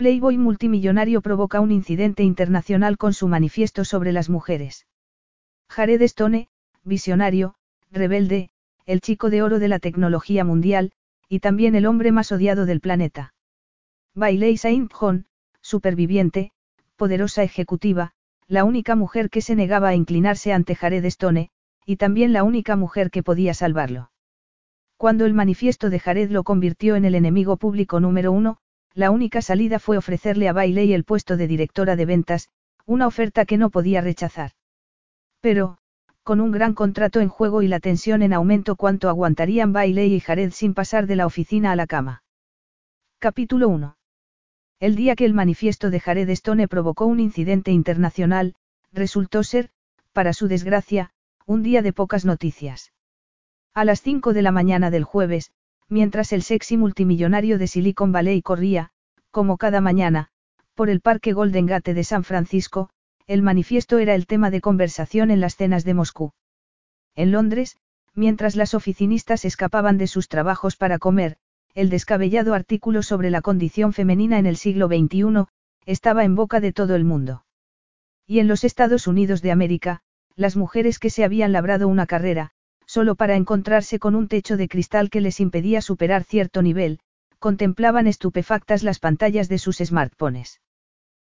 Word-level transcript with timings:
Playboy 0.00 0.38
multimillonario 0.38 1.20
provoca 1.20 1.60
un 1.60 1.70
incidente 1.70 2.22
internacional 2.22 2.96
con 2.96 3.12
su 3.12 3.28
manifiesto 3.28 3.84
sobre 3.84 4.12
las 4.12 4.30
mujeres. 4.30 4.86
Jared 5.68 6.00
Stone, 6.00 6.48
visionario, 6.82 7.54
rebelde, 7.90 8.48
el 8.86 9.02
chico 9.02 9.28
de 9.28 9.42
oro 9.42 9.58
de 9.58 9.68
la 9.68 9.78
tecnología 9.78 10.42
mundial, 10.42 10.92
y 11.28 11.40
también 11.40 11.74
el 11.74 11.84
hombre 11.84 12.12
más 12.12 12.32
odiado 12.32 12.64
del 12.64 12.80
planeta. 12.80 13.34
Bailey 14.14 14.56
Saint 14.56 14.90
John, 14.90 15.26
superviviente, 15.60 16.52
poderosa 16.96 17.42
ejecutiva, 17.42 18.12
la 18.48 18.64
única 18.64 18.96
mujer 18.96 19.28
que 19.28 19.42
se 19.42 19.54
negaba 19.54 19.88
a 19.88 19.94
inclinarse 19.94 20.54
ante 20.54 20.76
Jared 20.76 21.04
Stone, 21.04 21.50
y 21.84 21.96
también 21.96 22.32
la 22.32 22.42
única 22.42 22.74
mujer 22.74 23.10
que 23.10 23.22
podía 23.22 23.52
salvarlo. 23.52 24.10
Cuando 24.96 25.26
el 25.26 25.34
manifiesto 25.34 25.90
de 25.90 25.98
Jared 25.98 26.30
lo 26.30 26.42
convirtió 26.42 26.96
en 26.96 27.04
el 27.04 27.14
enemigo 27.14 27.58
público 27.58 28.00
número 28.00 28.32
uno, 28.32 28.60
la 28.94 29.10
única 29.10 29.42
salida 29.42 29.78
fue 29.78 29.96
ofrecerle 29.96 30.48
a 30.48 30.52
Bailey 30.52 30.92
el 30.92 31.04
puesto 31.04 31.36
de 31.36 31.46
directora 31.46 31.96
de 31.96 32.06
ventas, 32.06 32.48
una 32.86 33.06
oferta 33.06 33.44
que 33.44 33.56
no 33.56 33.70
podía 33.70 34.00
rechazar. 34.00 34.52
Pero, 35.40 35.78
con 36.22 36.40
un 36.40 36.50
gran 36.50 36.74
contrato 36.74 37.20
en 37.20 37.28
juego 37.28 37.62
y 37.62 37.68
la 37.68 37.80
tensión 37.80 38.22
en 38.22 38.32
aumento 38.32 38.76
cuánto 38.76 39.08
aguantarían 39.08 39.72
Bailey 39.72 40.14
y 40.14 40.20
Jared 40.20 40.50
sin 40.52 40.74
pasar 40.74 41.06
de 41.06 41.16
la 41.16 41.26
oficina 41.26 41.72
a 41.72 41.76
la 41.76 41.86
cama. 41.86 42.22
Capítulo 43.18 43.68
1. 43.68 43.96
El 44.80 44.96
día 44.96 45.14
que 45.14 45.24
el 45.24 45.34
manifiesto 45.34 45.90
de 45.90 46.00
Jared 46.00 46.28
Stone 46.30 46.66
provocó 46.68 47.06
un 47.06 47.20
incidente 47.20 47.70
internacional, 47.70 48.54
resultó 48.92 49.42
ser, 49.42 49.70
para 50.12 50.32
su 50.32 50.48
desgracia, 50.48 51.10
un 51.46 51.62
día 51.62 51.82
de 51.82 51.92
pocas 51.92 52.24
noticias. 52.24 52.92
A 53.74 53.84
las 53.84 54.02
5 54.02 54.32
de 54.32 54.42
la 54.42 54.52
mañana 54.52 54.90
del 54.90 55.04
jueves, 55.04 55.52
mientras 55.90 56.32
el 56.32 56.42
sexy 56.42 56.76
multimillonario 56.76 57.58
de 57.58 57.66
Silicon 57.66 58.12
Valley 58.12 58.40
corría, 58.40 58.90
como 59.30 59.58
cada 59.58 59.80
mañana, 59.80 60.28
por 60.74 60.88
el 60.88 61.00
Parque 61.00 61.32
Golden 61.32 61.66
Gate 61.66 61.92
de 61.92 62.04
San 62.04 62.24
Francisco, 62.24 62.88
el 63.26 63.42
manifiesto 63.42 63.98
era 63.98 64.14
el 64.14 64.26
tema 64.26 64.50
de 64.50 64.60
conversación 64.60 65.30
en 65.30 65.40
las 65.40 65.56
cenas 65.56 65.84
de 65.84 65.94
Moscú. 65.94 66.32
En 67.14 67.32
Londres, 67.32 67.76
mientras 68.14 68.56
las 68.56 68.72
oficinistas 68.74 69.44
escapaban 69.44 69.98
de 69.98 70.06
sus 70.06 70.28
trabajos 70.28 70.76
para 70.76 70.98
comer, 70.98 71.36
el 71.74 71.90
descabellado 71.90 72.54
artículo 72.54 73.02
sobre 73.02 73.30
la 73.30 73.42
condición 73.42 73.92
femenina 73.92 74.38
en 74.38 74.46
el 74.46 74.56
siglo 74.56 74.88
XXI, 74.88 75.46
estaba 75.86 76.24
en 76.24 76.34
boca 76.34 76.60
de 76.60 76.72
todo 76.72 76.94
el 76.94 77.04
mundo. 77.04 77.44
Y 78.26 78.38
en 78.38 78.48
los 78.48 78.64
Estados 78.64 79.06
Unidos 79.06 79.42
de 79.42 79.50
América, 79.50 80.02
las 80.36 80.56
mujeres 80.56 80.98
que 80.98 81.10
se 81.10 81.24
habían 81.24 81.52
labrado 81.52 81.88
una 81.88 82.06
carrera, 82.06 82.52
solo 82.90 83.14
para 83.14 83.36
encontrarse 83.36 84.00
con 84.00 84.16
un 84.16 84.26
techo 84.26 84.56
de 84.56 84.66
cristal 84.66 85.10
que 85.10 85.20
les 85.20 85.38
impedía 85.38 85.80
superar 85.80 86.24
cierto 86.24 86.60
nivel, 86.60 86.98
contemplaban 87.38 88.08
estupefactas 88.08 88.82
las 88.82 88.98
pantallas 88.98 89.48
de 89.48 89.58
sus 89.58 89.76
smartphones. 89.76 90.60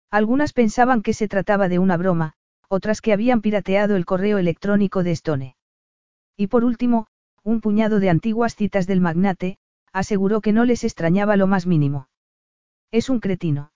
Algunas 0.10 0.54
pensaban 0.54 1.02
que 1.02 1.14
se 1.14 1.28
trataba 1.28 1.68
de 1.68 1.78
una 1.78 1.98
broma, 1.98 2.36
otras 2.70 3.02
que 3.02 3.12
habían 3.12 3.42
pirateado 3.42 3.98
el 3.98 4.06
correo 4.06 4.38
electrónico 4.38 5.04
de 5.04 5.12
Stone. 5.12 5.58
Y 6.38 6.48
por 6.48 6.64
último, 6.64 7.08
un 7.44 7.60
puñado 7.60 8.00
de 8.00 8.10
antiguas 8.10 8.56
citas 8.56 8.88
del 8.88 9.02
magnate, 9.02 9.58
aseguró 9.92 10.40
que 10.40 10.54
no 10.54 10.64
les 10.64 10.86
extrañaba 10.86 11.36
lo 11.36 11.46
más 11.46 11.68
mínimo. 11.68 12.08
Es 12.90 13.10
un 13.10 13.20
cretino. 13.20 13.74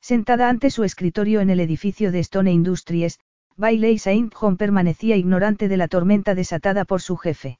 Sentada 0.00 0.48
ante 0.48 0.70
su 0.70 0.82
escritorio 0.82 1.40
en 1.40 1.50
el 1.50 1.60
edificio 1.60 2.10
de 2.10 2.18
Stone 2.18 2.50
Industries, 2.50 3.20
Bailey 3.58 3.98
Saint 3.98 4.34
John 4.34 4.58
permanecía 4.58 5.16
ignorante 5.16 5.68
de 5.68 5.76
la 5.78 5.88
tormenta 5.88 6.34
desatada 6.34 6.84
por 6.84 7.00
su 7.00 7.16
jefe. 7.16 7.58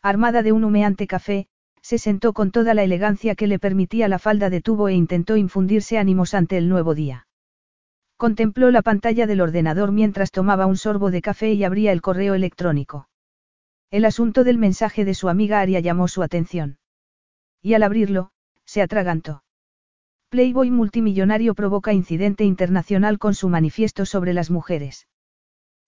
Armada 0.00 0.42
de 0.42 0.52
un 0.52 0.62
humeante 0.62 1.08
café, 1.08 1.48
se 1.82 1.98
sentó 1.98 2.32
con 2.32 2.52
toda 2.52 2.72
la 2.74 2.84
elegancia 2.84 3.34
que 3.34 3.48
le 3.48 3.58
permitía 3.58 4.06
la 4.06 4.18
falda 4.18 4.48
de 4.48 4.60
tubo 4.60 4.88
e 4.88 4.94
intentó 4.94 5.36
infundirse 5.36 5.98
ánimos 5.98 6.34
ante 6.34 6.56
el 6.56 6.68
nuevo 6.68 6.94
día. 6.94 7.26
Contempló 8.16 8.70
la 8.70 8.82
pantalla 8.82 9.26
del 9.26 9.40
ordenador 9.40 9.90
mientras 9.90 10.30
tomaba 10.30 10.66
un 10.66 10.76
sorbo 10.76 11.10
de 11.10 11.22
café 11.22 11.52
y 11.52 11.64
abría 11.64 11.92
el 11.92 12.00
correo 12.00 12.34
electrónico. 12.34 13.08
El 13.90 14.04
asunto 14.04 14.44
del 14.44 14.58
mensaje 14.58 15.04
de 15.04 15.14
su 15.14 15.28
amiga 15.28 15.60
Aria 15.60 15.80
llamó 15.80 16.08
su 16.08 16.22
atención. 16.22 16.78
Y 17.62 17.74
al 17.74 17.82
abrirlo, 17.82 18.30
se 18.64 18.82
atragantó. 18.82 19.42
Playboy 20.30 20.70
multimillonario 20.70 21.54
provoca 21.54 21.94
incidente 21.94 22.44
internacional 22.44 23.18
con 23.18 23.34
su 23.34 23.48
manifiesto 23.48 24.04
sobre 24.04 24.34
las 24.34 24.50
mujeres. 24.50 25.08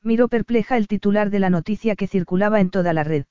Miró 0.02 0.28
perpleja 0.28 0.78
el 0.78 0.88
titular 0.88 1.28
de 1.28 1.40
la 1.40 1.50
noticia 1.50 1.94
que 1.94 2.06
circulaba 2.06 2.60
en 2.60 2.70
toda 2.70 2.94
la 2.94 3.04
red. 3.04 3.26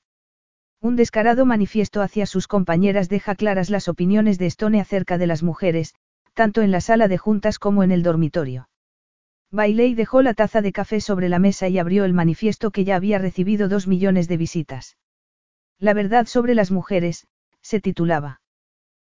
Un 0.80 0.94
descarado 0.94 1.44
manifiesto 1.46 2.00
hacia 2.00 2.26
sus 2.26 2.46
compañeras 2.46 3.08
deja 3.08 3.34
claras 3.34 3.70
las 3.70 3.88
opiniones 3.88 4.38
de 4.38 4.46
Stone 4.46 4.80
acerca 4.80 5.18
de 5.18 5.26
las 5.26 5.42
mujeres, 5.42 5.94
tanto 6.34 6.62
en 6.62 6.70
la 6.70 6.80
sala 6.80 7.08
de 7.08 7.18
juntas 7.18 7.58
como 7.58 7.82
en 7.82 7.90
el 7.90 8.04
dormitorio. 8.04 8.68
Bailey 9.50 9.94
dejó 9.96 10.22
la 10.22 10.34
taza 10.34 10.62
de 10.62 10.70
café 10.70 11.00
sobre 11.00 11.28
la 11.28 11.40
mesa 11.40 11.66
y 11.66 11.80
abrió 11.80 12.04
el 12.04 12.12
manifiesto 12.12 12.70
que 12.70 12.84
ya 12.84 12.94
había 12.94 13.18
recibido 13.18 13.68
dos 13.68 13.88
millones 13.88 14.28
de 14.28 14.36
visitas. 14.36 14.96
La 15.80 15.92
verdad 15.92 16.26
sobre 16.26 16.54
las 16.54 16.70
mujeres, 16.70 17.26
se 17.62 17.80
titulaba. 17.80 18.40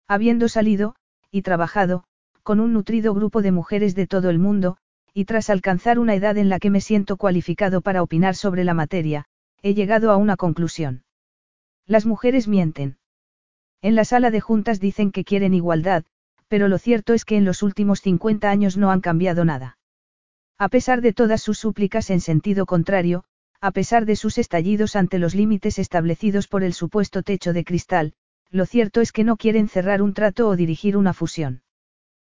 Habiendo 0.06 0.48
salido, 0.48 0.94
y 1.36 1.42
trabajado, 1.42 2.04
con 2.42 2.60
un 2.60 2.72
nutrido 2.72 3.12
grupo 3.12 3.42
de 3.42 3.52
mujeres 3.52 3.94
de 3.94 4.06
todo 4.06 4.30
el 4.30 4.38
mundo, 4.38 4.78
y 5.12 5.24
tras 5.24 5.50
alcanzar 5.50 5.98
una 5.98 6.14
edad 6.14 6.38
en 6.38 6.48
la 6.48 6.58
que 6.58 6.70
me 6.70 6.80
siento 6.80 7.16
cualificado 7.16 7.80
para 7.80 8.02
opinar 8.02 8.34
sobre 8.34 8.64
la 8.64 8.74
materia, 8.74 9.26
he 9.62 9.74
llegado 9.74 10.10
a 10.10 10.16
una 10.16 10.36
conclusión. 10.36 11.04
Las 11.86 12.06
mujeres 12.06 12.48
mienten. 12.48 12.98
En 13.82 13.94
la 13.94 14.04
sala 14.04 14.30
de 14.30 14.41
juntas 14.41 14.80
dicen 14.80 15.12
que 15.12 15.24
quieren 15.24 15.54
igualdad, 15.54 16.04
pero 16.48 16.69
lo 16.69 16.78
cierto 16.78 17.12
es 17.12 17.24
que 17.24 17.36
en 17.36 17.44
los 17.44 17.62
últimos 17.62 18.00
50 18.00 18.50
años 18.50 18.76
no 18.76 18.91
han 18.91 19.00
cambiado 19.00 19.44
nada. 19.44 19.78
A 20.58 20.68
pesar 20.68 21.03
de 21.03 21.12
todas 21.12 21.42
sus 21.42 21.58
súplicas 21.58 22.08
en 22.10 22.20
sentido 22.20 22.64
contrario, 22.64 23.24
a 23.60 23.72
pesar 23.72 24.06
de 24.06 24.16
sus 24.16 24.38
estallidos 24.38 24.97
ante 24.97 25.18
los 25.18 25.34
límites 25.34 25.78
establecidos 25.78 26.48
por 26.48 26.62
el 26.62 26.72
supuesto 26.72 27.22
techo 27.22 27.53
de 27.53 27.64
cristal, 27.64 28.14
lo 28.56 28.66
cierto 28.66 29.00
es 29.00 29.12
que 29.12 29.24
no 29.24 29.36
quieren 29.36 29.68
cerrar 29.68 30.02
un 30.02 30.14
trato 30.14 30.48
o 30.48 30.56
dirigir 30.56 30.96
una 30.96 31.12
fusión. 31.12 31.62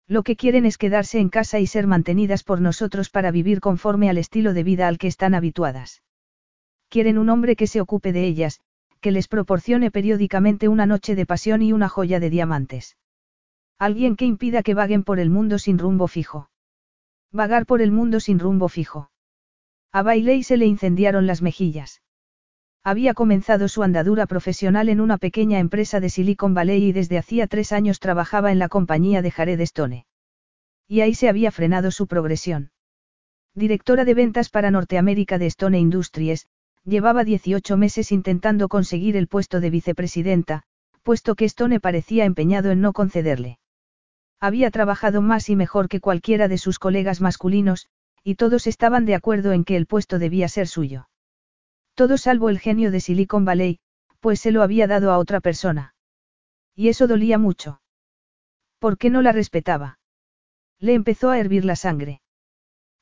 Lo 0.06 0.22
que 0.22 0.36
quieren 0.36 0.64
es 0.66 0.78
quedarse 0.78 1.18
en 1.18 1.28
casa 1.28 1.58
y 1.58 1.66
ser 1.66 1.86
mantenidas 1.86 2.42
por 2.42 2.60
nosotros 2.60 3.10
para 3.10 3.30
vivir 3.30 3.60
conforme 3.60 4.08
al 4.08 4.18
estilo 4.18 4.54
de 4.54 4.62
vida 4.62 4.88
al 4.88 4.98
que 4.98 5.06
están 5.06 5.34
habituadas. 5.34 6.02
Quieren 6.88 7.18
un 7.18 7.28
hombre 7.28 7.56
que 7.56 7.66
se 7.66 7.80
ocupe 7.80 8.12
de 8.12 8.24
ellas, 8.24 8.60
que 9.00 9.12
les 9.12 9.28
proporcione 9.28 9.90
periódicamente 9.90 10.68
una 10.68 10.86
noche 10.86 11.14
de 11.14 11.26
pasión 11.26 11.62
y 11.62 11.72
una 11.72 11.88
joya 11.88 12.20
de 12.20 12.30
diamantes. 12.30 12.96
Alguien 13.78 14.16
que 14.16 14.24
impida 14.24 14.62
que 14.62 14.74
vaguen 14.74 15.04
por 15.04 15.20
el 15.20 15.30
mundo 15.30 15.58
sin 15.58 15.78
rumbo 15.78 16.08
fijo. 16.08 16.50
Vagar 17.30 17.66
por 17.66 17.82
el 17.82 17.92
mundo 17.92 18.18
sin 18.18 18.38
rumbo 18.38 18.68
fijo. 18.68 19.10
A 19.92 20.02
Bailey 20.02 20.42
se 20.42 20.56
le 20.56 20.66
incendiaron 20.66 21.26
las 21.26 21.42
mejillas. 21.42 22.00
Había 22.84 23.14
comenzado 23.14 23.68
su 23.68 23.82
andadura 23.82 24.26
profesional 24.26 24.88
en 24.88 25.00
una 25.00 25.18
pequeña 25.18 25.58
empresa 25.58 26.00
de 26.00 26.10
Silicon 26.10 26.54
Valley 26.54 26.84
y 26.84 26.92
desde 26.92 27.18
hacía 27.18 27.46
tres 27.46 27.72
años 27.72 28.00
trabajaba 28.00 28.52
en 28.52 28.58
la 28.58 28.68
compañía 28.68 29.22
de 29.22 29.30
Jared 29.30 29.60
Stone. 29.60 30.06
Y 30.86 31.00
ahí 31.02 31.14
se 31.14 31.28
había 31.28 31.50
frenado 31.50 31.90
su 31.90 32.06
progresión. 32.06 32.70
Directora 33.54 34.04
de 34.04 34.14
ventas 34.14 34.48
para 34.48 34.70
Norteamérica 34.70 35.38
de 35.38 35.46
Stone 35.46 35.78
Industries, 35.78 36.46
llevaba 36.84 37.24
18 37.24 37.76
meses 37.76 38.12
intentando 38.12 38.68
conseguir 38.68 39.16
el 39.16 39.28
puesto 39.28 39.60
de 39.60 39.70
vicepresidenta, 39.70 40.62
puesto 41.02 41.34
que 41.34 41.44
Stone 41.44 41.80
parecía 41.80 42.24
empeñado 42.24 42.70
en 42.70 42.80
no 42.80 42.92
concederle. 42.92 43.58
Había 44.40 44.70
trabajado 44.70 45.20
más 45.20 45.48
y 45.50 45.56
mejor 45.56 45.88
que 45.88 46.00
cualquiera 46.00 46.48
de 46.48 46.58
sus 46.58 46.78
colegas 46.78 47.20
masculinos, 47.20 47.88
y 48.22 48.36
todos 48.36 48.66
estaban 48.66 49.04
de 49.04 49.14
acuerdo 49.14 49.52
en 49.52 49.64
que 49.64 49.76
el 49.76 49.86
puesto 49.86 50.18
debía 50.18 50.48
ser 50.48 50.68
suyo. 50.68 51.08
Todo 51.98 52.16
salvo 52.16 52.48
el 52.48 52.60
genio 52.60 52.92
de 52.92 53.00
Silicon 53.00 53.44
Valley, 53.44 53.80
pues 54.20 54.38
se 54.38 54.52
lo 54.52 54.62
había 54.62 54.86
dado 54.86 55.10
a 55.10 55.18
otra 55.18 55.40
persona. 55.40 55.94
Y 56.76 56.90
eso 56.90 57.08
dolía 57.08 57.38
mucho. 57.38 57.80
¿Por 58.78 58.98
qué 58.98 59.10
no 59.10 59.20
la 59.20 59.32
respetaba? 59.32 59.98
Le 60.78 60.94
empezó 60.94 61.30
a 61.30 61.40
hervir 61.40 61.64
la 61.64 61.74
sangre. 61.74 62.20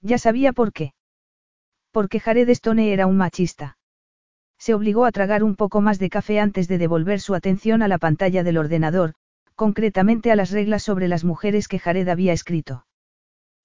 Ya 0.00 0.16
sabía 0.16 0.54
por 0.54 0.72
qué. 0.72 0.94
Porque 1.90 2.20
Jared 2.20 2.48
Stone 2.48 2.90
era 2.90 3.06
un 3.06 3.18
machista. 3.18 3.76
Se 4.56 4.72
obligó 4.72 5.04
a 5.04 5.12
tragar 5.12 5.44
un 5.44 5.56
poco 5.56 5.82
más 5.82 5.98
de 5.98 6.08
café 6.08 6.40
antes 6.40 6.66
de 6.66 6.78
devolver 6.78 7.20
su 7.20 7.34
atención 7.34 7.82
a 7.82 7.88
la 7.88 7.98
pantalla 7.98 8.44
del 8.44 8.56
ordenador, 8.56 9.12
concretamente 9.56 10.32
a 10.32 10.36
las 10.36 10.52
reglas 10.52 10.82
sobre 10.82 11.06
las 11.06 11.22
mujeres 11.22 11.68
que 11.68 11.78
Jared 11.78 12.08
había 12.08 12.32
escrito. 12.32 12.86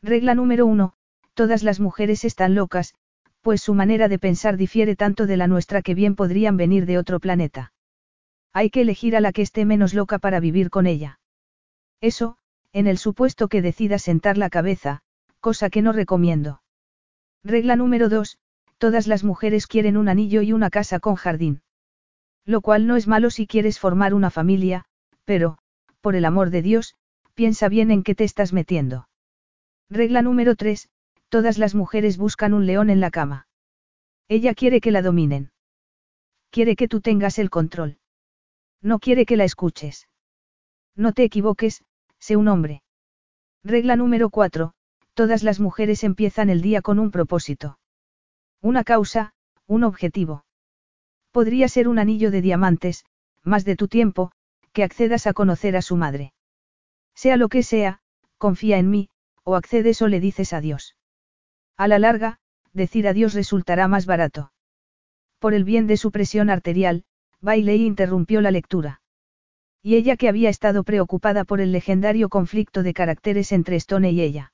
Regla 0.02 0.36
número 0.36 0.66
uno, 0.66 0.92
todas 1.36 1.64
las 1.64 1.80
mujeres 1.80 2.26
están 2.26 2.54
locas, 2.54 2.96
pues 3.42 3.62
su 3.62 3.74
manera 3.74 4.08
de 4.08 4.20
pensar 4.20 4.58
difiere 4.58 4.96
tanto 4.96 5.26
de 5.26 5.38
la 5.38 5.48
nuestra 5.48 5.82
que 5.82 5.96
bien 5.96 6.16
podrían 6.16 6.58
venir 6.58 6.86
de 6.86 6.98
otro 6.98 7.20
planeta. 7.20 7.74
Hay 8.54 8.70
que 8.70 8.82
elegir 8.82 9.16
a 9.16 9.22
la 9.22 9.32
que 9.32 9.42
esté 9.42 9.66
menos 9.66 9.94
loca 9.94 10.20
para 10.20 10.40
vivir 10.40 10.70
con 10.70 10.86
ella. 10.86 11.20
Eso, 12.02 12.38
en 12.74 12.88
el 12.88 12.98
supuesto 12.98 13.48
que 13.48 13.62
decida 13.62 14.00
sentar 14.00 14.38
la 14.38 14.50
cabeza, 14.50 15.02
cosa 15.40 15.70
que 15.70 15.82
no 15.82 15.92
recomiendo. 15.92 16.62
Regla 17.44 17.76
número 17.76 18.10
2, 18.10 18.38
todas 18.78 19.08
las 19.08 19.24
mujeres 19.24 19.68
quieren 19.68 19.98
un 19.98 20.10
anillo 20.10 20.42
y 20.42 20.54
una 20.54 20.70
casa 20.70 21.00
con 21.00 21.16
jardín. 21.16 21.62
Lo 22.46 22.62
cual 22.62 22.88
no 22.88 22.96
es 22.96 23.08
malo 23.08 23.30
si 23.30 23.48
quieres 23.48 23.80
formar 23.80 24.14
una 24.14 24.30
familia, 24.30 24.86
pero, 25.26 25.58
por 26.02 26.16
el 26.16 26.26
amor 26.26 26.50
de 26.50 26.62
Dios, 26.62 26.96
piensa 27.34 27.70
bien 27.70 27.92
en 27.92 28.04
qué 28.04 28.16
te 28.16 28.24
estás 28.24 28.54
metiendo. 28.54 29.08
Regla 29.90 30.22
número 30.22 30.56
3, 30.56 30.90
todas 31.32 31.58
las 31.58 31.76
mujeres 31.76 32.18
buscan 32.18 32.54
un 32.54 32.66
león 32.66 32.90
en 32.90 33.00
la 33.00 33.10
cama. 33.10 33.48
Ella 34.28 34.54
quiere 34.54 34.82
que 34.82 34.92
la 34.92 35.02
dominen. 35.02 35.52
Quiere 36.50 36.76
que 36.76 36.90
tú 36.90 37.00
tengas 37.00 37.40
el 37.40 37.50
control. 37.50 38.00
No 38.82 39.00
quiere 39.00 39.26
que 39.26 39.38
la 39.38 39.46
escuches. 39.46 40.10
No 40.94 41.14
te 41.14 41.24
equivoques, 41.24 41.86
sé 42.20 42.36
un 42.36 42.50
hombre. 42.50 42.84
Regla 43.64 43.96
número 43.96 44.30
4, 44.30 44.74
todas 45.14 45.42
las 45.42 45.62
mujeres 45.62 46.04
empiezan 46.04 46.50
el 46.50 46.62
día 46.62 46.82
con 46.82 47.00
un 47.00 47.12
propósito. 47.12 47.80
Una 48.62 48.84
causa, 48.84 49.34
un 49.68 49.86
objetivo. 49.86 50.44
Podría 51.32 51.70
ser 51.70 51.88
un 51.88 51.98
anillo 51.98 52.30
de 52.30 52.42
diamantes, 52.42 53.06
más 53.42 53.64
de 53.64 53.78
tu 53.78 53.88
tiempo, 53.88 54.34
que 54.74 54.84
accedas 54.84 55.28
a 55.28 55.34
conocer 55.34 55.78
a 55.78 55.82
su 55.82 55.96
madre. 55.96 56.34
Sea 57.16 57.38
lo 57.38 57.48
que 57.48 57.64
sea, 57.64 58.02
confía 58.38 58.80
en 58.80 58.90
mí, 58.90 59.10
o 59.46 59.56
accedes 59.56 60.02
o 60.02 60.10
le 60.10 60.20
dices 60.20 60.52
adiós. 60.52 60.96
A 61.82 61.88
la 61.88 61.98
larga, 61.98 62.38
decir 62.74 63.08
adiós 63.08 63.34
resultará 63.34 63.88
más 63.88 64.06
barato. 64.06 64.52
Por 65.40 65.56
el 65.56 65.64
bien 65.64 65.88
de 65.88 65.98
su 65.98 66.12
presión 66.12 66.52
arterial, 66.52 67.06
Bailey 67.40 67.88
interrumpió 67.88 68.40
la 68.40 68.52
lectura. 68.52 69.02
Y 69.82 69.96
ella 69.96 70.16
que 70.16 70.30
había 70.30 70.52
estado 70.52 70.84
preocupada 70.84 71.44
por 71.44 71.60
el 71.60 71.72
legendario 71.72 72.30
conflicto 72.30 72.84
de 72.84 72.94
caracteres 72.94 73.52
entre 73.52 73.78
Stone 73.78 74.12
y 74.12 74.22
ella. 74.22 74.54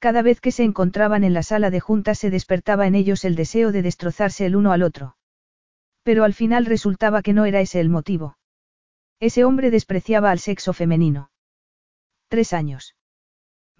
Cada 0.00 0.20
vez 0.22 0.40
que 0.40 0.50
se 0.50 0.64
encontraban 0.64 1.22
en 1.22 1.32
la 1.32 1.44
sala 1.44 1.70
de 1.70 1.78
juntas 1.78 2.18
se 2.18 2.28
despertaba 2.28 2.88
en 2.88 2.96
ellos 2.96 3.24
el 3.24 3.36
deseo 3.36 3.70
de 3.70 3.82
destrozarse 3.82 4.44
el 4.44 4.56
uno 4.56 4.72
al 4.72 4.82
otro. 4.82 5.16
Pero 6.02 6.24
al 6.24 6.34
final 6.34 6.66
resultaba 6.66 7.22
que 7.22 7.34
no 7.34 7.44
era 7.44 7.60
ese 7.60 7.78
el 7.78 7.88
motivo. 7.88 8.36
Ese 9.20 9.44
hombre 9.44 9.70
despreciaba 9.70 10.32
al 10.32 10.40
sexo 10.40 10.72
femenino. 10.72 11.30
Tres 12.26 12.52
años. 12.52 12.96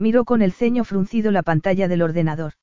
Miró 0.03 0.25
con 0.25 0.43
el 0.43 0.51
ceño 0.51 0.83
fruncido 0.83 1.31
la 1.31 1.45
pantalla 1.45 1.87
del 1.87 2.03
ordenador. 2.03 2.55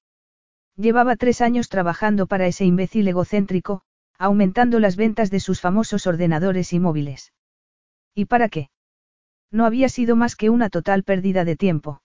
Llevaba 0.76 1.16
tres 1.16 1.40
años 1.40 1.70
trabajando 1.70 2.28
para 2.28 2.48
ese 2.48 2.66
imbécil 2.66 3.08
egocéntrico, 3.08 3.82
aumentando 4.18 4.82
las 4.82 4.98
ventas 4.98 5.32
de 5.32 5.40
sus 5.40 5.62
famosos 5.62 6.06
ordenadores 6.06 6.74
y 6.74 6.80
móviles. 6.80 7.32
¿Y 8.14 8.26
para 8.26 8.50
qué? 8.50 8.70
No 9.52 9.66
había 9.66 9.88
sido 9.88 10.18
más 10.18 10.36
que 10.36 10.50
una 10.50 10.70
total 10.70 11.04
pérdida 11.04 11.46
de 11.46 11.56
tiempo. 11.56 12.02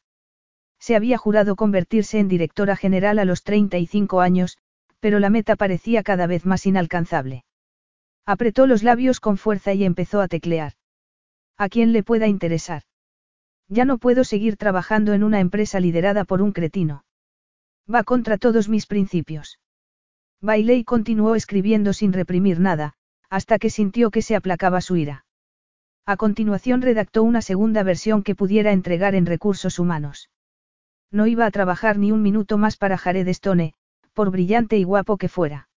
Se 0.78 0.94
había 0.94 1.18
jurado 1.18 1.56
convertirse 1.56 2.20
en 2.20 2.28
directora 2.28 2.76
general 2.76 3.18
a 3.18 3.24
los 3.24 3.42
35 3.42 4.20
años, 4.20 4.58
pero 5.00 5.18
la 5.18 5.30
meta 5.30 5.56
parecía 5.56 6.04
cada 6.04 6.28
vez 6.28 6.46
más 6.46 6.64
inalcanzable. 6.64 7.44
Apretó 8.24 8.68
los 8.68 8.84
labios 8.84 9.18
con 9.18 9.36
fuerza 9.36 9.72
y 9.72 9.82
empezó 9.82 10.20
a 10.20 10.28
teclear. 10.28 10.74
¿A 11.56 11.68
quién 11.68 11.92
le 11.92 12.04
pueda 12.04 12.28
interesar? 12.28 12.84
Ya 13.68 13.84
no 13.84 13.98
puedo 13.98 14.24
seguir 14.24 14.56
trabajando 14.56 15.12
en 15.12 15.24
una 15.24 15.40
empresa 15.40 15.80
liderada 15.80 16.24
por 16.24 16.42
un 16.42 16.52
cretino. 16.52 17.04
Va 17.92 18.04
contra 18.04 18.38
todos 18.38 18.68
mis 18.68 18.86
principios. 18.86 19.58
Bailey 20.40 20.84
continuó 20.84 21.34
escribiendo 21.34 21.92
sin 21.92 22.12
reprimir 22.12 22.60
nada, 22.60 22.94
hasta 23.30 23.58
que 23.58 23.70
sintió 23.70 24.10
que 24.10 24.22
se 24.22 24.36
aplacaba 24.36 24.80
su 24.80 24.96
ira. 24.96 25.24
A 26.06 26.16
continuación 26.16 26.82
redactó 26.82 27.22
una 27.22 27.40
segunda 27.40 27.82
versión 27.82 28.22
que 28.22 28.34
pudiera 28.34 28.72
entregar 28.72 29.14
en 29.14 29.24
recursos 29.24 29.78
humanos. 29.78 30.28
No 31.10 31.26
iba 31.26 31.46
a 31.46 31.50
trabajar 31.50 31.96
ni 31.98 32.12
un 32.12 32.22
minuto 32.22 32.58
más 32.58 32.76
para 32.76 32.98
Jared 32.98 33.26
Stone, 33.28 33.74
por 34.12 34.30
brillante 34.30 34.76
y 34.76 34.84
guapo 34.84 35.16
que 35.16 35.28
fuera. 35.28 35.68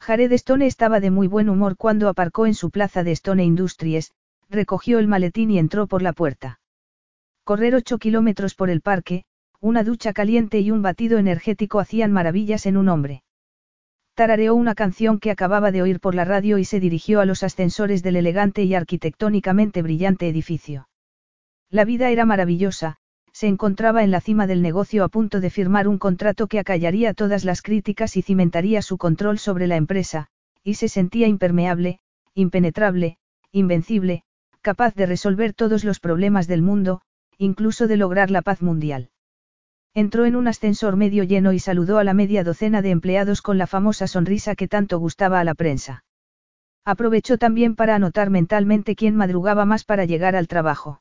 Jared 0.00 0.32
Stone 0.32 0.66
estaba 0.66 1.00
de 1.00 1.10
muy 1.10 1.28
buen 1.28 1.48
humor 1.48 1.76
cuando 1.76 2.08
aparcó 2.08 2.46
en 2.46 2.54
su 2.54 2.70
plaza 2.70 3.04
de 3.04 3.12
Stone 3.12 3.44
Industries, 3.44 4.12
recogió 4.50 4.98
el 4.98 5.06
maletín 5.06 5.50
y 5.50 5.58
entró 5.58 5.86
por 5.86 6.02
la 6.02 6.12
puerta. 6.12 6.60
Correr 7.44 7.74
ocho 7.74 7.98
kilómetros 7.98 8.54
por 8.54 8.70
el 8.70 8.80
parque, 8.80 9.24
una 9.60 9.84
ducha 9.84 10.14
caliente 10.14 10.60
y 10.60 10.70
un 10.70 10.80
batido 10.80 11.18
energético 11.18 11.78
hacían 11.78 12.10
maravillas 12.10 12.64
en 12.64 12.78
un 12.78 12.88
hombre. 12.88 13.22
Tarareó 14.14 14.54
una 14.54 14.74
canción 14.74 15.18
que 15.18 15.30
acababa 15.30 15.70
de 15.70 15.82
oír 15.82 16.00
por 16.00 16.14
la 16.14 16.24
radio 16.24 16.56
y 16.56 16.64
se 16.64 16.80
dirigió 16.80 17.20
a 17.20 17.26
los 17.26 17.42
ascensores 17.42 18.02
del 18.02 18.16
elegante 18.16 18.62
y 18.62 18.74
arquitectónicamente 18.74 19.82
brillante 19.82 20.26
edificio. 20.26 20.88
La 21.68 21.84
vida 21.84 22.08
era 22.10 22.24
maravillosa, 22.24 22.96
se 23.32 23.48
encontraba 23.48 24.04
en 24.04 24.10
la 24.10 24.22
cima 24.22 24.46
del 24.46 24.62
negocio 24.62 25.04
a 25.04 25.08
punto 25.08 25.40
de 25.40 25.50
firmar 25.50 25.86
un 25.86 25.98
contrato 25.98 26.46
que 26.46 26.60
acallaría 26.60 27.12
todas 27.12 27.44
las 27.44 27.60
críticas 27.60 28.16
y 28.16 28.22
cimentaría 28.22 28.80
su 28.80 28.96
control 28.96 29.38
sobre 29.38 29.66
la 29.66 29.76
empresa, 29.76 30.28
y 30.62 30.74
se 30.74 30.88
sentía 30.88 31.26
impermeable, 31.26 31.98
impenetrable, 32.32 33.18
invencible, 33.52 34.22
capaz 34.62 34.94
de 34.94 35.04
resolver 35.06 35.52
todos 35.52 35.84
los 35.84 36.00
problemas 36.00 36.46
del 36.46 36.62
mundo, 36.62 37.02
incluso 37.38 37.86
de 37.86 37.96
lograr 37.96 38.30
la 38.30 38.42
paz 38.42 38.62
mundial. 38.62 39.10
Entró 39.94 40.24
en 40.24 40.34
un 40.34 40.48
ascensor 40.48 40.96
medio 40.96 41.22
lleno 41.22 41.52
y 41.52 41.60
saludó 41.60 41.98
a 41.98 42.04
la 42.04 42.14
media 42.14 42.42
docena 42.42 42.82
de 42.82 42.90
empleados 42.90 43.42
con 43.42 43.58
la 43.58 43.66
famosa 43.66 44.06
sonrisa 44.08 44.56
que 44.56 44.66
tanto 44.66 44.98
gustaba 44.98 45.40
a 45.40 45.44
la 45.44 45.54
prensa. 45.54 46.04
Aprovechó 46.84 47.38
también 47.38 47.76
para 47.76 47.94
anotar 47.94 48.28
mentalmente 48.28 48.96
quién 48.96 49.16
madrugaba 49.16 49.64
más 49.64 49.84
para 49.84 50.04
llegar 50.04 50.36
al 50.36 50.48
trabajo. 50.48 51.00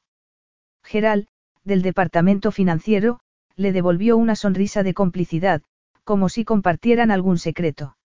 Geral, 0.84 1.28
del 1.64 1.82
departamento 1.82 2.52
financiero, 2.52 3.20
le 3.56 3.72
devolvió 3.72 4.16
una 4.18 4.36
sonrisa 4.36 4.84
de 4.84 4.94
complicidad, 4.94 5.62
como 6.04 6.30
si 6.30 6.46
compartieran 6.46 7.12
algún 7.12 7.38
secreto. 7.38 7.98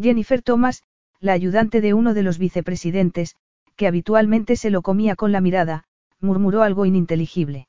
Jennifer 0.00 0.42
Thomas, 0.42 0.82
la 1.20 1.32
ayudante 1.32 1.80
de 1.80 1.94
uno 1.94 2.14
de 2.14 2.22
los 2.22 2.38
vicepresidentes, 2.38 3.36
que 3.76 3.86
habitualmente 3.86 4.56
se 4.56 4.70
lo 4.70 4.82
comía 4.82 5.16
con 5.16 5.32
la 5.32 5.40
mirada, 5.40 5.84
murmuró 6.20 6.62
algo 6.62 6.86
ininteligible. 6.86 7.68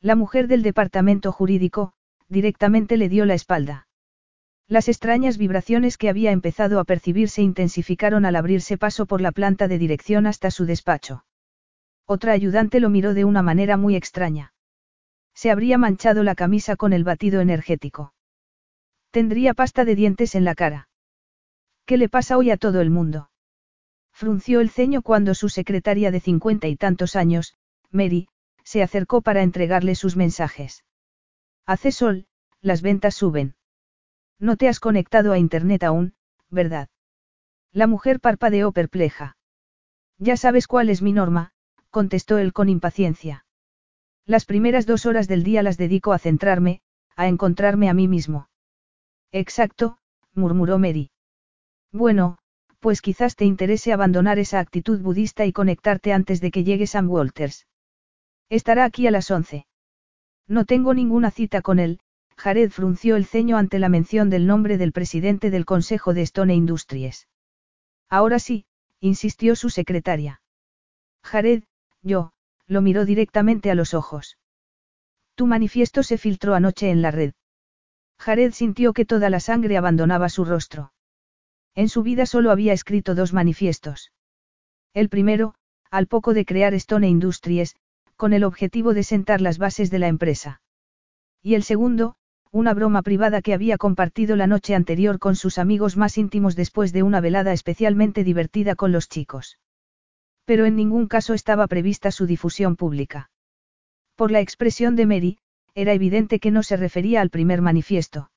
La 0.00 0.16
mujer 0.16 0.48
del 0.48 0.62
departamento 0.62 1.32
jurídico, 1.32 1.92
directamente 2.28 2.96
le 2.96 3.08
dio 3.08 3.24
la 3.24 3.34
espalda. 3.34 3.86
Las 4.68 4.88
extrañas 4.88 5.38
vibraciones 5.38 5.98
que 5.98 6.08
había 6.08 6.32
empezado 6.32 6.80
a 6.80 6.84
percibir 6.84 7.28
se 7.28 7.42
intensificaron 7.42 8.24
al 8.24 8.36
abrirse 8.36 8.78
paso 8.78 9.06
por 9.06 9.20
la 9.20 9.32
planta 9.32 9.68
de 9.68 9.78
dirección 9.78 10.26
hasta 10.26 10.50
su 10.50 10.64
despacho. 10.64 11.24
Otra 12.06 12.32
ayudante 12.32 12.80
lo 12.80 12.88
miró 12.90 13.14
de 13.14 13.24
una 13.24 13.42
manera 13.42 13.76
muy 13.76 13.96
extraña. 13.96 14.54
Se 15.34 15.50
habría 15.50 15.78
manchado 15.78 16.22
la 16.22 16.34
camisa 16.34 16.76
con 16.76 16.92
el 16.92 17.04
batido 17.04 17.40
energético. 17.40 18.14
Tendría 19.10 19.54
pasta 19.54 19.84
de 19.84 19.94
dientes 19.94 20.34
en 20.34 20.44
la 20.44 20.54
cara. 20.54 20.88
¿Qué 21.84 21.96
le 21.96 22.08
pasa 22.08 22.36
hoy 22.36 22.50
a 22.50 22.56
todo 22.56 22.80
el 22.80 22.90
mundo? 22.90 23.30
Frunció 24.12 24.60
el 24.60 24.70
ceño 24.70 25.02
cuando 25.02 25.34
su 25.34 25.48
secretaria 25.48 26.10
de 26.10 26.20
cincuenta 26.20 26.68
y 26.68 26.76
tantos 26.76 27.16
años, 27.16 27.54
Mary, 27.92 28.28
se 28.64 28.82
acercó 28.82 29.20
para 29.20 29.42
entregarle 29.42 29.94
sus 29.94 30.16
mensajes. 30.16 30.84
Hace 31.66 31.92
sol, 31.92 32.26
las 32.60 32.82
ventas 32.82 33.14
suben. 33.14 33.54
No 34.38 34.56
te 34.56 34.68
has 34.68 34.80
conectado 34.80 35.32
a 35.32 35.38
Internet 35.38 35.84
aún, 35.84 36.14
¿verdad? 36.50 36.88
La 37.72 37.86
mujer 37.86 38.18
parpadeó 38.18 38.72
perpleja. 38.72 39.36
Ya 40.18 40.36
sabes 40.36 40.66
cuál 40.66 40.90
es 40.90 41.02
mi 41.02 41.12
norma, 41.12 41.52
contestó 41.90 42.38
él 42.38 42.52
con 42.52 42.68
impaciencia. 42.68 43.44
Las 44.24 44.44
primeras 44.44 44.86
dos 44.86 45.06
horas 45.06 45.28
del 45.28 45.42
día 45.42 45.62
las 45.62 45.76
dedico 45.76 46.12
a 46.12 46.18
centrarme, 46.18 46.80
a 47.16 47.28
encontrarme 47.28 47.88
a 47.88 47.94
mí 47.94 48.08
mismo. 48.08 48.48
Exacto, 49.32 49.98
murmuró 50.34 50.78
Mary. 50.78 51.10
Bueno, 51.92 52.38
pues 52.80 53.00
quizás 53.00 53.36
te 53.36 53.44
interese 53.44 53.92
abandonar 53.92 54.38
esa 54.38 54.58
actitud 54.60 55.00
budista 55.00 55.46
y 55.46 55.52
conectarte 55.52 56.12
antes 56.12 56.40
de 56.40 56.50
que 56.50 56.64
llegue 56.64 56.86
Sam 56.86 57.10
Walters. 57.10 57.66
Estará 58.52 58.84
aquí 58.84 59.06
a 59.06 59.10
las 59.10 59.30
once. 59.30 59.64
No 60.46 60.66
tengo 60.66 60.92
ninguna 60.92 61.30
cita 61.30 61.62
con 61.62 61.78
él, 61.78 62.00
Jared 62.36 62.70
frunció 62.70 63.16
el 63.16 63.24
ceño 63.24 63.56
ante 63.56 63.78
la 63.78 63.88
mención 63.88 64.28
del 64.28 64.46
nombre 64.46 64.76
del 64.76 64.92
presidente 64.92 65.50
del 65.50 65.64
Consejo 65.64 66.12
de 66.12 66.20
Stone 66.20 66.54
Industries. 66.54 67.28
Ahora 68.10 68.38
sí, 68.38 68.66
insistió 69.00 69.56
su 69.56 69.70
secretaria. 69.70 70.42
Jared, 71.24 71.62
yo, 72.02 72.32
lo 72.66 72.82
miró 72.82 73.06
directamente 73.06 73.70
a 73.70 73.74
los 73.74 73.94
ojos. 73.94 74.36
Tu 75.34 75.46
manifiesto 75.46 76.02
se 76.02 76.18
filtró 76.18 76.54
anoche 76.54 76.90
en 76.90 77.00
la 77.00 77.10
red. 77.10 77.32
Jared 78.18 78.52
sintió 78.52 78.92
que 78.92 79.06
toda 79.06 79.30
la 79.30 79.40
sangre 79.40 79.78
abandonaba 79.78 80.28
su 80.28 80.44
rostro. 80.44 80.92
En 81.74 81.88
su 81.88 82.02
vida 82.02 82.26
solo 82.26 82.50
había 82.50 82.74
escrito 82.74 83.14
dos 83.14 83.32
manifiestos. 83.32 84.12
El 84.92 85.08
primero, 85.08 85.54
al 85.90 86.06
poco 86.06 86.34
de 86.34 86.44
crear 86.44 86.74
Stone 86.74 87.08
Industries, 87.08 87.76
con 88.22 88.34
el 88.34 88.44
objetivo 88.44 88.94
de 88.94 89.02
sentar 89.02 89.40
las 89.40 89.58
bases 89.58 89.90
de 89.90 89.98
la 89.98 90.06
empresa. 90.06 90.60
Y 91.42 91.56
el 91.56 91.64
segundo, 91.64 92.14
una 92.52 92.72
broma 92.72 93.02
privada 93.02 93.42
que 93.42 93.52
había 93.52 93.78
compartido 93.78 94.36
la 94.36 94.46
noche 94.46 94.76
anterior 94.76 95.18
con 95.18 95.34
sus 95.34 95.58
amigos 95.58 95.96
más 95.96 96.16
íntimos 96.16 96.54
después 96.54 96.92
de 96.92 97.02
una 97.02 97.20
velada 97.20 97.52
especialmente 97.52 98.22
divertida 98.22 98.76
con 98.76 98.92
los 98.92 99.08
chicos. 99.08 99.58
Pero 100.44 100.66
en 100.66 100.76
ningún 100.76 101.08
caso 101.08 101.34
estaba 101.34 101.66
prevista 101.66 102.12
su 102.12 102.26
difusión 102.26 102.76
pública. 102.76 103.28
Por 104.14 104.30
la 104.30 104.38
expresión 104.38 104.94
de 104.94 105.06
Mary, 105.06 105.38
era 105.74 105.92
evidente 105.92 106.38
que 106.38 106.52
no 106.52 106.62
se 106.62 106.76
refería 106.76 107.22
al 107.22 107.30
primer 107.30 107.60
manifiesto. 107.60 108.30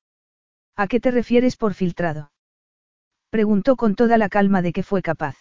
¿A 0.76 0.88
qué 0.88 1.00
te 1.00 1.12
refieres 1.12 1.58
por 1.58 1.76
filtrado? 1.76 2.32
Preguntó 3.30 3.76
con 3.76 3.94
toda 3.94 4.18
la 4.18 4.30
calma 4.30 4.64
de 4.64 4.74
que 4.74 4.82
fue 4.82 5.04
capaz. 5.04 5.38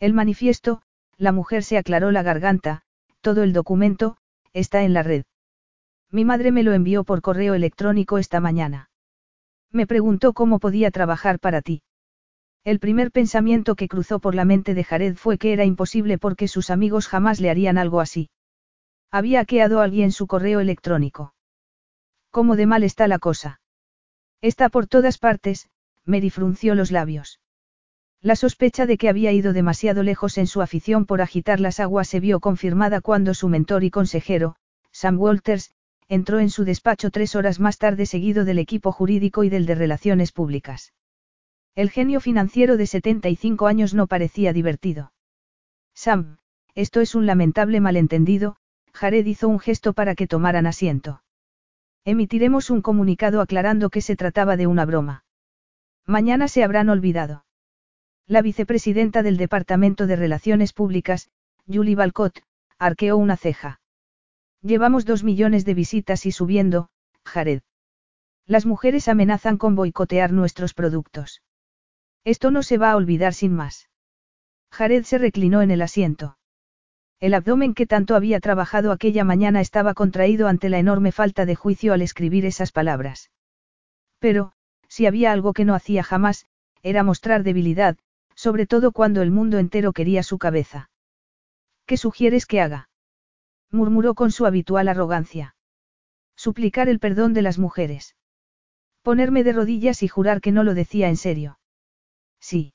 El 0.00 0.14
manifiesto, 0.14 0.80
la 1.18 1.32
mujer 1.32 1.64
se 1.64 1.76
aclaró 1.76 2.12
la 2.12 2.22
garganta, 2.22 2.84
todo 3.22 3.42
el 3.42 3.54
documento, 3.54 4.18
está 4.52 4.82
en 4.82 4.92
la 4.92 5.02
red. 5.02 5.24
Mi 6.10 6.26
madre 6.26 6.52
me 6.52 6.62
lo 6.62 6.74
envió 6.74 7.04
por 7.04 7.22
correo 7.22 7.54
electrónico 7.54 8.18
esta 8.18 8.40
mañana. 8.40 8.90
Me 9.70 9.86
preguntó 9.86 10.34
cómo 10.34 10.58
podía 10.58 10.90
trabajar 10.90 11.38
para 11.38 11.62
ti. 11.62 11.82
El 12.64 12.78
primer 12.78 13.10
pensamiento 13.10 13.74
que 13.74 13.88
cruzó 13.88 14.20
por 14.20 14.34
la 14.34 14.44
mente 14.44 14.74
de 14.74 14.84
Jared 14.84 15.16
fue 15.16 15.38
que 15.38 15.52
era 15.52 15.64
imposible 15.64 16.18
porque 16.18 16.48
sus 16.48 16.68
amigos 16.68 17.08
jamás 17.08 17.40
le 17.40 17.48
harían 17.48 17.78
algo 17.78 18.00
así. 18.00 18.28
Había 19.10 19.40
hackeado 19.40 19.80
a 19.80 19.84
alguien 19.84 20.12
su 20.12 20.26
correo 20.26 20.60
electrónico. 20.60 21.34
¿Cómo 22.30 22.56
de 22.56 22.66
mal 22.66 22.82
está 22.82 23.08
la 23.08 23.18
cosa? 23.18 23.60
Está 24.40 24.68
por 24.68 24.86
todas 24.86 25.18
partes, 25.18 25.68
Mary 26.04 26.30
frunció 26.30 26.74
los 26.74 26.90
labios. 26.90 27.41
La 28.22 28.36
sospecha 28.36 28.86
de 28.86 28.98
que 28.98 29.08
había 29.08 29.32
ido 29.32 29.52
demasiado 29.52 30.04
lejos 30.04 30.38
en 30.38 30.46
su 30.46 30.62
afición 30.62 31.06
por 31.06 31.20
agitar 31.20 31.58
las 31.58 31.80
aguas 31.80 32.06
se 32.06 32.20
vio 32.20 32.38
confirmada 32.38 33.00
cuando 33.00 33.34
su 33.34 33.48
mentor 33.48 33.82
y 33.82 33.90
consejero, 33.90 34.54
Sam 34.92 35.18
Walters, 35.18 35.74
entró 36.08 36.38
en 36.38 36.48
su 36.48 36.64
despacho 36.64 37.10
tres 37.10 37.34
horas 37.34 37.58
más 37.58 37.78
tarde 37.78 38.06
seguido 38.06 38.44
del 38.44 38.60
equipo 38.60 38.92
jurídico 38.92 39.42
y 39.42 39.48
del 39.48 39.66
de 39.66 39.74
relaciones 39.74 40.30
públicas. 40.30 40.92
El 41.74 41.90
genio 41.90 42.20
financiero 42.20 42.76
de 42.76 42.86
75 42.86 43.66
años 43.66 43.92
no 43.92 44.06
parecía 44.06 44.52
divertido. 44.52 45.12
Sam, 45.92 46.36
esto 46.76 47.00
es 47.00 47.16
un 47.16 47.26
lamentable 47.26 47.80
malentendido, 47.80 48.56
Jared 48.92 49.26
hizo 49.26 49.48
un 49.48 49.58
gesto 49.58 49.94
para 49.94 50.14
que 50.14 50.28
tomaran 50.28 50.66
asiento. 50.66 51.24
Emitiremos 52.04 52.70
un 52.70 52.82
comunicado 52.82 53.40
aclarando 53.40 53.90
que 53.90 54.00
se 54.00 54.14
trataba 54.14 54.56
de 54.56 54.68
una 54.68 54.84
broma. 54.84 55.24
Mañana 56.06 56.46
se 56.46 56.62
habrán 56.62 56.88
olvidado. 56.88 57.44
La 58.28 58.42
vicepresidenta 58.42 59.22
del 59.22 59.36
Departamento 59.36 60.06
de 60.06 60.16
Relaciones 60.16 60.72
Públicas, 60.72 61.30
Julie 61.66 61.96
Balcott, 61.96 62.40
arqueó 62.78 63.16
una 63.16 63.36
ceja. 63.36 63.80
Llevamos 64.62 65.04
dos 65.04 65.24
millones 65.24 65.64
de 65.64 65.74
visitas 65.74 66.24
y 66.24 66.32
subiendo, 66.32 66.88
Jared. 67.24 67.62
Las 68.46 68.64
mujeres 68.64 69.08
amenazan 69.08 69.58
con 69.58 69.74
boicotear 69.74 70.32
nuestros 70.32 70.72
productos. 70.72 71.42
Esto 72.24 72.50
no 72.50 72.62
se 72.62 72.78
va 72.78 72.92
a 72.92 72.96
olvidar 72.96 73.34
sin 73.34 73.54
más. 73.54 73.88
Jared 74.70 75.04
se 75.04 75.18
reclinó 75.18 75.62
en 75.62 75.70
el 75.70 75.82
asiento. 75.82 76.38
El 77.20 77.34
abdomen 77.34 77.74
que 77.74 77.86
tanto 77.86 78.16
había 78.16 78.40
trabajado 78.40 78.92
aquella 78.92 79.24
mañana 79.24 79.60
estaba 79.60 79.94
contraído 79.94 80.48
ante 80.48 80.68
la 80.68 80.78
enorme 80.78 81.12
falta 81.12 81.44
de 81.44 81.54
juicio 81.54 81.92
al 81.92 82.02
escribir 82.02 82.46
esas 82.46 82.72
palabras. 82.72 83.30
Pero, 84.18 84.52
si 84.88 85.06
había 85.06 85.32
algo 85.32 85.52
que 85.52 85.64
no 85.64 85.74
hacía 85.74 86.02
jamás, 86.02 86.46
era 86.82 87.02
mostrar 87.02 87.42
debilidad, 87.42 87.96
sobre 88.42 88.66
todo 88.66 88.90
cuando 88.90 89.22
el 89.22 89.30
mundo 89.30 89.60
entero 89.60 89.92
quería 89.92 90.24
su 90.24 90.36
cabeza. 90.36 90.90
¿Qué 91.86 91.96
sugieres 91.96 92.44
que 92.44 92.60
haga? 92.60 92.88
murmuró 93.70 94.14
con 94.14 94.32
su 94.32 94.46
habitual 94.46 94.88
arrogancia. 94.88 95.54
Suplicar 96.34 96.88
el 96.88 96.98
perdón 96.98 97.34
de 97.34 97.42
las 97.42 97.60
mujeres. 97.60 98.16
Ponerme 99.02 99.44
de 99.44 99.52
rodillas 99.52 100.02
y 100.02 100.08
jurar 100.08 100.40
que 100.40 100.50
no 100.50 100.64
lo 100.64 100.74
decía 100.74 101.08
en 101.08 101.16
serio. 101.16 101.60
Sí. 102.40 102.74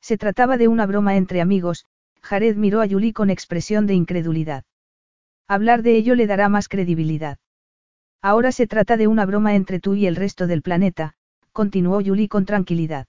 Se 0.00 0.16
trataba 0.16 0.56
de 0.56 0.68
una 0.68 0.86
broma 0.86 1.16
entre 1.16 1.42
amigos, 1.42 1.84
Jared 2.22 2.56
miró 2.56 2.80
a 2.80 2.88
Julie 2.88 3.12
con 3.12 3.28
expresión 3.28 3.86
de 3.86 3.92
incredulidad. 3.92 4.64
Hablar 5.46 5.82
de 5.82 5.96
ello 5.96 6.14
le 6.14 6.26
dará 6.26 6.48
más 6.48 6.66
credibilidad. 6.66 7.36
Ahora 8.22 8.52
se 8.52 8.66
trata 8.66 8.96
de 8.96 9.06
una 9.06 9.26
broma 9.26 9.54
entre 9.54 9.80
tú 9.80 9.96
y 9.96 10.06
el 10.06 10.16
resto 10.16 10.46
del 10.46 10.62
planeta, 10.62 11.12
continuó 11.52 12.00
Julie 12.02 12.28
con 12.28 12.46
tranquilidad. 12.46 13.06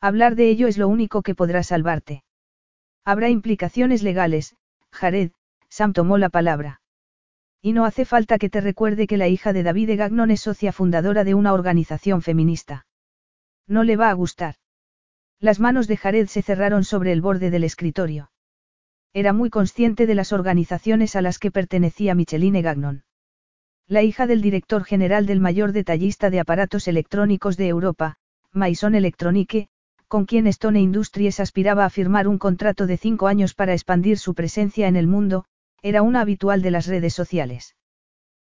Hablar 0.00 0.36
de 0.36 0.48
ello 0.48 0.68
es 0.68 0.78
lo 0.78 0.88
único 0.88 1.22
que 1.22 1.34
podrá 1.34 1.62
salvarte. 1.62 2.22
Habrá 3.04 3.30
implicaciones 3.30 4.02
legales, 4.02 4.54
Jared, 4.92 5.32
Sam 5.68 5.92
tomó 5.92 6.18
la 6.18 6.28
palabra. 6.28 6.80
Y 7.60 7.72
no 7.72 7.84
hace 7.84 8.04
falta 8.04 8.38
que 8.38 8.48
te 8.48 8.60
recuerde 8.60 9.06
que 9.08 9.16
la 9.16 9.26
hija 9.26 9.52
de 9.52 9.64
David 9.64 9.98
Gagnon 9.98 10.30
es 10.30 10.42
socia 10.42 10.72
fundadora 10.72 11.24
de 11.24 11.34
una 11.34 11.52
organización 11.52 12.22
feminista. 12.22 12.86
No 13.66 13.82
le 13.82 13.96
va 13.96 14.10
a 14.10 14.14
gustar. 14.14 14.54
Las 15.40 15.58
manos 15.58 15.88
de 15.88 15.96
Jared 15.96 16.28
se 16.28 16.42
cerraron 16.42 16.84
sobre 16.84 17.12
el 17.12 17.20
borde 17.20 17.50
del 17.50 17.64
escritorio. 17.64 18.30
Era 19.12 19.32
muy 19.32 19.50
consciente 19.50 20.06
de 20.06 20.14
las 20.14 20.32
organizaciones 20.32 21.16
a 21.16 21.22
las 21.22 21.38
que 21.38 21.50
pertenecía 21.50 22.14
Micheline 22.14 22.62
Gagnon. 22.62 23.04
La 23.88 24.02
hija 24.02 24.26
del 24.26 24.42
director 24.42 24.84
general 24.84 25.26
del 25.26 25.40
mayor 25.40 25.72
detallista 25.72 26.30
de 26.30 26.40
aparatos 26.40 26.86
electrónicos 26.86 27.56
de 27.56 27.68
Europa, 27.68 28.16
Maison 28.52 28.94
Electronique, 28.94 29.68
con 30.08 30.24
quien 30.24 30.46
Stone 30.46 30.80
Industries 30.80 31.38
aspiraba 31.38 31.84
a 31.84 31.90
firmar 31.90 32.26
un 32.26 32.38
contrato 32.38 32.86
de 32.86 32.96
cinco 32.96 33.28
años 33.28 33.54
para 33.54 33.74
expandir 33.74 34.18
su 34.18 34.34
presencia 34.34 34.88
en 34.88 34.96
el 34.96 35.06
mundo, 35.06 35.44
era 35.82 36.02
una 36.02 36.22
habitual 36.22 36.62
de 36.62 36.70
las 36.70 36.86
redes 36.86 37.14
sociales. 37.14 37.76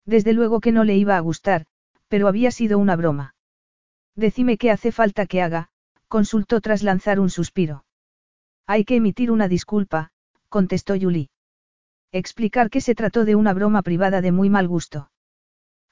Desde 0.05 0.35
luego 0.35 0.61
que 0.61 0.71
no 0.71 0.85
le 0.85 0.97
iba 0.97 1.17
a 1.17 1.21
gustar, 1.21 1.67
pero 2.09 2.29
había 2.29 2.51
sido 2.51 2.79
una 2.79 2.95
broma. 2.95 3.35
Decime 4.15 4.59
qué 4.59 4.71
hace 4.71 4.93
falta 4.93 5.27
que 5.27 5.43
haga, 5.43 5.71
consultó 6.09 6.61
tras 6.61 6.83
lanzar 6.83 7.19
un 7.19 7.31
suspiro. 7.31 7.85
Hay 8.67 8.85
que 8.85 8.97
emitir 8.97 9.31
una 9.31 9.49
disculpa, 9.49 10.11
contestó 10.49 10.95
Julie. 10.99 11.31
Explicar 12.13 12.71
que 12.71 12.81
se 12.81 12.95
trató 12.95 13.25
de 13.25 13.35
una 13.35 13.53
broma 13.53 13.83
privada 13.83 14.21
de 14.21 14.31
muy 14.31 14.51
mal 14.51 14.69
gusto. 14.69 15.11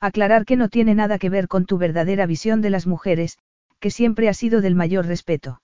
Aclarar 0.01 0.45
que 0.45 0.57
no 0.57 0.69
tiene 0.69 0.95
nada 0.95 1.19
que 1.19 1.31
ver 1.31 1.49
con 1.49 1.67
tu 1.67 1.79
verdadera 1.79 2.27
visión 2.27 2.61
de 2.61 2.71
las 2.71 2.87
mujeres, 2.87 3.39
que 3.85 3.91
siempre 3.91 4.31
ha 4.31 4.33
sido 4.33 4.63
del 4.63 4.75
mayor 4.75 5.05
respeto. 5.05 5.61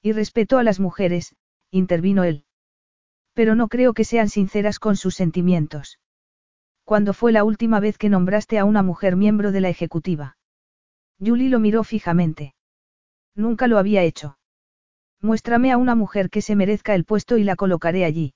Y 0.00 0.12
respeto 0.12 0.58
a 0.58 0.62
las 0.62 0.78
mujeres, 0.78 1.34
intervino 1.72 2.22
él. 2.22 2.44
Pero 3.34 3.56
no 3.56 3.66
creo 3.66 3.94
que 3.94 4.04
sean 4.04 4.28
sinceras 4.28 4.78
con 4.78 4.94
sus 4.94 5.16
sentimientos. 5.16 5.98
¿Cuándo 6.84 7.12
fue 7.12 7.32
la 7.32 7.42
última 7.42 7.80
vez 7.80 7.98
que 7.98 8.08
nombraste 8.08 8.60
a 8.60 8.64
una 8.64 8.84
mujer 8.84 9.16
miembro 9.16 9.50
de 9.50 9.60
la 9.60 9.70
ejecutiva? 9.70 10.36
Julie 11.18 11.48
lo 11.48 11.58
miró 11.58 11.82
fijamente. 11.82 12.54
Nunca 13.34 13.66
lo 13.66 13.78
había 13.78 14.04
hecho. 14.04 14.38
Muéstrame 15.20 15.72
a 15.72 15.78
una 15.78 15.96
mujer 15.96 16.30
que 16.30 16.42
se 16.42 16.54
merezca 16.54 16.94
el 16.94 17.04
puesto 17.04 17.38
y 17.38 17.42
la 17.42 17.56
colocaré 17.56 18.04
allí. 18.04 18.34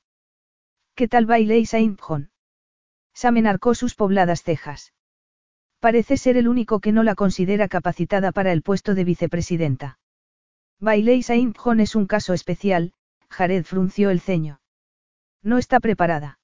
¿Qué 0.97 1.07
tal 1.07 1.27
Bailey 1.27 1.65
Saint 1.65 2.01
John? 2.01 2.33
Sam 3.15 3.37
enarcó 3.37 3.77
sus 3.77 3.95
pobladas 3.95 4.43
cejas. 4.43 4.95
Parece 5.87 6.17
ser 6.17 6.37
el 6.37 6.49
único 6.49 6.81
que 6.81 6.91
no 6.91 7.05
la 7.05 7.15
considera 7.15 7.69
capacitada 7.69 8.33
para 8.33 8.51
el 8.51 8.63
puesto 8.63 8.97
de 8.97 9.05
vicepresidenta. 9.05 10.01
Bailey 10.81 11.23
Saint 11.23 11.57
John 11.57 11.79
es 11.79 11.95
un 11.95 12.09
caso 12.09 12.33
especial, 12.33 12.93
Jared 13.31 13.65
frunció 13.65 14.11
el 14.11 14.19
ceño. 14.19 14.61
No 15.45 15.59
está 15.59 15.79
preparada. 15.79 16.41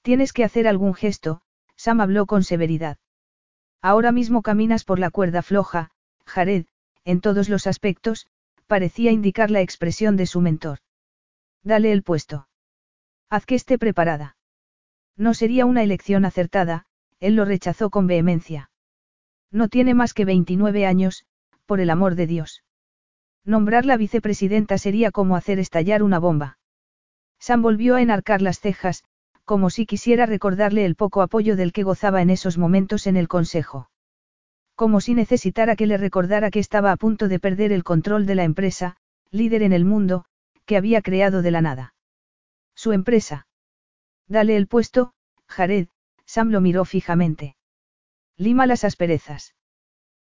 Tienes 0.00 0.32
que 0.32 0.44
hacer 0.44 0.66
algún 0.66 0.94
gesto, 0.94 1.42
Sam 1.76 2.00
habló 2.00 2.24
con 2.24 2.42
severidad. 2.42 2.96
Ahora 3.82 4.12
mismo 4.12 4.40
caminas 4.40 4.84
por 4.84 4.98
la 4.98 5.10
cuerda 5.10 5.42
floja, 5.42 5.90
Jared, 6.24 6.64
en 7.04 7.20
todos 7.20 7.50
los 7.50 7.66
aspectos, 7.66 8.28
parecía 8.66 9.10
indicar 9.10 9.50
la 9.50 9.60
expresión 9.60 10.16
de 10.16 10.24
su 10.24 10.40
mentor. 10.40 10.78
Dale 11.62 11.92
el 11.92 12.02
puesto. 12.02 12.48
Haz 13.28 13.44
que 13.44 13.56
esté 13.56 13.76
preparada. 13.76 14.38
No 15.18 15.34
sería 15.34 15.66
una 15.66 15.82
elección 15.82 16.24
acertada, 16.24 16.86
él 17.24 17.36
lo 17.36 17.44
rechazó 17.44 17.88
con 17.88 18.06
vehemencia. 18.06 18.70
No 19.50 19.68
tiene 19.68 19.94
más 19.94 20.12
que 20.12 20.24
29 20.24 20.84
años, 20.84 21.24
por 21.64 21.80
el 21.80 21.88
amor 21.88 22.16
de 22.16 22.26
Dios. 22.26 22.64
Nombrarla 23.44 23.96
vicepresidenta 23.96 24.76
sería 24.76 25.10
como 25.10 25.36
hacer 25.36 25.58
estallar 25.58 26.02
una 26.02 26.18
bomba. 26.18 26.58
Sam 27.38 27.62
volvió 27.62 27.96
a 27.96 28.02
enarcar 28.02 28.42
las 28.42 28.60
cejas, 28.60 29.04
como 29.44 29.70
si 29.70 29.86
quisiera 29.86 30.26
recordarle 30.26 30.84
el 30.84 30.96
poco 30.96 31.22
apoyo 31.22 31.56
del 31.56 31.72
que 31.72 31.82
gozaba 31.82 32.20
en 32.20 32.30
esos 32.30 32.58
momentos 32.58 33.06
en 33.06 33.16
el 33.16 33.28
Consejo. 33.28 33.90
Como 34.74 35.00
si 35.00 35.14
necesitara 35.14 35.76
que 35.76 35.86
le 35.86 35.96
recordara 35.96 36.50
que 36.50 36.58
estaba 36.58 36.92
a 36.92 36.96
punto 36.96 37.28
de 37.28 37.38
perder 37.38 37.72
el 37.72 37.84
control 37.84 38.26
de 38.26 38.34
la 38.34 38.44
empresa, 38.44 38.96
líder 39.30 39.62
en 39.62 39.72
el 39.72 39.84
mundo, 39.84 40.24
que 40.66 40.76
había 40.76 41.00
creado 41.00 41.40
de 41.42 41.50
la 41.50 41.62
nada. 41.62 41.94
Su 42.74 42.92
empresa. 42.92 43.46
Dale 44.26 44.56
el 44.56 44.66
puesto, 44.66 45.12
Jared, 45.46 45.88
Sam 46.26 46.50
lo 46.50 46.60
miró 46.60 46.84
fijamente. 46.84 47.56
Lima 48.36 48.66
las 48.66 48.84
asperezas. 48.84 49.54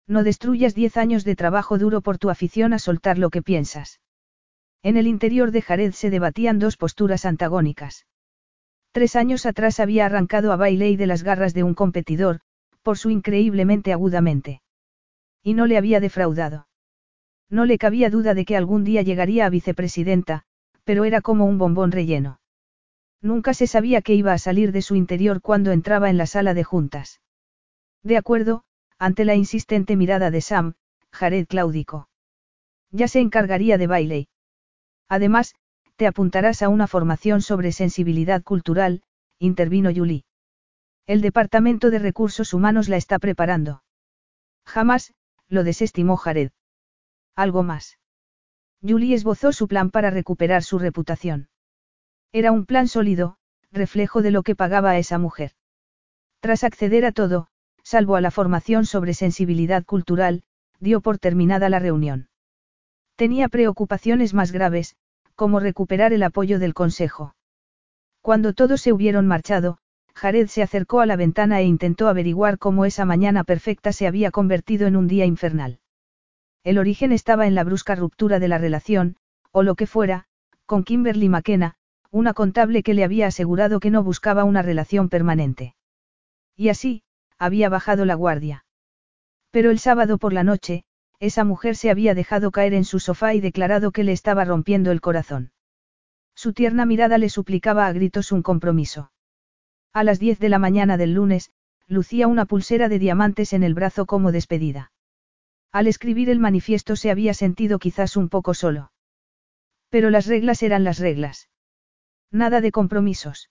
No 0.08 0.24
destruyas 0.24 0.76
diez 0.76 0.98
años 0.98 1.24
de 1.24 1.36
trabajo 1.36 1.78
duro 1.78 2.02
por 2.02 2.18
tu 2.18 2.30
afición 2.30 2.74
a 2.74 2.80
soltar 2.80 3.18
lo 3.18 3.30
que 3.30 3.42
piensas. 3.42 4.00
En 4.84 4.98
el 4.98 5.08
interior 5.08 5.52
de 5.52 5.64
Jared 5.64 5.94
se 5.94 6.12
debatían 6.12 6.60
dos 6.60 6.78
posturas 6.78 7.26
antagónicas. 7.26 8.06
Tres 8.92 9.16
años 9.16 9.46
atrás 9.46 9.80
había 9.80 10.06
arrancado 10.06 10.52
a 10.52 10.58
Bailey 10.58 10.96
de 10.96 11.08
las 11.08 11.24
garras 11.24 11.54
de 11.54 11.64
un 11.64 11.74
competidor, 11.74 12.42
por 12.84 13.00
su 13.00 13.10
increíblemente 13.10 13.92
agudamente. 13.92 14.62
Y 15.42 15.56
no 15.56 15.66
le 15.66 15.78
había 15.78 16.00
defraudado. 16.00 16.68
No 17.50 17.66
le 17.66 17.78
cabía 17.80 18.10
duda 18.10 18.36
de 18.36 18.46
que 18.46 18.56
algún 18.56 18.84
día 18.84 19.02
llegaría 19.02 19.48
a 19.48 19.50
vicepresidenta, 19.50 20.44
pero 20.84 21.04
era 21.04 21.22
como 21.22 21.46
un 21.46 21.58
bombón 21.58 21.92
relleno. 21.92 22.40
Nunca 23.26 23.56
se 23.56 23.66
sabía 23.66 24.04
qué 24.04 24.14
iba 24.14 24.34
a 24.34 24.38
salir 24.38 24.72
de 24.72 24.84
su 24.84 24.94
interior 24.94 25.42
cuando 25.42 25.72
entraba 25.72 26.12
en 26.12 26.18
la 26.18 26.28
sala 26.28 26.54
de 26.54 26.64
juntas. 26.64 27.22
De 28.04 28.18
acuerdo, 28.18 28.66
ante 29.00 29.26
la 29.26 29.34
insistente 29.34 29.96
mirada 29.96 30.30
de 30.30 30.42
Sam, 30.42 30.76
Jared 31.12 31.48
claudicó. 31.48 32.08
Ya 32.92 33.08
se 33.08 33.22
encargaría 33.22 33.80
de 33.80 33.88
Bailey. 33.88 34.28
Además, 35.10 35.56
te 35.96 36.06
apuntarás 36.06 36.62
a 36.62 36.70
una 36.70 36.86
formación 36.86 37.42
sobre 37.42 37.72
sensibilidad 37.72 38.44
cultural, 38.44 39.02
intervino 39.40 39.90
Julie. 39.92 40.24
El 41.08 41.22
Departamento 41.22 41.90
de 41.90 41.98
Recursos 41.98 42.54
Humanos 42.54 42.90
la 42.90 42.98
está 42.98 43.18
preparando. 43.18 43.82
Jamás, 44.68 45.16
lo 45.48 45.64
desestimó 45.64 46.16
Jared. 46.16 46.52
Algo 47.36 47.64
más. 47.64 47.98
Julie 48.84 49.16
esbozó 49.16 49.52
su 49.52 49.68
plan 49.68 49.90
para 49.90 50.12
recuperar 50.12 50.62
su 50.62 50.78
reputación. 50.78 51.50
Era 52.36 52.52
un 52.52 52.66
plan 52.66 52.90
sólido, 52.90 53.38
reflejo 53.72 54.22
de 54.22 54.30
lo 54.30 54.44
que 54.44 54.58
pagaba 54.58 54.90
a 54.90 54.98
esa 54.98 55.18
mujer. 55.18 55.52
Tras 56.42 56.66
acceder 56.66 57.06
a 57.06 57.14
todo, 57.14 57.48
salvo 57.82 58.18
a 58.18 58.20
la 58.20 58.30
formación 58.30 58.86
sobre 58.86 59.14
sensibilidad 59.14 59.86
cultural, 59.86 60.44
dio 60.82 61.00
por 61.00 61.18
terminada 61.18 61.70
la 61.70 61.80
reunión. 61.80 62.28
Tenía 63.16 63.48
preocupaciones 63.48 64.34
más 64.34 64.52
graves, 64.52 64.98
como 65.36 65.62
recuperar 65.62 66.12
el 66.12 66.24
apoyo 66.24 66.60
del 66.60 66.74
Consejo. 66.74 67.34
Cuando 68.22 68.52
todos 68.52 68.82
se 68.82 68.92
hubieron 68.92 69.28
marchado, 69.28 69.78
Jared 70.14 70.48
se 70.48 70.62
acercó 70.62 71.00
a 71.00 71.06
la 71.06 71.16
ventana 71.16 71.62
e 71.62 71.64
intentó 71.64 72.10
averiguar 72.10 72.58
cómo 72.58 72.84
esa 72.84 73.06
mañana 73.06 73.46
perfecta 73.46 73.94
se 73.94 74.08
había 74.08 74.32
convertido 74.32 74.88
en 74.88 74.98
un 74.98 75.08
día 75.08 75.26
infernal. 75.26 75.80
El 76.66 76.80
origen 76.80 77.14
estaba 77.14 77.48
en 77.48 77.56
la 77.56 77.64
brusca 77.64 77.96
ruptura 77.96 78.40
de 78.40 78.50
la 78.50 78.58
relación, 78.58 79.16
o 79.54 79.64
lo 79.64 79.76
que 79.76 79.88
fuera, 79.88 80.26
con 80.66 80.84
Kimberly 80.84 81.30
McKenna, 81.30 81.78
una 82.16 82.34
contable 82.34 82.82
que 82.82 82.94
le 82.94 83.04
había 83.04 83.28
asegurado 83.28 83.82
que 83.82 83.92
no 83.92 84.02
buscaba 84.02 84.46
una 84.46 84.62
relación 84.62 85.10
permanente. 85.10 85.76
Y 86.56 86.70
así, 86.70 87.04
había 87.38 87.68
bajado 87.68 88.06
la 88.06 88.16
guardia. 88.16 88.66
Pero 89.52 89.70
el 89.70 89.80
sábado 89.80 90.18
por 90.18 90.32
la 90.32 90.46
noche, 90.46 90.86
esa 91.20 91.44
mujer 91.44 91.76
se 91.76 91.90
había 91.90 92.16
dejado 92.16 92.52
caer 92.52 92.74
en 92.74 92.86
su 92.86 93.02
sofá 93.02 93.34
y 93.34 93.42
declarado 93.42 93.92
que 93.92 94.06
le 94.06 94.14
estaba 94.14 94.46
rompiendo 94.46 94.92
el 94.92 95.02
corazón. 95.02 95.52
Su 96.36 96.54
tierna 96.54 96.86
mirada 96.86 97.18
le 97.18 97.28
suplicaba 97.28 97.86
a 97.86 97.92
gritos 97.92 98.32
un 98.32 98.44
compromiso. 98.44 99.12
A 99.92 100.06
las 100.06 100.18
diez 100.18 100.40
de 100.40 100.48
la 100.48 100.58
mañana 100.58 100.96
del 100.96 101.16
lunes, 101.16 101.52
lucía 101.86 102.28
una 102.28 102.46
pulsera 102.46 102.88
de 102.88 102.98
diamantes 102.98 103.52
en 103.52 103.62
el 103.62 103.74
brazo 103.74 104.06
como 104.06 104.32
despedida. 104.32 104.94
Al 105.74 105.86
escribir 105.86 106.30
el 106.30 106.40
manifiesto 106.40 106.96
se 106.96 107.12
había 107.12 107.34
sentido 107.34 107.78
quizás 107.78 108.16
un 108.16 108.30
poco 108.30 108.54
solo. 108.54 108.94
Pero 109.90 110.10
las 110.10 110.28
reglas 110.28 110.64
eran 110.64 110.86
las 110.86 111.00
reglas. 111.00 111.50
Nada 112.32 112.62
de 112.62 112.72
compromisos. 112.72 113.50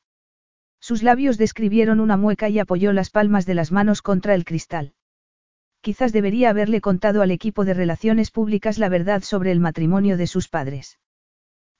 Sus 0.81 1.02
labios 1.02 1.38
describieron 1.38 2.00
una 2.00 2.16
mueca 2.16 2.49
y 2.49 2.59
apoyó 2.59 2.93
las 2.93 3.11
palmas 3.11 3.47
de 3.47 3.54
las 3.54 3.73
manos 3.73 4.02
contra 4.02 4.35
el 4.35 4.45
cristal. 4.45 4.93
Quizás 5.81 6.12
debería 6.12 6.50
haberle 6.50 6.81
contado 6.81 7.23
al 7.23 7.31
equipo 7.31 7.64
de 7.64 7.75
relaciones 7.75 8.31
públicas 8.31 8.78
la 8.78 8.88
verdad 8.88 9.23
sobre 9.23 9.52
el 9.52 9.61
matrimonio 9.61 10.16
de 10.16 10.26
sus 10.26 10.49
padres. 10.49 10.99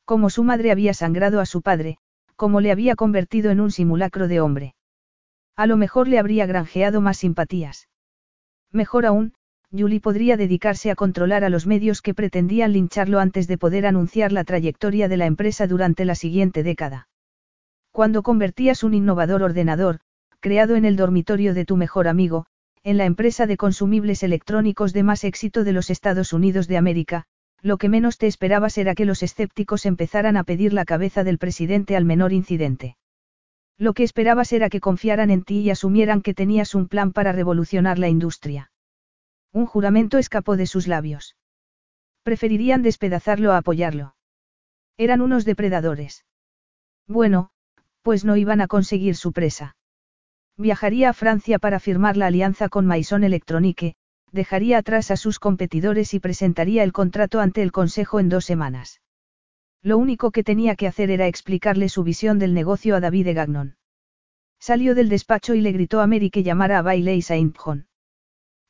Como 0.05 0.31
su 0.31 0.45
madre 0.45 0.71
había 0.71 0.95
sangrado 0.95 1.41
a 1.41 1.47
su 1.47 1.63
padre, 1.63 1.99
como 2.37 2.61
le 2.61 2.71
había 2.71 2.97
convertido 2.97 3.51
en 3.51 3.61
un 3.61 3.71
simulacro 3.71 4.29
de 4.29 4.41
hombre. 4.41 4.75
A 5.57 5.67
lo 5.67 5.77
mejor 5.77 6.09
le 6.09 6.19
habría 6.19 6.47
granjeado 6.47 7.01
más 7.01 7.19
simpatías. 7.19 7.89
Mejor 8.71 9.07
aún, 9.07 9.35
Julie 9.77 10.01
podría 10.01 10.37
dedicarse 10.37 10.91
a 10.91 10.95
controlar 10.95 11.43
a 11.43 11.49
los 11.49 11.67
medios 11.67 12.01
que 12.01 12.15
pretendían 12.15 12.73
lincharlo 12.73 13.19
antes 13.19 13.49
de 13.49 13.59
poder 13.59 13.87
anunciar 13.87 14.31
la 14.31 14.45
trayectoria 14.45 15.09
de 15.09 15.17
la 15.17 15.27
empresa 15.27 15.67
durante 15.67 16.05
la 16.05 16.15
siguiente 16.15 16.63
década. 16.63 17.09
Cuando 17.91 18.23
convertías 18.23 18.85
un 18.85 18.95
innovador 18.95 19.43
ordenador, 19.43 19.99
creado 20.41 20.77
en 20.77 20.85
el 20.85 20.97
dormitorio 20.97 21.55
de 21.55 21.65
tu 21.65 21.77
mejor 21.77 22.07
amigo, 22.07 22.47
en 22.85 22.99
la 22.99 23.07
empresa 23.07 23.47
de 23.47 23.57
consumibles 23.57 24.23
electrónicos 24.23 24.93
de 24.93 25.03
más 25.03 25.25
éxito 25.25 25.65
de 25.65 25.73
los 25.73 25.91
Estados 25.91 26.33
Unidos 26.33 26.69
de 26.69 26.77
América, 26.77 27.25
lo 27.63 27.79
que 27.79 27.89
menos 27.89 28.19
te 28.19 28.27
esperabas 28.27 28.77
era 28.77 28.95
que 28.95 29.07
los 29.07 29.23
escépticos 29.23 29.87
empezaran 29.87 30.37
a 30.37 30.45
pedir 30.45 30.75
la 30.75 30.85
cabeza 30.85 31.25
del 31.25 31.39
presidente 31.39 31.97
al 31.97 32.05
menor 32.05 32.33
incidente. 32.33 32.97
Lo 33.79 33.95
que 33.95 34.03
esperabas 34.05 34.53
era 34.53 34.69
que 34.69 34.81
confiaran 34.81 35.31
en 35.31 35.43
ti 35.43 35.61
y 35.61 35.71
asumieran 35.71 36.21
que 36.21 36.35
tenías 36.35 36.75
un 36.75 36.89
plan 36.89 37.11
para 37.13 37.33
revolucionar 37.33 37.99
la 37.99 38.09
industria. 38.09 38.71
Un 39.55 39.67
juramento 39.67 40.19
escapó 40.19 40.57
de 40.57 40.67
sus 40.67 40.89
labios. 40.89 41.37
Preferirían 42.25 42.83
despedazarlo 42.83 43.53
a 43.53 43.59
apoyarlo. 43.59 44.17
Eran 44.99 45.21
unos 45.21 45.45
depredadores. 45.45 46.25
Bueno, 47.07 47.51
pues 48.03 48.25
no 48.25 48.37
iban 48.37 48.61
a 48.61 48.67
conseguir 48.67 49.15
su 49.15 49.33
presa. 49.33 49.77
Viajaría 50.57 51.11
a 51.11 51.13
Francia 51.13 51.61
para 51.61 51.79
firmar 51.79 52.17
la 52.17 52.27
alianza 52.27 52.69
con 52.69 52.85
Maison 52.85 53.23
Electronique, 53.23 53.95
dejaría 54.33 54.79
atrás 54.79 55.13
a 55.13 55.17
sus 55.17 55.39
competidores 55.39 56.15
y 56.15 56.19
presentaría 56.19 56.83
el 56.83 56.93
contrato 56.93 57.39
ante 57.39 57.63
el 57.63 57.71
Consejo 57.71 58.19
en 58.19 58.29
dos 58.29 58.45
semanas. 58.45 59.03
Lo 59.83 59.99
único 59.99 60.33
que 60.33 60.43
tenía 60.43 60.75
que 60.75 60.89
hacer 60.89 61.13
era 61.13 61.29
explicarle 61.29 61.89
su 61.89 62.03
visión 62.03 62.41
del 62.41 62.55
negocio 62.55 62.97
a 62.97 63.01
David 63.01 63.27
de 63.27 63.35
Gagnon. 63.35 63.77
Salió 64.59 64.97
del 64.97 65.09
despacho 65.09 65.55
y 65.55 65.61
le 65.61 65.71
gritó 65.71 66.01
a 66.01 66.09
Mary 66.09 66.31
que 66.31 66.43
llamara 66.43 66.79
a 66.79 66.83
Bailey 66.83 67.23
Saint 67.23 67.57
John. 67.57 67.87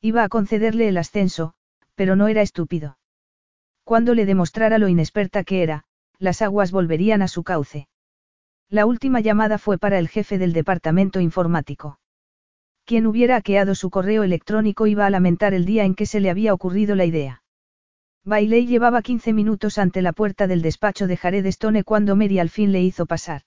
Iba 0.05 0.23
a 0.23 0.29
concederle 0.29 0.87
el 0.87 0.97
ascenso, 0.97 1.55
pero 1.95 2.15
no 2.15 2.27
era 2.27 2.43
estúpido. 2.43 2.99
Cuando 3.83 4.13
le 4.13 4.27
demostrara 4.27 4.77
lo 4.77 4.87
inexperta 4.87 5.43
que 5.43 5.63
era, 5.63 5.85
las 6.19 6.43
aguas 6.43 6.71
volverían 6.71 7.23
a 7.23 7.27
su 7.27 7.43
cauce. 7.43 7.87
La 8.69 8.85
última 8.85 9.19
llamada 9.19 9.57
fue 9.57 9.79
para 9.79 9.97
el 9.97 10.07
jefe 10.07 10.37
del 10.37 10.53
departamento 10.53 11.21
informático. 11.21 11.97
Quien 12.83 13.07
hubiera 13.07 13.37
hackeado 13.37 13.73
su 13.73 13.89
correo 13.89 14.21
electrónico 14.21 14.85
iba 14.85 15.07
a 15.07 15.09
lamentar 15.09 15.55
el 15.55 15.65
día 15.65 15.85
en 15.85 15.95
que 15.95 16.05
se 16.05 16.19
le 16.19 16.29
había 16.29 16.53
ocurrido 16.53 16.93
la 16.93 17.05
idea. 17.05 17.41
Bailey 18.23 18.67
llevaba 18.67 19.01
15 19.01 19.33
minutos 19.33 19.79
ante 19.79 20.03
la 20.03 20.13
puerta 20.13 20.45
del 20.45 20.61
despacho 20.61 21.07
de 21.07 21.17
Jared 21.17 21.47
Stone 21.47 21.83
cuando 21.83 22.15
Mary 22.15 22.37
al 22.37 22.51
fin 22.51 22.71
le 22.71 22.83
hizo 22.83 23.07
pasar. 23.07 23.41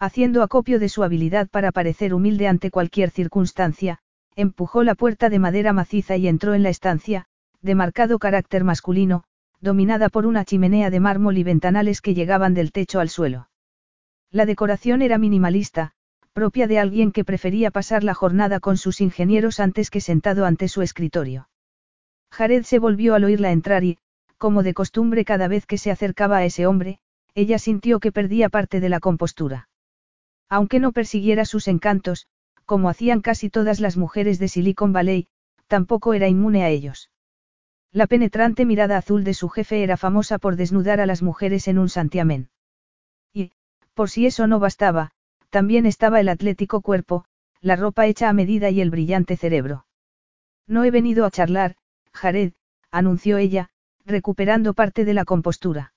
Haciendo 0.00 0.42
acopio 0.42 0.80
de 0.80 0.88
su 0.88 1.04
habilidad 1.04 1.48
para 1.48 1.70
parecer 1.70 2.14
humilde 2.14 2.48
ante 2.48 2.72
cualquier 2.72 3.10
circunstancia, 3.10 4.00
empujó 4.38 4.84
la 4.84 4.94
puerta 4.94 5.30
de 5.30 5.40
madera 5.40 5.72
maciza 5.72 6.16
y 6.16 6.28
entró 6.28 6.54
en 6.54 6.62
la 6.62 6.68
estancia, 6.68 7.26
de 7.60 7.74
marcado 7.74 8.20
carácter 8.20 8.62
masculino, 8.62 9.24
dominada 9.60 10.08
por 10.10 10.26
una 10.26 10.44
chimenea 10.44 10.90
de 10.90 11.00
mármol 11.00 11.38
y 11.38 11.42
ventanales 11.42 12.00
que 12.00 12.14
llegaban 12.14 12.54
del 12.54 12.70
techo 12.70 13.00
al 13.00 13.08
suelo. 13.08 13.50
La 14.30 14.46
decoración 14.46 15.02
era 15.02 15.18
minimalista, 15.18 15.90
propia 16.32 16.68
de 16.68 16.78
alguien 16.78 17.10
que 17.10 17.24
prefería 17.24 17.72
pasar 17.72 18.04
la 18.04 18.14
jornada 18.14 18.60
con 18.60 18.76
sus 18.76 19.00
ingenieros 19.00 19.58
antes 19.58 19.90
que 19.90 20.00
sentado 20.00 20.46
ante 20.46 20.68
su 20.68 20.82
escritorio. 20.82 21.48
Jared 22.30 22.62
se 22.62 22.78
volvió 22.78 23.16
al 23.16 23.24
oírla 23.24 23.50
entrar 23.50 23.82
y, 23.82 23.98
como 24.36 24.62
de 24.62 24.72
costumbre 24.72 25.24
cada 25.24 25.48
vez 25.48 25.66
que 25.66 25.78
se 25.78 25.90
acercaba 25.90 26.36
a 26.36 26.44
ese 26.44 26.64
hombre, 26.64 27.00
ella 27.34 27.58
sintió 27.58 27.98
que 27.98 28.12
perdía 28.12 28.50
parte 28.50 28.78
de 28.78 28.88
la 28.88 29.00
compostura. 29.00 29.68
Aunque 30.48 30.78
no 30.78 30.92
persiguiera 30.92 31.44
sus 31.44 31.66
encantos, 31.66 32.28
como 32.68 32.90
hacían 32.90 33.22
casi 33.22 33.48
todas 33.48 33.80
las 33.80 33.96
mujeres 33.96 34.38
de 34.38 34.46
Silicon 34.46 34.92
Valley, 34.92 35.26
tampoco 35.68 36.12
era 36.12 36.28
inmune 36.28 36.64
a 36.64 36.68
ellos. 36.68 37.10
La 37.92 38.06
penetrante 38.06 38.66
mirada 38.66 38.98
azul 38.98 39.24
de 39.24 39.32
su 39.32 39.48
jefe 39.48 39.82
era 39.82 39.96
famosa 39.96 40.36
por 40.38 40.56
desnudar 40.56 41.00
a 41.00 41.06
las 41.06 41.22
mujeres 41.22 41.66
en 41.66 41.78
un 41.78 41.88
santiamén. 41.88 42.50
Y, 43.32 43.52
por 43.94 44.10
si 44.10 44.26
eso 44.26 44.46
no 44.46 44.58
bastaba, 44.58 45.12
también 45.48 45.86
estaba 45.86 46.20
el 46.20 46.28
atlético 46.28 46.82
cuerpo, 46.82 47.24
la 47.62 47.74
ropa 47.74 48.04
hecha 48.04 48.28
a 48.28 48.34
medida 48.34 48.68
y 48.68 48.82
el 48.82 48.90
brillante 48.90 49.38
cerebro. 49.38 49.86
No 50.66 50.84
he 50.84 50.90
venido 50.90 51.24
a 51.24 51.30
charlar, 51.30 51.76
Jared, 52.12 52.52
anunció 52.90 53.38
ella, 53.38 53.70
recuperando 54.04 54.74
parte 54.74 55.06
de 55.06 55.14
la 55.14 55.24
compostura. 55.24 55.94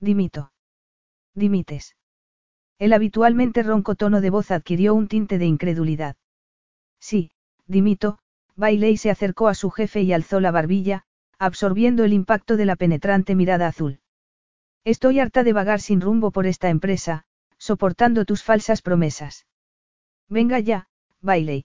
Dimito. 0.00 0.50
Dimites. 1.34 1.94
El 2.78 2.92
habitualmente 2.92 3.62
ronco 3.62 3.94
tono 3.94 4.20
de 4.20 4.30
voz 4.30 4.50
adquirió 4.50 4.94
un 4.94 5.08
tinte 5.08 5.38
de 5.38 5.46
incredulidad. 5.46 6.16
Sí, 6.98 7.30
dimito, 7.66 8.18
Bailey 8.56 8.96
se 8.96 9.10
acercó 9.10 9.48
a 9.48 9.54
su 9.54 9.70
jefe 9.70 10.02
y 10.02 10.12
alzó 10.12 10.40
la 10.40 10.50
barbilla, 10.50 11.04
absorbiendo 11.38 12.04
el 12.04 12.12
impacto 12.12 12.56
de 12.56 12.64
la 12.64 12.76
penetrante 12.76 13.34
mirada 13.34 13.68
azul. 13.68 14.00
Estoy 14.84 15.20
harta 15.20 15.44
de 15.44 15.52
vagar 15.52 15.80
sin 15.80 16.00
rumbo 16.00 16.30
por 16.30 16.46
esta 16.46 16.68
empresa, 16.68 17.24
soportando 17.58 18.24
tus 18.24 18.42
falsas 18.42 18.82
promesas. 18.82 19.46
Venga 20.28 20.58
ya, 20.58 20.88
Bailey. 21.20 21.64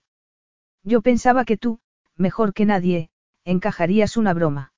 Yo 0.82 1.02
pensaba 1.02 1.44
que 1.44 1.56
tú, 1.56 1.80
mejor 2.16 2.54
que 2.54 2.64
nadie, 2.64 3.10
encajarías 3.44 4.16
una 4.16 4.32
broma. 4.32 4.72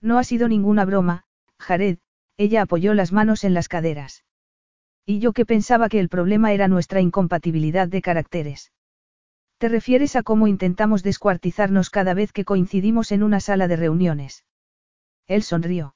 No 0.00 0.18
ha 0.18 0.24
sido 0.24 0.48
ninguna 0.48 0.84
broma, 0.84 1.24
Jared, 1.58 1.98
ella 2.36 2.62
apoyó 2.62 2.94
las 2.94 3.12
manos 3.12 3.44
en 3.44 3.54
las 3.54 3.68
caderas. 3.68 4.24
Y 5.10 5.20
yo 5.20 5.32
que 5.32 5.46
pensaba 5.46 5.88
que 5.88 6.00
el 6.00 6.10
problema 6.10 6.52
era 6.52 6.68
nuestra 6.68 7.00
incompatibilidad 7.00 7.88
de 7.88 8.02
caracteres. 8.02 8.72
¿Te 9.56 9.70
refieres 9.70 10.16
a 10.16 10.22
cómo 10.22 10.48
intentamos 10.48 11.02
descuartizarnos 11.02 11.88
cada 11.88 12.12
vez 12.12 12.30
que 12.30 12.44
coincidimos 12.44 13.10
en 13.10 13.22
una 13.22 13.40
sala 13.40 13.68
de 13.68 13.76
reuniones? 13.76 14.44
Él 15.26 15.42
sonrió. 15.42 15.94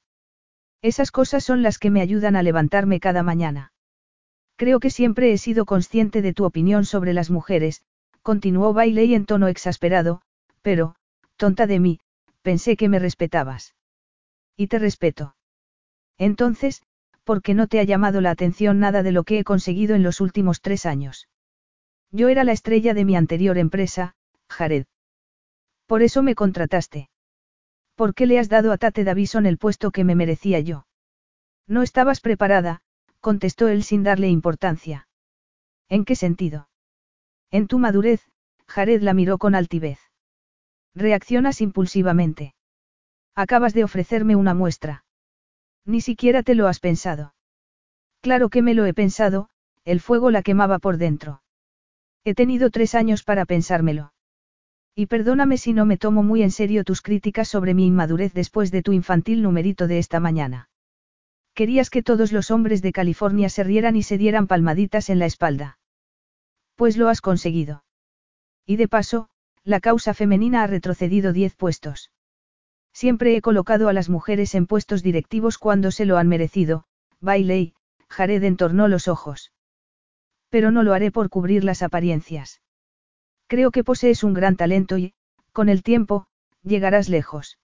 Esas 0.81 1.11
cosas 1.11 1.43
son 1.43 1.61
las 1.61 1.77
que 1.77 1.91
me 1.91 2.01
ayudan 2.01 2.35
a 2.35 2.41
levantarme 2.41 2.99
cada 2.99 3.21
mañana. 3.21 3.71
Creo 4.55 4.79
que 4.79 4.89
siempre 4.89 5.31
he 5.31 5.37
sido 5.37 5.65
consciente 5.65 6.23
de 6.23 6.33
tu 6.33 6.43
opinión 6.43 6.83
sobre 6.83 7.13
las 7.13 7.29
mujeres, 7.29 7.83
continuó 8.23 8.73
Bailey 8.73 9.13
en 9.13 9.27
tono 9.27 9.47
exasperado, 9.47 10.23
pero, 10.63 10.95
tonta 11.35 11.67
de 11.67 11.79
mí, 11.79 11.99
pensé 12.41 12.75
que 12.75 12.89
me 12.89 12.97
respetabas. 12.97 13.75
Y 14.57 14.69
te 14.69 14.79
respeto. 14.79 15.35
Entonces, 16.17 16.81
¿por 17.23 17.41
qué 17.41 17.53
no 17.53 17.67
te 17.67 17.79
ha 17.79 17.83
llamado 17.83 18.21
la 18.21 18.31
atención 18.31 18.79
nada 18.79 19.03
de 19.03 19.11
lo 19.11 19.23
que 19.23 19.39
he 19.39 19.43
conseguido 19.43 19.95
en 19.95 20.03
los 20.03 20.21
últimos 20.21 20.61
tres 20.61 20.85
años? 20.85 21.27
Yo 22.11 22.29
era 22.29 22.43
la 22.43 22.51
estrella 22.51 22.93
de 22.93 23.05
mi 23.05 23.15
anterior 23.15 23.57
empresa, 23.57 24.15
Jared. 24.49 24.85
Por 25.87 26.01
eso 26.01 26.23
me 26.23 26.35
contrataste. 26.35 27.09
¿Por 27.95 28.13
qué 28.13 28.25
le 28.25 28.39
has 28.39 28.49
dado 28.49 28.71
a 28.71 28.77
Tate 28.77 29.03
Davison 29.03 29.45
el 29.45 29.57
puesto 29.57 29.91
que 29.91 30.03
me 30.03 30.15
merecía 30.15 30.59
yo? 30.59 30.85
No 31.67 31.81
estabas 31.81 32.21
preparada, 32.21 32.81
contestó 33.19 33.67
él 33.67 33.83
sin 33.83 34.03
darle 34.03 34.27
importancia. 34.29 35.07
¿En 35.89 36.05
qué 36.05 36.15
sentido? 36.15 36.69
En 37.51 37.67
tu 37.67 37.79
madurez, 37.79 38.21
Jared 38.67 39.01
la 39.01 39.13
miró 39.13 39.37
con 39.37 39.55
altivez. 39.55 39.99
Reaccionas 40.95 41.61
impulsivamente. 41.61 42.55
Acabas 43.35 43.73
de 43.73 43.83
ofrecerme 43.83 44.35
una 44.35 44.53
muestra. 44.53 45.02
Ni 45.85 46.01
siquiera 46.01 46.43
te 46.43 46.55
lo 46.55 46.67
has 46.67 46.79
pensado. 46.79 47.33
Claro 48.21 48.49
que 48.49 48.61
me 48.61 48.73
lo 48.73 48.85
he 48.85 48.93
pensado, 48.93 49.49
el 49.83 49.99
fuego 49.99 50.31
la 50.31 50.41
quemaba 50.41 50.79
por 50.79 50.97
dentro. 50.97 51.41
He 52.23 52.33
tenido 52.33 52.69
tres 52.69 52.95
años 52.95 53.23
para 53.23 53.45
pensármelo. 53.45 54.13
Y 54.95 55.07
perdóname 55.07 55.57
si 55.57 55.73
no 55.73 55.85
me 55.85 55.97
tomo 55.97 56.23
muy 56.23 56.41
en 56.41 56.51
serio 56.51 56.85
tus 56.85 57.01
críticas 57.01 57.49
sobre 57.49 57.73
mi 57.73 57.85
inmadurez 57.85 58.33
después 58.33 58.71
de 58.71 58.81
tu 58.81 58.93
infantil 58.93 59.41
numerito 59.41 59.87
de 59.87 59.99
esta 59.99 60.21
mañana. 60.21 60.69
Querías 61.53 61.89
que 61.89 62.01
todos 62.01 62.31
los 62.31 62.49
hombres 62.49 62.81
de 62.81 62.93
California 62.93 63.49
se 63.49 63.63
rieran 63.63 63.95
y 63.97 64.03
se 64.03 64.17
dieran 64.17 64.47
palmaditas 64.47 65.09
en 65.09 65.19
la 65.19 65.25
espalda. 65.25 65.77
Pues 66.75 66.95
lo 66.95 67.09
has 67.09 67.19
conseguido. 67.19 67.83
Y 68.65 68.77
de 68.77 68.87
paso, 68.87 69.29
la 69.63 69.81
causa 69.81 70.13
femenina 70.13 70.63
ha 70.63 70.67
retrocedido 70.67 71.33
diez 71.33 71.55
puestos. 71.55 72.12
Siempre 72.93 73.35
he 73.35 73.41
colocado 73.41 73.89
a 73.89 73.93
las 73.93 74.09
mujeres 74.09 74.55
en 74.55 74.67
puestos 74.67 75.01
directivos 75.03 75.57
cuando 75.57 75.91
se 75.91 76.05
lo 76.05 76.17
han 76.17 76.27
merecido, 76.27 76.85
Bailey, 77.19 77.73
Jared 78.07 78.43
entornó 78.43 78.87
los 78.87 79.07
ojos. 79.07 79.51
Pero 80.49 80.69
no 80.69 80.83
lo 80.83 80.93
haré 80.93 81.11
por 81.11 81.29
cubrir 81.29 81.63
las 81.63 81.81
apariencias. 81.81 82.61
Creo 83.47 83.71
que 83.71 83.83
posees 83.83 84.23
un 84.23 84.33
gran 84.33 84.55
talento 84.55 84.97
y, 84.97 85.13
con 85.51 85.69
el 85.69 85.81
tiempo, 85.81 86.27
llegarás 86.61 87.09
lejos. 87.09 87.57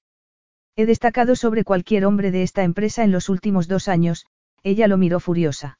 He 0.75 0.85
destacado 0.85 1.35
sobre 1.35 1.63
cualquier 1.63 2.05
hombre 2.05 2.31
de 2.31 2.41
esta 2.41 2.63
empresa 2.63 3.03
en 3.03 3.11
los 3.11 3.29
últimos 3.29 3.67
dos 3.67 3.87
años, 3.87 4.25
ella 4.63 4.87
lo 4.87 4.97
miró 4.97 5.19
furiosa. 5.19 5.79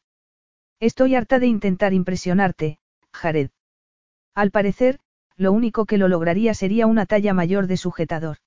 Estoy 0.80 1.16
harta 1.16 1.40
de 1.40 1.48
intentar 1.48 1.94
impresionarte, 1.94 2.80
Jared. 3.12 3.50
Al 4.36 4.52
parecer, 4.52 5.00
lo 5.36 5.52
único 5.52 5.86
que 5.86 5.98
lo 5.98 6.08
lograría 6.08 6.54
sería 6.54 6.86
una 6.86 7.06
talla 7.06 7.34
mayor 7.34 7.68
de 7.68 7.78
sujetador. 7.78 8.38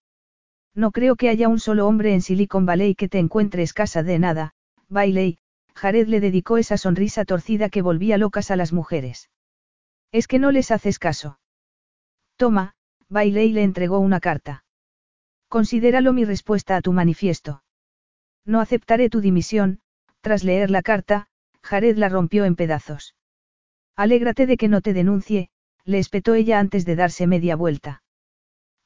No 0.74 0.90
creo 0.90 1.16
que 1.16 1.28
haya 1.28 1.48
un 1.48 1.58
solo 1.58 1.86
hombre 1.86 2.14
en 2.14 2.22
Silicon 2.22 2.64
Valley 2.64 2.94
que 2.94 3.08
te 3.08 3.18
encuentre 3.18 3.62
escasa 3.62 4.02
de 4.02 4.18
nada, 4.18 4.52
Bailey, 4.88 5.38
Jared 5.74 6.08
le 6.08 6.20
dedicó 6.20 6.58
esa 6.58 6.76
sonrisa 6.76 7.24
torcida 7.24 7.68
que 7.68 7.82
volvía 7.82 8.18
locas 8.18 8.50
a 8.50 8.56
las 8.56 8.72
mujeres. 8.72 9.30
Es 10.12 10.26
que 10.26 10.38
no 10.38 10.50
les 10.50 10.70
haces 10.70 10.98
caso. 10.98 11.38
Toma, 12.36 12.74
Bailey 13.08 13.52
le 13.52 13.62
entregó 13.62 13.98
una 13.98 14.20
carta. 14.20 14.64
Considéralo 15.48 16.12
mi 16.12 16.24
respuesta 16.24 16.76
a 16.76 16.80
tu 16.80 16.92
manifiesto. 16.92 17.62
No 18.44 18.60
aceptaré 18.60 19.10
tu 19.10 19.20
dimisión, 19.20 19.80
tras 20.20 20.44
leer 20.44 20.70
la 20.70 20.82
carta, 20.82 21.26
Jared 21.62 21.96
la 21.96 22.08
rompió 22.08 22.44
en 22.44 22.56
pedazos. 22.56 23.14
Alégrate 23.96 24.46
de 24.46 24.56
que 24.56 24.68
no 24.68 24.80
te 24.80 24.94
denuncie, 24.94 25.50
le 25.84 25.98
espetó 25.98 26.34
ella 26.34 26.58
antes 26.58 26.86
de 26.86 26.96
darse 26.96 27.26
media 27.26 27.56
vuelta. 27.56 28.01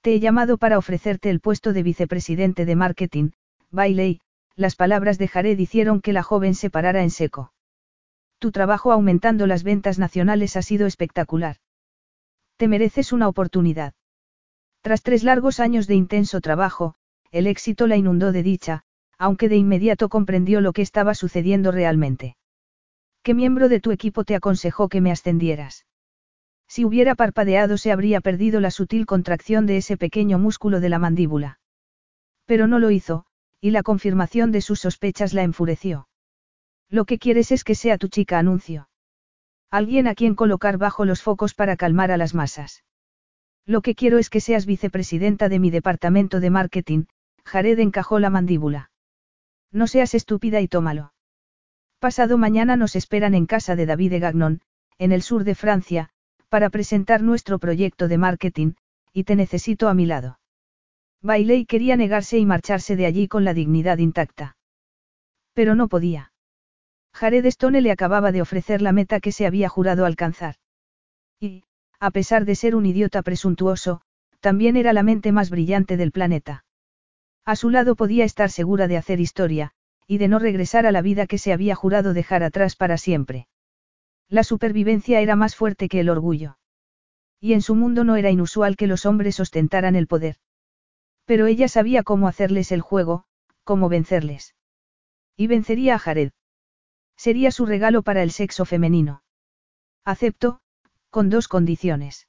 Te 0.06 0.14
he 0.14 0.20
llamado 0.20 0.56
para 0.56 0.78
ofrecerte 0.78 1.30
el 1.30 1.40
puesto 1.40 1.72
de 1.72 1.82
vicepresidente 1.82 2.64
de 2.64 2.76
marketing, 2.76 3.30
Bailey, 3.72 4.20
las 4.54 4.76
palabras 4.76 5.18
de 5.18 5.26
Jared 5.26 5.58
hicieron 5.58 6.00
que 6.00 6.12
la 6.12 6.22
joven 6.22 6.54
se 6.54 6.70
parara 6.70 7.02
en 7.02 7.10
seco. 7.10 7.52
Tu 8.38 8.52
trabajo 8.52 8.92
aumentando 8.92 9.48
las 9.48 9.64
ventas 9.64 9.98
nacionales 9.98 10.56
ha 10.56 10.62
sido 10.62 10.86
espectacular. 10.86 11.56
Te 12.56 12.68
mereces 12.68 13.12
una 13.12 13.26
oportunidad. 13.26 13.94
Tras 14.80 15.02
tres 15.02 15.24
largos 15.24 15.58
años 15.58 15.88
de 15.88 15.96
intenso 15.96 16.40
trabajo, 16.40 16.94
el 17.32 17.48
éxito 17.48 17.88
la 17.88 17.96
inundó 17.96 18.30
de 18.30 18.44
dicha, 18.44 18.84
aunque 19.18 19.48
de 19.48 19.56
inmediato 19.56 20.08
comprendió 20.08 20.60
lo 20.60 20.72
que 20.72 20.82
estaba 20.82 21.16
sucediendo 21.16 21.72
realmente. 21.72 22.36
¿Qué 23.24 23.34
miembro 23.34 23.68
de 23.68 23.80
tu 23.80 23.90
equipo 23.90 24.22
te 24.22 24.36
aconsejó 24.36 24.88
que 24.88 25.00
me 25.00 25.10
ascendieras? 25.10 25.84
Si 26.68 26.84
hubiera 26.84 27.14
parpadeado 27.14 27.78
se 27.78 27.92
habría 27.92 28.20
perdido 28.20 28.60
la 28.60 28.70
sutil 28.70 29.06
contracción 29.06 29.66
de 29.66 29.78
ese 29.78 29.96
pequeño 29.96 30.38
músculo 30.38 30.80
de 30.80 30.88
la 30.88 30.98
mandíbula. 30.98 31.60
Pero 32.44 32.66
no 32.66 32.78
lo 32.78 32.90
hizo, 32.90 33.24
y 33.60 33.70
la 33.70 33.82
confirmación 33.82 34.52
de 34.52 34.60
sus 34.60 34.80
sospechas 34.80 35.32
la 35.32 35.42
enfureció. 35.42 36.08
Lo 36.88 37.04
que 37.04 37.18
quieres 37.18 37.50
es 37.52 37.64
que 37.64 37.74
sea 37.74 37.98
tu 37.98 38.08
chica 38.08 38.38
anuncio. 38.38 38.88
Alguien 39.70 40.06
a 40.06 40.14
quien 40.14 40.34
colocar 40.34 40.78
bajo 40.78 41.04
los 41.04 41.22
focos 41.22 41.54
para 41.54 41.76
calmar 41.76 42.10
a 42.10 42.16
las 42.16 42.34
masas. 42.34 42.84
Lo 43.64 43.82
que 43.82 43.96
quiero 43.96 44.18
es 44.18 44.30
que 44.30 44.40
seas 44.40 44.64
vicepresidenta 44.64 45.48
de 45.48 45.58
mi 45.58 45.70
departamento 45.70 46.38
de 46.38 46.50
marketing, 46.50 47.04
Jared 47.44 47.78
encajó 47.80 48.20
la 48.20 48.30
mandíbula. 48.30 48.90
No 49.72 49.88
seas 49.88 50.14
estúpida 50.14 50.60
y 50.60 50.68
tómalo. 50.68 51.12
Pasado 51.98 52.38
mañana 52.38 52.76
nos 52.76 52.94
esperan 52.94 53.34
en 53.34 53.46
casa 53.46 53.74
de 53.74 53.86
David 53.86 54.10
de 54.10 54.18
Gagnon, 54.20 54.60
en 54.98 55.10
el 55.10 55.22
sur 55.22 55.42
de 55.42 55.54
Francia, 55.56 56.10
para 56.48 56.70
presentar 56.70 57.22
nuestro 57.22 57.58
proyecto 57.58 58.08
de 58.08 58.18
marketing, 58.18 58.72
y 59.12 59.24
te 59.24 59.36
necesito 59.36 59.88
a 59.88 59.94
mi 59.94 60.06
lado. 60.06 60.38
Bailey 61.22 61.66
quería 61.66 61.96
negarse 61.96 62.38
y 62.38 62.46
marcharse 62.46 62.96
de 62.96 63.06
allí 63.06 63.28
con 63.28 63.44
la 63.44 63.54
dignidad 63.54 63.98
intacta. 63.98 64.56
Pero 65.54 65.74
no 65.74 65.88
podía. 65.88 66.32
Jared 67.12 67.46
Stone 67.46 67.80
le 67.80 67.90
acababa 67.90 68.30
de 68.30 68.42
ofrecer 68.42 68.82
la 68.82 68.92
meta 68.92 69.20
que 69.20 69.32
se 69.32 69.46
había 69.46 69.68
jurado 69.68 70.04
alcanzar. 70.04 70.56
Y, 71.40 71.64
a 71.98 72.10
pesar 72.10 72.44
de 72.44 72.54
ser 72.54 72.76
un 72.76 72.84
idiota 72.84 73.22
presuntuoso, 73.22 74.02
también 74.40 74.76
era 74.76 74.92
la 74.92 75.02
mente 75.02 75.32
más 75.32 75.50
brillante 75.50 75.96
del 75.96 76.12
planeta. 76.12 76.64
A 77.44 77.56
su 77.56 77.70
lado 77.70 77.96
podía 77.96 78.24
estar 78.24 78.50
segura 78.50 78.86
de 78.86 78.98
hacer 78.98 79.18
historia, 79.18 79.72
y 80.06 80.18
de 80.18 80.28
no 80.28 80.38
regresar 80.38 80.86
a 80.86 80.92
la 80.92 81.00
vida 81.00 81.26
que 81.26 81.38
se 81.38 81.52
había 81.52 81.74
jurado 81.74 82.12
dejar 82.12 82.42
atrás 82.42 82.76
para 82.76 82.98
siempre. 82.98 83.48
La 84.28 84.44
supervivencia 84.44 85.20
era 85.20 85.36
más 85.36 85.54
fuerte 85.54 85.88
que 85.88 86.00
el 86.00 86.08
orgullo. 86.08 86.58
Y 87.40 87.52
en 87.52 87.62
su 87.62 87.74
mundo 87.74 88.04
no 88.04 88.16
era 88.16 88.30
inusual 88.30 88.76
que 88.76 88.86
los 88.86 89.06
hombres 89.06 89.38
ostentaran 89.40 89.94
el 89.94 90.06
poder. 90.06 90.36
Pero 91.24 91.46
ella 91.46 91.68
sabía 91.68 92.02
cómo 92.02 92.28
hacerles 92.28 92.72
el 92.72 92.80
juego, 92.80 93.24
cómo 93.62 93.88
vencerles. 93.88 94.54
Y 95.36 95.46
vencería 95.46 95.94
a 95.94 95.98
Jared. 95.98 96.32
Sería 97.16 97.50
su 97.50 97.66
regalo 97.66 98.02
para 98.02 98.22
el 98.22 98.30
sexo 98.30 98.64
femenino. 98.64 99.22
Acepto, 100.04 100.60
con 101.10 101.30
dos 101.30 101.48
condiciones. 101.48 102.28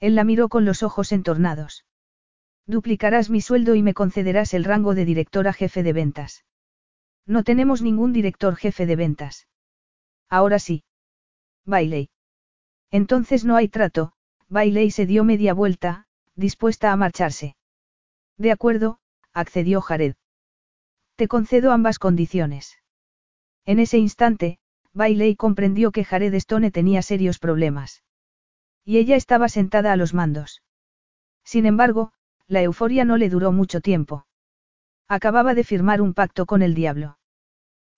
Él 0.00 0.14
la 0.14 0.24
miró 0.24 0.48
con 0.48 0.64
los 0.64 0.82
ojos 0.82 1.12
entornados. 1.12 1.84
Duplicarás 2.66 3.30
mi 3.30 3.40
sueldo 3.40 3.74
y 3.74 3.82
me 3.82 3.94
concederás 3.94 4.54
el 4.54 4.64
rango 4.64 4.94
de 4.94 5.04
directora 5.04 5.52
jefe 5.52 5.82
de 5.82 5.92
ventas. 5.92 6.44
No 7.26 7.42
tenemos 7.44 7.80
ningún 7.80 8.12
director 8.12 8.56
jefe 8.56 8.86
de 8.86 8.96
ventas. 8.96 9.48
Ahora 10.28 10.58
sí. 10.58 10.84
Bailey. 11.66 12.08
Entonces 12.90 13.44
no 13.44 13.56
hay 13.56 13.68
trato, 13.68 14.12
Bailey 14.48 14.90
se 14.90 15.04
dio 15.04 15.24
media 15.24 15.52
vuelta, 15.52 16.06
dispuesta 16.36 16.92
a 16.92 16.96
marcharse. 16.96 17.56
De 18.38 18.52
acuerdo, 18.52 19.00
accedió 19.32 19.80
Jared. 19.80 20.14
Te 21.16 21.28
concedo 21.28 21.72
ambas 21.72 21.98
condiciones. 21.98 22.78
En 23.64 23.80
ese 23.80 23.98
instante, 23.98 24.58
Bailey 24.92 25.34
comprendió 25.34 25.90
que 25.90 26.04
Jared 26.04 26.32
Stone 26.34 26.70
tenía 26.70 27.02
serios 27.02 27.38
problemas. 27.38 28.04
Y 28.84 28.98
ella 28.98 29.16
estaba 29.16 29.48
sentada 29.48 29.92
a 29.92 29.96
los 29.96 30.14
mandos. 30.14 30.62
Sin 31.44 31.66
embargo, 31.66 32.12
la 32.46 32.62
euforia 32.62 33.04
no 33.04 33.16
le 33.16 33.28
duró 33.28 33.50
mucho 33.50 33.80
tiempo. 33.80 34.26
Acababa 35.08 35.54
de 35.54 35.64
firmar 35.64 36.00
un 36.00 36.14
pacto 36.14 36.46
con 36.46 36.62
el 36.62 36.74
diablo. 36.74 37.18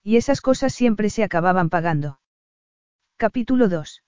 Y 0.03 0.17
esas 0.17 0.41
cosas 0.41 0.73
siempre 0.73 1.09
se 1.09 1.23
acababan 1.23 1.69
pagando. 1.69 2.19
Capítulo 3.21 3.67
2. 3.67 4.01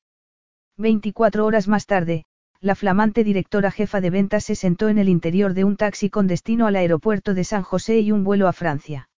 24 0.78 1.46
horas 1.46 1.68
más 1.68 1.86
tarde, 1.86 2.24
la 2.62 2.76
flamante 2.76 3.26
directora 3.26 3.70
jefa 3.70 4.00
de 4.00 4.10
ventas 4.10 4.46
se 4.46 4.56
sentó 4.56 4.88
en 4.88 4.98
el 5.00 5.10
interior 5.10 5.54
de 5.54 5.66
un 5.66 5.76
taxi 5.76 6.10
con 6.10 6.28
destino 6.28 6.66
al 6.66 6.78
aeropuerto 6.78 7.34
de 7.34 7.44
San 7.44 7.62
José 7.62 8.00
y 8.00 8.14
un 8.14 8.24
vuelo 8.24 8.48
a 8.48 8.54
Francia. 8.54 9.10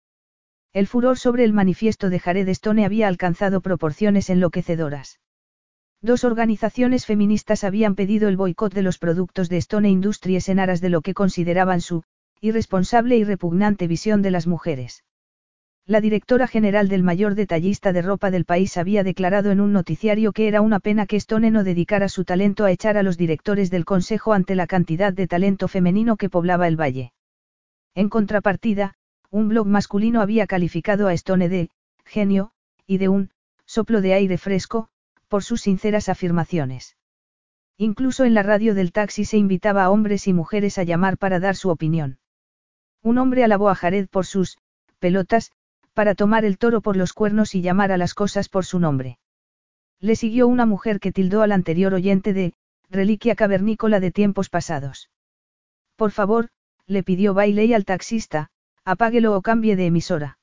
El 0.73 0.87
furor 0.87 1.19
sobre 1.19 1.43
el 1.43 1.53
manifiesto 1.53 2.09
de 2.09 2.17
Jared 2.17 2.49
Stone 2.49 2.83
había 2.83 3.07
alcanzado 3.07 3.61
proporciones 3.61 4.31
enloquecedoras. 4.31 5.19
Dos 6.01 6.23
organizaciones 6.23 7.05
feministas 7.05 7.63
habían 7.63 7.93
pedido 7.93 8.29
el 8.29 8.35
boicot 8.35 8.73
de 8.73 8.81
los 8.81 8.97
productos 8.97 9.47
de 9.47 9.57
Stone 9.57 9.91
Industries 9.91 10.49
en 10.49 10.57
aras 10.57 10.81
de 10.81 10.89
lo 10.89 11.01
que 11.01 11.13
consideraban 11.13 11.81
su 11.81 12.01
irresponsable 12.41 13.17
y 13.17 13.25
repugnante 13.25 13.87
visión 13.87 14.23
de 14.23 14.31
las 14.31 14.47
mujeres. 14.47 15.03
La 15.85 15.99
directora 15.99 16.47
general 16.47 16.87
del 16.87 17.03
mayor 17.03 17.35
detallista 17.35 17.91
de 17.91 18.01
ropa 18.01 18.31
del 18.31 18.45
país 18.45 18.77
había 18.77 19.03
declarado 19.03 19.51
en 19.51 19.59
un 19.59 19.73
noticiario 19.73 20.31
que 20.31 20.47
era 20.47 20.61
una 20.61 20.79
pena 20.79 21.05
que 21.05 21.17
Stone 21.17 21.51
no 21.51 21.65
dedicara 21.65 22.07
su 22.07 22.23
talento 22.23 22.63
a 22.63 22.71
echar 22.71 22.95
a 22.95 23.03
los 23.03 23.17
directores 23.17 23.69
del 23.69 23.83
consejo 23.83 24.31
ante 24.31 24.55
la 24.55 24.65
cantidad 24.65 25.11
de 25.11 25.27
talento 25.27 25.67
femenino 25.67 26.15
que 26.15 26.29
poblaba 26.29 26.69
el 26.69 26.79
valle. 26.79 27.11
En 27.95 28.07
contrapartida, 28.07 28.95
un 29.29 29.49
blog 29.49 29.67
masculino 29.67 30.21
había 30.21 30.47
calificado 30.47 31.07
a 31.09 31.13
Stone 31.13 31.49
de 31.49 31.69
genio, 32.05 32.51
y 32.87 32.97
de 32.97 33.09
un 33.09 33.31
soplo 33.65 33.99
de 33.99 34.13
aire 34.13 34.37
fresco, 34.37 34.87
por 35.27 35.43
sus 35.43 35.61
sinceras 35.61 36.07
afirmaciones. 36.07 36.95
Incluso 37.77 38.23
en 38.23 38.35
la 38.35 38.43
radio 38.43 38.73
del 38.73 38.93
taxi 38.93 39.25
se 39.25 39.37
invitaba 39.37 39.83
a 39.83 39.89
hombres 39.89 40.27
y 40.27 40.33
mujeres 40.33 40.77
a 40.77 40.83
llamar 40.83 41.17
para 41.17 41.41
dar 41.41 41.57
su 41.57 41.69
opinión. 41.69 42.19
Un 43.01 43.17
hombre 43.17 43.43
alabó 43.43 43.69
a 43.69 43.75
Jared 43.75 44.07
por 44.07 44.25
sus 44.25 44.57
pelotas, 44.99 45.51
para 45.93 46.15
tomar 46.15 46.45
el 46.45 46.57
toro 46.57 46.81
por 46.81 46.95
los 46.95 47.13
cuernos 47.13 47.55
y 47.55 47.61
llamar 47.61 47.91
a 47.91 47.97
las 47.97 48.13
cosas 48.13 48.49
por 48.49 48.65
su 48.65 48.79
nombre. 48.79 49.19
Le 49.99 50.15
siguió 50.15 50.47
una 50.47 50.65
mujer 50.65 50.99
que 50.99 51.11
tildó 51.11 51.41
al 51.41 51.51
anterior 51.51 51.93
oyente 51.93 52.33
de 52.33 52.53
reliquia 52.89 53.35
cavernícola 53.35 53.99
de 53.99 54.11
tiempos 54.11 54.49
pasados. 54.49 55.09
Por 55.95 56.11
favor, 56.11 56.49
le 56.87 57.03
pidió 57.03 57.33
Bailey 57.33 57.73
al 57.73 57.85
taxista, 57.85 58.49
apáguelo 58.83 59.35
o 59.35 59.41
cambie 59.41 59.75
de 59.75 59.85
emisora. 59.85 60.37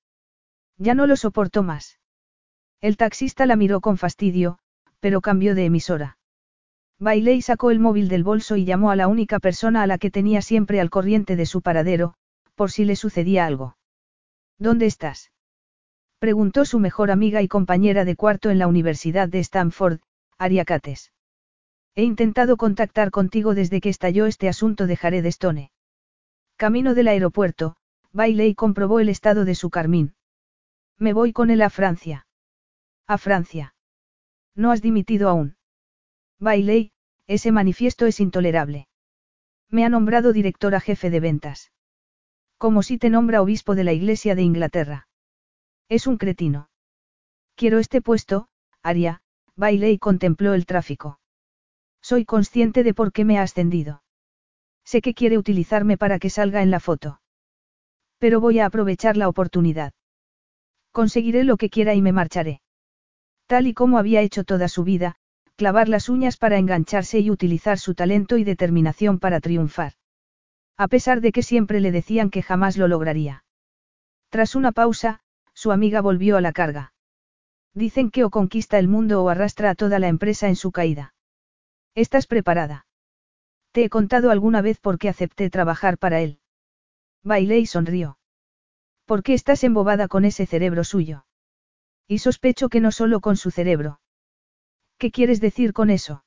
Ya 0.78 0.94
no 0.94 1.06
lo 1.06 1.16
soportó 1.16 1.62
más. 1.62 1.98
El 2.80 2.96
taxista 2.96 3.44
la 3.44 3.56
miró 3.56 3.80
con 3.80 3.98
fastidio, 3.98 4.58
pero 5.00 5.20
cambió 5.20 5.54
de 5.54 5.66
emisora. 5.66 6.16
Bailey 6.98 7.42
sacó 7.42 7.70
el 7.70 7.80
móvil 7.80 8.08
del 8.08 8.24
bolso 8.24 8.56
y 8.56 8.64
llamó 8.64 8.90
a 8.90 8.96
la 8.96 9.08
única 9.08 9.38
persona 9.40 9.82
a 9.82 9.86
la 9.86 9.98
que 9.98 10.10
tenía 10.10 10.42
siempre 10.42 10.80
al 10.80 10.90
corriente 10.90 11.36
de 11.36 11.46
su 11.46 11.60
paradero, 11.60 12.14
por 12.54 12.70
si 12.70 12.84
le 12.84 12.96
sucedía 12.96 13.46
algo. 13.46 13.76
¿Dónde 14.58 14.86
estás? 14.86 15.30
Preguntó 16.20 16.66
su 16.66 16.78
mejor 16.80 17.10
amiga 17.10 17.40
y 17.40 17.48
compañera 17.48 18.04
de 18.04 18.14
cuarto 18.14 18.50
en 18.50 18.58
la 18.58 18.66
Universidad 18.66 19.26
de 19.26 19.38
Stanford, 19.38 20.00
Aria 20.36 20.66
Cates. 20.66 21.12
He 21.94 22.02
intentado 22.02 22.58
contactar 22.58 23.10
contigo 23.10 23.54
desde 23.54 23.80
que 23.80 23.88
estalló 23.88 24.26
este 24.26 24.46
asunto 24.46 24.86
de 24.86 24.96
Jared 24.96 25.24
Stone. 25.24 25.72
Camino 26.56 26.92
del 26.92 27.08
aeropuerto, 27.08 27.76
Bailey 28.12 28.54
comprobó 28.54 29.00
el 29.00 29.08
estado 29.08 29.46
de 29.46 29.54
su 29.54 29.70
carmín. 29.70 30.14
Me 30.98 31.14
voy 31.14 31.32
con 31.32 31.48
él 31.50 31.62
a 31.62 31.70
Francia. 31.70 32.26
A 33.06 33.16
Francia. 33.16 33.74
No 34.54 34.72
has 34.72 34.82
dimitido 34.82 35.30
aún. 35.30 35.56
Bailey, 36.38 36.92
ese 37.28 37.50
manifiesto 37.50 38.04
es 38.04 38.20
intolerable. 38.20 38.88
Me 39.70 39.86
ha 39.86 39.88
nombrado 39.88 40.34
directora 40.34 40.80
jefe 40.80 41.08
de 41.08 41.20
ventas. 41.20 41.72
Como 42.58 42.82
si 42.82 42.98
te 42.98 43.08
nombra 43.08 43.40
obispo 43.40 43.74
de 43.74 43.84
la 43.84 43.94
Iglesia 43.94 44.34
de 44.34 44.42
Inglaterra. 44.42 45.06
Es 45.90 46.06
un 46.06 46.18
cretino. 46.18 46.70
Quiero 47.56 47.80
este 47.80 48.00
puesto, 48.00 48.46
Aria, 48.80 49.22
Bailey 49.56 49.98
contempló 49.98 50.54
el 50.54 50.64
tráfico. 50.64 51.18
Soy 52.00 52.24
consciente 52.24 52.84
de 52.84 52.94
por 52.94 53.12
qué 53.12 53.24
me 53.24 53.38
ha 53.38 53.42
ascendido. 53.42 54.04
Sé 54.84 55.02
que 55.02 55.14
quiere 55.14 55.36
utilizarme 55.36 55.98
para 55.98 56.20
que 56.20 56.30
salga 56.30 56.62
en 56.62 56.70
la 56.70 56.78
foto. 56.78 57.20
Pero 58.18 58.40
voy 58.40 58.60
a 58.60 58.66
aprovechar 58.66 59.16
la 59.16 59.28
oportunidad. 59.28 59.92
Conseguiré 60.92 61.42
lo 61.42 61.56
que 61.56 61.70
quiera 61.70 61.92
y 61.94 62.02
me 62.02 62.12
marcharé. 62.12 62.62
Tal 63.46 63.66
y 63.66 63.74
como 63.74 63.98
había 63.98 64.20
hecho 64.20 64.44
toda 64.44 64.68
su 64.68 64.84
vida, 64.84 65.16
clavar 65.56 65.88
las 65.88 66.08
uñas 66.08 66.36
para 66.36 66.58
engancharse 66.58 67.18
y 67.18 67.32
utilizar 67.32 67.80
su 67.80 67.96
talento 67.96 68.38
y 68.38 68.44
determinación 68.44 69.18
para 69.18 69.40
triunfar. 69.40 69.94
A 70.76 70.86
pesar 70.86 71.20
de 71.20 71.32
que 71.32 71.42
siempre 71.42 71.80
le 71.80 71.90
decían 71.90 72.30
que 72.30 72.42
jamás 72.42 72.76
lo 72.76 72.86
lograría. 72.86 73.44
Tras 74.28 74.54
una 74.54 74.70
pausa, 74.70 75.20
su 75.60 75.72
amiga 75.72 76.00
volvió 76.00 76.38
a 76.38 76.40
la 76.40 76.52
carga. 76.52 76.94
Dicen 77.74 78.10
que 78.10 78.24
o 78.24 78.30
conquista 78.30 78.78
el 78.78 78.88
mundo 78.88 79.22
o 79.22 79.28
arrastra 79.28 79.68
a 79.68 79.74
toda 79.74 79.98
la 79.98 80.08
empresa 80.08 80.48
en 80.48 80.56
su 80.56 80.72
caída. 80.72 81.12
¿Estás 81.94 82.26
preparada? 82.26 82.86
Te 83.72 83.84
he 83.84 83.90
contado 83.90 84.30
alguna 84.30 84.62
vez 84.62 84.80
por 84.80 84.98
qué 84.98 85.10
acepté 85.10 85.50
trabajar 85.50 85.98
para 85.98 86.22
él. 86.22 86.38
Bailé 87.22 87.58
y 87.58 87.66
sonrió. 87.66 88.18
¿Por 89.04 89.22
qué 89.22 89.34
estás 89.34 89.62
embobada 89.62 90.08
con 90.08 90.24
ese 90.24 90.46
cerebro 90.46 90.82
suyo? 90.82 91.26
Y 92.08 92.20
sospecho 92.20 92.70
que 92.70 92.80
no 92.80 92.90
solo 92.90 93.20
con 93.20 93.36
su 93.36 93.50
cerebro. 93.50 94.00
¿Qué 94.96 95.10
quieres 95.10 95.42
decir 95.42 95.74
con 95.74 95.90
eso? 95.90 96.24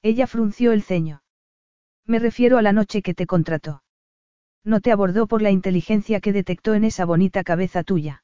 Ella 0.00 0.26
frunció 0.26 0.72
el 0.72 0.82
ceño. 0.82 1.22
Me 2.06 2.18
refiero 2.20 2.56
a 2.56 2.62
la 2.62 2.72
noche 2.72 3.02
que 3.02 3.12
te 3.12 3.26
contrató. 3.26 3.82
No 4.64 4.80
te 4.80 4.92
abordó 4.92 5.26
por 5.26 5.42
la 5.42 5.50
inteligencia 5.50 6.20
que 6.20 6.32
detectó 6.32 6.72
en 6.72 6.84
esa 6.84 7.04
bonita 7.04 7.44
cabeza 7.44 7.82
tuya. 7.82 8.22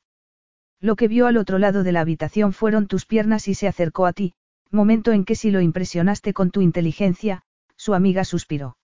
Lo 0.82 0.96
que 0.96 1.06
vio 1.06 1.28
al 1.28 1.36
otro 1.36 1.58
lado 1.58 1.84
de 1.84 1.92
la 1.92 2.00
habitación 2.00 2.52
fueron 2.52 2.88
tus 2.88 3.06
piernas 3.06 3.46
y 3.46 3.54
se 3.54 3.68
acercó 3.68 4.04
a 4.04 4.12
ti, 4.12 4.34
momento 4.72 5.12
en 5.12 5.24
que 5.24 5.36
si 5.36 5.52
lo 5.52 5.60
impresionaste 5.60 6.34
con 6.34 6.50
tu 6.50 6.60
inteligencia, 6.60 7.44
su 7.76 7.94
amiga 7.94 8.24
suspiró. 8.24 8.76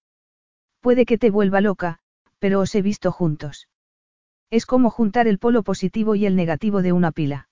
Puede 0.81 1.05
que 1.07 1.19
te 1.19 1.31
vuelva 1.31 1.61
loca, 1.61 1.99
pero 2.39 2.61
os 2.61 2.73
he 2.77 2.83
visto 2.83 3.11
juntos. 3.11 3.69
Es 4.49 4.65
como 4.65 4.91
juntar 4.91 5.27
el 5.27 5.41
polo 5.41 5.65
positivo 5.65 6.15
y 6.15 6.25
el 6.25 6.37
negativo 6.37 6.83
de 6.83 6.93
una 6.93 7.11
pila. 7.11 7.49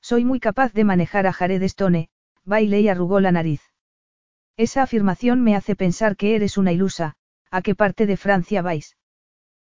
Soy 0.00 0.24
muy 0.24 0.40
capaz 0.40 0.72
de 0.72 0.82
manejar 0.82 1.28
a 1.28 1.32
Jared 1.32 1.62
Stone, 1.62 2.10
Bailey 2.44 2.88
arrugó 2.88 3.20
la 3.20 3.30
nariz. 3.30 3.62
Esa 4.56 4.82
afirmación 4.82 5.42
me 5.42 5.54
hace 5.54 5.76
pensar 5.76 6.16
que 6.16 6.34
eres 6.34 6.58
una 6.58 6.72
ilusa, 6.72 7.14
¿a 7.52 7.62
qué 7.62 7.76
parte 7.76 8.06
de 8.06 8.16
Francia 8.16 8.62
vais? 8.62 8.96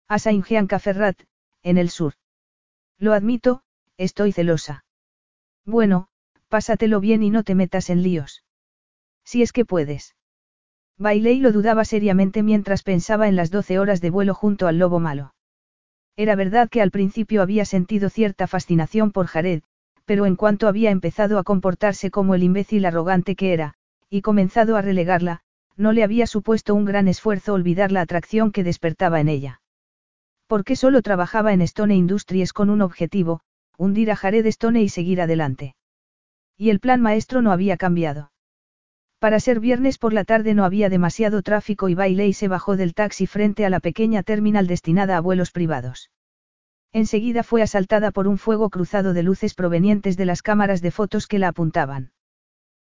A 0.08 0.18
Saint-Jean-Caferrat, 0.18 1.20
en 1.62 1.76
el 1.76 1.90
sur. 1.90 2.14
Lo 2.98 3.12
admito, 3.12 3.62
estoy 4.00 4.32
celosa. 4.32 4.84
Bueno, 5.66 6.08
pásatelo 6.48 7.00
bien 7.00 7.22
y 7.22 7.28
no 7.28 7.44
te 7.44 7.54
metas 7.54 7.90
en 7.90 8.02
líos. 8.02 8.44
Si 9.24 9.42
es 9.42 9.52
que 9.52 9.66
puedes. 9.66 10.16
Bailey 10.96 11.38
lo 11.40 11.52
dudaba 11.52 11.84
seriamente 11.84 12.42
mientras 12.42 12.82
pensaba 12.82 13.28
en 13.28 13.36
las 13.36 13.50
doce 13.50 13.78
horas 13.78 14.00
de 14.00 14.10
vuelo 14.10 14.34
junto 14.34 14.66
al 14.66 14.78
lobo 14.78 15.00
malo. 15.00 15.34
Era 16.16 16.34
verdad 16.34 16.68
que 16.70 16.80
al 16.80 16.90
principio 16.90 17.42
había 17.42 17.64
sentido 17.64 18.08
cierta 18.08 18.46
fascinación 18.46 19.12
por 19.12 19.26
Jared, 19.26 19.62
pero 20.06 20.24
en 20.24 20.34
cuanto 20.34 20.66
había 20.66 20.90
empezado 20.90 21.38
a 21.38 21.44
comportarse 21.44 22.10
como 22.10 22.34
el 22.34 22.42
imbécil 22.42 22.86
arrogante 22.86 23.36
que 23.36 23.52
era, 23.52 23.74
y 24.08 24.22
comenzado 24.22 24.76
a 24.76 24.82
relegarla, 24.82 25.42
no 25.76 25.92
le 25.92 26.04
había 26.04 26.26
supuesto 26.26 26.74
un 26.74 26.86
gran 26.86 27.06
esfuerzo 27.06 27.52
olvidar 27.52 27.92
la 27.92 28.00
atracción 28.00 28.50
que 28.50 28.64
despertaba 28.64 29.20
en 29.20 29.28
ella. 29.28 29.60
Porque 30.46 30.74
solo 30.74 31.02
trabajaba 31.02 31.52
en 31.52 31.60
Stone 31.60 31.94
Industries 31.94 32.52
con 32.52 32.70
un 32.70 32.82
objetivo, 32.82 33.42
hundir 33.80 34.10
a 34.10 34.16
Jared 34.16 34.44
Stone 34.44 34.82
y 34.82 34.90
seguir 34.90 35.22
adelante. 35.22 35.74
Y 36.58 36.68
el 36.68 36.80
plan 36.80 37.00
maestro 37.00 37.40
no 37.40 37.50
había 37.50 37.78
cambiado. 37.78 38.30
Para 39.18 39.40
ser 39.40 39.58
viernes 39.58 39.96
por 39.96 40.12
la 40.12 40.24
tarde 40.24 40.52
no 40.52 40.64
había 40.64 40.90
demasiado 40.90 41.40
tráfico 41.40 41.88
y 41.88 41.94
Bailey 41.94 42.34
se 42.34 42.46
bajó 42.46 42.76
del 42.76 42.92
taxi 42.92 43.26
frente 43.26 43.64
a 43.64 43.70
la 43.70 43.80
pequeña 43.80 44.22
terminal 44.22 44.66
destinada 44.66 45.16
a 45.16 45.20
vuelos 45.20 45.50
privados. 45.50 46.10
Enseguida 46.92 47.42
fue 47.42 47.62
asaltada 47.62 48.10
por 48.10 48.28
un 48.28 48.36
fuego 48.36 48.68
cruzado 48.68 49.14
de 49.14 49.22
luces 49.22 49.54
provenientes 49.54 50.18
de 50.18 50.26
las 50.26 50.42
cámaras 50.42 50.82
de 50.82 50.90
fotos 50.90 51.26
que 51.26 51.38
la 51.38 51.48
apuntaban. 51.48 52.12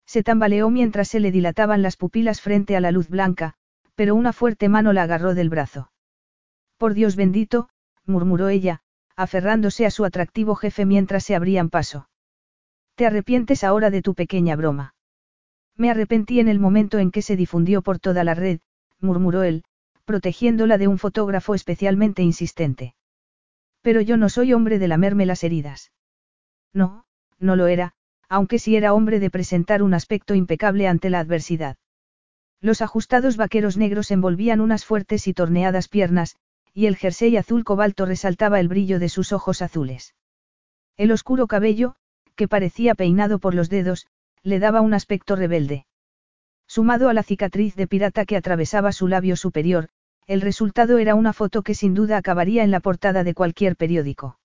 Se 0.05 0.23
tambaleó 0.23 0.69
mientras 0.69 1.07
se 1.07 1.21
le 1.21 1.31
dilataban 1.31 1.81
las 1.81 1.95
pupilas 1.95 2.41
frente 2.41 2.75
a 2.75 2.81
la 2.81 2.91
luz 2.91 3.07
blanca, 3.07 3.53
pero 3.95 4.13
una 4.13 4.33
fuerte 4.33 4.67
mano 4.67 4.91
la 4.91 5.03
agarró 5.03 5.35
del 5.35 5.49
brazo. 5.49 5.89
Por 6.77 6.93
Dios 6.95 7.15
bendito, 7.15 7.69
murmuró 8.05 8.49
ella, 8.49 8.81
aferrándose 9.15 9.85
a 9.85 9.91
su 9.91 10.05
atractivo 10.05 10.55
jefe 10.55 10.85
mientras 10.85 11.23
se 11.23 11.35
abrían 11.35 11.69
paso. 11.69 12.09
¿Te 12.95 13.05
arrepientes 13.05 13.63
ahora 13.63 13.89
de 13.89 14.01
tu 14.01 14.13
pequeña 14.15 14.55
broma? 14.55 14.95
Me 15.75 15.89
arrepentí 15.89 16.39
en 16.39 16.47
el 16.47 16.59
momento 16.59 16.99
en 16.99 17.11
que 17.11 17.21
se 17.21 17.35
difundió 17.35 17.81
por 17.81 17.99
toda 17.99 18.23
la 18.23 18.33
red, 18.33 18.59
murmuró 18.99 19.43
él, 19.43 19.63
protegiéndola 20.05 20.77
de 20.77 20.87
un 20.87 20.97
fotógrafo 20.97 21.55
especialmente 21.55 22.21
insistente. 22.21 22.95
Pero 23.81 24.01
yo 24.01 24.17
no 24.17 24.29
soy 24.29 24.53
hombre 24.53 24.77
de 24.77 24.87
lamerme 24.87 25.25
las 25.25 25.43
heridas. 25.43 25.91
No, 26.73 27.05
no 27.39 27.55
lo 27.55 27.67
era, 27.67 27.93
aunque 28.29 28.59
sí 28.59 28.75
era 28.75 28.93
hombre 28.93 29.19
de 29.19 29.29
presentar 29.29 29.81
un 29.83 29.93
aspecto 29.93 30.35
impecable 30.35 30.87
ante 30.87 31.09
la 31.09 31.19
adversidad. 31.19 31.77
Los 32.61 32.81
ajustados 32.81 33.37
vaqueros 33.37 33.75
negros 33.75 34.11
envolvían 34.11 34.61
unas 34.61 34.85
fuertes 34.85 35.27
y 35.27 35.33
torneadas 35.33 35.87
piernas, 35.87 36.35
y 36.73 36.85
el 36.85 36.95
jersey 36.95 37.35
azul 37.37 37.63
cobalto 37.63 38.05
resaltaba 38.05 38.59
el 38.59 38.67
brillo 38.67 38.99
de 38.99 39.09
sus 39.09 39.33
ojos 39.33 39.61
azules. 39.61 40.15
El 40.97 41.11
oscuro 41.11 41.47
cabello, 41.47 41.95
que 42.35 42.47
parecía 42.47 42.95
peinado 42.95 43.39
por 43.39 43.53
los 43.53 43.69
dedos, 43.69 44.07
le 44.43 44.59
daba 44.59 44.81
un 44.81 44.93
aspecto 44.93 45.35
rebelde. 45.35 45.85
Sumado 46.67 47.09
a 47.09 47.13
la 47.13 47.23
cicatriz 47.23 47.75
de 47.75 47.87
pirata 47.87 48.25
que 48.25 48.37
atravesaba 48.37 48.91
su 48.91 49.07
labio 49.07 49.35
superior, 49.35 49.89
el 50.27 50.41
resultado 50.41 50.97
era 50.97 51.15
una 51.15 51.33
foto 51.33 51.63
que 51.63 51.75
sin 51.75 51.93
duda 51.93 52.17
acabaría 52.17 52.63
en 52.63 52.71
la 52.71 52.79
portada 52.79 53.23
de 53.23 53.33
cualquier 53.33 53.75
periódico. 53.75 54.39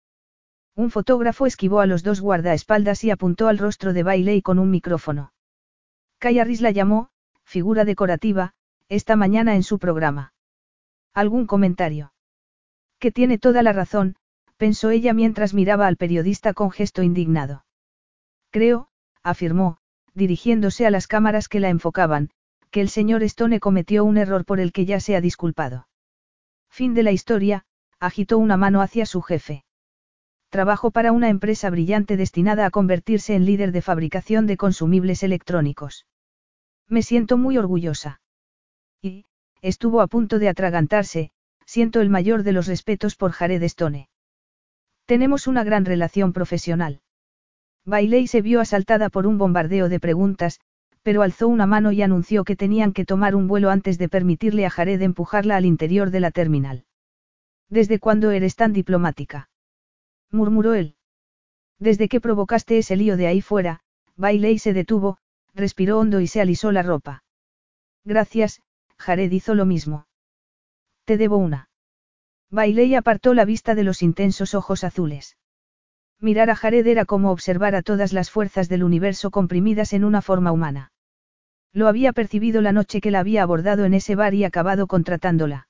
Un 0.75 0.91
fotógrafo 0.91 1.47
esquivó 1.47 1.81
a 1.81 1.87
los 1.87 2.03
dos 2.03 2.21
guardaespaldas 2.21 3.05
y 3.05 3.11
apuntó 3.11 3.49
al 3.49 3.59
rostro 3.59 3.93
de 3.93 4.03
Bailey 4.03 4.43
con 4.43 4.59
un 4.59 4.71
micrófono. 4.71 5.33
Cayaris 6.19 6.61
la 6.61 6.71
llamó, 6.71 7.11
figura 7.45 7.85
decorativa, 7.85 8.55
esta 8.89 9.17
mañana 9.17 9.55
en 9.55 9.63
su 9.63 9.79
programa. 9.79 10.33
¿Algún 11.15 11.47
comentario? 11.47 12.13
Que 12.99 13.13
tiene 13.13 13.39
toda 13.39 13.63
la 13.63 13.73
razón, 13.73 14.17
pensó 14.57 14.91
ella 14.91 15.13
mientras 15.13 15.55
miraba 15.55 15.87
al 15.87 15.97
periodista 15.97 16.55
con 16.55 16.71
gesto 16.71 17.03
indignado. 17.03 17.65
Creo, 18.51 18.89
afirmó, 19.23 19.79
dirigiéndose 20.15 20.87
a 20.87 20.91
las 20.91 21.07
cámaras 21.07 21.49
que 21.49 21.61
la 21.61 21.69
enfocaban, 21.69 22.31
que 22.71 22.81
el 22.81 22.89
señor 22.89 23.23
Stone 23.23 23.61
cometió 23.61 24.05
un 24.05 24.17
error 24.17 24.45
por 24.45 24.61
el 24.61 24.73
que 24.73 24.87
ya 24.87 25.01
se 25.01 25.15
ha 25.15 25.21
disculpado. 25.21 25.89
Fin 26.71 26.95
de 26.95 27.03
la 27.03 27.13
historia, 27.13 27.65
agitó 28.01 28.39
una 28.39 28.57
mano 28.57 28.81
hacia 28.81 29.07
su 29.07 29.23
jefe. 29.23 29.65
Trabajo 30.49 30.91
para 30.91 31.13
una 31.13 31.29
empresa 31.29 31.71
brillante 31.71 32.17
destinada 32.17 32.67
a 32.67 32.71
convertirse 32.71 33.35
en 33.35 33.45
líder 33.45 33.73
de 33.73 33.83
fabricación 33.83 34.47
de 34.47 34.57
consumibles 34.57 35.23
electrónicos. 35.23 36.07
Me 36.89 37.03
siento 37.03 37.37
muy 37.37 37.59
orgullosa. 37.59 38.21
Y, 39.03 39.27
estuvo 39.61 40.01
a 40.01 40.07
punto 40.07 40.39
de 40.39 40.49
atragantarse, 40.49 41.33
siento 41.67 42.01
el 42.01 42.09
mayor 42.09 42.43
de 42.43 42.53
los 42.53 42.67
respetos 42.67 43.17
por 43.17 43.33
Jared 43.33 43.63
Stone. 43.65 44.09
Tenemos 45.05 45.47
una 45.47 45.65
gran 45.65 45.85
relación 45.85 46.33
profesional. 46.33 47.01
Bailey 47.85 48.27
se 48.27 48.43
vio 48.43 48.61
asaltada 48.61 49.11
por 49.11 49.27
un 49.27 49.39
bombardeo 49.39 49.89
de 49.89 50.01
preguntas, 50.01 50.61
pero 51.03 51.23
alzó 51.23 51.47
una 51.47 51.67
mano 51.67 51.93
y 51.93 52.03
anunció 52.03 52.43
que 52.43 52.57
tenían 52.57 52.93
que 52.93 53.05
tomar 53.05 53.37
un 53.37 53.47
vuelo 53.47 53.71
antes 53.71 53.99
de 53.99 54.09
permitirle 54.09 54.67
a 54.67 54.71
Jared 54.71 55.01
empujarla 55.03 55.57
al 55.57 55.65
interior 55.65 56.11
de 56.11 56.21
la 56.21 56.33
terminal. 56.33 56.85
¿Desde 57.69 58.01
cuándo 58.01 58.31
eres 58.33 58.57
tan 58.57 58.73
diplomática? 58.73 59.49
murmuró 60.33 60.75
él. 60.75 60.97
Desde 61.79 62.09
que 62.09 62.21
provocaste 62.21 62.79
ese 62.79 62.97
lío 62.97 63.17
de 63.17 63.29
ahí 63.29 63.41
fuera, 63.41 63.81
Bailey 64.17 64.59
se 64.59 64.73
detuvo, 64.73 65.19
respiró 65.55 66.01
hondo 66.01 66.21
y 66.21 66.27
se 66.27 66.41
alisó 66.41 66.73
la 66.73 66.83
ropa. 66.83 67.23
Gracias, 68.05 68.63
Jared 68.99 69.31
hizo 69.31 69.55
lo 69.55 69.67
mismo. 69.67 70.07
Te 71.07 71.17
debo 71.17 71.37
una. 71.37 71.71
Bailey 72.51 72.97
apartó 72.97 73.33
la 73.33 73.45
vista 73.45 73.77
de 73.77 73.85
los 73.85 74.03
intensos 74.03 74.55
ojos 74.55 74.83
azules. 74.83 75.37
Mirar 76.21 76.51
a 76.51 76.57
Jared 76.57 76.85
era 76.85 77.05
como 77.05 77.31
observar 77.31 77.77
a 77.77 77.83
todas 77.83 78.13
las 78.13 78.31
fuerzas 78.31 78.69
del 78.69 78.83
universo 78.83 79.31
comprimidas 79.31 79.93
en 79.93 80.05
una 80.05 80.21
forma 80.21 80.51
humana. 80.51 80.91
Lo 81.73 81.87
había 81.87 82.13
percibido 82.13 82.61
la 82.61 82.73
noche 82.73 83.01
que 83.01 83.13
la 83.13 83.21
había 83.21 83.45
abordado 83.45 83.85
en 83.85 83.95
ese 83.95 84.17
bar 84.17 84.35
y 84.35 84.43
acabado 84.43 84.89
contratándola. 84.89 85.69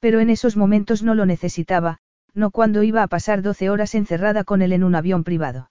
Pero 0.00 0.20
en 0.20 0.28
esos 0.28 0.56
momentos 0.56 1.02
no 1.02 1.14
lo 1.14 1.24
necesitaba, 1.24 1.98
no 2.34 2.50
cuando 2.50 2.82
iba 2.82 3.02
a 3.02 3.08
pasar 3.08 3.40
doce 3.40 3.70
horas 3.70 3.94
encerrada 3.94 4.44
con 4.44 4.60
él 4.60 4.74
en 4.74 4.84
un 4.84 4.94
avión 4.94 5.24
privado. 5.24 5.70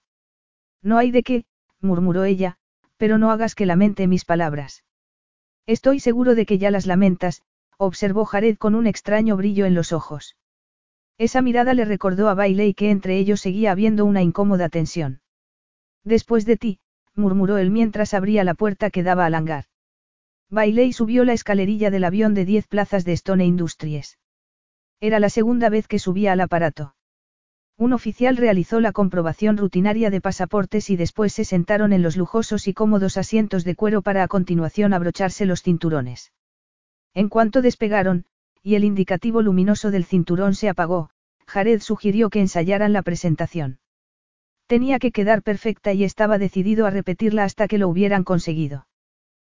No 0.82 0.98
hay 0.98 1.12
de 1.12 1.22
qué, 1.22 1.44
murmuró 1.80 2.24
ella, 2.24 2.56
pero 2.96 3.16
no 3.16 3.30
hagas 3.30 3.54
que 3.54 3.66
lamente 3.66 4.08
mis 4.08 4.24
palabras. 4.24 4.82
Estoy 5.66 6.00
seguro 6.00 6.34
de 6.34 6.46
que 6.46 6.58
ya 6.58 6.72
las 6.72 6.86
lamentas, 6.86 7.42
observó 7.86 8.24
Jared 8.24 8.56
con 8.56 8.74
un 8.74 8.86
extraño 8.86 9.36
brillo 9.36 9.66
en 9.66 9.74
los 9.74 9.92
ojos. 9.92 10.36
Esa 11.18 11.42
mirada 11.42 11.74
le 11.74 11.84
recordó 11.84 12.28
a 12.28 12.34
Bailey 12.34 12.74
que 12.74 12.90
entre 12.90 13.18
ellos 13.18 13.40
seguía 13.40 13.72
habiendo 13.72 14.04
una 14.04 14.22
incómoda 14.22 14.68
tensión. 14.68 15.20
Después 16.04 16.46
de 16.46 16.56
ti, 16.56 16.80
murmuró 17.14 17.58
él 17.58 17.70
mientras 17.70 18.14
abría 18.14 18.44
la 18.44 18.54
puerta 18.54 18.90
que 18.90 19.02
daba 19.02 19.26
al 19.26 19.34
hangar. 19.34 19.64
Bailey 20.48 20.92
subió 20.92 21.24
la 21.24 21.32
escalerilla 21.32 21.90
del 21.90 22.04
avión 22.04 22.34
de 22.34 22.44
10 22.44 22.66
plazas 22.68 23.04
de 23.04 23.12
Stone 23.12 23.44
Industries. 23.44 24.18
Era 25.00 25.18
la 25.18 25.30
segunda 25.30 25.68
vez 25.68 25.88
que 25.88 25.98
subía 25.98 26.32
al 26.32 26.40
aparato. 26.40 26.94
Un 27.76 27.92
oficial 27.92 28.36
realizó 28.36 28.80
la 28.80 28.92
comprobación 28.92 29.56
rutinaria 29.56 30.10
de 30.10 30.20
pasaportes 30.20 30.90
y 30.90 30.96
después 30.96 31.32
se 31.32 31.44
sentaron 31.44 31.92
en 31.92 32.02
los 32.02 32.16
lujosos 32.16 32.68
y 32.68 32.74
cómodos 32.74 33.16
asientos 33.16 33.64
de 33.64 33.74
cuero 33.74 34.02
para 34.02 34.22
a 34.22 34.28
continuación 34.28 34.92
abrocharse 34.92 35.46
los 35.46 35.62
cinturones. 35.62 36.32
En 37.14 37.28
cuanto 37.28 37.62
despegaron, 37.62 38.24
y 38.62 38.74
el 38.74 38.84
indicativo 38.84 39.42
luminoso 39.42 39.90
del 39.90 40.04
cinturón 40.04 40.54
se 40.54 40.68
apagó, 40.68 41.10
Jared 41.46 41.80
sugirió 41.80 42.30
que 42.30 42.40
ensayaran 42.40 42.92
la 42.92 43.02
presentación. 43.02 43.78
Tenía 44.66 44.98
que 44.98 45.12
quedar 45.12 45.42
perfecta 45.42 45.92
y 45.92 46.04
estaba 46.04 46.38
decidido 46.38 46.86
a 46.86 46.90
repetirla 46.90 47.44
hasta 47.44 47.68
que 47.68 47.78
lo 47.78 47.88
hubieran 47.88 48.24
conseguido. 48.24 48.86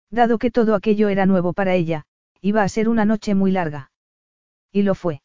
Dado 0.09 0.39
que 0.39 0.51
todo 0.51 0.73
aquello 0.73 1.09
era 1.09 1.25
nuevo 1.25 1.53
para 1.53 1.75
ella, 1.75 2.05
iba 2.41 2.63
a 2.63 2.69
ser 2.69 2.89
una 2.89 3.05
noche 3.05 3.35
muy 3.35 3.51
larga. 3.51 3.91
Y 4.71 4.81
lo 4.81 4.95
fue. 4.95 5.21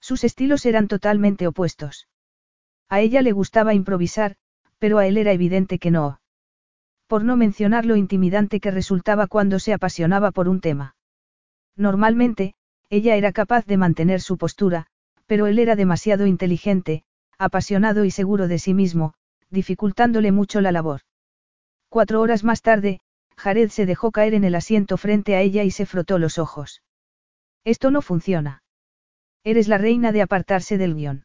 Sus 0.00 0.24
estilos 0.24 0.64
eran 0.66 0.88
totalmente 0.88 1.46
opuestos. 1.46 2.08
A 2.88 3.00
ella 3.00 3.22
le 3.22 3.32
gustaba 3.32 3.74
improvisar, 3.74 4.36
pero 4.78 4.98
a 4.98 5.06
él 5.06 5.16
era 5.16 5.32
evidente 5.32 5.78
que 5.78 5.90
no. 5.90 6.20
Por 7.06 7.24
no 7.24 7.36
mencionar 7.36 7.86
lo 7.86 7.96
intimidante 7.96 8.60
que 8.60 8.70
resultaba 8.70 9.26
cuando 9.26 9.58
se 9.58 9.72
apasionaba 9.72 10.30
por 10.30 10.48
un 10.48 10.60
tema. 10.60 10.94
Normalmente, 11.76 12.54
ella 12.88 13.16
era 13.16 13.32
capaz 13.32 13.66
de 13.66 13.76
mantener 13.76 14.20
su 14.20 14.36
postura, 14.36 14.86
pero 15.26 15.46
él 15.46 15.58
era 15.58 15.76
demasiado 15.76 16.26
inteligente, 16.26 17.04
apasionado 17.38 18.04
y 18.04 18.10
seguro 18.10 18.48
de 18.48 18.58
sí 18.58 18.74
mismo, 18.74 19.14
dificultándole 19.48 20.32
mucho 20.32 20.60
la 20.60 20.72
labor. 20.72 21.02
Cuatro 21.88 22.20
horas 22.20 22.44
más 22.44 22.62
tarde, 22.62 23.00
Jared 23.36 23.70
se 23.70 23.86
dejó 23.86 24.10
caer 24.10 24.34
en 24.34 24.44
el 24.44 24.54
asiento 24.54 24.96
frente 24.96 25.34
a 25.34 25.40
ella 25.40 25.64
y 25.64 25.70
se 25.70 25.86
frotó 25.86 26.18
los 26.18 26.38
ojos. 26.38 26.82
Esto 27.64 27.90
no 27.90 28.02
funciona. 28.02 28.62
Eres 29.44 29.68
la 29.68 29.78
reina 29.78 30.12
de 30.12 30.22
apartarse 30.22 30.76
del 30.78 30.94
guion. 30.94 31.24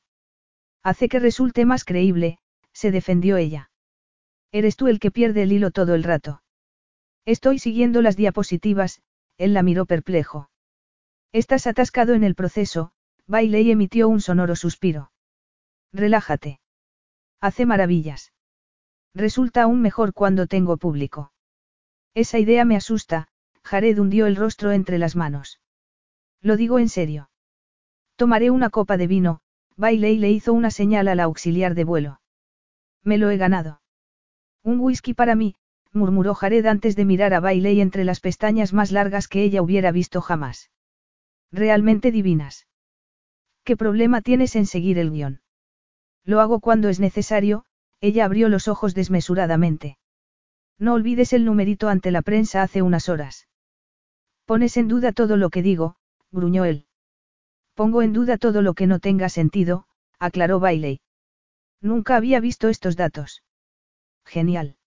Hace 0.84 1.10
que 1.10 1.20
resulte 1.20 1.66
más 1.66 1.84
creíble, 1.84 2.38
se 2.72 2.92
defendió 2.92 3.38
ella. 3.38 3.70
Eres 4.52 4.76
tú 4.76 4.88
el 4.88 5.00
que 5.00 5.12
pierde 5.12 5.44
el 5.44 5.52
hilo 5.52 5.72
todo 5.72 5.96
el 5.96 6.04
rato. 6.04 6.42
Estoy 7.26 7.60
siguiendo 7.60 8.02
las 8.02 8.16
diapositivas, 8.16 9.02
él 9.38 9.54
la 9.54 9.63
miró 9.63 9.86
perplejo. 9.86 10.50
Estás 11.32 11.67
atascado 11.67 12.13
en 12.13 12.24
el 12.24 12.36
proceso, 12.36 12.91
Bailey 13.28 13.71
emitió 13.71 14.08
un 14.08 14.21
sonoro 14.21 14.56
suspiro. 14.56 15.12
Relájate. 15.91 16.60
Hace 17.41 17.65
maravillas. 17.65 18.34
Resulta 19.13 19.63
aún 19.63 19.82
mejor 19.82 20.13
cuando 20.13 20.48
tengo 20.48 20.78
público. 20.78 21.32
Esa 22.13 22.39
idea 22.39 22.65
me 22.65 22.76
asusta, 22.76 23.28
Jared 23.63 24.00
hundió 24.00 24.26
el 24.28 24.36
rostro 24.36 24.71
entre 24.71 24.98
las 24.98 25.15
manos. 25.15 25.60
Lo 26.41 26.56
digo 26.56 26.80
en 26.80 26.89
serio. 26.89 27.30
Tomaré 28.15 28.52
una 28.52 28.69
copa 28.69 28.98
de 28.98 29.08
vino, 29.08 29.41
Bailey 29.76 30.17
le 30.17 30.32
hizo 30.32 30.54
una 30.54 30.71
señal 30.71 31.08
al 31.08 31.19
auxiliar 31.19 31.76
de 31.76 31.84
vuelo. 31.84 32.21
Me 33.04 33.17
lo 33.17 33.30
he 33.30 33.38
ganado. 33.38 33.82
Un 34.63 34.80
whisky 34.80 35.13
para 35.13 35.36
mí, 35.36 35.56
murmuró 35.96 36.36
Jared 36.36 36.66
antes 36.66 36.96
de 36.96 37.06
mirar 37.06 37.34
a 37.34 37.40
Bailey 37.40 37.82
entre 37.82 38.04
las 38.04 38.20
pestañas 38.20 38.74
más 38.74 38.92
largas 38.92 39.28
que 39.28 39.44
ella 39.44 39.62
hubiera 39.62 39.92
visto 39.92 40.22
jamás. 40.22 40.70
Realmente 41.52 42.12
divinas. 42.12 42.68
¿Qué 43.64 43.76
problema 43.78 44.22
tienes 44.22 44.56
en 44.56 44.66
seguir 44.66 45.00
el 45.00 45.12
guion? 45.12 45.42
Lo 46.24 46.42
hago 46.42 46.60
cuando 46.60 46.90
es 46.90 47.00
necesario, 47.00 47.66
ella 48.02 48.26
abrió 48.26 48.50
los 48.50 48.68
ojos 48.68 48.94
desmesuradamente. 48.94 49.98
No 50.78 50.94
olvides 50.94 51.34
el 51.34 51.46
numerito 51.46 51.88
ante 51.88 52.12
la 52.12 52.22
prensa 52.22 52.62
hace 52.62 52.82
unas 52.82 53.10
horas. 53.10 53.48
Pones 54.46 54.78
en 54.78 54.88
duda 54.88 55.14
todo 55.14 55.38
lo 55.38 55.50
que 55.50 55.62
digo, 55.62 55.96
gruñó 56.32 56.66
él. 56.66 56.86
Pongo 57.74 58.02
en 58.02 58.14
duda 58.14 58.38
todo 58.38 58.62
lo 58.62 58.74
que 58.74 58.88
no 58.88 59.00
tenga 59.00 59.30
sentido, 59.30 59.88
aclaró 60.20 60.60
Bailey. 60.60 61.00
Nunca 61.82 62.16
había 62.16 62.40
visto 62.40 62.70
estos 62.70 62.96
datos. 62.96 63.44
Genial. 64.26 64.78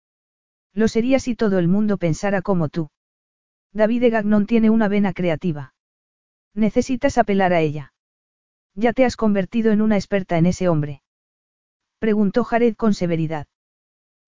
Lo 0.78 0.86
sería 0.86 1.18
si 1.18 1.34
todo 1.34 1.58
el 1.58 1.66
mundo 1.66 1.96
pensara 1.96 2.40
como 2.40 2.68
tú. 2.68 2.88
David 3.72 4.12
Gagnon 4.12 4.46
tiene 4.46 4.70
una 4.70 4.86
vena 4.86 5.12
creativa. 5.12 5.74
Necesitas 6.54 7.18
apelar 7.18 7.52
a 7.52 7.60
ella. 7.60 7.92
Ya 8.76 8.92
te 8.92 9.04
has 9.04 9.16
convertido 9.16 9.72
en 9.72 9.82
una 9.82 9.96
experta 9.96 10.38
en 10.38 10.46
ese 10.46 10.68
hombre. 10.68 11.02
Preguntó 11.98 12.44
Jared 12.44 12.76
con 12.76 12.94
severidad. 12.94 13.48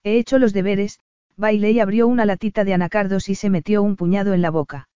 He 0.03 0.19
hecho 0.19 0.41
los 0.41 0.53
deberes, 0.53 0.99
Bailey 1.37 1.79
abrió 1.79 2.09
una 2.09 2.27
latita 2.27 2.65
de 2.65 2.75
anacardos 2.75 3.29
y 3.29 3.37
se 3.37 3.49
metió 3.49 3.81
un 3.85 3.95
puñado 3.95 4.35
en 4.35 4.43
la 4.43 4.51
boca. 4.51 4.89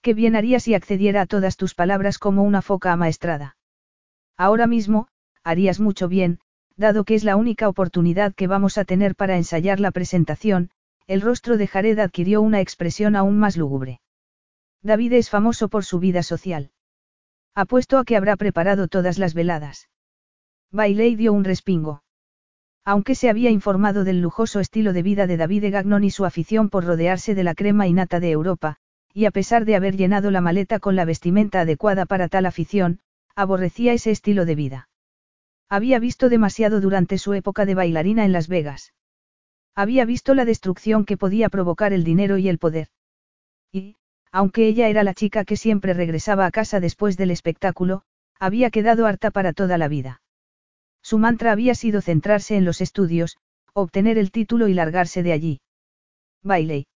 Qué 0.00 0.14
bien 0.14 0.36
haría 0.36 0.60
si 0.60 0.74
accediera 0.74 1.22
a 1.22 1.26
todas 1.26 1.56
tus 1.56 1.74
palabras 1.74 2.20
como 2.20 2.44
una 2.44 2.62
foca 2.62 2.92
amaestrada. 2.92 3.56
Ahora 4.36 4.68
mismo, 4.68 5.08
harías 5.42 5.80
mucho 5.80 6.06
bien, 6.06 6.38
dado 6.78 7.04
que 7.04 7.16
es 7.16 7.24
la 7.24 7.36
única 7.36 7.68
oportunidad 7.68 8.34
que 8.34 8.46
vamos 8.46 8.78
a 8.78 8.84
tener 8.84 9.16
para 9.16 9.36
ensayar 9.36 9.80
la 9.80 9.90
presentación, 9.90 10.70
el 11.08 11.20
rostro 11.20 11.56
de 11.56 11.66
Jared 11.66 11.98
adquirió 11.98 12.40
una 12.40 12.60
expresión 12.60 13.16
aún 13.16 13.38
más 13.38 13.56
lúgubre. 13.56 14.00
David 14.82 15.14
es 15.14 15.28
famoso 15.28 15.68
por 15.68 15.84
su 15.84 15.98
vida 15.98 16.22
social. 16.22 16.70
Apuesto 17.54 17.98
a 17.98 18.04
que 18.04 18.16
habrá 18.16 18.36
preparado 18.36 18.86
todas 18.86 19.18
las 19.18 19.34
veladas. 19.34 19.88
Bailey 20.70 21.16
dio 21.16 21.32
un 21.32 21.42
respingo. 21.42 22.04
Aunque 22.84 23.16
se 23.16 23.28
había 23.28 23.50
informado 23.50 24.04
del 24.04 24.20
lujoso 24.20 24.60
estilo 24.60 24.92
de 24.92 25.02
vida 25.02 25.26
de 25.26 25.36
David 25.36 25.72
Gagnon 25.72 26.04
y 26.04 26.10
su 26.10 26.24
afición 26.24 26.70
por 26.70 26.84
rodearse 26.84 27.34
de 27.34 27.42
la 27.42 27.54
crema 27.54 27.88
y 27.88 27.92
nata 27.92 28.20
de 28.20 28.30
Europa, 28.30 28.76
y 29.12 29.24
a 29.24 29.32
pesar 29.32 29.64
de 29.64 29.74
haber 29.74 29.96
llenado 29.96 30.30
la 30.30 30.40
maleta 30.40 30.78
con 30.78 30.94
la 30.94 31.04
vestimenta 31.04 31.62
adecuada 31.62 32.06
para 32.06 32.28
tal 32.28 32.46
afición, 32.46 33.00
aborrecía 33.34 33.92
ese 33.92 34.12
estilo 34.12 34.44
de 34.44 34.54
vida. 34.54 34.87
Había 35.70 35.98
visto 35.98 36.28
demasiado 36.28 36.80
durante 36.80 37.18
su 37.18 37.34
época 37.34 37.66
de 37.66 37.74
bailarina 37.74 38.24
en 38.24 38.32
Las 38.32 38.48
Vegas. 38.48 38.94
Había 39.74 40.04
visto 40.06 40.34
la 40.34 40.44
destrucción 40.44 41.04
que 41.04 41.16
podía 41.18 41.50
provocar 41.50 41.92
el 41.92 42.04
dinero 42.04 42.38
y 42.38 42.48
el 42.48 42.58
poder. 42.58 42.88
Y, 43.70 43.96
aunque 44.32 44.66
ella 44.66 44.88
era 44.88 45.04
la 45.04 45.14
chica 45.14 45.44
que 45.44 45.56
siempre 45.56 45.92
regresaba 45.92 46.46
a 46.46 46.50
casa 46.50 46.80
después 46.80 47.16
del 47.16 47.30
espectáculo, 47.30 48.02
había 48.40 48.70
quedado 48.70 49.06
harta 49.06 49.30
para 49.30 49.52
toda 49.52 49.76
la 49.78 49.88
vida. 49.88 50.22
Su 51.02 51.18
mantra 51.18 51.52
había 51.52 51.74
sido 51.74 52.00
centrarse 52.00 52.56
en 52.56 52.64
los 52.64 52.80
estudios, 52.80 53.36
obtener 53.72 54.18
el 54.18 54.30
título 54.30 54.68
y 54.68 54.74
largarse 54.74 55.22
de 55.22 55.32
allí. 55.32 55.60
Bailey. 56.42 56.86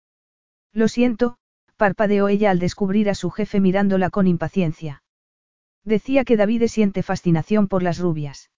Lo 0.73 0.87
siento, 0.87 1.37
parpadeó 1.77 2.27
ella 2.27 2.49
al 2.49 2.59
descubrir 2.59 3.09
a 3.09 3.15
su 3.15 3.29
jefe 3.29 3.59
mirándola 3.59 4.09
con 4.09 4.25
impaciencia. 4.25 5.03
Decía 5.83 6.23
que 6.25 6.37
David 6.37 6.67
siente 6.67 7.03
fascinación 7.03 7.67
por 7.67 7.83
las 7.83 7.99
rubias. 7.99 8.49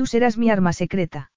Tú 0.00 0.06
serás 0.06 0.38
mi 0.38 0.48
arma 0.48 0.72
secreta. 0.72 1.30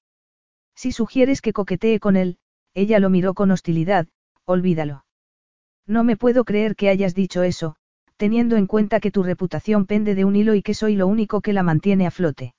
Si 0.74 0.94
sugieres 0.94 1.42
que 1.42 1.52
coquetee 1.52 2.00
con 2.00 2.16
él, 2.16 2.38
ella 2.74 3.00
lo 3.00 3.10
miró 3.10 3.34
con 3.34 3.52
hostilidad, 3.52 4.08
olvídalo. 4.46 5.04
No 5.86 6.06
me 6.06 6.16
puedo 6.16 6.46
creer 6.46 6.78
que 6.78 6.88
hayas 6.88 7.14
dicho 7.14 7.44
eso, 7.44 7.76
teniendo 8.16 8.56
en 8.56 8.66
cuenta 8.66 9.02
que 9.02 9.12
tu 9.12 9.22
reputación 9.22 9.86
pende 9.86 10.16
de 10.16 10.24
un 10.24 10.38
hilo 10.38 10.56
y 10.56 10.62
que 10.62 10.74
soy 10.74 10.96
lo 10.96 11.08
único 11.08 11.42
que 11.42 11.52
la 11.52 11.62
mantiene 11.62 12.08
a 12.08 12.12
flote. 12.12 12.56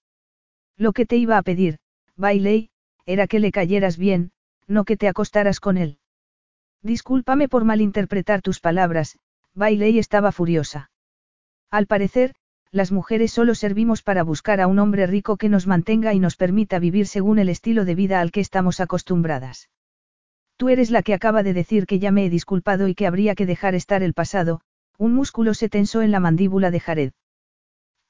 Lo 0.77 0.93
que 0.93 1.07
te 1.07 1.17
iba 1.17 1.39
a 1.39 1.43
pedir, 1.43 1.79
Bailey, 2.17 2.69
era 3.07 3.27
que 3.27 3.39
le 3.39 3.51
cayeras 3.51 3.97
bien, 3.97 4.31
no 4.67 4.85
que 4.85 4.99
te 4.99 5.09
acostaras 5.09 5.59
con 5.59 5.79
él. 5.79 5.97
Discúlpame 6.83 7.49
por 7.49 7.65
malinterpretar 7.65 8.43
tus 8.43 8.61
palabras, 8.61 9.19
Bailey 9.55 9.99
estaba 9.99 10.33
furiosa. 10.33 10.91
Al 11.71 11.87
parecer, 11.87 12.35
las 12.75 12.91
mujeres 12.91 13.31
solo 13.31 13.55
servimos 13.55 14.03
para 14.03 14.25
buscar 14.25 14.61
a 14.61 14.67
un 14.67 14.81
hombre 14.81 15.07
rico 15.07 15.37
que 15.37 15.49
nos 15.49 15.69
mantenga 15.69 16.13
y 16.13 16.19
nos 16.19 16.35
permita 16.35 16.81
vivir 16.81 17.07
según 17.07 17.39
el 17.39 17.49
estilo 17.49 17.85
de 17.85 17.95
vida 17.95 18.21
al 18.21 18.33
que 18.33 18.41
estamos 18.41 18.81
acostumbradas. 18.81 19.71
Tú 20.57 20.71
eres 20.71 20.91
la 20.91 21.05
que 21.05 21.15
acaba 21.15 21.45
de 21.45 21.53
decir 21.55 21.87
que 21.87 22.01
ya 22.01 22.11
me 22.11 22.27
he 22.27 22.31
disculpado 22.31 22.89
y 22.89 22.97
que 22.97 23.07
habría 23.07 23.37
que 23.37 23.47
dejar 23.47 23.77
estar 23.77 24.03
el 24.03 24.13
pasado, 24.13 24.61
un 24.99 25.15
músculo 25.15 25.55
se 25.55 25.69
tensó 25.69 26.03
en 26.03 26.11
la 26.11 26.19
mandíbula 26.19 26.73
de 26.73 26.81
Jared. 26.81 27.13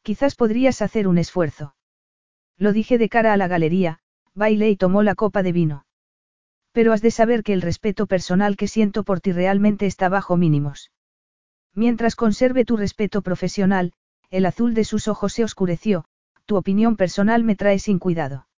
Quizás 0.00 0.34
podrías 0.34 0.80
hacer 0.80 1.08
un 1.08 1.18
esfuerzo. 1.18 1.74
Lo 2.56 2.72
dije 2.72 2.96
de 2.96 3.10
cara 3.10 3.34
a 3.34 3.36
la 3.36 3.48
galería, 3.48 3.98
baile 4.32 4.70
y 4.70 4.76
tomó 4.76 5.02
la 5.02 5.14
copa 5.14 5.42
de 5.42 5.52
vino. 5.52 5.84
Pero 6.72 6.94
has 6.94 7.02
de 7.02 7.10
saber 7.10 7.42
que 7.42 7.52
el 7.52 7.60
respeto 7.60 8.06
personal 8.06 8.56
que 8.56 8.68
siento 8.68 9.04
por 9.04 9.20
ti 9.20 9.32
realmente 9.32 9.84
está 9.84 10.08
bajo 10.08 10.38
mínimos. 10.38 10.90
Mientras 11.74 12.16
conserve 12.16 12.64
tu 12.64 12.78
respeto 12.78 13.20
profesional, 13.20 13.92
el 14.34 14.46
azul 14.46 14.74
de 14.74 14.82
sus 14.82 15.06
ojos 15.06 15.32
se 15.32 15.44
oscureció, 15.44 16.06
tu 16.44 16.56
opinión 16.56 16.96
personal 16.96 17.44
me 17.44 17.54
trae 17.54 17.78
sin 17.78 18.00
cuidado. 18.00 18.48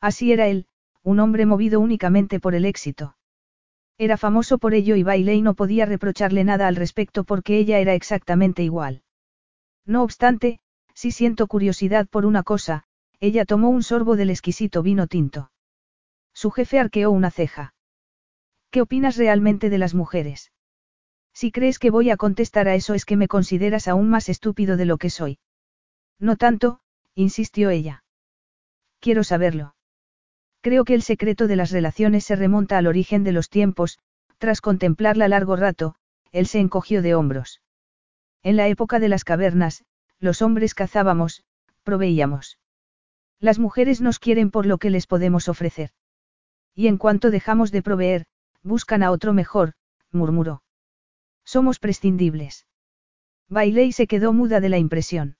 Así 0.00 0.32
era 0.32 0.48
él, 0.48 0.66
un 1.04 1.20
hombre 1.20 1.46
movido 1.46 1.78
únicamente 1.78 2.40
por 2.40 2.56
el 2.56 2.64
éxito. 2.64 3.16
Era 3.98 4.16
famoso 4.16 4.58
por 4.58 4.74
ello 4.74 4.96
y 4.96 5.04
Bailey 5.04 5.42
no 5.42 5.54
podía 5.54 5.86
reprocharle 5.86 6.42
nada 6.42 6.66
al 6.66 6.74
respecto 6.74 7.22
porque 7.22 7.56
ella 7.56 7.78
era 7.78 7.94
exactamente 7.94 8.64
igual. 8.64 9.04
No 9.84 10.02
obstante, 10.02 10.58
si 10.92 11.12
siento 11.12 11.46
curiosidad 11.46 12.08
por 12.08 12.26
una 12.26 12.42
cosa, 12.42 12.82
ella 13.20 13.44
tomó 13.44 13.70
un 13.70 13.84
sorbo 13.84 14.16
del 14.16 14.30
exquisito 14.30 14.82
vino 14.82 15.06
tinto. 15.06 15.52
Su 16.34 16.50
jefe 16.50 16.80
arqueó 16.80 17.12
una 17.12 17.30
ceja. 17.30 17.74
¿Qué 18.70 18.82
opinas 18.82 19.16
realmente 19.16 19.70
de 19.70 19.78
las 19.78 19.94
mujeres? 19.94 20.50
Si 21.38 21.52
crees 21.52 21.78
que 21.78 21.90
voy 21.90 22.08
a 22.08 22.16
contestar 22.16 22.66
a 22.66 22.74
eso 22.76 22.94
es 22.94 23.04
que 23.04 23.18
me 23.18 23.28
consideras 23.28 23.88
aún 23.88 24.08
más 24.08 24.30
estúpido 24.30 24.78
de 24.78 24.86
lo 24.86 24.96
que 24.96 25.10
soy. 25.10 25.38
No 26.18 26.36
tanto, 26.36 26.80
insistió 27.14 27.68
ella. 27.68 28.04
Quiero 29.00 29.22
saberlo. 29.22 29.74
Creo 30.62 30.86
que 30.86 30.94
el 30.94 31.02
secreto 31.02 31.46
de 31.46 31.56
las 31.56 31.72
relaciones 31.72 32.24
se 32.24 32.36
remonta 32.36 32.78
al 32.78 32.86
origen 32.86 33.22
de 33.22 33.32
los 33.32 33.50
tiempos, 33.50 33.98
tras 34.38 34.62
contemplarla 34.62 35.28
largo 35.28 35.56
rato, 35.56 35.96
él 36.32 36.46
se 36.46 36.58
encogió 36.58 37.02
de 37.02 37.14
hombros. 37.14 37.60
En 38.42 38.56
la 38.56 38.68
época 38.68 38.98
de 38.98 39.10
las 39.10 39.22
cavernas, 39.22 39.84
los 40.18 40.40
hombres 40.40 40.72
cazábamos, 40.72 41.44
proveíamos. 41.82 42.58
Las 43.40 43.58
mujeres 43.58 44.00
nos 44.00 44.18
quieren 44.18 44.50
por 44.50 44.64
lo 44.64 44.78
que 44.78 44.88
les 44.88 45.06
podemos 45.06 45.50
ofrecer. 45.50 45.90
Y 46.74 46.86
en 46.86 46.96
cuanto 46.96 47.30
dejamos 47.30 47.72
de 47.72 47.82
proveer, 47.82 48.24
buscan 48.62 49.02
a 49.02 49.10
otro 49.10 49.34
mejor, 49.34 49.74
murmuró. 50.10 50.62
Somos 51.46 51.78
prescindibles. 51.78 52.66
Bailey 53.48 53.92
se 53.92 54.08
quedó 54.08 54.32
muda 54.32 54.60
de 54.60 54.68
la 54.68 54.78
impresión. 54.78 55.36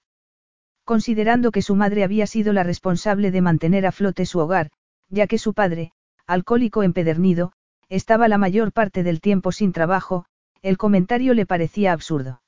Considerando 0.85 1.51
que 1.51 1.61
su 1.61 1.75
madre 1.75 2.05
había 2.05 2.25
sido 2.25 2.53
la 2.53 2.63
responsable 2.63 3.29
de 3.29 3.41
mantener 3.41 3.85
a 3.85 3.91
flote 3.91 4.25
su 4.25 4.39
hogar, 4.39 4.71
ya 5.09 5.27
que 5.27 5.37
su 5.37 5.53
padre, 5.53 5.91
alcohólico 6.25 6.81
empedernido, 6.83 7.51
estaba 7.89 8.29
la 8.29 8.37
mayor 8.37 8.71
parte 8.71 9.03
del 9.03 9.19
tiempo 9.19 9.51
sin 9.51 9.73
trabajo, 9.73 10.25
el 10.61 10.77
comentario 10.77 11.33
le 11.33 11.45
parecía 11.45 11.91
absurdo. 11.91 12.41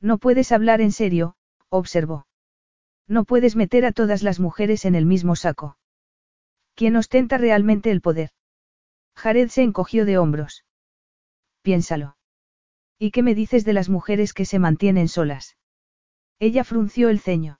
No 0.00 0.18
puedes 0.18 0.52
hablar 0.52 0.82
en 0.82 0.92
serio, 0.92 1.36
observó. 1.70 2.26
No 3.08 3.24
puedes 3.24 3.56
meter 3.56 3.86
a 3.86 3.92
todas 3.92 4.22
las 4.22 4.40
mujeres 4.40 4.84
en 4.84 4.94
el 4.94 5.06
mismo 5.06 5.36
saco. 5.36 5.78
¿Quién 6.74 6.96
ostenta 6.96 7.38
realmente 7.38 7.90
el 7.90 8.02
poder? 8.02 8.30
Jared 9.14 9.48
se 9.48 9.62
encogió 9.62 10.04
de 10.04 10.18
hombros. 10.18 10.64
Piénsalo. 11.62 12.16
¿Y 12.98 13.10
qué 13.10 13.22
me 13.22 13.34
dices 13.34 13.64
de 13.64 13.72
las 13.72 13.88
mujeres 13.88 14.32
que 14.32 14.44
se 14.44 14.58
mantienen 14.58 15.08
solas? 15.08 15.56
Ella 16.38 16.64
frunció 16.64 17.08
el 17.08 17.20
ceño. 17.20 17.58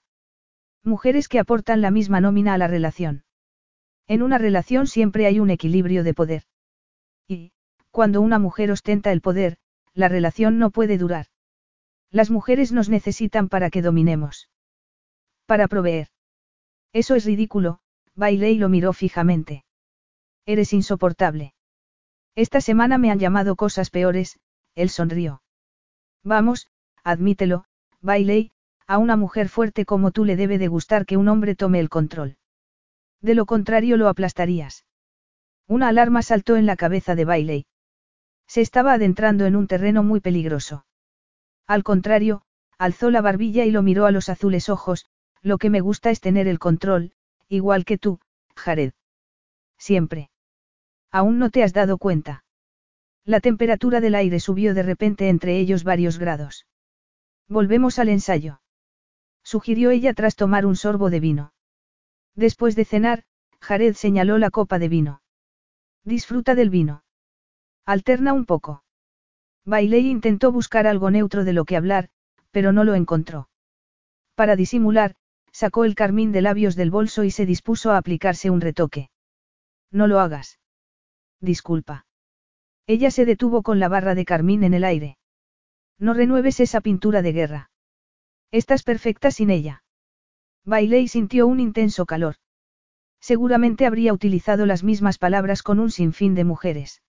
Mujeres 0.83 1.27
que 1.27 1.39
aportan 1.39 1.81
la 1.81 1.91
misma 1.91 2.21
nómina 2.21 2.53
a 2.53 2.57
la 2.57 2.67
relación. 2.67 3.25
En 4.07 4.21
una 4.21 4.37
relación 4.37 4.87
siempre 4.87 5.25
hay 5.25 5.39
un 5.39 5.49
equilibrio 5.49 6.03
de 6.03 6.13
poder. 6.13 6.43
Y, 7.27 7.53
cuando 7.91 8.21
una 8.21 8.39
mujer 8.39 8.71
ostenta 8.71 9.11
el 9.11 9.21
poder, 9.21 9.57
la 9.93 10.09
relación 10.09 10.59
no 10.59 10.69
puede 10.69 10.97
durar. 10.97 11.27
Las 12.11 12.29
mujeres 12.29 12.71
nos 12.71 12.89
necesitan 12.89 13.49
para 13.49 13.69
que 13.69 13.81
dominemos. 13.81 14.49
Para 15.45 15.67
proveer. 15.67 16.09
Eso 16.93 17.15
es 17.15 17.25
ridículo, 17.25 17.79
Bailey 18.13 18.57
lo 18.57 18.69
miró 18.69 18.93
fijamente. 18.93 19.65
Eres 20.45 20.71
insoportable. 20.71 21.53
Esta 22.35 22.61
semana 22.61 22.97
me 22.97 23.11
han 23.11 23.19
llamado 23.19 23.55
cosas 23.55 23.89
peores, 23.89 24.37
él 24.75 24.89
sonrió. 24.89 25.41
Vamos, 26.23 26.69
admítelo, 27.03 27.65
Bailey, 28.01 28.51
a 28.87 28.97
una 28.97 29.15
mujer 29.15 29.49
fuerte 29.49 29.85
como 29.85 30.11
tú 30.11 30.25
le 30.25 30.35
debe 30.35 30.57
de 30.57 30.67
gustar 30.67 31.05
que 31.05 31.17
un 31.17 31.27
hombre 31.27 31.55
tome 31.55 31.79
el 31.79 31.89
control. 31.89 32.37
De 33.21 33.33
lo 33.33 33.45
contrario 33.45 33.97
lo 33.97 34.07
aplastarías. 34.07 34.85
Una 35.67 35.87
alarma 35.87 36.21
saltó 36.21 36.55
en 36.55 36.65
la 36.67 36.75
cabeza 36.75 37.15
de 37.15 37.25
Bailey. 37.25 37.65
Se 38.47 38.61
estaba 38.61 38.93
adentrando 38.93 39.45
en 39.45 39.55
un 39.55 39.67
terreno 39.67 40.03
muy 40.03 40.19
peligroso. 40.19 40.85
Al 41.65 41.83
contrario, 41.83 42.43
alzó 42.77 43.09
la 43.09 43.21
barbilla 43.21 43.65
y 43.65 43.71
lo 43.71 43.81
miró 43.81 44.05
a 44.05 44.11
los 44.11 44.29
azules 44.29 44.69
ojos, 44.69 45.07
lo 45.41 45.57
que 45.57 45.71
me 45.71 45.81
gusta 45.81 46.11
es 46.11 46.21
tener 46.21 46.47
el 46.47 46.59
control, 46.59 47.13
igual 47.49 47.85
que 47.85 47.97
tú, 47.97 48.19
Jared. 48.55 48.93
Siempre. 49.77 50.29
Aún 51.11 51.39
no 51.39 51.49
te 51.49 51.63
has 51.63 51.73
dado 51.73 51.97
cuenta. 51.97 52.44
La 53.25 53.39
temperatura 53.39 54.01
del 54.01 54.13
aire 54.13 54.39
subió 54.39 54.75
de 54.75 54.83
repente 54.83 55.29
entre 55.29 55.57
ellos 55.57 55.83
varios 55.83 56.19
grados. 56.19 56.67
Volvemos 57.47 57.97
al 57.97 58.09
ensayo. 58.09 58.61
Sugirió 59.43 59.89
ella 59.89 60.13
tras 60.13 60.35
tomar 60.35 60.65
un 60.65 60.75
sorbo 60.75 61.09
de 61.09 61.19
vino. 61.19 61.53
Después 62.35 62.75
de 62.75 62.85
cenar, 62.85 63.23
Jared 63.59 63.95
señaló 63.95 64.37
la 64.37 64.51
copa 64.51 64.77
de 64.77 64.89
vino. 64.89 65.21
Disfruta 66.03 66.53
del 66.53 66.69
vino. 66.69 67.03
Alterna 67.85 68.33
un 68.33 68.45
poco. 68.45 68.83
Bailey 69.65 70.07
intentó 70.07 70.51
buscar 70.51 70.85
algo 70.85 71.09
neutro 71.09 71.43
de 71.43 71.53
lo 71.53 71.65
que 71.65 71.77
hablar, 71.77 72.09
pero 72.51 72.71
no 72.71 72.83
lo 72.83 72.93
encontró. 72.93 73.49
Para 74.35 74.55
disimular, 74.55 75.15
sacó 75.51 75.85
el 75.85 75.95
carmín 75.95 76.31
de 76.31 76.41
labios 76.41 76.75
del 76.75 76.91
bolso 76.91 77.23
y 77.23 77.31
se 77.31 77.47
dispuso 77.47 77.91
a 77.91 77.97
aplicarse 77.97 78.51
un 78.51 78.61
retoque. 78.61 79.09
No 79.91 80.05
lo 80.05 80.19
hagas. 80.19 80.59
Disculpa. 81.39 82.04
Ella 82.87 83.09
se 83.11 83.25
detuvo 83.25 83.63
con 83.63 83.79
la 83.79 83.87
barra 83.87 84.15
de 84.15 84.25
carmín 84.25 84.63
en 84.63 84.73
el 84.73 84.83
aire. 84.83 85.17
No 85.97 86.13
renueves 86.13 86.59
esa 86.59 86.81
pintura 86.81 87.21
de 87.21 87.33
guerra. 87.33 87.71
Estás 88.51 88.83
perfecta 88.83 89.31
sin 89.31 89.49
ella. 89.49 89.83
Bailey 90.65 91.07
sintió 91.07 91.47
un 91.47 91.59
intenso 91.59 92.05
calor. 92.05 92.35
Seguramente 93.19 93.85
habría 93.85 94.13
utilizado 94.13 94.65
las 94.65 94.83
mismas 94.83 95.17
palabras 95.17 95.63
con 95.63 95.79
un 95.79 95.89
sinfín 95.89 96.35
de 96.35 96.43
mujeres. 96.43 97.01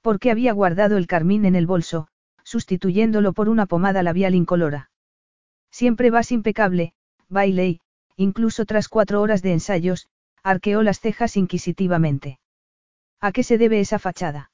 Porque 0.00 0.30
había 0.30 0.52
guardado 0.52 0.96
el 0.96 1.06
carmín 1.06 1.44
en 1.44 1.54
el 1.54 1.66
bolso, 1.66 2.08
sustituyéndolo 2.42 3.32
por 3.32 3.48
una 3.48 3.66
pomada 3.66 4.02
labial 4.02 4.34
incolora. 4.34 4.90
Siempre 5.70 6.10
vas 6.10 6.32
impecable, 6.32 6.92
Bailey, 7.28 7.80
incluso 8.16 8.64
tras 8.64 8.88
cuatro 8.88 9.20
horas 9.20 9.42
de 9.42 9.52
ensayos, 9.52 10.08
arqueó 10.42 10.82
las 10.82 10.98
cejas 10.98 11.36
inquisitivamente. 11.36 12.40
¿A 13.20 13.32
qué 13.32 13.42
se 13.42 13.58
debe 13.58 13.80
esa 13.80 13.98
fachada? 13.98 14.50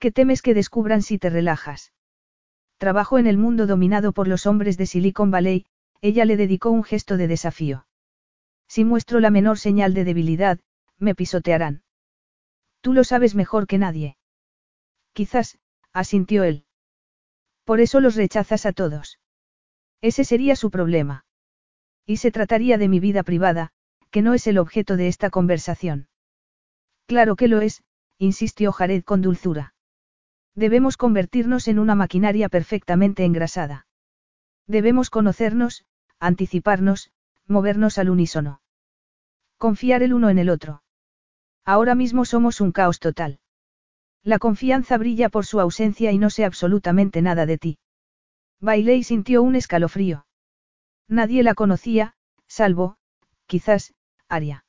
¿Qué 0.00 0.10
temes 0.10 0.40
que 0.40 0.54
descubran 0.54 1.02
si 1.02 1.18
te 1.18 1.28
relajas? 1.28 1.92
Trabajo 2.78 3.18
en 3.18 3.26
el 3.26 3.36
mundo 3.36 3.66
dominado 3.66 4.12
por 4.12 4.28
los 4.28 4.46
hombres 4.46 4.78
de 4.78 4.86
Silicon 4.86 5.30
Valley, 5.30 5.66
ella 6.00 6.24
le 6.24 6.38
dedicó 6.38 6.70
un 6.70 6.82
gesto 6.82 7.18
de 7.18 7.28
desafío. 7.28 7.86
Si 8.66 8.82
muestro 8.82 9.20
la 9.20 9.28
menor 9.28 9.58
señal 9.58 9.92
de 9.92 10.04
debilidad, 10.04 10.58
me 10.98 11.14
pisotearán. 11.14 11.82
Tú 12.80 12.94
lo 12.94 13.04
sabes 13.04 13.34
mejor 13.34 13.66
que 13.66 13.76
nadie. 13.76 14.16
Quizás, 15.12 15.58
asintió 15.92 16.44
él. 16.44 16.64
Por 17.64 17.80
eso 17.80 18.00
los 18.00 18.16
rechazas 18.16 18.64
a 18.64 18.72
todos. 18.72 19.20
Ese 20.00 20.24
sería 20.24 20.56
su 20.56 20.70
problema. 20.70 21.26
Y 22.06 22.16
se 22.16 22.30
trataría 22.30 22.78
de 22.78 22.88
mi 22.88 23.00
vida 23.00 23.22
privada, 23.22 23.72
que 24.10 24.22
no 24.22 24.32
es 24.32 24.46
el 24.46 24.56
objeto 24.56 24.96
de 24.96 25.08
esta 25.08 25.28
conversación. 25.28 26.08
Claro 27.04 27.36
que 27.36 27.48
lo 27.48 27.60
es, 27.60 27.82
insistió 28.16 28.72
Jared 28.72 29.04
con 29.04 29.20
dulzura. 29.20 29.74
Debemos 30.54 30.96
convertirnos 30.96 31.68
en 31.68 31.78
una 31.78 31.94
maquinaria 31.94 32.48
perfectamente 32.48 33.24
engrasada. 33.24 33.86
Debemos 34.66 35.10
conocernos, 35.10 35.84
anticiparnos, 36.18 37.12
movernos 37.46 37.98
al 37.98 38.10
unísono. 38.10 38.60
Confiar 39.56 40.02
el 40.02 40.14
uno 40.14 40.30
en 40.30 40.38
el 40.38 40.50
otro. 40.50 40.82
Ahora 41.64 41.94
mismo 41.94 42.24
somos 42.24 42.60
un 42.60 42.72
caos 42.72 42.98
total. 42.98 43.40
La 44.22 44.38
confianza 44.38 44.98
brilla 44.98 45.28
por 45.28 45.46
su 45.46 45.60
ausencia 45.60 46.12
y 46.12 46.18
no 46.18 46.30
sé 46.30 46.44
absolutamente 46.44 47.22
nada 47.22 47.46
de 47.46 47.58
ti. 47.58 47.78
Bailey 48.60 49.02
sintió 49.02 49.42
un 49.42 49.56
escalofrío. 49.56 50.26
Nadie 51.08 51.42
la 51.42 51.54
conocía, 51.54 52.14
salvo, 52.46 52.96
quizás, 53.46 53.94
Aria. 54.28 54.64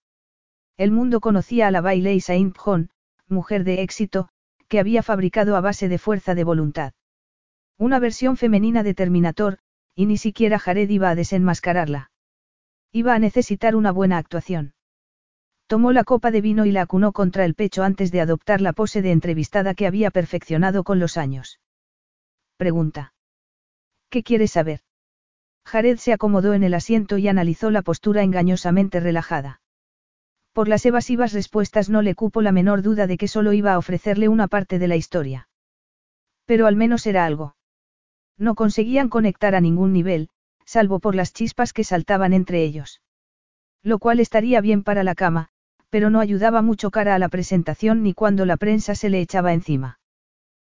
El 0.78 0.92
mundo 0.92 1.20
conocía 1.20 1.68
a 1.68 1.72
la 1.72 1.82
Bailey 1.82 2.22
Saint 2.22 2.58
John, 2.58 2.90
mujer 3.28 3.64
de 3.64 3.82
éxito, 3.82 4.30
que 4.72 4.80
había 4.80 5.04
fabricado 5.04 5.58
a 5.58 5.62
base 5.62 5.90
de 5.90 5.98
fuerza 5.98 6.34
de 6.34 6.46
voluntad. 6.46 6.94
Una 7.78 8.00
versión 8.00 8.38
femenina 8.38 8.84
de 8.84 8.94
Terminator, 8.94 9.58
y 9.96 10.06
ni 10.06 10.16
siquiera 10.16 10.60
Jared 10.60 10.90
iba 10.90 11.10
a 11.10 11.16
desenmascararla. 11.16 12.10
Iba 12.94 13.14
a 13.14 13.20
necesitar 13.20 13.76
una 13.76 13.92
buena 13.92 14.18
actuación. 14.18 14.74
Tomó 15.68 15.92
la 15.92 16.06
copa 16.06 16.32
de 16.32 16.40
vino 16.40 16.66
y 16.66 16.72
la 16.72 16.84
acunó 16.84 17.12
contra 17.12 17.44
el 17.44 17.54
pecho 17.54 17.84
antes 17.84 18.14
de 18.14 18.22
adoptar 18.22 18.62
la 18.62 18.72
pose 18.72 19.02
de 19.02 19.12
entrevistada 19.12 19.74
que 19.74 19.88
había 19.88 20.10
perfeccionado 20.10 20.86
con 20.86 21.00
los 21.00 21.18
años. 21.18 21.60
Pregunta. 22.56 23.14
¿Qué 24.10 24.24
quieres 24.24 24.52
saber? 24.52 24.80
Jared 25.66 25.98
se 25.98 26.14
acomodó 26.14 26.54
en 26.54 26.64
el 26.64 26.76
asiento 26.76 27.18
y 27.18 27.28
analizó 27.28 27.72
la 27.72 27.82
postura 27.82 28.24
engañosamente 28.24 29.02
relajada. 29.02 29.61
Por 30.54 30.68
las 30.68 30.86
evasivas 30.86 31.32
respuestas 31.32 31.90
no 31.90 32.02
le 32.02 32.14
cupo 32.14 32.42
la 32.42 32.52
menor 32.52 32.82
duda 32.82 33.08
de 33.08 33.18
que 33.18 33.28
solo 33.28 33.54
iba 33.54 33.74
a 33.74 33.78
ofrecerle 33.78 34.28
una 34.28 34.48
parte 34.48 34.80
de 34.80 34.88
la 34.88 34.98
historia. 34.98 35.48
Pero 36.46 36.68
al 36.68 36.76
menos 36.76 37.06
era 37.06 37.26
algo. 37.26 37.56
No 38.38 38.56
conseguían 38.56 39.08
conectar 39.08 39.56
a 39.56 39.62
ningún 39.62 39.94
nivel, 39.94 40.30
salvo 40.66 41.00
por 41.00 41.16
las 41.16 41.34
chispas 41.34 41.72
que 41.72 41.84
saltaban 41.84 42.34
entre 42.34 42.64
ellos. 42.64 43.02
Lo 43.82 44.00
cual 44.00 44.20
estaría 44.20 44.60
bien 44.62 44.84
para 44.84 45.04
la 45.04 45.16
cama, 45.16 45.50
pero 45.90 46.10
no 46.10 46.20
ayudaba 46.20 46.62
mucho 46.62 46.92
cara 46.92 47.16
a 47.16 47.20
la 47.20 47.30
presentación 47.30 48.04
ni 48.04 48.14
cuando 48.14 48.46
la 48.46 48.58
prensa 48.58 48.96
se 48.96 49.10
le 49.10 49.22
echaba 49.22 49.54
encima. 49.54 50.00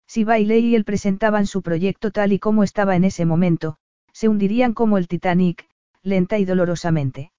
Si 0.07 0.24
Bailey 0.24 0.64
y 0.66 0.74
él 0.74 0.85
presentaban 0.85 1.47
su 1.47 1.62
proyecto 1.62 2.11
tal 2.11 2.33
y 2.33 2.39
como 2.39 2.64
estaba 2.64 2.97
en 2.97 3.05
ese 3.05 3.26
momento, 3.26 3.76
se 4.12 4.29
hundirían 4.29 4.72
como 4.72 4.99
el 4.99 5.07
Titanic, 5.07 5.68
lenta 6.03 6.39
y 6.39 6.45
dolorosamente. 6.45 7.31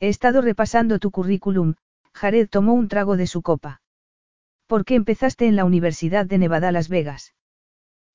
He 0.00 0.08
estado 0.08 0.42
repasando 0.42 0.98
tu 0.98 1.10
currículum, 1.10 1.74
Jared 2.12 2.48
tomó 2.48 2.74
un 2.74 2.88
trago 2.88 3.16
de 3.16 3.26
su 3.26 3.42
copa. 3.42 3.80
¿Por 4.66 4.84
qué 4.84 4.94
empezaste 4.94 5.46
en 5.46 5.56
la 5.56 5.64
Universidad 5.64 6.26
de 6.26 6.38
Nevada, 6.38 6.72
Las 6.72 6.88
Vegas? 6.88 7.34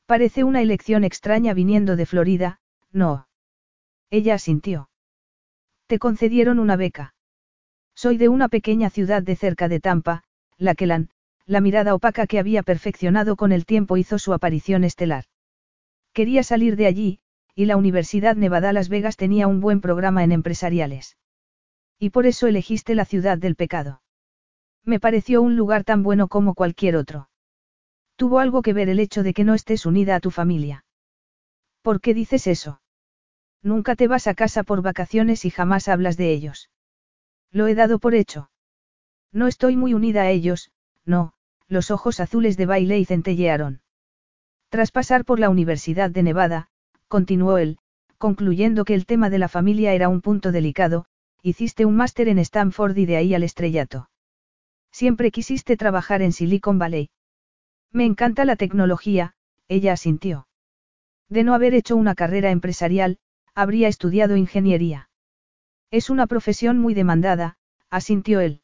Parece 0.06 0.44
una 0.44 0.62
elección 0.62 1.04
extraña 1.04 1.54
viniendo 1.54 1.96
de 1.96 2.06
Florida, 2.06 2.60
no. 2.92 3.28
Ella 4.10 4.36
asintió. 4.36 4.90
Te 5.88 6.00
concedieron 6.00 6.60
una 6.60 6.76
beca. 6.76 7.14
Soy 7.94 8.18
de 8.18 8.30
una 8.30 8.50
pequeña 8.50 8.90
ciudad 8.90 9.22
de 9.22 9.36
cerca 9.36 9.68
de 9.68 9.80
Tampa, 9.80 10.24
la 10.58 10.74
Quelan, 10.74 11.10
la 11.46 11.62
mirada 11.62 11.94
opaca 11.94 12.28
que 12.28 12.40
había 12.40 12.64
perfeccionado 12.64 13.36
con 13.36 13.52
el 13.52 13.66
tiempo 13.66 13.98
hizo 13.98 14.20
su 14.20 14.34
aparición 14.34 14.84
estelar. 14.84 15.26
Quería 16.14 16.44
salir 16.44 16.76
de 16.76 16.86
allí, 16.86 17.20
y 17.56 17.66
la 17.66 17.76
Universidad 17.76 18.36
Nevada 18.36 18.74
Las 18.74 18.90
Vegas 18.90 19.18
tenía 19.18 19.48
un 19.48 19.60
buen 19.60 19.82
programa 19.82 20.24
en 20.24 20.32
empresariales. 20.32 21.18
Y 22.00 22.12
por 22.12 22.26
eso 22.26 22.48
elegiste 22.48 22.96
la 22.96 23.06
ciudad 23.06 23.38
del 23.38 23.56
pecado. 23.56 24.02
Me 24.86 25.00
pareció 25.00 25.42
un 25.42 25.58
lugar 25.58 25.84
tan 25.84 26.02
bueno 26.02 26.30
como 26.30 26.56
cualquier 26.56 26.96
otro. 26.96 27.30
Tuvo 28.16 28.40
algo 28.40 28.62
que 28.62 28.74
ver 28.74 28.90
el 28.90 29.00
hecho 29.00 29.22
de 29.22 29.34
que 29.34 29.44
no 29.44 29.54
estés 29.54 29.86
unida 29.86 30.16
a 30.16 30.20
tu 30.20 30.32
familia. 30.32 30.86
¿Por 31.82 32.02
qué 32.02 32.14
dices 32.14 32.48
eso? 32.48 32.82
Nunca 33.62 33.96
te 33.96 34.08
vas 34.08 34.28
a 34.28 34.34
casa 34.34 34.64
por 34.64 34.82
vacaciones 34.82 35.44
y 35.44 35.50
jamás 35.50 35.88
hablas 35.88 36.16
de 36.18 36.32
ellos. 36.32 36.70
Lo 37.52 37.68
he 37.68 37.76
dado 37.76 38.00
por 38.00 38.16
hecho. 38.16 38.50
No 39.32 39.48
estoy 39.48 39.76
muy 39.76 39.94
unida 39.94 40.22
a 40.24 40.30
ellos, 40.30 40.72
no, 41.06 41.34
los 41.68 41.92
ojos 41.92 42.20
azules 42.20 42.58
de 42.58 42.66
Bailey 42.66 43.06
centellearon. 43.06 43.82
Tras 44.70 44.92
pasar 44.92 45.26
por 45.26 45.40
la 45.40 45.50
Universidad 45.50 46.10
de 46.10 46.24
Nevada, 46.24 46.70
continuó 47.08 47.58
él, 47.58 47.78
concluyendo 48.18 48.86
que 48.86 48.96
el 48.96 49.06
tema 49.06 49.30
de 49.30 49.40
la 49.40 49.50
familia 49.50 49.94
era 49.94 50.10
un 50.10 50.22
punto 50.22 50.52
delicado, 50.52 51.06
hiciste 51.42 51.86
un 51.86 51.96
máster 51.96 52.28
en 52.28 52.40
Stanford 52.40 52.98
y 52.98 53.06
de 53.06 53.18
ahí 53.18 53.34
al 53.34 53.44
estrellato. 53.44 54.10
Siempre 54.92 55.32
quisiste 55.32 55.78
trabajar 55.78 56.22
en 56.22 56.32
Silicon 56.32 56.80
Valley. 56.80 57.10
Me 57.92 58.06
encanta 58.06 58.46
la 58.46 58.56
tecnología, 58.56 59.34
ella 59.68 59.94
asintió. 59.94 60.48
De 61.30 61.44
no 61.44 61.54
haber 61.54 61.74
hecho 61.74 61.96
una 61.96 62.16
carrera 62.16 62.52
empresarial, 62.52 63.20
habría 63.54 63.88
estudiado 63.88 64.36
ingeniería. 64.36 65.10
Es 65.92 66.10
una 66.10 66.28
profesión 66.28 66.80
muy 66.80 66.94
demandada, 66.94 67.58
asintió 67.90 68.40
él. 68.40 68.62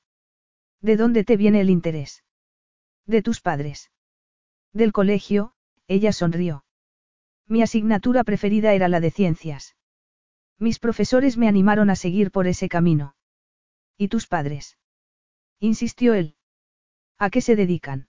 ¿De 0.82 0.98
dónde 0.98 1.24
te 1.24 1.38
viene 1.38 1.62
el 1.62 1.70
interés? 1.70 2.24
De 3.06 3.22
tus 3.22 3.42
padres. 3.42 3.92
Del 4.74 4.92
colegio, 4.92 5.54
ella 5.88 6.12
sonrió. 6.12 6.66
Mi 7.48 7.62
asignatura 7.62 8.24
preferida 8.24 8.74
era 8.74 8.88
la 8.88 9.00
de 9.00 9.12
ciencias. 9.12 9.75
Mis 10.60 10.80
profesores 10.80 11.38
me 11.38 11.47
animaron 11.47 11.89
a 11.89 11.95
seguir 11.95 12.32
por 12.32 12.47
ese 12.47 12.70
camino. 12.70 13.16
¿Y 13.97 14.08
tus 14.08 14.28
padres? 14.28 14.78
insistió 15.60 16.14
él. 16.14 16.36
¿A 17.18 17.30
qué 17.30 17.41
se 17.41 17.56
dedican? 17.56 18.08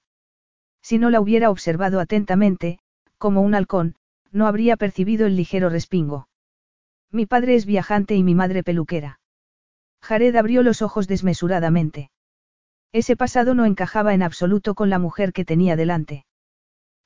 Si 0.83 0.99
no 0.99 1.11
la 1.11 1.21
hubiera 1.21 1.51
observado 1.51 2.01
atentamente, 2.01 2.79
como 3.19 3.41
un 3.43 3.55
halcón, 3.55 3.97
no 4.31 4.47
habría 4.47 4.77
percibido 4.77 5.27
el 5.27 5.37
ligero 5.37 5.69
respingo. 5.69 6.29
Mi 7.11 7.27
padre 7.27 7.55
es 7.55 7.67
viajante 7.67 8.15
y 8.15 8.23
mi 8.23 8.35
madre 8.35 8.63
peluquera. 8.63 9.21
Jared 10.03 10.37
abrió 10.37 10.63
los 10.63 10.83
ojos 10.83 11.09
desmesuradamente. 11.09 12.11
Ese 12.93 13.17
pasado 13.17 13.55
no 13.55 13.65
encajaba 13.65 14.15
en 14.15 14.23
absoluto 14.23 14.75
con 14.75 14.91
la 14.91 14.99
mujer 14.99 15.33
que 15.33 15.45
tenía 15.45 15.77
delante. 15.77 16.27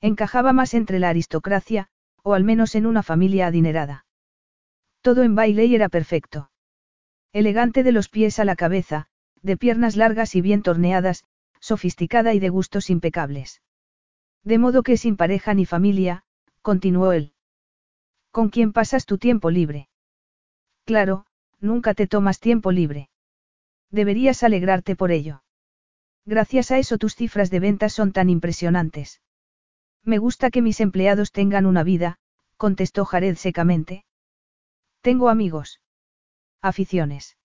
Encajaba 0.01 0.53
más 0.53 0.75
entre 0.75 0.99
la 0.99 1.09
aristocracia, 1.09 1.89
o 2.23 2.35
al 2.35 2.45
menos 2.45 2.75
en 2.75 2.87
una 2.87 3.03
familia 3.03 3.47
adinerada. 3.47 4.05
Todo 5.03 5.23
en 5.23 5.35
Bailey 5.35 5.75
era 5.75 5.89
perfecto. 5.89 6.51
Elegante 7.33 7.83
de 7.83 7.93
los 7.93 8.09
pies 8.09 8.39
a 8.39 8.45
la 8.45 8.57
cabeza, 8.57 9.07
de 9.43 9.57
piernas 9.57 9.97
largas 9.97 10.35
y 10.35 10.41
bien 10.41 10.63
torneadas, 10.63 11.25
sofisticada 11.61 12.35
y 12.35 12.41
de 12.41 12.49
gustos 12.49 12.91
impecables. 12.91 13.63
De 14.45 14.59
modo 14.59 14.83
que 14.83 14.97
sin 14.97 15.17
pareja 15.17 15.55
ni 15.55 15.67
familia, 15.67 16.25
continuó 16.63 17.13
él. 17.13 17.33
¿Con 18.31 18.49
quién 18.49 18.73
pasas 18.73 19.07
tu 19.07 19.19
tiempo 19.19 19.51
libre? 19.51 19.89
Claro, 20.85 21.27
nunca 21.61 21.95
te 21.95 22.07
tomas 22.07 22.41
tiempo 22.41 22.73
libre. 22.73 23.11
Deberías 23.91 24.43
alegrarte 24.43 24.97
por 24.97 25.11
ello. 25.11 25.43
Gracias 26.27 26.71
a 26.71 26.79
eso 26.79 26.99
tus 26.99 27.15
cifras 27.15 27.51
de 27.51 27.61
ventas 27.61 27.93
son 27.93 28.13
tan 28.13 28.31
impresionantes. 28.31 29.21
Me 30.05 30.19
gusta 30.19 30.51
que 30.51 30.63
mis 30.63 30.81
empleados 30.81 31.33
tengan 31.33 31.67
una 31.67 31.83
vida, 31.83 32.19
contestó 32.57 33.05
Jared 33.05 33.37
secamente. 33.37 34.05
Tengo 35.03 35.31
amigos. 35.31 35.81
Aficiones. 36.61 37.39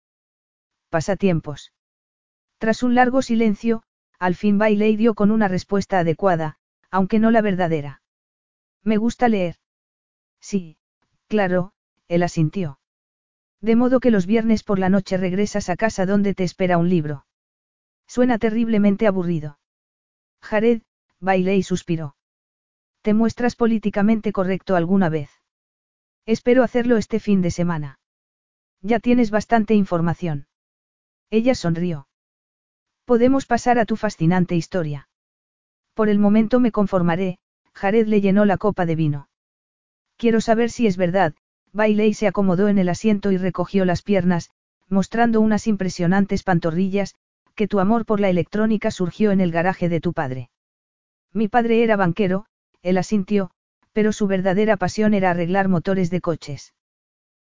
Pasatiempos. 0.89 1.71
Tras 2.57 2.83
un 2.83 2.95
largo 2.95 3.21
silencio, 3.21 3.83
al 4.19 4.35
fin 4.35 4.57
Bailey 4.57 4.97
dio 4.97 5.13
con 5.13 5.31
una 5.31 5.47
respuesta 5.47 5.99
adecuada, 5.99 6.57
aunque 6.91 7.19
no 7.19 7.31
la 7.31 7.41
verdadera. 7.41 8.01
Me 8.83 8.97
gusta 8.97 9.29
leer. 9.29 9.55
Sí, 10.41 10.77
claro, 11.27 11.73
él 12.07 12.23
asintió. 12.23 12.79
De 13.61 13.75
modo 13.75 13.99
que 13.99 14.11
los 14.11 14.25
viernes 14.25 14.63
por 14.63 14.77
la 14.77 14.89
noche 14.89 15.17
regresas 15.17 15.69
a 15.69 15.75
casa 15.75 16.05
donde 16.05 16.35
te 16.35 16.43
espera 16.43 16.77
un 16.77 16.89
libro. 16.89 17.25
Suena 18.05 18.37
terriblemente 18.37 19.07
aburrido. 19.07 19.59
Jared, 20.41 20.81
bailé 21.19 21.55
y 21.55 21.63
suspiró. 21.63 22.15
¿Te 23.01 23.13
muestras 23.13 23.55
políticamente 23.55 24.31
correcto 24.31 24.75
alguna 24.75 25.09
vez? 25.09 25.29
Espero 26.25 26.63
hacerlo 26.63 26.97
este 26.97 27.19
fin 27.19 27.41
de 27.41 27.51
semana. 27.51 27.99
Ya 28.81 28.99
tienes 28.99 29.29
bastante 29.29 29.75
información. 29.75 30.47
Ella 31.29 31.53
sonrió. 31.53 32.07
Podemos 33.05 33.45
pasar 33.45 33.77
a 33.77 33.85
tu 33.85 33.95
fascinante 33.95 34.55
historia. 34.55 35.07
Por 35.93 36.09
el 36.09 36.17
momento 36.17 36.59
me 36.59 36.71
conformaré, 36.71 37.37
Jared 37.73 38.07
le 38.07 38.21
llenó 38.21 38.45
la 38.45 38.57
copa 38.57 38.85
de 38.85 38.95
vino. 38.95 39.29
Quiero 40.17 40.41
saber 40.41 40.71
si 40.71 40.87
es 40.87 40.97
verdad, 40.97 41.35
Bailey 41.73 42.13
se 42.13 42.27
acomodó 42.27 42.69
en 42.69 42.79
el 42.79 42.89
asiento 42.89 43.31
y 43.31 43.37
recogió 43.37 43.85
las 43.85 44.01
piernas, 44.01 44.49
mostrando 44.87 45.41
unas 45.41 45.67
impresionantes 45.67 46.41
pantorrillas, 46.43 47.15
que 47.53 47.67
tu 47.67 47.79
amor 47.79 48.05
por 48.05 48.19
la 48.19 48.29
electrónica 48.29 48.91
surgió 48.91 49.31
en 49.31 49.41
el 49.41 49.51
garaje 49.51 49.89
de 49.89 50.01
tu 50.01 50.13
padre. 50.13 50.49
Mi 51.33 51.47
padre 51.47 51.83
era 51.83 51.95
banquero, 51.95 52.45
él 52.81 52.97
asintió, 52.97 53.51
pero 53.95 54.11
su 54.11 54.27
verdadera 54.27 54.75
pasión 54.75 55.13
era 55.13 55.29
arreglar 55.29 55.69
motores 55.69 56.09
de 56.09 56.19
coches. 56.19 56.73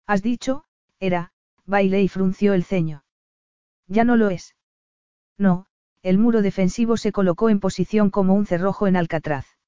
Has 0.07 0.23
dicho, 0.23 0.63
era, 1.01 1.33
baile 1.65 2.01
y 2.03 2.09
frunció 2.09 2.55
el 2.55 2.63
ceño. 2.63 3.03
Ya 3.89 4.05
no 4.05 4.15
lo 4.15 4.31
es. 4.31 4.55
No, 5.37 5.67
el 6.03 6.19
muro 6.19 6.43
defensivo 6.43 6.97
se 6.99 7.11
colocó 7.11 7.51
en 7.51 7.59
posición 7.59 8.11
como 8.11 8.35
un 8.35 8.47
cerrojo 8.47 8.87
en 8.87 8.95
Alcatraz. 8.95 9.59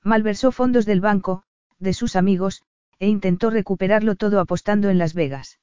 Malversó 0.00 0.52
fondos 0.52 0.86
del 0.86 1.00
banco, 1.00 1.42
de 1.80 1.92
sus 1.92 2.14
amigos, 2.14 2.62
e 3.00 3.08
intentó 3.08 3.50
recuperarlo 3.50 4.14
todo 4.14 4.38
apostando 4.38 4.90
en 4.90 4.98
Las 4.98 5.12
Vegas. 5.12 5.58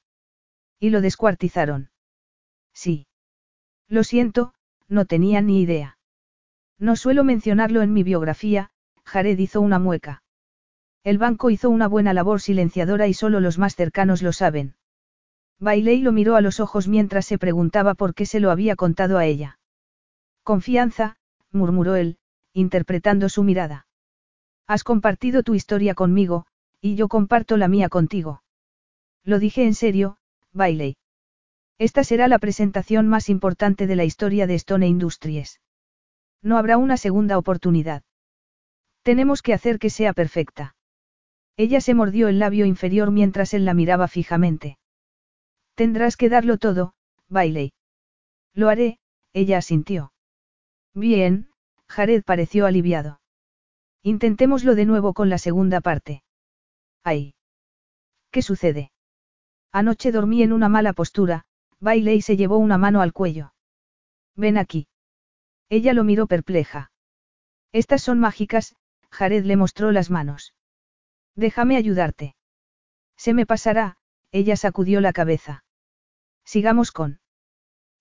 Y 0.78 0.90
lo 0.90 1.00
descuartizaron. 1.00 1.88
Sí. 2.74 3.06
Lo 3.88 4.04
siento, 4.04 4.52
no 4.88 5.06
tenía 5.06 5.40
ni 5.40 5.62
idea. 5.62 5.96
No 6.78 6.96
suelo 6.96 7.24
mencionarlo 7.24 7.80
en 7.80 7.94
mi 7.94 8.02
biografía, 8.02 8.72
Jared 9.06 9.38
hizo 9.38 9.62
una 9.62 9.78
mueca. 9.78 10.20
El 11.04 11.18
banco 11.18 11.50
hizo 11.50 11.68
una 11.68 11.86
buena 11.86 12.14
labor 12.14 12.40
silenciadora 12.40 13.06
y 13.06 13.12
solo 13.12 13.38
los 13.38 13.58
más 13.58 13.76
cercanos 13.76 14.22
lo 14.22 14.32
saben. 14.32 14.74
Bailey 15.60 16.00
lo 16.00 16.12
miró 16.12 16.34
a 16.34 16.40
los 16.40 16.60
ojos 16.60 16.88
mientras 16.88 17.26
se 17.26 17.36
preguntaba 17.36 17.94
por 17.94 18.14
qué 18.14 18.24
se 18.24 18.40
lo 18.40 18.50
había 18.50 18.74
contado 18.74 19.18
a 19.18 19.26
ella. 19.26 19.58
Confianza, 20.42 21.16
murmuró 21.52 21.94
él, 21.94 22.16
interpretando 22.54 23.28
su 23.28 23.44
mirada. 23.44 23.86
Has 24.66 24.82
compartido 24.82 25.42
tu 25.42 25.54
historia 25.54 25.94
conmigo, 25.94 26.46
y 26.80 26.94
yo 26.96 27.08
comparto 27.08 27.58
la 27.58 27.68
mía 27.68 27.90
contigo. 27.90 28.42
Lo 29.24 29.38
dije 29.38 29.64
en 29.64 29.74
serio, 29.74 30.16
Bailey. 30.52 30.96
Esta 31.78 32.02
será 32.02 32.28
la 32.28 32.38
presentación 32.38 33.08
más 33.08 33.28
importante 33.28 33.86
de 33.86 33.96
la 33.96 34.04
historia 34.04 34.46
de 34.46 34.54
Stone 34.54 34.86
Industries. 34.86 35.60
No 36.40 36.56
habrá 36.56 36.78
una 36.78 36.96
segunda 36.96 37.36
oportunidad. 37.36 38.02
Tenemos 39.02 39.42
que 39.42 39.52
hacer 39.52 39.78
que 39.78 39.90
sea 39.90 40.14
perfecta. 40.14 40.76
Ella 41.56 41.80
se 41.80 41.94
mordió 41.94 42.28
el 42.28 42.38
labio 42.38 42.66
inferior 42.66 43.10
mientras 43.10 43.54
él 43.54 43.64
la 43.64 43.74
miraba 43.74 44.08
fijamente. 44.08 44.78
Tendrás 45.74 46.16
que 46.16 46.28
darlo 46.28 46.58
todo, 46.58 46.94
Bailey. 47.28 47.72
Lo 48.54 48.68
haré, 48.68 48.98
ella 49.32 49.58
asintió. 49.58 50.12
Bien, 50.94 51.48
Jared 51.88 52.24
pareció 52.24 52.66
aliviado. 52.66 53.20
Intentémoslo 54.02 54.74
de 54.74 54.84
nuevo 54.84 55.14
con 55.14 55.28
la 55.28 55.38
segunda 55.38 55.80
parte. 55.80 56.22
Ay. 57.02 57.34
¿Qué 58.30 58.42
sucede? 58.42 58.90
Anoche 59.72 60.12
dormí 60.12 60.42
en 60.42 60.52
una 60.52 60.68
mala 60.68 60.92
postura, 60.92 61.44
Bailey 61.80 62.20
se 62.20 62.36
llevó 62.36 62.58
una 62.58 62.78
mano 62.78 63.00
al 63.00 63.12
cuello. 63.12 63.54
Ven 64.36 64.58
aquí. 64.58 64.88
Ella 65.68 65.92
lo 65.94 66.04
miró 66.04 66.26
perpleja. 66.26 66.90
Estas 67.72 68.02
son 68.02 68.20
mágicas, 68.20 68.76
Jared 69.10 69.44
le 69.44 69.56
mostró 69.56 69.90
las 69.90 70.10
manos. 70.10 70.54
Déjame 71.36 71.76
ayudarte. 71.76 72.36
Se 73.16 73.34
me 73.34 73.46
pasará, 73.46 73.96
ella 74.30 74.56
sacudió 74.56 75.00
la 75.00 75.12
cabeza. 75.12 75.64
Sigamos 76.44 76.92
con. 76.92 77.20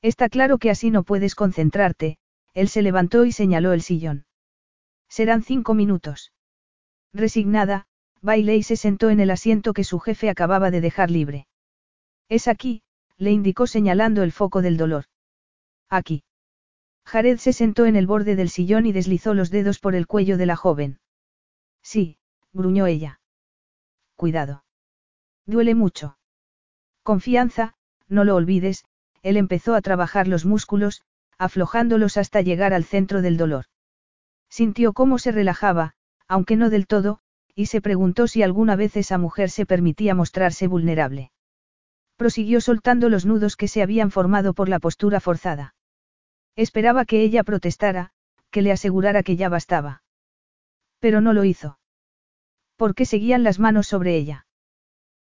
Está 0.02 0.30
claro 0.30 0.58
que 0.58 0.70
así 0.70 0.92
no 0.92 1.04
puedes 1.04 1.36
concentrarte, 1.36 2.18
él 2.54 2.68
se 2.68 2.82
levantó 2.82 3.26
y 3.26 3.32
señaló 3.32 3.74
el 3.74 3.82
sillón. 3.82 4.26
Serán 5.10 5.44
cinco 5.44 5.74
minutos. 5.74 6.34
Resignada, 7.14 7.86
Bailey 8.22 8.64
se 8.64 8.76
sentó 8.76 9.10
en 9.10 9.20
el 9.20 9.32
asiento 9.32 9.74
que 9.74 9.84
su 9.84 10.00
jefe 10.00 10.30
acababa 10.30 10.72
de 10.72 10.82
dejar 10.82 11.12
libre. 11.12 11.48
Es 12.30 12.48
aquí, 12.48 12.84
le 13.18 13.32
indicó 13.32 13.68
señalando 13.68 14.24
el 14.24 14.32
foco 14.32 14.62
del 14.62 14.78
dolor. 14.78 15.06
Aquí. 15.90 16.24
Jared 17.06 17.38
se 17.38 17.54
sentó 17.54 17.86
en 17.86 17.96
el 17.96 18.08
borde 18.08 18.36
del 18.36 18.50
sillón 18.50 18.86
y 18.86 18.92
deslizó 18.92 19.34
los 19.34 19.52
dedos 19.52 19.80
por 19.80 19.94
el 19.94 20.08
cuello 20.08 20.38
de 20.38 20.46
la 20.46 20.56
joven. 20.56 21.00
Sí, 21.82 22.18
gruñó 22.54 22.88
ella. 22.88 23.20
Cuidado. 24.16 24.64
Duele 25.46 25.76
mucho. 25.76 26.18
Confianza, 27.04 27.74
no 28.08 28.24
lo 28.24 28.36
olvides, 28.36 28.86
él 29.22 29.38
empezó 29.38 29.76
a 29.76 29.82
trabajar 29.82 30.28
los 30.28 30.46
músculos, 30.46 31.02
aflojándolos 31.38 32.18
hasta 32.18 32.42
llegar 32.42 32.74
al 32.74 32.84
centro 32.84 33.22
del 33.22 33.38
dolor. 33.38 33.66
Sintió 34.50 34.94
cómo 34.94 35.18
se 35.18 35.32
relajaba, 35.32 35.96
aunque 36.28 36.56
no 36.56 36.70
del 36.70 36.88
todo, 36.88 37.20
y 37.56 37.68
se 37.68 37.82
preguntó 37.82 38.28
si 38.28 38.44
alguna 38.44 38.76
vez 38.76 38.96
esa 38.98 39.18
mujer 39.18 39.50
se 39.50 39.66
permitía 39.66 40.16
mostrarse 40.16 40.68
vulnerable. 40.68 41.32
Prosiguió 42.18 42.62
soltando 42.62 43.10
los 43.10 43.26
nudos 43.26 43.56
que 43.56 43.68
se 43.68 43.82
habían 43.82 44.12
formado 44.12 44.54
por 44.54 44.70
la 44.70 44.80
postura 44.80 45.20
forzada. 45.20 45.76
Esperaba 46.56 47.06
que 47.06 47.22
ella 47.22 47.44
protestara, 47.44 48.12
que 48.52 48.62
le 48.62 48.72
asegurara 48.72 49.24
que 49.24 49.36
ya 49.36 49.50
bastaba. 49.50 50.04
Pero 51.00 51.22
no 51.22 51.34
lo 51.34 51.44
hizo. 51.44 51.80
Porque 52.76 53.06
seguían 53.06 53.44
las 53.44 53.60
manos 53.60 53.88
sobre 53.88 54.16
ella. 54.16 54.46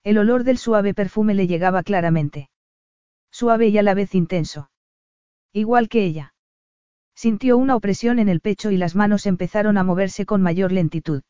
El 0.03 0.17
olor 0.17 0.43
del 0.43 0.57
suave 0.57 0.93
perfume 0.93 1.33
le 1.33 1.47
llegaba 1.47 1.83
claramente. 1.83 2.49
Suave 3.31 3.67
y 3.67 3.77
a 3.77 3.83
la 3.83 3.93
vez 3.93 4.15
intenso. 4.15 4.71
Igual 5.53 5.89
que 5.89 6.05
ella. 6.05 6.33
Sintió 7.15 7.57
una 7.57 7.75
opresión 7.75 8.19
en 8.19 8.29
el 8.29 8.39
pecho 8.39 8.71
y 8.71 8.77
las 8.77 8.95
manos 8.95 9.25
empezaron 9.25 9.77
a 9.77 9.83
moverse 9.83 10.25
con 10.25 10.41
mayor 10.41 10.71
lentitud. 10.71 11.23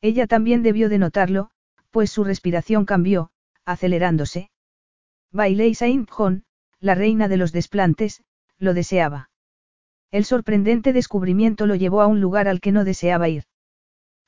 Ella 0.00 0.26
también 0.26 0.62
debió 0.62 0.88
de 0.88 0.98
notarlo, 0.98 1.50
pues 1.90 2.10
su 2.10 2.24
respiración 2.24 2.86
cambió, 2.86 3.30
acelerándose. 3.64 4.50
Bailey 5.30 5.74
Saint 5.74 6.08
John, 6.10 6.44
la 6.80 6.94
reina 6.94 7.28
de 7.28 7.36
los 7.36 7.52
desplantes, 7.52 8.22
lo 8.58 8.74
deseaba. 8.74 9.30
El 10.10 10.24
sorprendente 10.24 10.92
descubrimiento 10.92 11.66
lo 11.66 11.74
llevó 11.74 12.00
a 12.00 12.06
un 12.06 12.20
lugar 12.20 12.48
al 12.48 12.60
que 12.60 12.72
no 12.72 12.84
deseaba 12.84 13.28
ir. 13.28 13.44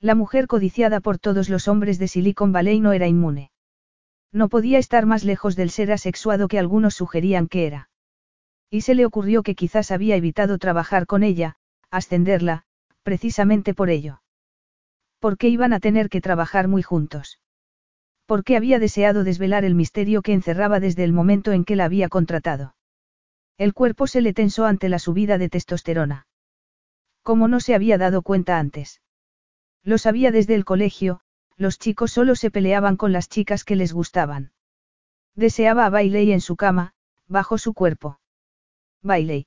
La 0.01 0.14
mujer 0.14 0.47
codiciada 0.47 1.01
por 1.01 1.18
todos 1.18 1.49
los 1.49 1.68
hombres 1.68 1.99
de 1.99 2.09
Silicon 2.09 2.53
Valley 2.53 2.80
no 2.80 2.92
era 2.92 3.07
inmune. 3.07 3.51
No 4.32 4.49
podía 4.49 4.78
estar 4.78 5.07
más 5.07 5.24
lejos 5.24 5.57
del 5.57 5.70
ser 5.70 5.92
asexuado 5.92 6.49
que 6.49 6.59
algunos 6.59 6.95
sugerían 6.95 7.47
que 7.47 7.66
era. 7.66 7.88
Y 8.68 8.80
se 8.80 8.95
le 8.95 9.07
ocurrió 9.07 9.42
que 9.42 9.55
quizás 9.55 9.90
había 9.90 10.16
evitado 10.16 10.59
trabajar 10.59 11.07
con 11.07 11.22
ella, 11.22 11.57
ascenderla, 11.90 12.64
precisamente 13.05 13.74
por 13.74 13.90
ello. 13.90 14.22
¿Por 15.20 15.38
qué 15.38 15.49
iban 15.49 15.72
a 15.72 15.80
tener 15.80 16.09
que 16.09 16.20
trabajar 16.20 16.66
muy 16.66 16.82
juntos? 16.82 17.40
¿Por 18.26 18.42
qué 18.42 18.57
había 18.57 18.78
deseado 18.78 19.22
desvelar 19.22 19.64
el 19.64 19.74
misterio 19.74 20.22
que 20.22 20.32
encerraba 20.32 20.80
desde 20.80 21.05
el 21.05 21.12
momento 21.12 21.53
en 21.53 21.64
que 21.64 21.76
la 21.76 21.84
había 21.84 22.09
contratado? 22.09 22.74
El 23.57 23.72
cuerpo 23.72 24.07
se 24.07 24.20
le 24.20 24.34
tensó 24.34 24.66
ante 24.66 24.88
la 24.88 24.99
subida 24.99 25.38
de 25.38 25.49
testosterona. 25.49 26.26
Como 27.22 27.47
no 27.47 27.61
se 27.61 27.74
había 27.74 27.99
dado 27.99 28.22
cuenta 28.22 28.59
antes. 28.59 29.01
Lo 29.85 29.99
sabía 29.99 30.30
desde 30.30 30.55
el 30.55 30.64
colegio, 30.64 31.20
los 31.57 31.78
chicos 31.78 32.11
solo 32.11 32.35
se 32.35 32.51
peleaban 32.51 32.97
con 32.97 33.12
las 33.12 33.28
chicas 33.28 33.64
que 33.64 33.76
les 33.76 33.93
gustaban. 33.93 34.53
Deseaba 35.35 35.85
a 35.85 35.91
Bailey 35.91 36.32
en 36.32 36.41
su 36.41 36.57
cama, 36.57 36.95
bajo 37.28 37.59
su 37.59 37.74
cuerpo. 37.74 38.18
Bailey. 39.03 39.47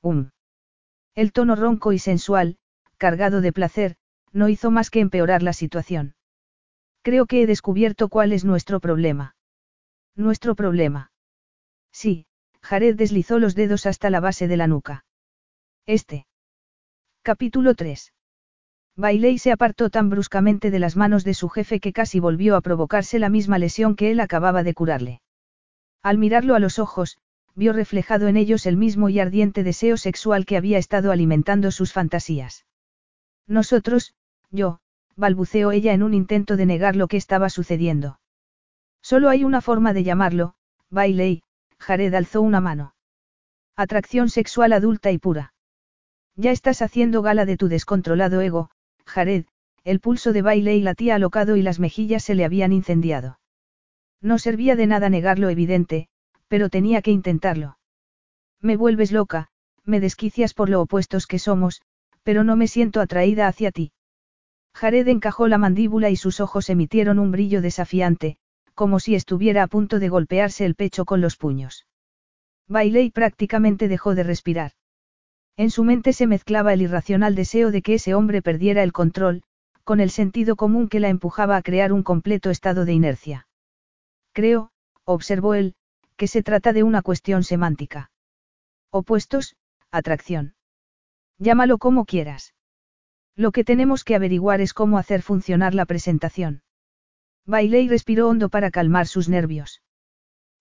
Um. 0.00 0.30
El 1.14 1.32
tono 1.32 1.56
ronco 1.56 1.92
y 1.92 1.98
sensual, 1.98 2.58
cargado 2.96 3.40
de 3.40 3.52
placer, 3.52 3.96
no 4.32 4.48
hizo 4.48 4.70
más 4.70 4.90
que 4.90 5.00
empeorar 5.00 5.42
la 5.42 5.52
situación. 5.52 6.14
Creo 7.02 7.26
que 7.26 7.42
he 7.42 7.46
descubierto 7.46 8.08
cuál 8.08 8.32
es 8.32 8.44
nuestro 8.44 8.78
problema. 8.78 9.34
Nuestro 10.14 10.54
problema. 10.54 11.10
Sí, 11.90 12.26
Jared 12.62 12.96
deslizó 12.96 13.38
los 13.38 13.54
dedos 13.54 13.86
hasta 13.86 14.10
la 14.10 14.20
base 14.20 14.46
de 14.46 14.56
la 14.56 14.66
nuca. 14.66 15.04
Este. 15.86 16.26
Capítulo 17.22 17.74
3. 17.74 18.12
Bailey 18.98 19.38
se 19.38 19.52
apartó 19.52 19.90
tan 19.90 20.10
bruscamente 20.10 20.72
de 20.72 20.80
las 20.80 20.96
manos 20.96 21.22
de 21.22 21.32
su 21.32 21.48
jefe 21.48 21.78
que 21.78 21.92
casi 21.92 22.18
volvió 22.18 22.56
a 22.56 22.60
provocarse 22.60 23.20
la 23.20 23.28
misma 23.28 23.56
lesión 23.56 23.94
que 23.94 24.10
él 24.10 24.18
acababa 24.18 24.64
de 24.64 24.74
curarle. 24.74 25.20
Al 26.02 26.18
mirarlo 26.18 26.56
a 26.56 26.58
los 26.58 26.80
ojos, 26.80 27.16
vio 27.54 27.72
reflejado 27.72 28.26
en 28.26 28.36
ellos 28.36 28.66
el 28.66 28.76
mismo 28.76 29.08
y 29.08 29.20
ardiente 29.20 29.62
deseo 29.62 29.96
sexual 29.98 30.46
que 30.46 30.56
había 30.56 30.78
estado 30.78 31.12
alimentando 31.12 31.70
sus 31.70 31.92
fantasías. 31.92 32.66
Nosotros, 33.46 34.14
yo, 34.50 34.80
balbuceó 35.14 35.70
ella 35.70 35.92
en 35.92 36.02
un 36.02 36.12
intento 36.12 36.56
de 36.56 36.66
negar 36.66 36.96
lo 36.96 37.06
que 37.06 37.18
estaba 37.18 37.50
sucediendo. 37.50 38.18
Solo 39.00 39.28
hay 39.28 39.44
una 39.44 39.60
forma 39.60 39.92
de 39.92 40.02
llamarlo, 40.02 40.54
Bailey, 40.90 41.44
Jared 41.78 42.14
alzó 42.14 42.42
una 42.42 42.60
mano. 42.60 42.96
Atracción 43.76 44.28
sexual 44.28 44.72
adulta 44.72 45.12
y 45.12 45.18
pura. 45.18 45.54
Ya 46.34 46.50
estás 46.50 46.82
haciendo 46.82 47.22
gala 47.22 47.44
de 47.44 47.56
tu 47.56 47.68
descontrolado 47.68 48.40
ego, 48.40 48.70
Jared, 49.08 49.46
el 49.84 50.00
pulso 50.00 50.32
de 50.32 50.42
Bailey 50.42 50.80
latía 50.80 51.16
alocado 51.16 51.56
y 51.56 51.62
las 51.62 51.80
mejillas 51.80 52.22
se 52.22 52.34
le 52.34 52.44
habían 52.44 52.72
incendiado. 52.72 53.40
No 54.20 54.38
servía 54.38 54.76
de 54.76 54.86
nada 54.86 55.08
negar 55.08 55.38
lo 55.38 55.48
evidente, 55.48 56.08
pero 56.46 56.68
tenía 56.68 57.02
que 57.02 57.10
intentarlo. 57.10 57.78
Me 58.60 58.76
vuelves 58.76 59.12
loca, 59.12 59.48
me 59.84 60.00
desquicias 60.00 60.54
por 60.54 60.68
lo 60.68 60.80
opuestos 60.82 61.26
que 61.26 61.38
somos, 61.38 61.80
pero 62.22 62.44
no 62.44 62.56
me 62.56 62.68
siento 62.68 63.00
atraída 63.00 63.48
hacia 63.48 63.70
ti. 63.70 63.92
Jared 64.74 65.08
encajó 65.08 65.48
la 65.48 65.58
mandíbula 65.58 66.10
y 66.10 66.16
sus 66.16 66.40
ojos 66.40 66.68
emitieron 66.68 67.18
un 67.18 67.32
brillo 67.32 67.62
desafiante, 67.62 68.36
como 68.74 69.00
si 69.00 69.14
estuviera 69.14 69.62
a 69.62 69.66
punto 69.66 69.98
de 69.98 70.08
golpearse 70.08 70.64
el 70.64 70.74
pecho 70.74 71.04
con 71.04 71.20
los 71.20 71.36
puños. 71.36 71.86
Bailey 72.68 73.10
prácticamente 73.10 73.88
dejó 73.88 74.14
de 74.14 74.24
respirar. 74.24 74.72
En 75.58 75.70
su 75.72 75.82
mente 75.82 76.12
se 76.12 76.28
mezclaba 76.28 76.72
el 76.72 76.82
irracional 76.82 77.34
deseo 77.34 77.72
de 77.72 77.82
que 77.82 77.94
ese 77.94 78.14
hombre 78.14 78.42
perdiera 78.42 78.84
el 78.84 78.92
control, 78.92 79.42
con 79.82 79.98
el 79.98 80.10
sentido 80.10 80.54
común 80.54 80.88
que 80.88 81.00
la 81.00 81.08
empujaba 81.08 81.56
a 81.56 81.62
crear 81.62 81.92
un 81.92 82.04
completo 82.04 82.50
estado 82.50 82.84
de 82.84 82.92
inercia. 82.92 83.48
Creo, 84.32 84.70
observó 85.04 85.54
él, 85.54 85.74
que 86.16 86.28
se 86.28 86.44
trata 86.44 86.72
de 86.72 86.84
una 86.84 87.02
cuestión 87.02 87.42
semántica. 87.42 88.12
Opuestos, 88.92 89.56
atracción. 89.90 90.54
Llámalo 91.38 91.78
como 91.78 92.04
quieras. 92.04 92.54
Lo 93.34 93.50
que 93.50 93.64
tenemos 93.64 94.04
que 94.04 94.14
averiguar 94.14 94.60
es 94.60 94.72
cómo 94.72 94.96
hacer 94.96 95.22
funcionar 95.22 95.74
la 95.74 95.86
presentación. 95.86 96.62
Bailey 97.46 97.88
respiró 97.88 98.28
hondo 98.28 98.48
para 98.48 98.70
calmar 98.70 99.08
sus 99.08 99.28
nervios. 99.28 99.82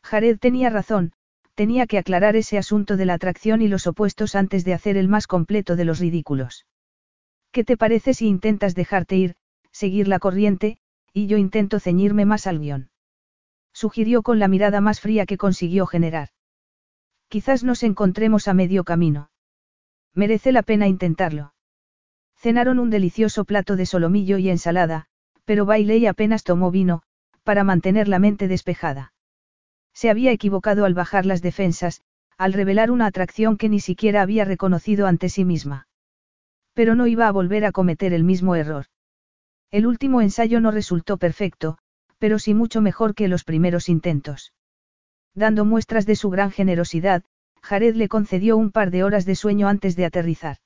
Jared 0.01 0.39
tenía 0.39 0.71
razón, 0.71 1.13
tenía 1.57 1.87
que 1.87 1.97
aclarar 1.97 2.35
ese 2.35 2.59
asunto 2.59 2.97
de 2.97 3.05
la 3.07 3.15
atracción 3.15 3.63
y 3.63 3.67
los 3.67 3.87
opuestos 3.87 4.35
antes 4.35 4.63
de 4.63 4.75
hacer 4.75 4.95
el 4.95 5.07
más 5.07 5.25
completo 5.25 5.75
de 5.75 5.85
los 5.85 5.97
ridículos. 5.97 6.67
¿Qué 7.51 7.63
te 7.63 7.77
parece 7.77 8.13
si 8.13 8.27
intentas 8.27 8.75
dejarte 8.75 9.15
ir, 9.15 9.35
seguir 9.71 10.07
la 10.07 10.19
corriente, 10.19 10.77
y 11.13 11.25
yo 11.25 11.37
intento 11.37 11.79
ceñirme 11.79 12.25
más 12.25 12.45
al 12.45 12.59
guion? 12.59 12.91
Sugirió 13.73 14.21
con 14.21 14.37
la 14.37 14.47
mirada 14.47 14.81
más 14.81 15.01
fría 15.01 15.25
que 15.25 15.39
consiguió 15.39 15.87
generar. 15.87 16.29
Quizás 17.27 17.63
nos 17.63 17.81
encontremos 17.81 18.47
a 18.47 18.53
medio 18.53 18.83
camino. 18.83 19.31
Merece 20.13 20.51
la 20.51 20.61
pena 20.61 20.87
intentarlo. 20.87 21.55
Cenaron 22.35 22.77
un 22.77 22.91
delicioso 22.91 23.45
plato 23.45 23.75
de 23.75 23.87
solomillo 23.87 24.37
y 24.37 24.51
ensalada, 24.51 25.07
pero 25.43 25.65
Bailey 25.65 26.05
apenas 26.05 26.43
tomó 26.43 26.69
vino, 26.69 27.01
para 27.41 27.63
mantener 27.63 28.07
la 28.07 28.19
mente 28.19 28.47
despejada. 28.47 29.13
Se 29.97 30.11
había 30.11 30.31
equivocado 30.31 30.85
al 30.85 30.93
bajar 30.93 31.25
las 31.25 31.41
defensas, 31.41 32.03
al 32.37 32.53
revelar 32.53 32.91
una 32.91 33.07
atracción 33.07 33.57
que 33.57 33.67
ni 33.67 33.79
siquiera 33.79 34.21
había 34.21 34.45
reconocido 34.45 35.07
ante 35.07 35.27
sí 35.27 35.43
misma. 35.43 35.87
Pero 36.75 36.93
no 36.93 37.07
iba 37.07 37.27
a 37.27 37.31
volver 37.31 37.65
a 37.65 37.71
cometer 37.71 38.13
el 38.13 38.23
mismo 38.23 38.55
error. 38.55 38.85
El 39.71 39.87
último 39.87 40.21
ensayo 40.21 40.61
no 40.61 40.69
resultó 40.69 41.17
perfecto, 41.17 41.79
pero 42.19 42.37
sí 42.37 42.53
mucho 42.53 42.79
mejor 42.79 43.15
que 43.15 43.27
los 43.27 43.43
primeros 43.43 43.89
intentos. 43.89 44.53
Dando 45.33 45.65
muestras 45.65 46.05
de 46.05 46.15
su 46.15 46.29
gran 46.29 46.51
generosidad, 46.51 47.23
Jared 47.63 47.95
le 47.95 48.07
concedió 48.07 48.55
un 48.55 48.69
par 48.69 48.91
de 48.91 49.03
horas 49.03 49.25
de 49.25 49.33
sueño 49.33 49.67
antes 49.67 49.95
de 49.95 50.05
aterrizar. 50.05 50.57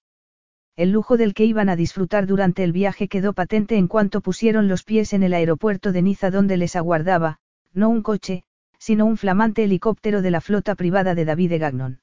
El 0.75 0.91
lujo 0.91 1.15
del 1.15 1.33
que 1.33 1.45
iban 1.45 1.69
a 1.69 1.77
disfrutar 1.77 2.27
durante 2.27 2.65
el 2.65 2.73
viaje 2.73 3.07
quedó 3.07 3.31
patente 3.31 3.77
en 3.77 3.87
cuanto 3.87 4.19
pusieron 4.19 4.67
los 4.67 4.83
pies 4.83 5.13
en 5.13 5.23
el 5.23 5.33
aeropuerto 5.33 5.93
de 5.93 6.01
Niza 6.01 6.31
donde 6.31 6.57
les 6.57 6.75
aguardaba, 6.75 7.39
no 7.71 7.87
un 7.87 8.01
coche, 8.01 8.43
sino 8.81 9.05
un 9.05 9.15
flamante 9.15 9.63
helicóptero 9.63 10.23
de 10.23 10.31
la 10.31 10.41
flota 10.41 10.73
privada 10.73 11.13
de 11.13 11.23
David 11.23 11.59
Gagnon. 11.59 12.01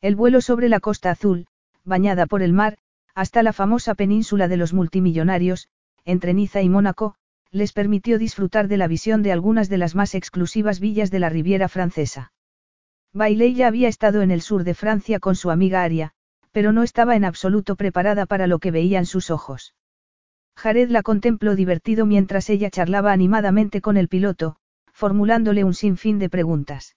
El 0.00 0.14
vuelo 0.14 0.40
sobre 0.40 0.68
la 0.68 0.78
costa 0.78 1.10
azul, 1.10 1.48
bañada 1.84 2.26
por 2.26 2.40
el 2.40 2.52
mar, 2.52 2.78
hasta 3.16 3.42
la 3.42 3.52
famosa 3.52 3.96
península 3.96 4.46
de 4.46 4.56
los 4.56 4.72
multimillonarios, 4.72 5.68
entre 6.04 6.34
Niza 6.34 6.62
y 6.62 6.68
Mónaco, 6.68 7.16
les 7.50 7.72
permitió 7.72 8.16
disfrutar 8.16 8.68
de 8.68 8.76
la 8.76 8.86
visión 8.86 9.24
de 9.24 9.32
algunas 9.32 9.68
de 9.68 9.78
las 9.78 9.96
más 9.96 10.14
exclusivas 10.14 10.78
villas 10.78 11.10
de 11.10 11.18
la 11.18 11.30
Riviera 11.30 11.68
francesa. 11.68 12.32
Bailey 13.12 13.54
ya 13.54 13.66
había 13.66 13.88
estado 13.88 14.22
en 14.22 14.30
el 14.30 14.40
sur 14.40 14.62
de 14.62 14.74
Francia 14.74 15.18
con 15.18 15.34
su 15.34 15.50
amiga 15.50 15.82
Aria, 15.82 16.12
pero 16.52 16.70
no 16.70 16.84
estaba 16.84 17.16
en 17.16 17.24
absoluto 17.24 17.74
preparada 17.74 18.24
para 18.24 18.46
lo 18.46 18.60
que 18.60 18.70
veían 18.70 19.04
sus 19.04 19.32
ojos. 19.32 19.74
Jared 20.54 20.90
la 20.90 21.02
contempló 21.02 21.56
divertido 21.56 22.06
mientras 22.06 22.48
ella 22.50 22.70
charlaba 22.70 23.10
animadamente 23.10 23.80
con 23.80 23.96
el 23.96 24.06
piloto, 24.06 24.58
formulándole 24.98 25.62
un 25.62 25.74
sinfín 25.74 26.18
de 26.18 26.28
preguntas. 26.28 26.96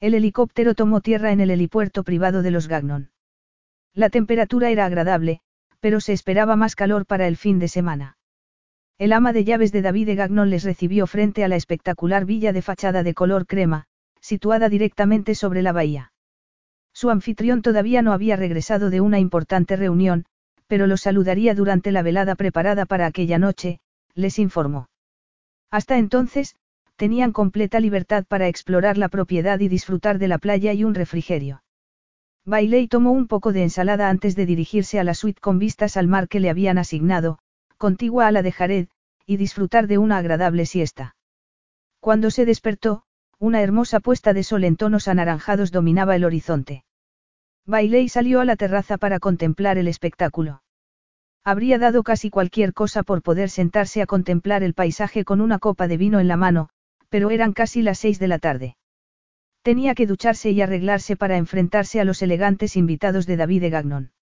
El 0.00 0.14
helicóptero 0.14 0.74
tomó 0.74 1.02
tierra 1.02 1.32
en 1.32 1.40
el 1.40 1.50
helipuerto 1.50 2.02
privado 2.02 2.40
de 2.40 2.50
los 2.50 2.66
Gagnon. 2.66 3.10
La 3.92 4.08
temperatura 4.08 4.70
era 4.70 4.86
agradable, 4.86 5.42
pero 5.80 6.00
se 6.00 6.14
esperaba 6.14 6.56
más 6.56 6.74
calor 6.74 7.04
para 7.04 7.28
el 7.28 7.36
fin 7.36 7.58
de 7.58 7.68
semana. 7.68 8.16
El 8.96 9.12
ama 9.12 9.34
de 9.34 9.44
llaves 9.44 9.70
de 9.70 9.82
David 9.82 10.06
de 10.06 10.14
Gagnon 10.14 10.48
les 10.48 10.64
recibió 10.64 11.06
frente 11.06 11.44
a 11.44 11.48
la 11.48 11.56
espectacular 11.56 12.24
villa 12.24 12.54
de 12.54 12.62
fachada 12.62 13.02
de 13.02 13.12
color 13.12 13.46
crema, 13.46 13.84
situada 14.22 14.70
directamente 14.70 15.34
sobre 15.34 15.60
la 15.60 15.72
bahía. 15.72 16.12
Su 16.94 17.10
anfitrión 17.10 17.60
todavía 17.60 18.00
no 18.00 18.14
había 18.14 18.36
regresado 18.36 18.88
de 18.88 19.02
una 19.02 19.18
importante 19.18 19.76
reunión, 19.76 20.24
pero 20.68 20.86
lo 20.86 20.96
saludaría 20.96 21.54
durante 21.54 21.92
la 21.92 22.00
velada 22.00 22.34
preparada 22.34 22.86
para 22.86 23.04
aquella 23.04 23.38
noche, 23.38 23.80
les 24.14 24.38
informó. 24.38 24.88
Hasta 25.70 25.98
entonces, 25.98 26.56
tenían 27.00 27.32
completa 27.32 27.80
libertad 27.80 28.26
para 28.28 28.46
explorar 28.46 28.98
la 28.98 29.08
propiedad 29.08 29.58
y 29.58 29.68
disfrutar 29.68 30.18
de 30.18 30.28
la 30.28 30.36
playa 30.36 30.74
y 30.74 30.84
un 30.84 30.94
refrigerio. 30.94 31.62
Bailey 32.44 32.88
tomó 32.88 33.12
un 33.12 33.26
poco 33.26 33.54
de 33.54 33.62
ensalada 33.62 34.10
antes 34.10 34.36
de 34.36 34.44
dirigirse 34.44 35.00
a 35.00 35.04
la 35.04 35.14
suite 35.14 35.40
con 35.40 35.58
vistas 35.58 35.96
al 35.96 36.08
mar 36.08 36.28
que 36.28 36.40
le 36.40 36.50
habían 36.50 36.76
asignado, 36.76 37.38
contigua 37.78 38.26
a 38.26 38.32
la 38.32 38.42
de 38.42 38.52
Jared, 38.52 38.88
y 39.24 39.38
disfrutar 39.38 39.86
de 39.86 39.96
una 39.96 40.18
agradable 40.18 40.66
siesta. 40.66 41.16
Cuando 42.00 42.30
se 42.30 42.44
despertó, 42.44 43.04
una 43.38 43.62
hermosa 43.62 44.00
puesta 44.00 44.34
de 44.34 44.42
sol 44.42 44.64
en 44.64 44.76
tonos 44.76 45.08
anaranjados 45.08 45.72
dominaba 45.72 46.16
el 46.16 46.24
horizonte. 46.26 46.84
Bailey 47.64 48.10
salió 48.10 48.40
a 48.40 48.44
la 48.44 48.56
terraza 48.56 48.98
para 48.98 49.20
contemplar 49.20 49.78
el 49.78 49.88
espectáculo. 49.88 50.62
Habría 51.44 51.78
dado 51.78 52.02
casi 52.02 52.28
cualquier 52.28 52.74
cosa 52.74 53.02
por 53.04 53.22
poder 53.22 53.48
sentarse 53.48 54.02
a 54.02 54.06
contemplar 54.06 54.62
el 54.62 54.74
paisaje 54.74 55.24
con 55.24 55.40
una 55.40 55.58
copa 55.58 55.88
de 55.88 55.96
vino 55.96 56.20
en 56.20 56.28
la 56.28 56.36
mano, 56.36 56.68
pero 57.10 57.30
eran 57.30 57.52
casi 57.52 57.82
las 57.82 57.98
seis 57.98 58.18
de 58.18 58.28
la 58.28 58.38
tarde. 58.38 58.76
Tenía 59.62 59.94
que 59.94 60.06
ducharse 60.06 60.50
y 60.50 60.62
arreglarse 60.62 61.16
para 61.16 61.36
enfrentarse 61.36 62.00
a 62.00 62.04
los 62.04 62.22
elegantes 62.22 62.76
invitados 62.76 63.26
de 63.26 63.36
David 63.36 63.60
de 63.60 63.70
Gagnon. 63.70 64.12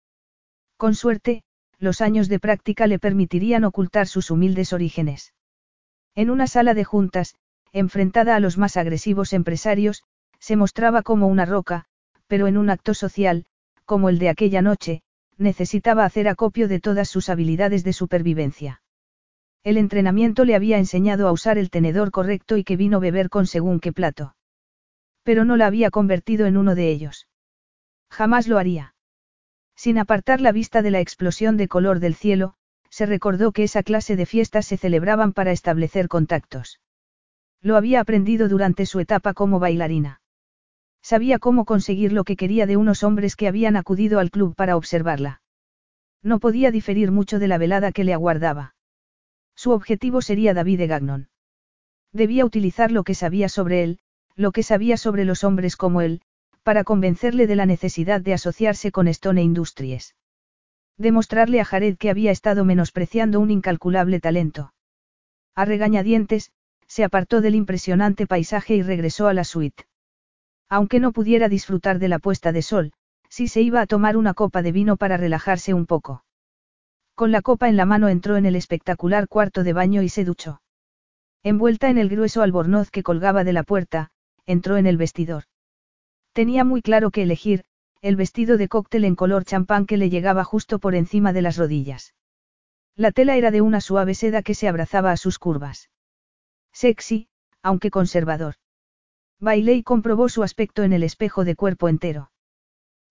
Con 0.76 0.95
suerte, 0.97 1.45
los 1.78 2.01
años 2.01 2.28
de 2.28 2.41
práctica 2.41 2.89
le 2.89 2.99
permitirían 2.99 3.64
ocultar 3.64 4.09
sus 4.09 4.32
humildes 4.32 4.72
orígenes. 4.72 5.32
En 6.16 6.30
una 6.30 6.49
sala 6.49 6.74
de 6.74 6.82
juntas, 6.82 7.36
enfrentada 7.72 8.34
a 8.34 8.41
los 8.41 8.59
más 8.59 8.76
agresivos 8.76 9.32
empresarios, 9.32 10.03
se 10.41 10.57
mostraba 10.57 11.03
como 11.03 11.28
una 11.28 11.45
roca, 11.45 11.84
pero 12.26 12.49
en 12.49 12.57
un 12.57 12.70
acto 12.70 12.95
social, 12.95 13.47
como 13.84 14.09
el 14.09 14.18
de 14.18 14.28
aquella 14.28 14.62
noche, 14.62 15.03
necesitaba 15.36 16.05
hacer 16.05 16.26
acopio 16.26 16.66
de 16.66 16.80
todas 16.80 17.09
sus 17.09 17.28
habilidades 17.28 17.84
de 17.84 17.93
supervivencia. 17.93 18.82
El 19.64 19.76
entrenamiento 19.76 20.44
le 20.44 20.54
había 20.54 20.78
enseñado 20.78 21.28
a 21.28 21.32
usar 21.32 21.59
el 21.59 21.70
tenedor 21.70 22.11
correcto 22.11 22.56
y 22.56 22.64
que 22.64 22.76
vino 22.76 23.00
beber 23.00 23.28
con 23.28 23.46
según 23.46 23.80
qué 23.80 23.92
plato. 23.92 24.34
Pero 25.22 25.44
no 25.44 25.56
la 25.56 25.66
había 25.66 25.90
convertido 25.90 26.46
en 26.46 26.56
uno 26.56 26.74
de 26.74 26.90
ellos. 26.90 27.28
Jamás 28.11 28.48
lo 28.48 28.59
haría. 28.59 28.94
Sin 29.76 29.98
apartar 29.98 30.40
la 30.40 30.52
vista 30.52 30.82
de 30.82 30.90
la 30.90 31.00
explosión 31.00 31.56
de 31.56 31.68
color 31.68 32.00
del 32.00 32.14
cielo, 32.14 32.54
se 32.90 33.06
recordó 33.06 33.52
que 33.52 33.64
esa 33.64 33.82
clase 33.82 34.16
de 34.16 34.26
fiestas 34.26 34.66
se 34.66 34.76
celebraban 34.76 35.32
para 35.32 35.52
establecer 35.52 36.09
contactos. 36.09 36.80
Lo 37.61 37.76
había 37.76 38.00
aprendido 38.00 38.48
durante 38.48 38.86
su 38.86 39.00
etapa 39.00 39.34
como 39.34 39.59
bailarina. 39.59 40.20
Sabía 41.02 41.38
cómo 41.38 41.64
conseguir 41.64 42.12
lo 42.12 42.24
que 42.24 42.36
quería 42.36 42.66
de 42.66 42.76
unos 42.76 43.02
hombres 43.02 43.36
que 43.36 43.48
habían 43.48 43.76
acudido 43.76 44.18
al 44.18 44.30
club 44.30 44.54
para 44.54 44.76
observarla. 44.76 45.42
No 46.22 46.40
podía 46.40 46.70
diferir 46.70 47.12
mucho 47.12 47.38
de 47.38 47.48
la 47.48 47.59
velada 47.59 47.92
que 47.92 48.04
le 48.04 48.12
aguardaba. 48.12 48.74
Su 49.59 49.72
objetivo 49.72 50.22
sería 50.22 50.54
David 50.54 50.86
Gagnon. 50.86 51.30
Debía 52.12 52.44
utilizar 52.44 52.92
lo 52.92 53.02
que 53.02 53.16
sabía 53.16 53.48
sobre 53.48 53.82
él, 53.82 53.98
lo 54.36 54.52
que 54.52 54.62
sabía 54.62 54.96
sobre 54.96 55.24
los 55.24 55.42
hombres 55.42 55.76
como 55.76 56.00
él, 56.00 56.22
para 56.62 56.84
convencerle 56.84 57.48
de 57.48 57.56
la 57.56 57.66
necesidad 57.66 58.20
de 58.20 58.34
asociarse 58.34 58.92
con 58.92 59.09
Stone 59.09 59.42
Industries. 59.42 60.14
Demostrarle 60.96 61.61
a 61.61 61.64
Jared 61.64 61.96
que 61.96 62.09
había 62.09 62.30
estado 62.30 62.64
menospreciando 62.64 63.40
un 63.40 63.50
incalculable 63.50 64.20
talento. 64.20 64.74
A 65.56 65.64
regañadientes, 65.64 66.52
se 66.86 67.02
apartó 67.02 67.40
del 67.40 67.56
impresionante 67.56 68.28
paisaje 68.28 68.76
y 68.76 68.82
regresó 68.82 69.26
a 69.26 69.34
la 69.34 69.42
suite. 69.42 69.86
Aunque 70.68 71.00
no 71.00 71.11
pudiera 71.11 71.48
disfrutar 71.48 71.98
de 71.98 72.06
la 72.06 72.20
puesta 72.20 72.52
de 72.52 72.62
sol, 72.62 72.92
sí 73.28 73.48
se 73.48 73.61
iba 73.61 73.80
a 73.80 73.86
tomar 73.86 74.16
una 74.16 74.34
copa 74.34 74.62
de 74.62 74.70
vino 74.70 74.96
para 74.96 75.16
relajarse 75.16 75.74
un 75.74 75.86
poco. 75.86 76.22
Con 77.19 77.33
la 77.33 77.43
copa 77.43 77.69
en 77.69 77.77
la 77.77 77.85
mano 77.85 78.09
entró 78.09 78.37
en 78.37 78.47
el 78.47 78.55
espectacular 78.55 79.27
cuarto 79.27 79.64
de 79.64 79.73
baño 79.73 80.03
y 80.03 80.09
se 80.09 80.25
duchó. 80.25 80.62
Envuelta 81.43 81.91
en 81.91 81.99
el 81.99 82.09
grueso 82.09 82.43
albornoz 82.43 82.93
que 82.93 83.03
colgaba 83.03 83.43
de 83.43 83.53
la 83.53 83.64
puerta, 83.64 84.12
entró 84.47 84.77
en 84.77 84.87
el 84.87 84.97
vestidor. 84.97 85.43
Tenía 86.33 86.62
muy 86.62 86.81
claro 86.81 87.11
que 87.11 87.25
elegir, 87.25 87.64
el 88.03 88.14
vestido 88.14 88.57
de 88.57 88.69
cóctel 88.69 89.05
en 89.05 89.16
color 89.16 89.45
champán 89.45 89.85
que 89.85 89.97
le 89.97 90.11
llegaba 90.11 90.45
justo 90.45 90.79
por 90.79 90.95
encima 90.95 91.33
de 91.33 91.43
las 91.43 91.57
rodillas. 91.57 92.14
La 92.95 93.11
tela 93.11 93.35
era 93.35 93.51
de 93.51 93.62
una 93.62 93.81
suave 93.81 94.14
seda 94.14 94.43
que 94.43 94.55
se 94.55 94.69
abrazaba 94.69 95.11
a 95.11 95.16
sus 95.16 95.41
curvas. 95.41 95.91
Sexy, 96.73 97.27
aunque 97.64 97.91
conservador. 97.91 98.55
Bailey 99.41 99.83
comprobó 99.83 100.29
su 100.29 100.45
aspecto 100.45 100.85
en 100.85 100.93
el 100.93 101.03
espejo 101.03 101.45
de 101.45 101.57
cuerpo 101.57 101.89
entero. 101.89 102.31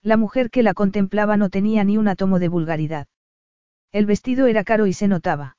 La 0.01 0.15
mujer 0.15 0.49
que 0.49 0.63
la 0.63 0.73
contemplaba 0.73 1.35
no 1.35 1.49
tenía 1.49 1.83
ni 1.83 1.97
un 1.97 2.07
átomo 2.07 2.39
de 2.39 2.47
vulgaridad. 2.47 3.07
El 3.91 4.05
vestido 4.05 4.47
era 4.47 4.63
caro 4.63 4.87
y 4.87 4.93
se 4.93 5.07
notaba. 5.07 5.57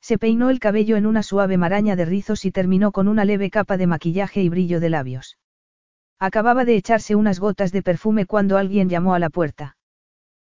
Se 0.00 0.18
peinó 0.18 0.50
el 0.50 0.60
cabello 0.60 0.96
en 0.96 1.06
una 1.06 1.22
suave 1.22 1.56
maraña 1.56 1.96
de 1.96 2.04
rizos 2.04 2.44
y 2.44 2.50
terminó 2.50 2.92
con 2.92 3.08
una 3.08 3.24
leve 3.24 3.50
capa 3.50 3.76
de 3.76 3.86
maquillaje 3.86 4.42
y 4.42 4.48
brillo 4.48 4.80
de 4.80 4.90
labios. 4.90 5.38
Acababa 6.18 6.64
de 6.64 6.76
echarse 6.76 7.14
unas 7.14 7.40
gotas 7.40 7.72
de 7.72 7.82
perfume 7.82 8.26
cuando 8.26 8.56
alguien 8.56 8.88
llamó 8.88 9.14
a 9.14 9.18
la 9.18 9.30
puerta. 9.30 9.76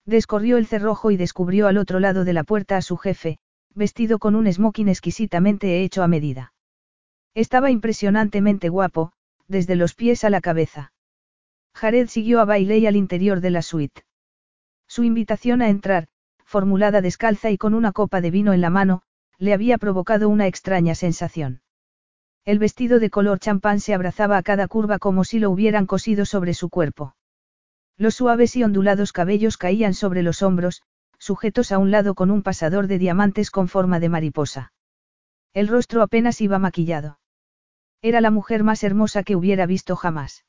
Descorrió 0.05 0.57
el 0.57 0.66
cerrojo 0.66 1.11
y 1.11 1.16
descubrió 1.16 1.66
al 1.66 1.76
otro 1.76 2.01
lado 2.01 2.24
de 2.24 2.32
la 2.32 2.44
puerta 2.44 2.76
a 2.76 2.82
su 2.82 2.96
jefe, 2.96 3.38
vestido 3.74 4.18
con 4.18 4.34
un 4.34 4.51
smoking 4.51 4.88
exquisitamente 4.88 5.82
hecho 5.82 6.03
a 6.03 6.09
medida. 6.09 6.53
Estaba 7.34 7.70
impresionantemente 7.70 8.68
guapo, 8.70 9.12
desde 9.46 9.76
los 9.76 9.94
pies 9.94 10.24
a 10.24 10.30
la 10.30 10.40
cabeza. 10.40 10.92
Jared 11.74 12.09
siguió 12.09 12.40
a 12.40 12.44
Bailey 12.44 12.86
al 12.86 12.96
interior 12.96 13.40
de 13.40 13.51
la 13.51 13.62
suite. 13.62 14.03
Su 14.88 15.05
invitación 15.05 15.62
a 15.62 15.68
entrar, 15.68 16.09
formulada 16.49 17.03
descalza 17.03 17.51
y 17.51 17.59
con 17.59 17.74
una 17.74 17.92
copa 17.92 18.22
de 18.22 18.30
vino 18.30 18.55
en 18.55 18.62
la 18.62 18.70
mano, 18.70 19.03
le 19.36 19.53
había 19.53 19.76
provocado 19.76 20.30
una 20.30 20.46
extraña 20.46 20.94
sensación. 20.94 21.61
El 22.46 22.59
vestido 22.59 23.01
de 23.01 23.11
color 23.11 23.38
champán 23.38 23.80
se 23.80 23.92
abrazaba 23.92 24.38
a 24.38 24.42
cada 24.42 24.66
curva 24.66 24.99
como 24.99 25.24
si 25.24 25.40
lo 25.40 25.51
hubieran 25.51 25.84
cosido 25.84 26.24
sobre 26.24 26.55
su 26.55 26.70
cuerpo. 26.70 27.14
Los 27.99 28.14
suaves 28.14 28.57
y 28.57 28.64
ondulados 28.64 29.12
cabellos 29.12 29.59
caían 29.59 29.92
sobre 29.92 30.22
los 30.22 30.40
hombros, 30.40 30.80
sujetos 31.18 31.70
a 31.70 31.76
un 31.76 31.90
lado 31.90 32.14
con 32.14 32.30
un 32.30 32.42
pasador 32.42 32.86
de 32.86 32.99
diamantes 32.99 33.51
con 33.51 33.68
forma 33.68 34.01
de 34.01 34.09
mariposa. 34.09 34.72
El 35.53 35.68
rostro 35.68 36.01
apenas 36.01 36.40
iba 36.40 36.59
maquillado. 36.59 37.18
Era 38.01 38.22
la 38.22 38.30
mujer 38.30 38.64
más 38.64 38.82
hermosa 38.84 39.22
que 39.22 39.36
hubiera 39.36 39.66
visto 39.66 39.96
jamás. 39.96 40.46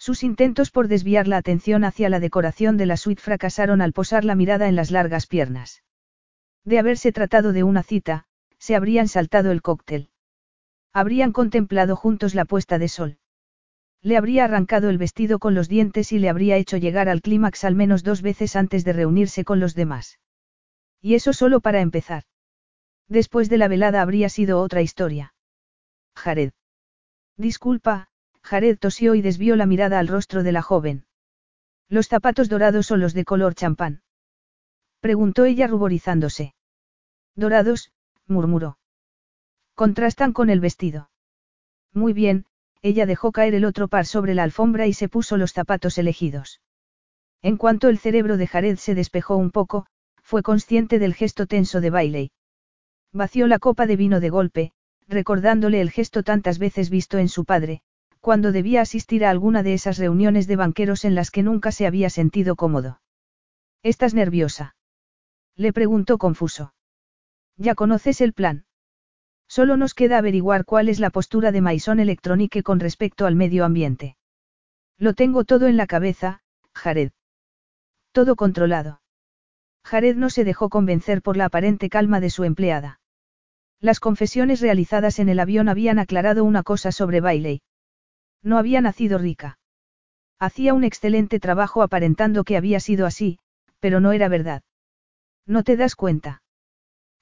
Sus 0.00 0.22
intentos 0.22 0.70
por 0.70 0.88
desviar 0.88 1.28
la 1.28 1.36
atención 1.36 1.84
hacia 1.84 2.08
la 2.08 2.20
decoración 2.20 2.78
de 2.78 2.86
la 2.86 2.96
suite 2.96 3.20
fracasaron 3.20 3.82
al 3.82 3.92
posar 3.92 4.24
la 4.24 4.34
mirada 4.34 4.66
en 4.66 4.74
las 4.74 4.90
largas 4.90 5.26
piernas. 5.26 5.84
De 6.64 6.78
haberse 6.78 7.12
tratado 7.12 7.52
de 7.52 7.64
una 7.64 7.82
cita, 7.82 8.24
se 8.58 8.74
habrían 8.74 9.08
saltado 9.08 9.50
el 9.50 9.60
cóctel. 9.60 10.08
Habrían 10.94 11.32
contemplado 11.32 11.96
juntos 11.96 12.34
la 12.34 12.46
puesta 12.46 12.78
de 12.78 12.88
sol. 12.88 13.18
Le 14.00 14.16
habría 14.16 14.44
arrancado 14.44 14.88
el 14.88 14.96
vestido 14.96 15.38
con 15.38 15.54
los 15.54 15.68
dientes 15.68 16.12
y 16.12 16.18
le 16.18 16.30
habría 16.30 16.56
hecho 16.56 16.78
llegar 16.78 17.10
al 17.10 17.20
clímax 17.20 17.64
al 17.64 17.74
menos 17.74 18.02
dos 18.02 18.22
veces 18.22 18.56
antes 18.56 18.86
de 18.86 18.94
reunirse 18.94 19.44
con 19.44 19.60
los 19.60 19.74
demás. 19.74 20.18
Y 21.02 21.14
eso 21.14 21.34
solo 21.34 21.60
para 21.60 21.82
empezar. 21.82 22.24
Después 23.06 23.50
de 23.50 23.58
la 23.58 23.68
velada 23.68 24.00
habría 24.00 24.30
sido 24.30 24.62
otra 24.62 24.80
historia. 24.80 25.34
Jared. 26.14 26.52
Disculpa, 27.36 28.09
Jared 28.42 28.78
tosió 28.78 29.14
y 29.14 29.22
desvió 29.22 29.56
la 29.56 29.66
mirada 29.66 29.98
al 29.98 30.08
rostro 30.08 30.42
de 30.42 30.52
la 30.52 30.62
joven. 30.62 31.04
Los 31.88 32.08
zapatos 32.08 32.48
dorados 32.48 32.90
o 32.90 32.96
los 32.96 33.14
de 33.14 33.24
color 33.24 33.54
champán. 33.54 34.02
Preguntó 35.00 35.44
ella 35.44 35.66
ruborizándose. 35.66 36.54
Dorados, 37.34 37.92
murmuró. 38.26 38.78
Contrastan 39.74 40.32
con 40.32 40.50
el 40.50 40.60
vestido. 40.60 41.10
Muy 41.92 42.12
bien, 42.12 42.46
ella 42.82 43.06
dejó 43.06 43.32
caer 43.32 43.54
el 43.54 43.64
otro 43.64 43.88
par 43.88 44.06
sobre 44.06 44.34
la 44.34 44.42
alfombra 44.42 44.86
y 44.86 44.92
se 44.92 45.08
puso 45.08 45.36
los 45.36 45.52
zapatos 45.52 45.98
elegidos. 45.98 46.60
En 47.42 47.56
cuanto 47.56 47.88
el 47.88 47.98
cerebro 47.98 48.36
de 48.36 48.46
Jared 48.46 48.76
se 48.76 48.94
despejó 48.94 49.36
un 49.36 49.50
poco, 49.50 49.86
fue 50.22 50.42
consciente 50.42 50.98
del 50.98 51.14
gesto 51.14 51.46
tenso 51.46 51.80
de 51.80 51.90
Bailey. 51.90 52.30
Vació 53.12 53.46
la 53.46 53.58
copa 53.58 53.86
de 53.86 53.96
vino 53.96 54.20
de 54.20 54.30
golpe, 54.30 54.72
recordándole 55.08 55.80
el 55.80 55.90
gesto 55.90 56.22
tantas 56.22 56.58
veces 56.58 56.90
visto 56.90 57.18
en 57.18 57.28
su 57.28 57.44
padre, 57.44 57.82
cuando 58.20 58.52
debía 58.52 58.82
asistir 58.82 59.24
a 59.24 59.30
alguna 59.30 59.62
de 59.62 59.74
esas 59.74 59.98
reuniones 59.98 60.46
de 60.46 60.56
banqueros 60.56 61.04
en 61.04 61.14
las 61.14 61.30
que 61.30 61.42
nunca 61.42 61.72
se 61.72 61.86
había 61.86 62.10
sentido 62.10 62.54
cómodo. 62.54 63.00
¿Estás 63.82 64.14
nerviosa? 64.14 64.76
Le 65.56 65.72
preguntó 65.72 66.18
confuso. 66.18 66.74
Ya 67.56 67.74
conoces 67.74 68.20
el 68.20 68.32
plan. 68.32 68.66
Solo 69.48 69.76
nos 69.76 69.94
queda 69.94 70.18
averiguar 70.18 70.64
cuál 70.64 70.88
es 70.88 71.00
la 71.00 71.10
postura 71.10 71.50
de 71.50 71.60
Maison 71.60 71.98
Electronique 71.98 72.62
con 72.62 72.78
respecto 72.78 73.26
al 73.26 73.34
medio 73.34 73.64
ambiente. 73.64 74.16
Lo 74.96 75.14
tengo 75.14 75.44
todo 75.44 75.66
en 75.66 75.76
la 75.76 75.86
cabeza, 75.86 76.42
Jared. 76.74 77.10
Todo 78.12 78.36
controlado. 78.36 79.00
Jared 79.82 80.16
no 80.16 80.30
se 80.30 80.44
dejó 80.44 80.68
convencer 80.68 81.22
por 81.22 81.36
la 81.36 81.46
aparente 81.46 81.88
calma 81.88 82.20
de 82.20 82.30
su 82.30 82.44
empleada. 82.44 83.00
Las 83.80 83.98
confesiones 83.98 84.60
realizadas 84.60 85.18
en 85.18 85.30
el 85.30 85.40
avión 85.40 85.68
habían 85.68 85.98
aclarado 85.98 86.44
una 86.44 86.62
cosa 86.62 86.92
sobre 86.92 87.20
Bailey. 87.20 87.62
No 88.42 88.58
había 88.58 88.80
nacido 88.80 89.18
rica. 89.18 89.58
Hacía 90.38 90.72
un 90.72 90.84
excelente 90.84 91.38
trabajo 91.40 91.82
aparentando 91.82 92.44
que 92.44 92.56
había 92.56 92.80
sido 92.80 93.06
así, 93.06 93.38
pero 93.78 94.00
no 94.00 94.12
era 94.12 94.28
verdad. 94.28 94.62
¿No 95.46 95.62
te 95.62 95.76
das 95.76 95.94
cuenta? 95.94 96.42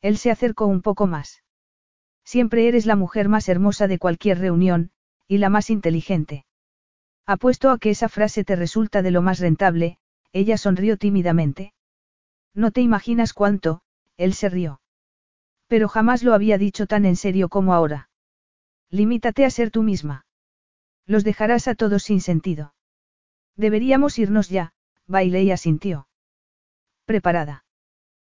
Él 0.00 0.18
se 0.18 0.30
acercó 0.30 0.66
un 0.66 0.82
poco 0.82 1.06
más. 1.06 1.42
Siempre 2.24 2.68
eres 2.68 2.86
la 2.86 2.94
mujer 2.94 3.28
más 3.28 3.48
hermosa 3.48 3.88
de 3.88 3.98
cualquier 3.98 4.38
reunión, 4.38 4.92
y 5.26 5.38
la 5.38 5.48
más 5.48 5.70
inteligente. 5.70 6.44
Apuesto 7.26 7.70
a 7.70 7.78
que 7.78 7.90
esa 7.90 8.08
frase 8.08 8.44
te 8.44 8.54
resulta 8.54 9.02
de 9.02 9.10
lo 9.10 9.22
más 9.22 9.40
rentable, 9.40 9.98
ella 10.32 10.56
sonrió 10.56 10.96
tímidamente. 10.96 11.72
No 12.54 12.70
te 12.70 12.80
imaginas 12.80 13.32
cuánto, 13.32 13.82
él 14.16 14.34
se 14.34 14.48
rió. 14.48 14.80
Pero 15.66 15.88
jamás 15.88 16.22
lo 16.22 16.34
había 16.34 16.58
dicho 16.58 16.86
tan 16.86 17.04
en 17.04 17.16
serio 17.16 17.48
como 17.48 17.74
ahora. 17.74 18.08
Limítate 18.90 19.44
a 19.44 19.50
ser 19.50 19.70
tú 19.70 19.82
misma. 19.82 20.26
Los 21.08 21.24
dejarás 21.24 21.66
a 21.68 21.74
todos 21.74 22.02
sin 22.02 22.20
sentido. 22.20 22.74
Deberíamos 23.56 24.18
irnos 24.18 24.50
ya, 24.50 24.74
Bailey 25.06 25.50
asintió. 25.50 26.06
Preparada. 27.06 27.64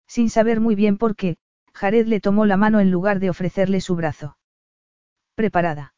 Sin 0.06 0.30
saber 0.30 0.60
muy 0.60 0.76
bien 0.76 0.96
por 0.96 1.16
qué, 1.16 1.36
Jared 1.74 2.06
le 2.06 2.20
tomó 2.20 2.46
la 2.46 2.56
mano 2.56 2.78
en 2.78 2.92
lugar 2.92 3.18
de 3.18 3.28
ofrecerle 3.28 3.80
su 3.80 3.96
brazo. 3.96 4.38
Preparada. 5.34 5.94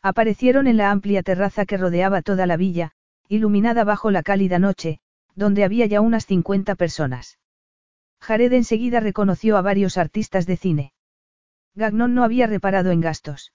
Aparecieron 0.00 0.68
en 0.68 0.76
la 0.76 0.92
amplia 0.92 1.24
terraza 1.24 1.66
que 1.66 1.76
rodeaba 1.76 2.22
toda 2.22 2.46
la 2.46 2.56
villa, 2.56 2.92
iluminada 3.28 3.82
bajo 3.82 4.12
la 4.12 4.22
cálida 4.22 4.60
noche, 4.60 5.00
donde 5.34 5.64
había 5.64 5.86
ya 5.86 6.00
unas 6.00 6.26
50 6.26 6.76
personas. 6.76 7.38
Jared 8.20 8.52
enseguida 8.52 9.00
reconoció 9.00 9.56
a 9.56 9.62
varios 9.62 9.98
artistas 9.98 10.46
de 10.46 10.56
cine. 10.56 10.92
Gagnon 11.74 12.14
no 12.14 12.22
había 12.22 12.46
reparado 12.46 12.92
en 12.92 13.00
gastos. 13.00 13.52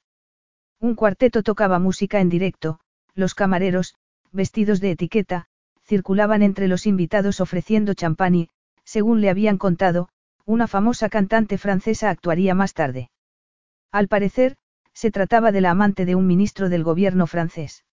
Un 0.83 0.95
cuarteto 0.95 1.43
tocaba 1.43 1.79
música 1.79 2.19
en 2.19 2.27
directo, 2.27 2.77
los 3.15 3.35
camareros, 3.35 3.95
vestidos 4.33 4.81
de 4.81 4.91
etiqueta, 4.91 5.45
circulaban 5.81 6.41
entre 6.41 6.67
los 6.67 6.85
invitados 6.85 7.39
ofreciendo 7.39 7.93
champán 7.93 8.35
y, 8.35 8.49
según 8.83 9.21
le 9.21 9.29
habían 9.29 9.57
contado, 9.57 10.09
una 10.45 10.67
famosa 10.67 11.07
cantante 11.07 11.57
francesa 11.57 12.09
actuaría 12.09 12.53
más 12.53 12.73
tarde. 12.73 13.11
Al 13.93 14.09
parecer, 14.09 14.57
se 14.93 15.09
trataba 15.09 15.53
de 15.53 15.61
la 15.61 15.71
amante 15.71 16.03
de 16.03 16.15
un 16.15 16.27
ministro 16.27 16.67
del 16.67 16.83
gobierno 16.83 17.27
francés. 17.27 17.85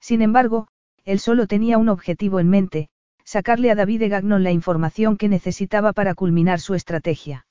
Sin 0.00 0.22
embargo, 0.22 0.68
él 1.04 1.18
solo 1.18 1.46
tenía 1.46 1.76
un 1.76 1.90
objetivo 1.90 2.40
en 2.40 2.48
mente, 2.48 2.88
sacarle 3.24 3.70
a 3.70 3.74
David 3.74 4.00
de 4.00 4.08
Gagnon 4.08 4.42
la 4.42 4.52
información 4.52 5.18
que 5.18 5.28
necesitaba 5.28 5.92
para 5.92 6.14
culminar 6.14 6.60
su 6.60 6.72
estrategia. 6.72 7.46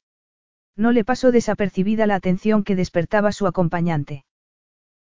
No 0.76 0.91
le 0.91 1.05
pasó 1.05 1.32
desapercibida 1.32 2.07
la 2.07 2.16
atención 2.16 2.63
que 2.63 2.76
despertaba 2.76 3.32
su 3.32 3.45
acompañante. 3.45 4.26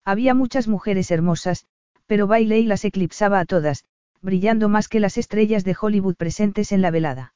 Había 0.04 0.34
muchas 0.34 0.68
mujeres 0.68 1.10
hermosas, 1.10 1.66
pero 2.06 2.26
Bailey 2.26 2.64
las 2.64 2.84
eclipsaba 2.84 3.40
a 3.40 3.44
todas, 3.44 3.84
brillando 4.20 4.68
más 4.68 4.88
que 4.88 5.00
las 5.00 5.16
estrellas 5.18 5.64
de 5.64 5.76
Hollywood 5.80 6.16
presentes 6.16 6.72
en 6.72 6.82
la 6.82 6.90
velada. 6.90 7.34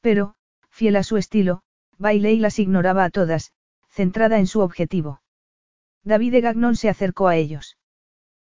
Pero, 0.00 0.34
fiel 0.70 0.96
a 0.96 1.02
su 1.02 1.16
estilo, 1.16 1.62
Bailey 1.98 2.38
las 2.38 2.58
ignoraba 2.58 3.04
a 3.04 3.10
todas, 3.10 3.52
centrada 3.88 4.38
en 4.38 4.46
su 4.46 4.60
objetivo. 4.60 5.20
David 6.04 6.42
Gagnon 6.42 6.76
se 6.76 6.88
acercó 6.88 7.28
a 7.28 7.36
ellos. 7.36 7.78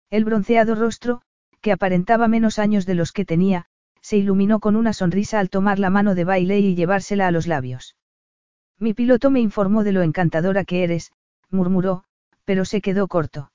El 0.09 0.25
bronceado 0.25 0.75
rostro, 0.75 1.21
que 1.61 1.71
aparentaba 1.71 2.27
menos 2.27 2.59
años 2.59 2.85
de 2.85 2.95
los 2.95 3.11
que 3.11 3.25
tenía, 3.25 3.65
se 4.01 4.17
iluminó 4.17 4.59
con 4.59 4.75
una 4.75 4.93
sonrisa 4.93 5.39
al 5.39 5.49
tomar 5.49 5.79
la 5.79 5.89
mano 5.89 6.15
de 6.15 6.23
Bailey 6.23 6.65
y 6.65 6.75
llevársela 6.75 7.27
a 7.27 7.31
los 7.31 7.47
labios. 7.47 7.95
Mi 8.79 8.93
piloto 8.93 9.31
me 9.31 9.39
informó 9.39 9.83
de 9.83 9.91
lo 9.91 10.01
encantadora 10.01 10.63
que 10.63 10.83
eres, 10.83 11.11
murmuró, 11.49 12.03
pero 12.47 12.63
se 12.63 12.79
quedó 12.79 13.09
corto. 13.09 13.51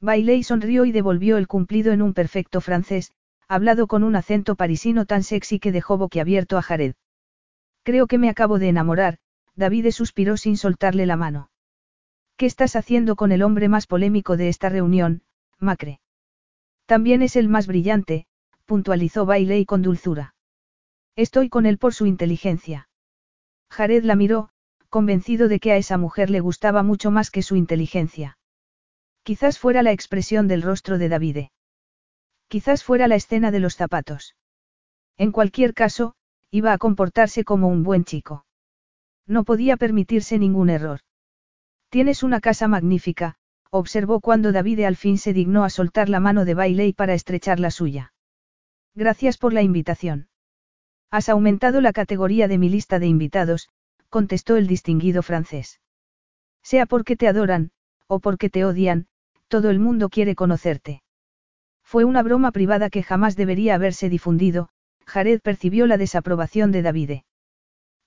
Bailey 0.00 0.44
sonrió 0.44 0.84
y 0.84 0.92
devolvió 0.92 1.36
el 1.36 1.48
cumplido 1.48 1.92
en 1.92 2.00
un 2.00 2.14
perfecto 2.14 2.60
francés, 2.60 3.10
hablado 3.48 3.88
con 3.88 4.04
un 4.04 4.14
acento 4.14 4.54
parisino 4.54 5.04
tan 5.04 5.24
sexy 5.24 5.58
que 5.58 5.72
dejó 5.72 5.98
boquiabierto 5.98 6.56
a 6.56 6.62
Jared. 6.62 6.94
Creo 7.82 8.06
que 8.06 8.18
me 8.18 8.30
acabo 8.30 8.60
de 8.60 8.68
enamorar, 8.68 9.18
David 9.56 9.90
suspiró 9.90 10.36
sin 10.36 10.56
soltarle 10.56 11.06
la 11.06 11.16
mano. 11.16 11.50
¿Qué 12.36 12.46
estás 12.46 12.76
haciendo 12.76 13.16
con 13.16 13.32
el 13.32 13.42
hombre 13.42 13.68
más 13.68 13.88
polémico 13.88 14.36
de 14.36 14.48
esta 14.48 14.68
reunión, 14.68 15.22
Macre? 15.58 16.00
También 16.86 17.20
es 17.20 17.34
el 17.34 17.48
más 17.48 17.66
brillante, 17.66 18.28
puntualizó 18.64 19.26
Bailey 19.26 19.64
con 19.64 19.82
dulzura. 19.82 20.36
Estoy 21.16 21.48
con 21.48 21.66
él 21.66 21.78
por 21.78 21.94
su 21.94 22.06
inteligencia. 22.06 22.88
Jared 23.70 24.04
la 24.04 24.14
miró, 24.14 24.50
convencido 24.94 25.48
de 25.48 25.58
que 25.58 25.72
a 25.72 25.76
esa 25.76 25.98
mujer 25.98 26.30
le 26.30 26.38
gustaba 26.38 26.84
mucho 26.84 27.10
más 27.10 27.32
que 27.32 27.42
su 27.42 27.56
inteligencia. 27.56 28.38
Quizás 29.24 29.58
fuera 29.58 29.82
la 29.82 29.90
expresión 29.90 30.46
del 30.46 30.62
rostro 30.62 30.98
de 30.98 31.08
Davide. 31.08 31.50
Quizás 32.46 32.84
fuera 32.84 33.08
la 33.08 33.16
escena 33.16 33.50
de 33.50 33.58
los 33.58 33.74
zapatos. 33.74 34.36
En 35.16 35.32
cualquier 35.32 35.74
caso, 35.74 36.14
iba 36.52 36.72
a 36.72 36.78
comportarse 36.78 37.42
como 37.42 37.66
un 37.66 37.82
buen 37.82 38.04
chico. 38.04 38.46
No 39.26 39.42
podía 39.42 39.76
permitirse 39.76 40.38
ningún 40.38 40.70
error. 40.70 41.00
Tienes 41.88 42.22
una 42.22 42.40
casa 42.40 42.68
magnífica, 42.68 43.34
observó 43.70 44.20
cuando 44.20 44.52
David 44.52 44.84
al 44.84 44.94
fin 44.94 45.18
se 45.18 45.32
dignó 45.32 45.64
a 45.64 45.70
soltar 45.70 46.08
la 46.08 46.20
mano 46.20 46.44
de 46.44 46.54
Bailey 46.54 46.92
para 46.92 47.14
estrechar 47.14 47.58
la 47.58 47.72
suya. 47.72 48.12
Gracias 48.94 49.38
por 49.38 49.54
la 49.54 49.62
invitación. 49.62 50.28
Has 51.10 51.28
aumentado 51.28 51.80
la 51.80 51.92
categoría 51.92 52.46
de 52.46 52.58
mi 52.58 52.68
lista 52.68 53.00
de 53.00 53.08
invitados, 53.08 53.70
contestó 54.14 54.54
el 54.54 54.68
distinguido 54.68 55.24
francés. 55.24 55.80
Sea 56.62 56.86
porque 56.86 57.16
te 57.16 57.26
adoran, 57.26 57.72
o 58.06 58.20
porque 58.20 58.48
te 58.48 58.64
odian, 58.64 59.08
todo 59.48 59.70
el 59.70 59.80
mundo 59.80 60.08
quiere 60.08 60.36
conocerte. 60.36 61.02
Fue 61.82 62.04
una 62.04 62.22
broma 62.22 62.52
privada 62.52 62.90
que 62.90 63.02
jamás 63.02 63.34
debería 63.34 63.74
haberse 63.74 64.08
difundido, 64.08 64.68
Jared 65.04 65.40
percibió 65.40 65.88
la 65.88 65.96
desaprobación 65.96 66.70
de 66.70 66.82
Davide. 66.82 67.24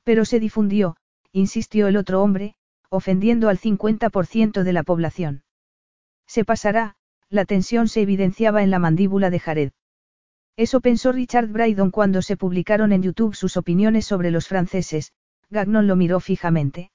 Pero 0.05 0.23
se 0.23 0.39
difundió, 0.39 0.95
insistió 1.33 1.89
el 1.89 1.97
otro 1.97 2.23
hombre, 2.23 2.55
ofendiendo 2.89 3.49
al 3.49 3.59
50% 3.59 4.63
de 4.63 4.71
la 4.71 4.83
población. 4.83 5.43
Se 6.25 6.45
pasará, 6.45 6.95
la 7.29 7.43
tensión 7.43 7.89
se 7.89 7.99
evidenciaba 8.03 8.63
en 8.63 8.71
la 8.71 8.79
mandíbula 8.79 9.29
de 9.29 9.41
Jared. 9.41 9.71
Eso 10.55 10.79
pensó 10.79 11.11
Richard 11.11 11.49
Brydon 11.49 11.91
cuando 11.91 12.21
se 12.21 12.37
publicaron 12.37 12.93
en 12.93 13.03
YouTube 13.03 13.35
sus 13.35 13.57
opiniones 13.57 14.05
sobre 14.05 14.31
los 14.31 14.47
franceses, 14.47 15.11
Gagnon 15.49 15.87
lo 15.87 15.95
miró 15.95 16.19
fijamente. 16.19 16.91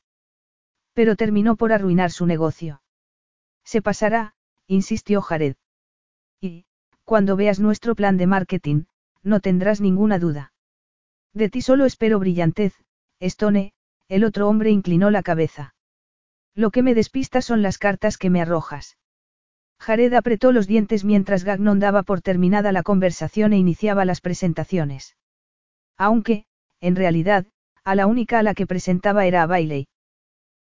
Pero 0.93 1.17
terminó 1.17 1.57
por 1.57 1.73
arruinar 1.73 2.11
su 2.11 2.27
negocio. 2.27 2.83
Se 3.65 3.81
pasará, 3.81 4.35
insistió 4.67 5.23
Jared. 5.23 5.57
Y, 6.41 6.67
cuando 7.05 7.37
veas 7.37 7.61
nuestro 7.61 7.95
plan 7.95 8.17
de 8.17 8.27
marketing, 8.27 8.85
no 9.23 9.41
tendrás 9.41 9.81
ninguna 9.81 10.19
duda. 10.19 10.53
De 11.33 11.49
ti 11.49 11.63
solo 11.63 11.87
espero 11.87 12.19
brillantez, 12.19 12.75
Stone, 13.21 13.73
el 14.09 14.25
otro 14.25 14.49
hombre 14.49 14.71
inclinó 14.71 15.11
la 15.11 15.23
cabeza. 15.23 15.75
Lo 16.55 16.71
que 16.71 16.83
me 16.83 16.95
despista 16.95 17.41
son 17.41 17.63
las 17.63 17.79
cartas 17.79 18.19
que 18.19 18.29
me 18.29 18.43
arrojas. 18.43 18.99
Jared 19.79 20.13
apretó 20.13 20.53
los 20.53 20.67
dientes 20.67 21.05
mientras 21.05 21.45
Gagnon 21.45 21.81
daba 21.81 22.03
por 22.03 22.21
terminada 22.21 22.73
la 22.73 22.83
conversación 22.83 23.53
e 23.53 23.59
iniciaba 23.59 24.05
las 24.05 24.21
presentaciones. 24.21 25.17
Aunque, 25.97 26.45
en 26.81 26.95
realidad, 26.95 27.47
a 27.85 27.95
la 27.95 28.07
única 28.07 28.39
a 28.39 28.43
la 28.43 28.55
que 28.55 28.67
presentaba 28.67 29.27
era 29.27 29.43
a 29.43 29.47
Bailey. 29.47 29.89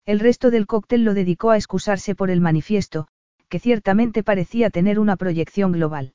El 0.07 0.21
resto 0.21 0.51
del 0.51 0.67
cóctel 0.67 1.05
lo 1.05 1.15
dedicó 1.15 1.51
a 1.51 1.57
excusarse 1.57 2.15
por 2.15 2.31
el 2.31 2.41
manifiesto, 2.41 3.09
que 3.49 3.59
ciertamente 3.59 4.23
parecía 4.23 4.71
tener 4.71 4.99
una 4.99 5.17
proyección 5.17 5.73
global. 5.73 6.15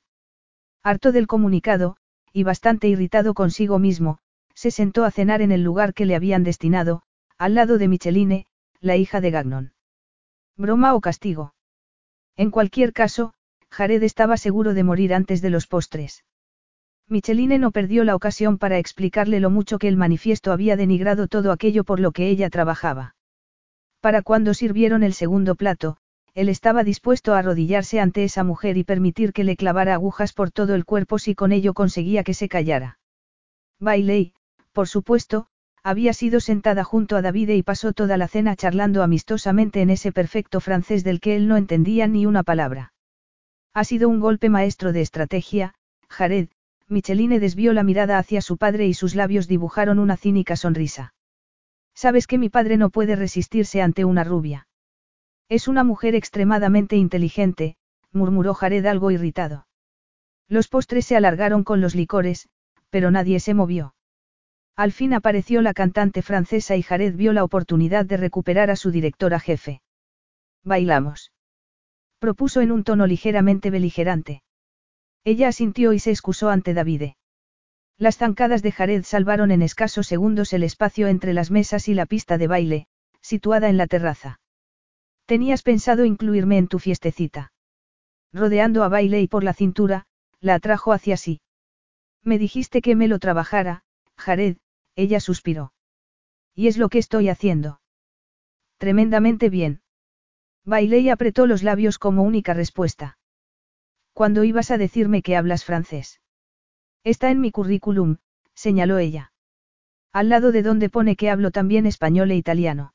Harto 0.82 1.12
del 1.12 1.26
comunicado, 1.26 1.96
y 2.32 2.42
bastante 2.42 2.88
irritado 2.88 3.34
consigo 3.34 3.78
mismo, 3.78 4.18
se 4.54 4.70
sentó 4.70 5.04
a 5.04 5.10
cenar 5.10 5.42
en 5.42 5.52
el 5.52 5.62
lugar 5.62 5.94
que 5.94 6.06
le 6.06 6.14
habían 6.14 6.42
destinado, 6.44 7.02
al 7.38 7.54
lado 7.54 7.78
de 7.78 7.88
Micheline, 7.88 8.46
la 8.80 8.96
hija 8.96 9.20
de 9.20 9.30
Gagnon. 9.30 9.72
¿Broma 10.56 10.94
o 10.94 11.00
castigo? 11.00 11.54
En 12.36 12.50
cualquier 12.50 12.92
caso, 12.92 13.34
Jared 13.70 14.02
estaba 14.02 14.36
seguro 14.36 14.74
de 14.74 14.84
morir 14.84 15.14
antes 15.14 15.42
de 15.42 15.50
los 15.50 15.66
postres. 15.66 16.24
Micheline 17.08 17.58
no 17.58 17.70
perdió 17.70 18.04
la 18.04 18.14
ocasión 18.14 18.58
para 18.58 18.78
explicarle 18.78 19.40
lo 19.40 19.50
mucho 19.50 19.78
que 19.78 19.88
el 19.88 19.96
manifiesto 19.96 20.52
había 20.52 20.76
denigrado 20.76 21.28
todo 21.28 21.52
aquello 21.52 21.84
por 21.84 22.00
lo 22.00 22.12
que 22.12 22.28
ella 22.28 22.48
trabajaba. 22.50 23.14
Para 24.00 24.22
cuando 24.22 24.54
sirvieron 24.54 25.02
el 25.02 25.14
segundo 25.14 25.54
plato, 25.54 25.98
él 26.34 26.48
estaba 26.48 26.82
dispuesto 26.82 27.34
a 27.34 27.38
arrodillarse 27.38 28.00
ante 28.00 28.24
esa 28.24 28.42
mujer 28.42 28.76
y 28.76 28.84
permitir 28.84 29.32
que 29.32 29.44
le 29.44 29.56
clavara 29.56 29.94
agujas 29.94 30.32
por 30.32 30.50
todo 30.50 30.74
el 30.74 30.84
cuerpo 30.84 31.18
si 31.18 31.34
con 31.34 31.52
ello 31.52 31.74
conseguía 31.74 32.24
que 32.24 32.34
se 32.34 32.48
callara. 32.48 32.98
Bailey, 33.78 34.34
por 34.72 34.88
supuesto, 34.88 35.46
había 35.82 36.12
sido 36.14 36.40
sentada 36.40 36.82
junto 36.82 37.16
a 37.16 37.22
David 37.22 37.50
y 37.50 37.62
pasó 37.62 37.92
toda 37.92 38.16
la 38.16 38.26
cena 38.26 38.56
charlando 38.56 39.02
amistosamente 39.02 39.82
en 39.82 39.90
ese 39.90 40.10
perfecto 40.10 40.60
francés 40.60 41.04
del 41.04 41.20
que 41.20 41.36
él 41.36 41.46
no 41.46 41.56
entendía 41.56 42.06
ni 42.08 42.26
una 42.26 42.42
palabra. 42.42 42.94
Ha 43.74 43.84
sido 43.84 44.08
un 44.08 44.18
golpe 44.18 44.48
maestro 44.48 44.92
de 44.92 45.02
estrategia, 45.02 45.74
Jared, 46.08 46.48
Micheline 46.88 47.40
desvió 47.40 47.72
la 47.72 47.82
mirada 47.82 48.18
hacia 48.18 48.40
su 48.40 48.56
padre 48.56 48.86
y 48.86 48.94
sus 48.94 49.14
labios 49.14 49.48
dibujaron 49.48 49.98
una 49.98 50.16
cínica 50.16 50.56
sonrisa. 50.56 51.14
Sabes 51.94 52.26
que 52.26 52.38
mi 52.38 52.48
padre 52.48 52.76
no 52.76 52.90
puede 52.90 53.16
resistirse 53.16 53.80
ante 53.80 54.04
una 54.04 54.24
rubia. 54.24 54.68
Es 55.48 55.68
una 55.68 55.84
mujer 55.84 56.14
extremadamente 56.14 56.96
inteligente, 56.96 57.76
murmuró 58.12 58.54
Jared 58.54 58.84
algo 58.86 59.10
irritado. 59.10 59.66
Los 60.48 60.68
postres 60.68 61.06
se 61.06 61.16
alargaron 61.16 61.64
con 61.64 61.80
los 61.80 61.94
licores, 61.94 62.48
pero 62.90 63.10
nadie 63.10 63.40
se 63.40 63.54
movió. 63.54 63.94
Al 64.76 64.92
fin 64.92 65.14
apareció 65.14 65.62
la 65.62 65.72
cantante 65.72 66.20
francesa 66.22 66.76
y 66.76 66.82
Jared 66.82 67.14
vio 67.14 67.32
la 67.32 67.44
oportunidad 67.44 68.04
de 68.04 68.16
recuperar 68.16 68.70
a 68.70 68.76
su 68.76 68.90
directora 68.90 69.38
jefe. 69.38 69.80
Bailamos. 70.64 71.32
Propuso 72.18 72.60
en 72.60 72.72
un 72.72 72.84
tono 72.84 73.06
ligeramente 73.06 73.70
beligerante. 73.70 74.42
Ella 75.24 75.48
asintió 75.48 75.92
y 75.92 75.98
se 75.98 76.10
excusó 76.10 76.50
ante 76.50 76.74
Davide. 76.74 77.16
Las 77.96 78.18
zancadas 78.18 78.62
de 78.62 78.72
Jared 78.72 79.04
salvaron 79.04 79.50
en 79.50 79.62
escasos 79.62 80.06
segundos 80.06 80.52
el 80.52 80.62
espacio 80.62 81.06
entre 81.08 81.32
las 81.32 81.50
mesas 81.50 81.88
y 81.88 81.94
la 81.94 82.06
pista 82.06 82.38
de 82.38 82.46
baile, 82.46 82.86
situada 83.20 83.68
en 83.68 83.78
la 83.78 83.86
terraza. 83.86 84.40
Tenías 85.26 85.62
pensado 85.62 86.04
incluirme 86.04 86.58
en 86.58 86.68
tu 86.68 86.78
fiestecita. 86.78 87.52
Rodeando 88.32 88.82
a 88.84 88.88
Bailey 88.88 89.26
por 89.26 89.44
la 89.44 89.54
cintura, 89.54 90.06
la 90.40 90.54
atrajo 90.56 90.92
hacia 90.92 91.16
sí. 91.16 91.40
Me 92.22 92.38
dijiste 92.38 92.82
que 92.82 92.96
me 92.96 93.08
lo 93.08 93.18
trabajara, 93.18 93.84
Jared, 94.18 94.58
ella 94.96 95.20
suspiró. 95.20 95.72
Y 96.54 96.66
es 96.68 96.76
lo 96.76 96.88
que 96.88 96.98
estoy 96.98 97.28
haciendo. 97.28 97.80
Tremendamente 98.76 99.48
bien. 99.48 99.82
Bailey 100.64 101.08
apretó 101.08 101.46
los 101.46 101.62
labios 101.62 101.98
como 101.98 102.22
única 102.22 102.54
respuesta. 102.54 103.18
¿Cuándo 104.14 104.44
ibas 104.44 104.70
a 104.70 104.78
decirme 104.78 105.22
que 105.22 105.36
hablas 105.36 105.64
francés? 105.64 106.20
Está 107.02 107.30
en 107.30 107.40
mi 107.40 107.50
currículum, 107.50 108.18
señaló 108.54 108.98
ella. 108.98 109.32
Al 110.12 110.28
lado 110.28 110.52
de 110.52 110.62
donde 110.62 110.88
pone 110.88 111.16
que 111.16 111.30
hablo 111.30 111.50
también 111.50 111.84
español 111.84 112.30
e 112.30 112.36
italiano. 112.36 112.94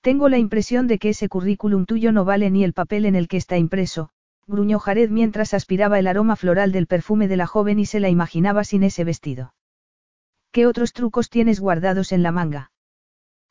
Tengo 0.00 0.28
la 0.28 0.38
impresión 0.38 0.86
de 0.86 1.00
que 1.00 1.10
ese 1.10 1.28
currículum 1.28 1.84
tuyo 1.84 2.12
no 2.12 2.24
vale 2.24 2.48
ni 2.48 2.62
el 2.62 2.72
papel 2.72 3.06
en 3.06 3.16
el 3.16 3.26
que 3.26 3.36
está 3.36 3.58
impreso, 3.58 4.10
gruñó 4.46 4.78
Jared 4.78 5.10
mientras 5.10 5.52
aspiraba 5.52 5.98
el 5.98 6.06
aroma 6.06 6.36
floral 6.36 6.70
del 6.70 6.86
perfume 6.86 7.26
de 7.26 7.36
la 7.36 7.48
joven 7.48 7.80
y 7.80 7.86
se 7.86 7.98
la 7.98 8.08
imaginaba 8.08 8.62
sin 8.62 8.84
ese 8.84 9.02
vestido. 9.02 9.52
¿Qué 10.52 10.66
otros 10.66 10.92
trucos 10.92 11.28
tienes 11.28 11.58
guardados 11.58 12.12
en 12.12 12.22
la 12.22 12.30
manga? 12.30 12.70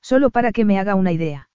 Solo 0.02 0.30
para 0.30 0.54
que 0.54 0.64
me 0.64 0.80
haga 0.80 0.96
una 0.96 1.12
idea. 1.12 1.50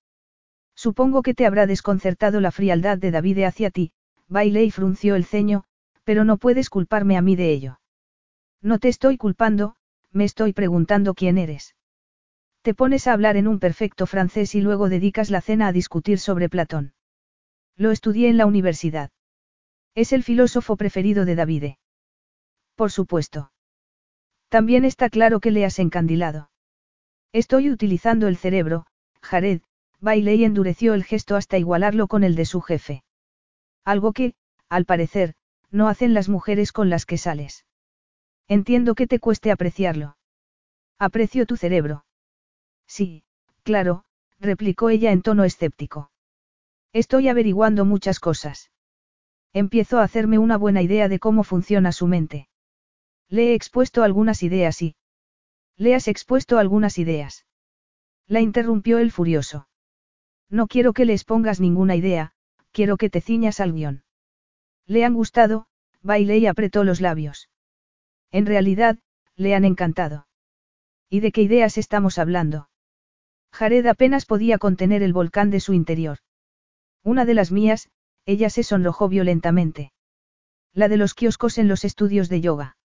Supongo 0.74 1.22
que 1.22 1.32
te 1.32 1.46
habrá 1.46 1.66
desconcertado 1.66 2.40
la 2.40 2.50
frialdad 2.50 2.98
de 2.98 3.10
David 3.10 3.44
hacia 3.44 3.70
ti, 3.70 3.92
y 4.28 4.70
frunció 4.70 5.14
el 5.14 5.24
ceño, 5.24 5.64
pero 6.04 6.24
no 6.24 6.36
puedes 6.36 6.70
culparme 6.70 7.16
a 7.16 7.22
mí 7.22 7.36
de 7.36 7.52
ello. 7.52 7.80
No 8.60 8.78
te 8.78 8.88
estoy 8.88 9.16
culpando, 9.16 9.76
me 10.10 10.24
estoy 10.24 10.52
preguntando 10.52 11.14
quién 11.14 11.38
eres. 11.38 11.74
Te 12.62 12.74
pones 12.74 13.06
a 13.06 13.12
hablar 13.12 13.36
en 13.36 13.46
un 13.46 13.58
perfecto 13.58 14.06
francés 14.06 14.54
y 14.54 14.60
luego 14.60 14.88
dedicas 14.88 15.30
la 15.30 15.42
cena 15.42 15.68
a 15.68 15.72
discutir 15.72 16.18
sobre 16.18 16.48
Platón. 16.48 16.94
Lo 17.76 17.90
estudié 17.90 18.28
en 18.28 18.38
la 18.38 18.46
universidad. 18.46 19.10
Es 19.94 20.12
el 20.12 20.22
filósofo 20.22 20.76
preferido 20.76 21.24
de 21.24 21.34
Davide. 21.34 21.78
Por 22.74 22.90
supuesto. 22.90 23.52
También 24.48 24.84
está 24.84 25.10
claro 25.10 25.40
que 25.40 25.50
le 25.50 25.64
has 25.64 25.78
encandilado. 25.78 26.50
Estoy 27.32 27.70
utilizando 27.70 28.28
el 28.28 28.36
cerebro, 28.36 28.86
Jared, 29.20 29.60
baile 30.00 30.34
y 30.34 30.44
endureció 30.44 30.94
el 30.94 31.04
gesto 31.04 31.36
hasta 31.36 31.58
igualarlo 31.58 32.08
con 32.08 32.24
el 32.24 32.34
de 32.34 32.46
su 32.46 32.60
jefe. 32.60 33.03
Algo 33.84 34.12
que, 34.12 34.34
al 34.68 34.84
parecer, 34.84 35.34
no 35.70 35.88
hacen 35.88 36.14
las 36.14 36.28
mujeres 36.28 36.72
con 36.72 36.88
las 36.88 37.06
que 37.06 37.18
sales. 37.18 37.66
Entiendo 38.48 38.94
que 38.94 39.06
te 39.06 39.20
cueste 39.20 39.50
apreciarlo. 39.50 40.16
Aprecio 40.98 41.46
tu 41.46 41.56
cerebro. 41.56 42.04
Sí, 42.86 43.24
claro, 43.62 44.04
replicó 44.38 44.90
ella 44.90 45.12
en 45.12 45.22
tono 45.22 45.44
escéptico. 45.44 46.10
Estoy 46.92 47.28
averiguando 47.28 47.84
muchas 47.84 48.20
cosas. 48.20 48.70
Empiezo 49.52 49.98
a 49.98 50.04
hacerme 50.04 50.38
una 50.38 50.56
buena 50.56 50.82
idea 50.82 51.08
de 51.08 51.18
cómo 51.18 51.44
funciona 51.44 51.92
su 51.92 52.06
mente. 52.06 52.48
Le 53.28 53.50
he 53.50 53.54
expuesto 53.54 54.02
algunas 54.02 54.42
ideas 54.42 54.80
y... 54.82 54.96
Le 55.76 55.94
has 55.94 56.08
expuesto 56.08 56.58
algunas 56.58 56.98
ideas. 56.98 57.46
La 58.26 58.40
interrumpió 58.40 58.98
el 58.98 59.10
furioso. 59.10 59.68
No 60.48 60.66
quiero 60.68 60.92
que 60.92 61.04
le 61.04 61.14
expongas 61.14 61.60
ninguna 61.60 61.96
idea, 61.96 62.33
quiero 62.74 62.96
que 62.96 63.08
te 63.08 63.20
ciñas 63.20 63.60
al 63.60 63.72
guion. 63.72 64.02
Le 64.84 65.04
han 65.04 65.14
gustado, 65.14 65.66
bailé 66.02 66.38
y 66.38 66.46
apretó 66.46 66.82
los 66.84 67.00
labios. 67.00 67.48
En 68.30 68.44
realidad, 68.46 68.98
le 69.36 69.54
han 69.54 69.64
encantado. 69.64 70.26
¿Y 71.08 71.20
de 71.20 71.30
qué 71.30 71.42
ideas 71.42 71.78
estamos 71.78 72.18
hablando? 72.18 72.68
Jared 73.52 73.86
apenas 73.86 74.26
podía 74.26 74.58
contener 74.58 75.04
el 75.04 75.12
volcán 75.12 75.50
de 75.50 75.60
su 75.60 75.72
interior. 75.72 76.18
Una 77.04 77.24
de 77.24 77.34
las 77.34 77.52
mías, 77.52 77.88
ella 78.26 78.50
se 78.50 78.64
sonrojó 78.64 79.08
violentamente. 79.08 79.92
La 80.72 80.88
de 80.88 80.96
los 80.96 81.14
kioscos 81.14 81.58
en 81.58 81.68
los 81.68 81.84
estudios 81.84 82.28
de 82.28 82.40
yoga. 82.40 82.76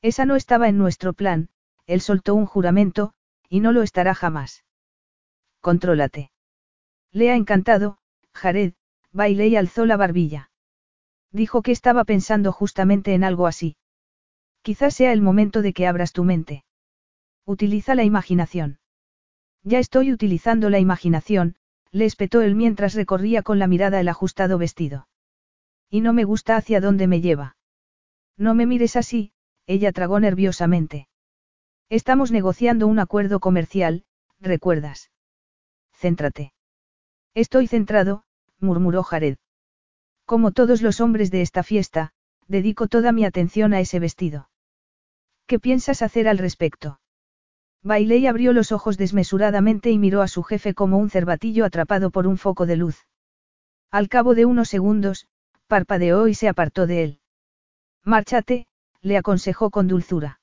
Esa 0.00 0.24
no 0.26 0.36
estaba 0.36 0.68
en 0.68 0.78
nuestro 0.78 1.12
plan, 1.12 1.48
él 1.86 2.00
soltó 2.00 2.36
un 2.36 2.46
juramento, 2.46 3.14
y 3.48 3.58
no 3.58 3.72
lo 3.72 3.82
estará 3.82 4.14
jamás. 4.14 4.64
contrólate. 5.60 6.30
Le 7.10 7.32
ha 7.32 7.34
encantado, 7.34 7.98
Jared, 8.32 8.74
bailé 9.12 9.48
y 9.48 9.56
alzó 9.56 9.86
la 9.86 9.96
barbilla. 9.96 10.50
Dijo 11.32 11.62
que 11.62 11.72
estaba 11.72 12.04
pensando 12.04 12.52
justamente 12.52 13.14
en 13.14 13.24
algo 13.24 13.46
así. 13.46 13.76
Quizás 14.62 14.94
sea 14.94 15.12
el 15.12 15.22
momento 15.22 15.62
de 15.62 15.72
que 15.72 15.86
abras 15.86 16.12
tu 16.12 16.24
mente. 16.24 16.64
Utiliza 17.44 17.94
la 17.94 18.04
imaginación. 18.04 18.78
Ya 19.62 19.78
estoy 19.78 20.12
utilizando 20.12 20.70
la 20.70 20.78
imaginación, 20.78 21.56
le 21.90 22.04
espetó 22.04 22.42
él 22.42 22.54
mientras 22.54 22.94
recorría 22.94 23.42
con 23.42 23.58
la 23.58 23.66
mirada 23.66 24.00
el 24.00 24.08
ajustado 24.08 24.58
vestido. 24.58 25.08
Y 25.90 26.00
no 26.00 26.12
me 26.12 26.24
gusta 26.24 26.56
hacia 26.56 26.80
dónde 26.80 27.06
me 27.06 27.20
lleva. 27.20 27.56
No 28.36 28.54
me 28.54 28.66
mires 28.66 28.96
así, 28.96 29.32
ella 29.66 29.92
tragó 29.92 30.20
nerviosamente. 30.20 31.08
Estamos 31.88 32.30
negociando 32.30 32.86
un 32.86 32.98
acuerdo 32.98 33.40
comercial, 33.40 34.04
¿recuerdas? 34.38 35.10
Céntrate. 35.92 36.52
Estoy 37.34 37.66
centrado, 37.66 38.24
murmuró 38.60 39.02
Jared. 39.02 39.36
Como 40.24 40.52
todos 40.52 40.82
los 40.82 41.00
hombres 41.00 41.30
de 41.30 41.42
esta 41.42 41.62
fiesta, 41.62 42.12
dedico 42.46 42.86
toda 42.86 43.12
mi 43.12 43.24
atención 43.24 43.72
a 43.72 43.80
ese 43.80 43.98
vestido. 43.98 44.50
¿Qué 45.46 45.58
piensas 45.58 46.02
hacer 46.02 46.28
al 46.28 46.38
respecto? 46.38 47.00
Bailey 47.82 48.26
abrió 48.26 48.52
los 48.52 48.72
ojos 48.72 48.98
desmesuradamente 48.98 49.90
y 49.90 49.98
miró 49.98 50.22
a 50.22 50.28
su 50.28 50.42
jefe 50.42 50.74
como 50.74 50.98
un 50.98 51.10
cervatillo 51.10 51.64
atrapado 51.64 52.10
por 52.10 52.26
un 52.26 52.36
foco 52.36 52.66
de 52.66 52.76
luz. 52.76 53.06
Al 53.90 54.08
cabo 54.08 54.34
de 54.34 54.44
unos 54.44 54.68
segundos, 54.68 55.26
parpadeó 55.66 56.28
y 56.28 56.34
se 56.34 56.48
apartó 56.48 56.86
de 56.86 57.04
él. 57.04 57.20
Márchate, 58.04 58.66
le 59.00 59.16
aconsejó 59.16 59.70
con 59.70 59.88
dulzura. 59.88 60.40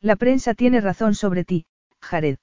La 0.00 0.16
prensa 0.16 0.54
tiene 0.54 0.80
razón 0.80 1.14
sobre 1.14 1.44
ti, 1.44 1.66
Jared. 2.00 2.38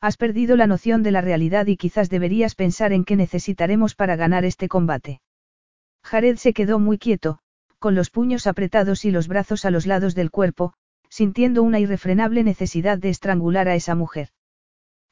Has 0.00 0.16
perdido 0.16 0.56
la 0.56 0.66
noción 0.66 1.02
de 1.02 1.10
la 1.10 1.20
realidad 1.20 1.66
y 1.66 1.76
quizás 1.76 2.10
deberías 2.10 2.54
pensar 2.54 2.92
en 2.92 3.04
qué 3.04 3.16
necesitaremos 3.16 3.94
para 3.94 4.16
ganar 4.16 4.44
este 4.44 4.68
combate. 4.68 5.20
Jared 6.04 6.36
se 6.36 6.52
quedó 6.52 6.78
muy 6.78 6.98
quieto, 6.98 7.38
con 7.78 7.94
los 7.94 8.10
puños 8.10 8.46
apretados 8.46 9.04
y 9.04 9.10
los 9.10 9.26
brazos 9.26 9.64
a 9.64 9.70
los 9.70 9.86
lados 9.86 10.14
del 10.14 10.30
cuerpo, 10.30 10.74
sintiendo 11.08 11.62
una 11.62 11.80
irrefrenable 11.80 12.44
necesidad 12.44 12.98
de 12.98 13.08
estrangular 13.08 13.68
a 13.68 13.74
esa 13.74 13.94
mujer. 13.94 14.28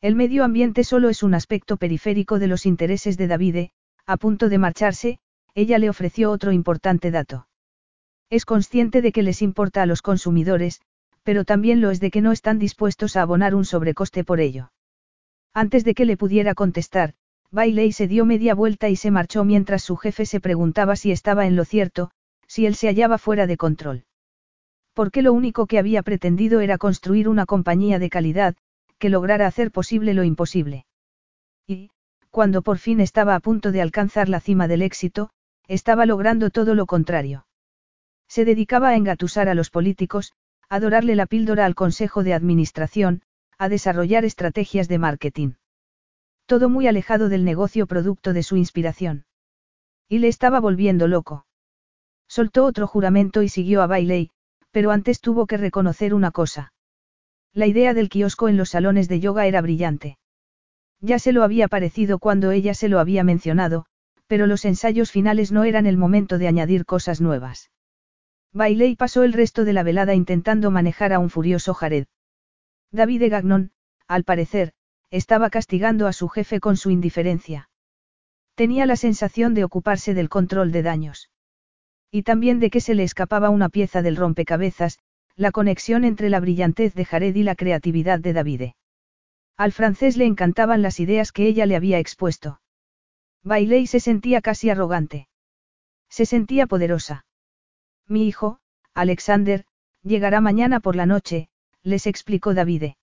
El 0.01 0.17
medio 0.17 0.45
ambiente 0.45 0.85
solo 0.85 1.09
es 1.09 1.23
un 1.23 1.35
aspecto 1.35 1.79
periférico 1.79 2.39
de 2.39 2.47
los 2.47 2.67
intereses 2.67 3.17
de 3.17 3.27
Davide, 3.27 3.71
a 4.07 4.19
punto 4.19 4.49
de 4.49 4.59
marcharse, 4.59 5.19
ella 5.55 5.79
le 5.79 5.89
ofreció 5.89 6.31
otro 6.31 6.53
importante 6.53 7.11
dato. 7.11 7.49
Es 8.29 8.45
consciente 8.45 9.01
de 9.01 9.13
que 9.13 9.23
les 9.23 9.41
importa 9.41 9.83
a 9.83 9.87
los 9.87 10.03
consumidores, 10.03 10.83
pero 11.23 11.45
también 11.45 11.81
lo 11.81 11.91
es 11.91 12.01
de 12.01 12.11
que 12.11 12.21
no 12.21 12.33
están 12.33 12.59
dispuestos 12.59 13.17
a 13.17 13.23
abonar 13.23 13.55
un 13.55 13.65
sobrecoste 13.65 14.25
por 14.25 14.41
ello. 14.41 14.73
Antes 15.55 15.85
de 15.85 15.95
que 15.95 16.05
le 16.05 16.17
pudiera 16.17 16.55
contestar, 16.55 17.15
Bailey 17.51 17.93
se 17.93 18.09
dio 18.09 18.25
media 18.25 18.55
vuelta 18.55 18.89
y 18.89 18.97
se 18.97 19.11
marchó 19.11 19.45
mientras 19.45 19.83
su 19.83 19.97
jefe 19.97 20.27
se 20.27 20.41
preguntaba 20.41 20.97
si 20.97 21.13
estaba 21.13 21.47
en 21.47 21.57
lo 21.57 21.65
cierto, 21.65 22.11
si 22.47 22.67
él 22.67 22.75
se 22.75 22.89
hallaba 22.89 23.19
fuera 23.19 23.47
de 23.47 23.57
control 23.57 24.05
porque 24.95 25.23
lo 25.23 25.33
único 25.33 25.67
que 25.67 25.79
había 25.79 26.03
pretendido 26.03 26.61
era 26.61 26.79
construir 26.79 27.29
una 27.29 27.47
compañía 27.47 27.99
de 27.99 28.09
calidad, 28.09 28.55
que 28.99 29.11
lograra 29.11 29.47
hacer 29.47 29.71
posible 29.73 30.15
lo 30.15 30.23
imposible. 30.23 30.87
Y, 31.67 31.91
cuando 32.31 32.63
por 32.63 32.79
fin 32.79 33.01
estaba 33.01 33.35
a 33.35 33.41
punto 33.41 33.73
de 33.73 33.83
alcanzar 33.83 34.29
la 34.29 34.41
cima 34.41 34.69
del 34.69 34.83
éxito, 34.83 35.31
estaba 35.67 36.07
logrando 36.07 36.51
todo 36.51 36.75
lo 36.75 36.87
contrario. 36.87 37.47
Se 38.29 38.45
dedicaba 38.45 38.91
a 38.91 38.97
engatusar 38.97 39.49
a 39.49 39.55
los 39.55 39.71
políticos, 39.71 40.33
a 40.69 40.81
dorarle 40.81 41.17
la 41.17 41.27
píldora 41.27 41.67
al 41.67 41.75
Consejo 41.75 42.23
de 42.23 42.35
Administración, 42.35 43.23
a 43.59 43.69
desarrollar 43.69 44.25
estrategias 44.25 44.89
de 44.89 44.99
marketing. 44.99 45.53
Todo 46.47 46.69
muy 46.69 46.87
alejado 46.87 47.29
del 47.29 47.45
negocio 47.45 47.87
producto 47.87 48.33
de 48.33 48.43
su 48.43 48.57
inspiración. 48.57 49.25
Y 50.09 50.19
le 50.19 50.29
estaba 50.29 50.61
volviendo 50.61 51.09
loco. 51.09 51.47
Soltó 52.29 52.65
otro 52.65 52.87
juramento 52.87 53.43
y 53.43 53.49
siguió 53.49 53.83
a 53.83 53.87
Bailey, 53.87 54.31
pero 54.71 54.91
antes 54.91 55.21
tuvo 55.21 55.47
que 55.47 55.57
reconocer 55.57 56.15
una 56.15 56.31
cosa. 56.31 56.73
La 57.53 57.67
idea 57.67 57.95
del 57.95 58.09
kiosco 58.09 58.49
en 58.49 58.57
los 58.57 58.71
salones 58.71 59.09
de 59.09 59.21
yoga 59.21 59.47
era 59.47 59.61
brillante. 59.61 60.19
Ya 61.01 61.19
se 61.19 61.33
lo 61.33 61.45
había 61.45 61.69
parecido 61.69 62.19
cuando 62.19 62.51
ella 62.51 62.75
se 62.75 62.89
lo 62.89 62.99
había 62.99 63.25
mencionado, 63.25 63.87
pero 64.27 64.47
los 64.47 64.65
ensayos 64.65 65.11
finales 65.11 65.53
no 65.53 65.65
eran 65.65 65.87
el 65.87 65.97
momento 65.97 66.39
de 66.39 66.49
añadir 66.49 66.85
cosas 66.85 67.21
nuevas. 67.21 67.71
Bailey 68.53 68.97
pasó 68.97 69.23
el 69.23 69.33
resto 69.33 69.65
de 69.65 69.73
la 69.73 69.83
velada 69.83 70.15
intentando 70.15 70.71
manejar 70.71 71.13
a 71.13 71.19
un 71.19 71.31
furioso 71.31 71.75
Jared. 71.75 72.07
David 72.95 73.29
Gagnon, 73.29 73.73
al 74.07 74.23
parecer, 74.23 74.73
estaba 75.11 75.51
castigando 75.51 76.07
a 76.07 76.13
su 76.13 76.29
jefe 76.29 76.61
con 76.61 76.77
su 76.77 76.91
indiferencia. 76.91 77.69
Tenía 78.55 78.87
la 78.87 78.95
sensación 78.95 79.53
de 79.55 79.65
ocuparse 79.65 80.15
del 80.15 80.29
control 80.29 80.71
de 80.71 80.85
daños. 80.85 81.29
Y 82.13 82.23
también 82.23 82.61
de 82.61 82.71
que 82.71 82.81
se 82.81 82.95
le 82.95 83.03
escapaba 83.03 83.51
una 83.51 83.69
pieza 83.69 84.01
del 84.01 84.15
rompecabezas, 84.15 85.01
la 85.35 85.51
conexión 85.51 86.05
entre 86.05 86.31
la 86.31 86.39
brillantez 86.39 86.95
de 86.95 87.05
Jared 87.05 87.35
y 87.35 87.43
la 87.43 87.57
creatividad 87.57 88.21
de 88.21 88.33
Davide. 88.33 88.77
Al 89.57 89.73
francés 89.73 90.17
le 90.17 90.27
encantaban 90.27 90.81
las 90.81 91.01
ideas 91.01 91.33
que 91.33 91.49
ella 91.49 91.67
le 91.67 91.75
había 91.75 91.99
expuesto. 91.99 92.61
Bailey 93.43 93.89
se 93.89 93.99
sentía 93.99 94.41
casi 94.41 94.71
arrogante. 94.71 95.27
Se 96.09 96.27
sentía 96.27 96.69
poderosa. 96.69 97.27
Mi 98.07 98.29
hijo, 98.29 98.61
Alexander, 98.95 99.65
llegará 100.05 100.41
mañana 100.41 100.79
por 100.79 100.95
la 100.95 101.07
noche, 101.07 101.49
les 101.85 102.07
explicó 102.07 102.55
Davide. 102.55 102.97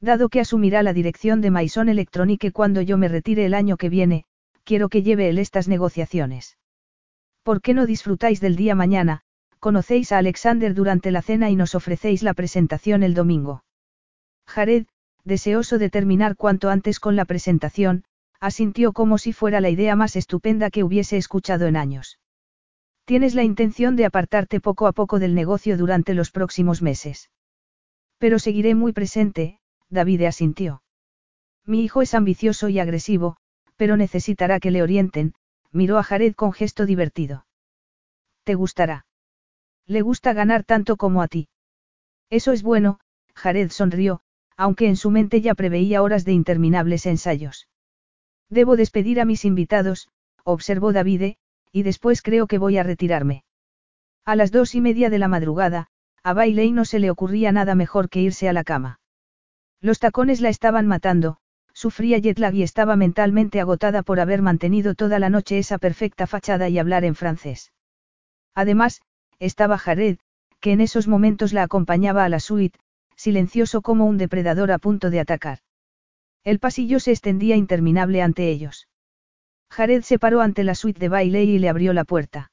Dado 0.00 0.28
que 0.28 0.40
asumirá 0.40 0.82
la 0.82 0.92
dirección 0.92 1.40
de 1.40 1.50
Maison 1.50 1.88
Electronique 1.88 2.52
cuando 2.52 2.80
yo 2.80 2.96
me 2.96 3.08
retire 3.08 3.44
el 3.44 3.54
año 3.54 3.76
que 3.76 3.88
viene, 3.88 4.24
quiero 4.64 4.88
que 4.88 5.02
lleve 5.02 5.28
él 5.28 5.38
estas 5.38 5.68
negociaciones. 5.68 6.56
¿Por 7.42 7.60
qué 7.60 7.74
no 7.74 7.86
disfrutáis 7.86 8.40
del 8.40 8.56
día 8.56 8.74
mañana? 8.74 9.22
Conocéis 9.58 10.12
a 10.12 10.18
Alexander 10.18 10.74
durante 10.74 11.10
la 11.10 11.22
cena 11.22 11.50
y 11.50 11.56
nos 11.56 11.74
ofrecéis 11.74 12.22
la 12.22 12.34
presentación 12.34 13.02
el 13.02 13.14
domingo. 13.14 13.64
Jared, 14.46 14.86
deseoso 15.24 15.78
de 15.78 15.90
terminar 15.90 16.36
cuanto 16.36 16.70
antes 16.70 17.00
con 17.00 17.16
la 17.16 17.24
presentación, 17.24 18.04
asintió 18.38 18.92
como 18.92 19.18
si 19.18 19.32
fuera 19.32 19.60
la 19.60 19.70
idea 19.70 19.96
más 19.96 20.14
estupenda 20.14 20.70
que 20.70 20.84
hubiese 20.84 21.16
escuchado 21.16 21.66
en 21.66 21.76
años. 21.76 22.20
Tienes 23.04 23.34
la 23.34 23.44
intención 23.44 23.96
de 23.96 24.04
apartarte 24.04 24.60
poco 24.60 24.86
a 24.86 24.92
poco 24.92 25.18
del 25.18 25.34
negocio 25.34 25.76
durante 25.76 26.14
los 26.14 26.30
próximos 26.30 26.82
meses. 26.82 27.30
Pero 28.18 28.38
seguiré 28.38 28.74
muy 28.74 28.92
presente, 28.92 29.58
David 29.88 30.22
asintió. 30.22 30.82
Mi 31.64 31.82
hijo 31.82 32.02
es 32.02 32.14
ambicioso 32.14 32.68
y 32.68 32.78
agresivo, 32.78 33.36
pero 33.76 33.96
necesitará 33.96 34.60
que 34.60 34.70
le 34.70 34.82
orienten, 34.82 35.34
miró 35.72 35.98
a 35.98 36.02
Jared 36.02 36.34
con 36.34 36.52
gesto 36.52 36.86
divertido. 36.86 37.46
¿Te 38.44 38.54
gustará? 38.54 39.06
Le 39.86 40.02
gusta 40.02 40.32
ganar 40.32 40.64
tanto 40.64 40.96
como 40.96 41.22
a 41.22 41.28
ti. 41.28 41.48
Eso 42.30 42.52
es 42.52 42.62
bueno, 42.62 43.00
Jared 43.34 43.70
sonrió, 43.70 44.20
aunque 44.56 44.88
en 44.88 44.96
su 44.96 45.10
mente 45.10 45.40
ya 45.40 45.54
preveía 45.54 46.02
horas 46.02 46.24
de 46.24 46.32
interminables 46.32 47.06
ensayos. 47.06 47.68
Debo 48.48 48.76
despedir 48.76 49.20
a 49.20 49.24
mis 49.24 49.44
invitados, 49.44 50.08
observó 50.44 50.92
Davide, 50.92 51.36
y 51.72 51.82
después 51.82 52.22
creo 52.22 52.46
que 52.46 52.58
voy 52.58 52.78
a 52.78 52.82
retirarme. 52.82 53.44
A 54.24 54.34
las 54.36 54.50
dos 54.50 54.74
y 54.74 54.80
media 54.80 55.10
de 55.10 55.18
la 55.18 55.28
madrugada, 55.28 55.88
a 56.26 56.32
Bailey 56.32 56.72
no 56.72 56.84
se 56.84 56.98
le 56.98 57.08
ocurría 57.08 57.52
nada 57.52 57.76
mejor 57.76 58.08
que 58.08 58.20
irse 58.20 58.48
a 58.48 58.52
la 58.52 58.64
cama. 58.64 58.98
Los 59.80 60.00
tacones 60.00 60.40
la 60.40 60.48
estaban 60.48 60.84
matando, 60.88 61.36
sufría 61.72 62.18
jet 62.18 62.40
lag 62.40 62.52
y 62.52 62.64
estaba 62.64 62.96
mentalmente 62.96 63.60
agotada 63.60 64.02
por 64.02 64.18
haber 64.18 64.42
mantenido 64.42 64.96
toda 64.96 65.20
la 65.20 65.30
noche 65.30 65.56
esa 65.56 65.78
perfecta 65.78 66.26
fachada 66.26 66.68
y 66.68 66.80
hablar 66.80 67.04
en 67.04 67.14
francés. 67.14 67.72
Además, 68.56 69.02
estaba 69.38 69.78
Jared, 69.78 70.18
que 70.58 70.72
en 70.72 70.80
esos 70.80 71.06
momentos 71.06 71.52
la 71.52 71.62
acompañaba 71.62 72.24
a 72.24 72.28
la 72.28 72.40
suite, 72.40 72.76
silencioso 73.14 73.80
como 73.80 74.04
un 74.04 74.18
depredador 74.18 74.72
a 74.72 74.78
punto 74.78 75.10
de 75.10 75.20
atacar. 75.20 75.60
El 76.42 76.58
pasillo 76.58 76.98
se 76.98 77.12
extendía 77.12 77.54
interminable 77.54 78.20
ante 78.20 78.50
ellos. 78.50 78.88
Jared 79.70 80.02
se 80.02 80.18
paró 80.18 80.40
ante 80.40 80.64
la 80.64 80.74
suite 80.74 80.98
de 80.98 81.08
baile 81.08 81.44
y 81.44 81.60
le 81.60 81.68
abrió 81.68 81.92
la 81.92 82.04
puerta. 82.04 82.50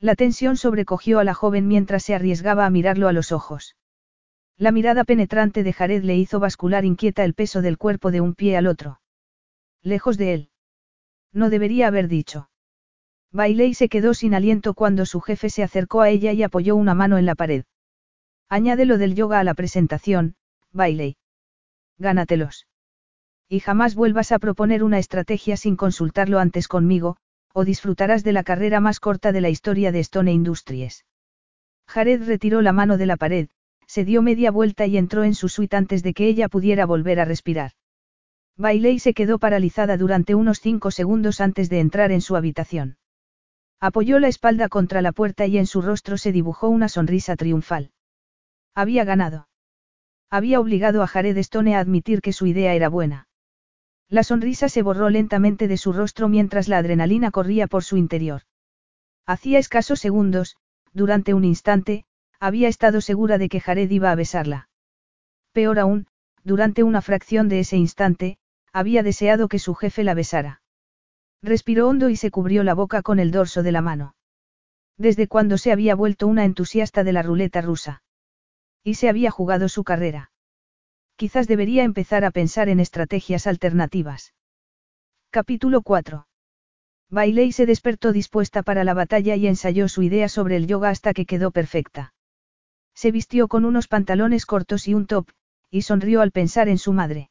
La 0.00 0.14
tensión 0.14 0.56
sobrecogió 0.56 1.18
a 1.18 1.24
la 1.24 1.34
joven 1.34 1.66
mientras 1.66 2.02
se 2.02 2.14
arriesgaba 2.14 2.66
a 2.66 2.70
mirarlo 2.70 3.08
a 3.08 3.12
los 3.12 3.32
ojos. 3.32 3.76
La 4.56 4.70
mirada 4.70 5.04
penetrante 5.04 5.62
de 5.62 5.72
Jared 5.72 6.04
le 6.04 6.16
hizo 6.16 6.40
bascular 6.40 6.84
inquieta 6.84 7.24
el 7.24 7.34
peso 7.34 7.62
del 7.62 7.78
cuerpo 7.78 8.10
de 8.10 8.20
un 8.20 8.34
pie 8.34 8.56
al 8.56 8.66
otro. 8.66 9.00
Lejos 9.82 10.16
de 10.16 10.34
él. 10.34 10.50
No 11.32 11.50
debería 11.50 11.88
haber 11.88 12.08
dicho. 12.08 12.48
Bailey 13.32 13.74
se 13.74 13.88
quedó 13.88 14.14
sin 14.14 14.32
aliento 14.32 14.74
cuando 14.74 15.06
su 15.06 15.20
jefe 15.20 15.50
se 15.50 15.64
acercó 15.64 16.02
a 16.02 16.08
ella 16.08 16.32
y 16.32 16.44
apoyó 16.44 16.76
una 16.76 16.94
mano 16.94 17.18
en 17.18 17.26
la 17.26 17.34
pared. 17.34 17.64
Añade 18.48 18.84
lo 18.84 18.96
del 18.96 19.16
yoga 19.16 19.40
a 19.40 19.44
la 19.44 19.54
presentación, 19.54 20.36
Bailey. 20.70 21.16
Gánatelos. 21.98 22.68
Y 23.48 23.58
jamás 23.58 23.96
vuelvas 23.96 24.30
a 24.30 24.38
proponer 24.38 24.84
una 24.84 25.00
estrategia 25.00 25.56
sin 25.56 25.74
consultarlo 25.76 26.38
antes 26.38 26.68
conmigo, 26.68 27.16
o 27.54 27.64
disfrutarás 27.64 28.24
de 28.24 28.32
la 28.32 28.42
carrera 28.42 28.80
más 28.80 28.98
corta 28.98 29.30
de 29.30 29.40
la 29.40 29.48
historia 29.48 29.92
de 29.92 30.00
Stone 30.00 30.32
Industries. 30.32 31.06
Jared 31.86 32.26
retiró 32.26 32.62
la 32.62 32.72
mano 32.72 32.98
de 32.98 33.06
la 33.06 33.16
pared, 33.16 33.48
se 33.86 34.04
dio 34.04 34.22
media 34.22 34.50
vuelta 34.50 34.86
y 34.86 34.96
entró 34.96 35.22
en 35.22 35.34
su 35.34 35.48
suite 35.48 35.76
antes 35.76 36.02
de 36.02 36.14
que 36.14 36.26
ella 36.26 36.48
pudiera 36.48 36.84
volver 36.84 37.20
a 37.20 37.24
respirar. 37.24 37.72
Bailey 38.56 38.98
se 38.98 39.14
quedó 39.14 39.38
paralizada 39.38 39.96
durante 39.96 40.34
unos 40.34 40.58
cinco 40.60 40.90
segundos 40.90 41.40
antes 41.40 41.70
de 41.70 41.78
entrar 41.78 42.10
en 42.10 42.20
su 42.20 42.34
habitación. 42.34 42.98
Apoyó 43.80 44.18
la 44.18 44.28
espalda 44.28 44.68
contra 44.68 45.00
la 45.00 45.12
puerta 45.12 45.46
y 45.46 45.56
en 45.56 45.66
su 45.66 45.80
rostro 45.80 46.18
se 46.18 46.32
dibujó 46.32 46.68
una 46.68 46.88
sonrisa 46.88 47.36
triunfal. 47.36 47.92
Había 48.74 49.04
ganado. 49.04 49.48
Había 50.28 50.58
obligado 50.58 51.02
a 51.02 51.06
Jared 51.06 51.36
Stone 51.38 51.76
a 51.76 51.80
admitir 51.80 52.20
que 52.20 52.32
su 52.32 52.46
idea 52.46 52.74
era 52.74 52.88
buena. 52.88 53.28
La 54.08 54.22
sonrisa 54.22 54.68
se 54.68 54.82
borró 54.82 55.10
lentamente 55.10 55.68
de 55.68 55.76
su 55.76 55.92
rostro 55.92 56.28
mientras 56.28 56.68
la 56.68 56.78
adrenalina 56.78 57.30
corría 57.30 57.66
por 57.66 57.84
su 57.84 57.96
interior. 57.96 58.42
Hacía 59.26 59.58
escasos 59.58 60.00
segundos, 60.00 60.56
durante 60.92 61.34
un 61.34 61.44
instante, 61.44 62.04
había 62.38 62.68
estado 62.68 63.00
segura 63.00 63.38
de 63.38 63.48
que 63.48 63.60
Jared 63.60 63.90
iba 63.90 64.10
a 64.10 64.14
besarla. 64.14 64.68
Peor 65.52 65.78
aún, 65.78 66.06
durante 66.42 66.82
una 66.82 67.00
fracción 67.00 67.48
de 67.48 67.60
ese 67.60 67.76
instante, 67.76 68.38
había 68.72 69.02
deseado 69.02 69.48
que 69.48 69.58
su 69.58 69.74
jefe 69.74 70.04
la 70.04 70.14
besara. 70.14 70.60
Respiró 71.42 71.88
hondo 71.88 72.10
y 72.10 72.16
se 72.16 72.30
cubrió 72.30 72.64
la 72.64 72.74
boca 72.74 73.02
con 73.02 73.18
el 73.18 73.30
dorso 73.30 73.62
de 73.62 73.72
la 73.72 73.80
mano. 73.80 74.14
Desde 74.98 75.26
cuando 75.26 75.58
se 75.58 75.72
había 75.72 75.94
vuelto 75.94 76.26
una 76.26 76.44
entusiasta 76.44 77.02
de 77.04 77.12
la 77.12 77.22
ruleta 77.22 77.60
rusa. 77.62 78.02
Y 78.82 78.94
se 78.94 79.08
había 79.08 79.30
jugado 79.30 79.68
su 79.68 79.84
carrera. 79.84 80.32
Quizás 81.16 81.46
debería 81.46 81.84
empezar 81.84 82.24
a 82.24 82.32
pensar 82.32 82.68
en 82.68 82.80
estrategias 82.80 83.46
alternativas. 83.46 84.34
Capítulo 85.30 85.82
4. 85.82 86.26
Bailey 87.08 87.52
se 87.52 87.66
despertó 87.66 88.12
dispuesta 88.12 88.64
para 88.64 88.82
la 88.82 88.94
batalla 88.94 89.36
y 89.36 89.46
ensayó 89.46 89.88
su 89.88 90.02
idea 90.02 90.28
sobre 90.28 90.56
el 90.56 90.66
yoga 90.66 90.90
hasta 90.90 91.12
que 91.14 91.26
quedó 91.26 91.52
perfecta. 91.52 92.14
Se 92.94 93.12
vistió 93.12 93.46
con 93.46 93.64
unos 93.64 93.86
pantalones 93.86 94.44
cortos 94.44 94.88
y 94.88 94.94
un 94.94 95.06
top, 95.06 95.28
y 95.70 95.82
sonrió 95.82 96.20
al 96.20 96.32
pensar 96.32 96.68
en 96.68 96.78
su 96.78 96.92
madre. 96.92 97.30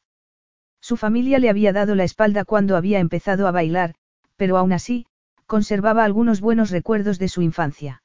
Su 0.80 0.96
familia 0.96 1.38
le 1.38 1.50
había 1.50 1.72
dado 1.74 1.94
la 1.94 2.04
espalda 2.04 2.44
cuando 2.44 2.76
había 2.76 3.00
empezado 3.00 3.46
a 3.46 3.50
bailar, 3.50 3.96
pero 4.36 4.56
aún 4.56 4.72
así, 4.72 5.06
conservaba 5.46 6.04
algunos 6.04 6.40
buenos 6.40 6.70
recuerdos 6.70 7.18
de 7.18 7.28
su 7.28 7.42
infancia. 7.42 8.02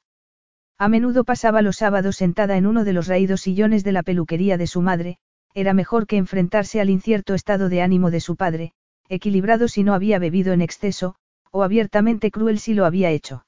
A 0.78 0.90
menudo 0.90 1.24
pasaba 1.24 1.62
los 1.62 1.78
sábados 1.78 2.18
sentada 2.18 2.58
en 2.58 2.66
uno 2.66 2.84
de 2.84 2.94
los 2.94 3.08
raídos 3.08 3.42
sillones 3.42 3.86
de 3.86 3.94
la 3.94 4.04
peluquería 4.04 4.58
de 4.58 4.68
su 4.68 4.82
madre, 4.82 5.20
era 5.54 5.74
mejor 5.74 6.08
que 6.08 6.18
enfrentarse 6.18 6.80
al 6.80 6.90
incierto 6.90 7.34
estado 7.34 7.70
de 7.70 7.82
ánimo 7.82 8.12
de 8.12 8.20
su 8.20 8.36
padre, 8.36 8.74
equilibrado 9.10 9.68
si 9.68 9.84
no 9.84 9.94
había 9.94 10.20
bebido 10.20 10.54
en 10.54 10.62
exceso, 10.62 11.16
o 11.52 11.64
abiertamente 11.64 12.32
cruel 12.32 12.60
si 12.60 12.74
lo 12.74 12.86
había 12.86 13.10
hecho. 13.10 13.46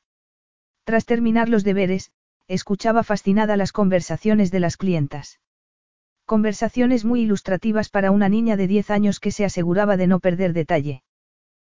Tras 0.84 1.06
terminar 1.06 1.48
los 1.48 1.64
deberes, 1.64 2.12
escuchaba 2.48 3.04
fascinada 3.04 3.56
las 3.56 3.72
conversaciones 3.72 4.52
de 4.52 4.60
las 4.60 4.76
clientas. 4.76 5.40
Conversaciones 6.26 7.06
muy 7.06 7.22
ilustrativas 7.22 7.90
para 7.90 8.12
una 8.12 8.30
niña 8.30 8.58
de 8.58 8.68
10 8.68 8.90
años 8.90 9.20
que 9.20 9.32
se 9.32 9.46
aseguraba 9.46 9.98
de 9.98 10.08
no 10.08 10.20
perder 10.20 10.54
detalle. 10.54 11.04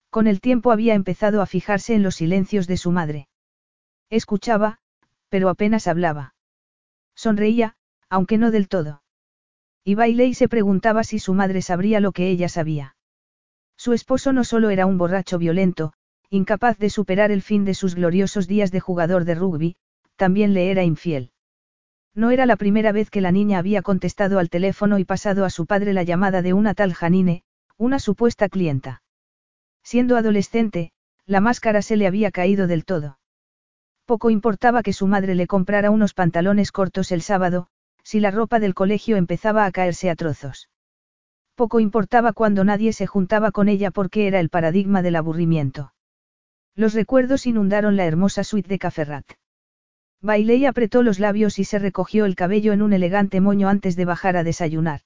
Con 0.09 0.27
el 0.27 0.41
tiempo 0.41 0.71
había 0.71 0.93
empezado 0.93 1.41
a 1.41 1.45
fijarse 1.45 1.95
en 1.95 2.03
los 2.03 2.15
silencios 2.15 2.67
de 2.67 2.77
su 2.77 2.91
madre. 2.91 3.27
Escuchaba, 4.09 4.79
pero 5.29 5.49
apenas 5.49 5.87
hablaba. 5.87 6.35
Sonreía, 7.15 7.75
aunque 8.09 8.37
no 8.37 8.51
del 8.51 8.67
todo. 8.67 9.02
Y 9.83 9.95
Bailey 9.95 10.33
se 10.33 10.47
preguntaba 10.47 11.03
si 11.03 11.19
su 11.19 11.33
madre 11.33 11.61
sabría 11.61 11.99
lo 11.99 12.11
que 12.11 12.29
ella 12.29 12.47
sabía. 12.47 12.95
Su 13.75 13.93
esposo 13.93 14.31
no 14.31 14.43
solo 14.43 14.69
era 14.69 14.85
un 14.85 14.97
borracho 14.97 15.37
violento, 15.37 15.93
incapaz 16.29 16.77
de 16.77 16.89
superar 16.89 17.31
el 17.31 17.41
fin 17.41 17.65
de 17.65 17.73
sus 17.73 17.95
gloriosos 17.95 18.47
días 18.47 18.71
de 18.71 18.79
jugador 18.79 19.25
de 19.25 19.35
rugby, 19.35 19.75
también 20.15 20.53
le 20.53 20.71
era 20.71 20.83
infiel. 20.83 21.31
No 22.15 22.31
era 22.31 22.45
la 22.45 22.55
primera 22.55 22.91
vez 22.91 23.09
que 23.09 23.21
la 23.21 23.31
niña 23.31 23.57
había 23.57 23.81
contestado 23.81 24.39
al 24.39 24.49
teléfono 24.49 24.99
y 24.99 25.05
pasado 25.05 25.45
a 25.45 25.49
su 25.49 25.65
padre 25.65 25.93
la 25.93 26.03
llamada 26.03 26.41
de 26.41 26.53
una 26.53 26.75
tal 26.75 26.93
Janine, 26.93 27.43
una 27.77 27.99
supuesta 27.99 28.49
clienta. 28.49 29.01
Siendo 29.83 30.15
adolescente, 30.15 30.91
la 31.25 31.41
máscara 31.41 31.81
se 31.81 31.97
le 31.97 32.07
había 32.07 32.31
caído 32.31 32.67
del 32.67 32.85
todo. 32.85 33.17
Poco 34.05 34.29
importaba 34.29 34.83
que 34.83 34.93
su 34.93 35.07
madre 35.07 35.35
le 35.35 35.47
comprara 35.47 35.89
unos 35.89 36.13
pantalones 36.13 36.71
cortos 36.71 37.11
el 37.11 37.21
sábado, 37.21 37.67
si 38.03 38.19
la 38.19 38.31
ropa 38.31 38.59
del 38.59 38.73
colegio 38.73 39.17
empezaba 39.17 39.65
a 39.65 39.71
caerse 39.71 40.09
a 40.09 40.15
trozos. 40.15 40.69
Poco 41.55 41.79
importaba 41.79 42.33
cuando 42.33 42.63
nadie 42.63 42.93
se 42.93 43.07
juntaba 43.07 43.51
con 43.51 43.69
ella 43.69 43.91
porque 43.91 44.27
era 44.27 44.39
el 44.39 44.49
paradigma 44.49 45.01
del 45.01 45.15
aburrimiento. 45.15 45.93
Los 46.75 46.93
recuerdos 46.93 47.45
inundaron 47.45 47.95
la 47.95 48.05
hermosa 48.05 48.43
suite 48.43 48.67
de 48.67 48.79
Caferrat. 48.79 49.25
Bailey 50.21 50.65
apretó 50.65 51.03
los 51.03 51.19
labios 51.19 51.59
y 51.59 51.65
se 51.65 51.79
recogió 51.79 52.25
el 52.25 52.35
cabello 52.35 52.73
en 52.73 52.81
un 52.81 52.93
elegante 52.93 53.41
moño 53.41 53.69
antes 53.69 53.95
de 53.95 54.05
bajar 54.05 54.37
a 54.37 54.43
desayunar. 54.43 55.01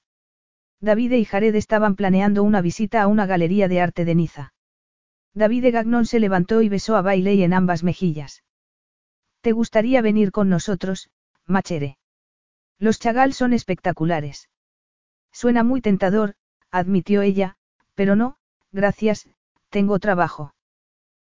David 0.80 1.12
y 1.12 1.24
Jared 1.24 1.54
estaban 1.56 1.96
planeando 1.96 2.44
una 2.44 2.60
visita 2.60 3.02
a 3.02 3.08
una 3.08 3.26
galería 3.26 3.68
de 3.68 3.80
arte 3.80 4.04
de 4.04 4.14
Niza. 4.14 4.54
David 5.34 5.72
Gagnon 5.72 6.06
se 6.06 6.20
levantó 6.20 6.62
y 6.62 6.68
besó 6.68 6.96
a 6.96 7.02
Bailey 7.02 7.42
en 7.42 7.52
ambas 7.52 7.82
mejillas. 7.82 8.44
¿Te 9.40 9.52
gustaría 9.52 10.00
venir 10.02 10.30
con 10.30 10.48
nosotros, 10.48 11.10
Machere? 11.46 11.98
Los 12.78 12.98
chagal 12.98 13.32
son 13.32 13.52
espectaculares. 13.52 14.48
Suena 15.32 15.64
muy 15.64 15.80
tentador, 15.80 16.34
admitió 16.70 17.22
ella, 17.22 17.56
pero 17.94 18.16
no, 18.16 18.36
gracias, 18.72 19.28
tengo 19.70 19.98
trabajo. 19.98 20.54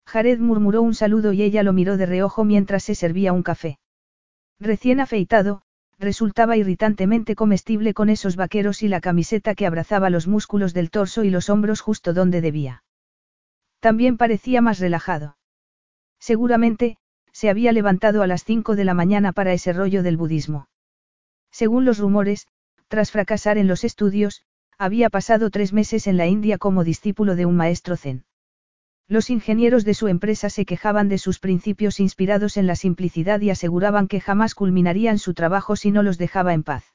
Jared 0.06 0.40
murmuró 0.40 0.82
un 0.82 0.94
saludo 0.94 1.34
y 1.34 1.42
ella 1.42 1.64
lo 1.64 1.74
miró 1.74 1.98
de 1.98 2.06
reojo 2.06 2.46
mientras 2.46 2.84
se 2.84 2.96
servía 2.96 3.34
un 3.34 3.44
café. 3.44 3.80
Recién 4.60 5.00
afeitado, 5.00 5.62
resultaba 6.00 6.58
irritantemente 6.58 7.36
comestible 7.36 7.94
con 7.94 8.10
esos 8.10 8.36
vaqueros 8.36 8.84
y 8.84 8.88
la 8.88 9.02
camiseta 9.02 9.56
que 9.56 9.66
abrazaba 9.66 10.10
los 10.10 10.28
músculos 10.28 10.74
del 10.74 10.92
torso 10.92 11.24
y 11.24 11.30
los 11.30 11.50
hombros 11.50 11.82
justo 11.82 12.14
donde 12.14 12.42
debía. 12.42 12.84
También 13.80 14.18
parecía 14.18 14.62
más 14.62 14.80
relajado. 14.80 15.38
Seguramente, 16.20 16.98
se 17.32 17.50
había 17.50 17.72
levantado 17.72 18.24
a 18.24 18.28
las 18.28 18.44
5 18.44 18.76
de 18.76 18.86
la 18.86 18.94
mañana 18.94 19.32
para 19.32 19.54
ese 19.54 19.74
rollo 19.74 20.04
del 20.04 20.18
budismo. 20.18 20.68
Según 21.58 21.86
los 21.86 21.98
rumores, 21.98 22.46
tras 22.88 23.10
fracasar 23.10 23.58
en 23.58 23.66
los 23.66 23.84
estudios, 23.84 24.44
había 24.78 25.10
pasado 25.10 25.50
tres 25.50 25.74
meses 25.74 26.06
en 26.06 26.16
la 26.16 26.28
India 26.28 26.60
como 26.60 26.84
discípulo 26.84 27.36
de 27.36 27.48
un 27.48 27.56
maestro 27.56 27.98
zen. 27.98 28.26
Los 29.08 29.32
ingenieros 29.32 29.84
de 29.84 29.96
su 29.96 30.08
empresa 30.08 30.52
se 30.52 30.66
quejaban 30.66 31.10
de 31.10 31.18
sus 31.18 31.40
principios 31.40 32.00
inspirados 32.00 32.58
en 32.58 32.68
la 32.68 32.76
simplicidad 32.76 33.42
y 33.42 33.50
aseguraban 33.50 34.08
que 34.08 34.20
jamás 34.22 34.54
culminarían 34.54 35.18
su 35.18 35.34
trabajo 35.34 35.76
si 35.76 35.90
no 35.90 36.04
los 36.04 36.20
dejaba 36.20 36.54
en 36.54 36.62
paz. 36.62 36.94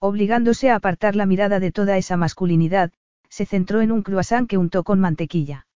Obligándose 0.00 0.70
a 0.70 0.74
apartar 0.74 1.14
la 1.14 1.26
mirada 1.26 1.60
de 1.60 1.70
toda 1.70 1.98
esa 1.98 2.16
masculinidad, 2.16 2.90
se 3.28 3.46
centró 3.46 3.80
en 3.80 3.92
un 3.92 4.02
croissant 4.02 4.48
que 4.48 4.58
untó 4.58 4.82
con 4.82 4.98
mantequilla. 4.98 5.68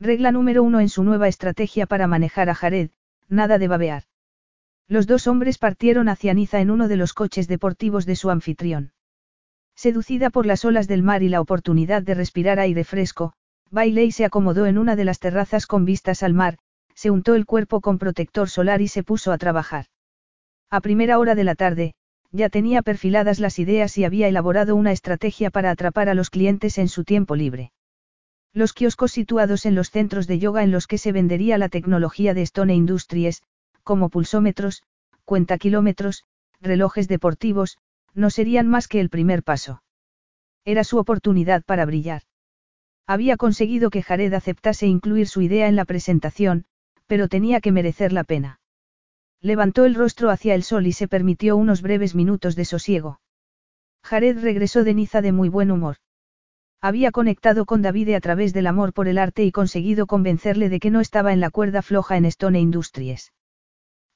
Regla 0.00 0.32
número 0.32 0.64
uno 0.64 0.80
en 0.80 0.88
su 0.88 1.04
nueva 1.04 1.28
estrategia 1.28 1.86
para 1.86 2.08
manejar 2.08 2.50
a 2.50 2.56
Jared, 2.56 2.90
nada 3.28 3.58
de 3.58 3.68
babear. 3.68 4.09
Los 4.90 5.06
dos 5.06 5.28
hombres 5.28 5.56
partieron 5.56 6.08
hacia 6.08 6.34
Niza 6.34 6.60
en 6.60 6.68
uno 6.68 6.88
de 6.88 6.96
los 6.96 7.14
coches 7.14 7.46
deportivos 7.46 8.06
de 8.06 8.16
su 8.16 8.28
anfitrión. 8.28 8.90
Seducida 9.76 10.30
por 10.30 10.46
las 10.46 10.64
olas 10.64 10.88
del 10.88 11.04
mar 11.04 11.22
y 11.22 11.28
la 11.28 11.40
oportunidad 11.40 12.02
de 12.02 12.14
respirar 12.14 12.58
aire 12.58 12.82
fresco, 12.82 13.32
Bailey 13.70 14.10
se 14.10 14.24
acomodó 14.24 14.66
en 14.66 14.78
una 14.78 14.96
de 14.96 15.04
las 15.04 15.20
terrazas 15.20 15.68
con 15.68 15.84
vistas 15.84 16.24
al 16.24 16.34
mar, 16.34 16.58
se 16.92 17.12
untó 17.12 17.36
el 17.36 17.46
cuerpo 17.46 17.80
con 17.80 17.98
protector 17.98 18.50
solar 18.50 18.82
y 18.82 18.88
se 18.88 19.04
puso 19.04 19.30
a 19.30 19.38
trabajar. 19.38 19.86
A 20.70 20.80
primera 20.80 21.20
hora 21.20 21.36
de 21.36 21.44
la 21.44 21.54
tarde, 21.54 21.94
ya 22.32 22.48
tenía 22.48 22.82
perfiladas 22.82 23.38
las 23.38 23.60
ideas 23.60 23.96
y 23.96 24.04
había 24.04 24.26
elaborado 24.26 24.74
una 24.74 24.90
estrategia 24.90 25.50
para 25.50 25.70
atrapar 25.70 26.08
a 26.08 26.14
los 26.14 26.30
clientes 26.30 26.78
en 26.78 26.88
su 26.88 27.04
tiempo 27.04 27.36
libre. 27.36 27.70
Los 28.52 28.72
kioscos 28.72 29.12
situados 29.12 29.66
en 29.66 29.76
los 29.76 29.90
centros 29.90 30.26
de 30.26 30.40
yoga 30.40 30.64
en 30.64 30.72
los 30.72 30.88
que 30.88 30.98
se 30.98 31.12
vendería 31.12 31.58
la 31.58 31.68
tecnología 31.68 32.34
de 32.34 32.42
Stone 32.42 32.74
Industries, 32.74 33.44
como 33.90 34.08
pulsómetros, 34.08 34.84
cuentakilómetros, 35.24 36.22
relojes 36.60 37.08
deportivos, 37.08 37.76
no 38.14 38.30
serían 38.30 38.68
más 38.68 38.86
que 38.86 39.00
el 39.00 39.10
primer 39.10 39.42
paso. 39.42 39.82
Era 40.64 40.84
su 40.84 40.96
oportunidad 40.98 41.64
para 41.64 41.86
brillar. 41.86 42.22
Había 43.04 43.36
conseguido 43.36 43.90
que 43.90 44.04
Jared 44.04 44.32
aceptase 44.32 44.86
incluir 44.86 45.26
su 45.26 45.40
idea 45.40 45.66
en 45.66 45.74
la 45.74 45.86
presentación, 45.86 46.66
pero 47.08 47.26
tenía 47.26 47.60
que 47.60 47.72
merecer 47.72 48.12
la 48.12 48.22
pena. 48.22 48.60
Levantó 49.40 49.84
el 49.84 49.96
rostro 49.96 50.30
hacia 50.30 50.54
el 50.54 50.62
sol 50.62 50.86
y 50.86 50.92
se 50.92 51.08
permitió 51.08 51.56
unos 51.56 51.82
breves 51.82 52.14
minutos 52.14 52.54
de 52.54 52.66
sosiego. 52.66 53.20
Jared 54.04 54.40
regresó 54.40 54.84
de 54.84 54.94
Niza 54.94 55.20
de 55.20 55.32
muy 55.32 55.48
buen 55.48 55.72
humor. 55.72 55.96
Había 56.80 57.10
conectado 57.10 57.66
con 57.66 57.82
Davide 57.82 58.14
a 58.14 58.20
través 58.20 58.52
del 58.52 58.68
amor 58.68 58.92
por 58.92 59.08
el 59.08 59.18
arte 59.18 59.42
y 59.42 59.50
conseguido 59.50 60.06
convencerle 60.06 60.68
de 60.68 60.78
que 60.78 60.92
no 60.92 61.00
estaba 61.00 61.32
en 61.32 61.40
la 61.40 61.50
cuerda 61.50 61.82
floja 61.82 62.16
en 62.16 62.26
Stone 62.26 62.60
Industries. 62.60 63.32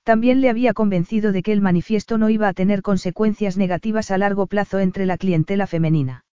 También 0.04 0.42
le 0.42 0.50
había 0.50 0.74
convencido 0.74 1.32
de 1.32 1.42
que 1.42 1.52
el 1.52 1.62
manifiesto 1.62 2.18
no 2.18 2.28
iba 2.28 2.46
a 2.46 2.52
tener 2.52 2.82
consecuencias 2.82 3.56
negativas 3.56 4.10
a 4.10 4.18
largo 4.18 4.46
plazo 4.46 4.78
entre 4.78 5.06
la 5.06 5.16
clientela 5.16 5.66
femenina. 5.66 6.26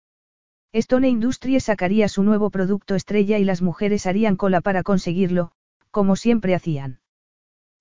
Stone 0.72 1.08
Industries 1.08 1.64
sacaría 1.64 2.08
su 2.08 2.24
nuevo 2.24 2.50
producto 2.50 2.96
estrella 2.96 3.38
y 3.38 3.44
las 3.44 3.62
mujeres 3.62 4.06
harían 4.06 4.34
cola 4.34 4.60
para 4.60 4.82
conseguirlo, 4.82 5.52
como 5.92 6.16
siempre 6.16 6.56
hacían. 6.56 6.98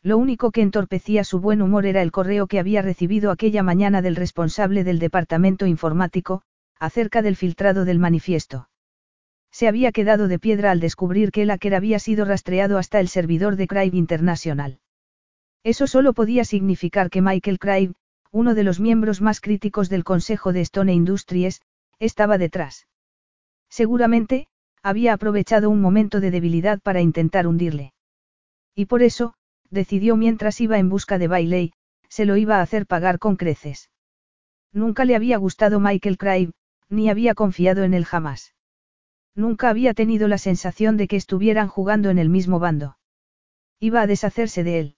Lo 0.03 0.19
único 0.19 0.51
que 0.51 0.61
entorpecía 0.61 1.23
su 1.23 1.39
buen 1.39 1.61
humor 1.61 1.87
era 1.87 2.03
el 2.03 2.11
correo 2.11 2.45
que 2.45 2.59
había 2.59 2.83
recibido 2.83 3.31
aquella 3.31 3.63
mañana 3.63 4.03
del 4.03 4.15
responsable 4.15 4.83
del 4.83 4.99
departamento 4.99 5.65
informático, 5.65 6.43
acerca 6.79 7.23
del 7.23 7.35
filtrado 7.35 7.83
del 7.83 7.97
manifiesto. 7.97 8.69
Se 9.51 9.67
había 9.67 9.91
quedado 9.91 10.27
de 10.27 10.37
piedra 10.37 10.69
al 10.69 10.79
descubrir 10.79 11.31
que 11.31 11.41
el 11.41 11.49
hacker 11.49 11.73
había 11.73 11.97
sido 11.97 12.25
rastreado 12.25 12.77
hasta 12.77 12.99
el 12.99 13.07
servidor 13.07 13.55
de 13.55 13.67
Crave 13.67 13.97
International. 13.97 14.79
Eso 15.63 15.87
solo 15.87 16.13
podía 16.13 16.45
significar 16.45 17.09
que 17.09 17.21
Michael 17.21 17.59
Crave, 17.59 17.93
uno 18.31 18.55
de 18.55 18.63
los 18.63 18.79
miembros 18.79 19.21
más 19.21 19.41
críticos 19.41 19.89
del 19.89 20.03
Consejo 20.03 20.53
de 20.53 20.61
Stone 20.61 20.93
Industries, 20.93 21.61
estaba 21.99 22.37
detrás. 22.37 22.87
Seguramente, 23.69 24.47
había 24.81 25.13
aprovechado 25.13 25.69
un 25.69 25.81
momento 25.81 26.19
de 26.19 26.31
debilidad 26.31 26.79
para 26.79 27.01
intentar 27.01 27.47
hundirle. 27.47 27.93
Y 28.75 28.85
por 28.85 29.03
eso, 29.03 29.33
decidió 29.69 30.15
mientras 30.15 30.61
iba 30.61 30.79
en 30.79 30.89
busca 30.89 31.17
de 31.17 31.27
Bailey, 31.27 31.73
se 32.07 32.25
lo 32.25 32.37
iba 32.37 32.57
a 32.57 32.61
hacer 32.61 32.85
pagar 32.85 33.19
con 33.19 33.35
creces. 33.35 33.89
Nunca 34.71 35.05
le 35.05 35.15
había 35.15 35.37
gustado 35.37 35.79
Michael 35.79 36.17
Crave, 36.17 36.51
ni 36.87 37.09
había 37.09 37.35
confiado 37.35 37.83
en 37.83 37.93
él 37.93 38.05
jamás. 38.05 38.55
Nunca 39.35 39.69
había 39.69 39.93
tenido 39.93 40.27
la 40.27 40.37
sensación 40.37 40.97
de 40.97 41.07
que 41.07 41.15
estuvieran 41.15 41.67
jugando 41.67 42.09
en 42.09 42.17
el 42.17 42.29
mismo 42.29 42.59
bando. 42.59 42.97
Iba 43.79 44.01
a 44.01 44.07
deshacerse 44.07 44.63
de 44.63 44.79
él. 44.79 44.95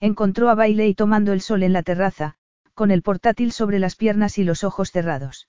Encontró 0.00 0.48
a 0.48 0.54
Bailey 0.54 0.94
tomando 0.94 1.32
el 1.32 1.42
sol 1.42 1.62
en 1.62 1.74
la 1.74 1.82
terraza, 1.82 2.34
con 2.74 2.90
el 2.90 3.02
portátil 3.02 3.52
sobre 3.52 3.78
las 3.78 3.96
piernas 3.96 4.38
y 4.38 4.44
los 4.44 4.64
ojos 4.64 4.90
cerrados. 4.90 5.48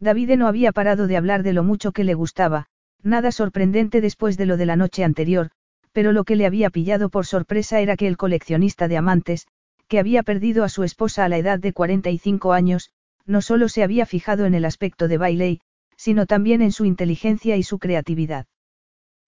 Davide 0.00 0.36
no 0.36 0.48
había 0.48 0.72
parado 0.72 1.06
de 1.06 1.16
hablar 1.16 1.44
de 1.44 1.52
lo 1.52 1.62
mucho 1.62 1.92
que 1.92 2.02
le 2.02 2.14
gustaba, 2.14 2.66
nada 3.02 3.30
sorprendente 3.30 4.00
después 4.00 4.36
de 4.36 4.46
lo 4.46 4.56
de 4.56 4.66
la 4.66 4.74
noche 4.74 5.04
anterior, 5.04 5.50
pero 5.92 6.10
lo 6.12 6.24
que 6.24 6.36
le 6.36 6.46
había 6.46 6.70
pillado 6.70 7.10
por 7.10 7.26
sorpresa 7.26 7.80
era 7.80 7.96
que 7.96 8.08
el 8.08 8.16
coleccionista 8.16 8.88
de 8.88 8.96
amantes, 8.96 9.46
que 9.86 9.98
había 9.98 10.22
perdido 10.22 10.64
a 10.64 10.68
su 10.68 10.82
esposa 10.82 11.24
a 11.24 11.28
la 11.28 11.38
edad 11.38 11.58
de 11.58 11.72
45 11.72 12.52
años, 12.52 12.90
no 13.26 13.42
solo 13.42 13.68
se 13.68 13.82
había 13.82 14.06
fijado 14.06 14.46
en 14.46 14.54
el 14.54 14.64
aspecto 14.64 15.06
de 15.06 15.18
Bailey, 15.18 15.60
sino 15.96 16.26
también 16.26 16.62
en 16.62 16.72
su 16.72 16.84
inteligencia 16.86 17.56
y 17.56 17.62
su 17.62 17.78
creatividad. 17.78 18.46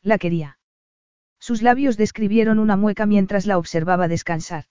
La 0.02 0.18
quería. 0.18 0.58
Sus 1.42 1.60
labios 1.60 1.96
describieron 1.96 2.60
una 2.60 2.76
mueca 2.76 3.04
mientras 3.04 3.46
la 3.46 3.58
observaba 3.58 4.06
descansar. 4.06 4.66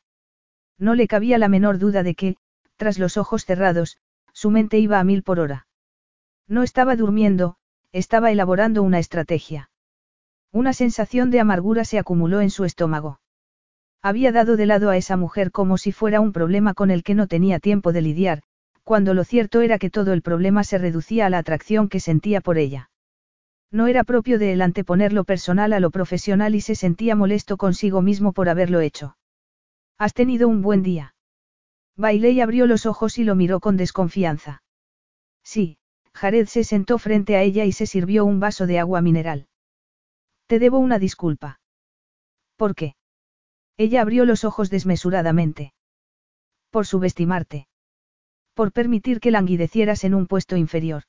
No 0.78 0.96
le 0.96 1.06
cabía 1.06 1.38
la 1.38 1.50
menor 1.50 1.80
duda 1.80 2.02
de 2.02 2.16
que, 2.16 2.38
tras 2.78 2.98
los 2.98 3.18
ojos 3.18 3.44
cerrados, 3.44 3.98
su 4.32 4.52
mente 4.52 4.80
iba 4.80 4.98
a 4.98 5.04
mil 5.04 5.22
por 5.22 5.42
hora. 5.42 5.68
No 6.48 6.64
estaba 6.64 6.96
durmiendo, 6.96 7.58
estaba 7.92 8.32
elaborando 8.32 8.84
una 8.84 9.00
estrategia. 9.00 9.70
Una 10.54 10.72
sensación 10.72 11.30
de 11.30 11.42
amargura 11.42 11.84
se 11.84 12.00
acumuló 12.00 12.40
en 12.40 12.50
su 12.50 12.64
estómago. 12.64 13.20
Había 14.02 14.32
dado 14.32 14.56
de 14.56 14.66
lado 14.66 14.92
a 14.92 14.96
esa 14.96 15.18
mujer 15.18 15.52
como 15.52 15.78
si 15.78 15.92
fuera 15.92 16.22
un 16.22 16.32
problema 16.32 16.74
con 16.74 16.90
el 16.90 17.04
que 17.04 17.16
no 17.16 17.28
tenía 17.28 17.60
tiempo 17.60 17.92
de 17.92 18.02
lidiar, 18.02 18.44
cuando 18.86 19.14
lo 19.14 19.26
cierto 19.26 19.60
era 19.60 19.78
que 19.78 19.90
todo 19.90 20.14
el 20.14 20.22
problema 20.22 20.64
se 20.64 20.78
reducía 20.78 21.26
a 21.26 21.30
la 21.30 21.40
atracción 21.40 21.90
que 21.90 22.00
sentía 22.00 22.40
por 22.40 22.58
ella. 22.58 22.91
No 23.72 23.88
era 23.88 24.04
propio 24.04 24.38
de 24.38 24.52
él 24.52 24.62
anteponer 24.62 25.14
lo 25.14 25.24
personal 25.24 25.72
a 25.72 25.80
lo 25.80 25.92
profesional 25.92 26.56
y 26.56 26.62
se 26.62 26.76
sentía 26.76 27.16
molesto 27.16 27.56
consigo 27.58 28.02
mismo 28.02 28.34
por 28.34 28.50
haberlo 28.50 28.82
hecho. 28.82 29.18
¿Has 29.98 30.14
tenido 30.14 30.50
un 30.50 30.62
buen 30.62 30.84
día? 30.84 31.16
Bailey 31.96 32.42
abrió 32.42 32.68
los 32.68 32.86
ojos 32.86 33.18
y 33.18 33.24
lo 33.24 33.36
miró 33.36 33.60
con 33.60 33.78
desconfianza. 33.78 34.62
Sí, 35.44 35.78
Jared 36.14 36.48
se 36.48 36.64
sentó 36.64 36.98
frente 36.98 37.36
a 37.36 37.44
ella 37.44 37.64
y 37.66 37.72
se 37.72 37.86
sirvió 37.86 38.26
un 38.26 38.40
vaso 38.40 38.68
de 38.68 38.80
agua 38.80 39.02
mineral. 39.02 39.48
Te 40.48 40.60
debo 40.60 40.80
una 40.80 41.00
disculpa. 41.00 41.62
¿Por 42.58 42.76
qué? 42.76 42.96
Ella 43.78 44.02
abrió 44.02 44.26
los 44.26 44.44
ojos 44.44 44.70
desmesuradamente. 44.70 45.74
Por 46.70 46.86
subestimarte. 46.86 47.68
Por 48.54 48.72
permitir 48.74 49.20
que 49.20 49.32
languidecieras 49.32 50.04
en 50.04 50.14
un 50.14 50.28
puesto 50.28 50.58
inferior. 50.58 51.04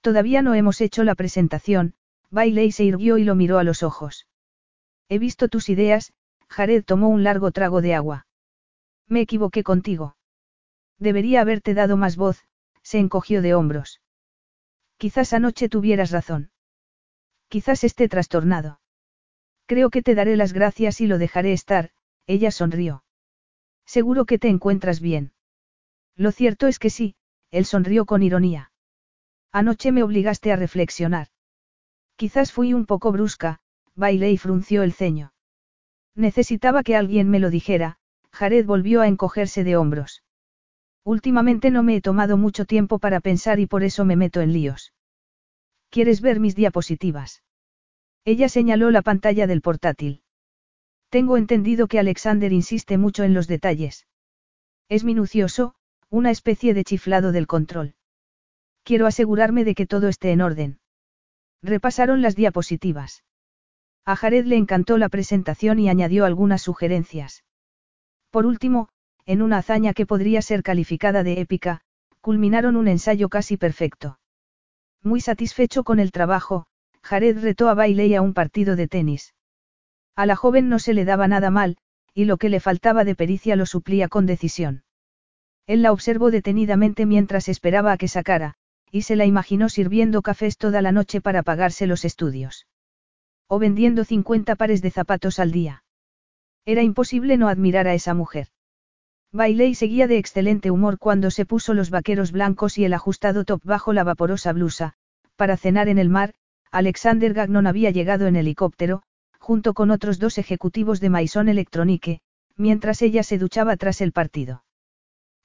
Todavía 0.00 0.42
no 0.42 0.54
hemos 0.54 0.80
hecho 0.80 1.04
la 1.04 1.14
presentación, 1.14 1.94
Bailey 2.30 2.72
se 2.72 2.84
irguió 2.84 3.18
y 3.18 3.24
lo 3.24 3.34
miró 3.34 3.58
a 3.58 3.64
los 3.64 3.82
ojos. 3.82 4.26
He 5.08 5.18
visto 5.18 5.48
tus 5.48 5.68
ideas, 5.68 6.12
Jared 6.48 6.84
tomó 6.84 7.08
un 7.08 7.24
largo 7.24 7.50
trago 7.50 7.82
de 7.82 7.94
agua. 7.94 8.26
Me 9.06 9.20
equivoqué 9.20 9.62
contigo. 9.62 10.16
Debería 10.98 11.40
haberte 11.40 11.74
dado 11.74 11.96
más 11.96 12.16
voz, 12.16 12.44
se 12.82 12.98
encogió 12.98 13.42
de 13.42 13.54
hombros. 13.54 14.00
Quizás 14.96 15.32
anoche 15.32 15.68
tuvieras 15.68 16.10
razón. 16.10 16.50
Quizás 17.48 17.84
esté 17.84 18.08
trastornado. 18.08 18.80
Creo 19.66 19.90
que 19.90 20.02
te 20.02 20.14
daré 20.14 20.36
las 20.36 20.52
gracias 20.52 21.00
y 21.00 21.06
lo 21.06 21.18
dejaré 21.18 21.52
estar, 21.52 21.90
ella 22.26 22.50
sonrió. 22.50 23.04
Seguro 23.86 24.24
que 24.24 24.38
te 24.38 24.48
encuentras 24.48 25.00
bien. 25.00 25.32
Lo 26.16 26.32
cierto 26.32 26.68
es 26.68 26.78
que 26.78 26.90
sí, 26.90 27.16
él 27.50 27.64
sonrió 27.64 28.06
con 28.06 28.22
ironía. 28.22 28.69
Anoche 29.52 29.92
me 29.92 30.02
obligaste 30.02 30.52
a 30.52 30.56
reflexionar. 30.56 31.28
Quizás 32.16 32.52
fui 32.52 32.72
un 32.72 32.86
poco 32.86 33.12
brusca, 33.12 33.60
bailé 33.94 34.30
y 34.30 34.38
frunció 34.38 34.82
el 34.82 34.92
ceño. 34.92 35.32
Necesitaba 36.14 36.82
que 36.82 36.96
alguien 36.96 37.28
me 37.30 37.40
lo 37.40 37.50
dijera, 37.50 37.98
Jared 38.32 38.66
volvió 38.66 39.00
a 39.00 39.08
encogerse 39.08 39.64
de 39.64 39.76
hombros. 39.76 40.22
Últimamente 41.04 41.70
no 41.70 41.82
me 41.82 41.96
he 41.96 42.00
tomado 42.00 42.36
mucho 42.36 42.64
tiempo 42.64 42.98
para 42.98 43.20
pensar 43.20 43.58
y 43.58 43.66
por 43.66 43.82
eso 43.82 44.04
me 44.04 44.16
meto 44.16 44.40
en 44.40 44.52
líos. 44.52 44.92
¿Quieres 45.88 46.20
ver 46.20 46.38
mis 46.38 46.54
diapositivas? 46.54 47.42
Ella 48.24 48.48
señaló 48.48 48.90
la 48.90 49.02
pantalla 49.02 49.46
del 49.46 49.62
portátil. 49.62 50.22
Tengo 51.08 51.36
entendido 51.36 51.88
que 51.88 51.98
Alexander 51.98 52.52
insiste 52.52 52.98
mucho 52.98 53.24
en 53.24 53.34
los 53.34 53.48
detalles. 53.48 54.06
Es 54.88 55.02
minucioso, 55.04 55.74
una 56.10 56.30
especie 56.30 56.74
de 56.74 56.84
chiflado 56.84 57.32
del 57.32 57.46
control. 57.46 57.94
Quiero 58.90 59.06
asegurarme 59.06 59.62
de 59.62 59.76
que 59.76 59.86
todo 59.86 60.08
esté 60.08 60.32
en 60.32 60.40
orden. 60.40 60.80
Repasaron 61.62 62.22
las 62.22 62.34
diapositivas. 62.34 63.22
A 64.04 64.16
Jared 64.16 64.46
le 64.46 64.56
encantó 64.56 64.98
la 64.98 65.08
presentación 65.08 65.78
y 65.78 65.88
añadió 65.88 66.24
algunas 66.24 66.62
sugerencias. 66.62 67.44
Por 68.30 68.46
último, 68.46 68.88
en 69.26 69.42
una 69.42 69.58
hazaña 69.58 69.94
que 69.94 70.06
podría 70.06 70.42
ser 70.42 70.64
calificada 70.64 71.22
de 71.22 71.40
épica, 71.40 71.82
culminaron 72.20 72.74
un 72.74 72.88
ensayo 72.88 73.28
casi 73.28 73.56
perfecto. 73.56 74.18
Muy 75.04 75.20
satisfecho 75.20 75.84
con 75.84 76.00
el 76.00 76.10
trabajo, 76.10 76.66
Jared 77.00 77.38
retó 77.38 77.68
a 77.68 77.74
Bailey 77.74 78.16
a 78.16 78.22
un 78.22 78.34
partido 78.34 78.74
de 78.74 78.88
tenis. 78.88 79.34
A 80.16 80.26
la 80.26 80.34
joven 80.34 80.68
no 80.68 80.80
se 80.80 80.94
le 80.94 81.04
daba 81.04 81.28
nada 81.28 81.52
mal, 81.52 81.76
y 82.12 82.24
lo 82.24 82.38
que 82.38 82.48
le 82.48 82.58
faltaba 82.58 83.04
de 83.04 83.14
pericia 83.14 83.54
lo 83.54 83.66
suplía 83.66 84.08
con 84.08 84.26
decisión. 84.26 84.82
Él 85.68 85.82
la 85.82 85.92
observó 85.92 86.32
detenidamente 86.32 87.06
mientras 87.06 87.48
esperaba 87.48 87.92
a 87.92 87.96
que 87.96 88.08
sacara, 88.08 88.56
y 88.90 89.02
se 89.02 89.16
la 89.16 89.26
imaginó 89.26 89.68
sirviendo 89.68 90.22
cafés 90.22 90.56
toda 90.56 90.82
la 90.82 90.92
noche 90.92 91.20
para 91.20 91.42
pagarse 91.42 91.86
los 91.86 92.04
estudios. 92.04 92.66
O 93.48 93.58
vendiendo 93.58 94.04
50 94.04 94.56
pares 94.56 94.82
de 94.82 94.90
zapatos 94.90 95.38
al 95.38 95.52
día. 95.52 95.84
Era 96.64 96.82
imposible 96.82 97.36
no 97.36 97.48
admirar 97.48 97.86
a 97.88 97.94
esa 97.94 98.14
mujer. 98.14 98.48
Bailey 99.32 99.74
seguía 99.74 100.08
de 100.08 100.18
excelente 100.18 100.70
humor 100.70 100.98
cuando 100.98 101.30
se 101.30 101.46
puso 101.46 101.72
los 101.72 101.90
vaqueros 101.90 102.32
blancos 102.32 102.78
y 102.78 102.84
el 102.84 102.94
ajustado 102.94 103.44
top 103.44 103.60
bajo 103.64 103.92
la 103.92 104.02
vaporosa 104.02 104.52
blusa, 104.52 104.94
para 105.36 105.56
cenar 105.56 105.88
en 105.88 105.98
el 105.98 106.08
mar, 106.08 106.34
Alexander 106.72 107.32
Gagnon 107.32 107.66
había 107.66 107.90
llegado 107.90 108.26
en 108.26 108.36
helicóptero, 108.36 109.02
junto 109.38 109.72
con 109.72 109.90
otros 109.90 110.18
dos 110.18 110.38
ejecutivos 110.38 111.00
de 111.00 111.10
Maison 111.10 111.48
Electronique, 111.48 112.20
mientras 112.56 113.02
ella 113.02 113.22
se 113.22 113.38
duchaba 113.38 113.76
tras 113.76 114.00
el 114.00 114.12
partido. 114.12 114.64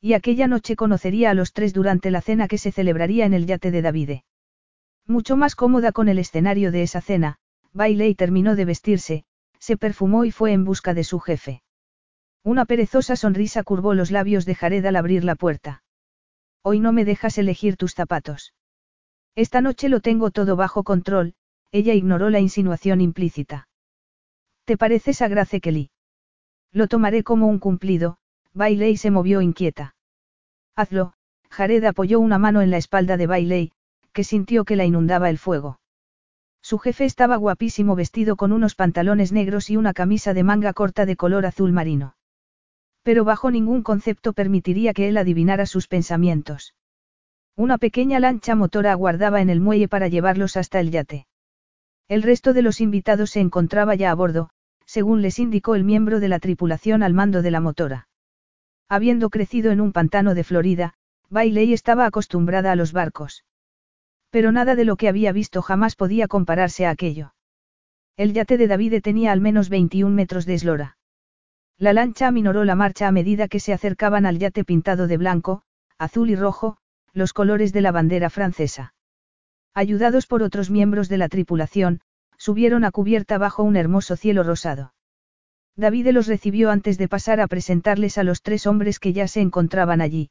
Y 0.06 0.14
aquella 0.14 0.48
noche 0.48 0.76
conocería 0.76 1.32
a 1.32 1.34
los 1.34 1.52
tres 1.52 1.74
durante 1.74 2.12
la 2.12 2.22
cena 2.22 2.48
que 2.48 2.60
se 2.60 2.72
celebraría 2.72 3.26
en 3.26 3.34
el 3.34 3.48
yate 3.48 3.72
de 3.72 3.82
Davide. 3.82 4.24
Mucho 5.08 5.36
más 5.36 5.56
cómoda 5.56 5.92
con 5.92 6.10
el 6.10 6.20
escenario 6.20 6.72
de 6.72 6.84
esa 6.84 7.02
cena, 7.02 7.38
Bailey 7.74 8.14
terminó 8.14 8.56
de 8.56 8.66
vestirse, 8.66 9.26
se 9.58 9.78
perfumó 9.78 10.24
y 10.24 10.30
fue 10.30 10.52
en 10.52 10.64
busca 10.64 10.94
de 10.94 11.04
su 11.04 11.20
jefe. 11.20 11.64
Una 12.44 12.66
perezosa 12.66 13.16
sonrisa 13.16 13.64
curvó 13.64 13.96
los 13.96 14.12
labios 14.12 14.46
de 14.46 14.54
Jared 14.54 14.86
al 14.86 14.96
abrir 14.96 15.24
la 15.24 15.34
puerta. 15.34 15.82
Hoy 16.62 16.80
no 16.80 16.92
me 16.92 17.04
dejas 17.04 17.40
elegir 17.40 17.76
tus 17.76 17.96
zapatos. 17.96 18.54
Esta 19.34 19.60
noche 19.62 19.90
lo 19.90 20.02
tengo 20.02 20.30
todo 20.30 20.56
bajo 20.56 20.84
control, 20.84 21.34
ella 21.72 21.96
ignoró 21.96 22.30
la 22.30 22.40
insinuación 22.40 23.02
implícita. 23.02 23.70
¿Te 24.66 24.78
pareces 24.78 25.24
a 25.24 25.30
Grace 25.30 25.60
Kelly? 25.62 25.90
Lo 26.72 26.88
tomaré 26.88 27.24
como 27.24 27.48
un 27.48 27.58
cumplido, 27.58 28.20
Bailey 28.54 28.98
se 28.98 29.10
movió 29.10 29.42
inquieta. 29.42 29.95
Hazlo, 30.76 31.14
Jared 31.50 31.84
apoyó 31.86 32.20
una 32.20 32.38
mano 32.38 32.62
en 32.62 32.70
la 32.70 32.78
espalda 32.78 33.16
de 33.18 33.28
Bailey, 33.28 33.72
que 34.12 34.24
sintió 34.24 34.66
que 34.66 34.76
la 34.76 34.86
inundaba 34.86 35.30
el 35.30 35.38
fuego. 35.38 35.80
Su 36.62 36.80
jefe 36.80 37.06
estaba 37.06 37.36
guapísimo 37.36 37.96
vestido 37.96 38.36
con 38.36 38.52
unos 38.52 38.76
pantalones 38.76 39.32
negros 39.32 39.70
y 39.70 39.78
una 39.78 39.94
camisa 39.94 40.34
de 40.34 40.44
manga 40.44 40.74
corta 40.74 41.06
de 41.06 41.16
color 41.16 41.46
azul 41.46 41.72
marino. 41.72 42.16
Pero 43.04 43.24
bajo 43.24 43.52
ningún 43.52 43.84
concepto 43.84 44.34
permitiría 44.34 44.94
que 44.94 45.08
él 45.08 45.18
adivinara 45.18 45.66
sus 45.66 45.88
pensamientos. 45.88 46.74
Una 47.56 47.78
pequeña 47.78 48.20
lancha 48.20 48.56
motora 48.56 48.92
aguardaba 48.92 49.42
en 49.42 49.50
el 49.50 49.62
muelle 49.62 49.88
para 49.88 50.08
llevarlos 50.08 50.58
hasta 50.58 50.80
el 50.80 50.92
yate. 50.92 51.28
El 52.08 52.24
resto 52.24 52.52
de 52.52 52.64
los 52.64 52.82
invitados 52.82 53.30
se 53.30 53.40
encontraba 53.40 53.96
ya 53.96 54.12
a 54.12 54.16
bordo, 54.16 54.50
según 54.86 55.22
les 55.22 55.40
indicó 55.40 55.76
el 55.76 55.84
miembro 55.84 56.20
de 56.20 56.28
la 56.28 56.40
tripulación 56.40 57.04
al 57.04 57.14
mando 57.14 57.42
de 57.42 57.52
la 57.52 57.62
motora. 57.62 58.08
Habiendo 58.88 59.30
crecido 59.30 59.72
en 59.72 59.82
un 59.82 59.92
pantano 59.92 60.36
de 60.36 60.44
Florida, 60.44 60.94
Bailey 61.30 61.74
estaba 61.74 62.06
acostumbrada 62.06 62.72
a 62.72 62.76
los 62.76 62.92
barcos. 62.92 63.44
Pero 64.30 64.52
nada 64.52 64.76
de 64.76 64.86
lo 64.86 64.96
que 64.96 65.08
había 65.08 65.32
visto 65.32 65.62
jamás 65.62 65.96
podía 65.96 66.28
compararse 66.28 66.86
a 66.86 66.92
aquello. 66.92 67.34
El 68.18 68.34
yate 68.34 68.58
de 68.58 68.68
Davide 68.68 69.02
tenía 69.02 69.32
al 69.32 69.42
menos 69.42 69.70
21 69.70 70.14
metros 70.14 70.46
de 70.46 70.54
eslora. 70.54 70.98
La 71.78 71.94
lancha 71.94 72.28
aminoró 72.28 72.64
la 72.64 72.76
marcha 72.76 73.08
a 73.08 73.12
medida 73.12 73.48
que 73.48 73.60
se 73.60 73.74
acercaban 73.74 74.26
al 74.26 74.40
yate 74.40 74.64
pintado 74.64 75.08
de 75.08 75.18
blanco, 75.18 75.64
azul 75.98 76.30
y 76.30 76.36
rojo, 76.36 76.78
los 77.12 77.34
colores 77.34 77.74
de 77.74 77.82
la 77.82 77.92
bandera 77.92 78.30
francesa. 78.30 78.94
Ayudados 79.74 80.28
por 80.28 80.44
otros 80.44 80.70
miembros 80.70 81.10
de 81.10 81.18
la 81.18 81.28
tripulación, 81.28 82.02
subieron 82.38 82.86
a 82.86 82.92
cubierta 82.92 83.38
bajo 83.38 83.64
un 83.64 83.76
hermoso 83.76 84.16
cielo 84.16 84.44
rosado. 84.44 84.94
David 85.78 86.10
los 86.10 86.28
recibió 86.28 86.72
antes 86.72 86.98
de 86.98 87.08
pasar 87.08 87.42
a 87.42 87.48
presentarles 87.48 88.18
a 88.18 88.24
los 88.24 88.42
tres 88.42 88.66
hombres 88.66 89.00
que 89.00 89.14
ya 89.14 89.28
se 89.28 89.42
encontraban 89.42 90.02
allí. 90.02 90.30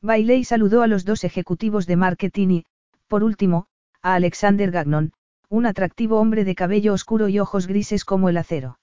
Bailey 0.00 0.44
saludó 0.44 0.82
a 0.82 0.86
los 0.86 1.04
dos 1.04 1.24
ejecutivos 1.24 1.86
de 1.86 1.96
marketing 1.96 2.48
y, 2.48 2.64
por 3.08 3.24
último, 3.24 3.66
a 4.02 4.14
Alexander 4.14 4.70
Gagnon, 4.70 5.12
un 5.48 5.66
atractivo 5.66 6.18
hombre 6.18 6.44
de 6.44 6.54
cabello 6.54 6.92
oscuro 6.92 7.28
y 7.28 7.38
ojos 7.38 7.66
grises 7.66 8.04
como 8.04 8.28
el 8.28 8.36
acero. 8.36 8.78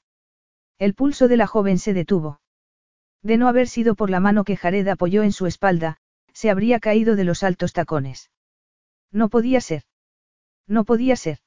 El 0.77 0.93
pulso 0.93 1.27
de 1.27 1.37
la 1.37 1.47
joven 1.47 1.77
se 1.77 1.93
detuvo. 1.93 2.41
De 3.23 3.37
no 3.37 3.47
haber 3.47 3.67
sido 3.67 3.95
por 3.95 4.09
la 4.09 4.19
mano 4.19 4.43
que 4.43 4.57
Jared 4.57 4.87
apoyó 4.87 5.21
en 5.23 5.31
su 5.31 5.45
espalda, 5.45 5.97
se 6.33 6.49
habría 6.49 6.79
caído 6.79 7.15
de 7.15 7.23
los 7.23 7.43
altos 7.43 7.73
tacones. 7.73 8.31
No 9.11 9.29
podía 9.29 9.61
ser. 9.61 9.83
No 10.67 10.85
podía 10.85 11.15
ser. 11.15 11.39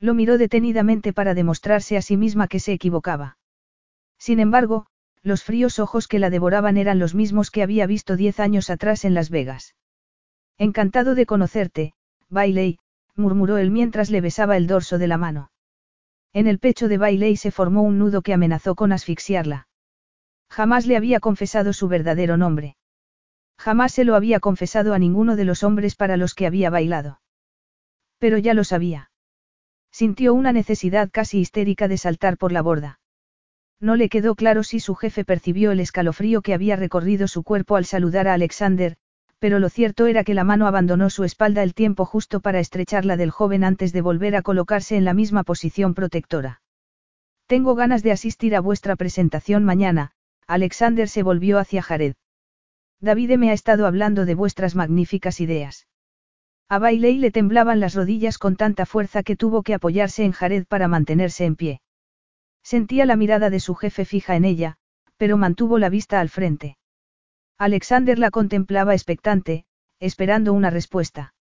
Lo 0.00 0.14
miró 0.14 0.38
detenidamente 0.38 1.12
para 1.12 1.34
demostrarse 1.34 1.96
a 1.96 2.02
sí 2.02 2.16
misma 2.16 2.48
que 2.48 2.60
se 2.60 2.72
equivocaba. 2.72 3.37
Sin 4.18 4.40
embargo, 4.40 4.86
los 5.22 5.44
fríos 5.44 5.78
ojos 5.78 6.08
que 6.08 6.18
la 6.18 6.30
devoraban 6.30 6.76
eran 6.76 6.98
los 6.98 7.14
mismos 7.14 7.50
que 7.50 7.62
había 7.62 7.86
visto 7.86 8.16
diez 8.16 8.40
años 8.40 8.70
atrás 8.70 9.04
en 9.04 9.14
Las 9.14 9.30
Vegas. 9.30 9.74
Encantado 10.58 11.14
de 11.14 11.26
conocerte, 11.26 11.92
Bailey, 12.28 12.78
murmuró 13.14 13.58
él 13.58 13.70
mientras 13.70 14.10
le 14.10 14.20
besaba 14.20 14.56
el 14.56 14.66
dorso 14.66 14.98
de 14.98 15.06
la 15.06 15.18
mano. 15.18 15.50
En 16.32 16.46
el 16.46 16.58
pecho 16.58 16.88
de 16.88 16.98
Bailey 16.98 17.36
se 17.36 17.50
formó 17.50 17.82
un 17.82 17.98
nudo 17.98 18.22
que 18.22 18.34
amenazó 18.34 18.74
con 18.74 18.92
asfixiarla. 18.92 19.68
Jamás 20.50 20.86
le 20.86 20.96
había 20.96 21.20
confesado 21.20 21.72
su 21.72 21.88
verdadero 21.88 22.36
nombre. 22.36 22.76
Jamás 23.58 23.92
se 23.92 24.04
lo 24.04 24.14
había 24.14 24.40
confesado 24.40 24.94
a 24.94 24.98
ninguno 24.98 25.36
de 25.36 25.44
los 25.44 25.62
hombres 25.62 25.94
para 25.94 26.16
los 26.16 26.34
que 26.34 26.46
había 26.46 26.70
bailado. 26.70 27.20
Pero 28.18 28.38
ya 28.38 28.54
lo 28.54 28.64
sabía. 28.64 29.10
Sintió 29.90 30.34
una 30.34 30.52
necesidad 30.52 31.10
casi 31.10 31.38
histérica 31.38 31.88
de 31.88 31.98
saltar 31.98 32.36
por 32.36 32.52
la 32.52 32.62
borda. 32.62 33.00
No 33.80 33.94
le 33.94 34.08
quedó 34.08 34.34
claro 34.34 34.62
si 34.64 34.80
su 34.80 34.94
jefe 34.94 35.24
percibió 35.24 35.70
el 35.70 35.80
escalofrío 35.80 36.42
que 36.42 36.54
había 36.54 36.76
recorrido 36.76 37.28
su 37.28 37.44
cuerpo 37.44 37.76
al 37.76 37.84
saludar 37.84 38.26
a 38.26 38.34
Alexander, 38.34 38.96
pero 39.38 39.60
lo 39.60 39.68
cierto 39.68 40.06
era 40.06 40.24
que 40.24 40.34
la 40.34 40.44
mano 40.44 40.66
abandonó 40.66 41.10
su 41.10 41.24
espalda 41.24 41.62
el 41.62 41.74
tiempo 41.74 42.04
justo 42.04 42.40
para 42.40 42.58
estrecharla 42.58 43.16
del 43.16 43.30
joven 43.30 43.62
antes 43.62 43.92
de 43.92 44.00
volver 44.00 44.34
a 44.34 44.42
colocarse 44.42 44.96
en 44.96 45.04
la 45.04 45.14
misma 45.14 45.44
posición 45.44 45.94
protectora. 45.94 46.60
Tengo 47.46 47.74
ganas 47.74 48.02
de 48.02 48.12
asistir 48.12 48.56
a 48.56 48.60
vuestra 48.60 48.96
presentación 48.96 49.64
mañana, 49.64 50.10
Alexander 50.46 51.08
se 51.08 51.22
volvió 51.22 51.58
hacia 51.58 51.82
Jared. 51.82 52.14
David 53.00 53.36
me 53.38 53.50
ha 53.50 53.52
estado 53.52 53.86
hablando 53.86 54.24
de 54.24 54.34
vuestras 54.34 54.74
magníficas 54.74 55.40
ideas. 55.40 55.86
A 56.68 56.78
Bailey 56.78 57.18
le 57.18 57.30
temblaban 57.30 57.80
las 57.80 57.94
rodillas 57.94 58.38
con 58.38 58.56
tanta 58.56 58.86
fuerza 58.86 59.22
que 59.22 59.36
tuvo 59.36 59.62
que 59.62 59.74
apoyarse 59.74 60.24
en 60.24 60.32
Jared 60.32 60.66
para 60.66 60.88
mantenerse 60.88 61.44
en 61.44 61.54
pie. 61.54 61.80
Sentía 62.62 63.06
la 63.06 63.16
mirada 63.16 63.50
de 63.50 63.60
su 63.60 63.74
jefe 63.74 64.04
fija 64.04 64.36
en 64.36 64.44
ella, 64.44 64.78
pero 65.16 65.36
mantuvo 65.36 65.78
la 65.78 65.88
vista 65.88 66.20
al 66.20 66.28
frente. 66.28 66.78
Alexander 67.58 68.18
la 68.18 68.30
contemplaba 68.30 68.94
expectante, 68.94 69.64
esperando 69.98 70.52
una 70.52 70.70
respuesta. 70.70 71.34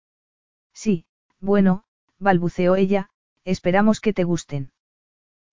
Sí, 0.73 1.06
bueno, 1.39 1.84
balbuceó 2.18 2.76
ella, 2.76 3.10
esperamos 3.44 3.99
que 3.99 4.14
te 4.14 4.23
gusten. 4.23 4.72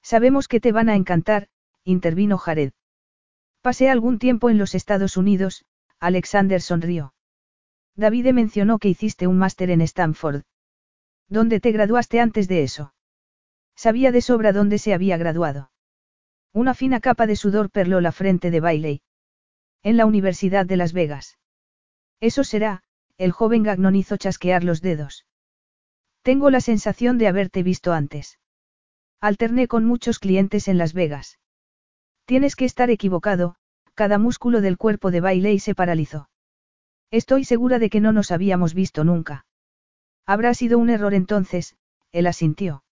Sabemos 0.02 0.48
que 0.48 0.60
te 0.60 0.72
van 0.72 0.88
a 0.88 0.96
encantar, 0.96 1.48
intervino 1.84 2.38
Jared. 2.38 2.72
Pasé 3.60 3.90
algún 3.90 4.18
tiempo 4.18 4.50
en 4.50 4.58
los 4.58 4.74
Estados 4.74 5.16
Unidos, 5.16 5.64
Alexander 6.00 6.60
sonrió. 6.60 7.14
David 7.94 8.32
mencionó 8.32 8.78
que 8.78 8.88
hiciste 8.88 9.26
un 9.26 9.38
máster 9.38 9.70
en 9.70 9.80
Stanford. 9.82 10.42
¿Dónde 11.28 11.60
te 11.60 11.72
graduaste 11.72 12.20
antes 12.20 12.48
de 12.48 12.62
eso? 12.62 12.93
Sabía 13.76 14.12
de 14.12 14.20
sobra 14.20 14.52
dónde 14.52 14.78
se 14.78 14.94
había 14.94 15.16
graduado. 15.16 15.70
Una 16.52 16.74
fina 16.74 17.00
capa 17.00 17.26
de 17.26 17.36
sudor 17.36 17.70
perló 17.70 18.00
la 18.00 18.12
frente 18.12 18.50
de 18.50 18.60
Bailey. 18.60 19.02
En 19.82 19.96
la 19.96 20.06
Universidad 20.06 20.66
de 20.66 20.76
Las 20.76 20.92
Vegas. 20.92 21.38
Eso 22.20 22.44
será, 22.44 22.82
el 23.18 23.32
joven 23.32 23.62
Gagnon 23.62 23.96
hizo 23.96 24.16
chasquear 24.16 24.64
los 24.64 24.80
dedos. 24.80 25.26
Tengo 26.22 26.50
la 26.50 26.60
sensación 26.60 27.18
de 27.18 27.28
haberte 27.28 27.62
visto 27.62 27.92
antes. 27.92 28.38
Alterné 29.20 29.68
con 29.68 29.84
muchos 29.84 30.18
clientes 30.18 30.68
en 30.68 30.78
Las 30.78 30.94
Vegas. 30.94 31.38
Tienes 32.24 32.56
que 32.56 32.64
estar 32.64 32.88
equivocado, 32.90 33.56
cada 33.94 34.18
músculo 34.18 34.60
del 34.60 34.78
cuerpo 34.78 35.10
de 35.10 35.20
Bailey 35.20 35.58
se 35.58 35.74
paralizó. 35.74 36.28
Estoy 37.10 37.44
segura 37.44 37.78
de 37.78 37.90
que 37.90 38.00
no 38.00 38.12
nos 38.12 38.30
habíamos 38.30 38.74
visto 38.74 39.04
nunca. 39.04 39.46
Habrá 40.26 40.54
sido 40.54 40.78
un 40.78 40.90
error 40.90 41.14
entonces, 41.14 41.76
él 42.10 42.26
asintió. 42.26 42.84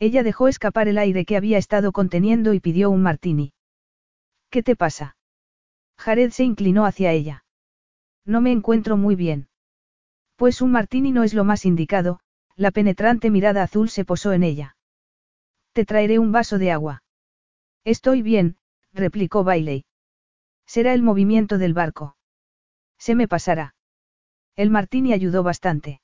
Ella 0.00 0.22
dejó 0.22 0.48
escapar 0.48 0.88
el 0.88 0.98
aire 0.98 1.24
que 1.24 1.36
había 1.36 1.58
estado 1.58 1.92
conteniendo 1.92 2.54
y 2.54 2.60
pidió 2.60 2.90
un 2.90 3.02
martini. 3.02 3.52
¿Qué 4.50 4.62
te 4.62 4.76
pasa? 4.76 5.16
Jared 5.96 6.30
se 6.30 6.44
inclinó 6.44 6.86
hacia 6.86 7.12
ella. 7.12 7.44
No 8.24 8.40
me 8.40 8.52
encuentro 8.52 8.96
muy 8.96 9.16
bien. 9.16 9.48
Pues 10.36 10.62
un 10.62 10.70
martini 10.70 11.10
no 11.10 11.24
es 11.24 11.34
lo 11.34 11.44
más 11.44 11.64
indicado, 11.64 12.20
la 12.54 12.70
penetrante 12.70 13.30
mirada 13.30 13.62
azul 13.62 13.88
se 13.88 14.04
posó 14.04 14.32
en 14.32 14.44
ella. 14.44 14.76
Te 15.72 15.84
traeré 15.84 16.18
un 16.18 16.30
vaso 16.30 16.58
de 16.58 16.70
agua. 16.70 17.02
Estoy 17.84 18.22
bien, 18.22 18.56
replicó 18.92 19.42
Bailey. 19.42 19.84
Será 20.66 20.92
el 20.92 21.02
movimiento 21.02 21.58
del 21.58 21.74
barco. 21.74 22.16
Se 22.98 23.14
me 23.14 23.26
pasará. 23.26 23.74
El 24.54 24.70
martini 24.70 25.12
ayudó 25.12 25.42
bastante. 25.42 26.00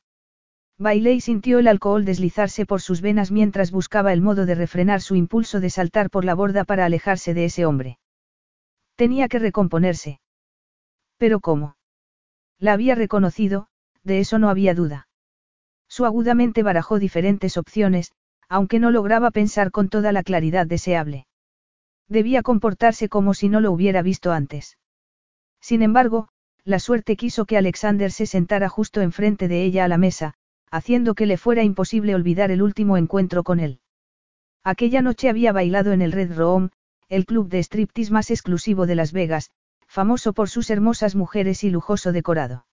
Bailey 0.79 1.21
sintió 1.21 1.61
el 1.61 1.69
alcohol 1.69 2.05
deslizarse 2.05 2.67
por 2.67 2.81
sus 2.81 3.01
venas 3.01 3.31
mientras 3.31 3.71
buscaba 3.71 4.13
el 4.13 4.21
modo 4.21 4.45
de 4.45 4.57
refrenar 4.57 5.01
su 5.01 5.15
impulso 5.15 5.61
de 5.61 5.71
saltar 5.71 6.11
por 6.11 6.25
la 6.25 6.35
borda 6.35 6.65
para 6.65 6.85
alejarse 6.85 7.33
de 7.33 7.45
ese 7.45 7.65
hombre. 7.65 7.99
Tenía 8.97 9.29
que 9.29 9.39
recomponerse. 9.39 10.21
Pero 11.17 11.41
¿cómo? 11.41 11.77
La 12.59 12.73
había 12.73 12.95
reconocido, 12.95 13.69
de 14.03 14.21
eso 14.21 14.39
no 14.39 14.49
había 14.49 14.75
duda. 14.75 15.09
Su 15.89 16.05
agudamente 16.07 16.63
barajó 16.63 16.99
diferentes 16.99 17.57
opciones, 17.57 18.13
aunque 18.49 18.79
no 18.81 18.91
lograba 18.91 19.31
pensar 19.31 19.71
con 19.71 19.89
toda 19.89 20.13
la 20.13 20.23
claridad 20.23 20.67
deseable. 20.67 21.27
Debía 22.09 22.43
comportarse 22.43 23.09
como 23.09 23.33
si 23.33 23.49
no 23.49 23.61
lo 23.61 23.71
hubiera 23.73 24.03
visto 24.03 24.33
antes. 24.33 24.77
Sin 25.61 25.83
embargo, 25.83 26.29
la 26.65 26.79
suerte 26.79 27.17
quiso 27.17 27.47
que 27.47 27.57
Alexander 27.57 28.11
se 28.11 28.27
sentara 28.27 28.69
justo 28.69 29.01
enfrente 29.01 29.49
de 29.49 29.65
ella 29.65 29.85
a 29.85 29.89
la 29.89 29.99
mesa, 29.99 30.35
haciendo 30.75 31.15
que 31.15 31.27
le 31.27 31.37
fuera 31.37 31.63
imposible 31.63 32.17
olvidar 32.17 32.51
el 32.51 32.61
último 32.61 32.97
encuentro 32.97 33.45
con 33.45 33.61
él. 33.61 33.79
Aquella 34.65 35.03
noche 35.03 35.29
había 35.29 35.53
bailado 35.53 35.93
en 35.93 36.03
el 36.03 36.11
Red 36.11 36.37
Room, 36.37 36.71
el 37.09 37.27
club 37.27 37.49
de 37.49 37.63
striptease 37.63 38.13
más 38.13 38.29
exclusivo 38.33 38.85
de 38.87 38.97
Las 38.97 39.13
Vegas, 39.13 39.53
famoso 39.87 40.33
por 40.33 40.49
sus 40.49 40.71
hermosas 40.71 41.15
mujeres 41.15 41.63
y 41.63 41.71
lujoso 41.71 42.11
decorado. 42.11 42.67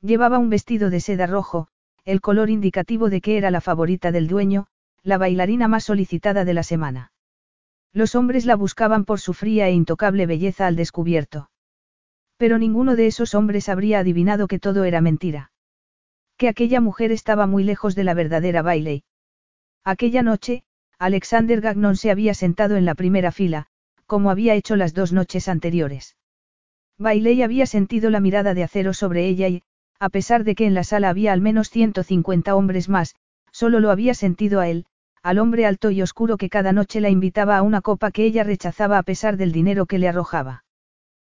Llevaba 0.00 0.38
un 0.38 0.50
vestido 0.50 0.88
de 0.88 1.00
seda 1.00 1.26
rojo, 1.26 1.66
el 2.04 2.20
color 2.20 2.48
indicativo 2.48 3.10
de 3.10 3.20
que 3.20 3.38
era 3.38 3.50
la 3.50 3.60
favorita 3.60 4.12
del 4.12 4.28
dueño, 4.28 4.68
la 5.02 5.18
bailarina 5.18 5.66
más 5.66 5.82
solicitada 5.82 6.44
de 6.44 6.54
la 6.54 6.62
semana. 6.62 7.10
Los 7.92 8.14
hombres 8.14 8.46
la 8.46 8.54
buscaban 8.54 9.04
por 9.04 9.18
su 9.18 9.32
fría 9.32 9.66
e 9.66 9.72
intocable 9.72 10.26
belleza 10.26 10.68
al 10.68 10.76
descubierto. 10.76 11.50
Pero 12.36 12.56
ninguno 12.58 12.94
de 12.94 13.08
esos 13.08 13.34
hombres 13.34 13.68
habría 13.68 13.98
adivinado 13.98 14.46
que 14.46 14.60
todo 14.60 14.84
era 14.84 15.00
mentira. 15.00 15.50
Que 16.36 16.48
aquella 16.48 16.80
mujer 16.80 17.12
estaba 17.12 17.46
muy 17.46 17.64
lejos 17.64 17.94
de 17.94 18.04
la 18.04 18.12
verdadera 18.12 18.60
Bailey. 18.60 19.04
Aquella 19.84 20.22
noche, 20.22 20.64
Alexander 20.98 21.60
Gagnon 21.60 21.96
se 21.96 22.10
había 22.10 22.34
sentado 22.34 22.76
en 22.76 22.84
la 22.84 22.94
primera 22.94 23.32
fila, 23.32 23.66
como 24.06 24.30
había 24.30 24.54
hecho 24.54 24.76
las 24.76 24.92
dos 24.92 25.12
noches 25.12 25.48
anteriores. 25.48 26.16
Bailey 26.98 27.42
había 27.42 27.66
sentido 27.66 28.10
la 28.10 28.20
mirada 28.20 28.52
de 28.52 28.64
acero 28.64 28.92
sobre 28.92 29.26
ella 29.26 29.48
y, 29.48 29.62
a 29.98 30.08
pesar 30.10 30.44
de 30.44 30.54
que 30.54 30.66
en 30.66 30.74
la 30.74 30.84
sala 30.84 31.08
había 31.08 31.32
al 31.32 31.40
menos 31.40 31.70
150 31.70 32.54
hombres 32.54 32.88
más, 32.88 33.14
solo 33.50 33.80
lo 33.80 33.90
había 33.90 34.12
sentido 34.12 34.60
a 34.60 34.68
él, 34.68 34.86
al 35.22 35.38
hombre 35.38 35.66
alto 35.66 35.90
y 35.90 36.02
oscuro 36.02 36.36
que 36.36 36.50
cada 36.50 36.72
noche 36.72 37.00
la 37.00 37.08
invitaba 37.08 37.56
a 37.56 37.62
una 37.62 37.80
copa 37.80 38.10
que 38.10 38.24
ella 38.24 38.44
rechazaba 38.44 38.98
a 38.98 39.02
pesar 39.02 39.38
del 39.38 39.52
dinero 39.52 39.86
que 39.86 39.98
le 39.98 40.08
arrojaba. 40.08 40.64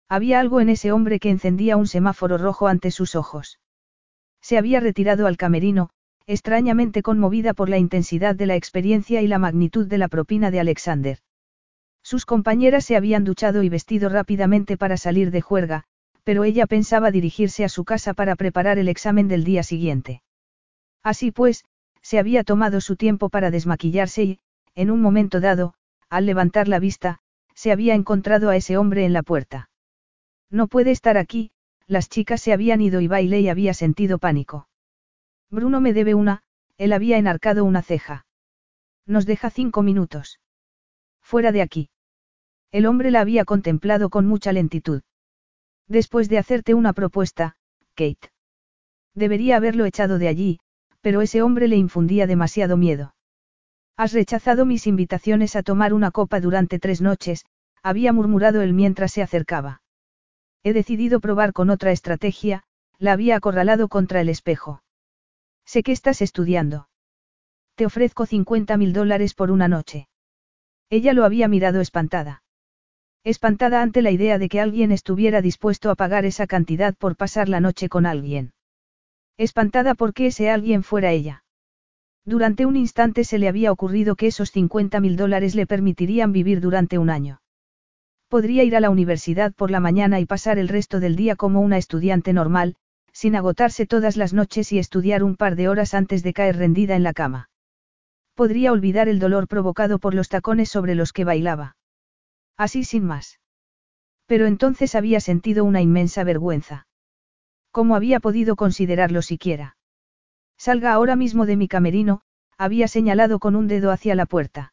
Había 0.08 0.40
algo 0.40 0.60
en 0.60 0.68
ese 0.68 0.92
hombre 0.92 1.18
que 1.20 1.30
encendía 1.30 1.76
un 1.76 1.86
semáforo 1.86 2.36
rojo 2.36 2.68
ante 2.68 2.90
sus 2.90 3.14
ojos. 3.14 3.58
Se 4.40 4.58
había 4.58 4.80
retirado 4.80 5.26
al 5.26 5.36
camerino, 5.36 5.90
extrañamente 6.26 7.02
conmovida 7.02 7.54
por 7.54 7.68
la 7.68 7.78
intensidad 7.78 8.34
de 8.34 8.46
la 8.46 8.56
experiencia 8.56 9.22
y 9.22 9.26
la 9.26 9.38
magnitud 9.38 9.86
de 9.86 9.98
la 9.98 10.08
propina 10.08 10.50
de 10.50 10.60
Alexander. 10.60 11.18
Sus 12.02 12.24
compañeras 12.24 12.84
se 12.84 12.96
habían 12.96 13.24
duchado 13.24 13.62
y 13.62 13.68
vestido 13.68 14.08
rápidamente 14.08 14.76
para 14.76 14.96
salir 14.96 15.30
de 15.30 15.40
juerga, 15.40 15.84
pero 16.24 16.44
ella 16.44 16.66
pensaba 16.66 17.10
dirigirse 17.10 17.64
a 17.64 17.68
su 17.68 17.84
casa 17.84 18.14
para 18.14 18.36
preparar 18.36 18.78
el 18.78 18.88
examen 18.88 19.28
del 19.28 19.44
día 19.44 19.62
siguiente. 19.62 20.22
Así 21.02 21.30
pues, 21.30 21.64
se 22.02 22.18
había 22.18 22.44
tomado 22.44 22.80
su 22.80 22.96
tiempo 22.96 23.28
para 23.28 23.50
desmaquillarse 23.50 24.22
y, 24.22 24.38
en 24.74 24.90
un 24.90 25.00
momento 25.00 25.40
dado, 25.40 25.74
al 26.08 26.26
levantar 26.26 26.68
la 26.68 26.78
vista, 26.78 27.18
se 27.54 27.72
había 27.72 27.94
encontrado 27.94 28.48
a 28.48 28.56
ese 28.56 28.76
hombre 28.76 29.04
en 29.04 29.12
la 29.12 29.22
puerta. 29.22 29.70
No 30.50 30.66
puede 30.66 30.90
estar 30.90 31.18
aquí, 31.18 31.52
las 31.90 32.08
chicas 32.08 32.40
se 32.40 32.52
habían 32.52 32.80
ido 32.80 33.00
y 33.00 33.08
Bailey 33.08 33.48
había 33.48 33.74
sentido 33.74 34.18
pánico. 34.18 34.68
Bruno 35.50 35.80
me 35.80 35.92
debe 35.92 36.14
una, 36.14 36.44
él 36.78 36.92
había 36.92 37.18
enarcado 37.18 37.64
una 37.64 37.82
ceja. 37.82 38.26
Nos 39.06 39.26
deja 39.26 39.50
cinco 39.50 39.82
minutos. 39.82 40.38
Fuera 41.20 41.50
de 41.50 41.62
aquí. 41.62 41.90
El 42.70 42.86
hombre 42.86 43.10
la 43.10 43.20
había 43.20 43.44
contemplado 43.44 44.08
con 44.08 44.24
mucha 44.24 44.52
lentitud. 44.52 45.02
Después 45.88 46.28
de 46.28 46.38
hacerte 46.38 46.74
una 46.74 46.92
propuesta, 46.92 47.56
Kate. 47.96 48.30
Debería 49.12 49.56
haberlo 49.56 49.84
echado 49.84 50.18
de 50.18 50.28
allí, 50.28 50.60
pero 51.00 51.22
ese 51.22 51.42
hombre 51.42 51.66
le 51.66 51.74
infundía 51.74 52.28
demasiado 52.28 52.76
miedo. 52.76 53.16
Has 53.96 54.12
rechazado 54.12 54.64
mis 54.64 54.86
invitaciones 54.86 55.56
a 55.56 55.64
tomar 55.64 55.92
una 55.92 56.12
copa 56.12 56.38
durante 56.38 56.78
tres 56.78 57.00
noches, 57.00 57.44
había 57.82 58.12
murmurado 58.12 58.62
él 58.62 58.74
mientras 58.74 59.10
se 59.10 59.22
acercaba. 59.22 59.79
He 60.62 60.72
decidido 60.72 61.20
probar 61.20 61.52
con 61.52 61.70
otra 61.70 61.90
estrategia, 61.90 62.64
la 62.98 63.12
había 63.12 63.36
acorralado 63.36 63.88
contra 63.88 64.20
el 64.20 64.28
espejo. 64.28 64.82
Sé 65.64 65.82
que 65.82 65.92
estás 65.92 66.20
estudiando. 66.20 66.88
Te 67.76 67.86
ofrezco 67.86 68.26
50 68.26 68.76
mil 68.76 68.92
dólares 68.92 69.32
por 69.32 69.50
una 69.50 69.68
noche. 69.68 70.08
Ella 70.90 71.14
lo 71.14 71.24
había 71.24 71.48
mirado 71.48 71.80
espantada. 71.80 72.42
Espantada 73.24 73.80
ante 73.80 74.02
la 74.02 74.10
idea 74.10 74.38
de 74.38 74.48
que 74.48 74.60
alguien 74.60 74.92
estuviera 74.92 75.40
dispuesto 75.40 75.90
a 75.90 75.94
pagar 75.94 76.24
esa 76.24 76.46
cantidad 76.46 76.94
por 76.94 77.16
pasar 77.16 77.48
la 77.48 77.60
noche 77.60 77.88
con 77.88 78.04
alguien. 78.04 78.52
Espantada 79.38 79.94
porque 79.94 80.26
ese 80.26 80.50
alguien 80.50 80.82
fuera 80.82 81.12
ella. 81.12 81.44
Durante 82.24 82.66
un 82.66 82.76
instante 82.76 83.24
se 83.24 83.38
le 83.38 83.48
había 83.48 83.72
ocurrido 83.72 84.14
que 84.14 84.26
esos 84.26 84.50
50 84.50 85.00
mil 85.00 85.16
dólares 85.16 85.54
le 85.54 85.66
permitirían 85.66 86.32
vivir 86.32 86.60
durante 86.60 86.98
un 86.98 87.08
año. 87.08 87.40
Podría 88.30 88.62
ir 88.62 88.76
a 88.76 88.80
la 88.80 88.90
universidad 88.90 89.52
por 89.52 89.72
la 89.72 89.80
mañana 89.80 90.20
y 90.20 90.24
pasar 90.24 90.60
el 90.60 90.68
resto 90.68 91.00
del 91.00 91.16
día 91.16 91.34
como 91.34 91.60
una 91.60 91.78
estudiante 91.78 92.32
normal, 92.32 92.76
sin 93.12 93.34
agotarse 93.34 93.86
todas 93.86 94.16
las 94.16 94.32
noches 94.32 94.70
y 94.70 94.78
estudiar 94.78 95.24
un 95.24 95.34
par 95.34 95.56
de 95.56 95.68
horas 95.68 95.94
antes 95.94 96.22
de 96.22 96.32
caer 96.32 96.56
rendida 96.56 96.94
en 96.94 97.02
la 97.02 97.12
cama. 97.12 97.50
Podría 98.36 98.70
olvidar 98.70 99.08
el 99.08 99.18
dolor 99.18 99.48
provocado 99.48 99.98
por 99.98 100.14
los 100.14 100.28
tacones 100.28 100.68
sobre 100.68 100.94
los 100.94 101.12
que 101.12 101.24
bailaba. 101.24 101.74
Así 102.56 102.84
sin 102.84 103.04
más. 103.04 103.40
Pero 104.26 104.46
entonces 104.46 104.94
había 104.94 105.18
sentido 105.18 105.64
una 105.64 105.80
inmensa 105.80 106.22
vergüenza. 106.22 106.86
¿Cómo 107.72 107.96
había 107.96 108.20
podido 108.20 108.54
considerarlo 108.54 109.22
siquiera? 109.22 109.76
Salga 110.56 110.92
ahora 110.92 111.16
mismo 111.16 111.46
de 111.46 111.56
mi 111.56 111.66
camerino, 111.66 112.20
había 112.56 112.86
señalado 112.86 113.40
con 113.40 113.56
un 113.56 113.66
dedo 113.66 113.90
hacia 113.90 114.14
la 114.14 114.26
puerta. 114.26 114.72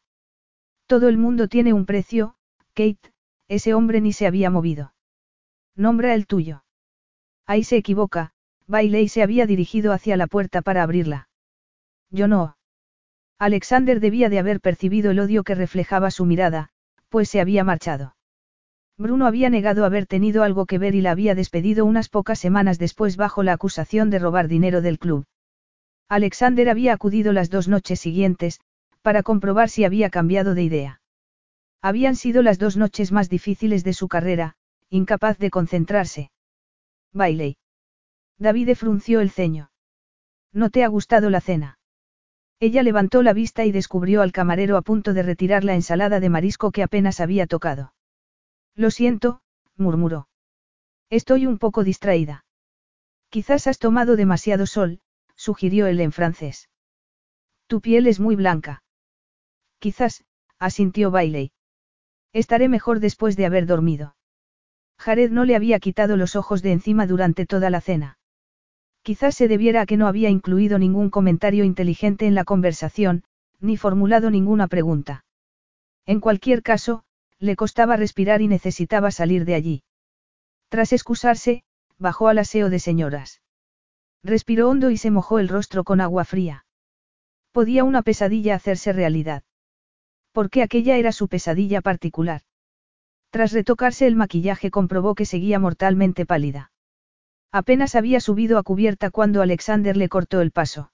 Todo 0.86 1.08
el 1.08 1.18
mundo 1.18 1.48
tiene 1.48 1.72
un 1.72 1.86
precio, 1.86 2.36
Kate, 2.74 3.12
ese 3.48 3.74
hombre 3.74 4.00
ni 4.00 4.12
se 4.12 4.26
había 4.26 4.50
movido. 4.50 4.94
Nombra 5.74 6.14
el 6.14 6.26
tuyo. 6.26 6.64
Ahí 7.46 7.64
se 7.64 7.76
equivoca, 7.76 8.32
Bailey 8.66 9.08
se 9.08 9.22
había 9.22 9.46
dirigido 9.46 9.92
hacia 9.92 10.16
la 10.16 10.26
puerta 10.26 10.60
para 10.62 10.82
abrirla. 10.82 11.28
Yo 12.10 12.28
no. 12.28 12.56
Alexander 13.38 14.00
debía 14.00 14.28
de 14.28 14.38
haber 14.38 14.60
percibido 14.60 15.10
el 15.10 15.20
odio 15.20 15.44
que 15.44 15.54
reflejaba 15.54 16.10
su 16.10 16.26
mirada, 16.26 16.70
pues 17.08 17.28
se 17.28 17.40
había 17.40 17.64
marchado. 17.64 18.16
Bruno 18.98 19.26
había 19.26 19.48
negado 19.48 19.84
haber 19.84 20.06
tenido 20.06 20.42
algo 20.42 20.66
que 20.66 20.78
ver 20.78 20.96
y 20.96 21.00
la 21.00 21.12
había 21.12 21.36
despedido 21.36 21.84
unas 21.84 22.08
pocas 22.08 22.40
semanas 22.40 22.78
después 22.78 23.16
bajo 23.16 23.44
la 23.44 23.52
acusación 23.52 24.10
de 24.10 24.18
robar 24.18 24.48
dinero 24.48 24.82
del 24.82 24.98
club. 24.98 25.24
Alexander 26.08 26.68
había 26.68 26.94
acudido 26.94 27.32
las 27.32 27.48
dos 27.48 27.68
noches 27.68 28.00
siguientes, 28.00 28.60
para 29.02 29.22
comprobar 29.22 29.68
si 29.68 29.84
había 29.84 30.10
cambiado 30.10 30.54
de 30.54 30.64
idea. 30.64 31.00
Habían 31.80 32.16
sido 32.16 32.42
las 32.42 32.58
dos 32.58 32.76
noches 32.76 33.12
más 33.12 33.28
difíciles 33.28 33.84
de 33.84 33.92
su 33.92 34.08
carrera, 34.08 34.56
incapaz 34.90 35.38
de 35.38 35.50
concentrarse. 35.50 36.30
Bailey. 37.12 37.56
David 38.38 38.74
frunció 38.74 39.20
el 39.20 39.30
ceño. 39.30 39.70
¿No 40.52 40.70
te 40.70 40.84
ha 40.84 40.88
gustado 40.88 41.30
la 41.30 41.40
cena? 41.40 41.78
Ella 42.60 42.82
levantó 42.82 43.22
la 43.22 43.32
vista 43.32 43.64
y 43.64 43.72
descubrió 43.72 44.22
al 44.22 44.32
camarero 44.32 44.76
a 44.76 44.82
punto 44.82 45.14
de 45.14 45.22
retirar 45.22 45.62
la 45.62 45.74
ensalada 45.74 46.18
de 46.18 46.28
marisco 46.28 46.72
que 46.72 46.82
apenas 46.82 47.20
había 47.20 47.46
tocado. 47.46 47.94
Lo 48.74 48.90
siento, 48.90 49.40
murmuró. 49.76 50.28
Estoy 51.10 51.46
un 51.46 51.58
poco 51.58 51.84
distraída. 51.84 52.44
Quizás 53.28 53.66
has 53.66 53.78
tomado 53.78 54.16
demasiado 54.16 54.66
sol, 54.66 55.00
sugirió 55.36 55.86
él 55.86 56.00
en 56.00 56.12
francés. 56.12 56.68
Tu 57.68 57.80
piel 57.80 58.06
es 58.06 58.18
muy 58.18 58.34
blanca. 58.34 58.82
Quizás, 59.78 60.24
asintió 60.58 61.10
Bailey. 61.10 61.52
Estaré 62.32 62.68
mejor 62.68 63.00
después 63.00 63.36
de 63.36 63.46
haber 63.46 63.66
dormido. 63.66 64.16
Jared 64.98 65.30
no 65.30 65.44
le 65.44 65.56
había 65.56 65.78
quitado 65.78 66.16
los 66.16 66.36
ojos 66.36 66.62
de 66.62 66.72
encima 66.72 67.06
durante 67.06 67.46
toda 67.46 67.70
la 67.70 67.80
cena. 67.80 68.18
Quizás 69.02 69.36
se 69.36 69.48
debiera 69.48 69.82
a 69.82 69.86
que 69.86 69.96
no 69.96 70.06
había 70.06 70.28
incluido 70.28 70.78
ningún 70.78 71.08
comentario 71.08 71.64
inteligente 71.64 72.26
en 72.26 72.34
la 72.34 72.44
conversación, 72.44 73.24
ni 73.60 73.76
formulado 73.76 74.30
ninguna 74.30 74.68
pregunta. 74.68 75.24
En 76.04 76.20
cualquier 76.20 76.62
caso, 76.62 77.04
le 77.38 77.56
costaba 77.56 77.96
respirar 77.96 78.42
y 78.42 78.48
necesitaba 78.48 79.10
salir 79.10 79.44
de 79.44 79.54
allí. 79.54 79.82
Tras 80.68 80.92
excusarse, 80.92 81.62
bajó 81.98 82.28
al 82.28 82.38
aseo 82.38 82.68
de 82.70 82.78
señoras. 82.78 83.40
Respiró 84.22 84.68
hondo 84.68 84.90
y 84.90 84.96
se 84.96 85.10
mojó 85.10 85.38
el 85.38 85.48
rostro 85.48 85.84
con 85.84 86.00
agua 86.00 86.24
fría. 86.24 86.66
Podía 87.52 87.84
una 87.84 88.02
pesadilla 88.02 88.56
hacerse 88.56 88.92
realidad. 88.92 89.42
Porque 90.38 90.62
aquella 90.62 90.96
era 90.98 91.10
su 91.10 91.26
pesadilla 91.26 91.80
particular. 91.80 92.42
Tras 93.30 93.50
retocarse 93.50 94.06
el 94.06 94.14
maquillaje 94.14 94.70
comprobó 94.70 95.16
que 95.16 95.26
seguía 95.26 95.58
mortalmente 95.58 96.26
pálida. 96.26 96.70
Apenas 97.50 97.96
había 97.96 98.20
subido 98.20 98.56
a 98.56 98.62
cubierta 98.62 99.10
cuando 99.10 99.42
Alexander 99.42 99.96
le 99.96 100.08
cortó 100.08 100.40
el 100.40 100.52
paso. 100.52 100.92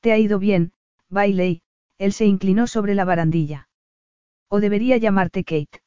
Te 0.00 0.12
ha 0.12 0.18
ido 0.18 0.38
bien, 0.38 0.74
Bailey, 1.08 1.62
él 1.96 2.12
se 2.12 2.26
inclinó 2.26 2.66
sobre 2.66 2.94
la 2.94 3.06
barandilla. 3.06 3.70
O 4.50 4.60
debería 4.60 4.98
llamarte 4.98 5.42
Kate. 5.42 5.80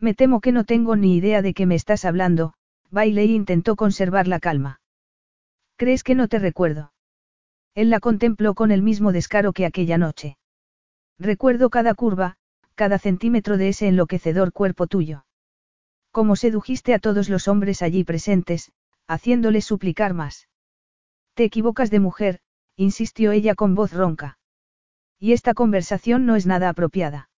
Me 0.00 0.14
temo 0.14 0.40
que 0.40 0.50
no 0.50 0.64
tengo 0.64 0.96
ni 0.96 1.14
idea 1.14 1.42
de 1.42 1.54
qué 1.54 1.64
me 1.64 1.76
estás 1.76 2.04
hablando, 2.04 2.54
Bailey 2.90 3.30
intentó 3.32 3.76
conservar 3.76 4.26
la 4.26 4.40
calma. 4.40 4.80
¿Crees 5.76 6.02
que 6.02 6.16
no 6.16 6.26
te 6.26 6.40
recuerdo? 6.40 6.92
Él 7.76 7.88
la 7.88 8.00
contempló 8.00 8.54
con 8.54 8.72
el 8.72 8.82
mismo 8.82 9.12
descaro 9.12 9.52
que 9.52 9.64
aquella 9.64 9.96
noche. 9.96 10.38
Recuerdo 11.18 11.70
cada 11.70 11.94
curva, 11.94 12.36
cada 12.74 12.98
centímetro 12.98 13.56
de 13.56 13.68
ese 13.68 13.88
enloquecedor 13.88 14.52
cuerpo 14.52 14.86
tuyo. 14.86 15.24
Cómo 16.10 16.36
sedujiste 16.36 16.94
a 16.94 16.98
todos 16.98 17.28
los 17.28 17.48
hombres 17.48 17.82
allí 17.82 18.04
presentes, 18.04 18.72
haciéndoles 19.06 19.64
suplicar 19.64 20.14
más. 20.14 20.48
Te 21.34 21.44
equivocas 21.44 21.90
de 21.90 22.00
mujer, 22.00 22.40
insistió 22.76 23.32
ella 23.32 23.54
con 23.54 23.74
voz 23.74 23.92
ronca. 23.92 24.38
Y 25.18 25.32
esta 25.32 25.54
conversación 25.54 26.26
no 26.26 26.36
es 26.36 26.46
nada 26.46 26.68
apropiada. 26.68 27.30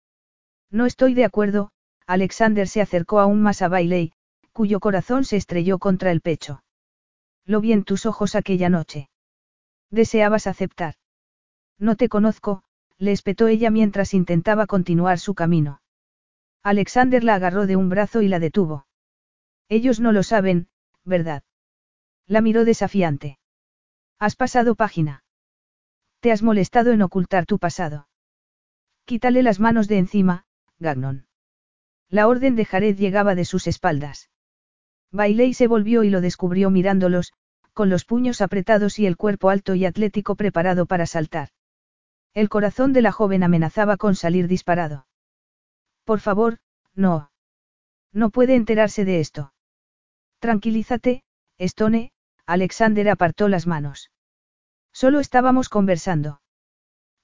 No 0.71 0.85
estoy 0.85 1.13
de 1.13 1.25
acuerdo, 1.25 1.71
Alexander 2.05 2.67
se 2.67 2.81
acercó 2.81 3.19
aún 3.19 3.41
más 3.41 3.61
a 3.61 3.67
Bailey, 3.67 4.13
cuyo 4.51 4.79
corazón 4.79 5.25
se 5.25 5.37
estrelló 5.37 5.79
contra 5.79 6.11
el 6.11 6.21
pecho. 6.21 6.63
Lo 7.45 7.61
vi 7.61 7.73
en 7.73 7.83
tus 7.83 8.05
ojos 8.05 8.35
aquella 8.35 8.69
noche. 8.69 9.09
Deseabas 9.91 10.47
aceptar. 10.47 10.95
No 11.77 11.95
te 11.95 12.09
conozco, 12.09 12.63
le 12.97 13.11
espetó 13.11 13.47
ella 13.47 13.71
mientras 13.71 14.13
intentaba 14.13 14.67
continuar 14.67 15.19
su 15.19 15.35
camino. 15.35 15.81
Alexander 16.63 17.23
la 17.23 17.35
agarró 17.35 17.67
de 17.67 17.75
un 17.75 17.89
brazo 17.89 18.21
y 18.21 18.27
la 18.27 18.39
detuvo. 18.39 18.87
Ellos 19.69 19.99
no 19.99 20.11
lo 20.11 20.23
saben, 20.23 20.67
¿verdad? 21.03 21.43
La 22.27 22.41
miró 22.41 22.65
desafiante. 22.65 23.39
Has 24.19 24.35
pasado 24.35 24.75
página. 24.75 25.23
Te 26.21 26.31
has 26.31 26.41
molestado 26.41 26.91
en 26.91 27.01
ocultar 27.01 27.45
tu 27.45 27.59
pasado. 27.59 28.07
Quítale 29.05 29.43
las 29.43 29.59
manos 29.59 29.87
de 29.87 29.99
encima, 29.99 30.45
Gagnon. 30.79 31.27
La 32.09 32.27
orden 32.27 32.55
de 32.55 32.65
Jared 32.65 32.97
llegaba 32.97 33.35
de 33.35 33.45
sus 33.45 33.67
espaldas. 33.67 34.29
Bailey 35.11 35.53
se 35.53 35.67
volvió 35.67 36.03
y 36.03 36.09
lo 36.09 36.21
descubrió 36.21 36.69
mirándolos, 36.69 37.33
con 37.73 37.89
los 37.89 38.05
puños 38.05 38.41
apretados 38.41 38.99
y 38.99 39.05
el 39.05 39.17
cuerpo 39.17 39.49
alto 39.49 39.75
y 39.75 39.85
atlético 39.85 40.35
preparado 40.35 40.85
para 40.85 41.05
saltar. 41.05 41.49
El 42.35 42.49
corazón 42.49 42.91
de 42.91 43.01
la 43.01 43.13
joven 43.13 43.43
amenazaba 43.43 43.95
con 43.95 44.13
salir 44.13 44.49
disparado. 44.49 45.07
Por 46.03 46.19
favor, 46.19 46.59
no. 46.93 47.31
No 48.11 48.29
puede 48.29 48.55
enterarse 48.55 49.05
de 49.05 49.21
esto. 49.21 49.53
Tranquilízate, 50.39 51.23
Stone, 51.57 52.11
Alexander 52.45 53.09
apartó 53.09 53.47
las 53.47 53.67
manos. 53.67 54.11
Solo 54.91 55.21
estábamos 55.21 55.69
conversando. 55.69 56.41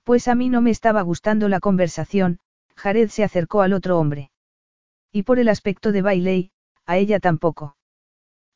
Pues 0.03 0.29
a 0.29 0.35
mí 0.35 0.47
no 0.47 0.61
me 0.61 0.71
estaba 0.71 1.01
gustando 1.01 1.49
la 1.49 1.59
conversación, 1.59 2.39
Jared 2.77 3.09
se 3.09 3.25
acercó 3.25 3.61
al 3.61 3.73
otro 3.73 3.99
hombre. 3.99 4.31
Y 5.11 5.23
por 5.23 5.39
el 5.39 5.49
aspecto 5.49 5.91
de 5.91 6.01
Bailey, 6.01 6.51
a 6.85 6.97
ella 6.97 7.19
tampoco. 7.19 7.75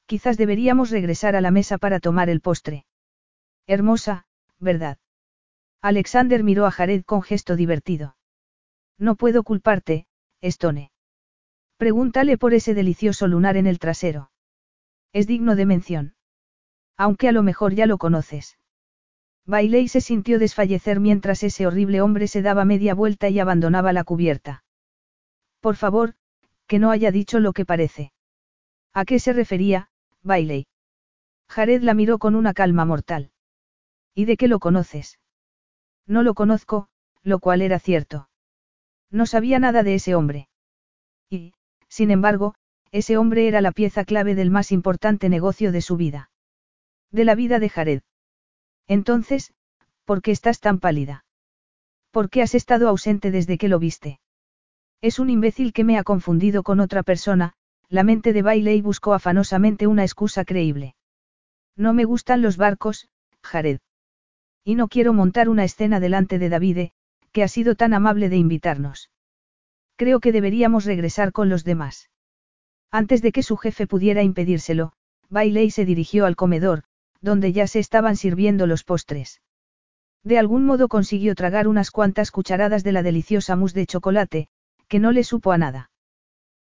Quizás 0.06 0.38
deberíamos 0.38 0.90
regresar 0.90 1.36
a 1.36 1.42
la 1.42 1.52
mesa 1.52 1.78
para 1.78 2.00
tomar 2.00 2.30
el 2.30 2.40
postre. 2.40 2.86
Hermosa, 3.68 4.26
¿verdad? 4.58 4.98
Alexander 5.86 6.44
miró 6.44 6.66
a 6.66 6.72
Jared 6.72 7.04
con 7.04 7.22
gesto 7.22 7.56
divertido. 7.56 8.18
No 8.98 9.16
puedo 9.16 9.44
culparte, 9.44 10.08
Stone. 10.42 10.92
Pregúntale 11.78 12.40
por 12.40 12.56
ese 12.56 12.74
delicioso 12.74 13.28
lunar 13.28 13.56
en 13.56 13.68
el 13.68 13.78
trasero. 13.78 14.32
Es 15.14 15.28
digno 15.28 15.56
de 15.56 15.68
mención. 15.68 16.16
Aunque 16.98 17.28
a 17.28 17.32
lo 17.32 17.44
mejor 17.44 17.76
ya 17.76 17.86
lo 17.86 18.00
conoces. 18.00 18.58
Bailey 19.46 19.88
se 19.88 20.02
sintió 20.02 20.40
desfallecer 20.40 21.00
mientras 21.00 21.44
ese 21.44 21.68
horrible 21.68 22.02
hombre 22.02 22.28
se 22.28 22.42
daba 22.42 22.66
media 22.66 22.96
vuelta 22.96 23.30
y 23.30 23.40
abandonaba 23.40 23.94
la 23.94 24.04
cubierta. 24.04 24.64
Por 25.60 25.76
favor, 25.76 26.16
que 26.66 26.80
no 26.80 26.90
haya 26.90 27.12
dicho 27.12 27.40
lo 27.40 27.54
que 27.54 27.64
parece. 27.64 28.12
¿A 28.92 29.06
qué 29.06 29.20
se 29.20 29.34
refería, 29.34 29.92
Bailey? 30.24 30.66
Jared 31.48 31.84
la 31.84 31.94
miró 31.94 32.18
con 32.18 32.34
una 32.34 32.56
calma 32.56 32.86
mortal. 32.86 33.30
¿Y 34.16 34.26
de 34.26 34.36
qué 34.36 34.48
lo 34.48 34.58
conoces? 34.58 35.20
No 36.08 36.24
lo 36.24 36.34
conozco, 36.34 36.88
lo 37.24 37.40
cual 37.40 37.62
era 37.62 37.80
cierto. 37.80 38.30
No 39.10 39.26
sabía 39.26 39.60
nada 39.60 39.84
de 39.84 39.96
ese 39.96 40.16
hombre. 40.16 40.48
Y, 41.30 41.54
sin 41.88 42.12
embargo, 42.12 42.56
ese 42.92 43.18
hombre 43.18 43.48
era 43.48 43.62
la 43.62 43.72
pieza 43.72 44.06
clave 44.06 44.36
del 44.36 44.52
más 44.52 44.72
importante 44.72 45.30
negocio 45.30 45.72
de 45.72 45.82
su 45.82 45.98
vida. 45.98 46.30
De 47.12 47.26
la 47.26 47.36
vida 47.36 47.60
de 47.60 47.70
Jared. 47.70 48.02
Entonces, 48.88 49.54
¿por 50.06 50.22
qué 50.22 50.32
estás 50.32 50.60
tan 50.60 50.80
pálida? 50.80 51.26
¿Por 52.12 52.30
qué 52.30 52.42
has 52.42 52.56
estado 52.56 52.88
ausente 52.88 53.32
desde 53.32 53.58
que 53.58 53.68
lo 53.68 53.80
viste? 53.80 54.20
Es 55.02 55.20
un 55.20 55.30
imbécil 55.30 55.74
que 55.74 55.84
me 55.84 55.98
ha 55.98 56.04
confundido 56.04 56.64
con 56.64 56.80
otra 56.80 57.04
persona, 57.04 57.54
la 57.90 58.04
mente 58.04 58.34
de 58.34 58.42
Bailey 58.42 58.82
buscó 58.82 59.14
afanosamente 59.14 59.88
una 59.88 60.04
excusa 60.04 60.46
creíble. 60.46 60.96
No 61.76 61.94
me 61.94 62.06
gustan 62.06 62.42
los 62.42 62.58
barcos, 62.58 63.10
Jared. 63.44 63.80
Y 64.66 64.74
no 64.74 64.88
quiero 64.88 65.14
montar 65.14 65.48
una 65.48 65.64
escena 65.64 66.00
delante 66.00 66.40
de 66.40 66.50
Davide, 66.50 66.92
que 67.32 67.44
ha 67.44 67.48
sido 67.48 67.76
tan 67.76 67.94
amable 67.94 68.30
de 68.30 68.38
invitarnos. 68.38 69.12
Creo 69.96 70.20
que 70.20 70.32
deberíamos 70.32 70.86
regresar 70.86 71.32
con 71.32 71.50
los 71.50 71.64
demás. 71.64 72.10
Antes 72.92 73.22
de 73.22 73.32
que 73.32 73.44
su 73.44 73.58
jefe 73.58 73.86
pudiera 73.86 74.24
impedírselo, 74.24 74.94
Bailey 75.30 75.70
se 75.70 75.86
dirigió 75.86 76.26
al 76.26 76.36
comedor, 76.36 76.84
donde 77.22 77.54
ya 77.54 77.68
se 77.68 77.78
estaban 77.80 78.16
sirviendo 78.16 78.66
los 78.66 78.84
postres. 78.84 79.42
De 80.24 80.40
algún 80.40 80.66
modo 80.66 80.88
consiguió 80.88 81.36
tragar 81.36 81.68
unas 81.68 81.92
cuantas 81.92 82.32
cucharadas 82.32 82.84
de 82.84 82.92
la 82.92 83.04
deliciosa 83.04 83.56
mousse 83.56 83.76
de 83.76 83.86
chocolate, 83.86 84.48
que 84.88 85.00
no 85.00 85.12
le 85.12 85.24
supo 85.24 85.52
a 85.52 85.60
nada. 85.60 85.92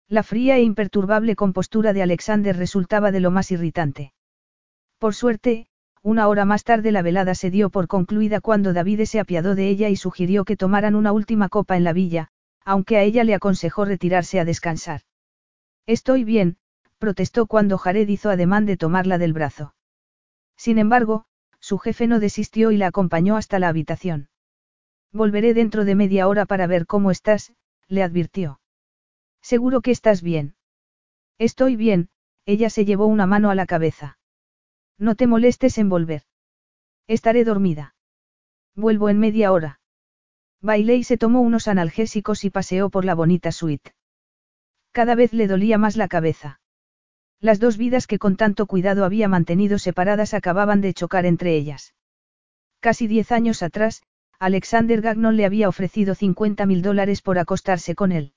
La 0.08 0.24
fría 0.24 0.56
e 0.56 0.62
imperturbable 0.62 1.36
compostura 1.36 1.92
de 1.92 2.02
Alexander 2.02 2.56
resultaba 2.56 3.12
de 3.12 3.20
lo 3.20 3.30
más 3.30 3.52
irritante. 3.52 4.12
Por 4.98 5.14
suerte, 5.14 5.68
una 6.02 6.28
hora 6.28 6.44
más 6.44 6.64
tarde 6.64 6.90
la 6.90 7.02
velada 7.02 7.34
se 7.34 7.50
dio 7.50 7.70
por 7.70 7.86
concluida 7.86 8.40
cuando 8.40 8.72
David 8.72 9.04
se 9.04 9.20
apiadó 9.20 9.54
de 9.54 9.68
ella 9.68 9.88
y 9.88 9.96
sugirió 9.96 10.44
que 10.44 10.56
tomaran 10.56 10.94
una 10.94 11.12
última 11.12 11.48
copa 11.48 11.76
en 11.76 11.84
la 11.84 11.92
villa, 11.92 12.28
aunque 12.64 12.96
a 12.96 13.02
ella 13.02 13.24
le 13.24 13.34
aconsejó 13.34 13.84
retirarse 13.84 14.40
a 14.40 14.44
descansar. 14.44 15.02
Estoy 15.86 16.24
bien, 16.24 16.56
protestó 16.98 17.46
cuando 17.46 17.78
Jared 17.78 18.08
hizo 18.08 18.30
ademán 18.30 18.66
de 18.66 18.76
tomarla 18.76 19.18
del 19.18 19.32
brazo. 19.32 19.74
Sin 20.56 20.78
embargo, 20.78 21.24
su 21.60 21.78
jefe 21.78 22.06
no 22.06 22.18
desistió 22.18 22.72
y 22.72 22.76
la 22.76 22.88
acompañó 22.88 23.36
hasta 23.36 23.58
la 23.58 23.68
habitación. 23.68 24.28
Volveré 25.12 25.54
dentro 25.54 25.84
de 25.84 25.94
media 25.94 26.26
hora 26.26 26.46
para 26.46 26.66
ver 26.66 26.86
cómo 26.86 27.10
estás, 27.10 27.52
le 27.86 28.02
advirtió. 28.02 28.60
Seguro 29.40 29.80
que 29.80 29.90
estás 29.90 30.22
bien. 30.22 30.54
Estoy 31.38 31.76
bien, 31.76 32.08
ella 32.46 32.70
se 32.70 32.84
llevó 32.84 33.06
una 33.06 33.26
mano 33.26 33.50
a 33.50 33.54
la 33.54 33.66
cabeza. 33.66 34.18
No 35.02 35.16
te 35.16 35.26
molestes 35.26 35.78
en 35.78 35.88
volver. 35.88 36.22
Estaré 37.08 37.42
dormida. 37.42 37.96
Vuelvo 38.76 39.08
en 39.08 39.18
media 39.18 39.50
hora. 39.50 39.80
Bailé 40.60 40.94
y 40.94 41.02
se 41.02 41.18
tomó 41.18 41.40
unos 41.40 41.66
analgésicos 41.66 42.44
y 42.44 42.50
paseó 42.50 42.88
por 42.88 43.04
la 43.04 43.16
bonita 43.16 43.50
suite. 43.50 43.94
Cada 44.92 45.16
vez 45.16 45.32
le 45.32 45.48
dolía 45.48 45.76
más 45.76 45.96
la 45.96 46.06
cabeza. 46.06 46.60
Las 47.40 47.58
dos 47.58 47.78
vidas 47.78 48.06
que 48.06 48.20
con 48.20 48.36
tanto 48.36 48.66
cuidado 48.66 49.04
había 49.04 49.26
mantenido 49.26 49.80
separadas 49.80 50.34
acababan 50.34 50.80
de 50.80 50.94
chocar 50.94 51.26
entre 51.26 51.56
ellas. 51.56 51.96
Casi 52.78 53.08
diez 53.08 53.32
años 53.32 53.64
atrás, 53.64 54.04
Alexander 54.38 55.00
Gagnon 55.00 55.36
le 55.36 55.46
había 55.46 55.68
ofrecido 55.68 56.14
50 56.14 56.64
mil 56.64 56.80
dólares 56.80 57.22
por 57.22 57.40
acostarse 57.40 57.96
con 57.96 58.12
él. 58.12 58.34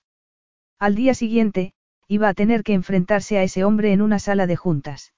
Al 0.80 0.96
día 0.96 1.14
siguiente, 1.14 1.76
iba 2.08 2.28
a 2.28 2.34
tener 2.34 2.64
que 2.64 2.74
enfrentarse 2.74 3.38
a 3.38 3.44
ese 3.44 3.64
hombre 3.64 3.94
en 3.94 4.02
una 4.02 4.18
sala 4.18 4.48
de 4.48 4.56
juntas. 4.56 5.14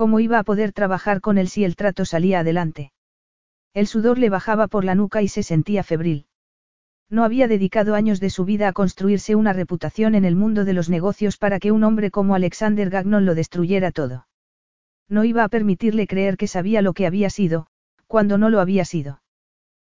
¿Cómo 0.00 0.18
iba 0.18 0.38
a 0.38 0.44
poder 0.44 0.72
trabajar 0.72 1.20
con 1.20 1.36
él 1.36 1.46
si 1.50 1.62
el 1.62 1.76
trato 1.76 2.06
salía 2.06 2.40
adelante? 2.40 2.90
El 3.74 3.86
sudor 3.86 4.18
le 4.18 4.30
bajaba 4.30 4.66
por 4.66 4.82
la 4.82 4.94
nuca 4.94 5.20
y 5.20 5.28
se 5.28 5.42
sentía 5.42 5.82
febril. 5.82 6.24
No 7.10 7.22
había 7.22 7.48
dedicado 7.48 7.94
años 7.94 8.18
de 8.18 8.30
su 8.30 8.46
vida 8.46 8.68
a 8.68 8.72
construirse 8.72 9.34
una 9.34 9.52
reputación 9.52 10.14
en 10.14 10.24
el 10.24 10.36
mundo 10.36 10.64
de 10.64 10.72
los 10.72 10.88
negocios 10.88 11.36
para 11.36 11.58
que 11.58 11.70
un 11.70 11.84
hombre 11.84 12.10
como 12.10 12.34
Alexander 12.34 12.88
Gagnon 12.88 13.26
lo 13.26 13.34
destruyera 13.34 13.92
todo. 13.92 14.26
No 15.06 15.24
iba 15.24 15.44
a 15.44 15.50
permitirle 15.50 16.06
creer 16.06 16.38
que 16.38 16.46
sabía 16.46 16.80
lo 16.80 16.94
que 16.94 17.06
había 17.06 17.28
sido, 17.28 17.66
cuando 18.06 18.38
no 18.38 18.48
lo 18.48 18.60
había 18.60 18.86
sido. 18.86 19.20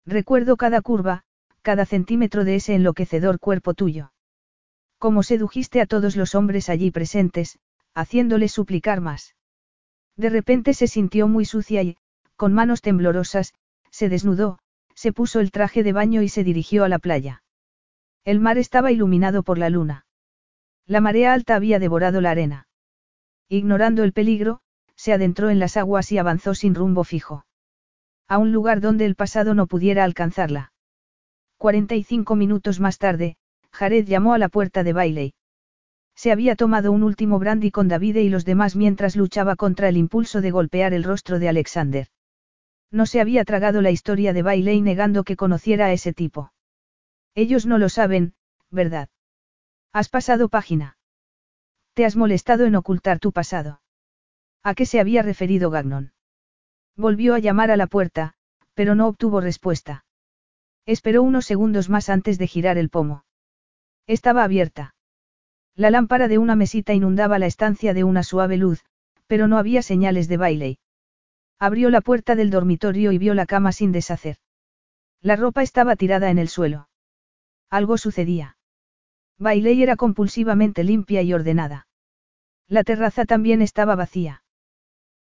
Recuerdo 0.05 0.57
cada 0.57 0.81
curva, 0.81 1.23
cada 1.63 1.87
centímetro 1.87 2.43
de 2.43 2.57
ese 2.57 2.75
enloquecedor 2.75 3.39
cuerpo 3.39 3.73
tuyo. 3.73 4.13
Cómo 4.99 5.23
sedujiste 5.23 5.81
a 5.81 5.87
todos 5.87 6.17
los 6.17 6.35
hombres 6.35 6.71
allí 6.71 6.91
presentes, 6.91 7.61
haciéndoles 7.95 8.51
suplicar 8.51 9.01
más. 9.01 9.37
De 10.17 10.29
repente 10.31 10.75
se 10.75 10.87
sintió 10.87 11.29
muy 11.29 11.45
sucia 11.45 11.83
y, 11.83 11.97
con 12.37 12.53
manos 12.53 12.83
temblorosas, 12.83 13.55
se 13.91 14.09
desnudó, 14.09 14.59
se 14.95 15.13
puso 15.13 15.41
el 15.41 15.51
traje 15.51 15.83
de 15.83 15.93
baño 15.93 16.23
y 16.23 16.29
se 16.29 16.45
dirigió 16.45 16.85
a 16.85 16.89
la 16.89 16.99
playa. 16.99 17.43
El 18.25 18.41
mar 18.41 18.59
estaba 18.59 18.93
iluminado 18.93 19.43
por 19.43 19.59
la 19.59 19.71
luna. 19.71 20.07
La 20.87 21.01
marea 21.01 21.33
alta 21.33 21.55
había 21.55 21.79
devorado 21.79 22.21
la 22.21 22.31
arena. 22.31 22.69
Ignorando 23.49 24.05
el 24.05 24.13
peligro, 24.13 24.61
se 24.97 25.13
adentró 25.13 25.51
en 25.51 25.59
las 25.59 25.77
aguas 25.77 26.13
y 26.13 26.19
avanzó 26.19 26.55
sin 26.55 26.75
rumbo 26.75 27.05
fijo. 27.05 27.45
A 28.29 28.39
un 28.39 28.53
lugar 28.53 28.81
donde 28.81 29.05
el 29.05 29.15
pasado 29.15 29.55
no 29.55 29.67
pudiera 29.67 30.05
alcanzarla. 30.05 30.73
45 31.59 32.35
minutos 32.37 32.81
más 32.81 32.99
tarde, 32.99 33.37
Jared 33.73 34.07
llamó 34.07 34.35
a 34.35 34.39
la 34.39 34.49
puerta 34.49 34.83
de 34.85 34.93
Bailey. 34.93 35.35
Se 36.15 36.31
había 36.33 36.57
tomado 36.57 36.93
un 36.93 37.03
último 37.03 37.39
brandy 37.39 37.71
con 37.71 37.89
David 37.89 38.17
y 38.17 38.29
los 38.29 38.45
demás 38.45 38.77
mientras 38.77 39.17
luchaba 39.17 39.57
contra 39.57 39.89
el 39.89 39.97
impulso 39.97 40.41
de 40.41 40.51
golpear 40.51 40.95
el 40.95 41.05
rostro 41.05 41.39
de 41.39 41.49
Alexander. 41.49 42.09
No 42.91 43.07
se 43.07 43.21
había 43.21 43.45
tragado 43.45 43.81
la 43.81 43.91
historia 43.91 44.33
de 44.33 44.43
Bailey 44.43 44.81
negando 44.81 45.25
que 45.25 45.37
conociera 45.37 45.87
a 45.87 45.93
ese 45.93 46.13
tipo. 46.13 46.53
Ellos 47.35 47.65
no 47.65 47.79
lo 47.79 47.89
saben, 47.89 48.35
¿verdad? 48.71 49.09
Has 49.93 50.09
pasado 50.09 50.49
página. 50.49 50.99
Te 51.95 52.05
has 52.05 52.17
molestado 52.17 52.67
en 52.67 52.75
ocultar 52.75 53.19
tu 53.19 53.33
pasado. 53.33 53.81
¿A 54.63 54.75
qué 54.75 54.87
se 54.87 55.01
había 55.01 55.23
referido 55.23 55.71
Gagnon? 55.71 56.13
Volvió 56.97 57.35
a 57.35 57.39
llamar 57.39 57.71
a 57.71 57.77
la 57.77 57.87
puerta, 57.87 58.35
pero 58.75 58.95
no 58.95 59.09
obtuvo 59.09 59.41
respuesta. 59.41 60.05
Esperó 60.87 61.23
unos 61.23 61.47
segundos 61.47 61.89
más 61.89 62.09
antes 62.09 62.39
de 62.39 62.47
girar 62.47 62.77
el 62.77 62.91
pomo. 62.91 63.25
Estaba 64.07 64.45
abierta. 64.45 64.95
La 65.75 65.91
lámpara 65.91 66.29
de 66.29 66.39
una 66.39 66.55
mesita 66.55 66.93
inundaba 66.93 67.39
la 67.39 67.47
estancia 67.47 67.95
de 67.95 68.05
una 68.05 68.23
suave 68.23 68.57
luz, 68.57 68.85
pero 69.27 69.49
no 69.49 69.59
había 69.59 69.83
señales 69.83 70.29
de 70.29 70.37
Bailey. 70.37 70.79
Abrió 71.59 71.89
la 71.91 72.01
puerta 72.01 72.35
del 72.35 72.51
dormitorio 72.51 73.13
y 73.13 73.19
vio 73.19 73.35
la 73.35 73.47
cama 73.47 73.73
sin 73.73 73.93
deshacer. 73.93 74.37
La 75.21 75.37
ropa 75.37 75.63
estaba 75.63 75.97
tirada 75.97 76.31
en 76.31 76.39
el 76.39 76.49
suelo. 76.49 76.89
Algo 77.71 77.97
sucedía. 77.97 78.59
Bailey 79.39 79.83
era 79.83 79.97
compulsivamente 79.97 80.85
limpia 80.85 81.23
y 81.23 81.33
ordenada. 81.33 81.87
La 82.69 82.85
terraza 82.85 83.25
también 83.25 83.63
estaba 83.63 83.95
vacía. 83.95 84.43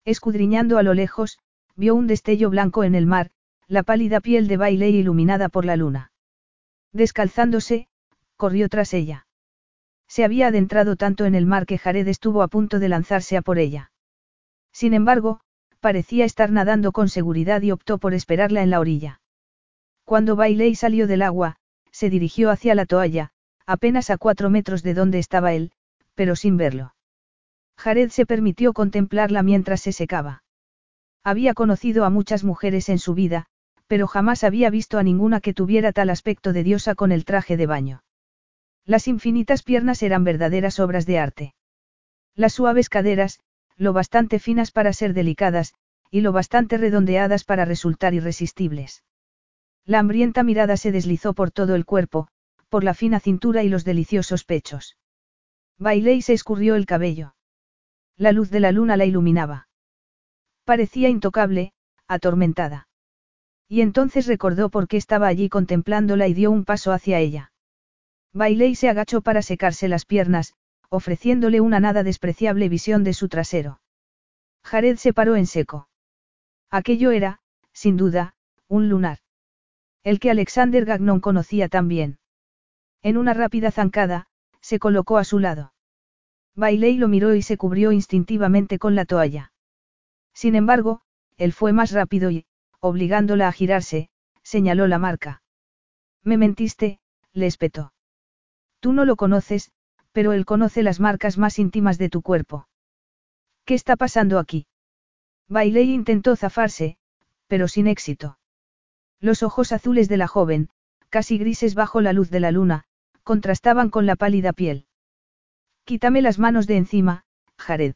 Escudriñando 0.04 0.78
a 0.78 0.82
lo 0.82 0.94
lejos, 0.94 1.38
vio 1.76 1.94
un 1.94 2.06
destello 2.06 2.50
blanco 2.50 2.84
en 2.84 2.94
el 2.94 3.06
mar, 3.06 3.30
la 3.68 3.82
pálida 3.82 4.20
piel 4.20 4.48
de 4.48 4.56
Bailey 4.56 4.96
iluminada 4.96 5.48
por 5.48 5.64
la 5.64 5.76
luna. 5.76 6.12
Descalzándose, 6.92 7.88
corrió 8.36 8.68
tras 8.68 8.92
ella. 8.92 9.26
Se 10.12 10.24
había 10.24 10.48
adentrado 10.48 10.96
tanto 10.96 11.24
en 11.24 11.34
el 11.34 11.46
mar 11.46 11.64
que 11.64 11.78
Jared 11.78 12.06
estuvo 12.06 12.42
a 12.42 12.48
punto 12.48 12.78
de 12.78 12.90
lanzarse 12.90 13.38
a 13.38 13.40
por 13.40 13.58
ella. 13.58 13.92
Sin 14.70 14.92
embargo, 14.92 15.40
parecía 15.80 16.26
estar 16.26 16.50
nadando 16.50 16.92
con 16.92 17.08
seguridad 17.08 17.62
y 17.62 17.70
optó 17.70 17.96
por 17.96 18.12
esperarla 18.12 18.62
en 18.62 18.68
la 18.68 18.78
orilla. 18.78 19.22
Cuando 20.04 20.36
Bailey 20.36 20.74
salió 20.74 21.06
del 21.06 21.22
agua, 21.22 21.56
se 21.92 22.10
dirigió 22.10 22.50
hacia 22.50 22.74
la 22.74 22.84
toalla, 22.84 23.30
apenas 23.64 24.10
a 24.10 24.18
cuatro 24.18 24.50
metros 24.50 24.82
de 24.82 24.92
donde 24.92 25.18
estaba 25.18 25.54
él, 25.54 25.72
pero 26.14 26.36
sin 26.36 26.58
verlo. 26.58 26.94
Jared 27.78 28.10
se 28.10 28.26
permitió 28.26 28.74
contemplarla 28.74 29.42
mientras 29.42 29.80
se 29.80 29.92
secaba. 29.92 30.44
Había 31.24 31.54
conocido 31.54 32.04
a 32.04 32.10
muchas 32.10 32.44
mujeres 32.44 32.90
en 32.90 32.98
su 32.98 33.14
vida, 33.14 33.46
pero 33.86 34.06
jamás 34.06 34.44
había 34.44 34.68
visto 34.68 34.98
a 34.98 35.02
ninguna 35.02 35.40
que 35.40 35.54
tuviera 35.54 35.90
tal 35.90 36.10
aspecto 36.10 36.52
de 36.52 36.64
diosa 36.64 36.94
con 36.94 37.12
el 37.12 37.24
traje 37.24 37.56
de 37.56 37.64
baño. 37.64 38.02
Las 38.84 39.06
infinitas 39.06 39.62
piernas 39.62 40.02
eran 40.02 40.24
verdaderas 40.24 40.80
obras 40.80 41.06
de 41.06 41.18
arte. 41.18 41.54
Las 42.34 42.54
suaves 42.54 42.88
caderas, 42.88 43.40
lo 43.76 43.92
bastante 43.92 44.38
finas 44.38 44.70
para 44.70 44.92
ser 44.92 45.14
delicadas, 45.14 45.74
y 46.10 46.20
lo 46.20 46.32
bastante 46.32 46.78
redondeadas 46.78 47.44
para 47.44 47.64
resultar 47.64 48.12
irresistibles. 48.14 49.04
La 49.84 49.98
hambrienta 49.98 50.42
mirada 50.42 50.76
se 50.76 50.92
deslizó 50.92 51.32
por 51.32 51.50
todo 51.50 51.74
el 51.74 51.84
cuerpo, 51.84 52.28
por 52.68 52.84
la 52.84 52.94
fina 52.94 53.20
cintura 53.20 53.62
y 53.62 53.68
los 53.68 53.84
deliciosos 53.84 54.44
pechos. 54.44 54.96
Bailé 55.78 56.14
y 56.14 56.22
se 56.22 56.32
escurrió 56.32 56.74
el 56.74 56.86
cabello. 56.86 57.34
La 58.16 58.32
luz 58.32 58.50
de 58.50 58.60
la 58.60 58.72
luna 58.72 58.96
la 58.96 59.04
iluminaba. 59.04 59.68
Parecía 60.64 61.08
intocable, 61.08 61.72
atormentada. 62.06 62.88
Y 63.68 63.80
entonces 63.80 64.26
recordó 64.26 64.70
por 64.70 64.86
qué 64.86 64.96
estaba 64.96 65.28
allí 65.28 65.48
contemplándola 65.48 66.28
y 66.28 66.34
dio 66.34 66.50
un 66.50 66.64
paso 66.64 66.92
hacia 66.92 67.18
ella. 67.18 67.51
Bailey 68.32 68.74
se 68.74 68.88
agachó 68.88 69.20
para 69.20 69.42
secarse 69.42 69.88
las 69.88 70.06
piernas, 70.06 70.54
ofreciéndole 70.88 71.60
una 71.60 71.80
nada 71.80 72.02
despreciable 72.02 72.68
visión 72.68 73.04
de 73.04 73.12
su 73.12 73.28
trasero. 73.28 73.80
Jared 74.62 74.96
se 74.96 75.12
paró 75.12 75.36
en 75.36 75.46
seco. 75.46 75.88
Aquello 76.70 77.10
era, 77.10 77.40
sin 77.72 77.96
duda, 77.96 78.34
un 78.68 78.88
lunar. 78.88 79.18
El 80.02 80.18
que 80.18 80.30
Alexander 80.30 80.84
Gagnon 80.84 81.20
conocía 81.20 81.68
tan 81.68 81.88
bien. 81.88 82.18
En 83.02 83.16
una 83.16 83.34
rápida 83.34 83.70
zancada, 83.70 84.28
se 84.60 84.78
colocó 84.78 85.18
a 85.18 85.24
su 85.24 85.38
lado. 85.38 85.74
Bailey 86.54 86.96
lo 86.96 87.08
miró 87.08 87.34
y 87.34 87.42
se 87.42 87.56
cubrió 87.56 87.92
instintivamente 87.92 88.78
con 88.78 88.94
la 88.94 89.04
toalla. 89.04 89.52
Sin 90.32 90.54
embargo, 90.54 91.02
él 91.36 91.52
fue 91.52 91.72
más 91.72 91.92
rápido 91.92 92.30
y, 92.30 92.46
obligándola 92.80 93.48
a 93.48 93.52
girarse, 93.52 94.10
señaló 94.42 94.86
la 94.86 94.98
marca. 94.98 95.42
Me 96.22 96.36
mentiste, 96.36 97.00
le 97.32 97.46
espetó. 97.46 97.92
Tú 98.82 98.92
no 98.92 99.04
lo 99.04 99.14
conoces, 99.14 99.70
pero 100.10 100.32
él 100.32 100.44
conoce 100.44 100.82
las 100.82 100.98
marcas 100.98 101.38
más 101.38 101.60
íntimas 101.60 101.98
de 101.98 102.08
tu 102.08 102.20
cuerpo. 102.20 102.66
¿Qué 103.64 103.74
está 103.74 103.94
pasando 103.94 104.40
aquí? 104.40 104.66
Bailey 105.48 105.92
intentó 105.92 106.34
zafarse, 106.34 106.96
pero 107.46 107.68
sin 107.68 107.86
éxito. 107.86 108.38
Los 109.20 109.44
ojos 109.44 109.70
azules 109.70 110.08
de 110.08 110.16
la 110.16 110.26
joven, 110.26 110.68
casi 111.10 111.38
grises 111.38 111.76
bajo 111.76 112.00
la 112.00 112.12
luz 112.12 112.28
de 112.28 112.40
la 112.40 112.50
luna, 112.50 112.82
contrastaban 113.22 113.88
con 113.88 114.04
la 114.04 114.16
pálida 114.16 114.52
piel. 114.52 114.86
Quítame 115.84 116.20
las 116.20 116.40
manos 116.40 116.66
de 116.66 116.76
encima, 116.76 117.22
Jared. 117.58 117.94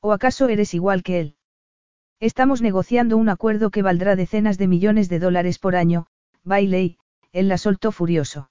¿O 0.00 0.12
acaso 0.12 0.48
eres 0.50 0.74
igual 0.74 1.02
que 1.02 1.18
él? 1.18 1.36
Estamos 2.20 2.60
negociando 2.60 3.16
un 3.16 3.30
acuerdo 3.30 3.70
que 3.70 3.80
valdrá 3.80 4.16
decenas 4.16 4.58
de 4.58 4.68
millones 4.68 5.08
de 5.08 5.18
dólares 5.18 5.58
por 5.58 5.76
año, 5.76 6.08
Bailey, 6.42 6.98
él 7.32 7.48
la 7.48 7.56
soltó 7.56 7.90
furioso. 7.90 8.50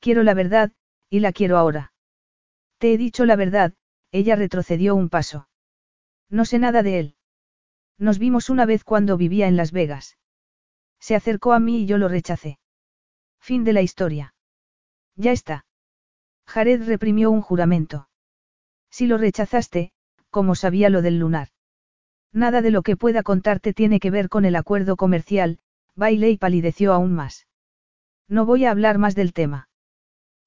Quiero 0.00 0.22
la 0.22 0.34
verdad, 0.34 0.72
y 1.10 1.20
la 1.20 1.32
quiero 1.32 1.56
ahora. 1.56 1.92
Te 2.78 2.92
he 2.92 2.98
dicho 2.98 3.24
la 3.24 3.36
verdad, 3.36 3.74
ella 4.12 4.36
retrocedió 4.36 4.94
un 4.94 5.08
paso. 5.08 5.48
No 6.28 6.44
sé 6.44 6.58
nada 6.58 6.82
de 6.82 6.98
él. 6.98 7.16
Nos 7.98 8.18
vimos 8.18 8.50
una 8.50 8.66
vez 8.66 8.84
cuando 8.84 9.16
vivía 9.16 9.46
en 9.46 9.56
Las 9.56 9.72
Vegas. 9.72 10.18
Se 11.00 11.14
acercó 11.14 11.52
a 11.52 11.60
mí 11.60 11.82
y 11.82 11.86
yo 11.86 11.98
lo 11.98 12.08
rechacé. 12.08 12.58
Fin 13.40 13.64
de 13.64 13.72
la 13.72 13.82
historia. 13.82 14.34
Ya 15.14 15.32
está. 15.32 15.66
Jared 16.46 16.86
reprimió 16.86 17.30
un 17.30 17.42
juramento. 17.42 18.08
Si 18.90 19.06
lo 19.06 19.18
rechazaste, 19.18 19.92
¿cómo 20.30 20.54
sabía 20.54 20.90
lo 20.90 21.02
del 21.02 21.18
lunar? 21.18 21.48
Nada 22.32 22.60
de 22.60 22.70
lo 22.70 22.82
que 22.82 22.96
pueda 22.96 23.22
contarte 23.22 23.72
tiene 23.72 24.00
que 24.00 24.10
ver 24.10 24.28
con 24.28 24.44
el 24.44 24.56
acuerdo 24.56 24.96
comercial, 24.96 25.58
Bailey 25.94 26.36
palideció 26.36 26.92
aún 26.92 27.14
más. 27.14 27.46
No 28.28 28.44
voy 28.44 28.64
a 28.64 28.70
hablar 28.70 28.98
más 28.98 29.14
del 29.14 29.32
tema. 29.32 29.68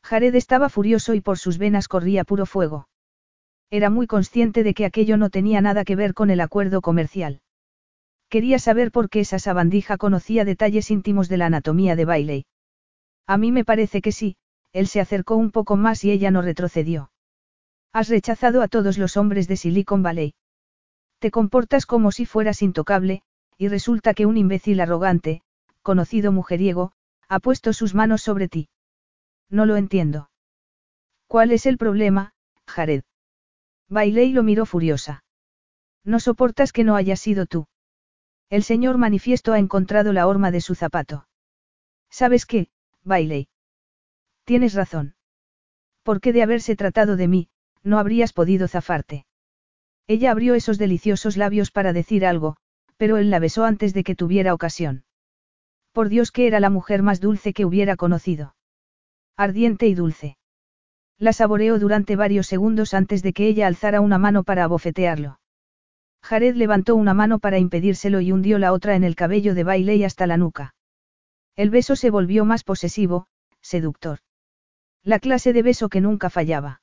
Jared 0.04 0.36
estaba 0.36 0.70
furioso 0.70 1.14
y 1.14 1.22
por 1.22 1.38
sus 1.38 1.58
venas 1.58 1.88
corría 1.88 2.24
puro 2.24 2.46
fuego. 2.46 2.88
Era 3.70 3.90
muy 3.90 4.08
consciente 4.08 4.64
de 4.64 4.74
que 4.74 4.86
aquello 4.86 5.18
no 5.18 5.30
tenía 5.30 5.62
nada 5.62 5.84
que 5.84 5.96
ver 5.96 6.14
con 6.14 6.30
el 6.30 6.42
acuerdo 6.42 6.82
comercial. 6.82 7.42
Quería 8.30 8.60
saber 8.60 8.92
por 8.92 9.10
qué 9.10 9.22
esa 9.22 9.40
sabandija 9.40 9.98
conocía 9.98 10.46
detalles 10.46 10.92
íntimos 10.92 11.30
de 11.30 11.38
la 11.38 11.48
anatomía 11.48 11.96
de 11.96 12.06
Bailey. 12.06 12.46
A 13.28 13.38
mí 13.38 13.52
me 13.52 13.66
parece 13.66 14.02
que 14.02 14.12
sí, 14.12 14.38
él 14.72 14.88
se 14.88 15.02
acercó 15.02 15.36
un 15.36 15.52
poco 15.52 15.76
más 15.78 16.04
y 16.04 16.12
ella 16.12 16.32
no 16.32 16.42
retrocedió. 16.42 17.12
Has 17.92 18.10
rechazado 18.10 18.62
a 18.62 18.68
todos 18.68 18.98
los 18.98 19.18
hombres 19.18 19.48
de 19.48 19.58
Silicon 19.58 20.04
Valley. 20.04 20.34
Te 21.20 21.32
comportas 21.32 21.86
como 21.86 22.12
si 22.12 22.26
fueras 22.26 22.62
intocable, 22.62 23.24
y 23.58 23.68
resulta 23.68 24.14
que 24.14 24.26
un 24.26 24.38
imbécil 24.38 24.80
arrogante, 24.80 25.42
conocido 25.82 26.32
mujeriego, 26.32 26.92
ha 27.28 27.40
puesto 27.40 27.74
sus 27.74 27.94
manos 27.94 28.22
sobre 28.22 28.48
ti. 28.48 28.70
No 29.50 29.66
lo 29.66 29.78
entiendo. 29.78 30.30
¿Cuál 31.28 31.52
es 31.52 31.66
el 31.66 31.78
problema, 31.78 32.34
Jared? 32.68 33.04
Bailey 33.88 34.32
lo 34.32 34.44
miró 34.44 34.66
furiosa. 34.66 35.24
No 36.04 36.20
soportas 36.20 36.72
que 36.72 36.84
no 36.84 36.96
haya 36.96 37.16
sido 37.16 37.46
tú. 37.46 37.68
El 38.50 38.64
señor 38.64 38.98
manifiesto 38.98 39.54
ha 39.54 39.60
encontrado 39.60 40.14
la 40.14 40.28
horma 40.28 40.52
de 40.52 40.62
su 40.62 40.76
zapato. 40.76 41.28
¿Sabes 42.10 42.46
qué, 42.46 42.70
Bailey? 43.04 43.48
Tienes 44.44 44.74
razón. 44.74 45.16
Porque 46.04 46.34
de 46.34 46.42
haberse 46.42 46.76
tratado 46.76 47.16
de 47.16 47.28
mí, 47.28 47.50
no 47.84 48.00
habrías 48.00 48.34
podido 48.34 48.68
zafarte. 48.68 49.26
Ella 50.08 50.32
abrió 50.32 50.56
esos 50.56 50.80
deliciosos 50.80 51.38
labios 51.38 51.70
para 51.70 51.94
decir 51.94 52.26
algo, 52.26 52.58
pero 52.98 53.18
él 53.18 53.30
la 53.30 53.40
besó 53.40 53.66
antes 53.66 53.94
de 53.94 54.04
que 54.04 54.16
tuviera 54.16 54.54
ocasión. 54.54 55.04
Por 55.92 56.10
Dios 56.10 56.32
que 56.32 56.48
era 56.48 56.60
la 56.60 56.70
mujer 56.70 57.04
más 57.04 57.22
dulce 57.22 57.54
que 57.54 57.66
hubiera 57.66 57.96
conocido. 57.96 58.56
Ardiente 59.40 59.88
y 59.88 59.94
dulce. 59.94 60.36
La 61.18 61.32
saboreó 61.32 61.80
durante 61.80 62.18
varios 62.18 62.46
segundos 62.46 62.94
antes 62.94 63.24
de 63.24 63.32
que 63.32 63.48
ella 63.48 63.68
alzara 63.68 64.02
una 64.02 64.18
mano 64.18 64.44
para 64.44 64.66
abofetearlo. 64.66 65.40
Jared 66.22 66.58
levantó 66.58 66.98
una 66.98 67.14
mano 67.14 67.40
para 67.40 67.58
impedírselo 67.58 68.20
y 68.20 68.34
hundió 68.34 68.60
la 68.60 68.74
otra 68.74 68.98
en 68.98 69.06
el 69.06 69.16
cabello 69.16 69.56
de 69.56 69.64
Bailey 69.64 70.04
hasta 70.04 70.28
la 70.28 70.36
nuca. 70.36 70.76
El 71.56 71.70
beso 71.70 71.96
se 71.96 72.10
volvió 72.10 72.44
más 72.44 72.66
posesivo, 72.66 73.28
seductor. 73.62 74.20
La 75.06 75.20
clase 75.20 75.54
de 75.54 75.64
beso 75.64 75.88
que 75.88 76.02
nunca 76.02 76.30
fallaba. 76.30 76.82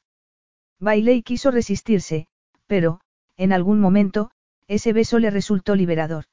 Bailey 0.80 1.22
quiso 1.22 1.50
resistirse, 1.50 2.26
pero, 2.66 3.02
en 3.36 3.52
algún 3.52 3.80
momento, 3.80 4.30
ese 4.66 4.94
beso 4.94 5.18
le 5.18 5.28
resultó 5.28 5.74
liberador. 5.76 6.24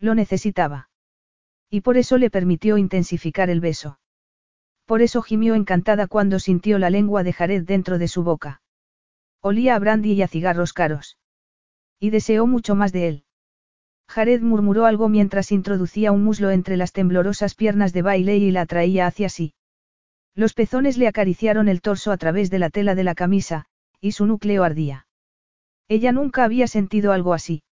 Lo 0.00 0.16
necesitaba. 0.16 0.90
Y 1.70 1.82
por 1.82 1.98
eso 1.98 2.18
le 2.18 2.30
permitió 2.30 2.78
intensificar 2.78 3.48
el 3.48 3.60
beso. 3.60 4.00
Por 4.86 5.02
eso 5.02 5.20
gimió 5.20 5.56
encantada 5.56 6.06
cuando 6.06 6.38
sintió 6.38 6.78
la 6.78 6.90
lengua 6.90 7.24
de 7.24 7.32
Jared 7.32 7.64
dentro 7.64 7.98
de 7.98 8.06
su 8.06 8.22
boca. 8.22 8.62
Olía 9.40 9.74
a 9.74 9.78
brandy 9.80 10.12
y 10.12 10.22
a 10.22 10.28
cigarros 10.28 10.72
caros. 10.72 11.18
Y 11.98 12.10
deseó 12.10 12.46
mucho 12.46 12.76
más 12.76 12.92
de 12.92 13.08
él. 13.08 13.24
Jared 14.08 14.40
murmuró 14.40 14.86
algo 14.86 15.08
mientras 15.08 15.50
introducía 15.50 16.12
un 16.12 16.22
muslo 16.22 16.50
entre 16.50 16.76
las 16.76 16.92
temblorosas 16.92 17.56
piernas 17.56 17.92
de 17.92 18.02
Bailey 18.02 18.44
y 18.44 18.50
la 18.52 18.62
atraía 18.62 19.08
hacia 19.08 19.28
sí. 19.28 19.54
Los 20.34 20.54
pezones 20.54 20.96
le 20.98 21.08
acariciaron 21.08 21.68
el 21.68 21.80
torso 21.80 22.12
a 22.12 22.16
través 22.16 22.50
de 22.50 22.60
la 22.60 22.70
tela 22.70 22.94
de 22.94 23.04
la 23.04 23.16
camisa, 23.16 23.66
y 24.00 24.12
su 24.12 24.26
núcleo 24.26 24.62
ardía. 24.62 25.08
Ella 25.88 26.12
nunca 26.12 26.44
había 26.44 26.68
sentido 26.68 27.12
algo 27.12 27.34
así. 27.34 27.64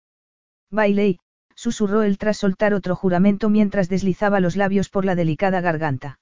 Bailey, 0.71 1.19
susurró 1.55 2.03
él 2.03 2.17
tras 2.17 2.39
soltar 2.39 2.73
otro 2.73 2.97
juramento 2.97 3.51
mientras 3.51 3.91
deslizaba 3.91 4.41
los 4.41 4.57
labios 4.57 4.89
por 4.89 5.05
la 5.05 5.15
delicada 5.15 5.61
garganta. 5.61 6.19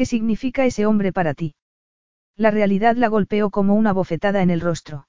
¿Qué 0.00 0.06
significa 0.06 0.64
ese 0.64 0.86
hombre 0.86 1.12
para 1.12 1.34
ti? 1.34 1.54
La 2.34 2.50
realidad 2.50 2.96
la 2.96 3.08
golpeó 3.08 3.50
como 3.50 3.74
una 3.74 3.92
bofetada 3.92 4.40
en 4.40 4.48
el 4.48 4.62
rostro. 4.62 5.06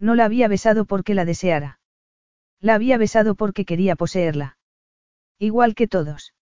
No 0.00 0.16
la 0.16 0.24
había 0.24 0.48
besado 0.48 0.84
porque 0.84 1.14
la 1.14 1.24
deseara. 1.24 1.78
La 2.58 2.74
había 2.74 2.98
besado 2.98 3.36
porque 3.36 3.64
quería 3.64 3.94
poseerla. 3.94 4.58
Igual 5.38 5.76
que 5.76 5.86
todos. 5.86 6.34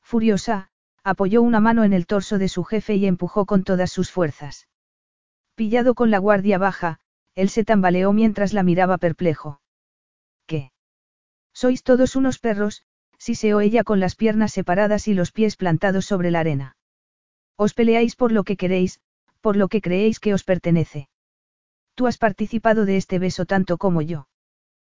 Furiosa, 0.00 0.70
apoyó 1.04 1.42
una 1.42 1.60
mano 1.60 1.84
en 1.84 1.92
el 1.92 2.06
torso 2.06 2.38
de 2.38 2.48
su 2.48 2.64
jefe 2.64 2.94
y 2.94 3.04
empujó 3.04 3.44
con 3.44 3.62
todas 3.62 3.92
sus 3.92 4.10
fuerzas. 4.10 4.66
Pillado 5.54 5.94
con 5.94 6.10
la 6.10 6.16
guardia 6.16 6.56
baja, 6.56 7.00
él 7.34 7.50
se 7.50 7.62
tambaleó 7.62 8.14
mientras 8.14 8.54
la 8.54 8.62
miraba 8.62 8.96
perplejo. 8.96 9.60
¿Qué? 10.46 10.72
Sois 11.52 11.82
todos 11.82 12.16
unos 12.16 12.38
perros, 12.38 12.86
siseó 13.18 13.60
ella 13.60 13.84
con 13.84 14.00
las 14.00 14.14
piernas 14.14 14.54
separadas 14.54 15.08
y 15.08 15.12
los 15.12 15.30
pies 15.30 15.56
plantados 15.56 16.06
sobre 16.06 16.30
la 16.30 16.40
arena. 16.40 16.75
Os 17.56 17.74
peleáis 17.74 18.16
por 18.16 18.32
lo 18.32 18.44
que 18.44 18.56
queréis, 18.56 19.00
por 19.40 19.56
lo 19.56 19.68
que 19.68 19.80
creéis 19.80 20.20
que 20.20 20.34
os 20.34 20.44
pertenece. 20.44 21.08
Tú 21.94 22.06
has 22.06 22.18
participado 22.18 22.84
de 22.84 22.96
este 22.96 23.18
beso 23.18 23.46
tanto 23.46 23.78
como 23.78 24.02
yo. 24.02 24.28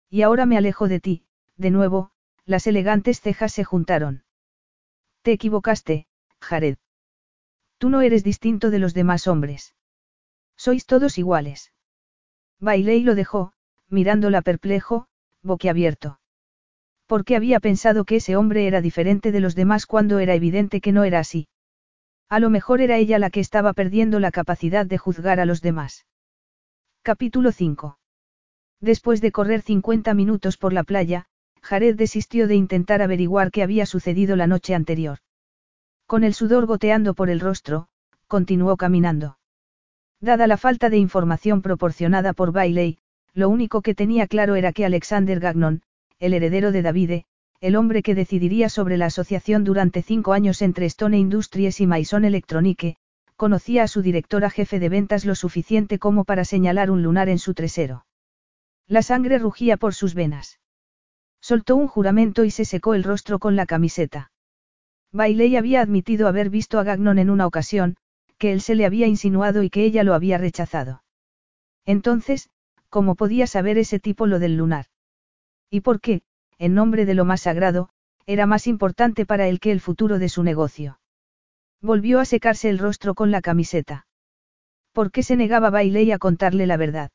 Y 0.08 0.22
ahora 0.22 0.46
me 0.46 0.56
alejo 0.56 0.88
de 0.88 1.00
ti, 1.00 1.24
de 1.56 1.70
nuevo, 1.70 2.10
las 2.44 2.66
elegantes 2.66 3.20
cejas 3.20 3.52
se 3.52 3.64
juntaron. 3.64 4.24
Te 5.22 5.32
equivocaste, 5.32 6.06
Jared. 6.40 6.78
Tú 7.78 7.90
no 7.90 8.00
eres 8.00 8.24
distinto 8.24 8.70
de 8.70 8.78
los 8.78 8.94
demás 8.94 9.26
hombres. 9.26 9.74
Sois 10.56 10.86
todos 10.86 11.18
iguales. 11.18 11.72
Bailé 12.58 12.96
y 12.96 13.02
lo 13.02 13.14
dejó, 13.14 13.52
mirándola 13.88 14.40
perplejo, 14.40 15.08
boquiabierto. 15.42 16.20
Porque 17.06 17.36
había 17.36 17.60
pensado 17.60 18.04
que 18.04 18.16
ese 18.16 18.36
hombre 18.36 18.66
era 18.66 18.80
diferente 18.80 19.32
de 19.32 19.40
los 19.40 19.54
demás 19.54 19.86
cuando 19.86 20.18
era 20.18 20.34
evidente 20.34 20.80
que 20.80 20.92
no 20.92 21.04
era 21.04 21.18
así. 21.18 21.48
A 22.28 22.40
lo 22.40 22.50
mejor 22.50 22.80
era 22.80 22.96
ella 22.96 23.18
la 23.20 23.30
que 23.30 23.40
estaba 23.40 23.72
perdiendo 23.72 24.18
la 24.18 24.32
capacidad 24.32 24.84
de 24.84 24.98
juzgar 24.98 25.38
a 25.38 25.44
los 25.44 25.62
demás. 25.62 26.06
Capítulo 27.02 27.52
5. 27.52 27.98
Después 28.80 29.20
de 29.20 29.30
correr 29.30 29.62
50 29.62 30.12
minutos 30.12 30.56
por 30.56 30.72
la 30.72 30.82
playa, 30.82 31.26
Jared 31.62 31.94
desistió 31.96 32.48
de 32.48 32.56
intentar 32.56 33.00
averiguar 33.00 33.52
qué 33.52 33.62
había 33.62 33.86
sucedido 33.86 34.34
la 34.34 34.48
noche 34.48 34.74
anterior. 34.74 35.18
Con 36.06 36.24
el 36.24 36.34
sudor 36.34 36.66
goteando 36.66 37.14
por 37.14 37.30
el 37.30 37.38
rostro, 37.38 37.88
continuó 38.26 38.76
caminando. 38.76 39.38
Dada 40.20 40.48
la 40.48 40.56
falta 40.56 40.90
de 40.90 40.98
información 40.98 41.62
proporcionada 41.62 42.32
por 42.32 42.50
Bailey, 42.50 42.98
lo 43.34 43.48
único 43.48 43.82
que 43.82 43.94
tenía 43.94 44.26
claro 44.26 44.56
era 44.56 44.72
que 44.72 44.84
Alexander 44.84 45.38
Gagnon, 45.38 45.82
el 46.18 46.34
heredero 46.34 46.72
de 46.72 46.82
Davide, 46.82 47.26
el 47.66 47.74
hombre 47.74 48.04
que 48.04 48.14
decidiría 48.14 48.68
sobre 48.68 48.96
la 48.96 49.06
asociación 49.06 49.64
durante 49.64 50.00
cinco 50.00 50.34
años 50.34 50.62
entre 50.62 50.86
Stone 50.86 51.18
Industries 51.18 51.80
y 51.80 51.86
Maison 51.88 52.24
Electronique, 52.24 52.94
conocía 53.34 53.82
a 53.82 53.88
su 53.88 54.02
directora 54.02 54.50
jefe 54.50 54.78
de 54.78 54.88
ventas 54.88 55.24
lo 55.24 55.34
suficiente 55.34 55.98
como 55.98 56.24
para 56.24 56.44
señalar 56.44 56.92
un 56.92 57.02
lunar 57.02 57.28
en 57.28 57.40
su 57.40 57.54
tresero. 57.54 58.06
La 58.86 59.02
sangre 59.02 59.40
rugía 59.40 59.78
por 59.78 59.94
sus 59.94 60.14
venas. 60.14 60.60
Soltó 61.40 61.74
un 61.74 61.88
juramento 61.88 62.44
y 62.44 62.52
se 62.52 62.64
secó 62.64 62.94
el 62.94 63.02
rostro 63.02 63.40
con 63.40 63.56
la 63.56 63.66
camiseta. 63.66 64.30
Bailey 65.10 65.56
había 65.56 65.80
admitido 65.80 66.28
haber 66.28 66.50
visto 66.50 66.78
a 66.78 66.84
Gagnon 66.84 67.18
en 67.18 67.30
una 67.30 67.48
ocasión, 67.48 67.96
que 68.38 68.52
él 68.52 68.60
se 68.60 68.76
le 68.76 68.86
había 68.86 69.08
insinuado 69.08 69.64
y 69.64 69.70
que 69.70 69.82
ella 69.82 70.04
lo 70.04 70.14
había 70.14 70.38
rechazado. 70.38 71.02
Entonces, 71.84 72.48
¿cómo 72.90 73.16
podía 73.16 73.48
saber 73.48 73.76
ese 73.76 73.98
tipo 73.98 74.28
lo 74.28 74.38
del 74.38 74.56
lunar? 74.56 74.86
¿Y 75.68 75.80
por 75.80 76.00
qué, 76.00 76.22
en 76.58 76.74
nombre 76.74 77.06
de 77.06 77.14
lo 77.14 77.24
más 77.24 77.42
sagrado, 77.42 77.90
era 78.26 78.46
más 78.46 78.66
importante 78.66 79.26
para 79.26 79.46
él 79.48 79.60
que 79.60 79.72
el 79.72 79.80
futuro 79.80 80.18
de 80.18 80.28
su 80.28 80.42
negocio? 80.42 81.00
Volvió 81.80 82.20
a 82.20 82.24
secarse 82.24 82.68
el 82.68 82.78
rostro 82.78 83.14
con 83.14 83.30
la 83.30 83.40
camiseta. 83.40 84.06
¿Por 84.92 85.10
qué 85.10 85.22
se 85.22 85.36
negaba 85.36 85.70
Bailey 85.70 86.10
a 86.10 86.18
contarle 86.18 86.66
la 86.66 86.76
verdad? 86.76 87.10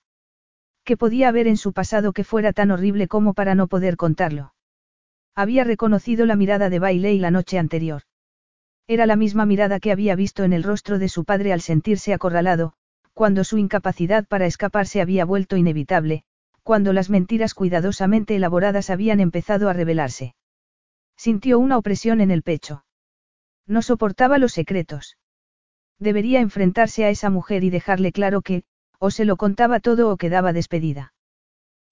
¿Qué 0.84 0.97
podía 0.97 1.30
haber 1.30 1.47
en 1.47 1.57
su 1.57 1.73
pasado 1.73 2.13
que 2.13 2.23
fuera 2.23 2.53
tan 2.53 2.72
horrible 2.72 3.07
como 3.07 3.34
para 3.34 3.55
no 3.55 3.68
poder 3.68 3.97
contarlo? 3.97 4.53
Había 5.35 5.63
reconocido 5.63 6.26
la 6.26 6.35
mirada 6.35 6.69
de 6.69 6.80
Bailey 6.80 7.18
la 7.19 7.31
noche 7.31 7.57
anterior. 7.57 8.03
Era 8.88 9.05
la 9.05 9.15
misma 9.15 9.45
mirada 9.45 9.80
que 9.80 9.91
había 9.91 10.15
visto 10.15 10.43
en 10.43 10.53
el 10.53 10.63
rostro 10.63 10.99
de 10.99 11.09
su 11.09 11.23
padre 11.23 11.53
al 11.53 11.61
sentirse 11.61 12.13
acorralado, 12.13 12.73
cuando 13.13 13.43
su 13.43 13.57
incapacidad 13.57 14.27
para 14.27 14.45
escaparse 14.45 15.01
había 15.01 15.26
vuelto 15.26 15.57
inevitable, 15.57 16.23
cuando 16.63 16.93
las 16.93 17.09
mentiras 17.09 17.53
cuidadosamente 17.53 18.35
elaboradas 18.35 18.89
habían 18.89 19.19
empezado 19.19 19.69
a 19.69 19.73
revelarse. 19.73 20.35
Sintió 21.17 21.59
una 21.59 21.77
opresión 21.77 22.21
en 22.21 22.31
el 22.31 22.43
pecho. 22.43 22.85
No 23.67 23.81
soportaba 23.81 24.38
los 24.38 24.53
secretos. 24.53 25.17
Debería 25.99 26.39
enfrentarse 26.39 27.05
a 27.05 27.09
esa 27.09 27.29
mujer 27.29 27.63
y 27.63 27.69
dejarle 27.69 28.11
claro 28.11 28.41
que, 28.41 28.63
o 28.99 29.11
se 29.11 29.25
lo 29.25 29.38
contaba 29.38 29.79
todo 29.79 30.09
o 30.09 30.17
quedaba 30.17 30.53
despedida. 30.53 31.13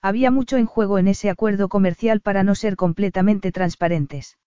Había 0.02 0.32
mucho 0.32 0.58
en 0.58 0.66
juego 0.66 0.98
en 0.98 1.08
ese 1.08 1.30
acuerdo 1.30 1.70
comercial 1.70 2.22
para 2.22 2.44
no 2.44 2.56
ser 2.56 2.76
completamente 2.76 3.52
transparentes. 3.52 4.38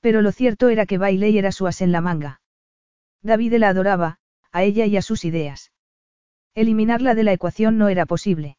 Pero 0.00 0.20
lo 0.20 0.32
cierto 0.32 0.68
era 0.68 0.84
que 0.84 0.98
Bailey 0.98 1.38
era 1.38 1.52
su 1.52 1.66
as 1.66 1.80
en 1.80 1.92
la 1.92 2.00
manga. 2.00 2.40
David 3.22 3.54
la 3.54 3.68
adoraba, 3.68 4.18
a 4.52 4.62
ella 4.62 4.84
y 4.86 4.96
a 4.96 5.02
sus 5.02 5.24
ideas. 5.24 5.72
Eliminarla 6.54 7.14
de 7.14 7.24
la 7.24 7.32
ecuación 7.32 7.78
no 7.78 7.88
era 7.88 8.04
posible. 8.04 8.58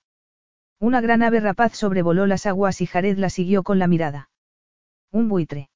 Una 0.80 1.02
gran 1.02 1.24
ave 1.24 1.40
rapaz 1.40 1.76
sobrevoló 1.76 2.28
las 2.28 2.46
aguas 2.46 2.82
y 2.82 2.86
Jared 2.86 3.18
la 3.18 3.30
siguió 3.30 3.64
con 3.64 3.80
la 3.80 3.88
mirada. 3.88 4.30
Un 5.12 5.30
buitre. 5.30 5.70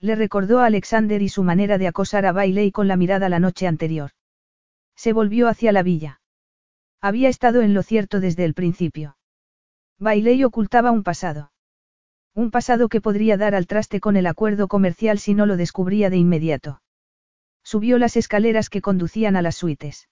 Le 0.00 0.14
recordó 0.14 0.60
a 0.60 0.66
Alexander 0.66 1.20
y 1.22 1.28
su 1.28 1.42
manera 1.42 1.78
de 1.78 1.86
acosar 1.86 2.26
a 2.26 2.32
Bailey 2.32 2.72
con 2.72 2.88
la 2.88 2.96
mirada 2.96 3.28
la 3.28 3.38
noche 3.38 3.66
anterior. 3.66 4.10
Se 4.96 5.12
volvió 5.12 5.48
hacia 5.48 5.72
la 5.72 5.82
villa. 5.82 6.20
Había 7.00 7.28
estado 7.28 7.60
en 7.60 7.74
lo 7.74 7.82
cierto 7.82 8.20
desde 8.20 8.44
el 8.44 8.54
principio. 8.54 9.16
Bailey 9.98 10.42
ocultaba 10.44 10.90
un 10.90 11.02
pasado. 11.02 11.52
Un 12.34 12.50
pasado 12.50 12.88
que 12.88 13.00
podría 13.00 13.36
dar 13.36 13.54
al 13.54 13.66
traste 13.66 14.00
con 14.00 14.16
el 14.16 14.26
acuerdo 14.26 14.68
comercial 14.68 15.18
si 15.18 15.34
no 15.34 15.46
lo 15.46 15.56
descubría 15.56 16.10
de 16.10 16.16
inmediato. 16.16 16.82
Subió 17.62 17.98
las 17.98 18.16
escaleras 18.16 18.70
que 18.70 18.80
conducían 18.80 19.36
a 19.36 19.42
las 19.42 19.56
suites. 19.56 20.08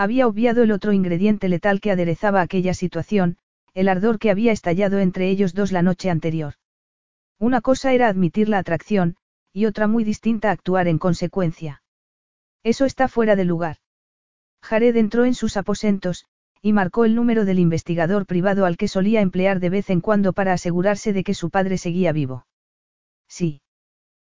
Había 0.00 0.26
obviado 0.26 0.62
el 0.62 0.72
otro 0.72 0.94
ingrediente 0.94 1.46
letal 1.50 1.78
que 1.78 1.90
aderezaba 1.90 2.40
aquella 2.40 2.72
situación, 2.72 3.36
el 3.74 3.86
ardor 3.86 4.18
que 4.18 4.30
había 4.30 4.50
estallado 4.50 4.98
entre 4.98 5.28
ellos 5.28 5.52
dos 5.52 5.72
la 5.72 5.82
noche 5.82 6.08
anterior. 6.08 6.54
Una 7.38 7.60
cosa 7.60 7.92
era 7.92 8.08
admitir 8.08 8.48
la 8.48 8.56
atracción, 8.56 9.16
y 9.52 9.66
otra 9.66 9.88
muy 9.88 10.02
distinta 10.02 10.52
actuar 10.52 10.88
en 10.88 10.96
consecuencia. 10.96 11.82
Eso 12.62 12.86
está 12.86 13.08
fuera 13.08 13.36
de 13.36 13.44
lugar. 13.44 13.76
Jared 14.62 14.96
entró 14.96 15.26
en 15.26 15.34
sus 15.34 15.58
aposentos, 15.58 16.24
y 16.62 16.72
marcó 16.72 17.04
el 17.04 17.14
número 17.14 17.44
del 17.44 17.58
investigador 17.58 18.24
privado 18.24 18.64
al 18.64 18.78
que 18.78 18.88
solía 18.88 19.20
emplear 19.20 19.60
de 19.60 19.68
vez 19.68 19.90
en 19.90 20.00
cuando 20.00 20.32
para 20.32 20.54
asegurarse 20.54 21.12
de 21.12 21.24
que 21.24 21.34
su 21.34 21.50
padre 21.50 21.76
seguía 21.76 22.12
vivo. 22.12 22.46
Sí. 23.28 23.60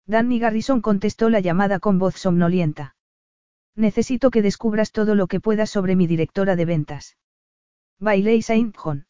Danny 0.07 0.39
Garrison 0.39 0.81
contestó 0.81 1.29
la 1.29 1.39
llamada 1.39 1.79
con 1.79 1.99
voz 1.99 2.15
somnolienta. 2.15 2.97
Necesito 3.75 4.31
que 4.31 4.41
descubras 4.41 4.91
todo 4.91 5.15
lo 5.15 5.27
que 5.27 5.39
puedas 5.39 5.69
sobre 5.69 5.95
mi 5.95 6.07
directora 6.07 6.55
de 6.55 6.65
ventas. 6.65 7.17
Bailey 7.99 8.41
Saint 8.41 8.75
John. 8.75 9.07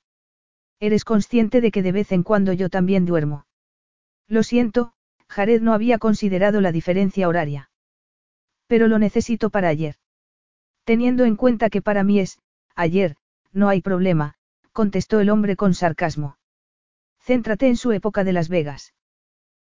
Eres 0.79 1.05
consciente 1.05 1.61
de 1.61 1.71
que 1.71 1.81
de 1.81 1.91
vez 1.91 2.11
en 2.11 2.23
cuando 2.23 2.53
yo 2.53 2.69
también 2.69 3.05
duermo. 3.05 3.45
Lo 4.27 4.43
siento, 4.43 4.93
Jared 5.27 5.61
no 5.61 5.73
había 5.73 5.97
considerado 5.97 6.61
la 6.61 6.71
diferencia 6.71 7.27
horaria. 7.27 7.69
Pero 8.67 8.87
lo 8.87 8.99
necesito 8.99 9.49
para 9.49 9.67
ayer. 9.67 9.95
Teniendo 10.83 11.25
en 11.25 11.35
cuenta 11.35 11.69
que 11.69 11.81
para 11.81 12.03
mí 12.03 12.19
es, 12.19 12.39
Ayer, 12.75 13.15
no 13.51 13.69
hay 13.69 13.81
problema, 13.81 14.35
contestó 14.71 15.19
el 15.19 15.29
hombre 15.29 15.55
con 15.55 15.73
sarcasmo. 15.73 16.37
Céntrate 17.19 17.67
en 17.67 17.77
su 17.77 17.91
época 17.91 18.23
de 18.23 18.33
Las 18.33 18.49
Vegas. 18.49 18.93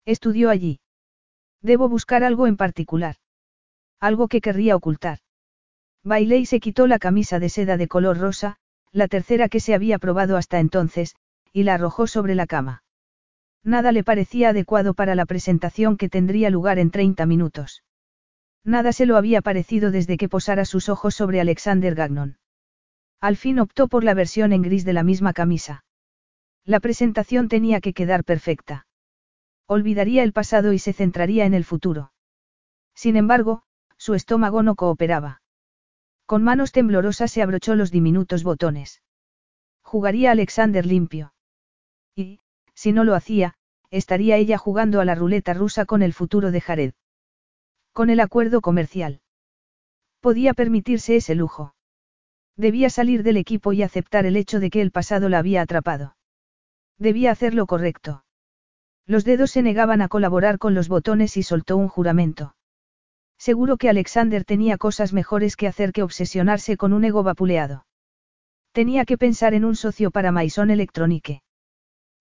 Estudió 0.05 0.51
allí. 0.51 0.81
Debo 1.61 1.89
buscar 1.89 2.25
algo 2.25 2.47
en 2.47 2.57
particular. 2.57 3.17
Algo 4.03 4.27
que 4.27 4.41
querría 4.41 4.75
ocultar. 4.75 5.19
Bailey 6.03 6.45
se 6.45 6.59
quitó 6.59 6.89
la 6.89 6.99
camisa 6.99 7.39
de 7.39 7.49
seda 7.49 7.77
de 7.77 7.87
color 7.87 8.19
rosa, 8.19 8.57
la 8.91 9.07
tercera 9.07 9.49
que 9.49 9.61
se 9.61 9.75
había 9.75 10.01
probado 10.01 10.37
hasta 10.37 10.59
entonces, 10.59 11.15
y 11.53 11.63
la 11.63 11.75
arrojó 11.75 12.09
sobre 12.09 12.35
la 12.35 12.49
cama. 12.49 12.83
Nada 13.63 13.93
le 13.93 14.03
parecía 14.03 14.49
adecuado 14.49 14.95
para 14.95 15.15
la 15.15 15.25
presentación 15.25 15.97
que 15.97 16.09
tendría 16.09 16.51
lugar 16.51 16.81
en 16.81 16.91
30 16.91 17.27
minutos. 17.27 17.85
Nada 18.65 18.93
se 18.93 19.07
lo 19.07 19.17
había 19.17 19.41
parecido 19.41 19.93
desde 19.93 20.17
que 20.17 20.29
posara 20.29 20.65
sus 20.65 20.89
ojos 20.89 21.15
sobre 21.15 21.41
Alexander 21.41 21.95
Gagnon. 21.95 22.39
Al 23.21 23.37
fin 23.37 23.61
optó 23.61 23.87
por 23.87 24.03
la 24.03 24.15
versión 24.15 24.53
en 24.53 24.63
gris 24.63 24.85
de 24.85 24.95
la 24.95 25.05
misma 25.05 25.33
camisa. 25.33 25.85
La 26.65 26.81
presentación 26.81 27.47
tenía 27.47 27.81
que 27.81 27.93
quedar 27.93 28.25
perfecta. 28.25 28.85
Olvidaría 29.69 30.25
el 30.25 30.33
pasado 30.33 30.73
y 30.73 30.81
se 30.81 30.93
centraría 30.93 31.45
en 31.45 31.55
el 31.55 31.65
futuro. 31.65 32.13
Sin 32.97 33.15
embargo, 33.15 33.63
su 34.03 34.15
estómago 34.15 34.65
no 34.65 34.75
cooperaba. 34.75 35.43
Con 36.27 36.43
manos 36.43 36.73
temblorosas 36.73 37.31
se 37.31 37.41
abrochó 37.41 37.77
los 37.77 37.93
diminutos 37.93 38.43
botones. 38.43 39.01
Jugaría 39.81 40.33
Alexander 40.33 40.85
limpio. 40.85 41.35
Y, 42.17 42.41
si 42.75 42.91
no 42.91 43.05
lo 43.05 43.15
hacía, 43.15 43.55
estaría 43.91 44.39
ella 44.39 44.59
jugando 44.59 45.01
a 45.01 45.05
la 45.05 45.15
ruleta 45.15 45.55
rusa 45.55 45.85
con 45.85 46.03
el 46.03 46.15
futuro 46.15 46.51
de 46.51 46.61
Jared. 46.61 46.95
Con 47.93 48.11
el 48.11 48.19
acuerdo 48.19 48.61
comercial. 48.61 49.21
Podía 50.19 50.53
permitirse 50.53 51.15
ese 51.15 51.37
lujo. 51.37 51.77
Debía 52.57 52.91
salir 52.91 53.23
del 53.23 53.37
equipo 53.37 53.73
y 53.73 53.85
aceptar 53.85 54.27
el 54.27 54.35
hecho 54.35 54.59
de 54.59 54.71
que 54.71 54.83
el 54.83 54.91
pasado 54.91 55.29
la 55.29 55.39
había 55.39 55.63
atrapado. 55.63 56.17
Debía 56.99 57.31
hacer 57.31 57.55
lo 57.55 57.67
correcto. 57.67 58.25
Los 59.07 59.25
dedos 59.25 59.53
se 59.53 59.63
negaban 59.63 60.03
a 60.03 60.09
colaborar 60.09 60.59
con 60.59 60.75
los 60.75 60.89
botones 60.89 61.37
y 61.37 61.45
soltó 61.45 61.77
un 61.77 61.87
juramento. 61.87 62.57
Seguro 63.49 63.77
que 63.77 63.89
Alexander 63.89 64.45
tenía 64.45 64.79
cosas 64.79 65.13
mejores 65.13 65.57
que 65.57 65.67
hacer 65.67 65.93
que 65.93 66.05
obsesionarse 66.05 66.77
con 66.77 66.93
un 66.93 67.05
ego 67.05 67.25
vapuleado. 67.25 67.87
Tenía 68.71 69.05
que 69.05 69.19
pensar 69.19 69.53
en 69.53 69.65
un 69.65 69.75
socio 69.75 70.13
para 70.13 70.31
Maison 70.31 70.71
Electronique. 70.71 71.43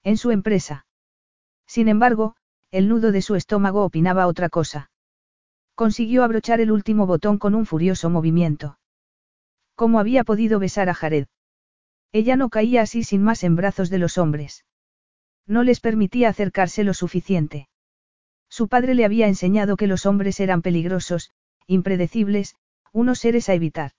En 0.02 0.18
su 0.18 0.32
empresa. 0.32 0.88
Sin 1.68 1.90
embargo, 1.90 2.36
el 2.72 2.90
nudo 2.90 3.12
de 3.12 3.22
su 3.22 3.36
estómago 3.36 3.86
opinaba 3.86 4.26
otra 4.26 4.50
cosa. 4.50 4.90
Consiguió 5.76 6.24
abrochar 6.24 6.60
el 6.60 6.72
último 6.72 7.06
botón 7.06 7.38
con 7.38 7.54
un 7.54 7.68
furioso 7.68 8.10
movimiento. 8.10 8.80
¿Cómo 9.76 10.00
había 10.00 10.24
podido 10.24 10.58
besar 10.58 10.90
a 10.90 10.96
Jared? 10.96 11.28
Ella 12.12 12.36
no 12.36 12.50
caía 12.50 12.82
así 12.82 13.04
sin 13.04 13.22
más 13.22 13.44
en 13.44 13.56
brazos 13.56 13.92
de 13.92 14.00
los 14.00 14.18
hombres. 14.18 14.66
No 15.46 15.62
les 15.62 15.82
permitía 15.82 16.30
acercarse 16.30 16.84
lo 16.84 16.96
suficiente. 16.96 17.70
Su 18.52 18.68
padre 18.68 18.96
le 18.96 19.06
había 19.06 19.30
enseñado 19.30 19.78
que 19.78 19.88
los 19.88 20.06
hombres 20.06 20.42
eran 20.42 20.62
peligrosos, 20.62 21.32
impredecibles, 21.68 22.56
unos 22.92 23.20
seres 23.20 23.48
a 23.48 23.54
evitar. 23.54 23.94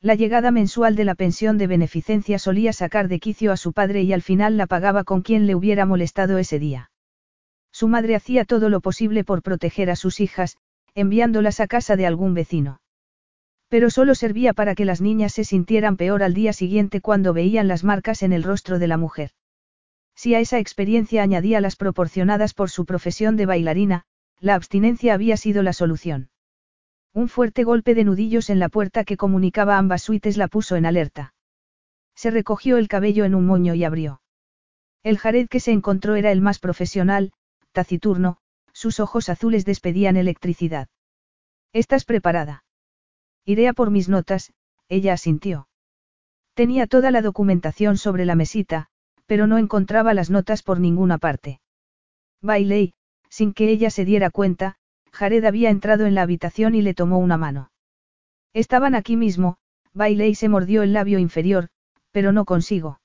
La 0.00 0.14
llegada 0.14 0.50
mensual 0.50 0.96
de 0.96 1.04
la 1.04 1.14
pensión 1.14 1.58
de 1.58 1.66
beneficencia 1.66 2.38
solía 2.38 2.72
sacar 2.72 3.06
de 3.08 3.20
quicio 3.20 3.52
a 3.52 3.58
su 3.58 3.74
padre 3.74 4.00
y 4.02 4.14
al 4.14 4.22
final 4.22 4.56
la 4.56 4.66
pagaba 4.66 5.04
con 5.04 5.20
quien 5.20 5.46
le 5.46 5.54
hubiera 5.54 5.84
molestado 5.84 6.38
ese 6.38 6.58
día. 6.58 6.90
Su 7.70 7.86
madre 7.86 8.16
hacía 8.16 8.46
todo 8.46 8.70
lo 8.70 8.80
posible 8.80 9.24
por 9.24 9.42
proteger 9.42 9.90
a 9.90 9.96
sus 9.96 10.20
hijas, 10.20 10.56
enviándolas 10.94 11.60
a 11.60 11.66
casa 11.66 11.96
de 11.96 12.06
algún 12.06 12.32
vecino. 12.32 12.80
Pero 13.68 13.90
solo 13.90 14.14
servía 14.14 14.54
para 14.54 14.74
que 14.74 14.86
las 14.86 15.02
niñas 15.02 15.34
se 15.34 15.44
sintieran 15.44 15.98
peor 15.98 16.22
al 16.22 16.32
día 16.32 16.54
siguiente 16.54 17.02
cuando 17.02 17.34
veían 17.34 17.68
las 17.68 17.84
marcas 17.84 18.22
en 18.22 18.32
el 18.32 18.42
rostro 18.42 18.78
de 18.78 18.88
la 18.88 18.96
mujer. 18.96 19.32
Si 20.16 20.34
a 20.34 20.40
esa 20.40 20.58
experiencia 20.58 21.22
añadía 21.22 21.60
las 21.60 21.76
proporcionadas 21.76 22.54
por 22.54 22.70
su 22.70 22.86
profesión 22.86 23.36
de 23.36 23.46
bailarina, 23.46 24.04
la 24.40 24.54
abstinencia 24.54 25.12
había 25.14 25.36
sido 25.36 25.62
la 25.62 25.74
solución. 25.74 26.30
Un 27.12 27.28
fuerte 27.28 27.64
golpe 27.64 27.94
de 27.94 28.04
nudillos 28.04 28.50
en 28.50 28.58
la 28.58 28.70
puerta 28.70 29.04
que 29.04 29.18
comunicaba 29.18 29.78
ambas 29.78 30.02
suites 30.02 30.36
la 30.36 30.48
puso 30.48 30.76
en 30.76 30.86
alerta. 30.86 31.34
Se 32.14 32.30
recogió 32.30 32.78
el 32.78 32.88
cabello 32.88 33.24
en 33.24 33.34
un 33.34 33.46
moño 33.46 33.74
y 33.74 33.84
abrió. 33.84 34.22
El 35.02 35.18
Jared 35.18 35.48
que 35.48 35.60
se 35.60 35.72
encontró 35.72 36.16
era 36.16 36.32
el 36.32 36.40
más 36.40 36.58
profesional, 36.58 37.32
taciturno, 37.72 38.38
sus 38.72 39.00
ojos 39.00 39.28
azules 39.28 39.64
despedían 39.64 40.16
electricidad. 40.16 40.88
¿Estás 41.72 42.04
preparada? 42.04 42.64
Iré 43.44 43.68
a 43.68 43.74
por 43.74 43.90
mis 43.90 44.08
notas, 44.08 44.52
ella 44.88 45.12
asintió. 45.12 45.68
Tenía 46.54 46.86
toda 46.86 47.10
la 47.10 47.20
documentación 47.20 47.98
sobre 47.98 48.24
la 48.24 48.34
mesita, 48.34 48.88
pero 49.26 49.46
no 49.46 49.58
encontraba 49.58 50.14
las 50.14 50.30
notas 50.30 50.62
por 50.62 50.80
ninguna 50.80 51.18
parte. 51.18 51.60
Bailey, 52.40 52.94
sin 53.28 53.52
que 53.52 53.70
ella 53.70 53.90
se 53.90 54.04
diera 54.04 54.30
cuenta, 54.30 54.76
Jared 55.12 55.44
había 55.44 55.70
entrado 55.70 56.06
en 56.06 56.14
la 56.14 56.22
habitación 56.22 56.74
y 56.74 56.82
le 56.82 56.94
tomó 56.94 57.18
una 57.18 57.36
mano. 57.36 57.70
Estaban 58.52 58.94
aquí 58.94 59.16
mismo, 59.16 59.58
Bailey 59.92 60.34
se 60.34 60.48
mordió 60.48 60.82
el 60.82 60.92
labio 60.92 61.18
inferior, 61.18 61.68
pero 62.10 62.32
no 62.32 62.44
consigo. 62.44 63.00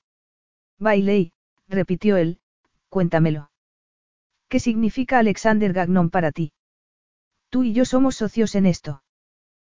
Bailey, 0.78 1.32
repitió 1.68 2.16
él, 2.16 2.40
cuéntamelo. 2.88 3.50
¿Qué 4.48 4.60
significa 4.60 5.18
Alexander 5.18 5.72
Gagnon 5.72 6.10
para 6.10 6.32
ti? 6.32 6.52
Tú 7.48 7.64
y 7.64 7.72
yo 7.72 7.84
somos 7.84 8.16
socios 8.16 8.54
en 8.54 8.66
esto. 8.66 9.02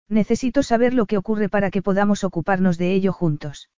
Necesito 0.09 0.63
saber 0.63 0.95
lo 0.95 1.07
que 1.07 1.17
ocurre 1.17 1.49
para 1.49 1.71
que 1.71 1.83
podamos 1.83 2.25
ocuparnos 2.25 2.79
de 2.79 2.93
ello 2.93 3.13
juntos. 3.13 3.71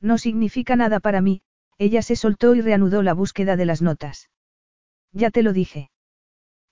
No 0.00 0.18
significa 0.18 0.76
nada 0.76 1.00
para 1.00 1.20
mí, 1.20 1.42
ella 1.78 2.02
se 2.02 2.16
soltó 2.16 2.54
y 2.54 2.60
reanudó 2.60 3.02
la 3.02 3.14
búsqueda 3.14 3.56
de 3.56 3.66
las 3.66 3.82
notas. 3.82 4.30
Ya 5.12 5.30
te 5.30 5.42
lo 5.42 5.52
dije. 5.52 5.90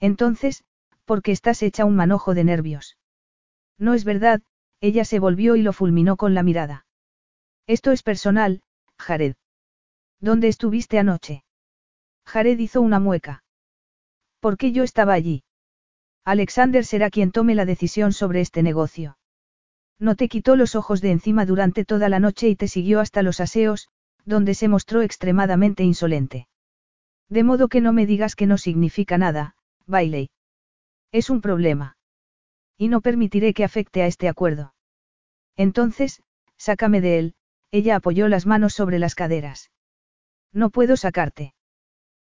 Entonces, 0.01 0.65
¿por 1.05 1.23
qué 1.23 1.33
estás 1.33 1.63
hecha 1.63 1.85
un 1.85 1.97
manojo 1.97 2.35
de 2.35 2.45
nervios? 2.45 2.97
No 3.79 3.95
es 3.95 4.05
verdad, 4.05 4.43
ella 4.81 5.05
se 5.05 5.19
volvió 5.19 5.57
y 5.57 5.63
lo 5.63 5.73
fulminó 5.73 6.17
con 6.17 6.35
la 6.35 6.43
mirada. 6.43 6.87
Esto 7.67 7.93
es 7.93 8.03
personal, 8.03 8.63
Jared. 8.99 9.35
¿Dónde 10.21 10.49
estuviste 10.49 10.99
anoche? 10.99 11.45
Jared 12.27 12.59
hizo 12.59 12.81
una 12.81 13.01
mueca. 13.01 13.45
¿Por 14.41 14.57
qué 14.57 14.73
yo 14.73 14.83
estaba 14.83 15.15
allí? 15.15 15.45
Alexander 16.25 16.85
será 16.85 17.11
quien 17.11 17.33
tome 17.33 17.55
la 17.55 17.65
decisión 17.65 18.13
sobre 18.13 18.41
este 18.41 18.63
negocio. 18.63 19.19
No 19.99 20.17
te 20.17 20.29
quitó 20.29 20.57
los 20.57 20.75
ojos 20.75 21.01
de 21.01 21.11
encima 21.11 21.47
durante 21.47 21.85
toda 21.85 22.09
la 22.09 22.19
noche 22.19 22.49
y 22.49 22.57
te 22.57 22.69
siguió 22.69 23.01
hasta 23.01 23.23
los 23.23 23.41
aseos, 23.41 23.89
donde 24.25 24.55
se 24.55 24.69
mostró 24.69 25.03
extremadamente 25.03 25.83
insolente. 25.83 26.49
De 27.29 27.43
modo 27.43 27.69
que 27.69 27.81
no 27.81 27.93
me 27.93 28.07
digas 28.07 28.37
que 28.37 28.47
no 28.47 28.59
significa 28.59 29.19
nada, 29.19 29.57
Bailey. 29.87 30.31
Es 31.13 31.31
un 31.31 31.41
problema. 31.41 31.97
Y 32.77 32.89
no 32.89 33.01
permitiré 33.01 33.55
que 33.55 33.65
afecte 33.65 34.03
a 34.03 34.07
este 34.07 34.29
acuerdo. 34.29 34.75
Entonces, 35.57 36.23
sácame 36.57 37.01
de 37.01 37.19
él, 37.19 37.35
ella 37.71 37.97
apoyó 37.97 38.29
las 38.29 38.47
manos 38.47 38.75
sobre 38.75 38.99
las 38.99 39.15
caderas. 39.15 39.71
No 40.53 40.71
puedo 40.71 40.97
sacarte. 40.97 41.55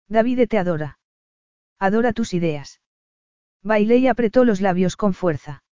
David 0.07 0.47
te 0.47 0.57
adora. 0.57 0.99
Adora 1.79 2.13
tus 2.13 2.33
ideas. 2.33 2.81
Bailey 3.63 4.07
apretó 4.07 4.45
los 4.45 4.61
labios 4.61 4.95
con 4.95 5.13
fuerza. 5.13 5.63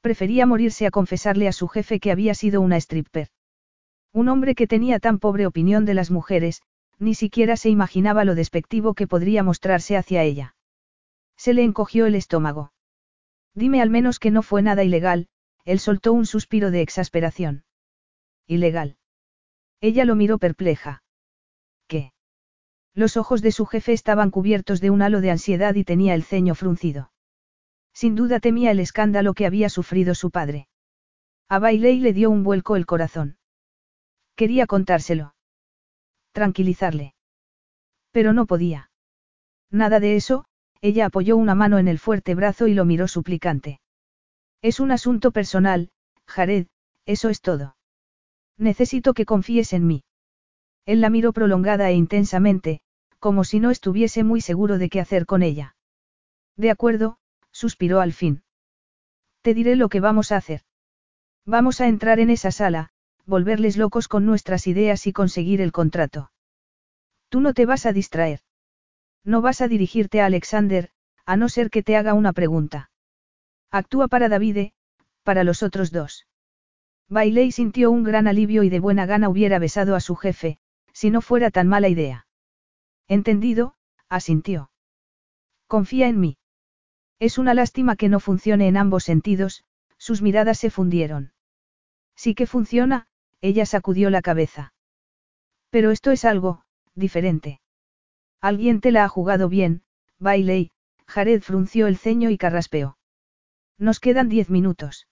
Prefería 0.00 0.46
morirse 0.46 0.86
a 0.86 0.90
confesarle 0.90 1.48
a 1.48 1.52
su 1.52 1.68
jefe 1.68 2.00
que 2.00 2.10
había 2.10 2.34
sido 2.34 2.60
una 2.60 2.76
stripper. 2.76 3.28
Un 4.12 4.28
hombre 4.28 4.54
que 4.54 4.66
tenía 4.66 4.98
tan 4.98 5.18
pobre 5.18 5.46
opinión 5.46 5.84
de 5.84 5.94
las 5.94 6.10
mujeres, 6.10 6.62
ni 6.98 7.14
siquiera 7.14 7.56
se 7.56 7.70
imaginaba 7.70 8.24
lo 8.24 8.34
despectivo 8.34 8.94
que 8.94 9.06
podría 9.06 9.42
mostrarse 9.42 9.96
hacia 9.96 10.22
ella. 10.22 10.54
Se 11.36 11.54
le 11.54 11.62
encogió 11.62 12.06
el 12.06 12.14
estómago. 12.14 12.72
Dime 13.54 13.80
al 13.80 13.90
menos 13.90 14.18
que 14.18 14.30
no 14.30 14.42
fue 14.42 14.62
nada 14.62 14.84
ilegal, 14.84 15.28
él 15.64 15.78
soltó 15.78 16.12
un 16.12 16.26
suspiro 16.26 16.70
de 16.70 16.82
exasperación. 16.82 17.64
Ilegal. 18.46 18.96
Ella 19.80 20.04
lo 20.04 20.14
miró 20.14 20.38
perpleja. 20.38 21.02
¿Qué? 21.86 22.12
Los 22.94 23.16
ojos 23.16 23.40
de 23.40 23.52
su 23.52 23.66
jefe 23.66 23.92
estaban 23.92 24.30
cubiertos 24.30 24.80
de 24.80 24.90
un 24.90 25.02
halo 25.02 25.20
de 25.20 25.30
ansiedad 25.30 25.74
y 25.74 25.84
tenía 25.84 26.14
el 26.14 26.24
ceño 26.24 26.54
fruncido. 26.54 27.12
Sin 27.94 28.14
duda 28.14 28.40
temía 28.40 28.70
el 28.70 28.80
escándalo 28.80 29.34
que 29.34 29.46
había 29.46 29.68
sufrido 29.68 30.14
su 30.14 30.30
padre. 30.30 30.68
A 31.48 31.58
Bailey 31.58 32.00
le 32.00 32.12
dio 32.12 32.30
un 32.30 32.44
vuelco 32.44 32.76
el 32.76 32.86
corazón. 32.86 33.39
Quería 34.40 34.66
contárselo. 34.66 35.34
Tranquilizarle. 36.32 37.12
Pero 38.10 38.32
no 38.32 38.46
podía. 38.46 38.90
Nada 39.70 40.00
de 40.00 40.16
eso, 40.16 40.46
ella 40.80 41.04
apoyó 41.04 41.36
una 41.36 41.54
mano 41.54 41.76
en 41.76 41.88
el 41.88 41.98
fuerte 41.98 42.34
brazo 42.34 42.66
y 42.66 42.72
lo 42.72 42.86
miró 42.86 43.06
suplicante. 43.06 43.82
Es 44.62 44.80
un 44.80 44.92
asunto 44.92 45.30
personal, 45.30 45.90
Jared, 46.26 46.68
eso 47.04 47.28
es 47.28 47.42
todo. 47.42 47.76
Necesito 48.56 49.12
que 49.12 49.26
confíes 49.26 49.74
en 49.74 49.86
mí. 49.86 50.04
Él 50.86 51.02
la 51.02 51.10
miró 51.10 51.34
prolongada 51.34 51.90
e 51.90 51.92
intensamente, 51.92 52.80
como 53.18 53.44
si 53.44 53.60
no 53.60 53.70
estuviese 53.70 54.24
muy 54.24 54.40
seguro 54.40 54.78
de 54.78 54.88
qué 54.88 55.00
hacer 55.00 55.26
con 55.26 55.42
ella. 55.42 55.76
De 56.56 56.70
acuerdo, 56.70 57.18
suspiró 57.52 58.00
al 58.00 58.14
fin. 58.14 58.42
Te 59.42 59.52
diré 59.52 59.76
lo 59.76 59.90
que 59.90 60.00
vamos 60.00 60.32
a 60.32 60.38
hacer. 60.38 60.62
Vamos 61.44 61.82
a 61.82 61.88
entrar 61.88 62.20
en 62.20 62.30
esa 62.30 62.50
sala, 62.50 62.90
volverles 63.30 63.78
locos 63.78 64.08
con 64.08 64.26
nuestras 64.26 64.66
ideas 64.66 65.06
y 65.06 65.14
conseguir 65.14 65.62
el 65.62 65.72
contrato. 65.72 66.30
Tú 67.30 67.40
no 67.40 67.54
te 67.54 67.64
vas 67.64 67.86
a 67.86 67.94
distraer. 67.94 68.40
No 69.24 69.40
vas 69.40 69.62
a 69.62 69.68
dirigirte 69.68 70.20
a 70.20 70.26
Alexander, 70.26 70.90
a 71.24 71.36
no 71.36 71.48
ser 71.48 71.70
que 71.70 71.82
te 71.82 71.96
haga 71.96 72.12
una 72.12 72.34
pregunta. 72.34 72.90
Actúa 73.70 74.08
para 74.08 74.28
Davide, 74.28 74.74
para 75.22 75.44
los 75.44 75.62
otros 75.62 75.92
dos. 75.92 76.26
Bailey 77.08 77.52
sintió 77.52 77.90
un 77.90 78.02
gran 78.02 78.26
alivio 78.26 78.62
y 78.62 78.68
de 78.68 78.80
buena 78.80 79.06
gana 79.06 79.28
hubiera 79.28 79.58
besado 79.58 79.94
a 79.94 80.00
su 80.00 80.16
jefe, 80.16 80.58
si 80.92 81.10
no 81.10 81.20
fuera 81.20 81.50
tan 81.50 81.68
mala 81.68 81.88
idea. 81.88 82.26
Entendido, 83.08 83.74
asintió. 84.08 84.70
Confía 85.66 86.08
en 86.08 86.20
mí. 86.20 86.38
Es 87.20 87.38
una 87.38 87.54
lástima 87.54 87.96
que 87.96 88.08
no 88.08 88.18
funcione 88.18 88.66
en 88.66 88.76
ambos 88.76 89.04
sentidos, 89.04 89.64
sus 89.98 90.22
miradas 90.22 90.58
se 90.58 90.70
fundieron. 90.70 91.32
Sí 92.16 92.34
que 92.34 92.46
funciona, 92.46 93.06
ella 93.40 93.66
sacudió 93.66 94.10
la 94.10 94.22
cabeza. 94.22 94.72
Pero 95.70 95.90
esto 95.90 96.10
es 96.10 96.24
algo, 96.24 96.62
diferente. 96.94 97.60
Alguien 98.40 98.80
te 98.80 98.90
la 98.90 99.04
ha 99.04 99.08
jugado 99.08 99.48
bien, 99.48 99.82
Bailey, 100.18 100.70
Jared 101.06 101.42
frunció 101.42 101.86
el 101.86 101.96
ceño 101.96 102.30
y 102.30 102.38
carraspeó. 102.38 102.98
Nos 103.78 104.00
quedan 104.00 104.28
diez 104.28 104.50
minutos. 104.50 105.08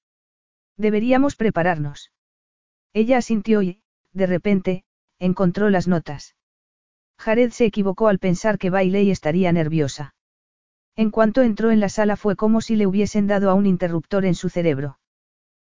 Deberíamos 0.77 1.37
prepararnos. 1.37 2.13
Ella 2.93 3.19
asintió 3.19 3.63
y, 3.63 3.83
de 4.13 4.27
repente, 4.27 4.85
encontró 5.19 5.71
las 5.71 5.89
notas. 5.89 6.37
Jared 7.19 7.51
se 7.51 7.65
equivocó 7.65 8.09
al 8.09 8.19
pensar 8.19 8.59
que 8.59 8.71
Bailey 8.71 9.11
estaría 9.11 9.53
nerviosa. 9.53 10.15
En 10.95 11.11
cuanto 11.11 11.43
entró 11.43 11.71
en 11.71 11.81
la 11.81 11.89
sala 11.89 12.17
fue 12.17 12.37
como 12.37 12.61
si 12.61 12.77
le 12.77 12.87
hubiesen 12.87 13.27
dado 13.27 13.51
a 13.51 13.55
un 13.55 13.67
interruptor 13.67 14.25
en 14.25 14.35
su 14.35 14.49
cerebro. 14.49 14.99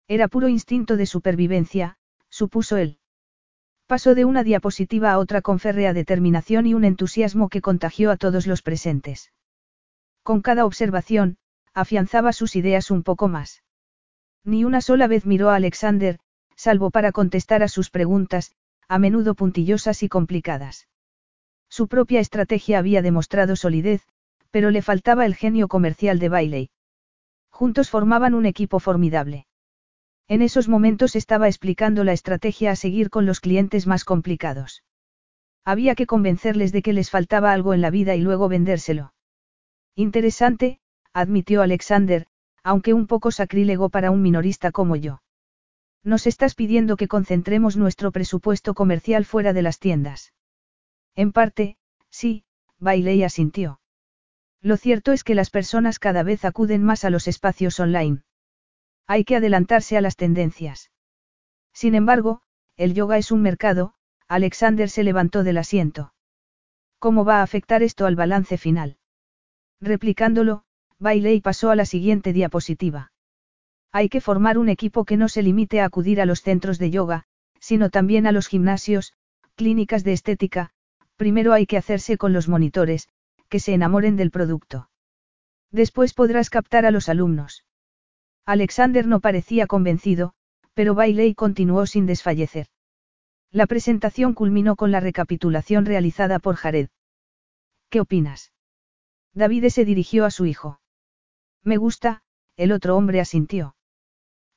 Era 0.07 0.27
puro 0.27 0.47
instinto 0.47 0.97
de 0.97 1.05
supervivencia, 1.05 1.97
supuso 2.35 2.75
él. 2.75 2.99
Pasó 3.87 4.13
de 4.13 4.25
una 4.25 4.43
diapositiva 4.43 5.13
a 5.13 5.19
otra 5.19 5.41
con 5.41 5.57
férrea 5.57 5.93
determinación 5.93 6.65
y 6.65 6.73
un 6.73 6.83
entusiasmo 6.83 7.47
que 7.47 7.61
contagió 7.61 8.11
a 8.11 8.17
todos 8.17 8.45
los 8.45 8.61
presentes. 8.61 9.31
Con 10.21 10.41
cada 10.41 10.65
observación, 10.65 11.37
afianzaba 11.73 12.33
sus 12.33 12.57
ideas 12.57 12.91
un 12.91 13.03
poco 13.03 13.29
más. 13.29 13.63
Ni 14.43 14.65
una 14.65 14.81
sola 14.81 15.07
vez 15.07 15.25
miró 15.25 15.49
a 15.49 15.55
Alexander, 15.55 16.19
salvo 16.57 16.91
para 16.91 17.13
contestar 17.13 17.63
a 17.63 17.69
sus 17.69 17.89
preguntas, 17.89 18.53
a 18.89 18.99
menudo 18.99 19.33
puntillosas 19.33 20.03
y 20.03 20.09
complicadas. 20.09 20.89
Su 21.69 21.87
propia 21.87 22.19
estrategia 22.19 22.79
había 22.79 23.01
demostrado 23.01 23.55
solidez, 23.55 24.01
pero 24.51 24.71
le 24.71 24.81
faltaba 24.81 25.25
el 25.25 25.35
genio 25.35 25.69
comercial 25.69 26.19
de 26.19 26.27
Bailey. 26.27 26.69
Juntos 27.49 27.89
formaban 27.89 28.33
un 28.33 28.45
equipo 28.45 28.81
formidable. 28.81 29.47
En 30.27 30.41
esos 30.41 30.67
momentos 30.67 31.15
estaba 31.15 31.47
explicando 31.47 32.03
la 32.03 32.13
estrategia 32.13 32.71
a 32.71 32.75
seguir 32.75 33.09
con 33.09 33.25
los 33.25 33.39
clientes 33.39 33.85
más 33.85 34.03
complicados. 34.03 34.83
Había 35.63 35.95
que 35.95 36.07
convencerles 36.07 36.71
de 36.71 36.81
que 36.81 36.93
les 36.93 37.09
faltaba 37.09 37.51
algo 37.51 37.73
en 37.73 37.81
la 37.81 37.91
vida 37.91 38.15
y 38.15 38.21
luego 38.21 38.49
vendérselo. 38.49 39.13
Interesante, 39.95 40.79
admitió 41.13 41.61
Alexander, 41.61 42.27
aunque 42.63 42.93
un 42.93 43.07
poco 43.07 43.31
sacrílego 43.31 43.89
para 43.89 44.11
un 44.11 44.21
minorista 44.21 44.71
como 44.71 44.95
yo. 44.95 45.21
Nos 46.03 46.27
estás 46.27 46.55
pidiendo 46.55 46.97
que 46.97 47.07
concentremos 47.07 47.77
nuestro 47.77 48.11
presupuesto 48.11 48.73
comercial 48.73 49.25
fuera 49.25 49.53
de 49.53 49.61
las 49.61 49.79
tiendas. 49.79 50.33
En 51.15 51.31
parte, 51.31 51.77
sí, 52.09 52.43
Bailey 52.79 53.23
asintió. 53.23 53.79
Lo 54.61 54.77
cierto 54.77 55.11
es 55.13 55.23
que 55.23 55.35
las 55.35 55.49
personas 55.49 55.99
cada 55.99 56.23
vez 56.23 56.45
acuden 56.45 56.83
más 56.83 57.05
a 57.05 57.09
los 57.09 57.27
espacios 57.27 57.79
online. 57.79 58.23
Hay 59.07 59.23
que 59.23 59.35
adelantarse 59.35 59.97
a 59.97 60.01
las 60.01 60.15
tendencias. 60.15 60.91
Sin 61.73 61.95
embargo, 61.95 62.41
el 62.77 62.93
yoga 62.93 63.17
es 63.17 63.31
un 63.31 63.41
mercado, 63.41 63.93
Alexander 64.27 64.89
se 64.89 65.03
levantó 65.03 65.43
del 65.43 65.57
asiento. 65.57 66.13
¿Cómo 66.99 67.25
va 67.25 67.39
a 67.39 67.43
afectar 67.43 67.83
esto 67.83 68.05
al 68.05 68.15
balance 68.15 68.57
final? 68.57 68.97
Replicándolo, 69.79 70.63
Bailey 70.97 71.41
pasó 71.41 71.69
a 71.69 71.75
la 71.75 71.85
siguiente 71.85 72.33
diapositiva. 72.33 73.11
Hay 73.91 74.09
que 74.09 74.21
formar 74.21 74.57
un 74.57 74.69
equipo 74.69 75.05
que 75.05 75.17
no 75.17 75.29
se 75.29 75.43
limite 75.43 75.81
a 75.81 75.85
acudir 75.85 76.19
a 76.19 76.25
los 76.25 76.41
centros 76.41 76.79
de 76.79 76.89
yoga, 76.89 77.25
sino 77.59 77.89
también 77.89 78.25
a 78.27 78.31
los 78.31 78.47
gimnasios, 78.47 79.13
clínicas 79.55 80.03
de 80.03 80.13
estética, 80.13 80.71
primero 81.15 81.53
hay 81.53 81.65
que 81.65 81.77
hacerse 81.77 82.17
con 82.17 82.33
los 82.33 82.47
monitores, 82.47 83.09
que 83.49 83.59
se 83.59 83.73
enamoren 83.73 84.15
del 84.15 84.31
producto. 84.31 84.89
Después 85.71 86.13
podrás 86.13 86.49
captar 86.49 86.85
a 86.85 86.91
los 86.91 87.09
alumnos. 87.09 87.64
Alexander 88.45 89.07
no 89.07 89.19
parecía 89.19 89.67
convencido, 89.67 90.33
pero 90.73 90.93
Bailey 90.93 91.33
continuó 91.33 91.85
sin 91.87 92.05
desfallecer. 92.05 92.67
La 93.51 93.65
presentación 93.65 94.33
culminó 94.33 94.75
con 94.75 94.91
la 94.91 94.99
recapitulación 94.99 95.85
realizada 95.85 96.39
por 96.39 96.55
Jared. 96.55 96.89
¿Qué 97.89 98.01
opinas? 98.01 98.51
David 99.33 99.69
se 99.69 99.85
dirigió 99.85 100.25
a 100.25 100.31
su 100.31 100.45
hijo. 100.45 100.79
Me 101.63 101.77
gusta, 101.77 102.21
el 102.57 102.71
otro 102.71 102.95
hombre 102.95 103.19
asintió. 103.19 103.75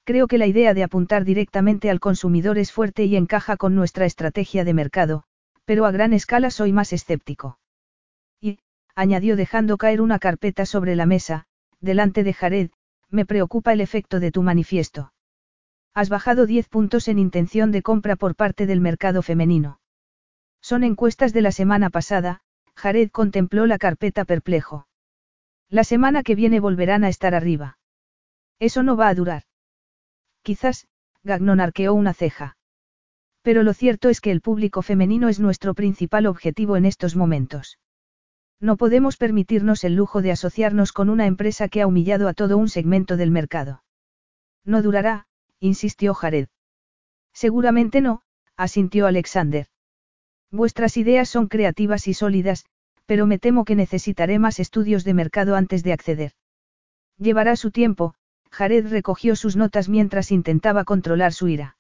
Creo 0.05 0.27
que 0.27 0.39
la 0.39 0.47
idea 0.47 0.75
de 0.75 0.83
apuntar 0.83 1.25
directamente 1.25 1.91
al 1.91 2.01
consumidor 2.01 2.59
es 2.59 2.73
fuerte 2.73 3.05
y 3.05 3.17
encaja 3.17 3.57
con 3.57 3.75
nuestra 3.75 4.07
estrategia 4.07 4.65
de 4.65 4.75
mercado, 4.75 5.25
pero 5.65 5.85
a 5.85 5.91
gran 5.91 6.13
escala 6.13 6.51
soy 6.51 6.73
más 6.73 6.93
escéptico. 6.93 7.59
Y, 8.41 8.59
añadió 8.95 9.37
dejando 9.37 9.77
caer 9.77 10.01
una 10.01 10.19
carpeta 10.19 10.65
sobre 10.67 10.97
la 10.97 11.07
mesa, 11.07 11.47
delante 11.81 12.25
de 12.25 12.33
Jared, 12.33 12.71
me 13.11 13.27
preocupa 13.27 13.73
el 13.73 13.81
efecto 13.81 14.21
de 14.21 14.31
tu 14.31 14.43
manifiesto. 14.43 15.13
Has 15.95 16.09
bajado 16.09 16.47
10 16.47 16.69
puntos 16.69 17.09
en 17.09 17.19
intención 17.19 17.73
de 17.73 17.83
compra 17.83 18.17
por 18.17 18.37
parte 18.37 18.67
del 18.67 18.81
mercado 18.81 19.23
femenino. 19.23 19.81
Son 20.61 20.85
encuestas 20.85 21.33
de 21.33 21.43
la 21.43 21.53
semana 21.53 21.91
pasada, 21.91 22.41
Jared 22.77 23.11
contempló 23.11 23.67
la 23.67 23.79
carpeta 23.79 24.25
perplejo. 24.25 24.87
La 25.69 25.85
semana 25.85 26.23
que 26.23 26.35
viene 26.35 26.61
volverán 26.61 27.05
a 27.05 27.09
estar 27.09 27.35
arriba. 27.35 27.79
Eso 28.59 28.83
no 28.83 28.97
va 28.97 29.09
a 29.09 29.15
durar. 29.15 29.43
Quizás, 30.43 30.87
Gagnon 31.25 31.61
arqueó 31.61 31.95
una 31.95 32.15
ceja. 32.15 32.57
Pero 33.43 33.63
lo 33.63 33.75
cierto 33.75 34.09
es 34.09 34.21
que 34.21 34.31
el 34.31 34.41
público 34.41 34.83
femenino 34.83 35.29
es 35.29 35.41
nuestro 35.41 35.75
principal 35.75 36.27
objetivo 36.27 36.77
en 36.77 36.85
estos 36.85 37.17
momentos. 37.17 37.79
No 38.61 38.77
podemos 38.77 39.17
permitirnos 39.17 39.85
el 39.85 39.95
lujo 39.95 40.21
de 40.21 40.33
asociarnos 40.33 40.93
con 40.93 41.09
una 41.09 41.27
empresa 41.27 41.69
que 41.69 41.81
ha 41.81 41.87
humillado 41.87 42.29
a 42.29 42.35
todo 42.35 42.59
un 42.59 42.69
segmento 42.69 43.17
del 43.17 43.31
mercado. 43.31 43.85
No 44.65 44.83
durará, 44.83 45.27
insistió 45.61 46.13
Jared. 46.13 46.49
Seguramente 47.33 48.01
no, 48.01 48.23
asintió 48.57 49.07
Alexander. 49.07 49.69
Vuestras 50.51 50.97
ideas 50.97 51.29
son 51.29 51.47
creativas 51.47 52.09
y 52.09 52.15
sólidas, 52.15 52.67
pero 53.07 53.27
me 53.27 53.39
temo 53.39 53.65
que 53.65 53.75
necesitaré 53.75 54.39
más 54.39 54.59
estudios 54.61 55.05
de 55.05 55.15
mercado 55.15 55.57
antes 55.57 55.83
de 55.83 55.93
acceder. 55.95 56.33
Llevará 57.17 57.57
su 57.57 57.71
tiempo, 57.71 58.15
Jared 58.51 58.89
recogió 58.89 59.35
sus 59.35 59.57
notas 59.57 59.89
mientras 59.89 60.31
intentaba 60.31 60.85
controlar 60.85 61.33
su 61.33 61.49
ira. 61.49 61.78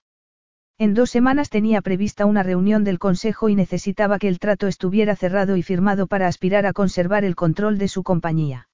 En 0.80 0.94
dos 0.94 1.10
semanas 1.10 1.50
tenía 1.50 1.82
prevista 1.82 2.24
una 2.24 2.44
reunión 2.44 2.84
del 2.84 3.00
Consejo 3.00 3.48
y 3.48 3.56
necesitaba 3.56 4.20
que 4.20 4.28
el 4.28 4.38
trato 4.38 4.68
estuviera 4.68 5.16
cerrado 5.16 5.56
y 5.56 5.64
firmado 5.64 6.06
para 6.06 6.28
aspirar 6.28 6.66
a 6.66 6.72
conservar 6.72 7.24
el 7.24 7.34
control 7.34 7.78
de 7.78 7.88
su 7.88 8.04
compañía. 8.04 8.68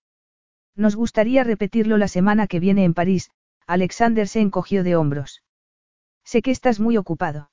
Nos 0.76 0.96
gustaría 0.96 1.44
repetirlo 1.44 1.96
la 1.96 2.08
semana 2.08 2.46
que 2.46 2.60
viene 2.60 2.84
en 2.84 2.92
París, 2.92 3.30
Alexander 3.66 4.28
se 4.28 4.40
encogió 4.40 4.84
de 4.84 4.96
hombros. 4.96 5.42
Sé 6.24 6.42
que 6.42 6.50
estás 6.50 6.78
muy 6.78 6.98
ocupado. 6.98 7.50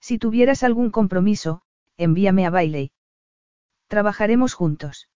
Si 0.00 0.18
tuvieras 0.18 0.64
algún 0.64 0.90
compromiso, 0.90 1.62
envíame 1.96 2.44
a 2.44 2.50
Bailey. 2.50 2.92
Trabajaremos 3.86 4.52
juntos. 4.52 5.08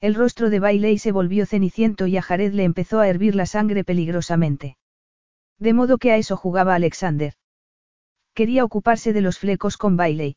El 0.00 0.14
rostro 0.14 0.50
de 0.50 0.60
Bailey 0.60 0.98
se 0.98 1.10
volvió 1.10 1.46
ceniciento 1.46 2.06
y 2.06 2.16
a 2.16 2.22
Jared 2.22 2.52
le 2.52 2.62
empezó 2.62 3.00
a 3.00 3.08
hervir 3.08 3.34
la 3.34 3.46
sangre 3.46 3.82
peligrosamente. 3.82 4.76
De 5.58 5.72
modo 5.72 5.98
que 5.98 6.12
a 6.12 6.16
eso 6.16 6.36
jugaba 6.36 6.76
Alexander. 6.76 7.34
Quería 8.34 8.64
ocuparse 8.64 9.12
de 9.12 9.20
los 9.20 9.38
flecos 9.38 9.76
con 9.76 9.96
Bailey. 9.96 10.36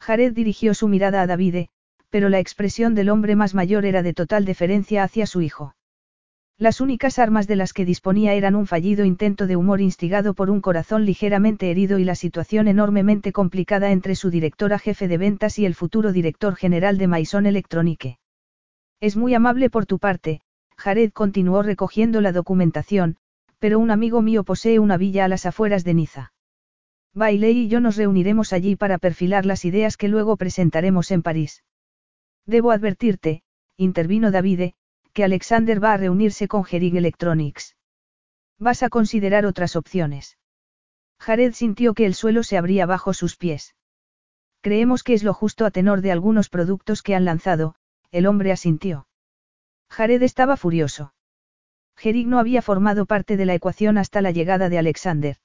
Jared 0.00 0.32
dirigió 0.32 0.74
su 0.74 0.88
mirada 0.88 1.22
a 1.22 1.26
Davide, 1.26 1.68
pero 2.10 2.28
la 2.28 2.40
expresión 2.40 2.94
del 2.94 3.08
hombre 3.08 3.36
más 3.36 3.54
mayor 3.54 3.84
era 3.84 4.02
de 4.02 4.14
total 4.14 4.44
deferencia 4.44 5.04
hacia 5.04 5.26
su 5.26 5.40
hijo. 5.40 5.76
Las 6.58 6.80
únicas 6.80 7.18
armas 7.18 7.46
de 7.46 7.56
las 7.56 7.72
que 7.72 7.84
disponía 7.84 8.34
eran 8.34 8.54
un 8.54 8.66
fallido 8.66 9.04
intento 9.04 9.46
de 9.46 9.56
humor 9.56 9.80
instigado 9.80 10.34
por 10.34 10.50
un 10.50 10.60
corazón 10.60 11.04
ligeramente 11.04 11.70
herido 11.70 11.98
y 11.98 12.04
la 12.04 12.14
situación 12.14 12.68
enormemente 12.68 13.32
complicada 13.32 13.90
entre 13.90 14.14
su 14.14 14.30
directora 14.30 14.78
jefe 14.78 15.08
de 15.08 15.18
ventas 15.18 15.58
y 15.58 15.66
el 15.66 15.74
futuro 15.74 16.12
director 16.12 16.54
general 16.56 16.98
de 16.98 17.08
Maison 17.08 17.46
Electronique. 17.46 18.18
Es 19.00 19.16
muy 19.16 19.34
amable 19.34 19.70
por 19.70 19.86
tu 19.86 19.98
parte, 19.98 20.42
Jared 20.76 21.12
continuó 21.12 21.62
recogiendo 21.62 22.20
la 22.20 22.32
documentación, 22.32 23.16
pero 23.58 23.78
un 23.78 23.90
amigo 23.90 24.22
mío 24.22 24.44
posee 24.44 24.78
una 24.78 24.96
villa 24.96 25.24
a 25.24 25.28
las 25.28 25.46
afueras 25.46 25.84
de 25.84 25.94
Niza. 25.94 26.33
Bailey 27.14 27.58
y 27.58 27.68
yo 27.68 27.80
nos 27.80 27.96
reuniremos 27.96 28.52
allí 28.52 28.74
para 28.74 28.98
perfilar 28.98 29.46
las 29.46 29.64
ideas 29.64 29.96
que 29.96 30.08
luego 30.08 30.36
presentaremos 30.36 31.12
en 31.12 31.22
París. 31.22 31.62
Debo 32.44 32.72
advertirte, 32.72 33.42
intervino 33.76 34.32
Davide, 34.32 34.74
que 35.12 35.22
Alexander 35.22 35.82
va 35.82 35.92
a 35.92 35.96
reunirse 35.96 36.48
con 36.48 36.64
Gerig 36.64 36.96
Electronics. 36.96 37.76
Vas 38.58 38.82
a 38.82 38.88
considerar 38.88 39.46
otras 39.46 39.76
opciones. 39.76 40.38
Jared 41.20 41.52
sintió 41.52 41.94
que 41.94 42.04
el 42.04 42.14
suelo 42.14 42.42
se 42.42 42.58
abría 42.58 42.84
bajo 42.84 43.14
sus 43.14 43.36
pies. 43.36 43.76
Creemos 44.60 45.04
que 45.04 45.14
es 45.14 45.22
lo 45.22 45.34
justo 45.34 45.66
a 45.66 45.70
tenor 45.70 46.00
de 46.00 46.10
algunos 46.10 46.48
productos 46.48 47.02
que 47.02 47.14
han 47.14 47.24
lanzado, 47.24 47.76
el 48.10 48.26
hombre 48.26 48.50
asintió. 48.50 49.06
Jared 49.88 50.22
estaba 50.22 50.56
furioso. 50.56 51.14
Gerig 51.96 52.26
no 52.26 52.40
había 52.40 52.60
formado 52.60 53.06
parte 53.06 53.36
de 53.36 53.46
la 53.46 53.54
ecuación 53.54 53.98
hasta 53.98 54.20
la 54.20 54.32
llegada 54.32 54.68
de 54.68 54.78
Alexander. 54.78 55.36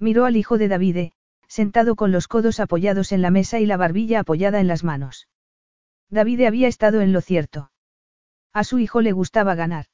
Miró 0.00 0.24
al 0.24 0.36
hijo 0.36 0.56
de 0.56 0.68
Davide, 0.68 1.12
sentado 1.46 1.94
con 1.94 2.10
los 2.10 2.26
codos 2.26 2.58
apoyados 2.58 3.12
en 3.12 3.20
la 3.20 3.30
mesa 3.30 3.60
y 3.60 3.66
la 3.66 3.76
barbilla 3.76 4.20
apoyada 4.20 4.58
en 4.58 4.66
las 4.66 4.82
manos. 4.82 5.28
Davide 6.08 6.46
había 6.46 6.68
estado 6.68 7.02
en 7.02 7.12
lo 7.12 7.20
cierto. 7.20 7.70
A 8.54 8.64
su 8.64 8.78
hijo 8.78 9.02
le 9.02 9.12
gustaba 9.12 9.54
ganar. 9.54 9.86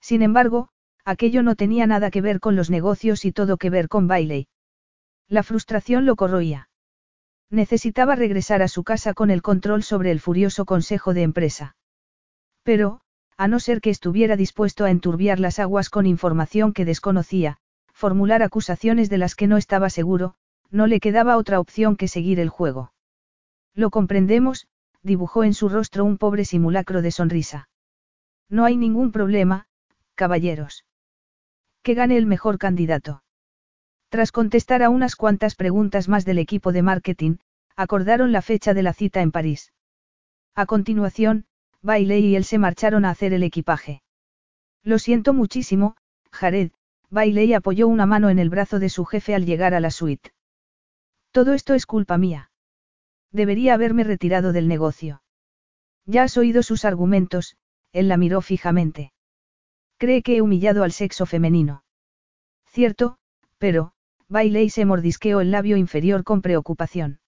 Sin 0.00 0.22
embargo, 0.22 0.68
aquello 1.04 1.44
no 1.44 1.54
tenía 1.54 1.86
nada 1.86 2.10
que 2.10 2.20
ver 2.20 2.40
con 2.40 2.56
los 2.56 2.70
negocios 2.70 3.24
y 3.24 3.30
todo 3.30 3.56
que 3.56 3.70
ver 3.70 3.88
con 3.88 4.08
Bailey. 4.08 4.48
La 5.28 5.44
frustración 5.44 6.06
lo 6.06 6.16
corroía. 6.16 6.68
Necesitaba 7.50 8.16
regresar 8.16 8.62
a 8.62 8.68
su 8.68 8.82
casa 8.82 9.14
con 9.14 9.30
el 9.30 9.42
control 9.42 9.84
sobre 9.84 10.10
el 10.10 10.18
furioso 10.18 10.64
consejo 10.64 11.14
de 11.14 11.22
empresa. 11.22 11.76
Pero, 12.64 13.00
a 13.36 13.46
no 13.46 13.60
ser 13.60 13.80
que 13.80 13.90
estuviera 13.90 14.36
dispuesto 14.36 14.84
a 14.84 14.90
enturbiar 14.90 15.38
las 15.38 15.60
aguas 15.60 15.88
con 15.88 16.06
información 16.06 16.72
que 16.72 16.84
desconocía, 16.84 17.59
formular 18.00 18.42
acusaciones 18.42 19.10
de 19.10 19.18
las 19.18 19.34
que 19.34 19.46
no 19.46 19.58
estaba 19.58 19.90
seguro, 19.90 20.34
no 20.70 20.86
le 20.86 21.00
quedaba 21.00 21.36
otra 21.36 21.60
opción 21.60 21.96
que 21.96 22.08
seguir 22.08 22.40
el 22.40 22.48
juego. 22.48 22.92
Lo 23.74 23.90
comprendemos, 23.90 24.66
dibujó 25.02 25.44
en 25.44 25.52
su 25.52 25.68
rostro 25.68 26.06
un 26.06 26.16
pobre 26.16 26.46
simulacro 26.46 27.02
de 27.02 27.10
sonrisa. 27.10 27.68
No 28.48 28.64
hay 28.64 28.78
ningún 28.78 29.12
problema, 29.12 29.66
caballeros. 30.14 30.86
Que 31.82 31.92
gane 31.92 32.16
el 32.16 32.24
mejor 32.24 32.56
candidato. 32.56 33.22
Tras 34.08 34.32
contestar 34.32 34.82
a 34.82 34.88
unas 34.88 35.14
cuantas 35.14 35.54
preguntas 35.54 36.08
más 36.08 36.24
del 36.24 36.38
equipo 36.38 36.72
de 36.72 36.82
marketing, 36.82 37.36
acordaron 37.76 38.32
la 38.32 38.40
fecha 38.40 38.72
de 38.72 38.82
la 38.82 38.94
cita 38.94 39.20
en 39.20 39.30
París. 39.30 39.74
A 40.54 40.64
continuación, 40.64 41.44
Bailey 41.82 42.24
y 42.28 42.36
él 42.36 42.44
se 42.44 42.58
marcharon 42.58 43.04
a 43.04 43.10
hacer 43.10 43.34
el 43.34 43.42
equipaje. 43.42 44.02
Lo 44.82 44.98
siento 44.98 45.34
muchísimo, 45.34 45.96
Jared, 46.32 46.70
Bailey 47.10 47.54
apoyó 47.54 47.88
una 47.88 48.06
mano 48.06 48.30
en 48.30 48.38
el 48.38 48.50
brazo 48.50 48.78
de 48.78 48.88
su 48.88 49.04
jefe 49.04 49.34
al 49.34 49.44
llegar 49.44 49.74
a 49.74 49.80
la 49.80 49.90
suite. 49.90 50.32
Todo 51.32 51.54
esto 51.54 51.74
es 51.74 51.86
culpa 51.86 52.18
mía. 52.18 52.50
Debería 53.32 53.74
haberme 53.74 54.04
retirado 54.04 54.52
del 54.52 54.68
negocio. 54.68 55.22
Ya 56.06 56.22
has 56.22 56.36
oído 56.36 56.62
sus 56.62 56.84
argumentos, 56.84 57.56
él 57.92 58.08
la 58.08 58.16
miró 58.16 58.40
fijamente. 58.40 59.12
Cree 59.98 60.22
que 60.22 60.36
he 60.36 60.42
humillado 60.42 60.82
al 60.82 60.92
sexo 60.92 61.26
femenino. 61.26 61.84
Cierto, 62.66 63.18
pero, 63.58 63.92
Bailey 64.28 64.70
se 64.70 64.84
mordisqueó 64.84 65.40
el 65.40 65.50
labio 65.50 65.76
inferior 65.76 66.24
con 66.24 66.40
preocupación. 66.40 67.20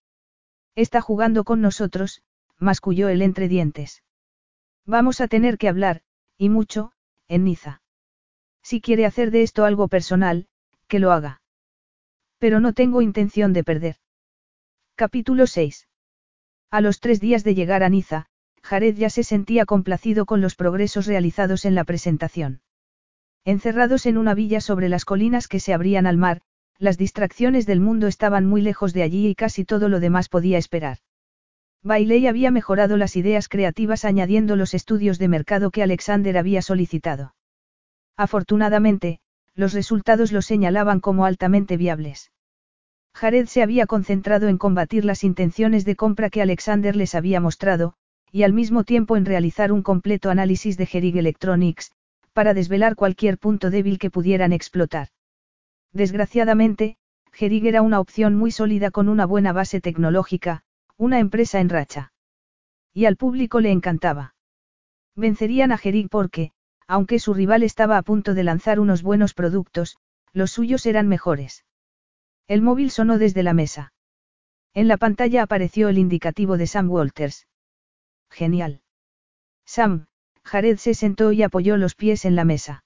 Está 0.75 1.01
jugando 1.01 1.45
con 1.45 1.61
nosotros, 1.61 2.23
masculló 2.59 3.09
él 3.09 3.23
entre 3.23 3.49
dientes. 3.49 4.03
Vamos 4.87 5.21
a 5.21 5.29
tener 5.29 5.59
que 5.59 5.69
hablar, 5.69 6.03
y 6.39 6.49
mucho, 6.49 6.93
en 7.29 7.45
Niza. 7.45 7.82
Si 8.63 8.81
quiere 8.81 9.07
hacer 9.07 9.31
de 9.31 9.43
esto 9.43 9.65
algo 9.65 9.89
personal, 9.89 10.47
que 10.89 10.99
lo 10.99 11.13
haga. 11.13 11.43
Pero 12.39 12.61
no 12.61 12.73
tengo 12.73 13.03
intención 13.03 13.53
de 13.53 13.65
perder. 13.65 13.97
Capítulo 14.95 15.47
6. 15.47 15.89
A 16.71 16.81
los 16.81 17.01
tres 17.01 17.21
días 17.21 17.45
de 17.45 17.55
llegar 17.55 17.83
a 17.83 17.89
Niza, 17.89 18.27
Jared 18.63 18.97
ya 18.97 19.11
se 19.11 19.25
sentía 19.25 19.67
complacido 19.67 20.27
con 20.27 20.41
los 20.41 20.55
progresos 20.55 21.07
realizados 21.07 21.65
en 21.65 21.75
la 21.75 21.85
presentación. 21.85 22.61
Encerrados 23.45 24.07
en 24.07 24.17
una 24.17 24.35
villa 24.35 24.61
sobre 24.61 24.89
las 24.89 25.05
colinas 25.05 25.49
que 25.49 25.61
se 25.61 25.75
abrían 25.75 26.07
al 26.07 26.17
mar, 26.17 26.43
las 26.79 26.99
distracciones 26.99 27.67
del 27.67 27.81
mundo 27.81 28.07
estaban 28.07 28.47
muy 28.47 28.63
lejos 28.63 28.93
de 28.93 29.03
allí 29.03 29.29
y 29.29 29.35
casi 29.35 29.65
todo 29.65 29.89
lo 29.89 30.01
demás 30.01 30.29
podía 30.29 30.59
esperar. 30.59 30.99
Bailey 31.83 32.27
había 32.29 32.51
mejorado 32.51 32.97
las 32.97 33.17
ideas 33.17 33.49
creativas 33.49 34.05
añadiendo 34.05 34.55
los 34.55 34.75
estudios 34.75 35.19
de 35.19 35.29
mercado 35.29 35.71
que 35.71 35.83
Alexander 35.83 36.39
había 36.39 36.63
solicitado. 36.63 37.35
Afortunadamente, 38.17 39.21
los 39.55 39.73
resultados 39.73 40.33
lo 40.33 40.43
señalaban 40.43 41.01
como 41.01 41.25
altamente 41.25 41.77
viables. 41.77 42.31
Jared 43.15 43.47
se 43.47 43.63
había 43.63 43.87
concentrado 43.87 44.49
en 44.49 44.59
combatir 44.59 45.05
las 45.05 45.25
intenciones 45.25 45.85
de 45.85 45.97
compra 45.97 46.31
que 46.31 46.43
Alexander 46.43 46.97
les 46.97 47.15
había 47.15 47.41
mostrado, 47.41 47.95
y 48.31 48.45
al 48.45 48.53
mismo 48.55 48.85
tiempo 48.85 49.17
en 49.17 49.27
realizar 49.27 49.73
un 49.73 49.83
completo 49.83 50.31
análisis 50.31 50.79
de 50.79 50.87
Gerig 50.87 51.17
Electronics, 51.19 51.93
para 52.33 52.55
desvelar 52.55 52.97
cualquier 52.97 53.37
punto 53.39 53.69
débil 53.71 53.99
que 53.99 54.11
pudieran 54.11 54.55
explotar. 54.55 55.09
Desgraciadamente, 55.93 56.97
Gerig 57.33 57.67
era 57.67 57.83
una 57.83 58.01
opción 58.01 58.35
muy 58.37 58.51
sólida 58.51 58.91
con 58.91 59.11
una 59.11 59.27
buena 59.27 59.53
base 59.53 59.83
tecnológica, 59.83 60.63
una 60.97 61.19
empresa 61.19 61.61
en 61.61 61.69
racha. 61.69 62.13
Y 62.95 63.05
al 63.05 63.17
público 63.17 63.61
le 63.61 63.71
encantaba. 63.71 64.35
Vencerían 65.15 65.73
a 65.73 65.79
Gerig 65.79 66.09
porque, 66.09 66.53
aunque 66.93 67.19
su 67.19 67.33
rival 67.33 67.63
estaba 67.63 67.97
a 67.97 68.03
punto 68.03 68.35
de 68.35 68.45
lanzar 68.45 68.79
unos 68.79 69.03
buenos 69.03 69.33
productos, 69.33 69.97
los 70.35 70.51
suyos 70.51 70.85
eran 70.85 71.09
mejores. 71.09 71.65
El 72.49 72.61
móvil 72.61 72.91
sonó 72.91 73.17
desde 73.17 73.43
la 73.43 73.55
mesa. 73.55 73.95
En 74.75 74.89
la 74.89 74.99
pantalla 74.99 75.43
apareció 75.43 75.89
el 75.89 75.97
indicativo 75.97 76.59
de 76.59 76.67
Sam 76.67 76.91
Walters. 76.91 77.49
Genial. 78.29 78.83
Sam, 79.65 80.05
Jared 80.45 80.77
se 80.77 80.93
sentó 80.93 81.33
y 81.33 81.43
apoyó 81.43 81.79
los 81.79 81.95
pies 81.95 82.27
en 82.27 82.37
la 82.37 82.45
mesa. 82.45 82.85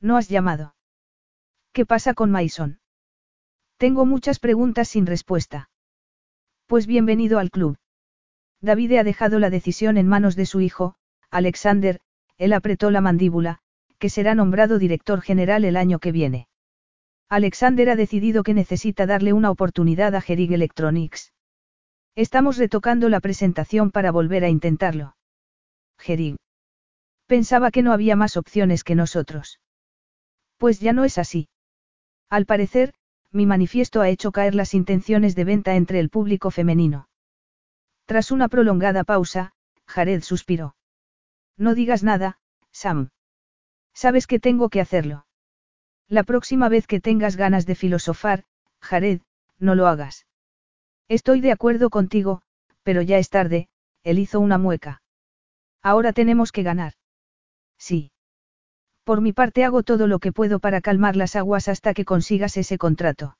¿No 0.00 0.16
has 0.16 0.30
llamado? 0.30 0.74
¿Qué 1.72 1.84
pasa 1.84 2.14
con 2.14 2.30
Mason? 2.30 2.80
Tengo 3.76 4.06
muchas 4.06 4.38
preguntas 4.38 4.88
sin 4.88 5.04
respuesta. 5.04 5.68
Pues 6.66 6.86
bienvenido 6.86 7.38
al 7.38 7.50
club. 7.50 7.76
David 8.62 8.92
ha 8.94 9.04
dejado 9.04 9.38
la 9.38 9.50
decisión 9.50 9.98
en 9.98 10.08
manos 10.08 10.34
de 10.34 10.46
su 10.46 10.62
hijo, 10.62 10.94
Alexander, 11.30 12.00
él 12.38 12.52
apretó 12.52 12.90
la 12.90 13.00
mandíbula, 13.00 13.58
que 13.98 14.08
será 14.08 14.34
nombrado 14.34 14.78
director 14.78 15.20
general 15.20 15.64
el 15.64 15.76
año 15.76 15.98
que 15.98 16.12
viene. 16.12 16.48
Alexander 17.28 17.90
ha 17.90 17.96
decidido 17.96 18.42
que 18.42 18.54
necesita 18.54 19.04
darle 19.04 19.32
una 19.32 19.50
oportunidad 19.50 20.14
a 20.14 20.20
Gerig 20.20 20.52
Electronics. 20.52 21.32
Estamos 22.14 22.56
retocando 22.56 23.08
la 23.08 23.20
presentación 23.20 23.90
para 23.90 24.10
volver 24.10 24.44
a 24.44 24.48
intentarlo. 24.48 25.14
Gerig. 25.98 26.36
Pensaba 27.26 27.70
que 27.70 27.82
no 27.82 27.92
había 27.92 28.16
más 28.16 28.36
opciones 28.36 28.82
que 28.82 28.94
nosotros. 28.94 29.60
Pues 30.56 30.80
ya 30.80 30.94
no 30.94 31.04
es 31.04 31.18
así. 31.18 31.48
Al 32.30 32.46
parecer, 32.46 32.94
mi 33.30 33.44
manifiesto 33.44 34.00
ha 34.00 34.08
hecho 34.08 34.32
caer 34.32 34.54
las 34.54 34.72
intenciones 34.72 35.34
de 35.34 35.44
venta 35.44 35.76
entre 35.76 36.00
el 36.00 36.08
público 36.08 36.50
femenino. 36.50 37.08
Tras 38.06 38.30
una 38.30 38.48
prolongada 38.48 39.04
pausa, 39.04 39.52
Jared 39.86 40.22
suspiró. 40.22 40.77
No 41.58 41.74
digas 41.74 42.02
nada, 42.02 42.38
Sam. 42.70 43.10
Sabes 43.92 44.26
que 44.26 44.38
tengo 44.38 44.68
que 44.68 44.80
hacerlo. 44.80 45.26
La 46.08 46.22
próxima 46.22 46.68
vez 46.68 46.86
que 46.86 47.00
tengas 47.00 47.36
ganas 47.36 47.66
de 47.66 47.74
filosofar, 47.74 48.44
Jared, 48.80 49.20
no 49.58 49.74
lo 49.74 49.88
hagas. 49.88 50.26
Estoy 51.08 51.40
de 51.40 51.52
acuerdo 51.52 51.90
contigo, 51.90 52.42
pero 52.82 53.02
ya 53.02 53.18
es 53.18 53.28
tarde, 53.28 53.68
él 54.04 54.18
hizo 54.18 54.40
una 54.40 54.56
mueca. 54.56 55.02
Ahora 55.82 56.12
tenemos 56.12 56.52
que 56.52 56.62
ganar. 56.62 56.92
Sí. 57.76 58.12
Por 59.04 59.20
mi 59.20 59.32
parte 59.32 59.64
hago 59.64 59.82
todo 59.82 60.06
lo 60.06 60.18
que 60.20 60.32
puedo 60.32 60.60
para 60.60 60.80
calmar 60.80 61.16
las 61.16 61.34
aguas 61.34 61.68
hasta 61.68 61.92
que 61.92 62.04
consigas 62.04 62.56
ese 62.56 62.78
contrato. 62.78 63.36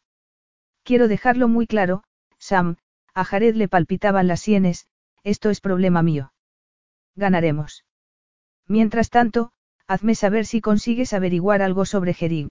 Quiero 0.82 1.08
dejarlo 1.08 1.46
muy 1.46 1.66
claro, 1.66 2.02
Sam, 2.38 2.76
a 3.14 3.24
Jared 3.24 3.54
le 3.54 3.68
palpitaban 3.68 4.26
las 4.26 4.40
sienes, 4.40 4.88
esto 5.24 5.50
es 5.50 5.60
problema 5.60 6.02
mío. 6.02 6.32
Ganaremos. 7.14 7.84
Mientras 8.68 9.08
tanto, 9.08 9.50
hazme 9.86 10.14
saber 10.14 10.44
si 10.44 10.60
consigues 10.60 11.14
averiguar 11.14 11.62
algo 11.62 11.86
sobre 11.86 12.12
Gerig. 12.12 12.48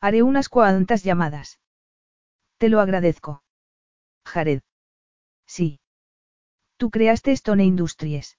Haré 0.00 0.22
unas 0.22 0.48
cuantas 0.48 1.04
llamadas. 1.04 1.60
Te 2.58 2.70
lo 2.70 2.80
agradezco. 2.80 3.42
Jared. 4.24 4.62
Sí. 5.46 5.78
Tú 6.78 6.90
creaste 6.90 7.32
Stone 7.32 7.64
Industries. 7.64 8.38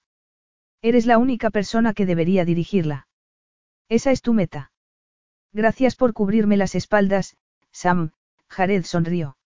Eres 0.82 1.06
la 1.06 1.18
única 1.18 1.50
persona 1.50 1.94
que 1.94 2.04
debería 2.04 2.44
dirigirla. 2.44 3.06
Esa 3.88 4.10
es 4.10 4.20
tu 4.20 4.34
meta. 4.34 4.72
Gracias 5.52 5.96
por 5.96 6.12
cubrirme 6.12 6.56
las 6.56 6.74
espaldas, 6.74 7.36
Sam, 7.70 8.10
Jared 8.48 8.84
sonrió. 8.84 9.36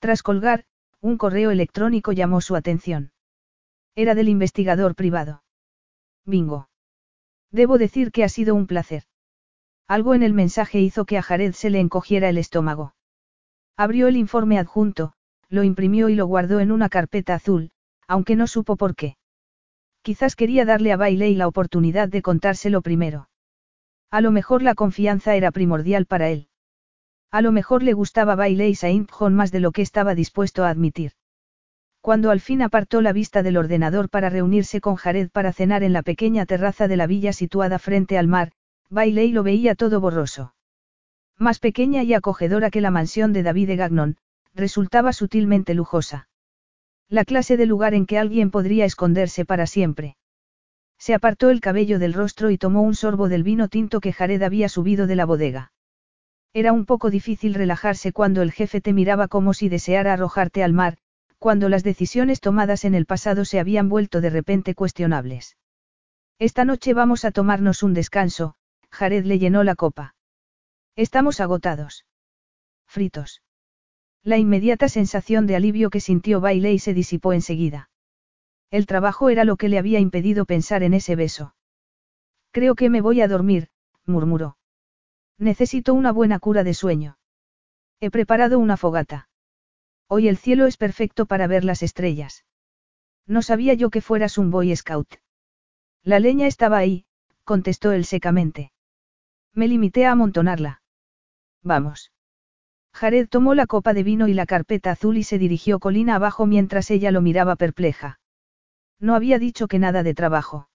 Tras 0.00 0.22
colgar, 0.22 0.64
un 1.00 1.18
correo 1.18 1.50
electrónico 1.50 2.12
llamó 2.12 2.40
su 2.40 2.56
atención. 2.56 3.12
Era 3.94 4.14
del 4.14 4.28
investigador 4.28 4.94
privado. 4.94 5.43
Bingo. 6.26 6.68
Debo 7.50 7.78
decir 7.78 8.10
que 8.10 8.24
ha 8.24 8.28
sido 8.28 8.54
un 8.54 8.66
placer. 8.66 9.04
Algo 9.86 10.14
en 10.14 10.22
el 10.22 10.32
mensaje 10.32 10.80
hizo 10.80 11.04
que 11.04 11.18
a 11.18 11.22
Jared 11.22 11.52
se 11.52 11.70
le 11.70 11.80
encogiera 11.80 12.28
el 12.28 12.38
estómago. 12.38 12.94
Abrió 13.76 14.08
el 14.08 14.16
informe 14.16 14.58
adjunto, 14.58 15.12
lo 15.48 15.62
imprimió 15.62 16.08
y 16.08 16.14
lo 16.14 16.26
guardó 16.26 16.60
en 16.60 16.72
una 16.72 16.88
carpeta 16.88 17.34
azul, 17.34 17.70
aunque 18.08 18.36
no 18.36 18.46
supo 18.46 18.76
por 18.76 18.94
qué. 18.94 19.16
Quizás 20.02 20.36
quería 20.36 20.64
darle 20.64 20.92
a 20.92 20.96
Bailey 20.96 21.34
la 21.34 21.48
oportunidad 21.48 22.08
de 22.08 22.22
contárselo 22.22 22.82
primero. 22.82 23.28
A 24.10 24.20
lo 24.20 24.30
mejor 24.30 24.62
la 24.62 24.74
confianza 24.74 25.34
era 25.34 25.50
primordial 25.50 26.06
para 26.06 26.30
él. 26.30 26.48
A 27.30 27.42
lo 27.42 27.52
mejor 27.52 27.82
le 27.82 27.94
gustaba 27.94 28.36
Bailey 28.36 28.74
Saint 28.74 29.10
John 29.10 29.34
más 29.34 29.50
de 29.50 29.60
lo 29.60 29.72
que 29.72 29.82
estaba 29.82 30.14
dispuesto 30.14 30.64
a 30.64 30.70
admitir. 30.70 31.12
Cuando 32.04 32.30
al 32.30 32.40
fin 32.40 32.60
apartó 32.60 33.00
la 33.00 33.14
vista 33.14 33.42
del 33.42 33.56
ordenador 33.56 34.10
para 34.10 34.28
reunirse 34.28 34.82
con 34.82 34.96
Jared 34.96 35.30
para 35.30 35.54
cenar 35.54 35.82
en 35.82 35.94
la 35.94 36.02
pequeña 36.02 36.44
terraza 36.44 36.86
de 36.86 36.98
la 36.98 37.06
villa 37.06 37.32
situada 37.32 37.78
frente 37.78 38.18
al 38.18 38.28
mar, 38.28 38.52
Bailey 38.90 39.32
lo 39.32 39.42
veía 39.42 39.74
todo 39.74 40.02
borroso. 40.02 40.54
Más 41.38 41.60
pequeña 41.60 42.02
y 42.02 42.12
acogedora 42.12 42.68
que 42.68 42.82
la 42.82 42.90
mansión 42.90 43.32
de 43.32 43.42
David 43.42 43.68
de 43.68 43.76
Gagnon, 43.76 44.16
resultaba 44.52 45.14
sutilmente 45.14 45.72
lujosa. 45.72 46.28
La 47.08 47.24
clase 47.24 47.56
de 47.56 47.64
lugar 47.64 47.94
en 47.94 48.04
que 48.04 48.18
alguien 48.18 48.50
podría 48.50 48.84
esconderse 48.84 49.46
para 49.46 49.66
siempre. 49.66 50.18
Se 50.98 51.14
apartó 51.14 51.48
el 51.48 51.62
cabello 51.62 51.98
del 51.98 52.12
rostro 52.12 52.50
y 52.50 52.58
tomó 52.58 52.82
un 52.82 52.94
sorbo 52.94 53.30
del 53.30 53.44
vino 53.44 53.68
tinto 53.68 54.00
que 54.00 54.12
Jared 54.12 54.42
había 54.42 54.68
subido 54.68 55.06
de 55.06 55.16
la 55.16 55.24
bodega. 55.24 55.72
Era 56.52 56.74
un 56.74 56.84
poco 56.84 57.08
difícil 57.08 57.54
relajarse 57.54 58.12
cuando 58.12 58.42
el 58.42 58.52
jefe 58.52 58.82
te 58.82 58.92
miraba 58.92 59.26
como 59.26 59.54
si 59.54 59.70
deseara 59.70 60.12
arrojarte 60.12 60.62
al 60.62 60.74
mar, 60.74 60.98
cuando 61.44 61.68
las 61.68 61.84
decisiones 61.84 62.40
tomadas 62.40 62.86
en 62.86 62.94
el 62.94 63.04
pasado 63.04 63.44
se 63.44 63.60
habían 63.60 63.90
vuelto 63.90 64.22
de 64.22 64.30
repente 64.30 64.74
cuestionables. 64.74 65.58
Esta 66.38 66.64
noche 66.64 66.94
vamos 66.94 67.26
a 67.26 67.32
tomarnos 67.32 67.82
un 67.82 67.92
descanso, 67.92 68.54
Jared 68.90 69.26
le 69.26 69.38
llenó 69.38 69.62
la 69.62 69.74
copa. 69.74 70.14
Estamos 70.96 71.40
agotados. 71.40 72.06
Fritos. 72.86 73.42
La 74.22 74.38
inmediata 74.38 74.88
sensación 74.88 75.46
de 75.46 75.54
alivio 75.54 75.90
que 75.90 76.00
sintió 76.00 76.40
Bailey 76.40 76.78
se 76.78 76.94
disipó 76.94 77.34
enseguida. 77.34 77.90
El 78.70 78.86
trabajo 78.86 79.28
era 79.28 79.44
lo 79.44 79.58
que 79.58 79.68
le 79.68 79.76
había 79.78 80.00
impedido 80.00 80.46
pensar 80.46 80.82
en 80.82 80.94
ese 80.94 81.14
beso. 81.14 81.54
Creo 82.52 82.74
que 82.74 82.88
me 82.88 83.02
voy 83.02 83.20
a 83.20 83.28
dormir, 83.28 83.68
murmuró. 84.06 84.56
Necesito 85.36 85.92
una 85.92 86.10
buena 86.10 86.38
cura 86.38 86.64
de 86.64 86.72
sueño. 86.72 87.18
He 88.00 88.10
preparado 88.10 88.58
una 88.58 88.78
fogata. 88.78 89.28
Hoy 90.08 90.28
el 90.28 90.36
cielo 90.36 90.66
es 90.66 90.76
perfecto 90.76 91.26
para 91.26 91.46
ver 91.46 91.64
las 91.64 91.82
estrellas. 91.82 92.44
No 93.26 93.42
sabía 93.42 93.74
yo 93.74 93.90
que 93.90 94.00
fueras 94.00 94.38
un 94.38 94.50
Boy 94.50 94.74
Scout. 94.76 95.16
La 96.02 96.18
leña 96.20 96.46
estaba 96.46 96.76
ahí, 96.76 97.06
contestó 97.44 97.92
él 97.92 98.04
secamente. 98.04 98.72
Me 99.54 99.68
limité 99.68 100.06
a 100.06 100.12
amontonarla. 100.12 100.82
Vamos. 101.62 102.12
Jared 102.92 103.28
tomó 103.28 103.54
la 103.54 103.66
copa 103.66 103.94
de 103.94 104.02
vino 104.02 104.28
y 104.28 104.34
la 104.34 104.46
carpeta 104.46 104.92
azul 104.92 105.16
y 105.16 105.24
se 105.24 105.38
dirigió 105.38 105.80
colina 105.80 106.16
abajo 106.16 106.46
mientras 106.46 106.90
ella 106.90 107.10
lo 107.10 107.22
miraba 107.22 107.56
perpleja. 107.56 108.20
No 109.00 109.14
había 109.14 109.38
dicho 109.38 109.66
que 109.66 109.78
nada 109.78 110.02
de 110.02 110.14
trabajo. 110.14 110.68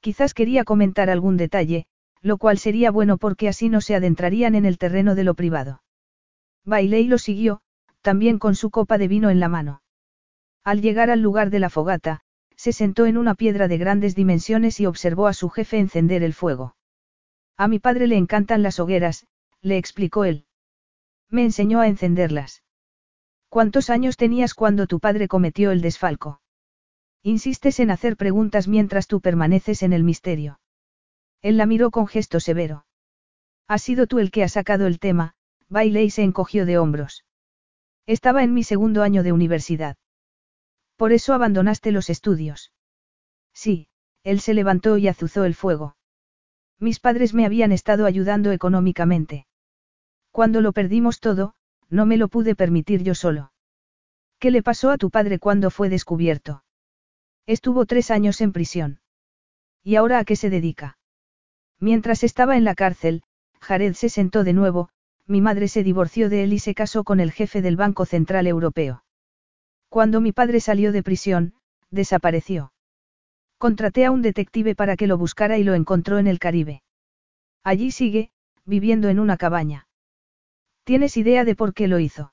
Quizás 0.00 0.34
quería 0.34 0.64
comentar 0.64 1.08
algún 1.08 1.36
detalle, 1.36 1.86
lo 2.20 2.36
cual 2.36 2.58
sería 2.58 2.90
bueno 2.90 3.16
porque 3.16 3.48
así 3.48 3.68
no 3.68 3.80
se 3.80 3.94
adentrarían 3.94 4.54
en 4.54 4.66
el 4.66 4.76
terreno 4.76 5.14
de 5.14 5.24
lo 5.24 5.34
privado. 5.34 5.82
Bailey 6.64 7.06
lo 7.06 7.16
siguió, 7.16 7.62
también 8.02 8.38
con 8.38 8.54
su 8.54 8.70
copa 8.70 8.98
de 8.98 9.08
vino 9.08 9.30
en 9.30 9.40
la 9.40 9.48
mano. 9.48 9.82
Al 10.64 10.80
llegar 10.80 11.10
al 11.10 11.20
lugar 11.20 11.50
de 11.50 11.58
la 11.58 11.70
fogata, 11.70 12.20
se 12.56 12.72
sentó 12.72 13.06
en 13.06 13.16
una 13.16 13.34
piedra 13.34 13.68
de 13.68 13.78
grandes 13.78 14.14
dimensiones 14.14 14.80
y 14.80 14.86
observó 14.86 15.26
a 15.26 15.32
su 15.32 15.48
jefe 15.48 15.78
encender 15.78 16.22
el 16.22 16.34
fuego. 16.34 16.76
A 17.56 17.68
mi 17.68 17.78
padre 17.78 18.06
le 18.06 18.16
encantan 18.16 18.62
las 18.62 18.78
hogueras, 18.78 19.26
le 19.62 19.78
explicó 19.78 20.24
él. 20.24 20.46
Me 21.28 21.44
enseñó 21.44 21.80
a 21.80 21.88
encenderlas. 21.88 22.62
¿Cuántos 23.48 23.90
años 23.90 24.16
tenías 24.16 24.54
cuando 24.54 24.86
tu 24.86 25.00
padre 25.00 25.28
cometió 25.28 25.70
el 25.70 25.80
desfalco? 25.80 26.40
Insistes 27.22 27.80
en 27.80 27.90
hacer 27.90 28.16
preguntas 28.16 28.68
mientras 28.68 29.06
tú 29.06 29.20
permaneces 29.20 29.82
en 29.82 29.92
el 29.92 30.04
misterio. 30.04 30.60
Él 31.42 31.56
la 31.56 31.66
miró 31.66 31.90
con 31.90 32.06
gesto 32.06 32.40
severo. 32.40 32.86
Has 33.66 33.82
sido 33.82 34.06
tú 34.06 34.18
el 34.18 34.30
que 34.30 34.42
ha 34.42 34.48
sacado 34.48 34.86
el 34.86 34.98
tema, 34.98 35.34
Bailey 35.68 36.10
se 36.10 36.22
encogió 36.22 36.66
de 36.66 36.78
hombros. 36.78 37.24
Estaba 38.16 38.42
en 38.42 38.52
mi 38.52 38.64
segundo 38.64 39.04
año 39.04 39.22
de 39.22 39.30
universidad. 39.30 39.96
Por 40.96 41.12
eso 41.12 41.32
abandonaste 41.32 41.92
los 41.92 42.10
estudios. 42.10 42.72
Sí, 43.54 43.86
él 44.24 44.40
se 44.40 44.52
levantó 44.52 44.98
y 44.98 45.06
azuzó 45.06 45.44
el 45.44 45.54
fuego. 45.54 45.96
Mis 46.80 46.98
padres 46.98 47.34
me 47.34 47.46
habían 47.46 47.70
estado 47.70 48.06
ayudando 48.06 48.50
económicamente. 48.50 49.46
Cuando 50.32 50.60
lo 50.60 50.72
perdimos 50.72 51.20
todo, 51.20 51.54
no 51.88 52.04
me 52.04 52.16
lo 52.16 52.26
pude 52.26 52.56
permitir 52.56 53.04
yo 53.04 53.14
solo. 53.14 53.52
¿Qué 54.40 54.50
le 54.50 54.64
pasó 54.64 54.90
a 54.90 54.98
tu 54.98 55.10
padre 55.10 55.38
cuando 55.38 55.70
fue 55.70 55.88
descubierto? 55.88 56.64
Estuvo 57.46 57.86
tres 57.86 58.10
años 58.10 58.40
en 58.40 58.50
prisión. 58.50 59.00
¿Y 59.84 59.94
ahora 59.94 60.18
a 60.18 60.24
qué 60.24 60.34
se 60.34 60.50
dedica? 60.50 60.98
Mientras 61.78 62.24
estaba 62.24 62.56
en 62.56 62.64
la 62.64 62.74
cárcel, 62.74 63.22
Jared 63.60 63.94
se 63.94 64.08
sentó 64.08 64.42
de 64.42 64.52
nuevo, 64.52 64.90
mi 65.30 65.40
madre 65.40 65.68
se 65.68 65.84
divorció 65.84 66.28
de 66.28 66.42
él 66.42 66.52
y 66.52 66.58
se 66.58 66.74
casó 66.74 67.04
con 67.04 67.20
el 67.20 67.30
jefe 67.30 67.62
del 67.62 67.76
Banco 67.76 68.04
Central 68.04 68.48
Europeo. 68.48 69.04
Cuando 69.88 70.20
mi 70.20 70.32
padre 70.32 70.58
salió 70.58 70.90
de 70.90 71.04
prisión, 71.04 71.54
desapareció. 71.90 72.72
Contraté 73.56 74.04
a 74.06 74.10
un 74.10 74.22
detective 74.22 74.74
para 74.74 74.96
que 74.96 75.06
lo 75.06 75.18
buscara 75.18 75.56
y 75.56 75.62
lo 75.62 75.74
encontró 75.74 76.18
en 76.18 76.26
el 76.26 76.40
Caribe. 76.40 76.82
Allí 77.62 77.92
sigue, 77.92 78.32
viviendo 78.64 79.08
en 79.08 79.20
una 79.20 79.36
cabaña. 79.36 79.86
¿Tienes 80.82 81.16
idea 81.16 81.44
de 81.44 81.54
por 81.54 81.74
qué 81.74 81.86
lo 81.86 82.00
hizo? 82.00 82.32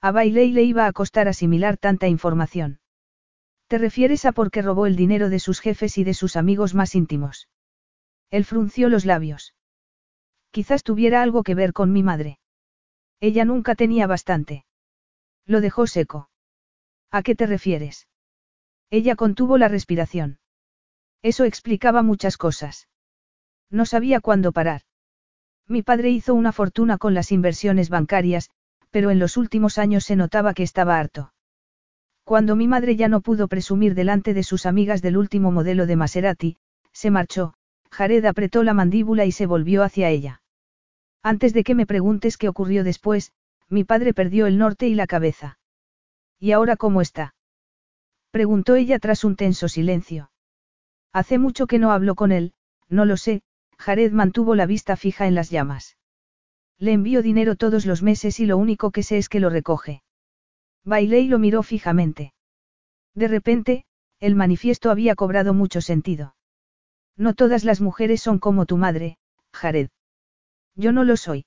A 0.00 0.10
Bailey 0.10 0.52
le 0.52 0.62
iba 0.62 0.86
a 0.86 0.92
costar 0.92 1.28
asimilar 1.28 1.76
tanta 1.76 2.08
información. 2.08 2.80
¿Te 3.66 3.76
refieres 3.76 4.24
a 4.24 4.32
por 4.32 4.50
qué 4.50 4.62
robó 4.62 4.86
el 4.86 4.96
dinero 4.96 5.28
de 5.28 5.40
sus 5.40 5.60
jefes 5.60 5.98
y 5.98 6.04
de 6.04 6.14
sus 6.14 6.36
amigos 6.36 6.74
más 6.74 6.94
íntimos? 6.94 7.48
Él 8.30 8.44
frunció 8.44 8.88
los 8.88 9.04
labios. 9.04 9.55
Quizás 10.56 10.82
tuviera 10.82 11.20
algo 11.20 11.42
que 11.42 11.54
ver 11.54 11.74
con 11.74 11.92
mi 11.92 12.02
madre. 12.02 12.38
Ella 13.20 13.44
nunca 13.44 13.74
tenía 13.74 14.06
bastante. 14.06 14.64
Lo 15.44 15.60
dejó 15.60 15.86
seco. 15.86 16.30
¿A 17.10 17.22
qué 17.22 17.34
te 17.34 17.44
refieres? 17.44 18.08
Ella 18.88 19.16
contuvo 19.16 19.58
la 19.58 19.68
respiración. 19.68 20.38
Eso 21.20 21.44
explicaba 21.44 22.00
muchas 22.00 22.38
cosas. 22.38 22.88
No 23.68 23.84
sabía 23.84 24.20
cuándo 24.20 24.52
parar. 24.52 24.80
Mi 25.68 25.82
padre 25.82 26.08
hizo 26.08 26.32
una 26.32 26.52
fortuna 26.52 26.96
con 26.96 27.12
las 27.12 27.32
inversiones 27.32 27.90
bancarias, 27.90 28.48
pero 28.90 29.10
en 29.10 29.18
los 29.18 29.36
últimos 29.36 29.76
años 29.76 30.04
se 30.04 30.16
notaba 30.16 30.54
que 30.54 30.62
estaba 30.62 30.98
harto. 30.98 31.34
Cuando 32.24 32.56
mi 32.56 32.66
madre 32.66 32.96
ya 32.96 33.08
no 33.08 33.20
pudo 33.20 33.46
presumir 33.48 33.94
delante 33.94 34.32
de 34.32 34.42
sus 34.42 34.64
amigas 34.64 35.02
del 35.02 35.18
último 35.18 35.52
modelo 35.52 35.84
de 35.84 35.96
Maserati, 35.96 36.56
se 36.92 37.10
marchó, 37.10 37.52
Jared 37.90 38.24
apretó 38.24 38.62
la 38.62 38.72
mandíbula 38.72 39.26
y 39.26 39.32
se 39.32 39.44
volvió 39.44 39.82
hacia 39.82 40.08
ella. 40.08 40.40
Antes 41.32 41.52
de 41.52 41.64
que 41.64 41.74
me 41.74 41.86
preguntes 41.86 42.36
qué 42.36 42.48
ocurrió 42.48 42.84
después, 42.84 43.32
mi 43.68 43.82
padre 43.82 44.14
perdió 44.14 44.46
el 44.46 44.58
norte 44.58 44.86
y 44.86 44.94
la 44.94 45.08
cabeza. 45.08 45.58
¿Y 46.38 46.52
ahora 46.52 46.76
cómo 46.76 47.00
está? 47.00 47.34
Preguntó 48.30 48.76
ella 48.76 49.00
tras 49.00 49.24
un 49.24 49.34
tenso 49.34 49.66
silencio. 49.66 50.30
Hace 51.12 51.40
mucho 51.40 51.66
que 51.66 51.80
no 51.80 51.90
hablo 51.90 52.14
con 52.14 52.30
él, 52.30 52.52
no 52.88 53.04
lo 53.06 53.16
sé, 53.16 53.42
Jared 53.76 54.12
mantuvo 54.12 54.54
la 54.54 54.66
vista 54.66 54.94
fija 54.94 55.26
en 55.26 55.34
las 55.34 55.50
llamas. 55.50 55.96
Le 56.78 56.92
envío 56.92 57.22
dinero 57.22 57.56
todos 57.56 57.86
los 57.86 58.04
meses 58.04 58.38
y 58.38 58.46
lo 58.46 58.56
único 58.56 58.92
que 58.92 59.02
sé 59.02 59.18
es 59.18 59.28
que 59.28 59.40
lo 59.40 59.50
recoge. 59.50 60.04
Bailey 60.84 61.26
lo 61.26 61.40
miró 61.40 61.64
fijamente. 61.64 62.34
De 63.16 63.26
repente, 63.26 63.84
el 64.20 64.36
manifiesto 64.36 64.92
había 64.92 65.16
cobrado 65.16 65.54
mucho 65.54 65.80
sentido. 65.80 66.36
No 67.16 67.34
todas 67.34 67.64
las 67.64 67.80
mujeres 67.80 68.22
son 68.22 68.38
como 68.38 68.64
tu 68.64 68.76
madre, 68.76 69.18
Jared. 69.52 69.88
Yo 70.76 70.92
no 70.92 71.04
lo 71.04 71.16
soy. 71.16 71.46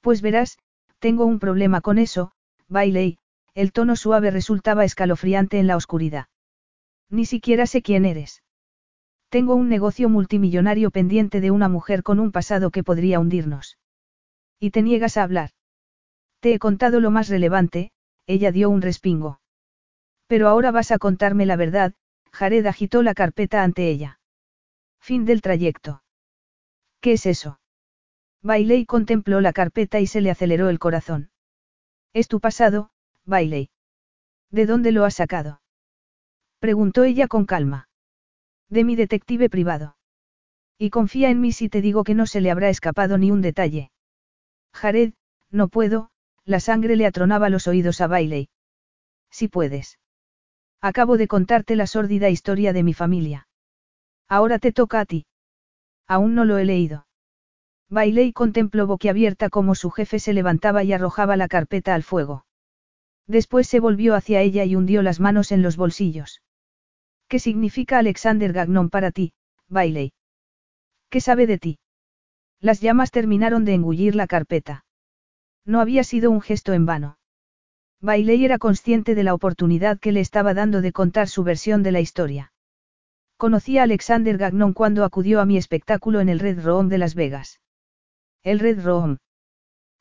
Pues 0.00 0.22
verás, 0.22 0.58
tengo 0.98 1.24
un 1.24 1.38
problema 1.38 1.80
con 1.80 1.98
eso, 1.98 2.32
Bailey, 2.68 3.18
el 3.54 3.72
tono 3.72 3.96
suave 3.96 4.30
resultaba 4.30 4.84
escalofriante 4.84 5.58
en 5.58 5.66
la 5.66 5.76
oscuridad. 5.76 6.26
Ni 7.08 7.24
siquiera 7.24 7.66
sé 7.66 7.82
quién 7.82 8.04
eres. 8.04 8.42
Tengo 9.30 9.54
un 9.54 9.68
negocio 9.68 10.08
multimillonario 10.08 10.90
pendiente 10.90 11.40
de 11.40 11.50
una 11.50 11.68
mujer 11.68 12.02
con 12.02 12.20
un 12.20 12.32
pasado 12.32 12.70
que 12.70 12.84
podría 12.84 13.18
hundirnos. 13.18 13.78
Y 14.60 14.70
te 14.70 14.82
niegas 14.82 15.16
a 15.16 15.22
hablar. 15.22 15.50
Te 16.40 16.54
he 16.54 16.58
contado 16.58 17.00
lo 17.00 17.10
más 17.10 17.28
relevante, 17.28 17.90
ella 18.26 18.52
dio 18.52 18.70
un 18.70 18.82
respingo. 18.82 19.40
Pero 20.26 20.48
ahora 20.48 20.70
vas 20.70 20.90
a 20.90 20.98
contarme 20.98 21.46
la 21.46 21.56
verdad, 21.56 21.94
Jared 22.32 22.66
agitó 22.66 23.02
la 23.02 23.14
carpeta 23.14 23.62
ante 23.62 23.88
ella. 23.88 24.20
Fin 25.00 25.24
del 25.24 25.42
trayecto. 25.42 26.02
¿Qué 27.00 27.12
es 27.12 27.26
eso? 27.26 27.58
Bailey 28.44 28.84
contempló 28.84 29.40
la 29.40 29.54
carpeta 29.54 30.00
y 30.00 30.06
se 30.06 30.20
le 30.20 30.30
aceleró 30.30 30.68
el 30.68 30.78
corazón. 30.78 31.30
Es 32.12 32.28
tu 32.28 32.40
pasado, 32.40 32.90
Bailey. 33.24 33.70
¿De 34.50 34.66
dónde 34.66 34.92
lo 34.92 35.06
has 35.06 35.14
sacado? 35.14 35.62
Preguntó 36.58 37.04
ella 37.04 37.26
con 37.26 37.46
calma. 37.46 37.88
De 38.68 38.84
mi 38.84 38.96
detective 38.96 39.48
privado. 39.48 39.96
Y 40.76 40.90
confía 40.90 41.30
en 41.30 41.40
mí 41.40 41.52
si 41.52 41.70
te 41.70 41.80
digo 41.80 42.04
que 42.04 42.14
no 42.14 42.26
se 42.26 42.42
le 42.42 42.50
habrá 42.50 42.68
escapado 42.68 43.16
ni 43.16 43.30
un 43.30 43.40
detalle. 43.40 43.90
Jared, 44.74 45.14
no 45.50 45.68
puedo, 45.68 46.10
la 46.44 46.60
sangre 46.60 46.96
le 46.96 47.06
atronaba 47.06 47.48
los 47.48 47.66
oídos 47.66 48.02
a 48.02 48.08
Bailey. 48.08 48.50
Si 49.30 49.48
puedes. 49.48 49.98
Acabo 50.82 51.16
de 51.16 51.28
contarte 51.28 51.76
la 51.76 51.86
sórdida 51.86 52.28
historia 52.28 52.74
de 52.74 52.82
mi 52.82 52.92
familia. 52.92 53.48
Ahora 54.28 54.58
te 54.58 54.70
toca 54.70 55.00
a 55.00 55.06
ti. 55.06 55.24
Aún 56.06 56.34
no 56.34 56.44
lo 56.44 56.58
he 56.58 56.66
leído. 56.66 57.03
Bailey 57.94 58.32
contempló 58.32 58.88
boquiabierta 58.88 59.50
cómo 59.50 59.76
su 59.76 59.88
jefe 59.92 60.18
se 60.18 60.32
levantaba 60.32 60.82
y 60.82 60.92
arrojaba 60.92 61.36
la 61.36 61.46
carpeta 61.46 61.94
al 61.94 62.02
fuego. 62.02 62.44
Después 63.28 63.68
se 63.68 63.78
volvió 63.78 64.16
hacia 64.16 64.40
ella 64.40 64.64
y 64.64 64.74
hundió 64.74 65.00
las 65.00 65.20
manos 65.20 65.52
en 65.52 65.62
los 65.62 65.76
bolsillos. 65.76 66.42
¿Qué 67.28 67.38
significa 67.38 67.98
Alexander 67.98 68.52
Gagnon 68.52 68.90
para 68.90 69.12
ti, 69.12 69.32
Bailey? 69.68 70.12
¿Qué 71.08 71.20
sabe 71.20 71.46
de 71.46 71.58
ti? 71.58 71.78
Las 72.60 72.80
llamas 72.80 73.12
terminaron 73.12 73.64
de 73.64 73.74
engullir 73.74 74.16
la 74.16 74.26
carpeta. 74.26 74.84
No 75.64 75.80
había 75.80 76.02
sido 76.02 76.32
un 76.32 76.40
gesto 76.40 76.72
en 76.72 76.86
vano. 76.86 77.18
Bailey 78.00 78.44
era 78.44 78.58
consciente 78.58 79.14
de 79.14 79.22
la 79.22 79.34
oportunidad 79.34 80.00
que 80.00 80.10
le 80.10 80.18
estaba 80.18 80.52
dando 80.52 80.80
de 80.80 80.90
contar 80.90 81.28
su 81.28 81.44
versión 81.44 81.84
de 81.84 81.92
la 81.92 82.00
historia. 82.00 82.52
Conocí 83.36 83.78
a 83.78 83.84
Alexander 83.84 84.36
Gagnon 84.36 84.72
cuando 84.72 85.04
acudió 85.04 85.40
a 85.40 85.46
mi 85.46 85.56
espectáculo 85.56 86.20
en 86.20 86.28
el 86.28 86.40
Red 86.40 86.60
Room 86.64 86.88
de 86.88 86.98
Las 86.98 87.14
Vegas. 87.14 87.60
El 88.44 88.58
Red 88.58 88.84
Room. 88.84 89.16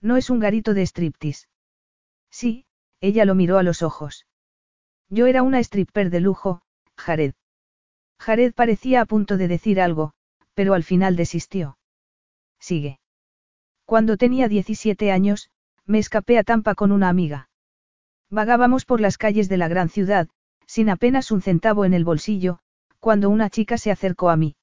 No 0.02 0.18
es 0.18 0.30
un 0.30 0.40
garito 0.42 0.74
de 0.74 0.82
striptease. 0.82 1.48
Sí, 2.30 2.66
ella 3.00 3.24
lo 3.24 3.36
miró 3.36 3.58
a 3.58 3.64
los 3.64 3.82
ojos. 3.82 4.28
Yo 5.08 5.28
era 5.28 5.44
una 5.44 5.60
stripper 5.60 6.10
de 6.10 6.20
lujo, 6.20 6.62
Jared. 6.98 7.36
Jared 8.20 8.54
parecía 8.54 9.00
a 9.00 9.06
punto 9.06 9.38
de 9.38 9.48
decir 9.48 9.80
algo, 9.80 10.12
pero 10.56 10.74
al 10.74 10.84
final 10.84 11.16
desistió. 11.16 11.78
Sigue. 12.60 13.00
Cuando 13.86 14.18
tenía 14.18 14.50
17 14.50 15.10
años, 15.10 15.50
me 15.86 16.00
escapé 16.00 16.38
a 16.38 16.44
Tampa 16.44 16.76
con 16.76 16.92
una 16.92 17.08
amiga. 17.08 17.50
Vagábamos 18.30 18.84
por 18.84 19.00
las 19.00 19.18
calles 19.18 19.48
de 19.48 19.56
la 19.56 19.70
gran 19.70 19.88
ciudad, 19.88 20.28
sin 20.68 20.90
apenas 20.90 21.32
un 21.32 21.42
centavo 21.42 21.86
en 21.86 21.94
el 21.94 22.04
bolsillo, 22.04 22.60
cuando 23.00 23.30
una 23.30 23.50
chica 23.50 23.78
se 23.78 23.90
acercó 23.90 24.30
a 24.30 24.36
mí. 24.36 24.58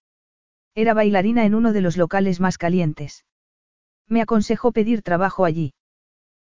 Era 0.75 0.93
bailarina 0.93 1.47
en 1.47 1.55
uno 1.55 1.73
de 1.73 1.81
los 1.81 1.97
locales 1.97 2.41
más 2.41 2.59
calientes. 2.59 3.25
Me 4.11 4.21
aconsejó 4.21 4.73
pedir 4.73 5.03
trabajo 5.03 5.45
allí. 5.47 5.73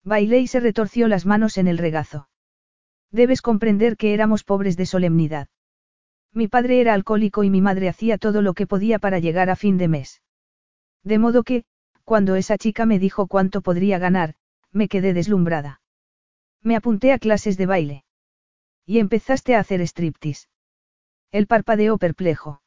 Bailé 0.04 0.38
y 0.38 0.46
se 0.46 0.60
retorció 0.60 1.08
las 1.08 1.26
manos 1.26 1.58
en 1.58 1.66
el 1.66 1.76
regazo. 1.76 2.28
Debes 3.10 3.42
comprender 3.42 3.96
que 3.96 4.14
éramos 4.14 4.44
pobres 4.44 4.76
de 4.76 4.86
solemnidad. 4.86 5.48
Mi 6.32 6.46
padre 6.46 6.80
era 6.80 6.94
alcohólico 6.94 7.42
y 7.42 7.50
mi 7.50 7.60
madre 7.60 7.88
hacía 7.88 8.16
todo 8.16 8.42
lo 8.42 8.54
que 8.54 8.66
podía 8.66 9.00
para 9.00 9.18
llegar 9.18 9.50
a 9.50 9.56
fin 9.56 9.76
de 9.76 9.88
mes. 9.88 10.22
De 11.02 11.18
modo 11.18 11.42
que, 11.42 11.64
cuando 12.04 12.36
esa 12.36 12.56
chica 12.58 12.86
me 12.86 12.98
dijo 13.00 13.26
cuánto 13.26 13.60
podría 13.60 13.98
ganar, 13.98 14.34
me 14.70 14.88
quedé 14.88 15.12
deslumbrada. 15.12 15.80
Me 16.62 16.76
apunté 16.76 17.12
a 17.12 17.18
clases 17.18 17.56
de 17.56 17.66
baile. 17.66 18.04
Y 18.86 19.00
empezaste 19.00 19.56
a 19.56 19.60
hacer 19.60 19.80
striptease. 19.80 20.48
El 21.32 21.46
parpadeó 21.46 21.98
perplejo. 21.98 22.62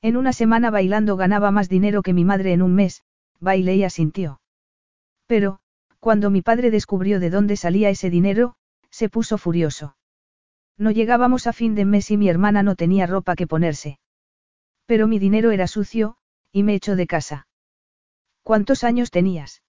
En 0.00 0.16
una 0.16 0.32
semana 0.32 0.70
bailando 0.70 1.16
ganaba 1.16 1.50
más 1.50 1.68
dinero 1.68 2.02
que 2.02 2.12
mi 2.12 2.24
madre 2.24 2.52
en 2.52 2.62
un 2.62 2.74
mes, 2.74 3.02
bailé 3.40 3.76
y 3.76 3.84
asintió. 3.84 4.40
Pero, 5.26 5.58
cuando 6.00 6.30
mi 6.30 6.42
padre 6.42 6.70
descubrió 6.70 7.20
de 7.20 7.30
dónde 7.30 7.56
salía 7.56 7.90
ese 7.90 8.10
dinero, 8.10 8.54
se 8.90 9.08
puso 9.08 9.38
furioso. 9.38 9.96
No 10.78 10.90
llegábamos 10.90 11.46
a 11.46 11.52
fin 11.52 11.74
de 11.74 11.84
mes 11.84 12.10
y 12.10 12.16
mi 12.16 12.28
hermana 12.28 12.62
no 12.62 12.76
tenía 12.76 13.06
ropa 13.06 13.34
que 13.34 13.46
ponerse. 13.46 13.98
Pero 14.86 15.08
mi 15.08 15.18
dinero 15.18 15.50
era 15.50 15.66
sucio, 15.66 16.16
y 16.52 16.62
me 16.62 16.74
echó 16.74 16.96
de 16.96 17.06
casa. 17.06 17.48
¿Cuántos 18.42 18.84
años 18.84 19.10
tenías? 19.10 19.62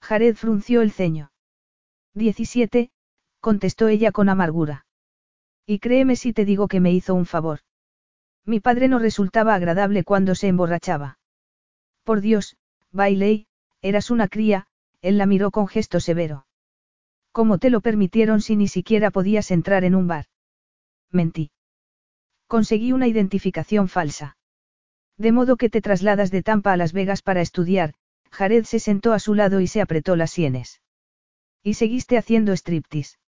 Jared 0.00 0.34
frunció 0.34 0.82
el 0.82 0.90
ceño. 0.90 1.30
Diecisiete, 2.14 2.90
contestó 3.40 3.88
ella 3.88 4.10
con 4.10 4.28
amargura. 4.28 4.86
Y 5.66 5.78
créeme 5.78 6.16
si 6.16 6.32
te 6.32 6.44
digo 6.44 6.66
que 6.66 6.80
me 6.80 6.92
hizo 6.92 7.14
un 7.14 7.26
favor. 7.26 7.60
Mi 8.44 8.58
padre 8.58 8.88
no 8.88 8.98
resultaba 8.98 9.54
agradable 9.54 10.02
cuando 10.02 10.34
se 10.34 10.48
emborrachaba. 10.48 11.18
Por 12.02 12.20
Dios, 12.20 12.56
Bailey, 12.92 13.46
eras 13.80 14.10
una 14.10 14.28
cría, 14.28 14.66
él 15.00 15.18
la 15.18 15.26
miró 15.26 15.50
con 15.50 15.66
gesto 15.66 15.98
severo. 15.98 16.46
¿Cómo 17.32 17.58
te 17.58 17.70
lo 17.70 17.80
permitieron 17.80 18.42
si 18.42 18.56
ni 18.56 18.68
siquiera 18.68 19.10
podías 19.10 19.50
entrar 19.50 19.84
en 19.84 19.94
un 19.94 20.06
bar? 20.06 20.26
Mentí. 21.10 21.50
Conseguí 22.46 22.92
una 22.92 23.08
identificación 23.08 23.88
falsa. 23.88 24.36
De 25.16 25.32
modo 25.32 25.56
que 25.56 25.70
te 25.70 25.80
trasladas 25.80 26.30
de 26.30 26.42
Tampa 26.42 26.72
a 26.72 26.76
Las 26.76 26.92
Vegas 26.92 27.22
para 27.22 27.40
estudiar, 27.40 27.94
Jared 28.30 28.64
se 28.64 28.78
sentó 28.78 29.12
a 29.12 29.18
su 29.18 29.34
lado 29.34 29.60
y 29.60 29.66
se 29.66 29.80
apretó 29.80 30.16
las 30.16 30.30
sienes. 30.30 30.82
Y 31.62 31.74
seguiste 31.74 32.18
haciendo 32.18 32.52
striptease. 32.52 33.18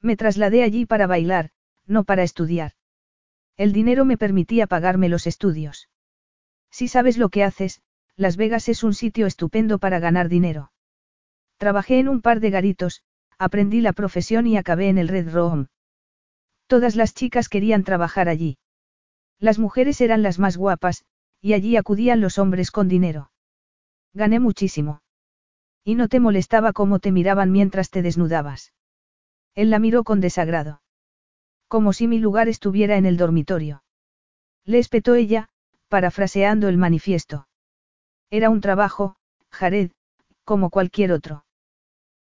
Me 0.00 0.16
trasladé 0.16 0.62
allí 0.62 0.84
para 0.84 1.06
bailar, 1.06 1.50
no 1.86 2.04
para 2.04 2.22
estudiar. 2.22 2.72
El 3.56 3.72
dinero 3.72 4.04
me 4.04 4.18
permitía 4.18 4.66
pagarme 4.66 5.08
los 5.08 5.26
estudios. 5.26 5.88
Si 6.70 6.88
sabes 6.88 7.18
lo 7.18 7.28
que 7.28 7.44
haces, 7.44 7.82
Las 8.16 8.36
Vegas 8.36 8.68
es 8.68 8.82
un 8.82 8.94
sitio 8.94 9.26
estupendo 9.26 9.78
para 9.78 9.98
ganar 9.98 10.28
dinero. 10.28 10.72
Trabajé 11.56 11.98
en 11.98 12.08
un 12.08 12.20
par 12.20 12.40
de 12.40 12.50
garitos, 12.50 13.02
aprendí 13.38 13.80
la 13.80 13.92
profesión 13.92 14.46
y 14.46 14.56
acabé 14.56 14.88
en 14.88 14.98
el 14.98 15.08
Red 15.08 15.32
Room. 15.32 15.68
Todas 16.66 16.96
las 16.96 17.14
chicas 17.14 17.48
querían 17.48 17.84
trabajar 17.84 18.28
allí. 18.28 18.58
Las 19.38 19.58
mujeres 19.58 20.00
eran 20.00 20.22
las 20.22 20.38
más 20.38 20.56
guapas, 20.56 21.04
y 21.40 21.54
allí 21.54 21.76
acudían 21.76 22.20
los 22.20 22.38
hombres 22.38 22.70
con 22.70 22.88
dinero. 22.88 23.30
Gané 24.14 24.40
muchísimo. 24.40 25.02
Y 25.84 25.96
no 25.96 26.08
te 26.08 26.20
molestaba 26.20 26.72
cómo 26.72 26.98
te 26.98 27.10
miraban 27.10 27.50
mientras 27.50 27.90
te 27.90 28.02
desnudabas. 28.02 28.72
Él 29.54 29.70
la 29.70 29.78
miró 29.78 30.04
con 30.04 30.20
desagrado. 30.20 30.82
Como 31.66 31.92
si 31.92 32.06
mi 32.06 32.18
lugar 32.18 32.48
estuviera 32.48 32.96
en 32.96 33.06
el 33.06 33.16
dormitorio. 33.16 33.82
Le 34.64 34.78
espetó 34.78 35.14
ella, 35.14 35.48
parafraseando 35.88 36.68
el 36.68 36.78
manifiesto. 36.78 37.48
Era 38.32 38.48
un 38.48 38.62
trabajo, 38.62 39.16
Jared, 39.50 39.90
como 40.46 40.70
cualquier 40.70 41.12
otro. 41.12 41.44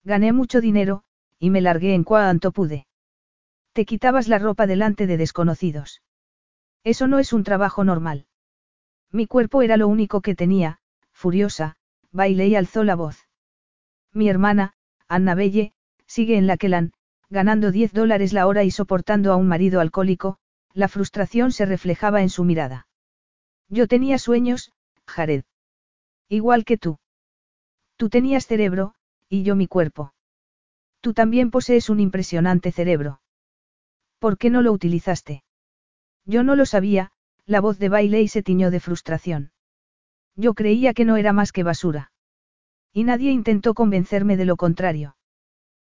Gané 0.05 0.33
mucho 0.33 0.63
dinero, 0.63 1.03
y 1.39 1.51
me 1.51 1.61
largué 1.61 1.93
en 1.93 2.03
cuanto 2.03 2.51
pude. 2.51 2.87
Te 3.75 3.85
quitabas 3.85 4.27
la 4.27 4.39
ropa 4.39 4.67
delante 4.67 5.07
de 5.07 5.19
desconocidos. 5.19 6.01
Eso 6.83 7.09
no 7.09 7.19
es 7.19 7.35
un 7.35 7.45
trabajo 7.45 7.85
normal. 7.85 8.27
Mi 9.13 9.27
cuerpo 9.27 9.61
era 9.61 9.77
lo 9.77 9.87
único 9.87 10.23
que 10.23 10.35
tenía, 10.35 10.79
furiosa, 11.13 11.77
bailé 12.11 12.49
y 12.49 12.55
alzó 12.57 12.85
la 12.85 12.95
voz. 12.95 13.29
Mi 14.15 14.31
hermana, 14.31 14.73
Anna 15.09 15.35
Belle, 15.35 15.75
sigue 16.07 16.39
en 16.39 16.47
la 16.47 16.57
Kelan, 16.57 16.95
ganando 17.29 17.71
10 17.71 17.93
dólares 17.93 18.33
la 18.33 18.47
hora 18.47 18.65
y 18.65 18.71
soportando 18.71 19.31
a 19.31 19.37
un 19.37 19.47
marido 19.47 19.79
alcohólico, 19.79 20.39
la 20.73 20.89
frustración 20.89 21.53
se 21.53 21.67
reflejaba 21.67 22.23
en 22.23 22.31
su 22.31 22.45
mirada. 22.45 22.87
Yo 23.69 23.87
tenía 23.87 24.17
sueños, 24.17 24.73
Jared. 25.07 25.45
Igual 26.29 26.65
que 26.65 26.77
tú. 26.77 26.99
Tú 27.97 28.09
tenías 28.09 28.47
cerebro, 28.47 28.95
y 29.29 29.43
yo 29.43 29.57
mi 29.57 29.67
cuerpo. 29.67 30.13
Tú 31.01 31.15
también 31.15 31.51
posees 31.51 31.91
un 31.91 32.01
impresionante 32.01 32.73
cerebro. 32.73 33.21
¿Por 34.19 34.37
qué 34.37 34.51
no 34.51 34.63
lo 34.63 34.73
utilizaste? 34.73 35.45
Yo 36.25 36.43
no 36.43 36.57
lo 36.57 36.67
sabía, 36.67 37.13
la 37.47 37.61
voz 37.61 37.79
de 37.79 37.89
Bailey 37.89 38.29
se 38.29 38.43
tiñó 38.43 38.71
de 38.71 38.81
frustración. 38.81 39.53
Yo 40.37 40.55
creía 40.55 40.93
que 40.93 41.05
no 41.05 41.17
era 41.17 41.33
más 41.33 41.53
que 41.53 41.63
basura. 41.63 42.13
Y 42.93 43.05
nadie 43.05 43.31
intentó 43.31 43.75
convencerme 43.75 44.37
de 44.37 44.45
lo 44.45 44.57
contrario. 44.57 45.17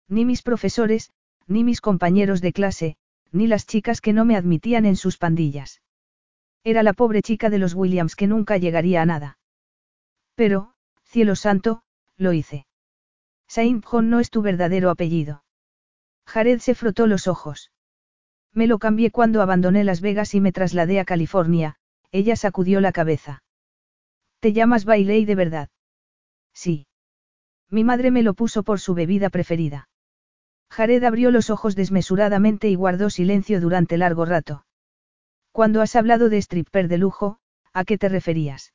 Ni 0.09 0.25
mis 0.25 0.43
profesores, 0.43 1.11
ni 1.47 1.65
mis 1.65 1.81
compañeros 1.81 2.41
de 2.41 2.53
clase, 2.53 2.97
ni 3.33 3.47
las 3.47 3.67
chicas 3.67 4.01
que 4.01 4.13
no 4.13 4.25
me 4.25 4.37
admitían 4.37 4.87
en 4.87 4.97
sus 4.97 5.19
pandillas. 5.19 5.83
Era 6.65 6.83
la 6.83 6.93
pobre 6.93 7.23
chica 7.23 7.51
de 7.51 7.59
los 7.59 7.75
Williams 7.75 8.15
que 8.15 8.27
nunca 8.27 8.57
llegaría 8.57 9.03
a 9.03 9.07
nada. 9.07 9.38
Pero, 10.39 10.73
cielo 11.03 11.35
santo, 11.35 11.83
lo 12.17 12.33
hice. 12.33 12.65
Saint 13.49 13.85
John 13.85 14.09
no 14.09 14.21
es 14.21 14.31
tu 14.31 14.41
verdadero 14.41 14.89
apellido. 14.89 15.43
Jared 16.27 16.61
se 16.61 16.77
frotó 16.77 17.09
los 17.09 17.27
ojos. 17.27 17.73
Me 18.55 18.69
lo 18.69 18.79
cambié 18.79 19.11
cuando 19.11 19.43
abandoné 19.43 19.83
Las 19.83 20.01
Vegas 20.01 20.37
y 20.37 20.41
me 20.41 20.53
trasladé 20.53 21.01
a 21.01 21.05
California, 21.05 21.75
ella 22.13 22.37
sacudió 22.37 22.81
la 22.81 22.93
cabeza. 22.93 23.43
¿Te 24.39 24.53
llamas 24.53 24.85
Bailey 24.85 25.25
de 25.25 25.35
verdad? 25.35 25.71
Sí. 26.55 26.87
Mi 27.69 27.83
madre 27.83 28.13
me 28.13 28.23
lo 28.23 28.35
puso 28.35 28.63
por 28.63 28.79
su 28.79 28.95
bebida 28.95 29.31
preferida. 29.31 29.89
Jared 30.71 31.03
abrió 31.03 31.33
los 31.33 31.51
ojos 31.51 31.75
desmesuradamente 31.75 32.69
y 32.69 32.77
guardó 32.77 33.11
silencio 33.11 33.61
durante 33.61 33.99
largo 33.99 34.25
rato. 34.25 34.65
Cuando 35.51 35.83
has 35.83 35.97
hablado 35.97 36.29
de 36.29 36.39
stripper 36.39 36.87
de 36.87 36.99
lujo, 36.99 37.41
¿a 37.73 37.83
qué 37.85 37.99
te 37.99 38.09
referías? 38.09 38.73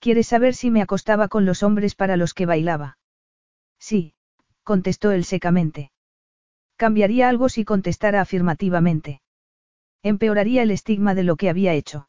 ¿Quieres 0.00 0.28
saber 0.28 0.54
si 0.54 0.70
me 0.70 0.82
acostaba 0.82 1.28
con 1.28 1.44
los 1.44 1.62
hombres 1.62 1.94
para 1.94 2.16
los 2.16 2.34
que 2.34 2.46
bailaba? 2.46 2.98
Sí, 3.78 4.14
contestó 4.62 5.10
él 5.12 5.24
secamente. 5.24 5.90
Cambiaría 6.76 7.28
algo 7.28 7.48
si 7.48 7.64
contestara 7.64 8.20
afirmativamente. 8.20 9.20
Empeoraría 10.02 10.62
el 10.62 10.70
estigma 10.70 11.14
de 11.14 11.24
lo 11.24 11.36
que 11.36 11.50
había 11.50 11.74
hecho. 11.74 12.08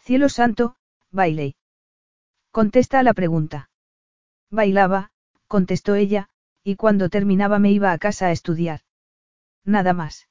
Cielo 0.00 0.28
santo, 0.28 0.76
Bailey. 1.10 1.56
Contesta 2.50 2.98
a 2.98 3.02
la 3.02 3.14
pregunta. 3.14 3.70
Bailaba, 4.50 5.10
contestó 5.46 5.94
ella, 5.94 6.28
y 6.64 6.74
cuando 6.74 7.08
terminaba 7.08 7.60
me 7.60 7.70
iba 7.70 7.92
a 7.92 7.98
casa 7.98 8.26
a 8.26 8.32
estudiar. 8.32 8.80
Nada 9.64 9.92
más. 9.92 10.28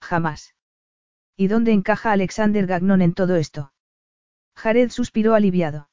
Jamás. 0.00 0.54
¿Y 1.36 1.48
dónde 1.48 1.72
encaja 1.72 2.12
Alexander 2.12 2.66
Gagnon 2.66 3.00
en 3.00 3.14
todo 3.14 3.36
esto? 3.36 3.72
Jared 4.56 4.90
suspiró 4.90 5.34
aliviado. 5.34 5.88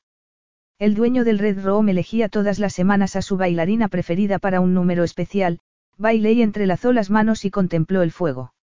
El 0.80 0.96
dueño 0.96 1.24
del 1.24 1.38
Red 1.38 1.64
Room 1.64 1.90
elegía 1.90 2.30
todas 2.30 2.60
las 2.60 2.74
semanas 2.74 3.16
a 3.16 3.22
su 3.22 3.38
bailarina 3.38 3.90
preferida 3.90 4.40
para 4.40 4.62
un 4.62 4.74
número 4.74 5.04
especial, 5.04 5.60
Bailey 5.98 6.42
entrelazó 6.42 6.94
las 6.94 7.10
manos 7.10 7.46
y 7.46 7.52
contempló 7.52 8.02
el 8.02 8.12
fuego. 8.12 8.54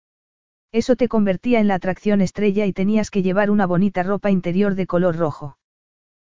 Eso 0.72 0.96
te 0.96 1.08
convertía 1.08 1.60
en 1.60 1.68
la 1.68 1.74
atracción 1.74 2.20
estrella 2.20 2.66
y 2.66 2.72
tenías 2.72 3.10
que 3.10 3.22
llevar 3.22 3.50
una 3.50 3.66
bonita 3.66 4.02
ropa 4.02 4.30
interior 4.30 4.74
de 4.74 4.86
color 4.86 5.16
rojo. 5.16 5.58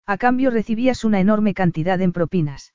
A 0.06 0.18
cambio 0.18 0.50
recibías 0.50 1.04
una 1.04 1.20
enorme 1.20 1.54
cantidad 1.54 2.00
en 2.02 2.14
propinas. 2.14 2.74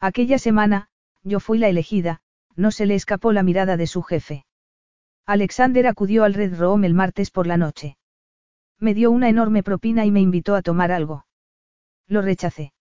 Aquella 0.00 0.38
semana, 0.38 0.88
yo 1.22 1.40
fui 1.40 1.58
la 1.58 1.68
elegida, 1.68 2.20
no 2.54 2.70
se 2.70 2.86
le 2.86 2.94
escapó 2.94 3.32
la 3.32 3.42
mirada 3.42 3.76
de 3.76 3.86
su 3.86 4.02
jefe. 4.02 4.44
Alexander 5.24 5.86
acudió 5.86 6.24
al 6.24 6.34
Red 6.34 6.58
Room 6.58 6.84
el 6.84 6.94
martes 6.94 7.30
por 7.30 7.46
la 7.46 7.56
noche. 7.56 7.96
Me 8.82 8.94
dio 8.94 9.12
una 9.12 9.28
enorme 9.28 9.62
propina 9.62 10.04
y 10.04 10.10
me 10.10 10.20
invitó 10.20 10.56
a 10.56 10.62
tomar 10.62 10.90
algo. 10.90 11.24
Lo 12.08 12.20
rechacé. 12.20 12.72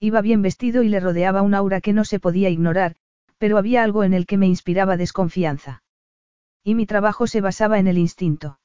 Iba 0.00 0.22
bien 0.22 0.40
vestido 0.40 0.82
y 0.82 0.88
le 0.88 1.00
rodeaba 1.00 1.42
un 1.42 1.52
aura 1.52 1.82
que 1.82 1.92
no 1.92 2.06
se 2.06 2.18
podía 2.18 2.48
ignorar, 2.48 2.96
pero 3.36 3.58
había 3.58 3.82
algo 3.82 4.04
en 4.04 4.14
el 4.14 4.24
que 4.24 4.38
me 4.38 4.46
inspiraba 4.46 4.96
desconfianza. 4.96 5.82
Y 6.64 6.74
mi 6.74 6.86
trabajo 6.86 7.26
se 7.26 7.42
basaba 7.42 7.78
en 7.78 7.88
el 7.88 7.98
instinto. 7.98 8.58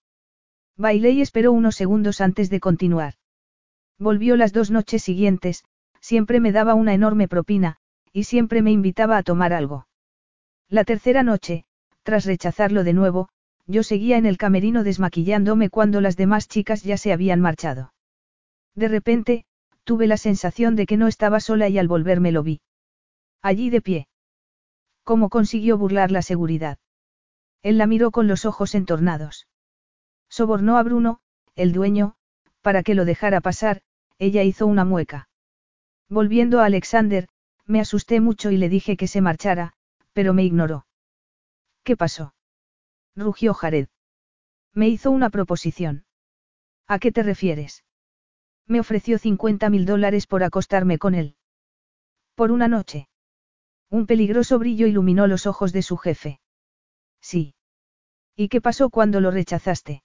Bailé 0.78 1.12
y 1.12 1.22
esperó 1.22 1.52
unos 1.52 1.76
segundos 1.76 2.22
antes 2.22 2.50
de 2.50 2.62
continuar. 2.62 3.16
Volvió 4.00 4.38
las 4.38 4.54
dos 4.54 4.72
noches 4.72 5.04
siguientes, 5.04 5.66
siempre 6.00 6.40
me 6.40 6.54
daba 6.54 6.76
una 6.76 6.94
enorme 6.94 7.28
propina, 7.28 7.76
y 8.14 8.24
siempre 8.24 8.62
me 8.62 8.72
invitaba 8.72 9.18
a 9.18 9.24
tomar 9.24 9.52
algo. 9.52 9.88
La 10.70 10.86
tercera 10.86 11.24
noche, 11.24 11.66
tras 12.04 12.24
rechazarlo 12.24 12.86
de 12.86 12.94
nuevo, 12.94 13.28
yo 13.66 13.84
seguía 13.84 14.18
en 14.18 14.26
el 14.26 14.38
camerino 14.38 14.84
desmaquillándome 14.84 15.70
cuando 15.70 16.02
las 16.02 16.18
demás 16.18 16.48
chicas 16.48 16.84
ya 16.84 16.98
se 16.98 17.14
habían 17.14 17.40
marchado. 17.40 17.94
De 18.76 18.88
repente, 18.88 19.46
tuve 19.84 20.08
la 20.08 20.18
sensación 20.18 20.76
de 20.76 20.86
que 20.86 20.98
no 20.98 21.08
estaba 21.08 21.40
sola 21.40 21.70
y 21.70 21.78
al 21.78 21.88
volverme 21.88 22.32
lo 22.32 22.44
vi. 22.44 22.62
Allí 23.42 23.70
de 23.70 23.82
pie. 23.82 24.08
¿Cómo 25.04 25.30
consiguió 25.30 25.78
burlar 25.78 26.12
la 26.12 26.22
seguridad? 26.22 26.78
Él 27.62 27.78
la 27.78 27.88
miró 27.88 28.12
con 28.12 28.28
los 28.28 28.46
ojos 28.46 28.76
entornados. 28.76 29.48
Sobornó 30.30 30.78
a 30.78 30.84
Bruno, 30.84 31.20
el 31.56 31.74
dueño, 31.74 32.16
para 32.62 32.84
que 32.84 32.96
lo 32.96 33.06
dejara 33.06 33.42
pasar, 33.42 33.82
ella 34.18 34.44
hizo 34.44 34.66
una 34.66 34.86
mueca. 34.86 35.30
Volviendo 36.10 36.60
a 36.60 36.66
Alexander, 36.66 37.28
me 37.66 37.80
asusté 37.80 38.20
mucho 38.20 38.52
y 38.52 38.58
le 38.58 38.70
dije 38.70 38.98
que 38.98 39.08
se 39.08 39.22
marchara, 39.22 39.74
pero 40.14 40.34
me 40.34 40.44
ignoró. 40.44 40.86
¿Qué 41.84 41.98
pasó? 41.98 42.34
Rugió 43.16 43.54
Jared. 43.54 43.88
Me 44.74 44.90
hizo 44.90 45.12
una 45.12 45.30
proposición. 45.30 46.06
¿A 46.88 47.00
qué 47.00 47.12
te 47.12 47.24
refieres? 47.24 47.84
Me 48.68 48.80
ofreció 48.80 49.18
50 49.18 49.70
mil 49.70 49.86
dólares 49.86 50.28
por 50.28 50.44
acostarme 50.44 50.98
con 50.98 51.16
él. 51.16 51.36
Por 52.36 52.52
una 52.52 52.68
noche. 52.68 53.08
Un 53.90 54.08
peligroso 54.08 54.58
brillo 54.58 54.88
iluminó 54.88 55.28
los 55.28 55.46
ojos 55.46 55.74
de 55.74 55.82
su 55.82 55.98
jefe. 55.98 56.40
Sí. 57.22 57.56
¿Y 58.36 58.50
qué 58.50 58.62
pasó 58.62 58.90
cuando 58.90 59.22
lo 59.22 59.30
rechazaste? 59.30 60.04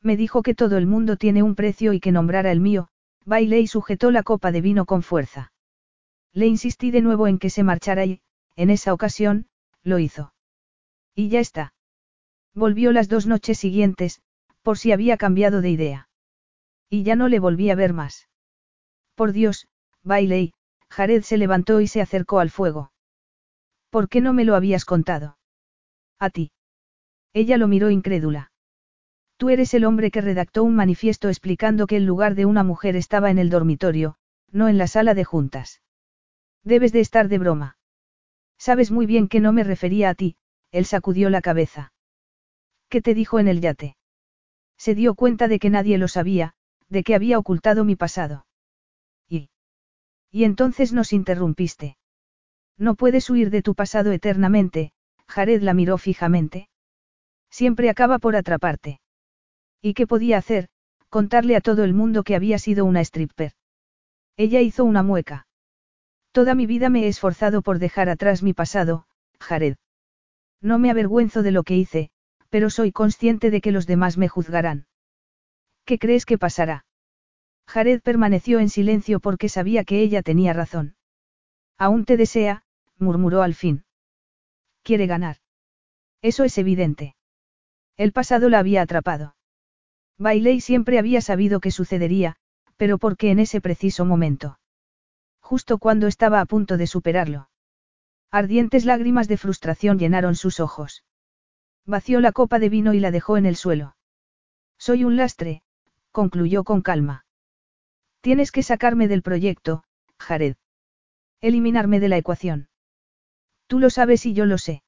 Me 0.00 0.16
dijo 0.16 0.42
que 0.42 0.54
todo 0.54 0.78
el 0.78 0.86
mundo 0.86 1.16
tiene 1.16 1.42
un 1.42 1.54
precio 1.54 1.92
y 1.92 2.00
que 2.00 2.12
nombrara 2.12 2.52
el 2.52 2.60
mío, 2.60 2.88
bailé 3.24 3.60
y 3.60 3.66
sujetó 3.66 4.10
la 4.10 4.22
copa 4.22 4.52
de 4.52 4.60
vino 4.60 4.86
con 4.86 5.02
fuerza. 5.02 5.52
Le 6.32 6.46
insistí 6.46 6.90
de 6.90 7.02
nuevo 7.02 7.26
en 7.26 7.38
que 7.38 7.50
se 7.50 7.64
marchara 7.64 8.04
y, 8.04 8.22
en 8.54 8.70
esa 8.70 8.94
ocasión, 8.94 9.48
lo 9.82 9.98
hizo. 9.98 10.32
Y 11.14 11.28
ya 11.28 11.40
está. 11.40 11.74
Volvió 12.60 12.92
las 12.92 13.08
dos 13.08 13.26
noches 13.26 13.56
siguientes, 13.56 14.20
Por 14.60 14.76
si 14.76 14.92
había 14.92 15.16
cambiado 15.16 15.62
de 15.62 15.70
idea. 15.70 16.10
Y 16.90 17.04
ya 17.04 17.16
no 17.16 17.26
le 17.26 17.38
volví 17.38 17.70
a 17.70 17.74
ver 17.74 17.94
más. 17.94 18.28
Por 19.14 19.32
Dios, 19.32 19.66
Bailey, 20.02 20.52
Jared 20.90 21.22
se 21.22 21.38
levantó 21.38 21.80
y 21.80 21.86
se 21.86 22.02
acercó 22.02 22.38
al 22.38 22.50
fuego. 22.50 22.92
¿Por 23.88 24.10
qué 24.10 24.20
no 24.20 24.34
me 24.34 24.44
lo 24.44 24.56
habías 24.56 24.84
contado? 24.84 25.38
A 26.18 26.28
ti. 26.28 26.52
Ella 27.32 27.56
lo 27.56 27.66
miró 27.66 27.88
incrédula. 27.88 28.52
Tú 29.38 29.48
eres 29.48 29.72
el 29.72 29.86
hombre 29.86 30.10
que 30.10 30.20
redactó 30.20 30.62
un 30.62 30.76
manifiesto 30.76 31.30
explicando 31.30 31.86
que 31.86 31.96
el 31.96 32.04
lugar 32.04 32.34
de 32.34 32.44
una 32.44 32.62
mujer 32.62 32.94
estaba 32.94 33.30
en 33.30 33.38
el 33.38 33.48
dormitorio, 33.48 34.16
no 34.50 34.68
en 34.68 34.76
la 34.76 34.86
sala 34.86 35.14
de 35.14 35.24
juntas. 35.24 35.80
Debes 36.62 36.92
de 36.92 37.00
estar 37.00 37.28
de 37.28 37.38
broma. 37.38 37.78
Sabes 38.58 38.90
muy 38.90 39.06
bien 39.06 39.28
que 39.28 39.40
no 39.40 39.54
me 39.54 39.64
refería 39.64 40.10
a 40.10 40.14
ti, 40.14 40.36
él 40.72 40.84
sacudió 40.84 41.30
la 41.30 41.40
cabeza. 41.40 41.94
¿Qué 42.90 43.00
te 43.00 43.14
dijo 43.14 43.38
en 43.38 43.46
el 43.46 43.60
yate? 43.60 43.96
Se 44.76 44.96
dio 44.96 45.14
cuenta 45.14 45.46
de 45.46 45.60
que 45.60 45.70
nadie 45.70 45.96
lo 45.96 46.08
sabía, 46.08 46.54
de 46.88 47.04
que 47.04 47.14
había 47.14 47.38
ocultado 47.38 47.84
mi 47.84 47.94
pasado. 47.94 48.46
Y. 49.28 49.48
Y 50.32 50.42
entonces 50.42 50.92
nos 50.92 51.12
interrumpiste. 51.12 51.96
No 52.76 52.96
puedes 52.96 53.30
huir 53.30 53.50
de 53.50 53.62
tu 53.62 53.76
pasado 53.76 54.10
eternamente, 54.10 54.92
Jared 55.28 55.62
la 55.62 55.72
miró 55.72 55.98
fijamente. 55.98 56.68
Siempre 57.48 57.90
acaba 57.90 58.18
por 58.18 58.34
atraparte. 58.34 59.00
¿Y 59.80 59.94
qué 59.94 60.08
podía 60.08 60.38
hacer? 60.38 60.68
Contarle 61.08 61.54
a 61.54 61.60
todo 61.60 61.84
el 61.84 61.94
mundo 61.94 62.24
que 62.24 62.34
había 62.34 62.58
sido 62.58 62.84
una 62.84 63.02
stripper. 63.02 63.52
Ella 64.36 64.60
hizo 64.62 64.84
una 64.84 65.04
mueca. 65.04 65.46
Toda 66.32 66.56
mi 66.56 66.66
vida 66.66 66.88
me 66.90 67.04
he 67.04 67.08
esforzado 67.08 67.62
por 67.62 67.78
dejar 67.78 68.08
atrás 68.08 68.42
mi 68.42 68.52
pasado, 68.52 69.06
Jared. 69.38 69.76
No 70.60 70.78
me 70.78 70.90
avergüenzo 70.90 71.42
de 71.42 71.52
lo 71.52 71.62
que 71.62 71.76
hice, 71.76 72.10
pero 72.50 72.70
soy 72.70 72.92
consciente 72.92 73.50
de 73.50 73.60
que 73.60 73.72
los 73.72 73.86
demás 73.86 74.18
me 74.18 74.28
juzgarán. 74.28 74.86
¿Qué 75.84 75.98
crees 75.98 76.26
que 76.26 76.38
pasará? 76.38 76.84
Jared 77.66 78.02
permaneció 78.02 78.58
en 78.58 78.68
silencio 78.68 79.20
porque 79.20 79.48
sabía 79.48 79.84
que 79.84 80.00
ella 80.00 80.22
tenía 80.22 80.52
razón. 80.52 80.96
Aún 81.78 82.04
te 82.04 82.16
desea, 82.16 82.64
murmuró 82.98 83.42
al 83.42 83.54
fin. 83.54 83.84
Quiere 84.82 85.06
ganar. 85.06 85.36
Eso 86.20 86.44
es 86.44 86.58
evidente. 86.58 87.16
El 87.96 88.12
pasado 88.12 88.48
la 88.48 88.58
había 88.58 88.82
atrapado. 88.82 89.36
Bailey 90.18 90.60
siempre 90.60 90.98
había 90.98 91.22
sabido 91.22 91.60
que 91.60 91.70
sucedería, 91.70 92.36
pero 92.76 92.98
¿por 92.98 93.16
qué 93.16 93.30
en 93.30 93.38
ese 93.38 93.60
preciso 93.60 94.04
momento? 94.04 94.60
justo 95.50 95.78
cuando 95.78 96.06
estaba 96.06 96.40
a 96.40 96.46
punto 96.46 96.76
de 96.76 96.86
superarlo. 96.86 97.48
Ardientes 98.30 98.84
lágrimas 98.84 99.26
de 99.26 99.36
frustración 99.36 99.98
llenaron 99.98 100.36
sus 100.36 100.60
ojos. 100.60 101.02
Vació 101.90 102.20
la 102.20 102.30
copa 102.30 102.60
de 102.60 102.68
vino 102.68 102.94
y 102.94 103.00
la 103.00 103.10
dejó 103.10 103.36
en 103.36 103.46
el 103.46 103.56
suelo. 103.56 103.96
Soy 104.78 105.02
un 105.02 105.16
lastre, 105.16 105.64
concluyó 106.12 106.62
con 106.62 106.82
calma. 106.82 107.26
Tienes 108.20 108.52
que 108.52 108.62
sacarme 108.62 109.08
del 109.08 109.22
proyecto, 109.22 109.82
Jared. 110.16 110.54
Eliminarme 111.40 111.98
de 111.98 112.08
la 112.08 112.16
ecuación. 112.16 112.68
Tú 113.66 113.80
lo 113.80 113.90
sabes 113.90 114.24
y 114.24 114.34
yo 114.34 114.46
lo 114.46 114.56
sé. 114.56 114.84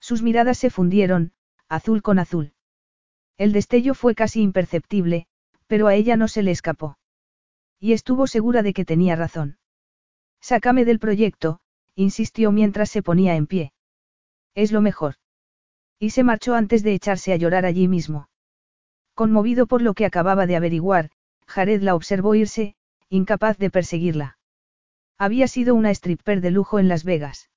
Sus 0.00 0.22
miradas 0.22 0.58
se 0.58 0.68
fundieron, 0.68 1.32
azul 1.68 2.02
con 2.02 2.18
azul. 2.18 2.54
El 3.38 3.52
destello 3.52 3.94
fue 3.94 4.16
casi 4.16 4.42
imperceptible, 4.42 5.28
pero 5.68 5.86
a 5.86 5.94
ella 5.94 6.16
no 6.16 6.26
se 6.26 6.42
le 6.42 6.50
escapó. 6.50 6.98
Y 7.78 7.92
estuvo 7.92 8.26
segura 8.26 8.64
de 8.64 8.72
que 8.72 8.84
tenía 8.84 9.14
razón. 9.14 9.58
Sácame 10.40 10.84
del 10.84 10.98
proyecto, 10.98 11.60
insistió 11.94 12.50
mientras 12.50 12.90
se 12.90 13.00
ponía 13.00 13.36
en 13.36 13.46
pie. 13.46 13.72
Es 14.56 14.72
lo 14.72 14.80
mejor. 14.80 15.14
Y 15.98 16.10
se 16.10 16.22
marchó 16.22 16.54
antes 16.54 16.82
de 16.82 16.94
echarse 16.94 17.32
a 17.32 17.36
llorar 17.36 17.64
allí 17.64 17.88
mismo. 17.88 18.28
Conmovido 19.14 19.66
por 19.66 19.82
lo 19.82 19.94
que 19.94 20.04
acababa 20.04 20.46
de 20.46 20.56
averiguar, 20.56 21.10
Jared 21.46 21.82
la 21.82 21.94
observó 21.94 22.34
irse, 22.34 22.74
incapaz 23.08 23.56
de 23.58 23.70
perseguirla. 23.70 24.38
Había 25.18 25.48
sido 25.48 25.74
una 25.74 25.90
stripper 25.90 26.40
de 26.40 26.50
lujo 26.50 26.78
en 26.78 26.88
Las 26.88 27.04
Vegas. 27.04 27.48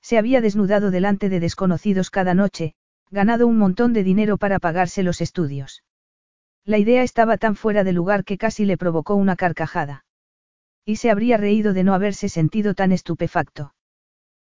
Se 0.00 0.18
había 0.18 0.40
desnudado 0.40 0.90
delante 0.92 1.28
de 1.28 1.40
desconocidos 1.40 2.10
cada 2.10 2.34
noche, 2.34 2.74
ganado 3.10 3.46
un 3.46 3.58
montón 3.58 3.92
de 3.92 4.04
dinero 4.04 4.36
para 4.36 4.60
pagarse 4.60 5.02
los 5.02 5.20
estudios. 5.20 5.82
La 6.64 6.78
idea 6.78 7.02
estaba 7.02 7.36
tan 7.38 7.56
fuera 7.56 7.84
de 7.84 7.92
lugar 7.92 8.24
que 8.24 8.38
casi 8.38 8.64
le 8.64 8.76
provocó 8.76 9.14
una 9.14 9.36
carcajada. 9.36 10.04
Y 10.84 10.96
se 10.96 11.10
habría 11.10 11.36
reído 11.36 11.72
de 11.72 11.84
no 11.84 11.94
haberse 11.94 12.28
sentido 12.28 12.74
tan 12.74 12.92
estupefacto. 12.92 13.74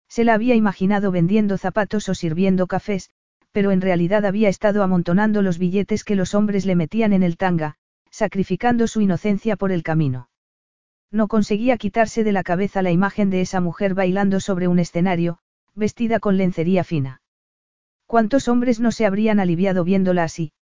Se 0.09 0.24
la 0.24 0.35
había 0.35 0.55
imaginado 0.55 1.10
vendiendo 1.10 1.59
zapatos 1.59 2.09
o 2.09 2.14
sirviendo 2.14 2.66
cafés, 2.66 3.10
pero 3.52 3.70
en 3.70 3.80
realidad 3.80 4.24
había 4.24 4.48
estado 4.48 4.82
amontonando 4.82 5.43
los 5.43 5.59
billetes 5.59 6.05
que 6.05 6.16
los 6.16 6.35
hombres 6.35 6.66
le 6.66 6.76
metían 6.76 7.12
en 7.12 7.22
el 7.22 7.36
tanga, 7.36 7.76
sacrificando 8.10 8.86
su 8.86 9.01
inocencia 9.01 9.56
por 9.56 9.72
el 9.72 9.82
camino. 9.82 10.30
No 11.10 11.28
conseguía 11.28 11.78
quitarse 11.78 12.24
de 12.24 12.32
la 12.32 12.43
cabeza 12.43 12.82
la 12.82 12.90
imagen 12.90 13.30
de 13.30 13.40
esa 13.40 13.60
mujer 13.60 13.94
bailando 13.94 14.40
sobre 14.40 14.68
un 14.68 14.78
escenario, 14.78 15.39
vestida 15.74 16.20
con 16.20 16.36
lencería 16.36 16.85
fina. 16.85 17.22
¿Cuántos 18.06 18.48
hombres 18.48 18.80
no 18.80 18.90
se 18.93 19.06
habrían 19.06 19.40
aliviado 19.40 19.85
viéndola 19.85 20.24
así? 20.24 20.52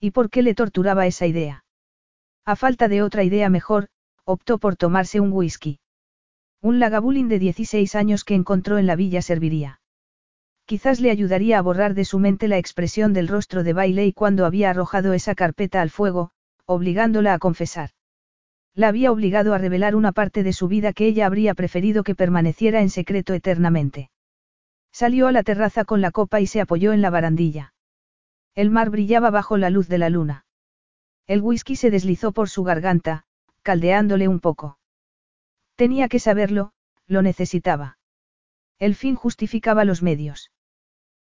¿Y 0.00 0.10
por 0.10 0.30
qué 0.30 0.42
le 0.42 0.54
torturaba 0.54 1.06
esa 1.06 1.26
idea? 1.26 1.64
A 2.44 2.56
falta 2.56 2.88
de 2.88 3.02
otra 3.02 3.24
idea 3.24 3.48
mejor, 3.48 3.88
optó 4.24 4.58
por 4.58 4.76
tomarse 4.76 5.20
un 5.20 5.32
whisky. 5.32 5.78
Un 6.64 6.78
lagabulín 6.78 7.28
de 7.28 7.38
16 7.38 7.94
años 7.94 8.24
que 8.24 8.34
encontró 8.34 8.78
en 8.78 8.86
la 8.86 8.96
villa 8.96 9.20
serviría. 9.20 9.80
Quizás 10.64 10.98
le 10.98 11.10
ayudaría 11.10 11.58
a 11.58 11.60
borrar 11.60 11.92
de 11.92 12.06
su 12.06 12.18
mente 12.18 12.48
la 12.48 12.56
expresión 12.56 13.12
del 13.12 13.28
rostro 13.28 13.64
de 13.64 13.74
Bailey 13.74 14.14
cuando 14.14 14.46
había 14.46 14.70
arrojado 14.70 15.12
esa 15.12 15.34
carpeta 15.34 15.82
al 15.82 15.90
fuego, 15.90 16.30
obligándola 16.64 17.34
a 17.34 17.38
confesar. 17.38 17.90
La 18.74 18.88
había 18.88 19.12
obligado 19.12 19.52
a 19.52 19.58
revelar 19.58 19.94
una 19.94 20.12
parte 20.12 20.42
de 20.42 20.54
su 20.54 20.66
vida 20.66 20.94
que 20.94 21.06
ella 21.06 21.26
habría 21.26 21.52
preferido 21.52 22.02
que 22.02 22.14
permaneciera 22.14 22.80
en 22.80 22.88
secreto 22.88 23.34
eternamente. 23.34 24.08
Salió 24.90 25.26
a 25.26 25.32
la 25.32 25.42
terraza 25.42 25.84
con 25.84 26.00
la 26.00 26.12
copa 26.12 26.40
y 26.40 26.46
se 26.46 26.62
apoyó 26.62 26.94
en 26.94 27.02
la 27.02 27.10
barandilla. 27.10 27.74
El 28.54 28.70
mar 28.70 28.88
brillaba 28.88 29.28
bajo 29.28 29.58
la 29.58 29.68
luz 29.68 29.86
de 29.88 29.98
la 29.98 30.08
luna. 30.08 30.46
El 31.26 31.42
whisky 31.42 31.76
se 31.76 31.90
deslizó 31.90 32.32
por 32.32 32.48
su 32.48 32.64
garganta, 32.64 33.24
caldeándole 33.62 34.28
un 34.28 34.40
poco. 34.40 34.78
Tenía 35.76 36.08
que 36.08 36.18
saberlo, 36.18 36.72
lo 37.06 37.22
necesitaba. 37.22 37.98
El 38.78 38.94
fin 38.94 39.14
justificaba 39.14 39.84
los 39.84 40.02
medios. 40.02 40.50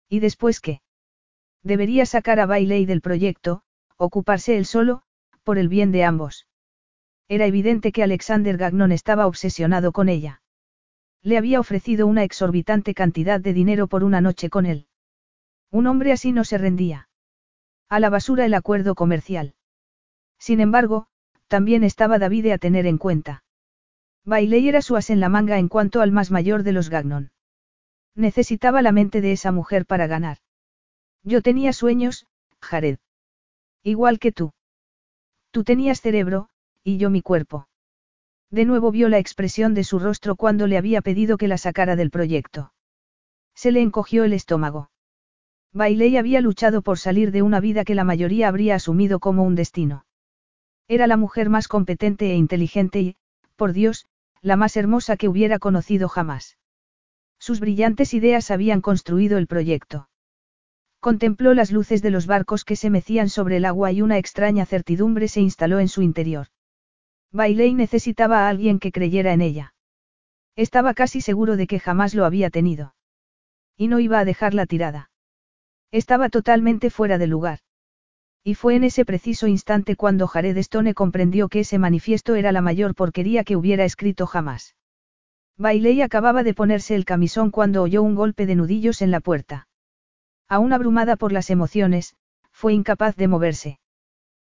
¿Y 0.09 0.21
después 0.21 0.61
qué? 0.61 0.83
Debería 1.63 2.07
sacar 2.07 2.41
a 2.41 2.47
Bailey 2.47 2.87
del 2.87 3.01
proyecto, 3.01 3.63
ocuparse 3.97 4.57
él 4.57 4.67
solo, 4.67 5.03
por 5.45 5.59
el 5.59 5.69
bien 5.69 5.93
de 5.93 6.05
ambos. 6.05 6.47
Era 7.29 7.47
evidente 7.47 7.93
que 7.93 8.03
Alexander 8.03 8.57
Gagnon 8.57 8.93
estaba 8.93 9.27
obsesionado 9.27 9.93
con 9.93 10.09
ella. 10.09 10.43
Le 11.23 11.37
había 11.37 11.61
ofrecido 11.61 12.07
una 12.07 12.25
exorbitante 12.25 12.95
cantidad 12.95 13.41
de 13.41 13.53
dinero 13.53 13.87
por 13.87 14.05
una 14.05 14.21
noche 14.21 14.49
con 14.49 14.67
él. 14.67 14.87
Un 15.71 15.87
hombre 15.87 16.13
así 16.13 16.33
no 16.33 16.45
se 16.45 16.59
rendía. 16.59 17.09
A 17.89 18.01
la 18.01 18.11
basura 18.11 18.47
el 18.47 18.55
acuerdo 18.55 18.95
comercial. 18.95 19.55
Sin 20.39 20.61
embargo, 20.61 21.07
también 21.47 21.85
estaba 21.85 22.19
David 22.19 22.53
a 22.53 22.59
tener 22.59 22.87
en 22.87 22.99
cuenta. 22.99 23.45
Bailey 24.25 24.69
era 24.69 24.83
su 24.83 24.97
as 24.97 25.11
en 25.11 25.21
la 25.21 25.29
manga 25.29 25.59
en 25.59 25.69
cuanto 25.69 26.01
al 26.01 26.13
más 26.13 26.31
mayor 26.31 26.63
de 26.63 26.73
los 26.73 26.91
Gagnon. 26.91 27.33
Necesitaba 28.15 28.83
la 28.83 28.93
mente 28.93 29.21
de 29.21 29.33
esa 29.33 29.53
mujer 29.53 29.87
para 29.87 30.07
ganar. 30.07 30.39
Yo 31.23 31.43
tenía 31.43 31.73
sueños, 31.73 32.27
Jared. 32.61 32.99
Igual 33.83 34.19
que 34.19 34.33
tú. 34.33 34.53
Tú 35.51 35.65
tenías 35.65 36.01
cerebro, 36.01 36.49
y 36.85 36.99
yo 36.99 37.11
mi 37.11 37.23
cuerpo. 37.23 37.67
De 38.51 38.65
nuevo 38.65 38.91
vio 38.91 39.09
la 39.09 39.19
expresión 39.19 39.75
de 39.75 39.85
su 39.85 39.99
rostro 39.99 40.37
cuando 40.37 40.67
le 40.67 40.77
había 40.77 41.03
pedido 41.03 41.37
que 41.39 41.49
la 41.49 41.59
sacara 41.59 41.97
del 41.97 42.11
proyecto. 42.11 42.73
Se 43.55 43.73
le 43.73 43.81
encogió 43.81 44.25
el 44.25 44.33
estómago. 44.33 44.91
Bailey 45.73 46.17
había 46.17 46.41
luchado 46.41 46.83
por 46.83 46.99
salir 46.99 47.31
de 47.31 47.43
una 47.43 47.61
vida 47.61 47.85
que 47.85 47.95
la 47.95 48.05
mayoría 48.05 48.49
habría 48.49 48.75
asumido 48.75 49.21
como 49.21 49.45
un 49.45 49.55
destino. 49.55 50.05
Era 50.89 51.07
la 51.07 51.17
mujer 51.17 51.49
más 51.49 51.69
competente 51.69 52.33
e 52.33 52.35
inteligente 52.35 53.01
y, 53.01 53.17
por 53.55 53.73
Dios, 53.73 54.07
la 54.43 54.57
más 54.57 54.77
hermosa 54.77 55.17
que 55.17 55.29
hubiera 55.29 55.59
conocido 55.59 56.09
jamás. 56.09 56.59
Sus 57.39 57.61
brillantes 57.61 58.15
ideas 58.15 58.51
habían 58.51 58.81
construido 58.81 59.39
el 59.39 59.47
proyecto. 59.47 60.09
Contempló 61.01 61.55
las 61.55 61.71
luces 61.71 62.03
de 62.03 62.11
los 62.11 62.27
barcos 62.27 62.65
que 62.65 62.77
se 62.77 62.91
mecían 62.91 63.31
sobre 63.31 63.57
el 63.57 63.65
agua 63.65 63.93
y 63.93 64.03
una 64.03 64.19
extraña 64.19 64.67
certidumbre 64.67 65.29
se 65.29 65.41
instaló 65.41 65.81
en 65.81 65.89
su 65.89 66.03
interior. 66.03 66.49
Bailey 67.33 67.75
necesitaba 67.75 68.45
a 68.45 68.49
alguien 68.49 68.79
que 68.79 68.93
creyera 68.93 69.33
en 69.33 69.41
ella. 69.41 69.75
Estaba 70.57 70.93
casi 70.95 71.21
seguro 71.21 71.57
de 71.57 71.67
que 71.67 71.81
jamás 71.81 72.15
lo 72.15 72.27
había 72.27 72.51
tenido. 72.51 72.95
Y 73.77 73.89
no 73.89 74.01
iba 74.01 74.19
a 74.19 74.25
dejarla 74.25 74.67
tirada. 74.67 75.11
Estaba 75.91 76.29
totalmente 76.29 76.91
fuera 76.91 77.17
de 77.17 77.27
lugar. 77.27 77.61
Y 78.43 78.55
fue 78.55 78.75
en 78.75 78.85
ese 78.85 79.05
preciso 79.05 79.47
instante 79.47 79.97
cuando 79.97 80.27
Jared 80.27 80.57
Stone 80.57 80.95
comprendió 80.95 81.49
que 81.49 81.61
ese 81.61 81.79
manifiesto 81.79 82.35
era 82.35 82.53
la 82.53 82.63
mayor 82.63 82.95
porquería 82.95 83.45
que 83.45 83.57
hubiera 83.57 83.85
escrito 83.85 84.27
jamás. 84.27 84.77
Bailey 85.59 86.01
acababa 86.01 86.43
de 86.43 86.55
ponerse 86.55 86.95
el 86.95 87.05
camisón 87.05 87.51
cuando 87.51 87.83
oyó 87.83 88.03
un 88.03 88.15
golpe 88.15 88.47
de 88.47 88.55
nudillos 88.55 89.03
en 89.03 89.11
la 89.11 89.21
puerta. 89.21 89.69
Aún 90.49 90.73
abrumada 90.73 91.17
por 91.17 91.33
las 91.33 91.51
emociones, 91.51 92.17
fue 92.51 92.73
incapaz 92.73 93.15
de 93.17 93.29
moverse. 93.29 93.81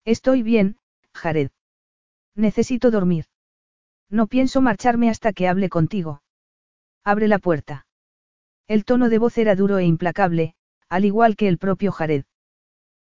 Estoy 0.06 0.43
bien, 0.43 0.78
Jared. 1.12 1.51
Necesito 2.35 2.90
dormir. 2.90 3.27
No 4.11 4.27
pienso 4.27 4.61
marcharme 4.62 5.11
hasta 5.11 5.32
que 5.32 5.47
hable 5.47 5.69
contigo. 5.69 6.23
Abre 7.05 7.28
la 7.28 7.39
puerta. 7.39 7.86
El 8.66 8.85
tono 8.86 9.11
de 9.11 9.19
voz 9.19 9.36
era 9.36 9.55
duro 9.55 9.78
e 9.78 9.85
implacable, 9.85 10.55
al 10.89 11.05
igual 11.05 11.36
que 11.36 11.48
el 11.48 11.59
propio 11.59 11.93
Jared. 11.93 12.24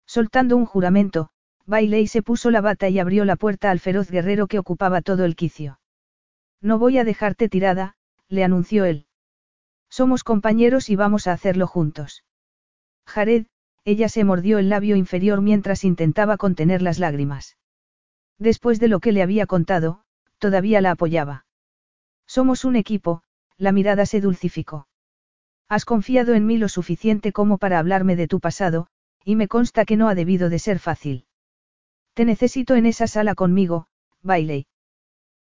Soltando 0.05 0.57
un 0.57 0.65
juramento, 0.65 1.29
Bailey 1.65 2.07
se 2.07 2.21
puso 2.21 2.51
la 2.51 2.61
bata 2.61 2.89
y 2.89 2.99
abrió 2.99 3.25
la 3.25 3.35
puerta 3.35 3.71
al 3.71 3.79
feroz 3.79 4.09
guerrero 4.09 4.47
que 4.47 4.59
ocupaba 4.59 5.01
todo 5.01 5.25
el 5.25 5.35
quicio. 5.35 5.79
No 6.61 6.77
voy 6.79 6.97
a 6.97 7.03
dejarte 7.03 7.49
tirada, 7.49 7.95
le 8.27 8.43
anunció 8.43 8.85
él. 8.85 9.05
Somos 9.89 10.23
compañeros 10.23 10.89
y 10.89 10.95
vamos 10.95 11.27
a 11.27 11.33
hacerlo 11.33 11.67
juntos. 11.67 12.23
Jared, 13.05 13.45
ella 13.83 14.09
se 14.09 14.23
mordió 14.23 14.59
el 14.59 14.69
labio 14.69 14.95
inferior 14.95 15.41
mientras 15.41 15.83
intentaba 15.83 16.37
contener 16.37 16.81
las 16.81 16.99
lágrimas. 16.99 17.57
Después 18.37 18.79
de 18.79 18.87
lo 18.87 18.99
que 18.99 19.11
le 19.11 19.21
había 19.21 19.47
contado, 19.47 20.03
todavía 20.37 20.81
la 20.81 20.91
apoyaba. 20.91 21.45
Somos 22.27 22.63
un 22.63 22.75
equipo, 22.75 23.23
la 23.57 23.71
mirada 23.71 24.05
se 24.05 24.21
dulcificó. 24.21 24.87
Has 25.67 25.85
confiado 25.85 26.33
en 26.33 26.45
mí 26.45 26.57
lo 26.57 26.69
suficiente 26.69 27.31
como 27.31 27.57
para 27.57 27.79
hablarme 27.79 28.15
de 28.15 28.27
tu 28.27 28.39
pasado, 28.39 28.87
y 29.23 29.35
me 29.35 29.47
consta 29.47 29.85
que 29.85 29.97
no 29.97 30.07
ha 30.07 30.15
debido 30.15 30.49
de 30.49 30.59
ser 30.59 30.79
fácil. 30.79 31.25
Te 32.13 32.25
necesito 32.25 32.75
en 32.75 32.85
esa 32.85 33.07
sala 33.07 33.35
conmigo, 33.35 33.87
Bailey. 34.21 34.67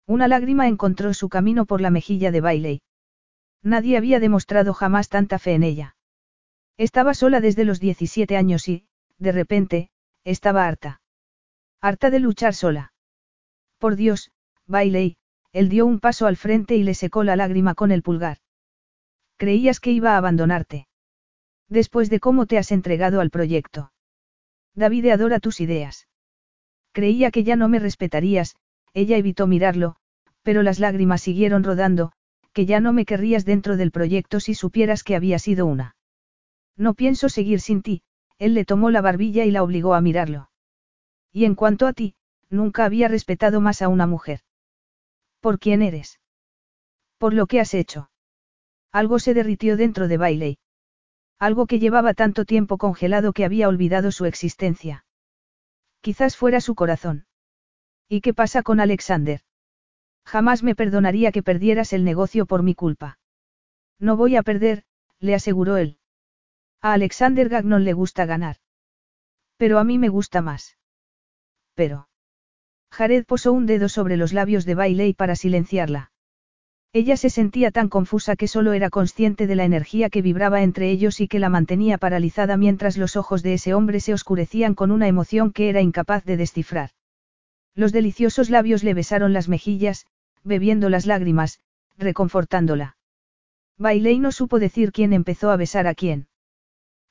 Una 0.06 0.28
lágrima 0.28 0.68
encontró 0.68 1.14
su 1.14 1.28
camino 1.28 1.66
por 1.66 1.80
la 1.80 1.90
mejilla 1.90 2.30
de 2.30 2.40
Bailey. 2.40 2.82
Nadie 3.62 3.96
había 3.96 4.20
demostrado 4.20 4.72
jamás 4.74 5.08
tanta 5.08 5.38
fe 5.38 5.54
en 5.54 5.62
ella. 5.62 5.96
Estaba 6.76 7.14
sola 7.14 7.40
desde 7.40 7.64
los 7.64 7.78
17 7.78 8.36
años 8.36 8.68
y, 8.68 8.86
de 9.18 9.32
repente, 9.32 9.90
estaba 10.24 10.66
harta. 10.66 11.02
Harta 11.80 12.10
de 12.10 12.20
luchar 12.20 12.54
sola. 12.54 12.92
Por 13.78 13.96
Dios, 13.96 14.30
Bailey, 14.66 15.16
él 15.52 15.68
dio 15.68 15.86
un 15.86 16.00
paso 16.00 16.26
al 16.26 16.36
frente 16.36 16.76
y 16.76 16.82
le 16.82 16.94
secó 16.94 17.24
la 17.24 17.36
lágrima 17.36 17.74
con 17.74 17.90
el 17.90 18.02
pulgar. 18.02 18.38
Creías 19.36 19.80
que 19.80 19.90
iba 19.90 20.14
a 20.14 20.18
abandonarte. 20.18 20.86
Después 21.70 22.10
de 22.10 22.20
cómo 22.20 22.46
te 22.46 22.58
has 22.58 22.72
entregado 22.72 23.20
al 23.20 23.30
proyecto. 23.30 23.92
David 24.74 25.06
adora 25.06 25.38
tus 25.38 25.60
ideas. 25.60 26.08
Creía 26.92 27.30
que 27.30 27.44
ya 27.44 27.54
no 27.54 27.68
me 27.68 27.78
respetarías, 27.78 28.56
ella 28.92 29.16
evitó 29.16 29.46
mirarlo, 29.46 29.96
pero 30.42 30.62
las 30.62 30.80
lágrimas 30.80 31.22
siguieron 31.22 31.62
rodando, 31.62 32.12
que 32.52 32.66
ya 32.66 32.80
no 32.80 32.92
me 32.92 33.04
querrías 33.04 33.44
dentro 33.44 33.76
del 33.76 33.92
proyecto 33.92 34.40
si 34.40 34.54
supieras 34.54 35.04
que 35.04 35.14
había 35.14 35.38
sido 35.38 35.64
una. 35.64 35.94
No 36.76 36.94
pienso 36.94 37.28
seguir 37.28 37.60
sin 37.60 37.82
ti, 37.82 38.02
él 38.38 38.54
le 38.54 38.64
tomó 38.64 38.90
la 38.90 39.00
barbilla 39.00 39.44
y 39.44 39.52
la 39.52 39.62
obligó 39.62 39.94
a 39.94 40.00
mirarlo. 40.00 40.50
Y 41.32 41.44
en 41.44 41.54
cuanto 41.54 41.86
a 41.86 41.92
ti, 41.92 42.14
nunca 42.48 42.84
había 42.84 43.06
respetado 43.06 43.60
más 43.60 43.80
a 43.80 43.88
una 43.88 44.08
mujer. 44.08 44.40
¿Por 45.38 45.60
quién 45.60 45.82
eres? 45.82 46.18
Por 47.18 47.32
lo 47.32 47.46
que 47.46 47.60
has 47.60 47.74
hecho. 47.74 48.10
Algo 48.90 49.20
se 49.20 49.34
derritió 49.34 49.76
dentro 49.76 50.08
de 50.08 50.16
Bailey. 50.16 50.58
Algo 51.40 51.66
que 51.66 51.78
llevaba 51.78 52.12
tanto 52.12 52.44
tiempo 52.44 52.76
congelado 52.76 53.32
que 53.32 53.46
había 53.46 53.66
olvidado 53.66 54.12
su 54.12 54.26
existencia. 54.26 55.06
Quizás 56.02 56.36
fuera 56.36 56.60
su 56.60 56.74
corazón. 56.74 57.26
¿Y 58.08 58.20
qué 58.20 58.34
pasa 58.34 58.62
con 58.62 58.78
Alexander? 58.78 59.40
Jamás 60.26 60.62
me 60.62 60.74
perdonaría 60.74 61.32
que 61.32 61.42
perdieras 61.42 61.94
el 61.94 62.04
negocio 62.04 62.44
por 62.44 62.62
mi 62.62 62.74
culpa. 62.74 63.18
No 63.98 64.16
voy 64.16 64.36
a 64.36 64.42
perder, 64.42 64.84
le 65.18 65.34
aseguró 65.34 65.78
él. 65.78 65.98
A 66.82 66.92
Alexander 66.92 67.48
Gagnon 67.48 67.84
le 67.84 67.94
gusta 67.94 68.26
ganar. 68.26 68.56
Pero 69.56 69.78
a 69.78 69.84
mí 69.84 69.96
me 69.96 70.08
gusta 70.08 70.42
más. 70.42 70.76
Pero. 71.74 72.08
Jared 72.90 73.24
posó 73.24 73.52
un 73.52 73.64
dedo 73.64 73.88
sobre 73.88 74.18
los 74.18 74.34
labios 74.34 74.66
de 74.66 74.74
Bailey 74.74 75.14
para 75.14 75.36
silenciarla. 75.36 76.12
Ella 76.92 77.16
se 77.16 77.30
sentía 77.30 77.70
tan 77.70 77.88
confusa 77.88 78.34
que 78.34 78.48
solo 78.48 78.72
era 78.72 78.90
consciente 78.90 79.46
de 79.46 79.54
la 79.54 79.64
energía 79.64 80.10
que 80.10 80.22
vibraba 80.22 80.62
entre 80.62 80.90
ellos 80.90 81.20
y 81.20 81.28
que 81.28 81.38
la 81.38 81.48
mantenía 81.48 81.98
paralizada 81.98 82.56
mientras 82.56 82.96
los 82.96 83.14
ojos 83.14 83.44
de 83.44 83.54
ese 83.54 83.74
hombre 83.74 84.00
se 84.00 84.12
oscurecían 84.12 84.74
con 84.74 84.90
una 84.90 85.06
emoción 85.06 85.52
que 85.52 85.68
era 85.68 85.82
incapaz 85.82 86.24
de 86.24 86.36
descifrar. 86.36 86.90
Los 87.76 87.92
deliciosos 87.92 88.50
labios 88.50 88.82
le 88.82 88.94
besaron 88.94 89.32
las 89.32 89.48
mejillas, 89.48 90.06
bebiendo 90.42 90.88
las 90.88 91.06
lágrimas, 91.06 91.60
reconfortándola. 91.96 92.96
Bailey 93.78 94.18
no 94.18 94.32
supo 94.32 94.58
decir 94.58 94.90
quién 94.90 95.12
empezó 95.12 95.50
a 95.50 95.56
besar 95.56 95.86
a 95.86 95.94
quién. 95.94 96.26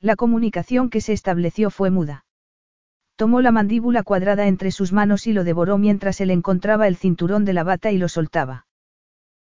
La 0.02 0.18
comunicación 0.18 0.90
que 0.90 1.00
se 1.00 1.14
estableció 1.14 1.70
fue 1.70 1.90
muda. 1.90 2.26
Tomó 3.16 3.40
la 3.42 3.52
mandíbula 3.52 4.04
cuadrada 4.04 4.48
entre 4.48 4.72
sus 4.72 4.92
manos 4.92 5.26
y 5.26 5.34
lo 5.34 5.46
devoró 5.46 5.78
mientras 5.78 6.20
él 6.20 6.32
encontraba 6.32 6.88
el 6.88 6.98
cinturón 6.98 7.46
de 7.46 7.54
la 7.54 7.64
bata 7.64 7.92
y 7.92 7.98
lo 7.98 8.10
soltaba. 8.10 8.66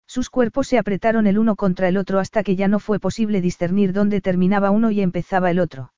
Sus 0.10 0.32
cuerpos 0.32 0.68
se 0.68 0.80
apretaron 0.80 1.28
el 1.28 1.38
uno 1.38 1.56
contra 1.56 1.88
el 1.88 1.96
otro 1.96 2.18
hasta 2.18 2.42
que 2.42 2.56
ya 2.56 2.68
no 2.68 2.80
fue 2.80 3.00
posible 3.00 3.42
discernir 3.42 3.94
dónde 3.94 4.22
terminaba 4.22 4.72
uno 4.72 4.90
y 4.90 5.02
empezaba 5.02 5.52
el 5.52 5.60
otro. 5.60 5.94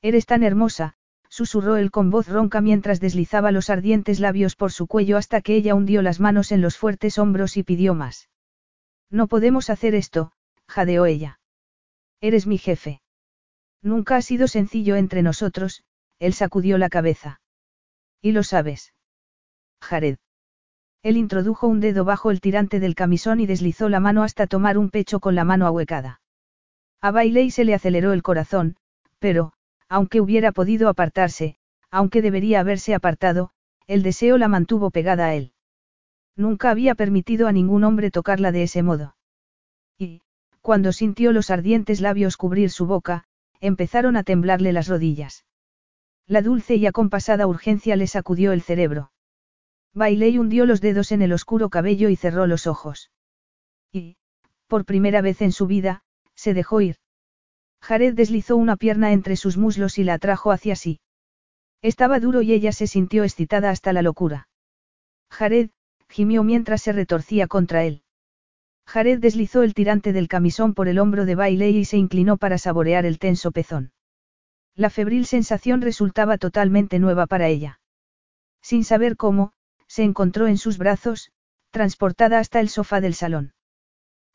Eres 0.00 0.24
tan 0.24 0.42
hermosa, 0.42 0.94
susurró 1.28 1.76
él 1.76 1.90
con 1.90 2.08
voz 2.08 2.28
ronca 2.28 2.62
mientras 2.62 2.98
deslizaba 2.98 3.52
los 3.52 3.68
ardientes 3.68 4.20
labios 4.20 4.56
por 4.56 4.72
su 4.72 4.86
cuello 4.86 5.18
hasta 5.18 5.42
que 5.42 5.54
ella 5.54 5.74
hundió 5.74 6.00
las 6.00 6.18
manos 6.18 6.50
en 6.50 6.62
los 6.62 6.78
fuertes 6.78 7.18
hombros 7.18 7.58
y 7.58 7.62
pidió 7.62 7.94
más. 7.94 8.30
No 9.10 9.26
podemos 9.26 9.68
hacer 9.68 9.94
esto, 9.94 10.32
jadeó 10.66 11.04
ella. 11.04 11.38
Eres 12.22 12.46
mi 12.46 12.56
jefe. 12.56 13.02
Nunca 13.82 14.16
ha 14.16 14.22
sido 14.22 14.48
sencillo 14.48 14.96
entre 14.96 15.20
nosotros, 15.20 15.84
él 16.18 16.32
sacudió 16.32 16.78
la 16.78 16.88
cabeza. 16.88 17.42
Y 18.22 18.32
lo 18.32 18.42
sabes. 18.42 18.94
Jared. 19.82 20.16
Él 21.02 21.16
introdujo 21.16 21.66
un 21.66 21.80
dedo 21.80 22.04
bajo 22.04 22.30
el 22.30 22.40
tirante 22.40 22.80
del 22.80 22.94
camisón 22.94 23.40
y 23.40 23.46
deslizó 23.46 23.88
la 23.88 24.00
mano 24.00 24.22
hasta 24.22 24.46
tomar 24.46 24.78
un 24.78 24.90
pecho 24.90 25.20
con 25.20 25.34
la 25.34 25.44
mano 25.44 25.66
ahuecada. 25.66 26.20
A 27.00 27.10
Bailey 27.10 27.50
se 27.50 27.64
le 27.64 27.74
aceleró 27.74 28.12
el 28.12 28.22
corazón, 28.22 28.76
pero, 29.18 29.52
aunque 29.88 30.20
hubiera 30.20 30.52
podido 30.52 30.88
apartarse, 30.88 31.56
aunque 31.90 32.22
debería 32.22 32.60
haberse 32.60 32.94
apartado, 32.94 33.50
el 33.86 34.02
deseo 34.02 34.38
la 34.38 34.48
mantuvo 34.48 34.90
pegada 34.90 35.26
a 35.26 35.34
él. 35.34 35.52
Nunca 36.36 36.70
había 36.70 36.94
permitido 36.94 37.46
a 37.46 37.52
ningún 37.52 37.84
hombre 37.84 38.10
tocarla 38.10 38.52
de 38.52 38.64
ese 38.64 38.82
modo. 38.82 39.16
Y, 39.96 40.22
cuando 40.60 40.92
sintió 40.92 41.32
los 41.32 41.50
ardientes 41.50 42.00
labios 42.00 42.36
cubrir 42.36 42.70
su 42.70 42.86
boca, 42.86 43.24
empezaron 43.60 44.16
a 44.16 44.24
temblarle 44.24 44.72
las 44.72 44.88
rodillas. 44.88 45.44
La 46.26 46.42
dulce 46.42 46.74
y 46.74 46.86
acompasada 46.86 47.46
urgencia 47.46 47.96
le 47.96 48.06
sacudió 48.06 48.52
el 48.52 48.62
cerebro. 48.62 49.12
Bailey 49.96 50.36
hundió 50.36 50.66
los 50.66 50.82
dedos 50.82 51.10
en 51.10 51.22
el 51.22 51.32
oscuro 51.32 51.70
cabello 51.70 52.10
y 52.10 52.16
cerró 52.16 52.46
los 52.46 52.66
ojos. 52.66 53.10
Y, 53.90 54.18
por 54.66 54.84
primera 54.84 55.22
vez 55.22 55.40
en 55.40 55.52
su 55.52 55.66
vida, 55.66 56.02
se 56.34 56.52
dejó 56.52 56.82
ir. 56.82 56.96
Jared 57.80 58.12
deslizó 58.12 58.56
una 58.56 58.76
pierna 58.76 59.12
entre 59.12 59.36
sus 59.36 59.56
muslos 59.56 59.96
y 59.96 60.04
la 60.04 60.14
atrajo 60.14 60.52
hacia 60.52 60.76
sí. 60.76 61.00
Estaba 61.80 62.20
duro 62.20 62.42
y 62.42 62.52
ella 62.52 62.72
se 62.72 62.86
sintió 62.86 63.24
excitada 63.24 63.70
hasta 63.70 63.94
la 63.94 64.02
locura. 64.02 64.48
Jared, 65.30 65.70
gimió 66.10 66.44
mientras 66.44 66.82
se 66.82 66.92
retorcía 66.92 67.46
contra 67.46 67.84
él. 67.84 68.02
Jared 68.86 69.18
deslizó 69.18 69.62
el 69.62 69.72
tirante 69.72 70.12
del 70.12 70.28
camisón 70.28 70.74
por 70.74 70.88
el 70.88 70.98
hombro 70.98 71.24
de 71.24 71.36
Bailey 71.36 71.74
y 71.74 71.84
se 71.86 71.96
inclinó 71.96 72.36
para 72.36 72.58
saborear 72.58 73.06
el 73.06 73.18
tenso 73.18 73.50
pezón. 73.50 73.92
La 74.74 74.90
febril 74.90 75.24
sensación 75.24 75.80
resultaba 75.80 76.36
totalmente 76.36 76.98
nueva 76.98 77.26
para 77.26 77.48
ella. 77.48 77.80
Sin 78.60 78.84
saber 78.84 79.16
cómo, 79.16 79.52
se 79.96 80.02
encontró 80.02 80.46
en 80.46 80.58
sus 80.58 80.76
brazos, 80.76 81.30
transportada 81.70 82.38
hasta 82.38 82.60
el 82.60 82.68
sofá 82.68 83.00
del 83.00 83.14
salón. 83.14 83.54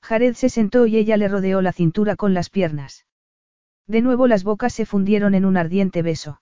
Jared 0.01 0.33
se 0.33 0.49
sentó 0.49 0.87
y 0.87 0.97
ella 0.97 1.17
le 1.17 1.27
rodeó 1.27 1.61
la 1.61 1.71
cintura 1.71 2.15
con 2.15 2.33
las 2.33 2.49
piernas. 2.49 3.05
De 3.85 4.01
nuevo 4.01 4.25
las 4.25 4.43
bocas 4.43 4.73
se 4.73 4.87
fundieron 4.87 5.35
en 5.35 5.45
un 5.45 5.57
ardiente 5.57 6.01
beso. 6.01 6.41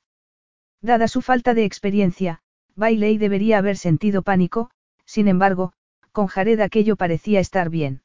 Dada 0.82 1.10
su 1.10 1.22
falta 1.22 1.54
de 1.54 1.66
experiencia, 1.66 2.40
Bailey 2.78 3.18
debería 3.18 3.58
haber 3.58 3.76
sentido 3.76 4.22
pánico, 4.22 4.72
sin 5.04 5.28
embargo, 5.28 5.74
con 6.14 6.28
Jared 6.28 6.62
aquello 6.62 6.96
parecía 6.96 7.42
estar 7.42 7.70
bien. 7.70 8.04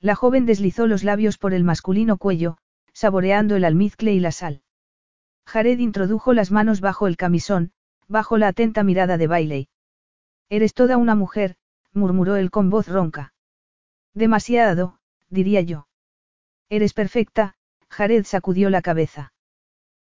La 0.00 0.16
joven 0.16 0.46
deslizó 0.46 0.88
los 0.88 1.04
labios 1.04 1.38
por 1.38 1.54
el 1.54 1.62
masculino 1.62 2.16
cuello, 2.16 2.58
saboreando 2.92 3.54
el 3.54 3.64
almizcle 3.64 4.12
y 4.12 4.18
la 4.18 4.32
sal. 4.32 4.62
Jared 5.46 5.78
introdujo 5.78 6.32
las 6.32 6.50
manos 6.50 6.80
bajo 6.80 7.06
el 7.06 7.16
camisón, 7.16 7.70
bajo 8.08 8.36
la 8.36 8.48
atenta 8.48 8.82
mirada 8.82 9.16
de 9.16 9.28
Bailey. 9.28 9.68
Eres 10.48 10.74
toda 10.74 10.96
una 10.96 11.14
mujer, 11.14 11.56
murmuró 11.92 12.36
él 12.36 12.50
con 12.50 12.70
voz 12.70 12.88
ronca. 12.88 13.32
Demasiado, 14.14 14.98
diría 15.28 15.60
yo. 15.60 15.88
Eres 16.68 16.92
perfecta, 16.92 17.54
Jared 17.88 18.24
sacudió 18.24 18.70
la 18.70 18.82
cabeza. 18.82 19.32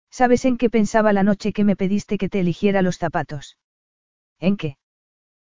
¿Sabes 0.09 0.45
en 0.45 0.57
qué 0.57 0.69
pensaba 0.69 1.13
la 1.13 1.23
noche 1.23 1.53
que 1.53 1.63
me 1.63 1.75
pediste 1.75 2.17
que 2.17 2.29
te 2.29 2.39
eligiera 2.39 2.81
los 2.81 2.97
zapatos? 2.97 3.57
¿En 4.39 4.57
qué? 4.57 4.77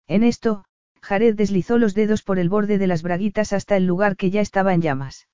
En 0.07 0.23
esto, 0.23 0.65
Jared 1.01 1.35
deslizó 1.35 1.77
los 1.77 1.93
dedos 1.93 2.23
por 2.23 2.39
el 2.39 2.49
borde 2.49 2.77
de 2.77 2.87
las 2.87 3.03
braguitas 3.03 3.53
hasta 3.53 3.77
el 3.77 3.85
lugar 3.85 4.17
que 4.17 4.31
ya 4.31 4.41
estaba 4.41 4.73
en 4.73 4.81
llamas. 4.81 5.27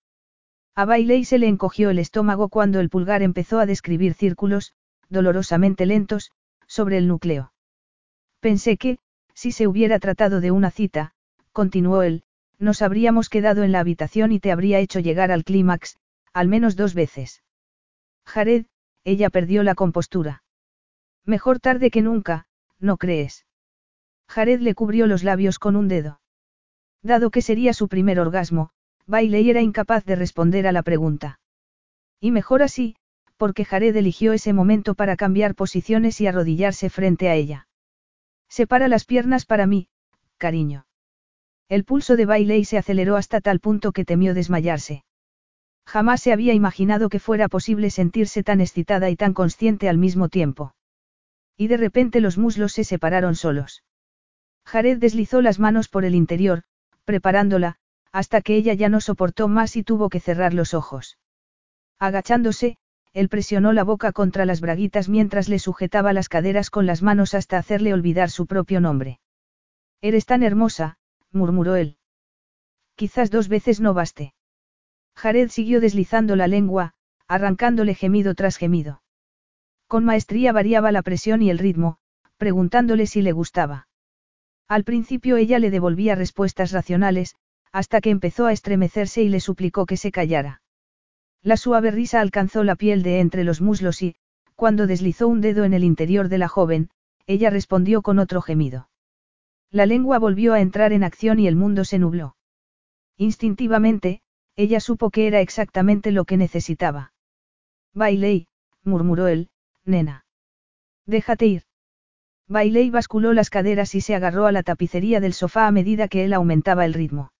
A 0.76 0.86
Bailey 0.86 1.24
se 1.24 1.40
le 1.40 1.48
encogió 1.48 1.90
el 1.90 2.00
estómago 2.00 2.50
cuando 2.50 2.80
el 2.80 2.90
pulgar 2.90 3.22
empezó 3.22 3.60
a 3.60 3.66
describir 3.66 4.14
círculos, 4.14 4.74
dolorosamente 5.10 5.86
lentos, 5.86 6.32
sobre 6.68 6.98
el 6.98 7.08
núcleo. 7.08 7.54
Pensé 8.42 8.78
que, 8.78 9.00
si 9.36 9.52
se 9.52 9.68
hubiera 9.68 10.00
tratado 10.00 10.42
de 10.42 10.50
una 10.50 10.72
cita, 10.72 11.14
continuó 11.52 12.02
él, 12.02 12.24
nos 12.58 12.82
habríamos 12.82 13.30
quedado 13.30 13.64
en 13.64 13.72
la 13.72 13.82
habitación 13.82 14.32
y 14.32 14.40
te 14.40 14.52
habría 14.52 14.80
hecho 14.80 15.00
llegar 15.00 15.32
al 15.32 15.44
clímax, 15.44 15.98
al 16.34 16.48
menos 16.48 16.76
dos 16.76 16.94
veces. 16.94 17.44
Jared, 18.26 18.66
ella 19.04 19.30
perdió 19.30 19.62
la 19.62 19.76
compostura. 19.76 20.44
Mejor 21.26 21.60
tarde 21.60 21.92
que 21.92 22.02
nunca, 22.02 22.48
¿no 22.80 22.98
crees? 22.98 23.46
Jared 24.28 24.62
le 24.62 24.74
cubrió 24.74 25.06
los 25.06 25.24
labios 25.24 25.60
con 25.60 25.76
un 25.76 25.88
dedo. 25.88 26.22
Dado 27.04 27.30
que 27.30 27.42
sería 27.42 27.74
su 27.74 27.88
primer 27.88 28.20
orgasmo, 28.20 28.72
Bailey 29.06 29.50
era 29.50 29.62
incapaz 29.62 30.06
de 30.06 30.16
responder 30.16 30.66
a 30.66 30.72
la 30.72 30.82
pregunta. 30.82 31.40
Y 32.20 32.32
mejor 32.32 32.64
así, 32.64 32.96
porque 33.38 33.66
Jared 33.66 33.96
eligió 33.96 34.34
ese 34.34 34.54
momento 34.54 34.96
para 34.96 35.16
cambiar 35.16 35.54
posiciones 35.54 36.20
y 36.22 36.28
arrodillarse 36.28 36.90
frente 36.90 37.30
a 37.30 37.36
ella. 37.36 37.68
Separa 38.50 38.88
las 38.88 39.06
piernas 39.06 39.46
para 39.46 39.68
mí, 39.68 39.88
cariño. 40.38 40.86
El 41.68 41.84
pulso 41.84 42.16
de 42.16 42.26
Bailey 42.26 42.64
se 42.66 42.78
aceleró 42.78 43.16
hasta 43.16 43.42
tal 43.42 43.60
punto 43.60 43.92
que 43.92 44.06
temió 44.06 44.34
desmayarse. 44.34 45.04
Jamás 45.86 46.22
se 46.22 46.32
había 46.32 46.54
imaginado 46.54 47.10
que 47.10 47.20
fuera 47.20 47.48
posible 47.48 47.90
sentirse 47.90 48.44
tan 48.44 48.62
excitada 48.62 49.10
y 49.10 49.16
tan 49.16 49.34
consciente 49.34 49.90
al 49.90 49.98
mismo 49.98 50.30
tiempo. 50.30 50.76
Y 51.58 51.68
de 51.68 51.78
repente 51.78 52.22
los 52.22 52.38
muslos 52.38 52.74
se 52.74 52.84
separaron 52.84 53.36
solos. 53.36 53.84
Jared 54.66 54.98
deslizó 54.98 55.42
las 55.42 55.60
manos 55.60 55.88
por 55.88 56.06
el 56.06 56.16
interior, 56.16 56.64
preparándola, 57.06 57.78
hasta 58.12 58.42
que 58.42 58.56
ella 58.56 58.74
ya 58.74 58.90
no 58.90 59.00
soportó 59.00 59.48
más 59.48 59.76
y 59.76 59.84
tuvo 59.84 60.10
que 60.10 60.20
cerrar 60.20 60.54
los 60.54 60.74
ojos. 60.74 61.18
Agachándose, 62.00 62.78
él 63.16 63.30
presionó 63.30 63.72
la 63.72 63.86
boca 63.86 64.12
contra 64.12 64.46
las 64.46 64.60
braguitas 64.60 65.08
mientras 65.08 65.48
le 65.48 65.58
sujetaba 65.58 66.12
las 66.12 66.28
caderas 66.28 66.70
con 66.70 66.86
las 66.86 67.02
manos 67.02 67.34
hasta 67.34 67.58
hacerle 67.58 67.94
olvidar 67.94 68.30
su 68.30 68.46
propio 68.46 68.82
nombre. 68.82 69.22
Eres 70.02 70.26
tan 70.26 70.44
hermosa, 70.44 70.98
murmuró 71.32 71.78
él. 71.78 71.96
Quizás 72.96 73.32
dos 73.32 73.48
veces 73.48 73.80
no 73.80 73.94
baste. 73.94 74.34
Jared 75.16 75.48
siguió 75.48 75.80
deslizando 75.80 76.36
la 76.36 76.48
lengua, 76.48 76.92
arrancándole 77.26 77.96
gemido 77.96 78.36
tras 78.36 78.58
gemido. 78.58 79.02
Con 79.88 80.04
maestría 80.04 80.52
variaba 80.52 80.92
la 80.92 81.02
presión 81.02 81.42
y 81.42 81.50
el 81.50 81.58
ritmo, 81.58 82.00
preguntándole 82.36 83.08
si 83.08 83.22
le 83.22 83.32
gustaba. 83.32 83.88
Al 84.68 84.84
principio 84.84 85.38
ella 85.38 85.58
le 85.60 85.72
devolvía 85.72 86.16
respuestas 86.16 86.74
racionales, 86.74 87.36
hasta 87.72 88.02
que 88.02 88.10
empezó 88.10 88.46
a 88.46 88.52
estremecerse 88.52 89.24
y 89.24 89.30
le 89.30 89.40
suplicó 89.40 89.86
que 89.86 89.96
se 89.96 90.12
callara. 90.12 90.62
La 91.46 91.58
suave 91.58 91.92
risa 91.92 92.22
alcanzó 92.22 92.64
la 92.64 92.76
piel 92.76 93.04
de 93.04 93.20
entre 93.20 93.44
los 93.44 93.62
muslos 93.62 94.02
y, 94.02 94.16
cuando 94.56 94.88
deslizó 94.88 95.28
un 95.28 95.42
dedo 95.42 95.64
en 95.64 95.76
el 95.76 95.84
interior 95.84 96.28
de 96.28 96.40
la 96.40 96.48
joven, 96.48 96.90
ella 97.28 97.52
respondió 97.52 98.02
con 98.02 98.18
otro 98.18 98.42
gemido. 98.42 98.90
La 99.70 99.86
lengua 99.86 100.18
volvió 100.18 100.54
a 100.54 100.60
entrar 100.60 100.92
en 100.92 101.04
acción 101.04 101.38
y 101.38 101.48
el 101.48 101.56
mundo 101.56 101.86
se 101.86 102.00
nubló. 102.00 102.36
Instintivamente, 103.16 104.22
ella 104.56 104.80
supo 104.80 105.12
que 105.12 105.28
era 105.28 105.40
exactamente 105.40 106.12
lo 106.12 106.26
que 106.26 106.36
necesitaba. 106.36 107.14
Bailey, 107.94 108.48
murmuró 108.84 109.28
él, 109.28 109.50
nena. 109.84 110.26
Déjate 111.06 111.46
ir. 111.46 111.64
Bailey 112.48 112.90
basculó 112.90 113.34
las 113.34 113.52
caderas 113.52 113.94
y 113.94 114.02
se 114.02 114.16
agarró 114.16 114.48
a 114.48 114.52
la 114.52 114.64
tapicería 114.64 115.20
del 115.20 115.34
sofá 115.34 115.68
a 115.68 115.72
medida 115.72 116.08
que 116.08 116.26
él 116.26 116.34
aumentaba 116.34 116.86
el 116.86 116.96
ritmo. 116.96 117.34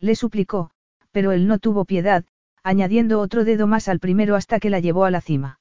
Le 0.00 0.16
suplicó, 0.16 0.72
pero 1.12 1.30
él 1.30 1.46
no 1.46 1.60
tuvo 1.60 1.84
piedad, 1.84 2.24
añadiendo 2.62 3.20
otro 3.20 3.44
dedo 3.44 3.66
más 3.66 3.88
al 3.88 4.00
primero 4.00 4.36
hasta 4.36 4.60
que 4.60 4.70
la 4.70 4.80
llevó 4.80 5.04
a 5.04 5.10
la 5.10 5.20
cima. 5.20 5.60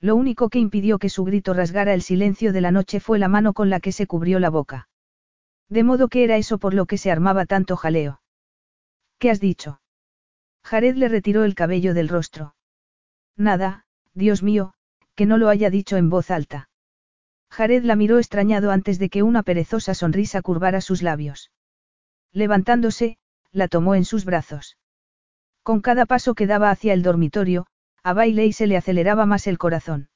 Lo 0.00 0.16
único 0.16 0.48
que 0.48 0.58
impidió 0.58 0.98
que 0.98 1.10
su 1.10 1.24
grito 1.24 1.52
rasgara 1.52 1.92
el 1.92 2.02
silencio 2.02 2.52
de 2.52 2.60
la 2.60 2.70
noche 2.70 3.00
fue 3.00 3.18
la 3.18 3.28
mano 3.28 3.52
con 3.52 3.68
la 3.68 3.80
que 3.80 3.92
se 3.92 4.06
cubrió 4.06 4.38
la 4.38 4.50
boca. 4.50 4.88
De 5.68 5.84
modo 5.84 6.08
que 6.08 6.24
era 6.24 6.36
eso 6.36 6.58
por 6.58 6.74
lo 6.74 6.86
que 6.86 6.98
se 6.98 7.10
armaba 7.10 7.44
tanto 7.46 7.76
jaleo. 7.76 8.20
¿Qué 9.18 9.30
has 9.30 9.40
dicho? 9.40 9.80
Jared 10.64 10.96
le 10.96 11.08
retiró 11.08 11.44
el 11.44 11.54
cabello 11.54 11.94
del 11.94 12.08
rostro. 12.08 12.54
Nada, 13.36 13.84
Dios 14.14 14.42
mío, 14.42 14.72
que 15.14 15.26
no 15.26 15.38
lo 15.38 15.48
haya 15.48 15.70
dicho 15.70 15.96
en 15.96 16.08
voz 16.10 16.30
alta. 16.30 16.68
Jared 17.50 17.84
la 17.84 17.96
miró 17.96 18.18
extrañado 18.18 18.70
antes 18.70 18.98
de 18.98 19.10
que 19.10 19.22
una 19.22 19.42
perezosa 19.42 19.94
sonrisa 19.94 20.40
curvara 20.40 20.80
sus 20.80 21.02
labios. 21.02 21.50
Levantándose, 22.32 23.18
la 23.52 23.68
tomó 23.68 23.94
en 23.94 24.04
sus 24.04 24.24
brazos. 24.24 24.78
Con 25.70 25.82
cada 25.82 26.04
paso 26.04 26.34
que 26.34 26.48
daba 26.48 26.72
hacia 26.72 26.92
el 26.92 27.04
dormitorio, 27.04 27.64
a 28.02 28.12
Bailey 28.12 28.52
se 28.52 28.66
le 28.66 28.76
aceleraba 28.76 29.24
más 29.24 29.46
el 29.46 29.56
corazón. 29.56 30.08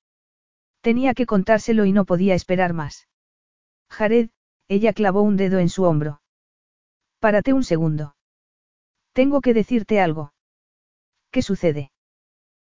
Tenía 0.81 1.15
que 1.15 1.27
contárselo 1.27 1.85
y 1.85 1.93
no 1.93 2.07
podía 2.07 2.35
esperar 2.35 2.73
más. 2.73 3.07
Jared, 3.89 4.31
ella 4.67 4.93
clavó 4.93 5.23
un 5.23 5.37
dedo 5.37 5.61
en 5.61 5.69
su 5.69 5.85
hombro. 5.85 6.21
Párate 7.21 7.53
un 7.53 7.63
segundo. 7.63 8.17
Tengo 9.13 9.41
que 9.41 9.55
decirte 9.55 10.01
algo. 10.01 10.33
¿Qué 11.31 11.41
sucede? 11.41 11.93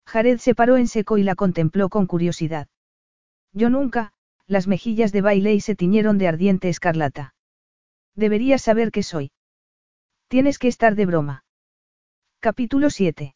Jared 0.05 0.37
se 0.37 0.55
paró 0.55 0.77
en 0.77 0.87
seco 0.87 1.17
y 1.17 1.23
la 1.23 1.35
contempló 1.35 1.89
con 1.89 2.05
curiosidad. 2.05 2.69
Yo 3.51 3.69
nunca, 3.69 4.13
las 4.45 4.65
mejillas 4.67 5.11
de 5.11 5.19
Bailey 5.19 5.59
se 5.59 5.75
tiñeron 5.75 6.17
de 6.17 6.29
ardiente 6.29 6.69
escarlata. 6.69 7.35
Deberías 8.15 8.61
saber 8.61 8.91
que 8.93 9.03
soy. 9.03 9.33
Tienes 10.29 10.57
que 10.57 10.69
estar 10.69 10.95
de 10.95 11.05
broma. 11.05 11.43
Capítulo 12.49 12.89
7. 12.89 13.35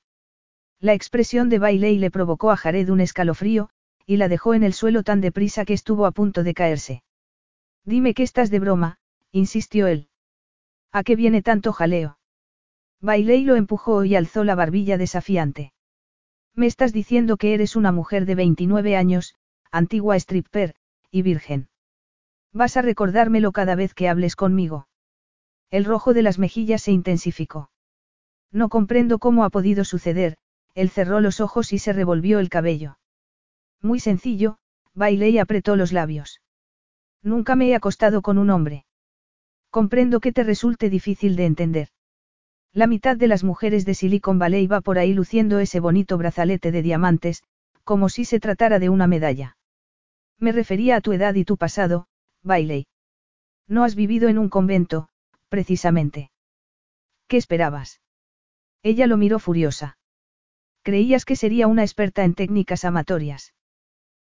La 0.79 0.93
expresión 0.93 1.49
de 1.49 1.59
Bailey 1.59 1.97
le 1.97 2.11
provocó 2.11 2.49
a 2.49 2.55
Jared 2.55 2.87
un 2.87 3.01
escalofrío, 3.01 3.69
y 4.05 4.15
la 4.15 4.29
dejó 4.29 4.53
en 4.53 4.63
el 4.63 4.71
suelo 4.71 5.03
tan 5.03 5.19
deprisa 5.19 5.65
que 5.65 5.73
estuvo 5.73 6.05
a 6.05 6.11
punto 6.11 6.43
de 6.43 6.53
caerse. 6.53 7.03
Dime 7.83 8.13
que 8.13 8.23
estás 8.23 8.49
de 8.51 8.59
broma, 8.59 8.99
insistió 9.33 9.87
él. 9.87 10.07
¿A 10.93 11.03
qué 11.03 11.17
viene 11.17 11.41
tanto 11.41 11.73
jaleo? 11.73 12.19
Bailey 13.01 13.43
lo 13.43 13.57
empujó 13.57 14.05
y 14.05 14.15
alzó 14.15 14.45
la 14.45 14.55
barbilla 14.55 14.97
desafiante. 14.97 15.73
Me 16.55 16.67
estás 16.67 16.93
diciendo 16.93 17.35
que 17.35 17.53
eres 17.53 17.75
una 17.75 17.91
mujer 17.91 18.25
de 18.25 18.35
29 18.35 18.95
años, 18.95 19.35
antigua 19.71 20.15
stripper, 20.15 20.73
y 21.11 21.21
virgen. 21.21 21.67
Vas 22.53 22.77
a 22.77 22.81
recordármelo 22.81 23.51
cada 23.51 23.75
vez 23.75 23.93
que 23.93 24.07
hables 24.07 24.37
conmigo. 24.37 24.87
El 25.69 25.83
rojo 25.83 26.13
de 26.13 26.21
las 26.21 26.39
mejillas 26.39 26.83
se 26.83 26.93
intensificó. 26.93 27.70
No 28.51 28.69
comprendo 28.69 29.19
cómo 29.19 29.43
ha 29.43 29.49
podido 29.49 29.85
suceder, 29.85 30.37
él 30.75 30.89
cerró 30.89 31.19
los 31.21 31.39
ojos 31.39 31.73
y 31.73 31.79
se 31.79 31.93
revolvió 31.93 32.39
el 32.39 32.49
cabello. 32.49 32.97
Muy 33.81 33.99
sencillo, 33.99 34.57
Bailey 34.93 35.37
apretó 35.37 35.75
los 35.75 35.91
labios. 35.91 36.41
Nunca 37.23 37.55
me 37.55 37.69
he 37.69 37.75
acostado 37.75 38.21
con 38.21 38.37
un 38.37 38.49
hombre. 38.49 38.85
Comprendo 39.69 40.19
que 40.19 40.31
te 40.31 40.43
resulte 40.43 40.89
difícil 40.89 41.35
de 41.35 41.45
entender. 41.45 41.89
La 42.73 42.87
mitad 42.87 43.17
de 43.17 43.27
las 43.27 43.43
mujeres 43.43 43.85
de 43.85 43.93
Silicon 43.93 44.39
Valley 44.39 44.67
va 44.67 44.81
por 44.81 44.97
ahí 44.97 45.13
luciendo 45.13 45.59
ese 45.59 45.79
bonito 45.79 46.17
brazalete 46.17 46.71
de 46.71 46.81
diamantes, 46.81 47.43
como 47.83 48.09
si 48.09 48.25
se 48.25 48.39
tratara 48.39 48.79
de 48.79 48.89
una 48.89 49.07
medalla. 49.07 49.57
Me 50.39 50.51
refería 50.51 50.97
a 50.97 51.01
tu 51.01 51.11
edad 51.11 51.35
y 51.35 51.45
tu 51.45 51.57
pasado, 51.57 52.07
Bailey. 52.43 52.87
No 53.67 53.83
has 53.83 53.95
vivido 53.95 54.29
en 54.29 54.37
un 54.37 54.49
convento, 54.49 55.09
precisamente. 55.49 56.31
¿Qué 57.27 57.37
esperabas? 57.37 58.01
Ella 58.83 59.07
lo 59.07 59.17
miró 59.17 59.39
furiosa. 59.39 59.97
Creías 60.83 61.25
que 61.25 61.35
sería 61.35 61.67
una 61.67 61.83
experta 61.83 62.23
en 62.23 62.33
técnicas 62.33 62.85
amatorias. 62.85 63.53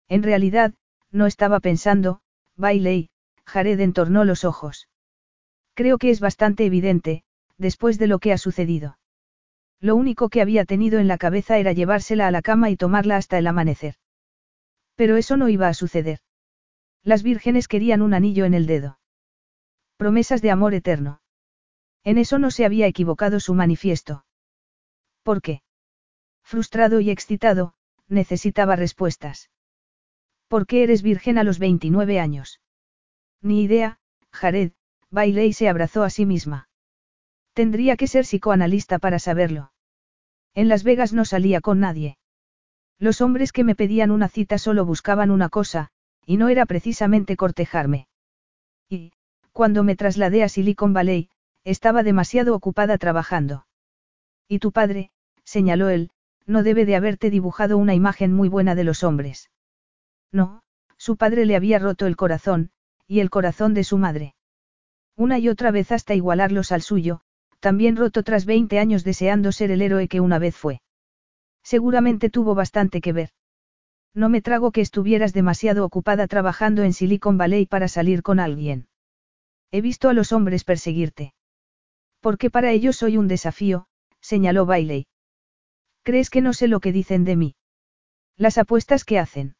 En 0.07 0.21
realidad, 0.21 0.73
no 1.11 1.25
estaba 1.25 1.59
pensando, 1.59 2.21
Bailey, 2.55 3.09
Jared 3.45 3.79
entornó 3.79 4.25
los 4.25 4.43
ojos. 4.43 4.89
Creo 5.73 5.97
que 5.97 6.11
es 6.11 6.19
bastante 6.19 6.65
evidente, 6.65 7.23
después 7.57 7.97
de 7.97 8.07
lo 8.07 8.19
que 8.19 8.31
ha 8.31 8.37
sucedido. 8.37 8.97
Lo 9.79 9.95
único 9.95 10.29
que 10.29 10.41
había 10.41 10.65
tenido 10.65 10.99
en 10.99 11.07
la 11.07 11.17
cabeza 11.17 11.57
era 11.57 11.73
llevársela 11.73 12.27
a 12.27 12.31
la 12.31 12.41
cama 12.41 12.69
y 12.69 12.77
tomarla 12.77 13.17
hasta 13.17 13.37
el 13.37 13.47
amanecer. 13.47 13.95
Pero 14.95 15.17
eso 15.17 15.35
no 15.35 15.49
iba 15.49 15.67
a 15.67 15.73
suceder. 15.73 16.19
Las 17.03 17.23
vírgenes 17.23 17.67
querían 17.67 18.01
un 18.01 18.13
anillo 18.13 18.45
en 18.45 18.53
el 18.53 18.65
dedo. 18.67 18.99
Promesas 19.97 20.41
de 20.41 20.51
amor 20.51 20.73
eterno. 20.73 21.21
En 22.03 22.17
eso 22.17 22.37
no 22.37 22.51
se 22.51 22.65
había 22.65 22.87
equivocado 22.87 23.39
su 23.39 23.53
manifiesto. 23.53 24.25
¿Por 25.23 25.41
qué? 25.41 25.63
Frustrado 26.43 26.99
y 26.99 27.09
excitado, 27.09 27.73
necesitaba 28.07 28.75
respuestas. 28.75 29.49
¿Por 30.47 30.67
qué 30.67 30.83
eres 30.83 31.01
virgen 31.01 31.37
a 31.37 31.43
los 31.43 31.57
29 31.59 32.19
años? 32.19 32.61
Ni 33.41 33.63
idea, 33.63 33.99
Jared, 34.31 34.73
bailé 35.09 35.47
y 35.47 35.53
se 35.53 35.69
abrazó 35.69 36.03
a 36.03 36.09
sí 36.09 36.25
misma. 36.25 36.69
Tendría 37.53 37.97
que 37.97 38.07
ser 38.07 38.25
psicoanalista 38.25 38.99
para 38.99 39.19
saberlo. 39.19 39.71
En 40.53 40.67
Las 40.67 40.83
Vegas 40.83 41.13
no 41.13 41.25
salía 41.25 41.61
con 41.61 41.79
nadie. 41.79 42.17
Los 42.99 43.21
hombres 43.21 43.51
que 43.51 43.63
me 43.63 43.75
pedían 43.75 44.11
una 44.11 44.27
cita 44.27 44.57
solo 44.57 44.85
buscaban 44.85 45.31
una 45.31 45.49
cosa, 45.49 45.89
y 46.25 46.37
no 46.37 46.49
era 46.49 46.65
precisamente 46.65 47.35
cortejarme. 47.35 48.07
Y, 48.89 49.13
cuando 49.51 49.83
me 49.83 49.95
trasladé 49.95 50.43
a 50.43 50.49
Silicon 50.49 50.93
Valley, 50.93 51.29
estaba 51.63 52.03
demasiado 52.03 52.55
ocupada 52.55 52.97
trabajando. 52.97 53.65
Y 54.47 54.59
tu 54.59 54.71
padre, 54.71 55.11
señaló 55.45 55.89
él, 55.89 56.11
no 56.45 56.63
debe 56.63 56.85
de 56.85 56.95
haberte 56.95 57.29
dibujado 57.29 57.77
una 57.77 57.93
imagen 57.93 58.33
muy 58.33 58.49
buena 58.49 58.75
de 58.75 58.83
los 58.83 59.03
hombres. 59.03 59.49
No, 60.31 60.63
su 60.97 61.17
padre 61.17 61.45
le 61.45 61.55
había 61.55 61.79
roto 61.79 62.05
el 62.05 62.15
corazón, 62.15 62.71
y 63.07 63.19
el 63.19 63.29
corazón 63.29 63.73
de 63.73 63.83
su 63.83 63.97
madre. 63.97 64.35
Una 65.15 65.37
y 65.39 65.49
otra 65.49 65.71
vez 65.71 65.91
hasta 65.91 66.15
igualarlos 66.15 66.71
al 66.71 66.81
suyo, 66.81 67.21
también 67.59 67.95
roto 67.95 68.23
tras 68.23 68.45
20 68.45 68.79
años 68.79 69.03
deseando 69.03 69.51
ser 69.51 69.71
el 69.71 69.81
héroe 69.81 70.07
que 70.07 70.19
una 70.19 70.39
vez 70.39 70.55
fue. 70.55 70.81
Seguramente 71.63 72.29
tuvo 72.29 72.55
bastante 72.55 72.99
que 72.99 73.13
ver. 73.13 73.29
No 74.13 74.29
me 74.29 74.41
trago 74.41 74.71
que 74.71 74.81
estuvieras 74.81 75.33
demasiado 75.33 75.85
ocupada 75.85 76.27
trabajando 76.27 76.83
en 76.83 76.93
Silicon 76.93 77.37
Valley 77.37 77.65
para 77.65 77.87
salir 77.87 78.21
con 78.21 78.39
alguien. 78.39 78.87
He 79.71 79.81
visto 79.81 80.09
a 80.09 80.13
los 80.13 80.31
hombres 80.33 80.63
perseguirte. 80.63 81.33
Porque 82.19 82.49
para 82.49 82.71
ellos 82.71 82.97
soy 82.97 83.17
un 83.17 83.27
desafío, 83.27 83.87
señaló 84.21 84.65
Bailey. 84.65 85.05
¿Crees 86.03 86.29
que 86.29 86.41
no 86.41 86.53
sé 86.53 86.67
lo 86.67 86.79
que 86.79 86.91
dicen 86.91 87.23
de 87.23 87.35
mí? 87.35 87.55
Las 88.35 88.57
apuestas 88.57 89.05
que 89.05 89.19
hacen. 89.19 89.55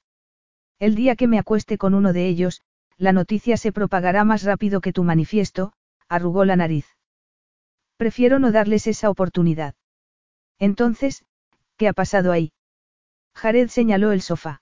El 0.78 0.96
día 0.96 1.16
que 1.16 1.28
me 1.28 1.40
acueste 1.40 1.78
con 1.78 1.94
uno 1.94 2.12
de 2.12 2.28
ellos, 2.28 2.62
la 2.98 3.14
noticia 3.14 3.56
se 3.58 3.72
propagará 3.72 4.26
más 4.26 4.44
rápido 4.44 4.82
que 4.82 4.94
tu 4.94 5.04
manifiesto, 5.04 5.74
arrugó 6.10 6.44
la 6.44 6.58
nariz. 6.58 6.86
Prefiero 7.96 8.40
no 8.40 8.52
darles 8.52 8.88
esa 8.88 9.10
oportunidad. 9.10 9.76
Entonces, 10.60 11.26
¿qué 11.78 11.88
ha 11.88 11.94
pasado 11.94 12.32
ahí? 12.32 12.52
Jared 13.34 13.70
señaló 13.70 14.12
el 14.12 14.22
sofá. 14.22 14.62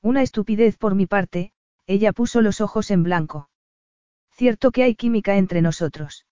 Una 0.00 0.22
estupidez 0.22 0.76
por 0.76 0.94
mi 0.94 1.06
parte, 1.06 1.52
ella 1.86 2.12
puso 2.12 2.40
los 2.42 2.60
ojos 2.60 2.90
en 2.90 3.02
blanco. 3.02 3.50
Cierto 4.30 4.70
que 4.70 4.84
hay 4.84 4.94
química 4.94 5.36
entre 5.36 5.62
nosotros. 5.62 6.26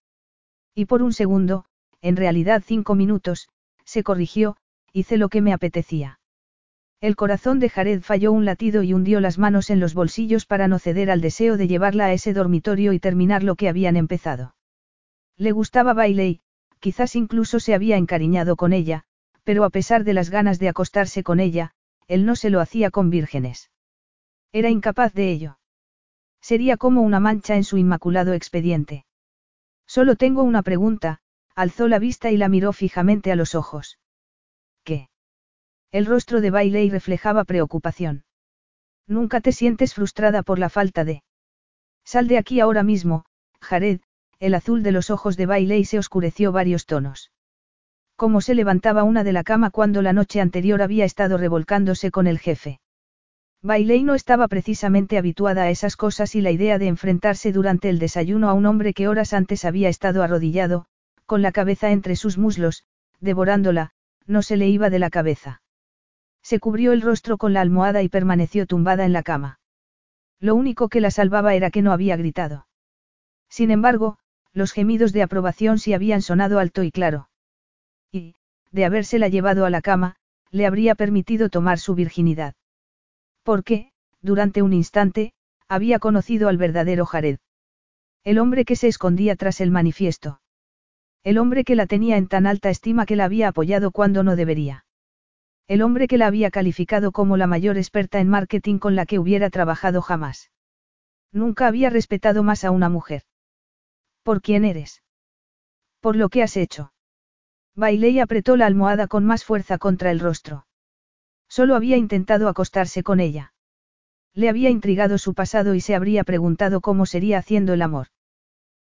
Y 0.75 0.87
por 0.87 1.03
un 1.03 1.13
segundo, 1.13 1.65
en 2.01 2.17
realidad 2.17 2.63
cinco 2.65 2.95
minutos, 2.95 3.49
se 3.91 4.05
corrigió, 4.05 4.57
hice 4.93 5.17
lo 5.17 5.29
que 5.29 5.41
me 5.41 5.53
apetecía. 5.53 6.21
El 7.01 7.17
corazón 7.17 7.59
de 7.59 7.69
Jared 7.69 8.03
falló 8.03 8.31
un 8.31 8.45
latido 8.45 8.85
y 8.85 8.95
hundió 8.95 9.19
las 9.19 9.37
manos 9.37 9.69
en 9.69 9.81
los 9.81 9.95
bolsillos 9.95 10.47
para 10.47 10.69
no 10.69 10.79
ceder 10.79 11.11
al 11.11 11.21
deseo 11.21 11.57
de 11.57 11.67
llevarla 11.67 12.05
a 12.05 12.13
ese 12.13 12.33
dormitorio 12.33 12.93
y 12.93 13.01
terminar 13.01 13.43
lo 13.43 13.57
que 13.57 13.69
habían 13.69 13.97
empezado. 13.97 14.55
Le 15.37 15.51
gustaba 15.51 15.93
Bailey, 15.93 16.41
quizás 16.79 17.17
incluso 17.17 17.59
se 17.59 17.75
había 17.75 17.97
encariñado 17.97 18.55
con 18.55 18.73
ella, 18.73 19.03
pero 19.43 19.65
a 19.65 19.71
pesar 19.71 20.05
de 20.05 20.15
las 20.15 20.31
ganas 20.31 20.61
de 20.61 20.69
acostarse 20.69 21.25
con 21.25 21.41
ella, 21.41 21.73
él 22.07 22.27
no 22.27 22.37
se 22.37 22.51
lo 22.51 22.61
hacía 22.61 22.93
con 22.93 23.11
vírgenes. 23.11 23.73
Era 24.53 24.71
incapaz 24.71 25.15
de 25.15 25.33
ello. 25.33 25.59
Sería 26.41 26.77
como 26.77 27.03
una 27.03 27.19
mancha 27.19 27.57
en 27.57 27.65
su 27.65 27.77
inmaculado 27.77 28.35
expediente. 28.35 29.05
Solo 29.85 30.15
tengo 30.15 30.45
una 30.45 30.63
pregunta, 30.63 31.19
alzó 31.61 31.89
la 31.89 31.99
vista 31.99 32.31
y 32.31 32.39
la 32.39 32.49
miró 32.49 32.73
fijamente 32.73 33.31
a 33.31 33.37
los 33.37 33.55
ojos. 33.55 33.99
¿Qué? 34.83 35.11
El 35.93 36.07
rostro 36.07 36.41
de 36.41 36.51
Bailey 36.51 36.89
reflejaba 36.89 37.45
preocupación. 37.45 38.25
Nunca 39.07 39.41
te 39.41 39.53
sientes 39.53 39.93
frustrada 39.93 40.43
por 40.43 40.59
la 40.59 40.71
falta 40.71 41.05
de... 41.05 41.23
Sal 42.03 42.29
de 42.29 42.39
aquí 42.39 42.61
ahora 42.61 42.83
mismo, 42.83 43.25
Jared, 43.61 44.01
el 44.39 44.55
azul 44.55 44.83
de 44.83 44.93
los 44.93 45.11
ojos 45.11 45.37
de 45.37 45.45
Bailey 45.45 45.85
se 45.85 45.99
oscureció 45.99 46.51
varios 46.51 46.87
tonos. 46.87 47.31
Cómo 48.17 48.41
se 48.41 48.55
levantaba 48.55 49.03
una 49.03 49.23
de 49.23 49.33
la 49.33 49.45
cama 49.45 49.71
cuando 49.71 50.01
la 50.01 50.15
noche 50.15 50.41
anterior 50.41 50.81
había 50.81 51.05
estado 51.05 51.37
revolcándose 51.37 52.11
con 52.11 52.27
el 52.27 52.39
jefe. 52.39 52.81
Bailey 53.63 54.03
no 54.03 54.15
estaba 54.15 54.49
precisamente 54.49 55.19
habituada 55.19 55.65
a 55.65 55.71
esas 55.71 55.97
cosas 55.97 56.35
y 56.35 56.41
la 56.41 56.53
idea 56.53 56.79
de 56.79 56.87
enfrentarse 56.87 57.53
durante 57.53 57.91
el 57.91 57.99
desayuno 57.99 58.49
a 58.49 58.55
un 58.55 58.65
hombre 58.65 58.95
que 58.95 59.09
horas 59.09 59.35
antes 59.35 59.67
había 59.67 59.91
estado 59.91 60.23
arrodillado, 60.23 60.87
con 61.31 61.43
la 61.43 61.53
cabeza 61.53 61.93
entre 61.93 62.17
sus 62.17 62.37
muslos, 62.37 62.83
devorándola, 63.21 63.93
no 64.27 64.43
se 64.43 64.57
le 64.57 64.69
iba 64.69 64.91
de 64.91 64.99
la 64.99 65.11
cabeza. 65.11 65.63
Se 66.43 66.59
cubrió 66.59 66.93
el 66.93 67.03
rostro 67.03 67.39
con 67.39 67.53
la 67.53 67.61
almohada 67.61 68.03
y 68.03 68.09
permaneció 68.09 68.67
tumbada 68.67 69.05
en 69.05 69.13
la 69.13 69.23
cama. 69.23 69.61
Lo 70.41 70.57
único 70.57 70.89
que 70.89 71.01
la 71.01 71.13
salvaba 71.13 71.55
era 71.55 71.71
que 71.71 71.83
no 71.83 71.93
había 71.93 72.17
gritado. 72.17 72.67
Sin 73.49 73.71
embargo, 73.71 74.19
los 74.53 74.73
gemidos 74.73 75.13
de 75.13 75.23
aprobación 75.23 75.79
sí 75.79 75.95
habían 75.95 76.21
sonado 76.21 76.59
alto 76.59 76.83
y 76.83 76.91
claro 76.91 77.31
y, 78.13 78.35
de 78.73 78.85
habérsela 78.85 79.29
llevado 79.29 79.65
a 79.65 79.71
la 79.71 79.83
cama, 79.83 80.17
le 80.51 80.67
habría 80.67 80.95
permitido 80.95 81.49
tomar 81.49 81.79
su 81.79 81.95
virginidad. 81.95 82.55
Porque, 83.43 83.93
durante 84.21 84.63
un 84.63 84.73
instante, 84.73 85.33
había 85.69 85.99
conocido 85.99 86.49
al 86.49 86.57
verdadero 86.57 87.07
Jared. 87.07 87.39
El 88.25 88.39
hombre 88.39 88.65
que 88.65 88.77
se 88.77 88.89
escondía 88.89 89.37
tras 89.37 89.61
el 89.61 89.71
manifiesto. 89.71 90.41
El 91.23 91.39
hombre 91.39 91.65
que 91.65 91.75
la 91.75 91.87
tenía 91.87 92.17
en 92.17 92.29
tan 92.29 92.47
alta 92.47 92.71
estima 92.71 93.05
que 93.05 93.17
la 93.17 93.25
había 93.25 93.49
apoyado 93.49 93.91
cuando 93.91 94.23
no 94.23 94.37
debería. 94.37 94.87
El 95.69 95.83
hombre 95.83 96.09
que 96.09 96.19
la 96.19 96.27
había 96.27 96.51
calificado 96.51 97.13
como 97.13 97.37
la 97.37 97.47
mayor 97.47 97.77
experta 97.77 98.21
en 98.21 98.29
marketing 98.29 98.79
con 98.79 98.97
la 98.97 99.07
que 99.07 99.19
hubiera 99.19 99.51
trabajado 99.51 100.03
jamás. 100.03 100.51
Nunca 101.31 101.67
había 101.67 101.91
respetado 101.91 102.43
más 102.43 102.65
a 102.65 102.71
una 102.71 102.89
mujer. 102.89 103.23
¿Por 104.23 104.41
quién 104.43 104.65
eres? 104.65 105.03
Por 106.01 106.17
lo 106.17 106.29
que 106.29 106.43
has 106.43 106.57
hecho. 106.57 106.93
Bailey 107.77 108.19
apretó 108.19 108.57
la 108.57 108.67
almohada 108.67 109.07
con 109.07 109.25
más 109.25 109.45
fuerza 109.45 109.79
contra 109.79 110.11
el 110.11 110.19
rostro. 110.19 110.67
Solo 111.49 111.77
había 111.77 111.97
intentado 111.97 112.49
acostarse 112.49 113.03
con 113.03 113.21
ella. 113.21 113.53
Le 114.35 114.49
había 114.49 114.71
intrigado 114.71 115.19
su 115.19 115.35
pasado 115.35 115.75
y 115.75 115.81
se 115.81 115.95
habría 115.95 116.25
preguntado 116.25 116.81
cómo 116.81 117.07
sería 117.07 117.39
haciendo 117.39 117.75
el 117.75 117.83
amor. 117.83 118.09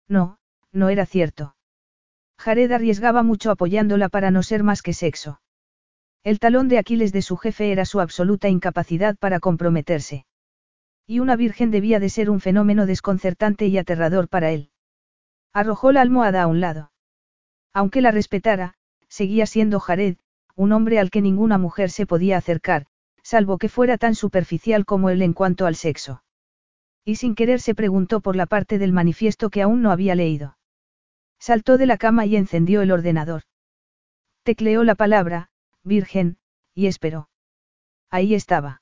No, 0.07 0.38
no 0.72 0.90
era 0.90 1.06
cierto. 1.06 1.56
Jared 2.40 2.72
arriesgaba 2.72 3.24
mucho 3.24 3.51
apoyándola 3.51 4.09
para 4.09 4.32
no 4.32 4.43
ser 4.43 4.64
más 4.64 4.82
que 4.82 4.93
sexo. 4.93 5.41
El 6.24 6.40
talón 6.40 6.67
de 6.67 6.77
Aquiles 6.77 7.11
de 7.11 7.22
su 7.22 7.38
jefe 7.38 7.72
era 7.72 7.85
su 7.85 7.99
absoluta 7.99 8.49
incapacidad 8.49 9.16
para 9.17 9.40
comprometerse. 9.40 10.25
Y 11.06 11.19
una 11.19 11.35
virgen 11.35 11.72
debía 11.72 11.99
de 11.99 12.09
ser 12.09 12.30
un 12.30 12.40
fenómeno 12.40 12.85
desconcertante 12.85 13.67
y 13.67 13.77
aterrador 13.77 14.27
para 14.27 14.51
él. 14.51 14.72
Arrojó 15.53 15.91
la 15.91 16.01
almohada 16.01 16.43
a 16.43 16.48
un 16.48 16.59
lado. 16.59 16.91
Aunque 17.74 18.01
la 18.01 18.11
respetara, 18.11 18.74
seguía 19.07 19.45
siendo 19.45 19.80
Jared, 19.80 20.17
un 20.56 20.74
hombre 20.74 20.99
al 20.99 21.11
que 21.11 21.22
ninguna 21.22 21.57
mujer 21.57 21.91
se 21.91 22.06
podía 22.06 22.38
acercar, 22.38 22.88
salvo 23.24 23.57
que 23.57 23.69
fuera 23.69 23.98
tan 23.98 24.16
superficial 24.16 24.85
como 24.85 25.09
él 25.09 25.22
en 25.22 25.33
cuanto 25.33 25.66
al 25.66 25.75
sexo. 25.75 26.24
Y 27.06 27.16
sin 27.16 27.35
querer 27.35 27.61
se 27.61 27.74
preguntó 27.74 28.19
por 28.19 28.35
la 28.35 28.48
parte 28.48 28.77
del 28.80 28.91
manifiesto 28.91 29.49
que 29.49 29.61
aún 29.61 29.82
no 29.82 29.91
había 29.91 30.14
leído. 30.14 30.56
Saltó 31.40 31.77
de 31.77 31.85
la 31.85 31.98
cama 31.98 32.25
y 32.25 32.35
encendió 32.35 32.82
el 32.82 32.91
ordenador. 32.91 33.43
Tecleó 34.43 34.83
la 34.83 34.95
palabra, 34.95 35.49
virgen, 35.83 36.38
y 36.74 36.88
esperó. 36.88 37.30
Ahí 38.09 38.33
estaba. 38.33 38.82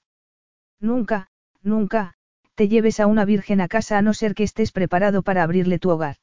Nunca, 0.80 1.30
nunca, 1.62 2.16
te 2.56 2.68
lleves 2.68 3.00
a 3.00 3.08
una 3.08 3.26
virgen 3.26 3.62
a 3.62 3.68
casa 3.68 3.98
a 3.98 4.02
no 4.02 4.14
ser 4.14 4.36
que 4.36 4.44
estés 4.44 4.72
preparado 4.72 5.24
para 5.24 5.44
abrirle 5.44 5.80
tu 5.80 5.90
hogar. 5.90 6.18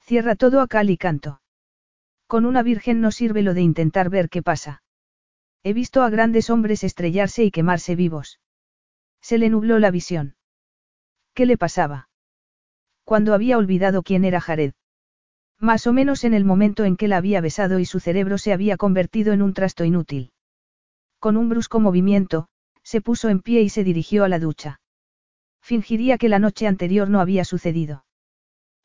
Cierra 0.00 0.34
todo 0.34 0.60
a 0.60 0.68
cal 0.68 0.90
y 0.90 0.96
canto. 0.96 1.40
Con 2.26 2.46
una 2.46 2.62
virgen 2.62 3.00
no 3.00 3.10
sirve 3.10 3.42
lo 3.42 3.54
de 3.54 3.62
intentar 3.62 4.10
ver 4.10 4.28
qué 4.28 4.42
pasa. 4.42 4.82
He 5.62 5.72
visto 5.72 6.02
a 6.02 6.10
grandes 6.10 6.50
hombres 6.50 6.84
estrellarse 6.84 7.44
y 7.44 7.50
quemarse 7.50 7.94
vivos. 7.94 8.40
Se 9.20 9.38
le 9.38 9.48
nubló 9.48 9.78
la 9.78 9.90
visión. 9.90 10.36
¿Qué 11.32 11.46
le 11.46 11.56
pasaba? 11.56 12.08
Cuando 13.04 13.34
había 13.34 13.56
olvidado 13.56 14.02
quién 14.02 14.24
era 14.24 14.40
Jared. 14.40 14.74
Más 15.64 15.86
o 15.86 15.94
menos 15.94 16.24
en 16.24 16.34
el 16.34 16.44
momento 16.44 16.84
en 16.84 16.94
que 16.94 17.08
la 17.08 17.16
había 17.16 17.40
besado 17.40 17.78
y 17.78 17.86
su 17.86 17.98
cerebro 17.98 18.36
se 18.36 18.52
había 18.52 18.76
convertido 18.76 19.32
en 19.32 19.40
un 19.40 19.54
trasto 19.54 19.86
inútil. 19.86 20.30
Con 21.18 21.38
un 21.38 21.48
brusco 21.48 21.80
movimiento, 21.80 22.48
se 22.82 23.00
puso 23.00 23.30
en 23.30 23.40
pie 23.40 23.62
y 23.62 23.70
se 23.70 23.82
dirigió 23.82 24.24
a 24.24 24.28
la 24.28 24.38
ducha. 24.38 24.82
Fingiría 25.62 26.18
que 26.18 26.28
la 26.28 26.38
noche 26.38 26.66
anterior 26.66 27.08
no 27.08 27.18
había 27.18 27.46
sucedido. 27.46 28.04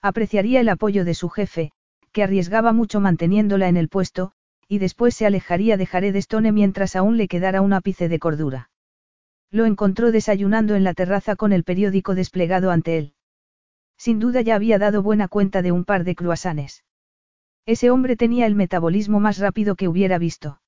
Apreciaría 0.02 0.62
el 0.62 0.70
apoyo 0.70 1.04
de 1.04 1.16
su 1.16 1.28
jefe, 1.28 1.74
que 2.14 2.24
arriesgaba 2.24 2.72
mucho 2.72 3.02
manteniéndola 3.02 3.68
en 3.68 3.76
el 3.76 3.90
puesto, 3.90 4.32
y 4.70 4.78
después 4.78 5.14
se 5.14 5.26
alejaría 5.26 5.76
de 5.76 5.86
Jared 5.86 6.16
Stone 6.16 6.54
mientras 6.54 6.96
aún 6.96 7.18
le 7.18 7.28
quedara 7.28 7.60
un 7.60 7.74
ápice 7.74 8.08
de 8.08 8.20
cordura. 8.20 8.70
Lo 9.52 9.66
encontró 9.66 10.14
desayunando 10.14 10.76
en 10.76 10.86
la 10.86 10.94
terraza 10.94 11.36
con 11.36 11.52
el 11.52 11.66
periódico 11.66 12.16
desplegado 12.16 12.72
ante 12.72 12.98
él. 12.98 13.14
Sin 14.00 14.18
duda 14.20 14.40
ya 14.40 14.56
había 14.56 14.80
dado 14.80 15.04
buena 15.04 15.28
cuenta 15.28 15.62
de 15.62 15.74
un 15.74 15.84
par 15.84 16.06
de 16.06 16.16
cruasanes. 16.16 16.86
Ese 17.66 17.92
hombre 17.92 18.16
tenía 18.16 18.46
el 18.46 18.56
metabolismo 18.56 19.20
más 19.20 19.38
rápido 19.38 19.76
que 19.76 19.90
hubiera 19.90 20.18
visto. 20.18 20.62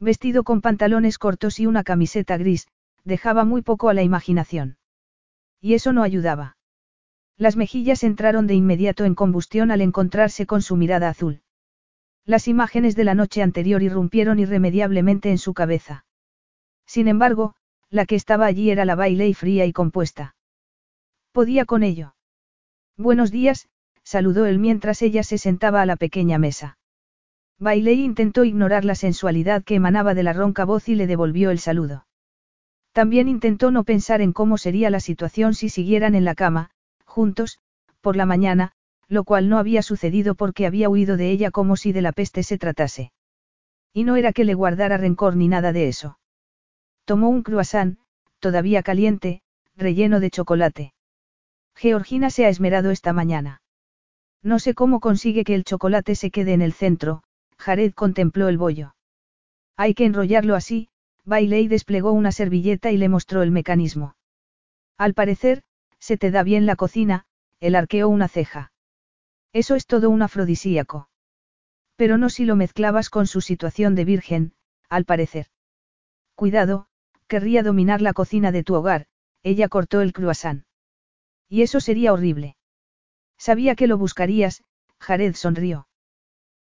Vestido 0.00 0.42
con 0.42 0.62
pantalones 0.62 1.18
cortos 1.18 1.60
y 1.60 1.66
una 1.66 1.84
camiseta 1.84 2.38
gris, 2.38 2.66
dejaba 3.04 3.44
muy 3.44 3.60
poco 3.60 3.90
a 3.90 3.94
la 3.94 4.02
imaginación. 4.02 4.78
Y 5.60 5.74
eso 5.74 5.92
no 5.92 6.02
ayudaba. 6.02 6.56
Las 7.36 7.56
mejillas 7.56 8.02
entraron 8.02 8.46
de 8.46 8.54
inmediato 8.54 9.04
en 9.04 9.14
combustión 9.14 9.70
al 9.70 9.82
encontrarse 9.82 10.46
con 10.46 10.62
su 10.62 10.76
mirada 10.76 11.10
azul. 11.10 11.42
Las 12.24 12.48
imágenes 12.48 12.96
de 12.96 13.04
la 13.04 13.14
noche 13.14 13.42
anterior 13.42 13.82
irrumpieron 13.82 14.38
irremediablemente 14.38 15.30
en 15.30 15.38
su 15.38 15.52
cabeza. 15.52 16.06
Sin 16.86 17.06
embargo, 17.06 17.54
la 17.90 18.06
que 18.06 18.16
estaba 18.16 18.46
allí 18.46 18.70
era 18.70 18.86
la 18.86 18.94
baile 18.94 19.28
y 19.28 19.34
fría 19.34 19.66
y 19.66 19.74
compuesta. 19.74 20.34
Podía 21.32 21.66
con 21.66 21.82
ello. 21.82 22.15
Buenos 22.98 23.30
días, 23.30 23.68
saludó 24.04 24.46
él 24.46 24.58
mientras 24.58 25.02
ella 25.02 25.22
se 25.22 25.36
sentaba 25.36 25.82
a 25.82 25.86
la 25.86 25.96
pequeña 25.96 26.38
mesa. 26.38 26.78
Bailey 27.58 28.02
intentó 28.02 28.44
ignorar 28.44 28.86
la 28.86 28.94
sensualidad 28.94 29.64
que 29.64 29.74
emanaba 29.74 30.14
de 30.14 30.22
la 30.22 30.32
ronca 30.32 30.64
voz 30.64 30.88
y 30.88 30.94
le 30.94 31.06
devolvió 31.06 31.50
el 31.50 31.58
saludo. 31.58 32.06
También 32.92 33.28
intentó 33.28 33.70
no 33.70 33.84
pensar 33.84 34.22
en 34.22 34.32
cómo 34.32 34.56
sería 34.56 34.88
la 34.88 35.00
situación 35.00 35.52
si 35.52 35.68
siguieran 35.68 36.14
en 36.14 36.24
la 36.24 36.34
cama, 36.34 36.70
juntos, 37.04 37.58
por 38.00 38.16
la 38.16 38.24
mañana, 38.24 38.72
lo 39.08 39.24
cual 39.24 39.50
no 39.50 39.58
había 39.58 39.82
sucedido 39.82 40.34
porque 40.34 40.64
había 40.64 40.88
huido 40.88 41.18
de 41.18 41.30
ella 41.30 41.50
como 41.50 41.76
si 41.76 41.92
de 41.92 42.00
la 42.00 42.12
peste 42.12 42.42
se 42.42 42.56
tratase. 42.56 43.12
Y 43.92 44.04
no 44.04 44.16
era 44.16 44.32
que 44.32 44.44
le 44.44 44.54
guardara 44.54 44.96
rencor 44.96 45.36
ni 45.36 45.48
nada 45.48 45.74
de 45.74 45.88
eso. 45.88 46.18
Tomó 47.04 47.28
un 47.28 47.42
croissant, 47.42 47.98
todavía 48.38 48.82
caliente, 48.82 49.42
relleno 49.76 50.18
de 50.18 50.30
chocolate. 50.30 50.94
Georgina 51.76 52.30
se 52.30 52.46
ha 52.46 52.48
esmerado 52.48 52.90
esta 52.90 53.12
mañana. 53.12 53.60
No 54.42 54.58
sé 54.58 54.74
cómo 54.74 54.98
consigue 54.98 55.44
que 55.44 55.54
el 55.54 55.64
chocolate 55.64 56.14
se 56.14 56.30
quede 56.30 56.54
en 56.54 56.62
el 56.62 56.72
centro, 56.72 57.22
Jared 57.58 57.92
contempló 57.92 58.48
el 58.48 58.56
bollo. 58.56 58.94
Hay 59.76 59.94
que 59.94 60.06
enrollarlo 60.06 60.54
así, 60.54 60.88
Bailey 61.24 61.68
desplegó 61.68 62.12
una 62.12 62.32
servilleta 62.32 62.92
y 62.92 62.96
le 62.96 63.10
mostró 63.10 63.42
el 63.42 63.50
mecanismo. 63.50 64.16
Al 64.96 65.12
parecer, 65.12 65.64
se 65.98 66.16
te 66.16 66.30
da 66.30 66.42
bien 66.42 66.64
la 66.64 66.76
cocina, 66.76 67.26
él 67.60 67.74
arqueó 67.74 68.08
una 68.08 68.28
ceja. 68.28 68.72
Eso 69.52 69.74
es 69.74 69.86
todo 69.86 70.08
un 70.08 70.22
afrodisíaco. 70.22 71.08
Pero 71.96 72.16
no 72.16 72.30
si 72.30 72.44
lo 72.44 72.56
mezclabas 72.56 73.10
con 73.10 73.26
su 73.26 73.40
situación 73.40 73.94
de 73.94 74.04
virgen, 74.04 74.54
al 74.88 75.04
parecer. 75.04 75.46
Cuidado, 76.34 76.86
querría 77.26 77.62
dominar 77.62 78.00
la 78.00 78.12
cocina 78.12 78.52
de 78.52 78.62
tu 78.64 78.74
hogar, 78.74 79.06
ella 79.42 79.68
cortó 79.68 80.00
el 80.00 80.12
croissant. 80.12 80.65
Y 81.48 81.62
eso 81.62 81.80
sería 81.80 82.12
horrible. 82.12 82.56
Sabía 83.38 83.74
que 83.74 83.86
lo 83.86 83.98
buscarías, 83.98 84.62
Jared 84.98 85.34
sonrió. 85.34 85.88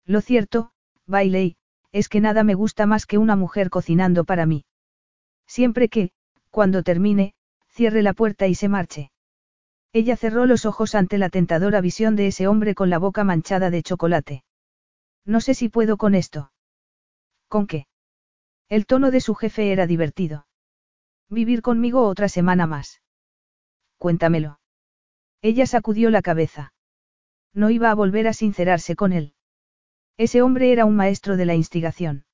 Lo 0.04 0.20
cierto, 0.20 0.72
Bailey, 1.06 1.56
es 1.92 2.08
que 2.08 2.20
nada 2.20 2.42
me 2.42 2.54
gusta 2.54 2.86
más 2.86 3.06
que 3.06 3.18
una 3.18 3.36
mujer 3.36 3.70
cocinando 3.70 4.24
para 4.24 4.46
mí. 4.46 4.64
Siempre 5.46 5.88
que, 5.88 6.10
cuando 6.50 6.82
termine, 6.82 7.34
cierre 7.68 8.02
la 8.02 8.14
puerta 8.14 8.46
y 8.46 8.54
se 8.54 8.68
marche. 8.68 9.10
Ella 9.92 10.16
cerró 10.16 10.46
los 10.46 10.64
ojos 10.64 10.94
ante 10.94 11.18
la 11.18 11.28
tentadora 11.28 11.82
visión 11.82 12.16
de 12.16 12.28
ese 12.28 12.48
hombre 12.48 12.74
con 12.74 12.88
la 12.88 12.98
boca 12.98 13.24
manchada 13.24 13.70
de 13.70 13.82
chocolate. 13.82 14.44
No 15.26 15.40
sé 15.40 15.54
si 15.54 15.68
puedo 15.68 15.98
con 15.98 16.14
esto. 16.14 16.50
¿Con 17.48 17.66
qué? 17.66 17.86
El 18.70 18.86
tono 18.86 19.10
de 19.10 19.20
su 19.20 19.34
jefe 19.34 19.70
era 19.70 19.86
divertido. 19.86 20.46
Vivir 21.28 21.60
conmigo 21.60 22.06
otra 22.06 22.28
semana 22.30 22.66
más. 22.66 23.02
Cuéntamelo. 23.98 24.61
Ella 25.42 25.66
sacudió 25.66 26.10
la 26.10 26.22
cabeza. 26.22 26.72
No 27.52 27.68
iba 27.68 27.90
a 27.90 27.94
volver 27.94 28.28
a 28.28 28.32
sincerarse 28.32 28.96
con 28.96 29.12
él. 29.12 29.34
Ese 30.16 30.40
hombre 30.40 30.72
era 30.72 30.84
un 30.84 30.96
maestro 30.96 31.36
de 31.36 31.44
la 31.46 31.54
instigación. 31.54 32.24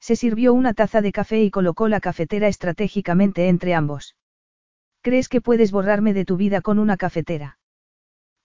Se 0.00 0.16
sirvió 0.16 0.52
una 0.52 0.74
taza 0.74 1.00
de 1.00 1.12
café 1.12 1.42
y 1.42 1.50
colocó 1.50 1.88
la 1.88 2.00
cafetera 2.00 2.48
estratégicamente 2.48 3.48
entre 3.48 3.74
ambos. 3.74 4.16
¿Crees 5.00 5.28
que 5.28 5.40
puedes 5.40 5.70
borrarme 5.70 6.12
de 6.12 6.24
tu 6.24 6.36
vida 6.36 6.60
con 6.60 6.78
una 6.78 6.96
cafetera? 6.96 7.58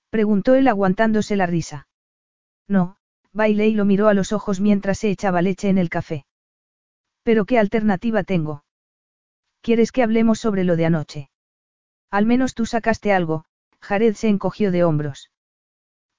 Preguntó 0.09 0.55
él 0.55 0.67
aguantándose 0.67 1.35
la 1.35 1.47
risa. 1.47 1.87
No, 2.67 2.97
Bailey 3.33 3.73
lo 3.73 3.85
miró 3.85 4.07
a 4.07 4.13
los 4.13 4.31
ojos 4.31 4.59
mientras 4.59 4.99
se 4.99 5.09
echaba 5.09 5.41
leche 5.41 5.69
en 5.69 5.77
el 5.77 5.89
café. 5.89 6.25
¿Pero 7.23 7.45
qué 7.45 7.57
alternativa 7.59 8.23
tengo? 8.23 8.63
¿Quieres 9.61 9.91
que 9.91 10.03
hablemos 10.03 10.39
sobre 10.39 10.63
lo 10.63 10.75
de 10.75 10.85
anoche? 10.85 11.29
Al 12.09 12.25
menos 12.25 12.55
tú 12.55 12.65
sacaste 12.65 13.13
algo, 13.13 13.45
Jared 13.81 14.15
se 14.15 14.27
encogió 14.27 14.71
de 14.71 14.83
hombros. 14.83 15.31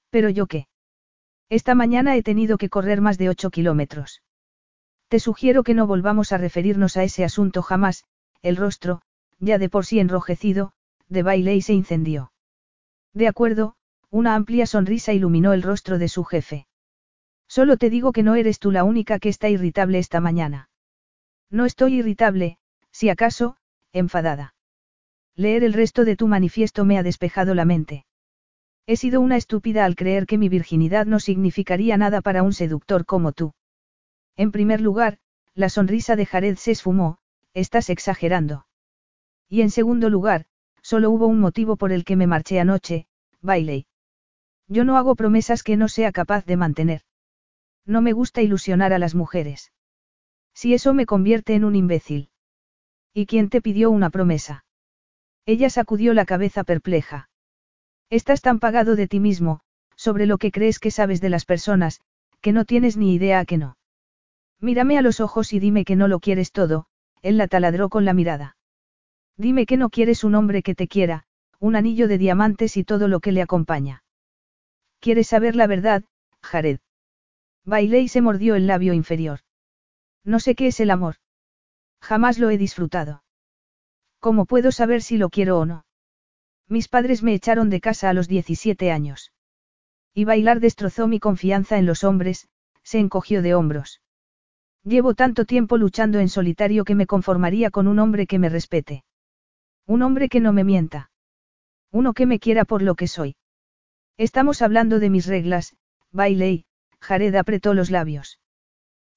¿Pero 0.09 0.29
yo 0.29 0.47
qué? 0.47 0.67
Esta 1.49 1.75
mañana 1.75 2.15
he 2.15 2.23
tenido 2.23 2.57
que 2.57 2.69
correr 2.69 3.01
más 3.01 3.17
de 3.17 3.29
ocho 3.29 3.49
kilómetros. 3.49 4.21
Te 5.07 5.19
sugiero 5.19 5.63
que 5.63 5.73
no 5.73 5.87
volvamos 5.87 6.31
a 6.31 6.37
referirnos 6.37 6.95
a 6.97 7.03
ese 7.03 7.25
asunto 7.25 7.61
jamás, 7.61 8.05
el 8.41 8.55
rostro, 8.55 9.01
ya 9.39 9.57
de 9.57 9.69
por 9.69 9.85
sí 9.85 9.99
enrojecido, 9.99 10.71
de 11.09 11.23
Bailey 11.23 11.61
se 11.61 11.73
incendió. 11.73 12.31
De 13.13 13.27
acuerdo, 13.27 13.75
una 14.09 14.35
amplia 14.35 14.65
sonrisa 14.65 15.13
iluminó 15.13 15.53
el 15.53 15.63
rostro 15.63 15.97
de 15.97 16.07
su 16.07 16.23
jefe. 16.23 16.67
Solo 17.47 17.75
te 17.75 17.89
digo 17.89 18.13
que 18.13 18.23
no 18.23 18.35
eres 18.35 18.59
tú 18.59 18.71
la 18.71 18.85
única 18.85 19.19
que 19.19 19.27
está 19.27 19.49
irritable 19.49 19.99
esta 19.99 20.21
mañana. 20.21 20.69
No 21.49 21.65
estoy 21.65 21.95
irritable, 21.95 22.57
si 22.91 23.09
acaso, 23.09 23.57
enfadada. 23.91 24.55
Leer 25.35 25.63
el 25.63 25.73
resto 25.73 26.05
de 26.05 26.15
tu 26.15 26.27
manifiesto 26.27 26.85
me 26.85 26.97
ha 26.97 27.03
despejado 27.03 27.55
la 27.55 27.65
mente. 27.65 28.05
He 28.85 28.97
sido 28.97 29.21
una 29.21 29.37
estúpida 29.37 29.85
al 29.85 29.95
creer 29.95 30.25
que 30.25 30.37
mi 30.37 30.49
virginidad 30.49 31.05
no 31.05 31.19
significaría 31.19 31.97
nada 31.97 32.21
para 32.21 32.43
un 32.43 32.53
seductor 32.53 33.05
como 33.05 33.31
tú. 33.31 33.53
En 34.35 34.51
primer 34.51 34.81
lugar, 34.81 35.19
la 35.53 35.69
sonrisa 35.69 36.15
de 36.15 36.25
Jared 36.25 36.55
se 36.57 36.71
esfumó, 36.71 37.17
estás 37.53 37.89
exagerando. 37.89 38.65
Y 39.47 39.61
en 39.61 39.69
segundo 39.69 40.09
lugar, 40.09 40.45
solo 40.81 41.11
hubo 41.11 41.27
un 41.27 41.39
motivo 41.39 41.77
por 41.77 41.91
el 41.91 42.03
que 42.03 42.15
me 42.15 42.27
marché 42.27 42.59
anoche, 42.59 43.07
Bailey. 43.41 43.85
Yo 44.67 44.83
no 44.83 44.97
hago 44.97 45.15
promesas 45.15 45.63
que 45.63 45.77
no 45.77 45.87
sea 45.87 46.11
capaz 46.11 46.45
de 46.45 46.57
mantener. 46.57 47.01
No 47.85 48.01
me 48.01 48.13
gusta 48.13 48.41
ilusionar 48.41 48.93
a 48.93 48.99
las 48.99 49.15
mujeres. 49.15 49.71
Si 50.53 50.73
eso 50.73 50.93
me 50.93 51.05
convierte 51.05 51.55
en 51.55 51.65
un 51.65 51.75
imbécil. 51.75 52.29
¿Y 53.13 53.25
quién 53.25 53.49
te 53.49 53.61
pidió 53.61 53.91
una 53.91 54.09
promesa? 54.09 54.65
Ella 55.53 55.69
sacudió 55.69 56.13
la 56.13 56.23
cabeza 56.23 56.63
perpleja. 56.63 57.29
Estás 58.09 58.41
tan 58.41 58.59
pagado 58.59 58.95
de 58.95 59.09
ti 59.09 59.19
mismo, 59.19 59.59
sobre 59.97 60.25
lo 60.25 60.37
que 60.37 60.49
crees 60.49 60.79
que 60.79 60.91
sabes 60.91 61.19
de 61.19 61.27
las 61.27 61.43
personas, 61.43 61.99
que 62.39 62.53
no 62.53 62.63
tienes 62.63 62.95
ni 62.95 63.13
idea 63.13 63.39
a 63.39 63.43
que 63.43 63.57
no. 63.57 63.75
Mírame 64.61 64.97
a 64.97 65.01
los 65.01 65.19
ojos 65.19 65.51
y 65.51 65.59
dime 65.59 65.83
que 65.83 65.97
no 65.97 66.07
lo 66.07 66.21
quieres 66.21 66.53
todo, 66.53 66.85
él 67.21 67.35
la 67.35 67.49
taladró 67.49 67.89
con 67.89 68.05
la 68.05 68.13
mirada. 68.13 68.55
Dime 69.35 69.65
que 69.65 69.75
no 69.75 69.89
quieres 69.89 70.23
un 70.23 70.35
hombre 70.35 70.63
que 70.63 70.73
te 70.73 70.87
quiera, 70.87 71.25
un 71.59 71.75
anillo 71.75 72.07
de 72.07 72.17
diamantes 72.17 72.77
y 72.77 72.85
todo 72.85 73.09
lo 73.09 73.19
que 73.19 73.33
le 73.33 73.41
acompaña. 73.41 74.05
¿Quieres 75.01 75.27
saber 75.27 75.57
la 75.57 75.67
verdad, 75.67 76.05
Jared? 76.41 76.79
Bailé 77.65 77.99
y 77.99 78.07
se 78.07 78.21
mordió 78.21 78.55
el 78.55 78.67
labio 78.67 78.93
inferior. 78.93 79.41
No 80.23 80.39
sé 80.39 80.55
qué 80.55 80.67
es 80.67 80.79
el 80.79 80.91
amor. 80.91 81.15
Jamás 81.99 82.39
lo 82.39 82.49
he 82.51 82.57
disfrutado. 82.57 83.21
¿Cómo 84.21 84.45
puedo 84.45 84.71
saber 84.71 85.01
si 85.01 85.17
lo 85.17 85.31
quiero 85.31 85.57
o 85.57 85.65
no? 85.65 85.83
Mis 86.69 86.87
padres 86.87 87.23
me 87.23 87.33
echaron 87.33 87.71
de 87.71 87.81
casa 87.81 88.07
a 88.07 88.13
los 88.13 88.27
17 88.27 88.91
años. 88.91 89.33
Y 90.13 90.25
bailar 90.25 90.59
destrozó 90.59 91.07
mi 91.07 91.19
confianza 91.19 91.79
en 91.79 91.87
los 91.87 92.03
hombres, 92.03 92.47
se 92.83 92.99
encogió 92.99 93.41
de 93.41 93.55
hombros. 93.55 93.99
Llevo 94.83 95.15
tanto 95.15 95.45
tiempo 95.45 95.75
luchando 95.77 96.19
en 96.19 96.29
solitario 96.29 96.85
que 96.85 96.93
me 96.93 97.07
conformaría 97.07 97.71
con 97.71 97.87
un 97.87 97.97
hombre 97.97 98.27
que 98.27 98.37
me 98.37 98.49
respete. 98.49 99.03
Un 99.87 100.03
hombre 100.03 100.29
que 100.29 100.39
no 100.39 100.53
me 100.53 100.63
mienta. 100.63 101.09
Uno 101.91 102.13
que 102.13 102.27
me 102.27 102.39
quiera 102.39 102.63
por 102.63 102.83
lo 102.83 102.93
que 102.93 103.07
soy. 103.07 103.35
Estamos 104.17 104.61
hablando 104.61 104.99
de 104.99 105.09
mis 105.09 105.25
reglas, 105.25 105.75
Bailey, 106.11 106.65
Jared 106.99 107.33
apretó 107.33 107.73
los 107.73 107.89
labios. 107.89 108.39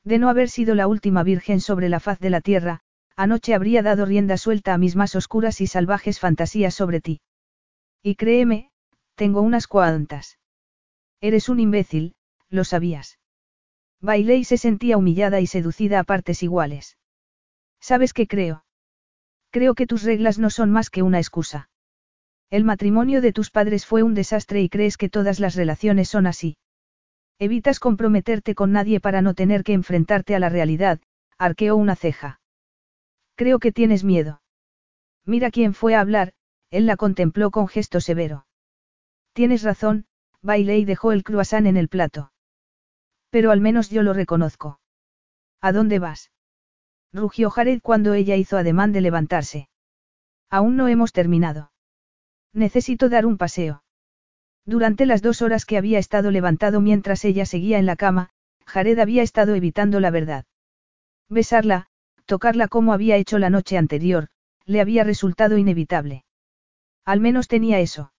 De 0.02 0.18
no 0.18 0.30
haber 0.30 0.48
sido 0.48 0.74
la 0.74 0.86
última 0.86 1.22
virgen 1.22 1.60
sobre 1.60 1.90
la 1.90 2.00
faz 2.00 2.18
de 2.20 2.30
la 2.30 2.40
tierra, 2.40 2.80
anoche 3.16 3.54
habría 3.54 3.82
dado 3.82 4.06
rienda 4.06 4.36
suelta 4.36 4.74
a 4.74 4.78
mis 4.78 4.96
más 4.96 5.14
oscuras 5.14 5.60
y 5.60 5.66
salvajes 5.66 6.20
fantasías 6.20 6.74
sobre 6.74 7.00
ti. 7.00 7.20
Y 8.02 8.16
créeme, 8.16 8.70
tengo 9.14 9.40
unas 9.40 9.66
cuantas. 9.66 10.38
Eres 11.20 11.48
un 11.48 11.60
imbécil, 11.60 12.14
lo 12.50 12.64
sabías. 12.64 13.18
Bailey 14.00 14.44
se 14.44 14.58
sentía 14.58 14.98
humillada 14.98 15.40
y 15.40 15.46
seducida 15.46 16.00
a 16.00 16.04
partes 16.04 16.42
iguales. 16.42 16.98
¿Sabes 17.80 18.12
qué 18.12 18.26
creo? 18.26 18.64
Creo 19.50 19.74
que 19.74 19.86
tus 19.86 20.02
reglas 20.02 20.38
no 20.38 20.50
son 20.50 20.70
más 20.70 20.90
que 20.90 21.02
una 21.02 21.18
excusa. 21.18 21.70
El 22.50 22.64
matrimonio 22.64 23.20
de 23.20 23.32
tus 23.32 23.50
padres 23.50 23.86
fue 23.86 24.02
un 24.02 24.14
desastre 24.14 24.60
y 24.60 24.68
crees 24.68 24.96
que 24.96 25.08
todas 25.08 25.40
las 25.40 25.54
relaciones 25.54 26.08
son 26.08 26.26
así. 26.26 26.56
Evitas 27.38 27.80
comprometerte 27.80 28.54
con 28.54 28.72
nadie 28.72 29.00
para 29.00 29.22
no 29.22 29.34
tener 29.34 29.64
que 29.64 29.72
enfrentarte 29.72 30.34
a 30.34 30.38
la 30.38 30.48
realidad, 30.48 31.00
arqueó 31.38 31.76
una 31.76 31.96
ceja. 31.96 32.40
Creo 33.36 33.58
que 33.58 33.72
tienes 33.72 34.04
miedo. 34.04 34.42
Mira 35.24 35.50
quién 35.50 35.74
fue 35.74 35.94
a 35.94 36.00
hablar, 36.00 36.34
él 36.70 36.86
la 36.86 36.96
contempló 36.96 37.50
con 37.50 37.68
gesto 37.68 38.00
severo. 38.00 38.46
Tienes 39.32 39.62
razón, 39.62 40.06
Bailey 40.42 40.84
dejó 40.84 41.12
el 41.12 41.24
croissant 41.24 41.66
en 41.66 41.76
el 41.76 41.88
plato. 41.88 42.32
Pero 43.30 43.50
al 43.50 43.60
menos 43.60 43.90
yo 43.90 44.02
lo 44.02 44.12
reconozco. 44.12 44.80
¿A 45.60 45.72
dónde 45.72 45.98
vas? 45.98 46.30
Rugió 47.12 47.50
Jared 47.50 47.80
cuando 47.82 48.14
ella 48.14 48.36
hizo 48.36 48.56
ademán 48.56 48.92
de 48.92 49.00
levantarse. 49.00 49.68
Aún 50.50 50.76
no 50.76 50.88
hemos 50.88 51.12
terminado. 51.12 51.72
Necesito 52.52 53.08
dar 53.08 53.26
un 53.26 53.38
paseo. 53.38 53.82
Durante 54.66 55.06
las 55.06 55.22
dos 55.22 55.42
horas 55.42 55.64
que 55.64 55.76
había 55.76 55.98
estado 55.98 56.30
levantado 56.30 56.80
mientras 56.80 57.24
ella 57.24 57.46
seguía 57.46 57.78
en 57.78 57.86
la 57.86 57.96
cama, 57.96 58.30
Jared 58.66 58.98
había 58.98 59.22
estado 59.22 59.54
evitando 59.54 60.00
la 60.00 60.10
verdad. 60.10 60.44
Besarla, 61.28 61.88
tocarla 62.26 62.68
como 62.68 62.92
había 62.92 63.16
hecho 63.16 63.38
la 63.38 63.50
noche 63.50 63.76
anterior, 63.76 64.28
le 64.66 64.80
había 64.80 65.04
resultado 65.04 65.58
inevitable. 65.58 66.24
Al 67.04 67.20
menos 67.20 67.48
tenía 67.48 67.80
eso. 67.80 68.12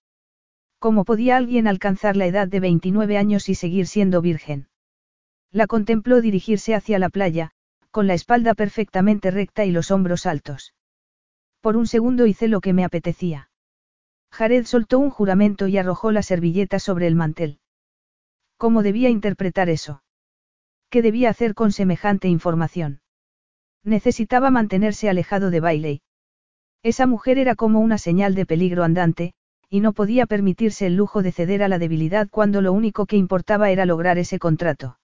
¿Cómo 0.80 1.06
podía 1.06 1.38
alguien 1.38 1.67
alcanzar 1.67 2.16
la 2.16 2.27
edad 2.27 2.48
de 2.48 2.59
29 2.59 3.17
años 3.17 3.50
y 3.50 3.56
seguir 3.56 3.88
siendo 3.88 4.22
virgen? 4.22 4.67
La 5.51 5.67
contempló 5.67 6.22
dirigirse 6.22 6.75
hacia 6.75 7.00
la 7.00 7.09
playa, 7.09 7.51
con 7.90 8.08
la 8.08 8.14
espalda 8.14 8.53
perfectamente 8.53 9.32
recta 9.32 9.66
y 9.66 9.72
los 9.72 9.90
hombros 9.90 10.25
altos. 10.25 10.74
Por 11.61 11.77
un 11.77 11.88
segundo 11.88 12.27
hice 12.27 12.48
lo 12.48 12.61
que 12.61 12.74
me 12.74 12.84
apetecía. 12.84 13.50
Jared 14.32 14.66
soltó 14.66 15.00
un 15.00 15.09
juramento 15.09 15.67
y 15.67 15.77
arrojó 15.77 16.11
la 16.11 16.22
servilleta 16.22 16.77
sobre 16.77 17.08
el 17.08 17.16
mantel. 17.16 17.59
¿Cómo 18.58 18.84
debía 18.84 19.09
interpretar 19.09 19.69
eso? 19.69 20.03
¿Qué 20.90 21.01
debía 21.01 21.30
hacer 21.30 21.56
con 21.56 21.72
semejante 21.72 22.27
información? 22.27 23.00
Necesitaba 23.85 24.49
mantenerse 24.49 25.09
alejado 25.09 25.51
de 25.51 25.59
Bailey. 25.59 26.01
Esa 26.81 27.05
mujer 27.05 27.38
era 27.38 27.55
como 27.55 27.80
una 27.80 27.99
señal 27.99 28.33
de 28.33 28.45
peligro 28.45 28.83
andante, 28.83 29.33
y 29.69 29.80
no 29.80 29.93
podía 29.93 30.25
permitirse 30.25 30.88
el 30.88 30.95
lujo 30.95 31.22
de 31.22 31.31
ceder 31.31 31.61
a 31.61 31.67
la 31.67 31.80
debilidad 31.80 32.27
cuando 32.30 32.61
lo 32.61 32.73
único 32.73 33.05
que 33.05 33.15
importaba 33.15 33.69
era 33.69 33.85
lograr 33.85 34.17
ese 34.17 34.39
contrato. 34.39 34.97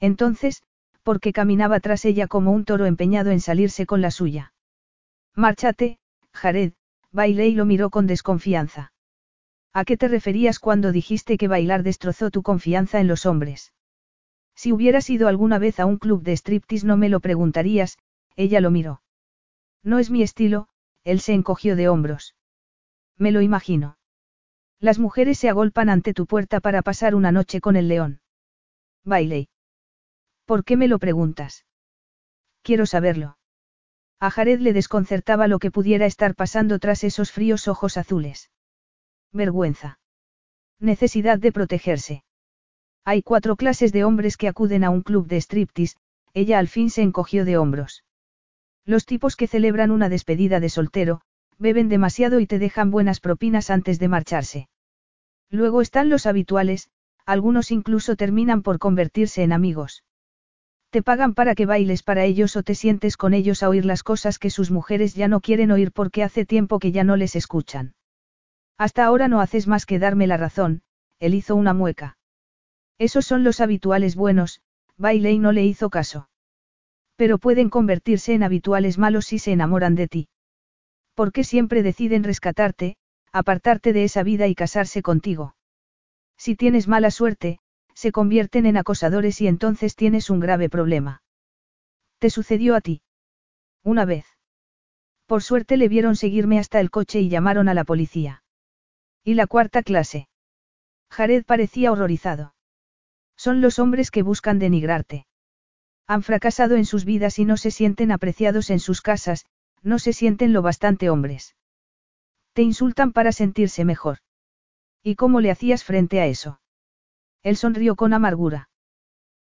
Entonces, 0.00 0.62
¿por 1.02 1.18
qué 1.18 1.32
caminaba 1.32 1.80
tras 1.80 2.04
ella 2.04 2.26
como 2.26 2.52
un 2.52 2.64
toro 2.64 2.86
empeñado 2.86 3.30
en 3.30 3.40
salirse 3.40 3.86
con 3.86 4.02
la 4.02 4.10
suya? 4.10 4.52
Márchate, 5.34 5.98
Jared, 6.32 6.72
Bailey 7.10 7.54
lo 7.54 7.64
miró 7.64 7.88
con 7.88 8.06
desconfianza. 8.06 8.92
¿A 9.72 9.84
qué 9.84 9.96
te 9.96 10.08
referías 10.08 10.58
cuando 10.58 10.92
dijiste 10.92 11.38
que 11.38 11.48
bailar 11.48 11.82
destrozó 11.82 12.30
tu 12.30 12.42
confianza 12.42 13.00
en 13.00 13.08
los 13.08 13.26
hombres? 13.26 13.72
Si 14.54 14.72
hubieras 14.72 15.10
ido 15.10 15.28
alguna 15.28 15.58
vez 15.58 15.80
a 15.80 15.86
un 15.86 15.98
club 15.98 16.22
de 16.22 16.32
striptease 16.32 16.86
no 16.86 16.96
me 16.96 17.08
lo 17.08 17.20
preguntarías, 17.20 17.98
ella 18.36 18.60
lo 18.60 18.70
miró. 18.70 19.02
No 19.82 19.98
es 19.98 20.10
mi 20.10 20.22
estilo, 20.22 20.68
él 21.02 21.20
se 21.20 21.34
encogió 21.34 21.76
de 21.76 21.88
hombros. 21.88 22.34
Me 23.18 23.30
lo 23.30 23.42
imagino. 23.42 23.98
Las 24.80 24.98
mujeres 24.98 25.38
se 25.38 25.48
agolpan 25.48 25.88
ante 25.88 26.14
tu 26.14 26.26
puerta 26.26 26.60
para 26.60 26.82
pasar 26.82 27.14
una 27.14 27.32
noche 27.32 27.60
con 27.60 27.76
el 27.76 27.88
león. 27.88 28.20
Bailey. 29.04 29.48
¿Por 30.46 30.64
qué 30.64 30.76
me 30.76 30.88
lo 30.88 30.98
preguntas? 30.98 31.66
Quiero 32.62 32.86
saberlo. 32.86 33.38
A 34.20 34.30
Jared 34.30 34.60
le 34.60 34.72
desconcertaba 34.72 35.48
lo 35.48 35.58
que 35.58 35.70
pudiera 35.70 36.06
estar 36.06 36.34
pasando 36.34 36.78
tras 36.78 37.04
esos 37.04 37.30
fríos 37.30 37.68
ojos 37.68 37.96
azules. 37.96 38.50
Vergüenza. 39.32 39.98
Necesidad 40.78 41.38
de 41.38 41.52
protegerse. 41.52 42.23
Hay 43.06 43.22
cuatro 43.22 43.56
clases 43.56 43.92
de 43.92 44.04
hombres 44.04 44.36
que 44.38 44.48
acuden 44.48 44.82
a 44.82 44.90
un 44.90 45.02
club 45.02 45.26
de 45.26 45.36
striptease, 45.36 45.96
ella 46.32 46.58
al 46.58 46.68
fin 46.68 46.88
se 46.88 47.02
encogió 47.02 47.44
de 47.44 47.58
hombros. 47.58 48.02
Los 48.86 49.04
tipos 49.04 49.36
que 49.36 49.46
celebran 49.46 49.90
una 49.90 50.08
despedida 50.08 50.58
de 50.58 50.70
soltero, 50.70 51.20
beben 51.58 51.88
demasiado 51.88 52.40
y 52.40 52.46
te 52.46 52.58
dejan 52.58 52.90
buenas 52.90 53.20
propinas 53.20 53.70
antes 53.70 53.98
de 53.98 54.08
marcharse. 54.08 54.68
Luego 55.50 55.82
están 55.82 56.08
los 56.08 56.26
habituales, 56.26 56.88
algunos 57.26 57.70
incluso 57.70 58.16
terminan 58.16 58.62
por 58.62 58.78
convertirse 58.78 59.42
en 59.42 59.52
amigos. 59.52 60.02
Te 60.90 61.02
pagan 61.02 61.34
para 61.34 61.54
que 61.54 61.66
bailes 61.66 62.02
para 62.02 62.24
ellos 62.24 62.56
o 62.56 62.62
te 62.62 62.74
sientes 62.74 63.16
con 63.16 63.34
ellos 63.34 63.62
a 63.62 63.68
oír 63.68 63.84
las 63.84 64.02
cosas 64.02 64.38
que 64.38 64.50
sus 64.50 64.70
mujeres 64.70 65.14
ya 65.14 65.28
no 65.28 65.40
quieren 65.40 65.70
oír 65.70 65.92
porque 65.92 66.22
hace 66.22 66.46
tiempo 66.46 66.78
que 66.78 66.92
ya 66.92 67.04
no 67.04 67.16
les 67.16 67.36
escuchan. 67.36 67.94
Hasta 68.78 69.04
ahora 69.04 69.28
no 69.28 69.40
haces 69.40 69.66
más 69.66 69.86
que 69.86 69.98
darme 69.98 70.26
la 70.26 70.36
razón, 70.36 70.82
él 71.18 71.34
hizo 71.34 71.54
una 71.54 71.74
mueca. 71.74 72.16
Esos 72.98 73.26
son 73.26 73.44
los 73.44 73.60
habituales 73.60 74.16
buenos, 74.16 74.60
Bailey 74.96 75.38
no 75.38 75.52
le 75.52 75.64
hizo 75.64 75.90
caso. 75.90 76.28
Pero 77.16 77.38
pueden 77.38 77.70
convertirse 77.70 78.34
en 78.34 78.42
habituales 78.42 78.98
malos 78.98 79.26
si 79.26 79.38
se 79.38 79.52
enamoran 79.52 79.94
de 79.94 80.08
ti. 80.08 80.28
¿Por 81.14 81.32
qué 81.32 81.44
siempre 81.44 81.82
deciden 81.82 82.24
rescatarte, 82.24 82.96
apartarte 83.32 83.92
de 83.92 84.04
esa 84.04 84.22
vida 84.22 84.46
y 84.46 84.54
casarse 84.54 85.02
contigo? 85.02 85.56
Si 86.36 86.56
tienes 86.56 86.88
mala 86.88 87.10
suerte, 87.10 87.60
se 87.94 88.12
convierten 88.12 88.66
en 88.66 88.76
acosadores 88.76 89.40
y 89.40 89.46
entonces 89.46 89.94
tienes 89.94 90.30
un 90.30 90.40
grave 90.40 90.68
problema. 90.68 91.22
¿Te 92.18 92.30
sucedió 92.30 92.74
a 92.74 92.80
ti? 92.80 93.02
Una 93.84 94.04
vez. 94.04 94.26
Por 95.26 95.42
suerte 95.42 95.76
le 95.76 95.88
vieron 95.88 96.16
seguirme 96.16 96.58
hasta 96.58 96.80
el 96.80 96.90
coche 96.90 97.20
y 97.20 97.28
llamaron 97.28 97.68
a 97.68 97.74
la 97.74 97.84
policía. 97.84 98.42
¿Y 99.22 99.34
la 99.34 99.46
cuarta 99.46 99.82
clase? 99.82 100.28
Jared 101.10 101.44
parecía 101.44 101.92
horrorizado. 101.92 102.53
Son 103.36 103.60
los 103.60 103.78
hombres 103.78 104.10
que 104.10 104.22
buscan 104.22 104.58
denigrarte. 104.58 105.26
Han 106.06 106.22
fracasado 106.22 106.76
en 106.76 106.84
sus 106.84 107.04
vidas 107.04 107.38
y 107.38 107.44
no 107.44 107.56
se 107.56 107.70
sienten 107.70 108.12
apreciados 108.12 108.70
en 108.70 108.80
sus 108.80 109.00
casas, 109.00 109.46
no 109.82 109.98
se 109.98 110.12
sienten 110.12 110.52
lo 110.52 110.62
bastante 110.62 111.10
hombres. 111.10 111.56
Te 112.52 112.62
insultan 112.62 113.12
para 113.12 113.32
sentirse 113.32 113.84
mejor. 113.84 114.18
¿Y 115.02 115.16
cómo 115.16 115.40
le 115.40 115.50
hacías 115.50 115.84
frente 115.84 116.20
a 116.20 116.26
eso? 116.26 116.60
Él 117.42 117.56
sonrió 117.56 117.96
con 117.96 118.14
amargura. 118.14 118.70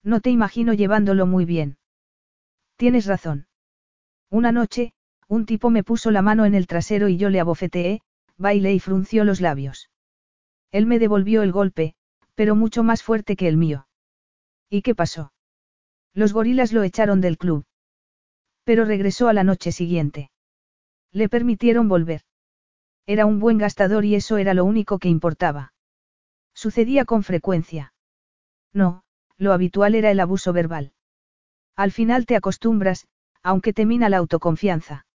No 0.04 0.22
te 0.22 0.30
imagino 0.30 0.74
llevándolo 0.74 1.26
muy 1.26 1.46
bien. 1.46 1.78
Tienes 2.76 3.06
razón. 3.06 3.48
Una 4.30 4.52
noche, 4.52 4.94
un 5.28 5.46
tipo 5.46 5.70
me 5.70 5.84
puso 5.84 6.12
la 6.12 6.22
mano 6.22 6.46
en 6.46 6.54
el 6.54 6.68
trasero 6.68 7.10
y 7.10 7.18
yo 7.18 7.30
le 7.30 7.40
abofeteé, 7.40 8.02
bailé 8.38 8.74
y 8.74 8.80
frunció 8.80 9.24
los 9.24 9.42
labios. 9.42 9.90
Él 10.72 10.86
me 10.86 11.00
devolvió 11.00 11.42
el 11.42 11.52
golpe, 11.52 11.96
pero 12.38 12.56
mucho 12.56 12.84
más 12.84 13.02
fuerte 13.02 13.36
que 13.36 13.48
el 13.48 13.58
mío. 13.58 13.88
¿Y 14.70 14.84
qué 14.84 14.94
pasó? 14.94 15.34
Los 16.14 16.34
gorilas 16.34 16.72
lo 16.72 16.84
echaron 16.84 17.20
del 17.20 17.40
club. 17.40 17.66
Pero 18.64 18.86
regresó 18.86 19.28
a 19.28 19.34
la 19.34 19.44
noche 19.44 19.72
siguiente. 19.72 20.30
Le 21.12 21.30
permitieron 21.30 21.88
volver. 21.88 22.22
Era 23.08 23.26
un 23.26 23.40
buen 23.40 23.58
gastador 23.58 24.06
y 24.06 24.14
eso 24.14 24.38
era 24.38 24.54
lo 24.54 24.66
único 24.66 25.00
que 25.00 25.10
importaba. 25.10 25.74
Sucedía 26.54 27.06
con 27.06 27.24
frecuencia. 27.24 27.94
No, 28.72 29.02
lo 29.38 29.52
habitual 29.52 29.96
era 29.96 30.12
el 30.12 30.20
abuso 30.20 30.54
verbal. 30.54 30.94
Al 31.76 31.92
final 31.92 32.28
te 32.28 32.36
acostumbras, 32.36 33.08
aunque 33.42 33.74
te 33.74 33.88
mina 33.88 34.10
la 34.10 34.18
autoconfianza. 34.18 35.08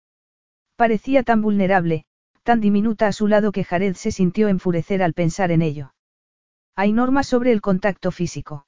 Parecía 0.75 1.23
tan 1.23 1.41
vulnerable, 1.41 2.05
tan 2.43 2.61
diminuta 2.61 3.07
a 3.07 3.13
su 3.13 3.29
lado 3.29 3.53
que 3.53 3.63
Jared 3.63 3.95
se 3.95 4.11
sintió 4.11 4.49
enfurecer 4.49 5.05
al 5.05 5.15
pensar 5.15 5.53
en 5.53 5.63
ello. 5.63 5.93
Hay 6.75 6.93
normas 6.93 7.27
sobre 7.27 7.53
el 7.53 7.61
contacto 7.61 8.11
físico. 8.11 8.67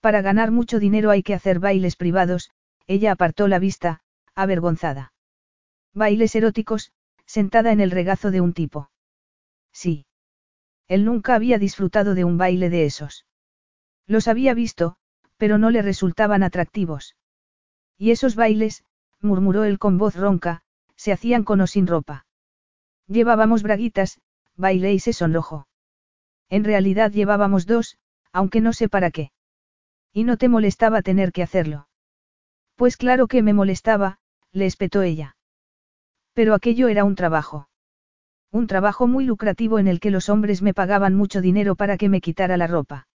Para 0.00 0.22
ganar 0.22 0.50
mucho 0.50 0.78
dinero 0.78 1.10
hay 1.10 1.22
que 1.22 1.34
hacer 1.34 1.58
bailes 1.58 1.96
privados, 1.96 2.50
ella 2.86 3.12
apartó 3.12 3.46
la 3.46 3.58
vista, 3.58 4.00
avergonzada. 4.34 5.12
Bailes 5.92 6.34
eróticos, 6.34 6.92
sentada 7.26 7.72
en 7.72 7.80
el 7.80 7.90
regazo 7.90 8.30
de 8.30 8.40
un 8.40 8.54
tipo. 8.54 8.90
Sí. 9.72 10.06
Él 10.88 11.04
nunca 11.04 11.34
había 11.34 11.58
disfrutado 11.58 12.14
de 12.14 12.24
un 12.24 12.38
baile 12.38 12.70
de 12.70 12.86
esos. 12.86 13.26
Los 14.06 14.26
había 14.26 14.54
visto, 14.54 14.96
pero 15.36 15.58
no 15.58 15.70
le 15.70 15.82
resultaban 15.82 16.42
atractivos. 16.42 17.16
Y 17.96 18.10
esos 18.10 18.34
bailes, 18.34 18.82
murmuró 19.20 19.64
él 19.64 19.78
con 19.78 19.98
voz 19.98 20.16
ronca, 20.16 20.62
se 20.96 21.12
hacían 21.12 21.44
con 21.44 21.60
o 21.60 21.66
sin 21.66 21.86
ropa. 21.86 22.26
Llevábamos 23.06 23.62
braguitas, 23.62 24.20
bailé 24.56 24.92
y 24.94 24.98
se 24.98 25.12
sonrojó. 25.12 25.68
En 26.50 26.64
realidad 26.64 27.12
llevábamos 27.12 27.64
dos, 27.64 27.96
aunque 28.32 28.60
no 28.60 28.72
sé 28.72 28.88
para 28.88 29.10
qué. 29.10 29.30
Y 30.12 30.24
no 30.24 30.36
te 30.36 30.48
molestaba 30.48 31.00
tener 31.00 31.32
que 31.32 31.42
hacerlo. 31.42 31.88
Pues 32.74 32.96
claro 32.96 33.28
que 33.28 33.42
me 33.42 33.54
molestaba, 33.54 34.18
le 34.52 34.66
espetó 34.66 35.02
ella. 35.02 35.36
Pero 36.34 36.54
aquello 36.54 36.88
era 36.88 37.04
un 37.04 37.14
trabajo. 37.14 37.68
Un 38.50 38.66
trabajo 38.66 39.06
muy 39.06 39.24
lucrativo 39.24 39.78
en 39.78 39.86
el 39.86 40.00
que 40.00 40.10
los 40.10 40.28
hombres 40.28 40.60
me 40.60 40.74
pagaban 40.74 41.14
mucho 41.14 41.40
dinero 41.40 41.76
para 41.76 41.96
que 41.96 42.08
me 42.08 42.20
quitara 42.20 42.56
la 42.56 42.66
ropa. 42.66 43.06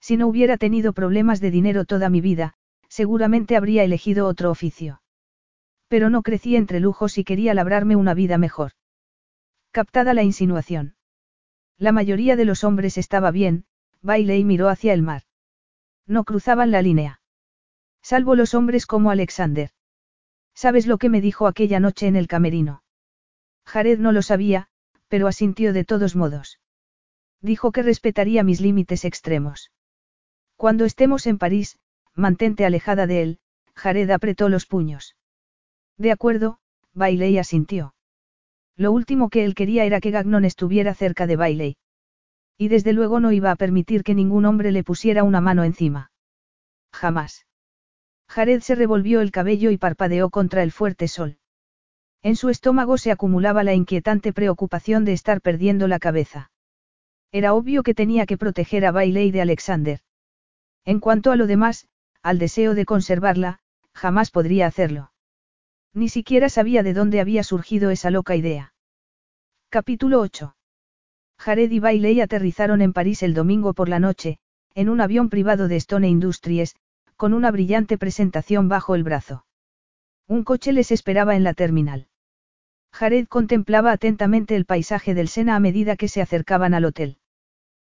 Si 0.00 0.16
no 0.16 0.28
hubiera 0.28 0.56
tenido 0.56 0.92
problemas 0.92 1.40
de 1.40 1.50
dinero 1.50 1.84
toda 1.84 2.08
mi 2.10 2.20
vida, 2.20 2.54
seguramente 2.88 3.56
habría 3.56 3.82
elegido 3.82 4.26
otro 4.26 4.50
oficio. 4.50 5.02
Pero 5.88 6.10
no 6.10 6.22
crecí 6.22 6.54
entre 6.54 6.78
lujos 6.78 7.18
y 7.18 7.24
quería 7.24 7.54
labrarme 7.54 7.96
una 7.96 8.14
vida 8.14 8.38
mejor. 8.38 8.72
Captada 9.72 10.14
la 10.14 10.22
insinuación. 10.22 10.94
La 11.82 11.90
mayoría 11.90 12.36
de 12.36 12.44
los 12.44 12.62
hombres 12.62 12.96
estaba 12.96 13.32
bien, 13.32 13.64
baile 14.02 14.38
y 14.38 14.44
miró 14.44 14.68
hacia 14.68 14.92
el 14.92 15.02
mar. 15.02 15.24
No 16.06 16.22
cruzaban 16.22 16.70
la 16.70 16.80
línea. 16.80 17.20
Salvo 18.02 18.36
los 18.36 18.54
hombres 18.54 18.86
como 18.86 19.10
Alexander. 19.10 19.70
¿Sabes 20.54 20.86
lo 20.86 20.96
que 20.96 21.08
me 21.08 21.20
dijo 21.20 21.48
aquella 21.48 21.80
noche 21.80 22.06
en 22.06 22.14
el 22.14 22.28
camerino? 22.28 22.84
Jared 23.66 23.98
no 23.98 24.12
lo 24.12 24.22
sabía, 24.22 24.68
pero 25.08 25.26
asintió 25.26 25.72
de 25.72 25.84
todos 25.84 26.14
modos. 26.14 26.60
Dijo 27.40 27.72
que 27.72 27.82
respetaría 27.82 28.44
mis 28.44 28.60
límites 28.60 29.04
extremos. 29.04 29.72
Cuando 30.54 30.84
estemos 30.84 31.26
en 31.26 31.36
París, 31.36 31.80
mantente 32.14 32.64
alejada 32.64 33.08
de 33.08 33.22
él, 33.22 33.38
Jared 33.74 34.08
apretó 34.10 34.48
los 34.48 34.66
puños. 34.66 35.16
De 35.98 36.12
acuerdo, 36.12 36.60
Bailey 36.94 37.38
asintió. 37.38 37.96
Lo 38.76 38.92
último 38.92 39.28
que 39.28 39.44
él 39.44 39.54
quería 39.54 39.84
era 39.84 40.00
que 40.00 40.10
Gagnon 40.10 40.44
estuviera 40.44 40.94
cerca 40.94 41.26
de 41.26 41.36
Bailey. 41.36 41.76
Y 42.58 42.68
desde 42.68 42.92
luego 42.92 43.20
no 43.20 43.32
iba 43.32 43.50
a 43.50 43.56
permitir 43.56 44.02
que 44.02 44.14
ningún 44.14 44.44
hombre 44.44 44.72
le 44.72 44.84
pusiera 44.84 45.24
una 45.24 45.40
mano 45.40 45.64
encima. 45.64 46.10
Jamás. 46.92 47.46
Jared 48.28 48.60
se 48.60 48.74
revolvió 48.74 49.20
el 49.20 49.30
cabello 49.30 49.70
y 49.70 49.78
parpadeó 49.78 50.30
contra 50.30 50.62
el 50.62 50.72
fuerte 50.72 51.08
sol. 51.08 51.38
En 52.22 52.36
su 52.36 52.48
estómago 52.48 52.98
se 52.98 53.10
acumulaba 53.10 53.64
la 53.64 53.74
inquietante 53.74 54.32
preocupación 54.32 55.04
de 55.04 55.12
estar 55.12 55.40
perdiendo 55.40 55.88
la 55.88 55.98
cabeza. 55.98 56.50
Era 57.32 57.54
obvio 57.54 57.82
que 57.82 57.94
tenía 57.94 58.26
que 58.26 58.38
proteger 58.38 58.86
a 58.86 58.92
Bailey 58.92 59.30
de 59.32 59.42
Alexander. 59.42 60.00
En 60.84 61.00
cuanto 61.00 61.30
a 61.30 61.36
lo 61.36 61.46
demás, 61.46 61.88
al 62.22 62.38
deseo 62.38 62.74
de 62.74 62.84
conservarla, 62.84 63.58
jamás 63.92 64.30
podría 64.30 64.66
hacerlo. 64.66 65.11
Ni 65.94 66.08
siquiera 66.08 66.48
sabía 66.48 66.82
de 66.82 66.94
dónde 66.94 67.20
había 67.20 67.44
surgido 67.44 67.90
esa 67.90 68.10
loca 68.10 68.34
idea. 68.34 68.72
Capítulo 69.68 70.20
8. 70.20 70.56
Jared 71.38 71.70
y 71.70 71.80
Bailey 71.80 72.20
aterrizaron 72.20 72.80
en 72.80 72.92
París 72.92 73.22
el 73.22 73.34
domingo 73.34 73.74
por 73.74 73.88
la 73.88 73.98
noche, 73.98 74.38
en 74.74 74.88
un 74.88 75.00
avión 75.02 75.28
privado 75.28 75.68
de 75.68 75.76
Stone 75.76 76.08
Industries, 76.08 76.76
con 77.16 77.34
una 77.34 77.50
brillante 77.50 77.98
presentación 77.98 78.68
bajo 78.68 78.94
el 78.94 79.02
brazo. 79.02 79.44
Un 80.26 80.44
coche 80.44 80.72
les 80.72 80.92
esperaba 80.92 81.36
en 81.36 81.44
la 81.44 81.52
terminal. 81.52 82.08
Jared 82.90 83.26
contemplaba 83.26 83.92
atentamente 83.92 84.56
el 84.56 84.64
paisaje 84.64 85.14
del 85.14 85.28
Sena 85.28 85.56
a 85.56 85.60
medida 85.60 85.96
que 85.96 86.08
se 86.08 86.22
acercaban 86.22 86.72
al 86.74 86.86
hotel. 86.86 87.18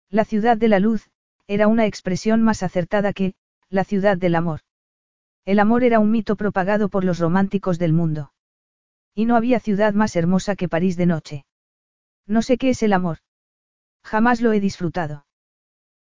La 0.09 0.25
ciudad 0.25 0.57
de 0.57 0.69
la 0.69 0.79
luz, 0.79 1.11
era 1.47 1.69
una 1.69 1.87
expresión 1.87 2.43
más 2.43 2.63
acertada 2.63 3.13
que, 3.13 3.35
la 3.69 3.85
ciudad 3.85 4.17
del 4.17 4.37
amor. 4.37 4.61
El 5.45 5.59
amor 5.59 5.85
era 5.85 5.99
un 5.99 6.11
mito 6.11 6.37
propagado 6.37 6.89
por 6.89 7.05
los 7.05 7.19
románticos 7.19 7.79
del 7.79 7.93
mundo. 7.93 8.33
Y 9.15 9.25
no 9.25 9.37
había 9.37 9.61
ciudad 9.61 9.95
más 9.95 10.17
hermosa 10.17 10.57
que 10.57 10.69
París 10.69 10.97
de 10.97 11.07
noche. 11.07 11.45
No 12.27 12.43
sé 12.43 12.59
qué 12.59 12.71
es 12.71 12.83
el 12.83 12.93
amor. 12.93 13.19
Jamás 14.03 14.41
lo 14.41 14.53
he 14.53 14.61
disfrutado. 14.61 15.27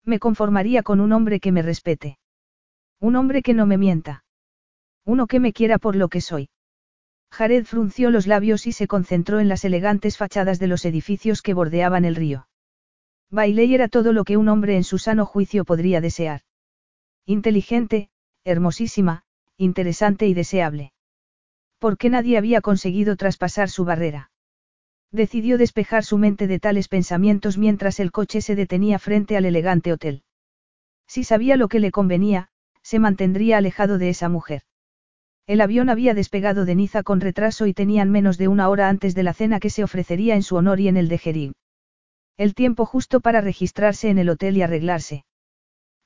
Me 0.04 0.18
conformaría 0.18 0.82
con 0.82 1.00
un 1.00 1.12
hombre 1.12 1.40
que 1.40 1.52
me 1.52 1.62
respete. 1.62 2.18
Un 3.00 3.16
hombre 3.16 3.42
que 3.42 3.54
no 3.54 3.66
me 3.66 3.78
mienta. 3.78 4.24
Uno 5.04 5.26
que 5.26 5.40
me 5.40 5.52
quiera 5.52 5.78
por 5.78 5.96
lo 5.96 6.08
que 6.08 6.20
soy. 6.20 6.48
Jared 7.30 7.64
frunció 7.64 8.10
los 8.10 8.26
labios 8.26 8.66
y 8.66 8.72
se 8.72 8.86
concentró 8.86 9.40
en 9.40 9.48
las 9.48 9.64
elegantes 9.64 10.16
fachadas 10.16 10.58
de 10.58 10.68
los 10.68 10.84
edificios 10.84 11.42
que 11.42 11.54
bordeaban 11.54 12.04
el 12.04 12.16
río. 12.16 12.48
Bailey 13.30 13.74
era 13.74 13.88
todo 13.88 14.12
lo 14.12 14.24
que 14.24 14.36
un 14.36 14.48
hombre 14.48 14.76
en 14.76 14.84
su 14.84 14.98
sano 14.98 15.26
juicio 15.26 15.64
podría 15.64 16.00
desear. 16.00 16.42
Inteligente, 17.26 18.08
hermosísima, 18.44 19.24
interesante 19.58 20.26
y 20.26 20.34
deseable. 20.34 20.92
Porque 21.78 22.10
nadie 22.10 22.38
había 22.38 22.60
conseguido 22.60 23.16
traspasar 23.16 23.68
su 23.70 23.84
barrera. 23.84 24.30
Decidió 25.12 25.58
despejar 25.58 26.04
su 26.04 26.18
mente 26.18 26.46
de 26.46 26.58
tales 26.58 26.88
pensamientos 26.88 27.58
mientras 27.58 28.00
el 28.00 28.12
coche 28.12 28.40
se 28.40 28.56
detenía 28.56 28.98
frente 28.98 29.36
al 29.36 29.44
elegante 29.44 29.92
hotel. 29.92 30.22
Si 31.06 31.24
sabía 31.24 31.56
lo 31.56 31.68
que 31.68 31.80
le 31.80 31.90
convenía, 31.90 32.48
se 32.82 32.98
mantendría 32.98 33.58
alejado 33.58 33.98
de 33.98 34.08
esa 34.08 34.28
mujer. 34.28 34.62
El 35.46 35.60
avión 35.60 35.88
había 35.90 36.12
despegado 36.12 36.64
de 36.64 36.74
Niza 36.74 37.04
con 37.04 37.20
retraso 37.20 37.66
y 37.66 37.74
tenían 37.74 38.10
menos 38.10 38.36
de 38.36 38.48
una 38.48 38.68
hora 38.68 38.88
antes 38.88 39.14
de 39.14 39.22
la 39.22 39.32
cena 39.32 39.60
que 39.60 39.70
se 39.70 39.84
ofrecería 39.84 40.34
en 40.34 40.42
su 40.42 40.56
honor 40.56 40.80
y 40.80 40.88
en 40.88 40.96
el 40.96 41.08
de 41.08 41.18
Jerig. 41.18 41.52
El 42.36 42.54
tiempo 42.54 42.84
justo 42.84 43.20
para 43.20 43.40
registrarse 43.40 44.10
en 44.10 44.18
el 44.18 44.28
hotel 44.28 44.56
y 44.56 44.62
arreglarse. 44.62 45.24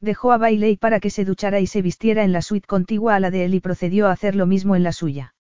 Dejó 0.01 0.33
a 0.33 0.39
Bailey 0.39 0.77
para 0.77 0.99
que 0.99 1.11
se 1.11 1.25
duchara 1.25 1.61
y 1.61 1.67
se 1.67 1.83
vistiera 1.83 2.25
en 2.25 2.33
la 2.33 2.41
suite 2.41 2.67
contigua 2.67 3.15
a 3.15 3.21
la 3.21 3.31
de 3.31 3.45
él 3.45 3.55
y 3.55 3.61
procedió 3.61 4.07
a 4.07 4.13
hacer 4.13 4.35
lo 4.35 4.47
mismo 4.47 4.75
en 4.75 4.83
la 4.83 4.93
suya. 4.93 5.35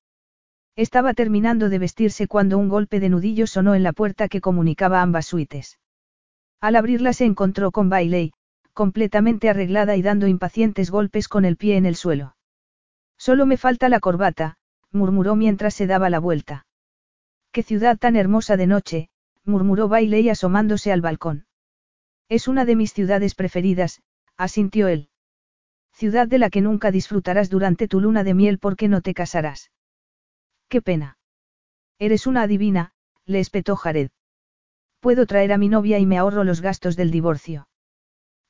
Estaba 0.76 1.14
terminando 1.14 1.68
de 1.68 1.78
vestirse 1.78 2.26
cuando 2.26 2.58
un 2.58 2.68
golpe 2.68 3.00
de 3.00 3.08
nudillo 3.08 3.46
sonó 3.46 3.74
en 3.74 3.82
la 3.82 3.92
puerta 3.92 4.28
que 4.28 4.40
comunicaba 4.40 5.00
ambas 5.00 5.26
suites. 5.26 5.78
Al 6.60 6.76
abrirla 6.76 7.14
se 7.14 7.24
encontró 7.24 7.70
con 7.70 7.88
Bailey, 7.88 8.32
completamente 8.74 9.48
arreglada 9.48 9.96
y 9.96 10.02
dando 10.02 10.26
impacientes 10.26 10.90
golpes 10.90 11.28
con 11.28 11.44
el 11.44 11.56
pie 11.56 11.76
en 11.76 11.86
el 11.86 11.96
suelo. 11.96 12.36
Solo 13.16 13.46
me 13.46 13.56
falta 13.56 13.88
la 13.88 14.00
corbata, 14.00 14.58
murmuró 14.92 15.36
mientras 15.36 15.74
se 15.74 15.86
daba 15.86 16.10
la 16.10 16.18
vuelta. 16.18 16.66
Qué 17.52 17.62
ciudad 17.62 17.98
tan 17.98 18.14
hermosa 18.14 18.56
de 18.56 18.66
noche, 18.66 19.08
murmuró 19.44 19.88
Bailey 19.88 20.28
asomándose 20.28 20.92
al 20.92 21.00
balcón. 21.00 21.46
Es 22.28 22.46
una 22.46 22.64
de 22.64 22.76
mis 22.76 22.92
ciudades 22.92 23.34
preferidas, 23.34 24.00
asintió 24.40 24.88
él. 24.88 25.10
Ciudad 25.92 26.26
de 26.26 26.38
la 26.38 26.48
que 26.48 26.62
nunca 26.62 26.90
disfrutarás 26.90 27.50
durante 27.50 27.88
tu 27.88 28.00
luna 28.00 28.24
de 28.24 28.32
miel 28.32 28.58
porque 28.58 28.88
no 28.88 29.02
te 29.02 29.12
casarás. 29.12 29.70
Qué 30.68 30.80
pena. 30.80 31.18
Eres 31.98 32.26
una 32.26 32.42
adivina, 32.42 32.92
le 33.26 33.40
espetó 33.40 33.76
Jared. 33.76 34.10
Puedo 35.00 35.26
traer 35.26 35.52
a 35.52 35.58
mi 35.58 35.68
novia 35.68 35.98
y 35.98 36.06
me 36.06 36.16
ahorro 36.16 36.44
los 36.44 36.62
gastos 36.62 36.96
del 36.96 37.10
divorcio. 37.10 37.68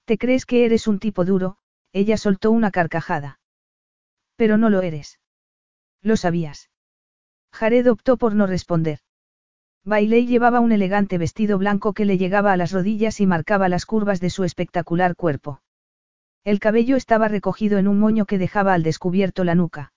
¿Te 0.05 0.17
crees 0.17 0.47
que 0.47 0.65
eres 0.65 0.86
un 0.86 1.01
tipo 1.01 1.25
duro? 1.25 1.57
Ella 1.93 2.17
soltó 2.17 2.52
una 2.52 2.70
carcajada. 2.70 3.41
Pero 4.36 4.59
no 4.59 4.70
lo 4.70 4.83
eres. 4.83 5.19
Lo 6.02 6.17
sabías. 6.17 6.70
Jared 7.52 7.91
optó 7.91 8.17
por 8.17 8.36
no 8.36 8.47
responder. 8.47 9.01
Bailey 9.85 10.28
llevaba 10.28 10.60
un 10.60 10.70
elegante 10.70 11.19
vestido 11.19 11.59
blanco 11.59 11.94
que 11.94 12.05
le 12.05 12.17
llegaba 12.17 12.52
a 12.52 12.57
las 12.57 12.70
rodillas 12.70 13.20
y 13.20 13.27
marcaba 13.27 13.69
las 13.69 13.86
curvas 13.86 14.20
de 14.20 14.31
su 14.31 14.44
espectacular 14.44 15.17
cuerpo. 15.17 15.60
El 16.44 16.59
cabello 16.59 16.97
estaba 16.97 17.28
recogido 17.28 17.78
en 17.78 17.86
un 17.86 17.99
moño 17.99 18.25
que 18.25 18.39
dejaba 18.39 18.73
al 18.73 18.83
descubierto 18.83 19.44
la 19.44 19.55
nuca. 19.55 19.93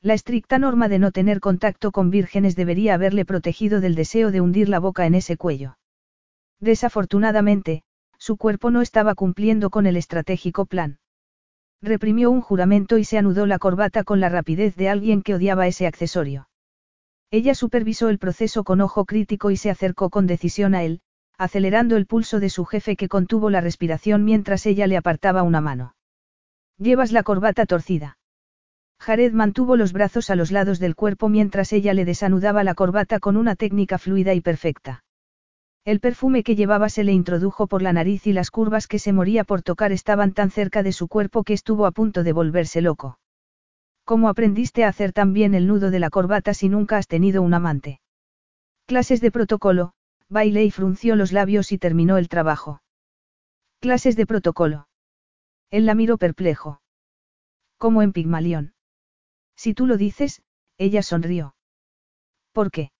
La 0.00 0.14
estricta 0.14 0.58
norma 0.58 0.88
de 0.88 0.98
no 0.98 1.12
tener 1.12 1.40
contacto 1.40 1.92
con 1.92 2.10
vírgenes 2.10 2.56
debería 2.56 2.94
haberle 2.94 3.24
protegido 3.24 3.80
del 3.80 3.94
deseo 3.94 4.30
de 4.30 4.40
hundir 4.40 4.68
la 4.68 4.78
boca 4.78 5.06
en 5.06 5.14
ese 5.14 5.36
cuello. 5.36 5.76
Desafortunadamente, 6.60 7.82
su 8.18 8.36
cuerpo 8.36 8.70
no 8.70 8.80
estaba 8.80 9.14
cumpliendo 9.14 9.70
con 9.70 9.86
el 9.86 9.96
estratégico 9.96 10.66
plan. 10.66 10.98
Reprimió 11.82 12.30
un 12.30 12.40
juramento 12.40 12.98
y 12.98 13.04
se 13.04 13.18
anudó 13.18 13.46
la 13.46 13.58
corbata 13.58 14.04
con 14.04 14.20
la 14.20 14.28
rapidez 14.28 14.74
de 14.74 14.88
alguien 14.88 15.22
que 15.22 15.34
odiaba 15.34 15.66
ese 15.66 15.86
accesorio. 15.86 16.48
Ella 17.30 17.54
supervisó 17.54 18.08
el 18.08 18.18
proceso 18.18 18.64
con 18.64 18.80
ojo 18.80 19.04
crítico 19.04 19.50
y 19.50 19.56
se 19.56 19.70
acercó 19.70 20.10
con 20.10 20.26
decisión 20.26 20.74
a 20.74 20.82
él, 20.82 21.02
acelerando 21.38 21.96
el 21.96 22.06
pulso 22.06 22.40
de 22.40 22.50
su 22.50 22.64
jefe 22.64 22.96
que 22.96 23.08
contuvo 23.08 23.48
la 23.48 23.60
respiración 23.60 24.24
mientras 24.24 24.66
ella 24.66 24.86
le 24.86 24.96
apartaba 24.96 25.44
una 25.44 25.60
mano. 25.60 25.94
Llevas 26.78 27.12
la 27.12 27.22
corbata 27.22 27.64
torcida. 27.64 28.18
Jared 29.00 29.32
mantuvo 29.32 29.76
los 29.76 29.92
brazos 29.92 30.30
a 30.30 30.34
los 30.34 30.50
lados 30.50 30.80
del 30.80 30.96
cuerpo 30.96 31.28
mientras 31.28 31.72
ella 31.72 31.94
le 31.94 32.04
desanudaba 32.04 32.64
la 32.64 32.74
corbata 32.74 33.20
con 33.20 33.36
una 33.36 33.54
técnica 33.54 33.98
fluida 33.98 34.34
y 34.34 34.40
perfecta. 34.40 35.04
El 35.84 36.00
perfume 36.00 36.42
que 36.42 36.56
llevaba 36.56 36.88
se 36.88 37.04
le 37.04 37.12
introdujo 37.12 37.66
por 37.68 37.82
la 37.82 37.92
nariz 37.92 38.26
y 38.26 38.32
las 38.32 38.50
curvas 38.50 38.88
que 38.88 38.98
se 38.98 39.12
moría 39.12 39.44
por 39.44 39.62
tocar 39.62 39.92
estaban 39.92 40.32
tan 40.32 40.50
cerca 40.50 40.82
de 40.82 40.92
su 40.92 41.08
cuerpo 41.08 41.44
que 41.44 41.54
estuvo 41.54 41.86
a 41.86 41.92
punto 41.92 42.24
de 42.24 42.32
volverse 42.32 42.80
loco. 42.82 43.18
¿Cómo 44.04 44.28
aprendiste 44.28 44.84
a 44.84 44.88
hacer 44.88 45.12
tan 45.12 45.32
bien 45.32 45.54
el 45.54 45.66
nudo 45.66 45.90
de 45.90 46.00
la 46.00 46.10
corbata 46.10 46.52
si 46.52 46.68
nunca 46.68 46.96
has 46.96 47.06
tenido 47.06 47.42
un 47.42 47.54
amante? 47.54 48.00
Clases 48.86 49.20
de 49.20 49.30
protocolo, 49.30 49.92
baile 50.28 50.64
y 50.64 50.70
frunció 50.70 51.16
los 51.16 51.32
labios 51.32 51.72
y 51.72 51.78
terminó 51.78 52.18
el 52.18 52.28
trabajo. 52.28 52.82
Clases 53.80 54.16
de 54.16 54.26
protocolo. 54.26 54.88
Él 55.70 55.86
la 55.86 55.94
miró 55.94 56.18
perplejo. 56.18 56.80
Como 57.76 58.02
en 58.02 58.12
Pigmalión. 58.12 58.74
Si 59.56 59.74
tú 59.74 59.86
lo 59.86 59.96
dices, 59.96 60.42
ella 60.76 61.02
sonrió. 61.02 61.54
¿Por 62.52 62.70
qué? 62.70 62.90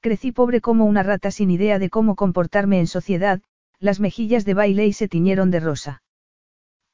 Crecí 0.00 0.32
pobre 0.32 0.60
como 0.60 0.84
una 0.84 1.02
rata 1.02 1.30
sin 1.30 1.50
idea 1.50 1.78
de 1.78 1.88
cómo 1.88 2.16
comportarme 2.16 2.80
en 2.80 2.86
sociedad, 2.86 3.40
las 3.78 4.00
mejillas 4.00 4.44
de 4.44 4.54
Bailey 4.54 4.92
se 4.92 5.08
tiñeron 5.08 5.50
de 5.50 5.60
rosa. 5.60 6.02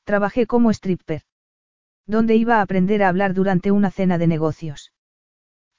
Trabajé 0.05 0.47
como 0.47 0.71
stripper. 0.71 1.23
¿Dónde 2.07 2.37
iba 2.37 2.57
a 2.57 2.63
aprender 2.63 3.03
a 3.03 3.09
hablar 3.09 3.35
durante 3.35 3.71
una 3.71 3.91
cena 3.91 4.19
de 4.19 4.27
negocios? 4.27 4.93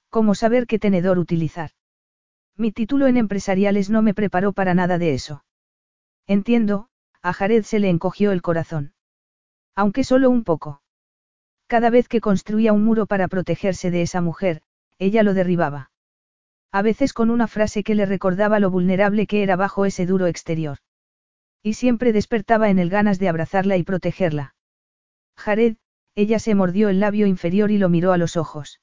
¿Cómo 0.09 0.35
saber 0.35 0.67
qué 0.67 0.79
tenedor 0.79 1.17
utilizar? 1.17 1.71
Mi 2.59 2.73
título 2.73 3.07
en 3.07 3.15
empresariales 3.15 3.89
no 3.89 4.01
me 4.01 4.13
preparó 4.13 4.51
para 4.51 4.73
nada 4.73 4.97
de 4.97 5.13
eso. 5.13 5.45
Entiendo, 6.27 6.89
a 7.21 7.31
Jared 7.31 7.63
se 7.63 7.79
le 7.79 7.87
encogió 7.89 8.33
el 8.33 8.41
corazón. 8.41 8.93
Aunque 9.75 10.03
solo 10.03 10.29
un 10.29 10.43
poco. 10.43 10.81
Cada 11.67 11.89
vez 11.89 12.09
que 12.09 12.19
construía 12.19 12.73
un 12.73 12.83
muro 12.83 13.05
para 13.05 13.29
protegerse 13.29 13.91
de 13.91 14.01
esa 14.01 14.19
mujer, 14.19 14.61
ella 14.97 15.23
lo 15.23 15.33
derribaba. 15.33 15.91
A 16.73 16.81
veces 16.81 17.13
con 17.13 17.29
una 17.29 17.47
frase 17.47 17.81
que 17.81 17.95
le 17.95 18.05
recordaba 18.05 18.59
lo 18.59 18.69
vulnerable 18.69 19.25
que 19.25 19.41
era 19.41 19.55
bajo 19.55 19.85
ese 19.85 20.05
duro 20.05 20.27
exterior. 20.27 20.79
Y 21.63 21.75
siempre 21.75 22.11
despertaba 22.11 22.69
en 22.69 22.77
él 22.77 22.89
ganas 22.89 23.19
de 23.19 23.29
abrazarla 23.29 23.77
y 23.77 23.83
protegerla. 23.83 24.53
Jared, 25.37 25.77
ella 26.13 26.39
se 26.39 26.55
mordió 26.55 26.89
el 26.89 26.99
labio 26.99 27.25
inferior 27.25 27.71
y 27.71 27.77
lo 27.77 27.87
miró 27.87 28.11
a 28.11 28.17
los 28.17 28.35
ojos. 28.35 28.81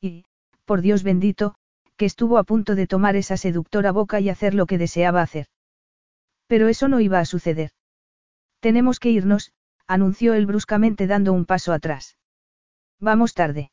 Y, 0.00 0.24
por 0.64 0.80
Dios 0.80 1.04
bendito, 1.04 1.54
que 1.98 2.06
estuvo 2.06 2.38
a 2.38 2.44
punto 2.44 2.76
de 2.76 2.86
tomar 2.86 3.16
esa 3.16 3.36
seductora 3.36 3.92
boca 3.92 4.20
y 4.20 4.30
hacer 4.30 4.54
lo 4.54 4.64
que 4.66 4.78
deseaba 4.78 5.20
hacer. 5.20 5.48
Pero 6.46 6.68
eso 6.68 6.88
no 6.88 7.00
iba 7.00 7.18
a 7.18 7.26
suceder. 7.26 7.72
Tenemos 8.60 9.00
que 9.00 9.10
irnos, 9.10 9.52
anunció 9.86 10.32
él 10.34 10.46
bruscamente 10.46 11.06
dando 11.06 11.32
un 11.32 11.44
paso 11.44 11.72
atrás. 11.72 12.16
Vamos 13.00 13.34
tarde. 13.34 13.72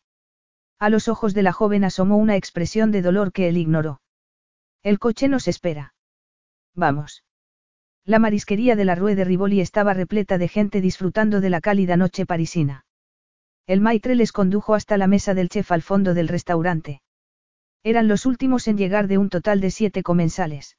A 0.80 0.90
los 0.90 1.08
ojos 1.08 1.34
de 1.34 1.44
la 1.44 1.54
joven 1.54 1.84
asomó 1.84 2.18
una 2.18 2.36
expresión 2.36 2.92
de 2.92 3.02
dolor 3.02 3.32
que 3.32 3.48
él 3.48 3.58
ignoró. 3.58 4.02
El 4.84 5.00
coche 5.00 5.30
nos 5.30 5.48
espera. 5.48 5.94
Vamos. 6.74 7.24
La 8.06 8.20
marisquería 8.20 8.76
de 8.76 8.86
la 8.86 8.96
Rue 8.96 9.16
de 9.16 9.24
Rivoli 9.24 9.62
estaba 9.62 9.94
repleta 9.94 10.38
de 10.38 10.48
gente 10.48 10.82
disfrutando 10.82 11.42
de 11.42 11.50
la 11.50 11.62
cálida 11.62 11.96
noche 11.96 12.26
parisina. 12.26 12.86
El 13.68 13.82
maitre 13.82 14.16
les 14.16 14.32
condujo 14.32 14.74
hasta 14.76 14.98
la 14.98 15.08
mesa 15.08 15.34
del 15.34 15.50
chef 15.50 15.72
al 15.72 15.82
fondo 15.82 16.14
del 16.14 16.28
restaurante. 16.28 17.02
Eran 17.86 18.08
los 18.08 18.26
últimos 18.26 18.68
en 18.68 18.80
llegar 18.80 19.08
de 19.08 19.20
un 19.20 19.30
total 19.30 19.62
de 19.62 19.70
siete 19.70 20.02
comensales. 20.02 20.76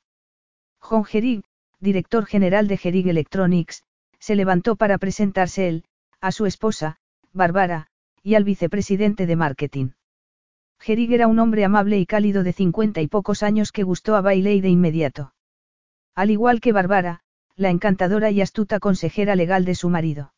John 0.80 1.04
Gerig, 1.04 1.44
director 1.78 2.26
general 2.26 2.66
de 2.66 2.76
Gerig 2.78 3.06
Electronics, 3.06 3.84
se 4.18 4.34
levantó 4.34 4.74
para 4.74 4.98
presentarse 4.98 5.68
él, 5.68 5.84
a 6.20 6.32
su 6.32 6.46
esposa, 6.46 6.96
Bárbara, 7.32 7.86
y 8.24 8.34
al 8.34 8.42
vicepresidente 8.42 9.26
de 9.26 9.36
marketing. 9.36 9.90
Gerig 10.80 11.12
era 11.12 11.28
un 11.28 11.38
hombre 11.38 11.64
amable 11.64 11.96
y 12.00 12.06
cálido 12.06 12.42
de 12.42 12.52
cincuenta 12.52 13.00
y 13.00 13.06
pocos 13.06 13.44
años 13.44 13.70
que 13.70 13.84
gustó 13.84 14.16
a 14.16 14.20
Bailey 14.20 14.60
de 14.60 14.70
inmediato. 14.70 15.32
Al 16.16 16.32
igual 16.32 16.60
que 16.60 16.72
Bárbara, 16.72 17.20
la 17.54 17.70
encantadora 17.70 18.32
y 18.32 18.40
astuta 18.40 18.80
consejera 18.80 19.36
legal 19.36 19.64
de 19.64 19.76
su 19.76 19.90
marido. 19.90 20.34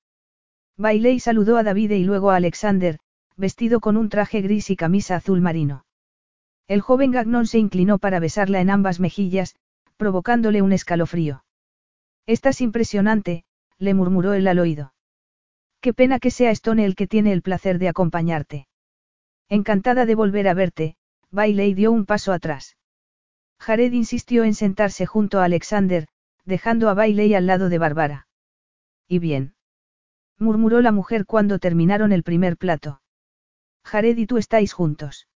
Bailey 0.77 1.19
saludó 1.19 1.57
a 1.57 1.63
David 1.63 1.93
y 1.93 2.05
luego 2.05 2.31
a 2.31 2.37
Alexander, 2.37 2.99
vestido 3.39 3.81
con 3.81 3.97
un 3.97 4.11
traje 4.11 4.43
gris 4.43 4.69
y 4.69 4.77
camisa 4.77 5.17
azul 5.17 5.41
marino. 5.41 5.87
El 6.69 6.83
joven 6.83 7.11
Gagnon 7.11 7.47
se 7.47 7.59
inclinó 7.59 7.99
para 7.99 8.21
besarla 8.21 8.61
en 8.61 8.69
ambas 8.69 9.01
mejillas, 9.01 9.57
provocándole 9.97 10.61
un 10.61 10.73
escalofrío. 10.73 11.45
Estás 12.27 12.61
impresionante, 12.61 13.45
le 13.79 13.95
murmuró 13.95 14.35
él 14.35 14.47
al 14.47 14.59
oído. 14.59 14.93
Qué 15.81 15.95
pena 15.95 16.19
que 16.19 16.31
sea 16.31 16.51
Stone 16.51 16.85
el 16.85 16.95
que 16.95 17.07
tiene 17.07 17.33
el 17.33 17.41
placer 17.41 17.79
de 17.79 17.89
acompañarte. 17.89 18.69
Encantada 19.49 20.05
de 20.05 20.15
volver 20.15 20.47
a 20.47 20.55
verte, 20.55 20.97
Bailey 21.31 21.73
dio 21.73 21.91
un 21.91 22.05
paso 22.05 22.33
atrás. 22.33 22.77
Jared 23.59 23.93
insistió 23.93 24.45
en 24.45 24.55
sentarse 24.55 25.07
junto 25.07 25.41
a 25.41 25.45
Alexander, 25.45 26.07
dejando 26.45 26.91
a 26.91 26.95
Bailey 26.95 27.35
al 27.35 27.47
lado 27.47 27.71
de 27.71 27.79
Bárbara. 27.79 28.29
¿Y 29.09 29.21
bien? 29.21 29.55
murmuró 30.39 30.83
la 30.83 30.93
mujer 30.93 31.25
cuando 31.25 31.59
terminaron 31.59 32.13
el 32.13 32.23
primer 32.23 32.59
plato. 32.59 33.01
Jared 33.85 34.19
y 34.19 34.27
tú 34.27 34.37
estáis 34.37 34.75
juntos. 34.75 35.29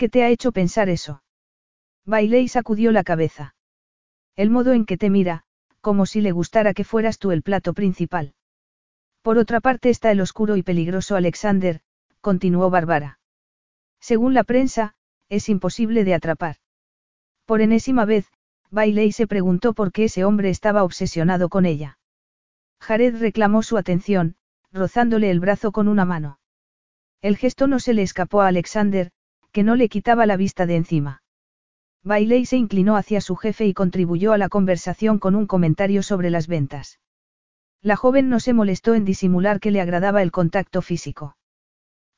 ¿Qué 0.00 0.08
te 0.08 0.24
ha 0.24 0.30
hecho 0.30 0.50
pensar 0.50 0.88
eso? 0.88 1.22
Bailey 2.06 2.48
sacudió 2.48 2.90
la 2.90 3.04
cabeza. 3.04 3.54
El 4.34 4.48
modo 4.48 4.72
en 4.72 4.86
que 4.86 4.96
te 4.96 5.10
mira, 5.10 5.42
como 5.82 6.06
si 6.06 6.22
le 6.22 6.32
gustara 6.32 6.72
que 6.72 6.84
fueras 6.84 7.18
tú 7.18 7.32
el 7.32 7.42
plato 7.42 7.74
principal. 7.74 8.32
Por 9.20 9.36
otra 9.36 9.60
parte 9.60 9.90
está 9.90 10.10
el 10.10 10.22
oscuro 10.22 10.56
y 10.56 10.62
peligroso 10.62 11.16
Alexander, 11.16 11.82
continuó 12.22 12.70
Bárbara. 12.70 13.18
Según 14.00 14.32
la 14.32 14.42
prensa, 14.42 14.94
es 15.28 15.50
imposible 15.50 16.02
de 16.04 16.14
atrapar. 16.14 16.56
Por 17.44 17.60
enésima 17.60 18.06
vez, 18.06 18.26
Bailey 18.70 19.12
se 19.12 19.26
preguntó 19.26 19.74
por 19.74 19.92
qué 19.92 20.04
ese 20.04 20.24
hombre 20.24 20.48
estaba 20.48 20.82
obsesionado 20.82 21.50
con 21.50 21.66
ella. 21.66 21.98
Jared 22.80 23.20
reclamó 23.20 23.62
su 23.62 23.76
atención, 23.76 24.36
rozándole 24.72 25.30
el 25.30 25.40
brazo 25.40 25.72
con 25.72 25.88
una 25.88 26.06
mano. 26.06 26.38
El 27.20 27.36
gesto 27.36 27.66
no 27.66 27.80
se 27.80 27.92
le 27.92 28.00
escapó 28.00 28.40
a 28.40 28.46
Alexander, 28.46 29.12
que 29.52 29.62
no 29.62 29.76
le 29.76 29.88
quitaba 29.88 30.26
la 30.26 30.36
vista 30.36 30.66
de 30.66 30.76
encima. 30.76 31.22
Bailey 32.02 32.46
se 32.46 32.56
inclinó 32.56 32.96
hacia 32.96 33.20
su 33.20 33.36
jefe 33.36 33.66
y 33.66 33.74
contribuyó 33.74 34.32
a 34.32 34.38
la 34.38 34.48
conversación 34.48 35.18
con 35.18 35.34
un 35.34 35.46
comentario 35.46 36.02
sobre 36.02 36.30
las 36.30 36.46
ventas. 36.46 36.98
La 37.82 37.96
joven 37.96 38.28
no 38.28 38.40
se 38.40 38.52
molestó 38.52 38.94
en 38.94 39.04
disimular 39.04 39.60
que 39.60 39.70
le 39.70 39.80
agradaba 39.80 40.22
el 40.22 40.32
contacto 40.32 40.82
físico. 40.82 41.36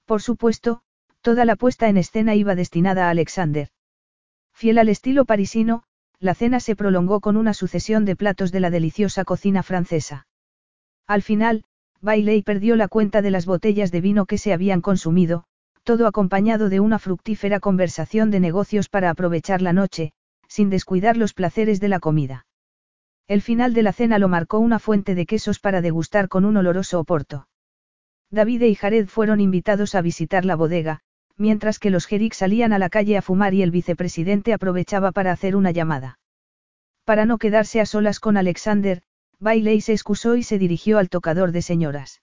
Por 0.04 0.22
supuesto, 0.22 0.82
toda 1.20 1.44
la 1.44 1.56
puesta 1.56 1.88
en 1.88 1.96
escena 1.96 2.34
iba 2.34 2.54
destinada 2.54 3.06
a 3.06 3.10
Alexander. 3.10 3.68
Fiel 4.52 4.78
al 4.78 4.88
estilo 4.88 5.24
parisino, 5.24 5.84
la 6.18 6.34
cena 6.34 6.60
se 6.60 6.76
prolongó 6.76 7.20
con 7.20 7.36
una 7.36 7.54
sucesión 7.54 8.04
de 8.04 8.16
platos 8.16 8.52
de 8.52 8.60
la 8.60 8.70
deliciosa 8.70 9.24
cocina 9.24 9.62
francesa. 9.62 10.26
Al 11.06 11.22
final, 11.22 11.64
Bailey 12.00 12.42
perdió 12.42 12.76
la 12.76 12.88
cuenta 12.88 13.22
de 13.22 13.30
las 13.30 13.46
botellas 13.46 13.90
de 13.90 14.00
vino 14.00 14.26
que 14.26 14.38
se 14.38 14.52
habían 14.52 14.80
consumido, 14.80 15.44
todo 15.82 16.06
acompañado 16.06 16.68
de 16.68 16.80
una 16.80 16.98
fructífera 16.98 17.60
conversación 17.60 18.30
de 18.30 18.40
negocios 18.40 18.88
para 18.88 19.10
aprovechar 19.10 19.62
la 19.62 19.72
noche, 19.72 20.12
sin 20.48 20.70
descuidar 20.70 21.16
los 21.16 21.34
placeres 21.34 21.80
de 21.80 21.88
la 21.88 21.98
comida. 21.98 22.46
El 23.28 23.42
final 23.42 23.74
de 23.74 23.82
la 23.82 23.92
cena 23.92 24.18
lo 24.18 24.28
marcó 24.28 24.58
una 24.58 24.78
fuente 24.78 25.14
de 25.14 25.26
quesos 25.26 25.58
para 25.58 25.80
degustar 25.80 26.28
con 26.28 26.44
un 26.44 26.56
oloroso 26.56 27.00
oporto. 27.00 27.48
David 28.30 28.62
y 28.62 28.74
Jared 28.74 29.08
fueron 29.08 29.40
invitados 29.40 29.94
a 29.94 30.02
visitar 30.02 30.44
la 30.44 30.56
bodega, 30.56 31.00
mientras 31.36 31.78
que 31.78 31.90
los 31.90 32.06
Jerick 32.06 32.34
salían 32.34 32.72
a 32.72 32.78
la 32.78 32.88
calle 32.88 33.16
a 33.16 33.22
fumar 33.22 33.54
y 33.54 33.62
el 33.62 33.70
vicepresidente 33.70 34.52
aprovechaba 34.52 35.12
para 35.12 35.32
hacer 35.32 35.56
una 35.56 35.70
llamada. 35.70 36.18
Para 37.04 37.26
no 37.26 37.38
quedarse 37.38 37.80
a 37.80 37.86
solas 37.86 38.20
con 38.20 38.36
Alexander, 38.36 39.02
Bailey 39.38 39.80
se 39.80 39.92
excusó 39.92 40.36
y 40.36 40.44
se 40.44 40.58
dirigió 40.58 40.98
al 40.98 41.08
tocador 41.08 41.50
de 41.50 41.62
señoras. 41.62 42.22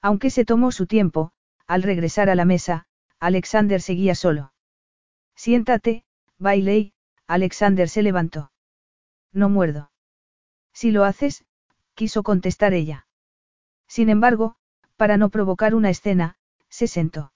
Aunque 0.00 0.30
se 0.30 0.44
tomó 0.44 0.72
su 0.72 0.86
tiempo, 0.86 1.32
al 1.70 1.84
regresar 1.84 2.28
a 2.30 2.34
la 2.34 2.44
mesa, 2.44 2.86
Alexander 3.20 3.80
seguía 3.80 4.16
solo. 4.16 4.52
Siéntate, 5.36 6.04
Bailey, 6.36 6.94
Alexander 7.28 7.88
se 7.88 8.02
levantó. 8.02 8.50
No 9.32 9.48
muerdo. 9.48 9.92
Si 10.72 10.90
lo 10.90 11.04
haces, 11.04 11.44
quiso 11.94 12.24
contestar 12.24 12.74
ella. 12.74 13.06
Sin 13.86 14.08
embargo, 14.08 14.56
para 14.96 15.16
no 15.16 15.28
provocar 15.28 15.76
una 15.76 15.90
escena, 15.90 16.34
se 16.68 16.88
sentó. 16.88 17.32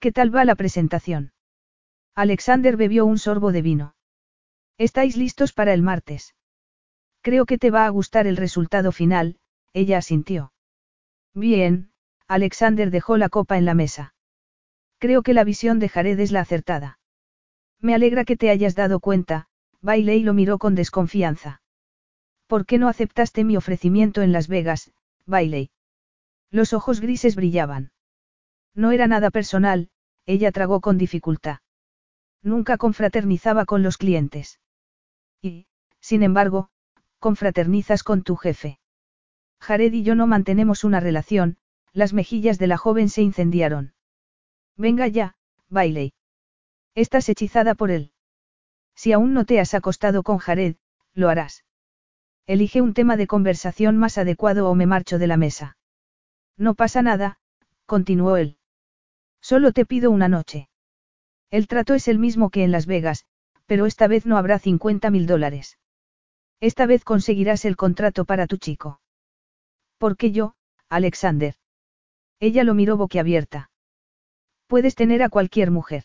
¿Qué 0.00 0.12
tal 0.12 0.36
va 0.36 0.44
la 0.44 0.54
presentación? 0.54 1.32
Alexander 2.14 2.76
bebió 2.76 3.06
un 3.06 3.16
sorbo 3.16 3.52
de 3.52 3.62
vino. 3.62 3.94
¿Estáis 4.76 5.16
listos 5.16 5.54
para 5.54 5.72
el 5.72 5.80
martes? 5.80 6.34
Creo 7.22 7.46
que 7.46 7.56
te 7.56 7.70
va 7.70 7.86
a 7.86 7.88
gustar 7.88 8.26
el 8.26 8.36
resultado 8.36 8.92
final, 8.92 9.38
ella 9.72 9.96
asintió. 9.96 10.52
Bien, 11.32 11.89
Alexander 12.30 12.92
dejó 12.92 13.16
la 13.16 13.28
copa 13.28 13.58
en 13.58 13.64
la 13.64 13.74
mesa. 13.74 14.14
Creo 14.98 15.24
que 15.24 15.34
la 15.34 15.42
visión 15.42 15.80
de 15.80 15.88
Jared 15.88 16.20
es 16.20 16.30
la 16.30 16.38
acertada. 16.38 17.00
Me 17.80 17.92
alegra 17.92 18.24
que 18.24 18.36
te 18.36 18.50
hayas 18.50 18.76
dado 18.76 19.00
cuenta, 19.00 19.48
Bailey 19.80 20.22
lo 20.22 20.32
miró 20.32 20.58
con 20.58 20.76
desconfianza. 20.76 21.60
¿Por 22.46 22.66
qué 22.66 22.78
no 22.78 22.86
aceptaste 22.86 23.42
mi 23.42 23.56
ofrecimiento 23.56 24.22
en 24.22 24.30
Las 24.30 24.46
Vegas, 24.46 24.92
Bailey? 25.26 25.72
Los 26.52 26.72
ojos 26.72 27.00
grises 27.00 27.34
brillaban. 27.34 27.90
No 28.76 28.92
era 28.92 29.08
nada 29.08 29.30
personal, 29.30 29.90
ella 30.24 30.52
tragó 30.52 30.80
con 30.80 30.98
dificultad. 30.98 31.58
Nunca 32.44 32.76
confraternizaba 32.76 33.64
con 33.64 33.82
los 33.82 33.98
clientes. 33.98 34.60
Y, 35.42 35.66
sin 35.98 36.22
embargo, 36.22 36.70
confraternizas 37.18 38.04
con 38.04 38.22
tu 38.22 38.36
jefe. 38.36 38.78
Jared 39.58 39.92
y 39.92 40.04
yo 40.04 40.14
no 40.14 40.28
mantenemos 40.28 40.84
una 40.84 41.00
relación, 41.00 41.56
las 41.92 42.12
mejillas 42.12 42.58
de 42.58 42.66
la 42.66 42.76
joven 42.76 43.08
se 43.08 43.22
incendiaron. 43.22 43.94
Venga 44.76 45.06
ya, 45.08 45.34
Bailey. 45.68 46.12
Estás 46.94 47.28
hechizada 47.28 47.74
por 47.74 47.90
él. 47.90 48.12
Si 48.94 49.12
aún 49.12 49.32
no 49.34 49.44
te 49.44 49.60
has 49.60 49.74
acostado 49.74 50.22
con 50.22 50.38
Jared, 50.38 50.76
lo 51.14 51.28
harás. 51.28 51.64
Elige 52.46 52.80
un 52.80 52.94
tema 52.94 53.16
de 53.16 53.26
conversación 53.26 53.96
más 53.96 54.18
adecuado 54.18 54.68
o 54.68 54.74
me 54.74 54.86
marcho 54.86 55.18
de 55.18 55.26
la 55.26 55.36
mesa. 55.36 55.76
No 56.56 56.74
pasa 56.74 57.02
nada, 57.02 57.38
continuó 57.86 58.36
él. 58.36 58.58
Solo 59.40 59.72
te 59.72 59.86
pido 59.86 60.10
una 60.10 60.28
noche. 60.28 60.68
El 61.50 61.66
trato 61.66 61.94
es 61.94 62.08
el 62.08 62.18
mismo 62.18 62.50
que 62.50 62.62
en 62.62 62.72
Las 62.72 62.86
Vegas, 62.86 63.24
pero 63.66 63.86
esta 63.86 64.06
vez 64.08 64.26
no 64.26 64.36
habrá 64.36 64.58
50 64.58 65.10
mil 65.10 65.26
dólares. 65.26 65.78
Esta 66.60 66.86
vez 66.86 67.04
conseguirás 67.04 67.64
el 67.64 67.76
contrato 67.76 68.24
para 68.24 68.46
tu 68.46 68.58
chico. 68.58 69.00
¿Por 69.96 70.16
qué 70.16 70.30
yo, 70.30 70.54
Alexander? 70.88 71.54
Ella 72.40 72.64
lo 72.64 72.74
miró 72.74 72.96
boquiabierta. 72.96 73.70
Puedes 74.66 74.94
tener 74.94 75.22
a 75.22 75.28
cualquier 75.28 75.70
mujer. 75.70 76.04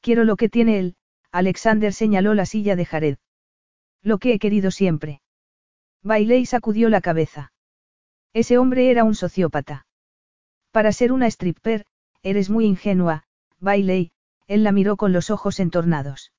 Quiero 0.00 0.24
lo 0.24 0.36
que 0.36 0.48
tiene 0.48 0.78
él, 0.78 0.96
Alexander 1.32 1.92
señaló 1.92 2.34
la 2.34 2.46
silla 2.46 2.76
de 2.76 2.84
Jared. 2.84 3.18
Lo 4.02 4.18
que 4.18 4.34
he 4.34 4.38
querido 4.38 4.70
siempre. 4.70 5.22
Bailey 6.02 6.46
sacudió 6.46 6.88
la 6.88 7.00
cabeza. 7.00 7.52
Ese 8.32 8.58
hombre 8.58 8.90
era 8.90 9.04
un 9.04 9.14
sociópata. 9.14 9.86
Para 10.70 10.92
ser 10.92 11.12
una 11.12 11.26
stripper, 11.26 11.86
eres 12.22 12.50
muy 12.50 12.66
ingenua, 12.66 13.24
Bailey, 13.58 14.12
él 14.46 14.64
la 14.64 14.72
miró 14.72 14.96
con 14.96 15.12
los 15.12 15.30
ojos 15.30 15.60
entornados. 15.60 16.32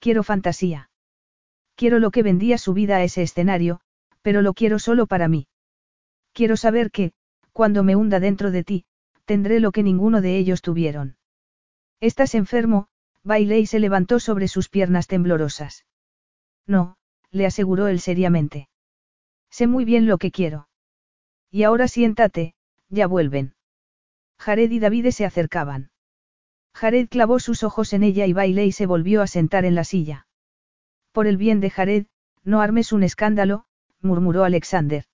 Quiero 0.00 0.22
fantasía. 0.22 0.90
Quiero 1.74 1.98
lo 1.98 2.10
que 2.10 2.22
vendía 2.22 2.58
su 2.58 2.74
vida 2.74 2.96
a 2.96 3.04
ese 3.04 3.22
escenario, 3.22 3.80
pero 4.22 4.42
lo 4.42 4.54
quiero 4.54 4.78
solo 4.78 5.06
para 5.06 5.28
mí. 5.28 5.46
Quiero 6.32 6.56
saber 6.56 6.90
que, 6.90 7.12
cuando 7.58 7.82
me 7.82 7.96
hunda 7.96 8.20
dentro 8.20 8.52
de 8.52 8.62
ti, 8.62 8.84
tendré 9.24 9.58
lo 9.58 9.72
que 9.72 9.82
ninguno 9.82 10.20
de 10.20 10.38
ellos 10.38 10.62
tuvieron. 10.62 11.16
Estás 11.98 12.36
enfermo, 12.36 12.86
Bailey 13.24 13.66
se 13.66 13.80
levantó 13.80 14.20
sobre 14.20 14.46
sus 14.46 14.68
piernas 14.68 15.08
temblorosas. 15.08 15.84
No, 16.68 16.98
le 17.32 17.46
aseguró 17.46 17.88
él 17.88 17.98
seriamente. 17.98 18.68
Sé 19.50 19.66
muy 19.66 19.84
bien 19.84 20.06
lo 20.06 20.18
que 20.18 20.30
quiero. 20.30 20.68
Y 21.50 21.64
ahora 21.64 21.88
siéntate, 21.88 22.54
ya 22.90 23.08
vuelven. 23.08 23.56
Jared 24.38 24.70
y 24.70 24.78
David 24.78 25.10
se 25.10 25.24
acercaban. 25.24 25.90
Jared 26.74 27.08
clavó 27.08 27.40
sus 27.40 27.64
ojos 27.64 27.92
en 27.92 28.04
ella 28.04 28.24
y 28.26 28.32
Bailey 28.32 28.70
se 28.70 28.86
volvió 28.86 29.20
a 29.20 29.26
sentar 29.26 29.64
en 29.64 29.74
la 29.74 29.82
silla. 29.82 30.28
Por 31.10 31.26
el 31.26 31.36
bien 31.36 31.58
de 31.58 31.70
Jared, 31.70 32.06
no 32.44 32.60
armes 32.60 32.92
un 32.92 33.02
escándalo, 33.02 33.64
murmuró 34.00 34.44
Alexander. 34.44 35.06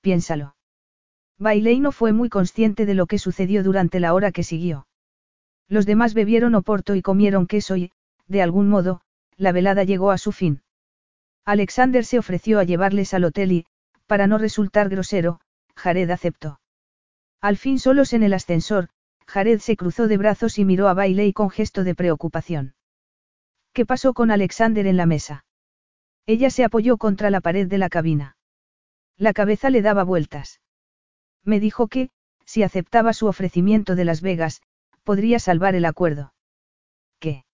Piénsalo. 0.00 0.53
Bailey 1.44 1.78
no 1.78 1.92
fue 1.92 2.14
muy 2.14 2.30
consciente 2.30 2.86
de 2.86 2.94
lo 2.94 3.04
que 3.04 3.18
sucedió 3.18 3.62
durante 3.62 4.00
la 4.00 4.14
hora 4.14 4.32
que 4.32 4.42
siguió. 4.42 4.86
Los 5.68 5.84
demás 5.84 6.14
bebieron 6.14 6.54
oporto 6.54 6.94
y 6.94 7.02
comieron 7.02 7.46
queso 7.46 7.76
y, 7.76 7.92
de 8.26 8.40
algún 8.40 8.70
modo, 8.70 9.02
la 9.36 9.52
velada 9.52 9.84
llegó 9.84 10.10
a 10.10 10.16
su 10.16 10.32
fin. 10.32 10.62
Alexander 11.44 12.02
se 12.06 12.18
ofreció 12.18 12.58
a 12.58 12.64
llevarles 12.64 13.12
al 13.12 13.24
hotel 13.24 13.52
y, 13.52 13.66
para 14.06 14.26
no 14.26 14.38
resultar 14.38 14.88
grosero, 14.88 15.38
Jared 15.76 16.08
aceptó. 16.08 16.60
Al 17.42 17.58
fin 17.58 17.78
solos 17.78 18.14
en 18.14 18.22
el 18.22 18.32
ascensor, 18.32 18.88
Jared 19.26 19.58
se 19.58 19.76
cruzó 19.76 20.08
de 20.08 20.16
brazos 20.16 20.58
y 20.58 20.64
miró 20.64 20.88
a 20.88 20.94
Bailey 20.94 21.34
con 21.34 21.50
gesto 21.50 21.84
de 21.84 21.94
preocupación. 21.94 22.74
¿Qué 23.74 23.84
pasó 23.84 24.14
con 24.14 24.30
Alexander 24.30 24.86
en 24.86 24.96
la 24.96 25.04
mesa? 25.04 25.44
Ella 26.24 26.48
se 26.48 26.64
apoyó 26.64 26.96
contra 26.96 27.28
la 27.28 27.42
pared 27.42 27.68
de 27.68 27.76
la 27.76 27.90
cabina. 27.90 28.38
La 29.18 29.34
cabeza 29.34 29.68
le 29.68 29.82
daba 29.82 30.04
vueltas. 30.04 30.62
Me 31.44 31.60
dijo 31.60 31.88
que, 31.88 32.10
si 32.44 32.62
aceptaba 32.62 33.12
su 33.12 33.26
ofrecimiento 33.26 33.94
de 33.94 34.04
Las 34.04 34.20
Vegas, 34.20 34.62
podría 35.02 35.38
salvar 35.38 35.74
el 35.74 35.84
acuerdo. 35.84 36.34
¿Qué? 37.18 37.44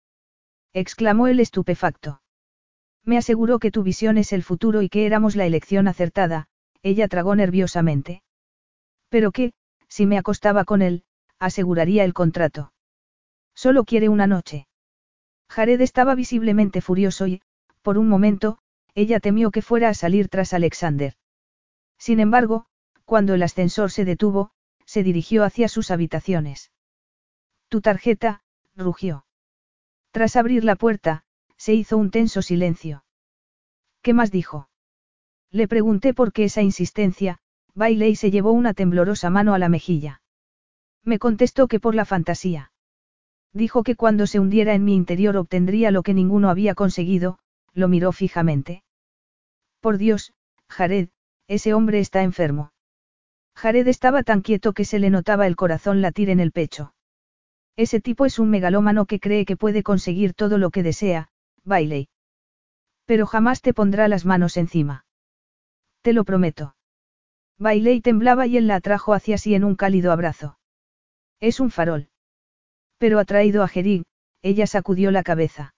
exclamó 0.72 1.26
el 1.26 1.40
estupefacto. 1.40 2.22
Me 3.04 3.18
aseguró 3.18 3.58
que 3.58 3.70
tu 3.70 3.82
visión 3.82 4.18
es 4.18 4.32
el 4.32 4.42
futuro 4.42 4.82
y 4.82 4.88
que 4.88 5.06
éramos 5.06 5.36
la 5.36 5.46
elección 5.46 5.88
acertada, 5.88 6.46
ella 6.82 7.08
tragó 7.08 7.34
nerviosamente. 7.34 8.22
Pero 9.08 9.32
que, 9.32 9.52
si 9.88 10.06
me 10.06 10.18
acostaba 10.18 10.64
con 10.64 10.82
él, 10.82 11.04
aseguraría 11.38 12.04
el 12.04 12.14
contrato. 12.14 12.72
Solo 13.54 13.84
quiere 13.84 14.08
una 14.08 14.26
noche. 14.26 14.68
Jared 15.48 15.80
estaba 15.80 16.14
visiblemente 16.14 16.80
furioso 16.80 17.26
y, 17.26 17.42
por 17.82 17.98
un 17.98 18.08
momento, 18.08 18.58
ella 18.94 19.18
temió 19.18 19.50
que 19.50 19.62
fuera 19.62 19.88
a 19.88 19.94
salir 19.94 20.28
tras 20.28 20.52
Alexander. 20.52 21.14
Sin 21.98 22.20
embargo, 22.20 22.66
cuando 23.10 23.34
el 23.34 23.42
ascensor 23.42 23.90
se 23.90 24.04
detuvo, 24.04 24.52
se 24.86 25.02
dirigió 25.02 25.42
hacia 25.42 25.66
sus 25.66 25.90
habitaciones. 25.90 26.70
Tu 27.68 27.80
tarjeta, 27.80 28.44
rugió. 28.76 29.26
Tras 30.12 30.36
abrir 30.36 30.62
la 30.62 30.76
puerta, 30.76 31.24
se 31.56 31.74
hizo 31.74 31.98
un 31.98 32.12
tenso 32.12 32.40
silencio. 32.40 33.02
¿Qué 34.00 34.14
más 34.14 34.30
dijo? 34.30 34.68
Le 35.50 35.66
pregunté 35.66 36.14
por 36.14 36.32
qué 36.32 36.44
esa 36.44 36.62
insistencia, 36.62 37.40
Bailey 37.74 38.14
se 38.14 38.30
llevó 38.30 38.52
una 38.52 38.74
temblorosa 38.74 39.28
mano 39.28 39.54
a 39.54 39.58
la 39.58 39.68
mejilla. 39.68 40.22
Me 41.02 41.18
contestó 41.18 41.66
que 41.66 41.80
por 41.80 41.96
la 41.96 42.04
fantasía. 42.04 42.70
Dijo 43.52 43.82
que 43.82 43.96
cuando 43.96 44.28
se 44.28 44.38
hundiera 44.38 44.72
en 44.74 44.84
mi 44.84 44.94
interior 44.94 45.36
obtendría 45.36 45.90
lo 45.90 46.04
que 46.04 46.14
ninguno 46.14 46.48
había 46.48 46.76
conseguido, 46.76 47.40
lo 47.72 47.88
miró 47.88 48.12
fijamente. 48.12 48.84
Por 49.80 49.98
Dios, 49.98 50.32
Jared, 50.68 51.08
ese 51.48 51.74
hombre 51.74 51.98
está 51.98 52.22
enfermo. 52.22 52.70
Jared 53.54 53.86
estaba 53.88 54.22
tan 54.22 54.42
quieto 54.42 54.72
que 54.72 54.84
se 54.84 54.98
le 54.98 55.10
notaba 55.10 55.46
el 55.46 55.56
corazón 55.56 56.00
latir 56.00 56.30
en 56.30 56.40
el 56.40 56.52
pecho. 56.52 56.94
Ese 57.76 58.00
tipo 58.00 58.26
es 58.26 58.38
un 58.38 58.50
megalómano 58.50 59.06
que 59.06 59.20
cree 59.20 59.44
que 59.44 59.56
puede 59.56 59.82
conseguir 59.82 60.34
todo 60.34 60.58
lo 60.58 60.70
que 60.70 60.82
desea, 60.82 61.28
Bailey. 61.64 62.08
Pero 63.06 63.26
jamás 63.26 63.62
te 63.62 63.74
pondrá 63.74 64.08
las 64.08 64.24
manos 64.24 64.56
encima. 64.56 65.04
Te 66.02 66.12
lo 66.12 66.24
prometo. 66.24 66.76
Bailey 67.58 68.00
temblaba 68.00 68.46
y 68.46 68.56
él 68.56 68.66
la 68.66 68.76
atrajo 68.76 69.12
hacia 69.12 69.36
sí 69.36 69.54
en 69.54 69.64
un 69.64 69.76
cálido 69.76 70.12
abrazo. 70.12 70.58
Es 71.40 71.60
un 71.60 71.70
farol. 71.70 72.08
Pero 72.98 73.18
atraído 73.18 73.62
a 73.62 73.68
Gerig, 73.68 74.04
ella 74.42 74.66
sacudió 74.66 75.10
la 75.10 75.22
cabeza. 75.22 75.74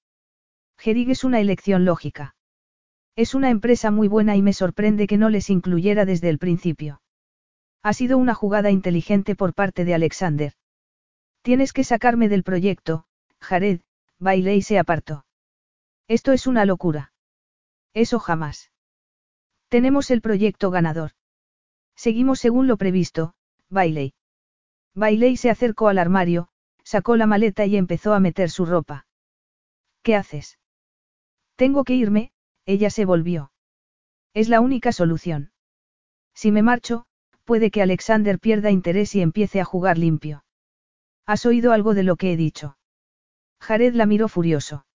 Gerig 0.79 1.11
es 1.11 1.25
una 1.25 1.41
elección 1.41 1.85
lógica. 1.85 2.35
Es 3.15 3.35
una 3.35 3.51
empresa 3.51 3.91
muy 3.91 4.09
buena 4.09 4.37
y 4.37 4.43
me 4.43 4.53
sorprende 4.53 5.07
que 5.07 5.19
no 5.19 5.29
les 5.29 5.51
incluyera 5.51 6.05
desde 6.05 6.29
el 6.29 6.39
principio. 6.39 7.02
Ha 7.83 7.93
sido 7.93 8.19
una 8.19 8.35
jugada 8.35 8.71
inteligente 8.71 9.35
por 9.35 9.55
parte 9.55 9.85
de 9.85 9.95
Alexander. 9.95 10.53
Tienes 11.43 11.73
que 11.73 11.83
sacarme 11.83 12.29
del 12.29 12.45
proyecto, 12.45 13.05
Jared, 13.41 13.81
Bailey 14.19 14.63
se 14.63 14.79
apartó. 14.79 15.25
Esto 16.07 16.33
es 16.33 16.47
una 16.47 16.65
locura. 16.65 17.13
Eso 17.93 18.21
jamás. 18.21 18.71
Tenemos 19.69 20.11
el 20.11 20.21
proyecto 20.21 20.71
ganador. 20.71 21.13
Seguimos 21.97 22.39
según 22.39 22.69
lo 22.69 22.77
previsto, 22.77 23.35
Bailey. 23.69 24.15
Bailey 24.95 25.37
se 25.37 25.51
acercó 25.51 25.89
al 25.89 25.99
armario, 25.99 26.49
sacó 26.85 27.17
la 27.17 27.27
maleta 27.27 27.67
y 27.67 27.77
empezó 27.77 28.15
a 28.15 28.21
meter 28.21 28.51
su 28.51 28.65
ropa. 28.67 29.07
¿Qué 30.03 30.15
haces? 30.15 30.59
Tengo 31.57 31.85
que 31.85 31.95
irme, 31.95 32.33
ella 32.67 32.91
se 32.91 33.05
volvió. 33.05 33.53
Es 34.35 34.49
la 34.49 34.61
única 34.61 34.93
solución. 34.93 35.53
Si 36.35 36.51
me 36.51 36.63
marcho, 36.63 37.07
puede 37.45 37.71
que 37.71 37.83
Alexander 37.83 38.39
pierda 38.39 38.71
interés 38.71 39.15
y 39.15 39.21
empiece 39.21 39.61
a 39.61 39.65
jugar 39.65 39.99
limpio. 39.99 40.45
¿Has 41.27 41.47
oído 41.47 41.73
algo 41.73 41.95
de 41.95 42.03
lo 42.03 42.17
que 42.17 42.33
he 42.33 42.37
dicho? 42.37 42.77
Jared 43.61 43.95
la 43.95 44.07
miró 44.07 44.29
furioso. 44.29 44.87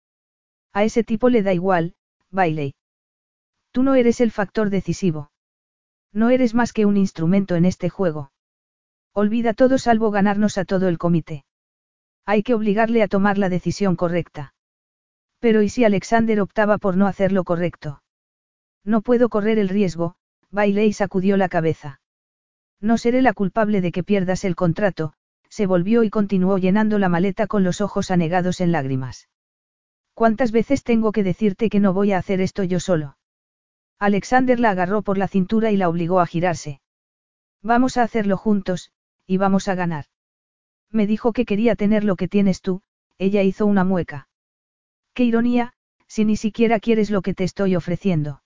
A 0.73 0.83
ese 0.83 1.03
tipo 1.03 1.29
le 1.29 1.41
da 1.43 1.53
igual, 1.53 1.95
Bailey. 2.31 2.75
Tú 3.71 3.83
no 3.83 3.95
eres 3.95 4.21
el 4.21 4.31
factor 4.31 4.69
decisivo. 4.69 5.31
No 6.13 6.29
eres 6.29 6.53
más 6.53 6.73
que 6.73 6.85
un 6.85 6.97
instrumento 6.97 7.55
en 7.55 7.65
este 7.65 7.89
juego. 7.89 8.31
Olvida 9.13 9.53
todo 9.53 9.77
salvo 9.77 10.11
ganarnos 10.11 10.57
a 10.57 10.65
todo 10.65 10.87
el 10.87 10.97
comité. 10.97 11.45
Hay 12.25 12.43
que 12.43 12.53
obligarle 12.53 13.01
a 13.03 13.07
tomar 13.07 13.37
la 13.37 13.49
decisión 13.49 13.95
correcta. 13.95 14.53
Pero 15.39 15.61
¿y 15.61 15.69
si 15.69 15.85
Alexander 15.85 16.41
optaba 16.41 16.77
por 16.77 16.97
no 16.97 17.07
hacer 17.07 17.31
lo 17.31 17.43
correcto? 17.43 18.01
No 18.83 19.01
puedo 19.01 19.29
correr 19.29 19.59
el 19.59 19.69
riesgo, 19.69 20.15
Bailey 20.49 20.93
sacudió 20.93 21.37
la 21.37 21.49
cabeza. 21.49 21.99
No 22.79 22.97
seré 22.97 23.21
la 23.21 23.33
culpable 23.33 23.81
de 23.81 23.91
que 23.91 24.03
pierdas 24.03 24.43
el 24.43 24.55
contrato, 24.55 25.13
se 25.49 25.65
volvió 25.65 26.03
y 26.03 26.09
continuó 26.09 26.57
llenando 26.57 26.99
la 26.99 27.09
maleta 27.09 27.47
con 27.47 27.63
los 27.63 27.81
ojos 27.81 28.11
anegados 28.11 28.61
en 28.61 28.71
lágrimas. 28.71 29.29
¿Cuántas 30.13 30.51
veces 30.51 30.83
tengo 30.83 31.11
que 31.11 31.23
decirte 31.23 31.69
que 31.69 31.79
no 31.79 31.93
voy 31.93 32.11
a 32.11 32.17
hacer 32.17 32.41
esto 32.41 32.63
yo 32.63 32.79
solo? 32.79 33.17
Alexander 33.99 34.59
la 34.59 34.71
agarró 34.71 35.01
por 35.01 35.17
la 35.17 35.27
cintura 35.27 35.71
y 35.71 35.77
la 35.77 35.89
obligó 35.89 36.19
a 36.19 36.27
girarse. 36.27 36.81
Vamos 37.63 37.97
a 37.97 38.03
hacerlo 38.03 38.37
juntos, 38.37 38.91
y 39.25 39.37
vamos 39.37 39.67
a 39.67 39.75
ganar. 39.75 40.05
Me 40.91 41.07
dijo 41.07 41.33
que 41.33 41.45
quería 41.45 41.75
tener 41.75 42.03
lo 42.03 42.15
que 42.15 42.27
tienes 42.27 42.61
tú, 42.61 42.81
ella 43.17 43.41
hizo 43.41 43.65
una 43.65 43.83
mueca. 43.83 44.29
Qué 45.13 45.23
ironía, 45.23 45.73
si 46.07 46.25
ni 46.25 46.37
siquiera 46.37 46.79
quieres 46.79 47.09
lo 47.09 47.21
que 47.21 47.33
te 47.33 47.43
estoy 47.43 47.75
ofreciendo. 47.75 48.43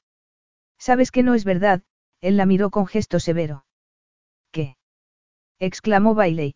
Sabes 0.78 1.12
que 1.12 1.24
no 1.24 1.36
es 1.36 1.44
verdad, 1.44 1.84
él 2.22 2.38
la 2.38 2.46
miró 2.46 2.70
con 2.70 2.88
gesto 2.88 3.20
severo. 3.20 3.66
Exclamó 5.62 6.16
Bailey. 6.16 6.56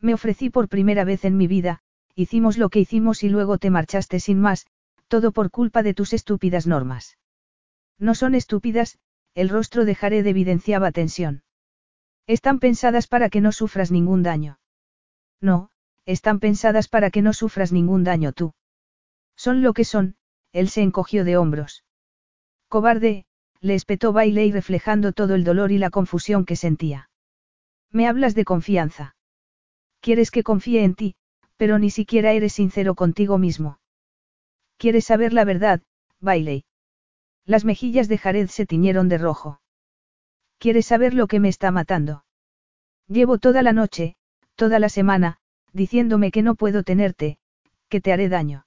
Me 0.00 0.14
ofrecí 0.14 0.48
por 0.48 0.70
primera 0.70 1.04
vez 1.04 1.26
en 1.26 1.36
mi 1.36 1.46
vida, 1.46 1.80
hicimos 2.14 2.56
lo 2.56 2.70
que 2.70 2.80
hicimos 2.80 3.22
y 3.22 3.28
luego 3.28 3.58
te 3.58 3.68
marchaste 3.68 4.18
sin 4.18 4.40
más, 4.40 4.66
todo 5.08 5.30
por 5.30 5.50
culpa 5.50 5.82
de 5.82 5.92
tus 5.92 6.14
estúpidas 6.14 6.66
normas. 6.66 7.18
No 7.98 8.14
son 8.14 8.34
estúpidas, 8.34 8.98
el 9.34 9.50
rostro 9.50 9.84
de 9.84 9.94
Jared 9.94 10.26
evidenciaba 10.26 10.90
tensión. 10.90 11.42
Están 12.26 12.60
pensadas 12.60 13.08
para 13.08 13.28
que 13.28 13.42
no 13.42 13.52
sufras 13.52 13.90
ningún 13.90 14.22
daño. 14.22 14.58
No, 15.42 15.68
están 16.06 16.40
pensadas 16.40 16.88
para 16.88 17.10
que 17.10 17.20
no 17.20 17.34
sufras 17.34 17.72
ningún 17.72 18.04
daño 18.04 18.32
tú. 18.32 18.54
Son 19.36 19.60
lo 19.60 19.74
que 19.74 19.84
son, 19.84 20.16
él 20.52 20.70
se 20.70 20.80
encogió 20.80 21.24
de 21.24 21.36
hombros. 21.36 21.84
Cobarde, 22.68 23.26
le 23.60 23.74
espetó 23.74 24.14
Bailey 24.14 24.50
reflejando 24.50 25.12
todo 25.12 25.34
el 25.34 25.44
dolor 25.44 25.72
y 25.72 25.76
la 25.76 25.90
confusión 25.90 26.46
que 26.46 26.56
sentía. 26.56 27.10
Me 27.94 28.08
hablas 28.08 28.34
de 28.34 28.44
confianza. 28.44 29.14
Quieres 30.00 30.32
que 30.32 30.42
confíe 30.42 30.82
en 30.82 30.96
ti, 30.96 31.14
pero 31.56 31.78
ni 31.78 31.90
siquiera 31.90 32.32
eres 32.32 32.52
sincero 32.52 32.96
contigo 32.96 33.38
mismo. 33.38 33.78
¿Quieres 34.78 35.04
saber 35.04 35.32
la 35.32 35.44
verdad, 35.44 35.80
Bailey? 36.20 36.64
Las 37.46 37.64
mejillas 37.64 38.08
de 38.08 38.18
Jared 38.18 38.48
se 38.48 38.66
tiñeron 38.66 39.08
de 39.08 39.18
rojo. 39.18 39.60
¿Quieres 40.58 40.86
saber 40.86 41.14
lo 41.14 41.28
que 41.28 41.38
me 41.38 41.48
está 41.48 41.70
matando? 41.70 42.24
Llevo 43.06 43.38
toda 43.38 43.62
la 43.62 43.72
noche, 43.72 44.16
toda 44.56 44.80
la 44.80 44.88
semana, 44.88 45.38
diciéndome 45.72 46.32
que 46.32 46.42
no 46.42 46.56
puedo 46.56 46.82
tenerte, 46.82 47.38
que 47.88 48.00
te 48.00 48.12
haré 48.12 48.28
daño. 48.28 48.66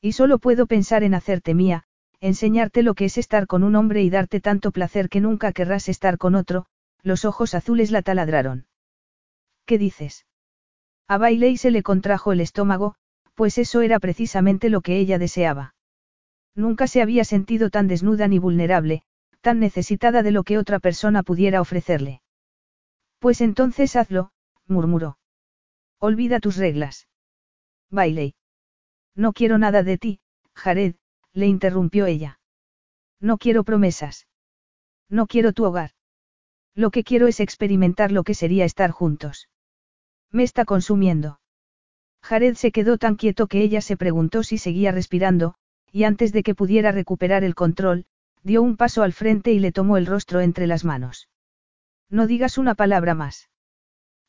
Y 0.00 0.12
solo 0.12 0.38
puedo 0.38 0.66
pensar 0.66 1.02
en 1.02 1.12
hacerte 1.12 1.52
mía, 1.52 1.84
enseñarte 2.20 2.82
lo 2.82 2.94
que 2.94 3.04
es 3.04 3.18
estar 3.18 3.46
con 3.46 3.62
un 3.62 3.76
hombre 3.76 4.02
y 4.02 4.08
darte 4.08 4.40
tanto 4.40 4.72
placer 4.72 5.10
que 5.10 5.20
nunca 5.20 5.52
querrás 5.52 5.90
estar 5.90 6.16
con 6.16 6.34
otro, 6.34 6.66
los 7.02 7.24
ojos 7.24 7.54
azules 7.54 7.90
la 7.90 8.02
taladraron. 8.02 8.66
¿Qué 9.66 9.78
dices? 9.78 10.26
A 11.06 11.18
Bailey 11.18 11.56
se 11.56 11.70
le 11.70 11.82
contrajo 11.82 12.32
el 12.32 12.40
estómago, 12.40 12.94
pues 13.34 13.58
eso 13.58 13.80
era 13.82 13.98
precisamente 13.98 14.68
lo 14.68 14.80
que 14.80 14.98
ella 14.98 15.18
deseaba. 15.18 15.74
Nunca 16.54 16.86
se 16.86 17.02
había 17.02 17.24
sentido 17.24 17.70
tan 17.70 17.86
desnuda 17.86 18.28
ni 18.28 18.38
vulnerable, 18.38 19.02
tan 19.40 19.60
necesitada 19.60 20.22
de 20.22 20.32
lo 20.32 20.42
que 20.42 20.58
otra 20.58 20.80
persona 20.80 21.22
pudiera 21.22 21.60
ofrecerle. 21.60 22.20
Pues 23.20 23.40
entonces 23.40 23.96
hazlo, 23.96 24.32
murmuró. 24.66 25.18
Olvida 25.98 26.40
tus 26.40 26.56
reglas. 26.56 27.08
Bailey. 27.90 28.34
No 29.14 29.32
quiero 29.32 29.58
nada 29.58 29.82
de 29.82 29.98
ti, 29.98 30.20
Jared, 30.54 30.96
le 31.32 31.46
interrumpió 31.46 32.06
ella. 32.06 32.40
No 33.20 33.38
quiero 33.38 33.64
promesas. 33.64 34.26
No 35.08 35.26
quiero 35.26 35.52
tu 35.52 35.64
hogar. 35.64 35.92
Lo 36.78 36.92
que 36.92 37.02
quiero 37.02 37.26
es 37.26 37.40
experimentar 37.40 38.12
lo 38.12 38.22
que 38.22 38.34
sería 38.34 38.64
estar 38.64 38.92
juntos. 38.92 39.48
Me 40.30 40.44
está 40.44 40.64
consumiendo. 40.64 41.40
Jared 42.22 42.54
se 42.54 42.70
quedó 42.70 42.98
tan 42.98 43.16
quieto 43.16 43.48
que 43.48 43.62
ella 43.62 43.80
se 43.80 43.96
preguntó 43.96 44.44
si 44.44 44.58
seguía 44.58 44.92
respirando, 44.92 45.56
y 45.90 46.04
antes 46.04 46.32
de 46.32 46.44
que 46.44 46.54
pudiera 46.54 46.92
recuperar 46.92 47.42
el 47.42 47.56
control, 47.56 48.06
dio 48.44 48.62
un 48.62 48.76
paso 48.76 49.02
al 49.02 49.12
frente 49.12 49.50
y 49.50 49.58
le 49.58 49.72
tomó 49.72 49.96
el 49.96 50.06
rostro 50.06 50.40
entre 50.40 50.68
las 50.68 50.84
manos. 50.84 51.28
No 52.10 52.28
digas 52.28 52.58
una 52.58 52.76
palabra 52.76 53.12
más. 53.12 53.50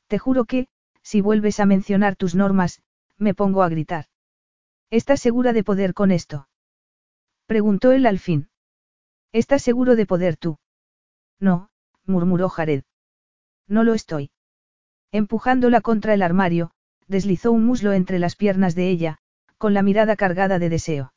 Te 0.07 0.17
juro 0.17 0.45
que, 0.45 0.69
si 1.03 1.21
vuelves 1.21 1.59
a 1.59 1.67
mencionar 1.67 2.15
tus 2.15 2.33
normas, 2.33 2.81
me 3.19 3.35
pongo 3.35 3.61
a 3.61 3.69
gritar. 3.69 4.05
¿Estás 4.89 5.19
segura 5.19 5.53
de 5.53 5.63
poder 5.63 5.93
con 5.93 6.09
esto? 6.09 6.49
Preguntó 7.45 7.91
él 7.91 8.07
al 8.07 8.17
fin. 8.17 8.49
¿Estás 9.33 9.61
seguro 9.61 9.95
de 9.95 10.07
poder 10.07 10.35
tú? 10.35 10.57
No, 11.39 11.68
murmuró 12.09 12.49
Jared. 12.49 12.83
No 13.67 13.83
lo 13.83 13.93
estoy. 13.93 14.31
Empujándola 15.11 15.81
contra 15.81 16.13
el 16.13 16.21
armario, 16.21 16.71
deslizó 17.07 17.51
un 17.51 17.65
muslo 17.65 17.93
entre 17.93 18.19
las 18.19 18.35
piernas 18.35 18.75
de 18.75 18.89
ella, 18.89 19.17
con 19.57 19.73
la 19.73 19.81
mirada 19.81 20.15
cargada 20.15 20.59
de 20.59 20.69
deseo. 20.69 21.13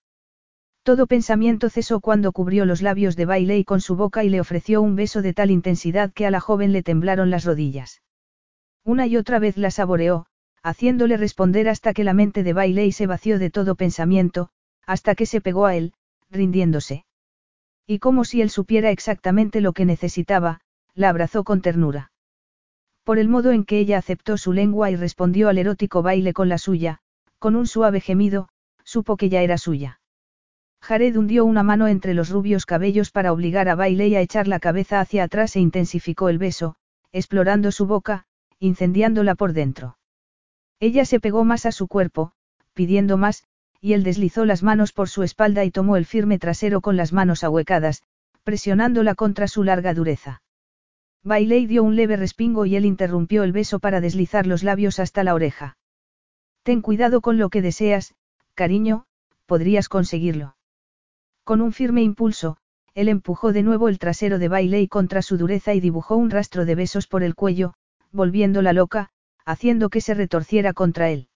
Todo 0.83 1.07
pensamiento 1.07 1.71
cesó 1.71 2.01
cuando 2.01 2.33
cubrió 2.33 2.65
los 2.65 2.83
labios 2.83 3.15
de 3.15 3.25
Bailey 3.25 3.65
con 3.65 3.81
su 3.81 3.95
boca 3.95 4.25
y 4.25 4.29
le 4.29 4.41
ofreció 4.41 4.83
un 4.83 4.97
beso 4.97 5.23
de 5.23 5.33
tal 5.33 5.51
intensidad 5.51 6.13
que 6.13 6.27
a 6.27 6.31
la 6.31 6.41
joven 6.41 6.73
le 6.73 6.83
temblaron 6.83 7.31
las 7.31 7.45
rodillas. 7.45 8.03
Una 8.85 9.07
y 9.07 9.17
otra 9.17 9.39
vez 9.39 9.57
la 9.57 9.71
saboreó, 9.71 10.27
haciéndole 10.63 11.17
responder 11.17 11.69
hasta 11.69 11.93
que 11.93 12.03
la 12.03 12.15
mente 12.15 12.43
de 12.43 12.53
Bailey 12.53 12.91
se 12.91 13.07
vació 13.07 13.39
de 13.39 13.51
todo 13.51 13.77
pensamiento, 13.77 14.49
hasta 14.87 15.15
que 15.15 15.27
se 15.27 15.41
pegó 15.41 15.67
a 15.67 15.77
él, 15.77 15.95
rindiéndose. 16.31 17.05
Y 17.87 18.01
como 18.01 18.25
si 18.25 18.43
él 18.43 18.51
supiera 18.51 18.91
exactamente 18.91 19.61
lo 19.61 19.73
que 19.73 19.85
necesitaba, 19.85 20.61
la 20.95 21.09
abrazó 21.09 21.45
con 21.45 21.61
ternura. 21.61 22.13
Por 23.05 23.19
el 23.19 23.29
modo 23.29 23.51
en 23.51 23.65
que 23.65 23.79
ella 23.79 23.99
aceptó 23.99 24.37
su 24.37 24.53
lengua 24.53 24.91
y 24.91 24.97
respondió 24.97 25.49
al 25.49 25.59
erótico 25.59 26.03
baile 26.03 26.33
con 26.33 26.49
la 26.49 26.59
suya, 26.59 26.99
con 27.39 27.57
un 27.57 27.67
suave 27.67 28.01
gemido, 28.01 28.49
supo 28.85 29.17
que 29.17 29.29
ya 29.29 29.43
era 29.43 29.59
suya. 29.59 30.01
Jared 30.81 31.17
hundió 31.17 31.45
una 31.45 31.63
mano 31.63 31.87
entre 31.89 32.13
los 32.13 32.29
rubios 32.29 32.67
cabellos 32.67 33.11
para 33.11 33.33
obligar 33.33 33.69
a 33.69 33.77
Bailey 33.77 34.17
a 34.17 34.21
echar 34.21 34.49
la 34.49 34.59
cabeza 34.59 35.01
hacia 35.01 35.25
atrás 35.25 35.55
e 35.57 35.61
intensificó 35.61 36.29
el 36.29 36.39
beso, 36.39 36.75
explorando 37.13 37.71
su 37.71 37.87
boca, 37.87 38.25
incendiándola 38.59 39.35
por 39.35 39.53
dentro. 39.53 39.99
Ella 40.81 41.05
se 41.05 41.21
pegó 41.21 41.45
más 41.45 41.67
a 41.67 41.73
su 41.73 41.87
cuerpo, 41.87 42.33
pidiendo 42.75 43.17
más, 43.17 43.45
y 43.81 43.93
él 43.93 44.03
deslizó 44.03 44.45
las 44.45 44.63
manos 44.63 44.93
por 44.93 45.09
su 45.09 45.23
espalda 45.23 45.65
y 45.65 45.71
tomó 45.71 45.97
el 45.97 46.07
firme 46.07 46.39
trasero 46.39 46.81
con 46.81 46.97
las 46.97 47.13
manos 47.13 47.45
ahuecadas, 47.45 48.03
presionándola 48.43 49.15
contra 49.15 49.47
su 49.47 49.63
larga 49.63 49.95
dureza. 49.95 50.42
Bailey 51.25 51.67
dio 51.67 51.85
un 51.85 51.95
leve 51.95 52.17
respingo 52.17 52.67
y 52.67 52.75
él 52.75 52.85
interrumpió 52.85 53.45
el 53.45 53.53
beso 53.53 53.79
para 53.79 54.01
deslizar 54.01 54.47
los 54.47 54.65
labios 54.65 54.99
hasta 54.99 55.23
la 55.23 55.35
oreja. 55.35 55.77
Ten 56.65 56.83
cuidado 56.83 57.21
con 57.21 57.39
lo 57.39 57.49
que 57.49 57.63
deseas, 57.63 58.15
cariño, 58.55 59.07
podrías 59.47 59.89
conseguirlo. 59.89 60.57
Con 61.45 61.61
un 61.61 61.73
firme 61.73 62.03
impulso, 62.03 62.57
él 62.95 63.09
empujó 63.09 63.53
de 63.53 63.63
nuevo 63.63 63.89
el 63.89 63.99
trasero 63.99 64.39
de 64.39 64.49
Bailey 64.49 64.89
contra 64.89 65.23
su 65.23 65.37
dureza 65.37 65.75
y 65.75 65.81
dibujó 65.81 66.17
un 66.17 66.31
rastro 66.31 66.65
de 66.65 66.75
besos 66.75 67.07
por 67.07 67.23
el 67.23 67.35
cuello, 67.35 67.75
volviéndola 68.11 68.73
loca, 68.73 69.11
haciendo 69.45 69.91
que 69.91 70.01
se 70.01 70.15
retorciera 70.15 70.73
contra 70.73 71.11
él. 71.11 71.29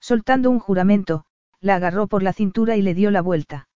Soltando 0.00 0.50
un 0.50 0.58
juramento, 0.58 1.24
la 1.60 1.74
agarró 1.74 2.06
por 2.06 2.22
la 2.22 2.32
cintura 2.32 2.76
y 2.76 2.82
le 2.82 2.94
dio 2.94 3.10
la 3.10 3.20
vuelta. 3.20 3.68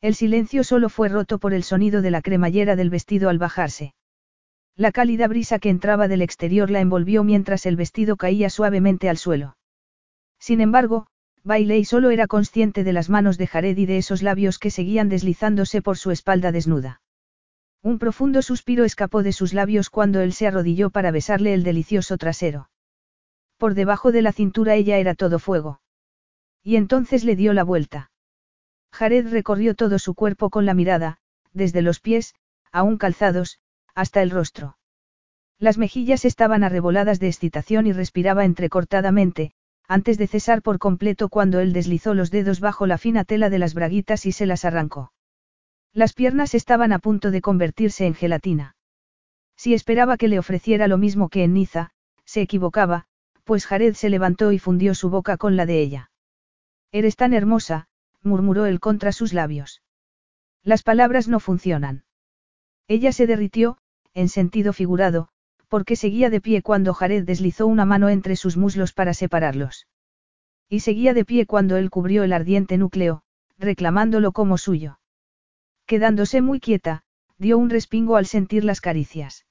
El 0.00 0.14
silencio 0.14 0.64
solo 0.64 0.88
fue 0.88 1.08
roto 1.08 1.38
por 1.38 1.52
el 1.52 1.62
sonido 1.62 2.00
de 2.00 2.10
la 2.10 2.22
cremallera 2.22 2.74
del 2.74 2.90
vestido 2.90 3.28
al 3.28 3.38
bajarse. 3.38 3.94
La 4.76 4.90
cálida 4.90 5.28
brisa 5.28 5.58
que 5.58 5.68
entraba 5.68 6.08
del 6.08 6.22
exterior 6.22 6.70
la 6.70 6.80
envolvió 6.80 7.24
mientras 7.24 7.66
el 7.66 7.76
vestido 7.76 8.16
caía 8.16 8.48
suavemente 8.48 9.08
al 9.08 9.18
suelo. 9.18 9.56
Sin 10.38 10.60
embargo, 10.60 11.06
Bailey 11.44 11.84
solo 11.84 12.10
era 12.10 12.26
consciente 12.26 12.84
de 12.84 12.92
las 12.92 13.10
manos 13.10 13.36
de 13.36 13.46
Jared 13.46 13.76
y 13.76 13.86
de 13.86 13.98
esos 13.98 14.22
labios 14.22 14.58
que 14.58 14.70
seguían 14.70 15.08
deslizándose 15.08 15.82
por 15.82 15.98
su 15.98 16.10
espalda 16.10 16.52
desnuda. 16.52 17.00
Un 17.82 17.98
profundo 17.98 18.42
suspiro 18.42 18.84
escapó 18.84 19.22
de 19.22 19.32
sus 19.32 19.52
labios 19.52 19.90
cuando 19.90 20.20
él 20.20 20.32
se 20.32 20.46
arrodilló 20.46 20.90
para 20.90 21.10
besarle 21.10 21.52
el 21.52 21.64
delicioso 21.64 22.16
trasero. 22.16 22.70
Por 23.58 23.74
debajo 23.74 24.12
de 24.12 24.22
la 24.22 24.32
cintura 24.32 24.76
ella 24.76 24.98
era 24.98 25.14
todo 25.14 25.38
fuego. 25.38 25.80
Y 26.62 26.76
entonces 26.76 27.24
le 27.24 27.34
dio 27.34 27.52
la 27.52 27.64
vuelta. 27.64 28.12
Jared 28.92 29.28
recorrió 29.30 29.74
todo 29.74 29.98
su 29.98 30.14
cuerpo 30.14 30.48
con 30.48 30.64
la 30.64 30.74
mirada, 30.74 31.18
desde 31.52 31.82
los 31.82 31.98
pies, 31.98 32.34
aún 32.70 32.98
calzados, 32.98 33.58
hasta 33.94 34.22
el 34.22 34.30
rostro. 34.30 34.76
Las 35.58 35.78
mejillas 35.78 36.24
estaban 36.24 36.64
arreboladas 36.64 37.20
de 37.20 37.28
excitación 37.28 37.86
y 37.86 37.92
respiraba 37.92 38.44
entrecortadamente, 38.44 39.52
antes 39.86 40.18
de 40.18 40.26
cesar 40.26 40.62
por 40.62 40.78
completo 40.78 41.28
cuando 41.28 41.60
él 41.60 41.72
deslizó 41.72 42.14
los 42.14 42.30
dedos 42.30 42.60
bajo 42.60 42.86
la 42.86 42.98
fina 42.98 43.24
tela 43.24 43.50
de 43.50 43.58
las 43.58 43.74
braguitas 43.74 44.26
y 44.26 44.32
se 44.32 44.46
las 44.46 44.64
arrancó. 44.64 45.12
Las 45.92 46.14
piernas 46.14 46.54
estaban 46.54 46.92
a 46.92 46.98
punto 46.98 47.30
de 47.30 47.42
convertirse 47.42 48.06
en 48.06 48.14
gelatina. 48.14 48.76
Si 49.56 49.74
esperaba 49.74 50.16
que 50.16 50.28
le 50.28 50.38
ofreciera 50.38 50.88
lo 50.88 50.98
mismo 50.98 51.28
que 51.28 51.44
en 51.44 51.52
Niza, 51.52 51.90
se 52.24 52.40
equivocaba, 52.40 53.06
pues 53.44 53.66
Jared 53.66 53.94
se 53.94 54.08
levantó 54.08 54.52
y 54.52 54.58
fundió 54.58 54.94
su 54.94 55.10
boca 55.10 55.36
con 55.36 55.56
la 55.56 55.66
de 55.66 55.80
ella. 55.80 56.10
Eres 56.90 57.16
tan 57.16 57.34
hermosa, 57.34 57.88
murmuró 58.22 58.66
él 58.66 58.80
contra 58.80 59.12
sus 59.12 59.32
labios. 59.32 59.82
Las 60.62 60.82
palabras 60.82 61.28
no 61.28 61.40
funcionan. 61.40 62.04
Ella 62.88 63.12
se 63.12 63.26
derritió, 63.26 63.78
en 64.14 64.28
sentido 64.28 64.72
figurado, 64.72 65.28
porque 65.68 65.96
seguía 65.96 66.28
de 66.30 66.40
pie 66.40 66.62
cuando 66.62 66.92
Jared 66.92 67.24
deslizó 67.24 67.66
una 67.66 67.84
mano 67.84 68.08
entre 68.08 68.36
sus 68.36 68.56
muslos 68.56 68.92
para 68.92 69.14
separarlos. 69.14 69.86
Y 70.68 70.80
seguía 70.80 71.14
de 71.14 71.24
pie 71.24 71.46
cuando 71.46 71.76
él 71.76 71.90
cubrió 71.90 72.24
el 72.24 72.32
ardiente 72.32 72.76
núcleo, 72.76 73.22
reclamándolo 73.58 74.32
como 74.32 74.58
suyo. 74.58 74.98
Quedándose 75.86 76.40
muy 76.42 76.60
quieta, 76.60 77.04
dio 77.38 77.58
un 77.58 77.70
respingo 77.70 78.16
al 78.16 78.26
sentir 78.26 78.64
las 78.64 78.80
caricias. 78.80 79.46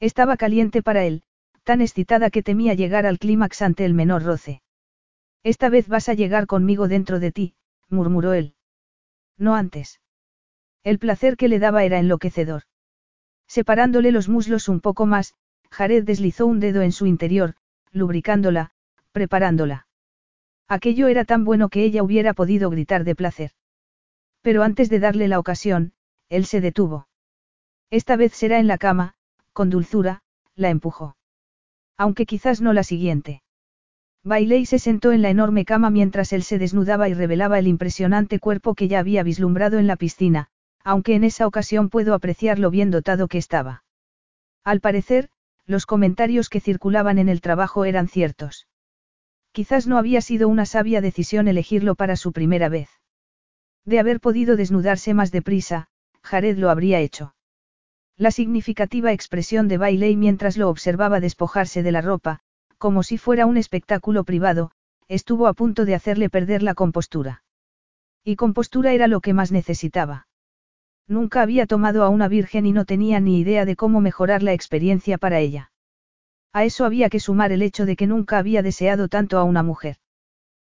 Estaba 0.00 0.36
caliente 0.36 0.82
para 0.82 1.04
él, 1.04 1.22
tan 1.62 1.80
excitada 1.80 2.30
que 2.30 2.42
temía 2.42 2.74
llegar 2.74 3.06
al 3.06 3.18
clímax 3.18 3.62
ante 3.62 3.84
el 3.84 3.94
menor 3.94 4.22
roce. 4.22 4.62
Esta 5.42 5.68
vez 5.68 5.88
vas 5.88 6.08
a 6.08 6.14
llegar 6.14 6.46
conmigo 6.46 6.88
dentro 6.88 7.20
de 7.20 7.32
ti, 7.32 7.54
murmuró 7.88 8.32
él. 8.32 8.54
No 9.38 9.54
antes. 9.54 10.00
El 10.82 10.98
placer 10.98 11.36
que 11.36 11.48
le 11.48 11.58
daba 11.58 11.84
era 11.84 11.98
enloquecedor. 11.98 12.62
Separándole 13.54 14.10
los 14.10 14.28
muslos 14.28 14.68
un 14.68 14.80
poco 14.80 15.06
más, 15.06 15.34
Jared 15.70 16.02
deslizó 16.02 16.44
un 16.44 16.58
dedo 16.58 16.82
en 16.82 16.90
su 16.90 17.06
interior, 17.06 17.54
lubricándola, 17.92 18.72
preparándola. 19.12 19.86
Aquello 20.66 21.06
era 21.06 21.24
tan 21.24 21.44
bueno 21.44 21.68
que 21.68 21.84
ella 21.84 22.02
hubiera 22.02 22.34
podido 22.34 22.68
gritar 22.68 23.04
de 23.04 23.14
placer. 23.14 23.52
Pero 24.42 24.64
antes 24.64 24.90
de 24.90 24.98
darle 24.98 25.28
la 25.28 25.38
ocasión, 25.38 25.92
él 26.30 26.46
se 26.46 26.60
detuvo. 26.60 27.06
Esta 27.90 28.16
vez 28.16 28.32
será 28.32 28.58
en 28.58 28.66
la 28.66 28.76
cama, 28.76 29.14
con 29.52 29.70
dulzura, 29.70 30.22
la 30.56 30.70
empujó. 30.70 31.16
Aunque 31.96 32.26
quizás 32.26 32.60
no 32.60 32.72
la 32.72 32.82
siguiente. 32.82 33.44
Bailey 34.24 34.66
se 34.66 34.80
sentó 34.80 35.12
en 35.12 35.22
la 35.22 35.30
enorme 35.30 35.64
cama 35.64 35.90
mientras 35.90 36.32
él 36.32 36.42
se 36.42 36.58
desnudaba 36.58 37.08
y 37.08 37.14
revelaba 37.14 37.60
el 37.60 37.68
impresionante 37.68 38.40
cuerpo 38.40 38.74
que 38.74 38.88
ya 38.88 38.98
había 38.98 39.22
vislumbrado 39.22 39.78
en 39.78 39.86
la 39.86 39.94
piscina, 39.94 40.48
aunque 40.84 41.14
en 41.14 41.24
esa 41.24 41.46
ocasión 41.46 41.88
puedo 41.88 42.14
apreciar 42.14 42.58
lo 42.58 42.70
bien 42.70 42.90
dotado 42.90 43.26
que 43.26 43.38
estaba. 43.38 43.82
Al 44.62 44.80
parecer, 44.80 45.30
los 45.66 45.86
comentarios 45.86 46.50
que 46.50 46.60
circulaban 46.60 47.18
en 47.18 47.28
el 47.28 47.40
trabajo 47.40 47.86
eran 47.86 48.06
ciertos. 48.06 48.68
Quizás 49.52 49.86
no 49.86 49.98
había 49.98 50.20
sido 50.20 50.48
una 50.48 50.66
sabia 50.66 51.00
decisión 51.00 51.48
elegirlo 51.48 51.94
para 51.94 52.16
su 52.16 52.32
primera 52.32 52.68
vez. 52.68 52.90
De 53.84 53.98
haber 53.98 54.20
podido 54.20 54.56
desnudarse 54.56 55.14
más 55.14 55.32
deprisa, 55.32 55.88
Jared 56.22 56.58
lo 56.58 56.70
habría 56.70 57.00
hecho. 57.00 57.34
La 58.16 58.30
significativa 58.30 59.12
expresión 59.12 59.68
de 59.68 59.78
Bailey 59.78 60.16
mientras 60.16 60.56
lo 60.56 60.68
observaba 60.68 61.20
despojarse 61.20 61.82
de 61.82 61.92
la 61.92 62.00
ropa, 62.00 62.40
como 62.78 63.02
si 63.02 63.18
fuera 63.18 63.46
un 63.46 63.56
espectáculo 63.56 64.24
privado, 64.24 64.70
estuvo 65.08 65.46
a 65.46 65.54
punto 65.54 65.84
de 65.84 65.94
hacerle 65.94 66.30
perder 66.30 66.62
la 66.62 66.74
compostura. 66.74 67.42
Y 68.22 68.36
compostura 68.36 68.92
era 68.92 69.06
lo 69.06 69.20
que 69.20 69.34
más 69.34 69.52
necesitaba. 69.52 70.26
Nunca 71.06 71.42
había 71.42 71.66
tomado 71.66 72.02
a 72.02 72.08
una 72.08 72.28
virgen 72.28 72.66
y 72.66 72.72
no 72.72 72.84
tenía 72.84 73.20
ni 73.20 73.38
idea 73.38 73.64
de 73.64 73.76
cómo 73.76 74.00
mejorar 74.00 74.42
la 74.42 74.52
experiencia 74.52 75.18
para 75.18 75.40
ella. 75.40 75.70
A 76.52 76.64
eso 76.64 76.84
había 76.84 77.10
que 77.10 77.20
sumar 77.20 77.52
el 77.52 77.62
hecho 77.62 77.84
de 77.84 77.96
que 77.96 78.06
nunca 78.06 78.38
había 78.38 78.62
deseado 78.62 79.08
tanto 79.08 79.38
a 79.38 79.44
una 79.44 79.62
mujer. 79.62 79.96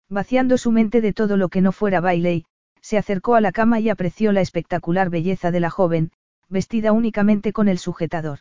Vaciando 0.08 0.56
su 0.58 0.70
mente 0.70 1.00
de 1.00 1.12
todo 1.12 1.36
lo 1.36 1.48
que 1.48 1.60
no 1.60 1.72
fuera 1.72 2.00
Bailey, 2.00 2.44
se 2.80 2.98
acercó 2.98 3.34
a 3.34 3.40
la 3.40 3.52
cama 3.52 3.80
y 3.80 3.88
apreció 3.88 4.32
la 4.32 4.40
espectacular 4.40 5.10
belleza 5.10 5.50
de 5.50 5.60
la 5.60 5.70
joven, 5.70 6.12
vestida 6.48 6.92
únicamente 6.92 7.52
con 7.52 7.68
el 7.68 7.78
sujetador. 7.78 8.40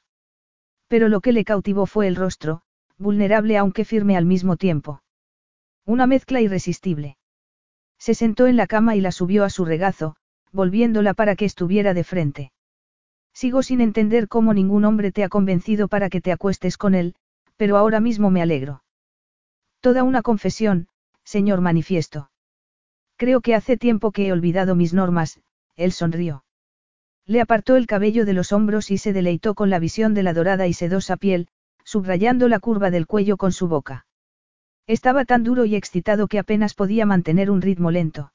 Pero 0.88 1.10
lo 1.10 1.22
que 1.22 1.32
le 1.32 1.46
cautivó 1.46 1.86
fue 1.86 2.08
el 2.08 2.16
rostro, 2.16 2.62
vulnerable 2.98 3.58
aunque 3.58 3.86
firme 3.86 4.18
al 4.18 4.26
mismo 4.26 4.58
tiempo. 4.58 5.02
Una 5.86 6.08
mezcla 6.08 6.42
irresistible. 6.42 7.18
Se 7.98 8.14
sentó 8.14 8.48
en 8.48 8.58
la 8.58 8.68
cama 8.68 8.96
y 8.96 9.02
la 9.02 9.12
subió 9.12 9.44
a 9.44 9.50
su 9.50 9.66
regazo, 9.66 10.16
volviéndola 10.52 11.14
para 11.14 11.36
que 11.36 11.46
estuviera 11.46 11.94
de 11.94 12.04
frente. 12.04 12.52
Sigo 13.34 13.64
sin 13.64 13.82
entender 13.82 14.28
cómo 14.28 14.54
ningún 14.54 14.86
hombre 14.86 15.12
te 15.12 15.24
ha 15.24 15.30
convencido 15.30 15.88
para 15.88 16.10
que 16.10 16.22
te 16.22 16.32
acuestes 16.32 16.78
con 16.78 16.96
él, 16.96 17.16
pero 17.56 17.78
ahora 17.78 18.00
mismo 18.00 18.30
me 18.30 18.42
alegro. 18.42 18.84
Toda 19.80 20.04
una 20.04 20.22
confesión, 20.22 20.88
señor 21.24 21.62
manifiesto. 21.62 22.30
Creo 23.16 23.42
que 23.42 23.56
hace 23.56 23.78
tiempo 23.78 24.12
que 24.12 24.28
he 24.28 24.32
olvidado 24.32 24.76
mis 24.76 24.94
normas, 24.94 25.40
él 25.76 25.92
sonrió. 25.92 26.44
Le 27.26 27.40
apartó 27.40 27.76
el 27.76 27.88
cabello 27.88 28.26
de 28.26 28.34
los 28.34 28.52
hombros 28.52 28.92
y 28.92 28.98
se 28.98 29.14
deleitó 29.14 29.54
con 29.54 29.70
la 29.70 29.80
visión 29.80 30.14
de 30.14 30.24
la 30.24 30.34
dorada 30.34 30.68
y 30.68 30.74
sedosa 30.74 31.18
piel, 31.18 31.48
subrayando 31.84 32.48
la 32.48 32.60
curva 32.60 32.92
del 32.92 33.08
cuello 33.08 33.38
con 33.38 33.52
su 33.52 33.68
boca. 33.68 34.06
Estaba 34.88 35.26
tan 35.26 35.44
duro 35.44 35.66
y 35.66 35.76
excitado 35.76 36.28
que 36.28 36.40
apenas 36.40 36.74
podía 36.74 37.06
mantener 37.06 37.52
un 37.52 37.62
ritmo 37.62 37.92
lento. 37.92 38.34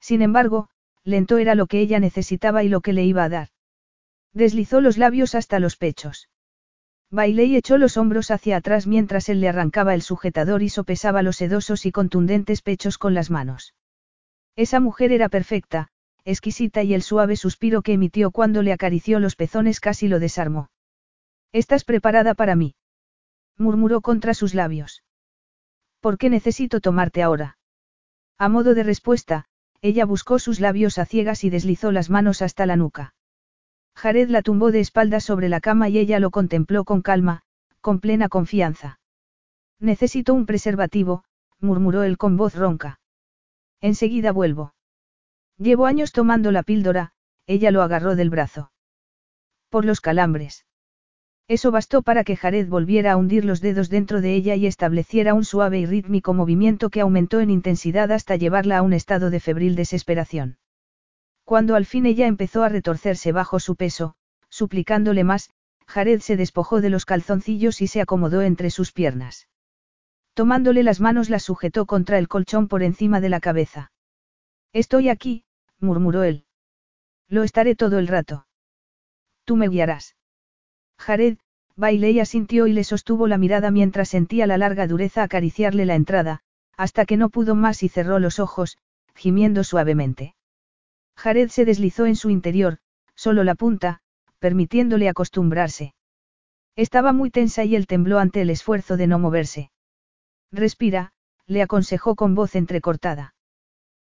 Sin 0.00 0.22
embargo, 0.22 0.68
lento 1.06 1.38
era 1.38 1.54
lo 1.54 1.66
que 1.66 1.80
ella 1.80 2.00
necesitaba 2.00 2.64
y 2.64 2.68
lo 2.68 2.80
que 2.80 2.92
le 2.92 3.04
iba 3.04 3.24
a 3.24 3.28
dar. 3.28 3.48
Deslizó 4.34 4.80
los 4.80 4.98
labios 4.98 5.34
hasta 5.34 5.60
los 5.60 5.76
pechos. 5.76 6.28
Bailé 7.10 7.44
y 7.44 7.56
echó 7.56 7.78
los 7.78 7.96
hombros 7.96 8.30
hacia 8.32 8.56
atrás 8.56 8.86
mientras 8.86 9.28
él 9.28 9.40
le 9.40 9.48
arrancaba 9.48 9.94
el 9.94 10.02
sujetador 10.02 10.62
y 10.62 10.68
sopesaba 10.68 11.22
los 11.22 11.36
sedosos 11.36 11.86
y 11.86 11.92
contundentes 11.92 12.60
pechos 12.60 12.98
con 12.98 13.14
las 13.14 13.30
manos. 13.30 13.74
Esa 14.56 14.80
mujer 14.80 15.12
era 15.12 15.28
perfecta, 15.28 15.88
exquisita 16.24 16.82
y 16.82 16.92
el 16.92 17.02
suave 17.02 17.36
suspiro 17.36 17.82
que 17.82 17.92
emitió 17.92 18.32
cuando 18.32 18.62
le 18.62 18.72
acarició 18.72 19.20
los 19.20 19.36
pezones 19.36 19.78
casi 19.78 20.08
lo 20.08 20.18
desarmó. 20.18 20.70
¿Estás 21.52 21.84
preparada 21.84 22.34
para 22.34 22.56
mí? 22.56 22.74
murmuró 23.56 24.00
contra 24.00 24.34
sus 24.34 24.52
labios. 24.52 25.04
¿Por 26.00 26.18
qué 26.18 26.28
necesito 26.28 26.80
tomarte 26.80 27.22
ahora? 27.22 27.58
A 28.38 28.48
modo 28.48 28.74
de 28.74 28.82
respuesta, 28.82 29.46
ella 29.82 30.04
buscó 30.04 30.38
sus 30.38 30.60
labios 30.60 30.98
a 30.98 31.06
ciegas 31.06 31.44
y 31.44 31.50
deslizó 31.50 31.92
las 31.92 32.10
manos 32.10 32.42
hasta 32.42 32.66
la 32.66 32.76
nuca. 32.76 33.14
Jared 33.94 34.28
la 34.28 34.42
tumbó 34.42 34.72
de 34.72 34.80
espaldas 34.80 35.24
sobre 35.24 35.48
la 35.48 35.60
cama 35.60 35.88
y 35.88 35.98
ella 35.98 36.20
lo 36.20 36.30
contempló 36.30 36.84
con 36.84 37.02
calma, 37.02 37.42
con 37.80 38.00
plena 38.00 38.28
confianza. 38.28 39.00
Necesito 39.78 40.34
un 40.34 40.46
preservativo, 40.46 41.24
murmuró 41.60 42.02
él 42.02 42.18
con 42.18 42.36
voz 42.36 42.54
ronca. 42.54 43.00
Enseguida 43.80 44.32
vuelvo. 44.32 44.74
Llevo 45.58 45.86
años 45.86 46.12
tomando 46.12 46.52
la 46.52 46.62
píldora, 46.62 47.12
ella 47.46 47.70
lo 47.70 47.82
agarró 47.82 48.16
del 48.16 48.30
brazo. 48.30 48.70
Por 49.70 49.84
los 49.84 50.00
calambres. 50.00 50.66
Eso 51.48 51.70
bastó 51.70 52.02
para 52.02 52.24
que 52.24 52.36
Jared 52.36 52.68
volviera 52.68 53.12
a 53.12 53.16
hundir 53.16 53.44
los 53.44 53.60
dedos 53.60 53.88
dentro 53.88 54.20
de 54.20 54.34
ella 54.34 54.56
y 54.56 54.66
estableciera 54.66 55.32
un 55.32 55.44
suave 55.44 55.78
y 55.78 55.86
rítmico 55.86 56.34
movimiento 56.34 56.90
que 56.90 57.00
aumentó 57.00 57.38
en 57.40 57.50
intensidad 57.50 58.10
hasta 58.10 58.34
llevarla 58.34 58.78
a 58.78 58.82
un 58.82 58.92
estado 58.92 59.30
de 59.30 59.38
febril 59.38 59.76
desesperación. 59.76 60.58
Cuando 61.44 61.76
al 61.76 61.86
fin 61.86 62.04
ella 62.04 62.26
empezó 62.26 62.64
a 62.64 62.68
retorcerse 62.68 63.30
bajo 63.30 63.60
su 63.60 63.76
peso, 63.76 64.16
suplicándole 64.48 65.22
más, 65.22 65.50
Jared 65.86 66.20
se 66.20 66.36
despojó 66.36 66.80
de 66.80 66.90
los 66.90 67.04
calzoncillos 67.04 67.80
y 67.80 67.86
se 67.86 68.00
acomodó 68.00 68.42
entre 68.42 68.70
sus 68.70 68.90
piernas. 68.90 69.48
Tomándole 70.34 70.82
las 70.82 71.00
manos 71.00 71.30
las 71.30 71.44
sujetó 71.44 71.86
contra 71.86 72.18
el 72.18 72.26
colchón 72.26 72.66
por 72.66 72.82
encima 72.82 73.20
de 73.20 73.28
la 73.28 73.38
cabeza. 73.38 73.92
Estoy 74.72 75.08
aquí, 75.08 75.44
murmuró 75.78 76.24
él. 76.24 76.44
Lo 77.28 77.44
estaré 77.44 77.76
todo 77.76 78.00
el 78.00 78.08
rato. 78.08 78.46
Tú 79.44 79.54
me 79.54 79.68
guiarás. 79.68 80.16
Jared, 80.98 81.38
bailé 81.76 82.20
asintió 82.20 82.66
y 82.66 82.72
le 82.72 82.84
sostuvo 82.84 83.26
la 83.28 83.38
mirada 83.38 83.70
mientras 83.70 84.08
sentía 84.08 84.46
la 84.46 84.58
larga 84.58 84.86
dureza 84.86 85.22
acariciarle 85.22 85.86
la 85.86 85.94
entrada, 85.94 86.40
hasta 86.76 87.04
que 87.06 87.16
no 87.16 87.28
pudo 87.30 87.54
más 87.54 87.82
y 87.82 87.88
cerró 87.88 88.18
los 88.18 88.38
ojos, 88.38 88.78
gimiendo 89.14 89.64
suavemente. 89.64 90.34
Jared 91.16 91.48
se 91.48 91.64
deslizó 91.64 92.06
en 92.06 92.16
su 92.16 92.30
interior, 92.30 92.78
solo 93.14 93.44
la 93.44 93.54
punta, 93.54 94.00
permitiéndole 94.38 95.08
acostumbrarse. 95.08 95.94
Estaba 96.76 97.12
muy 97.12 97.30
tensa 97.30 97.64
y 97.64 97.74
él 97.74 97.86
tembló 97.86 98.18
ante 98.18 98.42
el 98.42 98.50
esfuerzo 98.50 98.96
de 98.96 99.06
no 99.06 99.18
moverse. 99.18 99.70
Respira, 100.52 101.12
le 101.46 101.62
aconsejó 101.62 102.14
con 102.16 102.34
voz 102.34 102.54
entrecortada. 102.54 103.34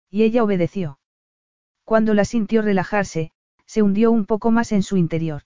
Y 0.09 0.23
ella 0.23 0.43
obedeció. 0.43 0.99
Cuando 1.83 2.13
la 2.13 2.23
sintió 2.25 2.61
relajarse, 2.61 3.31
se 3.65 3.81
hundió 3.81 4.11
un 4.11 4.25
poco 4.25 4.51
más 4.51 4.71
en 4.71 4.83
su 4.83 4.97
interior. 4.97 5.43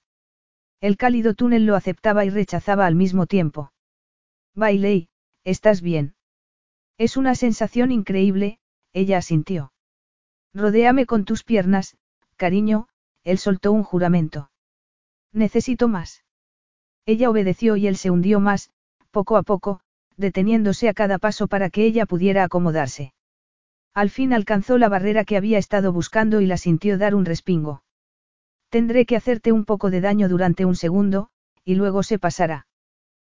El 0.81 0.97
cálido 0.97 1.33
túnel 1.33 1.65
lo 1.65 1.75
aceptaba 1.75 2.25
y 2.25 2.29
rechazaba 2.29 2.85
al 2.85 2.95
mismo 2.95 3.25
tiempo. 3.25 3.71
Bailey, 4.53 5.09
¿estás 5.43 5.81
bien? 5.81 6.15
Es 6.97 7.17
una 7.17 7.35
sensación 7.35 7.91
increíble, 7.91 8.59
ella 8.93 9.17
asintió. 9.17 9.73
Rodéame 10.53 11.05
con 11.05 11.25
tus 11.25 11.43
piernas, 11.43 11.97
cariño, 12.37 12.87
él 13.23 13.37
soltó 13.37 13.71
un 13.71 13.83
juramento. 13.83 14.51
Necesito 15.33 15.87
más. 15.87 16.23
Ella 17.05 17.29
obedeció 17.29 17.75
y 17.75 17.87
él 17.87 17.97
se 17.97 18.09
hundió 18.09 18.39
más, 18.39 18.71
poco 19.11 19.37
a 19.37 19.43
poco, 19.43 19.81
deteniéndose 20.17 20.89
a 20.89 20.93
cada 20.93 21.17
paso 21.19 21.47
para 21.47 21.69
que 21.69 21.85
ella 21.85 22.05
pudiera 22.05 22.43
acomodarse. 22.43 23.13
Al 23.93 24.09
fin 24.09 24.33
alcanzó 24.33 24.77
la 24.77 24.89
barrera 24.89 25.23
que 25.23 25.37
había 25.37 25.57
estado 25.57 25.93
buscando 25.93 26.41
y 26.41 26.45
la 26.45 26.57
sintió 26.57 26.97
dar 26.97 27.15
un 27.15 27.25
respingo. 27.25 27.83
Tendré 28.69 29.05
que 29.05 29.15
hacerte 29.15 29.51
un 29.51 29.65
poco 29.65 29.89
de 29.89 30.01
daño 30.01 30.27
durante 30.29 30.65
un 30.65 30.75
segundo, 30.75 31.29
y 31.63 31.75
luego 31.75 32.03
se 32.03 32.19
pasará. 32.19 32.67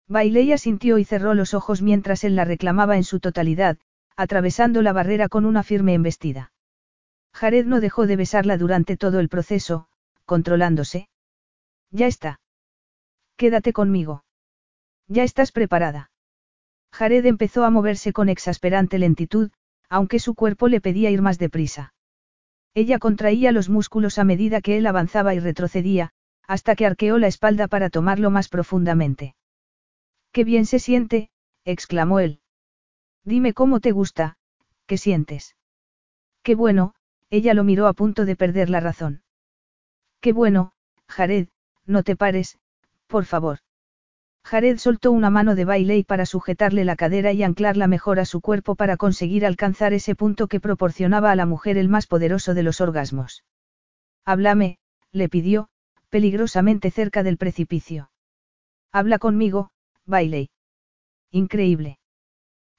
Baileya 0.07 0.57
sintió 0.57 0.97
y 0.97 1.03
cerró 1.03 1.33
los 1.33 1.53
ojos 1.53 1.81
mientras 1.81 2.23
él 2.23 2.35
la 2.35 2.45
reclamaba 2.45 2.95
en 2.95 3.03
su 3.03 3.19
totalidad, 3.19 3.77
atravesando 4.15 4.81
la 4.81 4.93
barrera 4.93 5.29
con 5.29 5.45
una 5.45 5.63
firme 5.63 5.93
embestida. 5.93 6.51
Jared 7.33 7.65
no 7.65 7.81
dejó 7.81 8.07
de 8.07 8.15
besarla 8.15 8.57
durante 8.57 8.97
todo 8.97 9.19
el 9.19 9.29
proceso, 9.29 9.87
controlándose. 10.25 11.09
Ya 11.91 12.07
está. 12.07 12.39
Quédate 13.35 13.73
conmigo. 13.73 14.23
Ya 15.07 15.23
estás 15.23 15.51
preparada. 15.51 16.11
Jared 16.93 17.25
empezó 17.25 17.65
a 17.65 17.71
moverse 17.71 18.13
con 18.13 18.29
exasperante 18.29 18.99
lentitud, 18.99 19.51
aunque 19.89 20.19
su 20.19 20.33
cuerpo 20.33 20.67
le 20.67 20.81
pedía 20.81 21.09
ir 21.09 21.21
más 21.21 21.37
deprisa. 21.37 21.93
Ella 22.75 22.99
contraía 22.99 23.53
los 23.53 23.69
músculos 23.69 24.19
a 24.19 24.25
medida 24.25 24.59
que 24.59 24.77
él 24.77 24.85
avanzaba 24.85 25.33
y 25.33 25.39
retrocedía, 25.39 26.11
hasta 26.45 26.75
que 26.75 26.85
arqueó 26.85 27.17
la 27.17 27.27
espalda 27.27 27.67
para 27.67 27.89
tomarlo 27.89 28.29
más 28.29 28.49
profundamente. 28.49 29.33
Qué 30.33 30.43
bien 30.43 30.65
se 30.65 30.79
siente, 30.79 31.29
exclamó 31.63 32.19
él. 32.19 32.41
Dime 33.23 33.53
cómo 33.53 33.79
te 33.79 33.91
gusta, 33.91 34.37
¿qué 34.85 34.97
sientes? 34.97 35.55
Qué 36.43 36.53
bueno, 36.53 36.93
ella 37.29 37.53
lo 37.53 37.63
miró 37.63 37.87
a 37.87 37.93
punto 37.93 38.25
de 38.25 38.35
perder 38.35 38.69
la 38.69 38.81
razón. 38.81 39.23
Qué 40.19 40.33
bueno, 40.33 40.73
Jared, 41.07 41.47
no 41.85 42.03
te 42.03 42.17
pares, 42.17 42.59
por 43.07 43.23
favor. 43.23 43.59
Jared 44.45 44.77
soltó 44.77 45.11
una 45.11 45.31
mano 45.31 45.55
de 45.55 45.65
Bailey 45.65 46.03
para 46.03 46.27
sujetarle 46.27 46.85
la 46.85 46.95
cadera 46.95 47.33
y 47.33 47.41
anclarla 47.41 47.87
mejor 47.87 48.19
a 48.19 48.25
su 48.25 48.41
cuerpo 48.41 48.75
para 48.75 48.95
conseguir 48.95 49.43
alcanzar 49.43 49.91
ese 49.91 50.13
punto 50.13 50.47
que 50.47 50.59
proporcionaba 50.59 51.31
a 51.31 51.35
la 51.35 51.47
mujer 51.47 51.79
el 51.79 51.89
más 51.89 52.05
poderoso 52.05 52.53
de 52.53 52.61
los 52.61 52.79
orgasmos. 52.79 53.43
Háblame, 54.23 54.77
le 55.11 55.29
pidió, 55.29 55.69
peligrosamente 56.09 56.91
cerca 56.91 57.23
del 57.23 57.37
precipicio. 57.37 58.11
Habla 58.91 59.17
conmigo, 59.17 59.71
Bailey. 60.05 60.51
Increíble. 61.31 61.97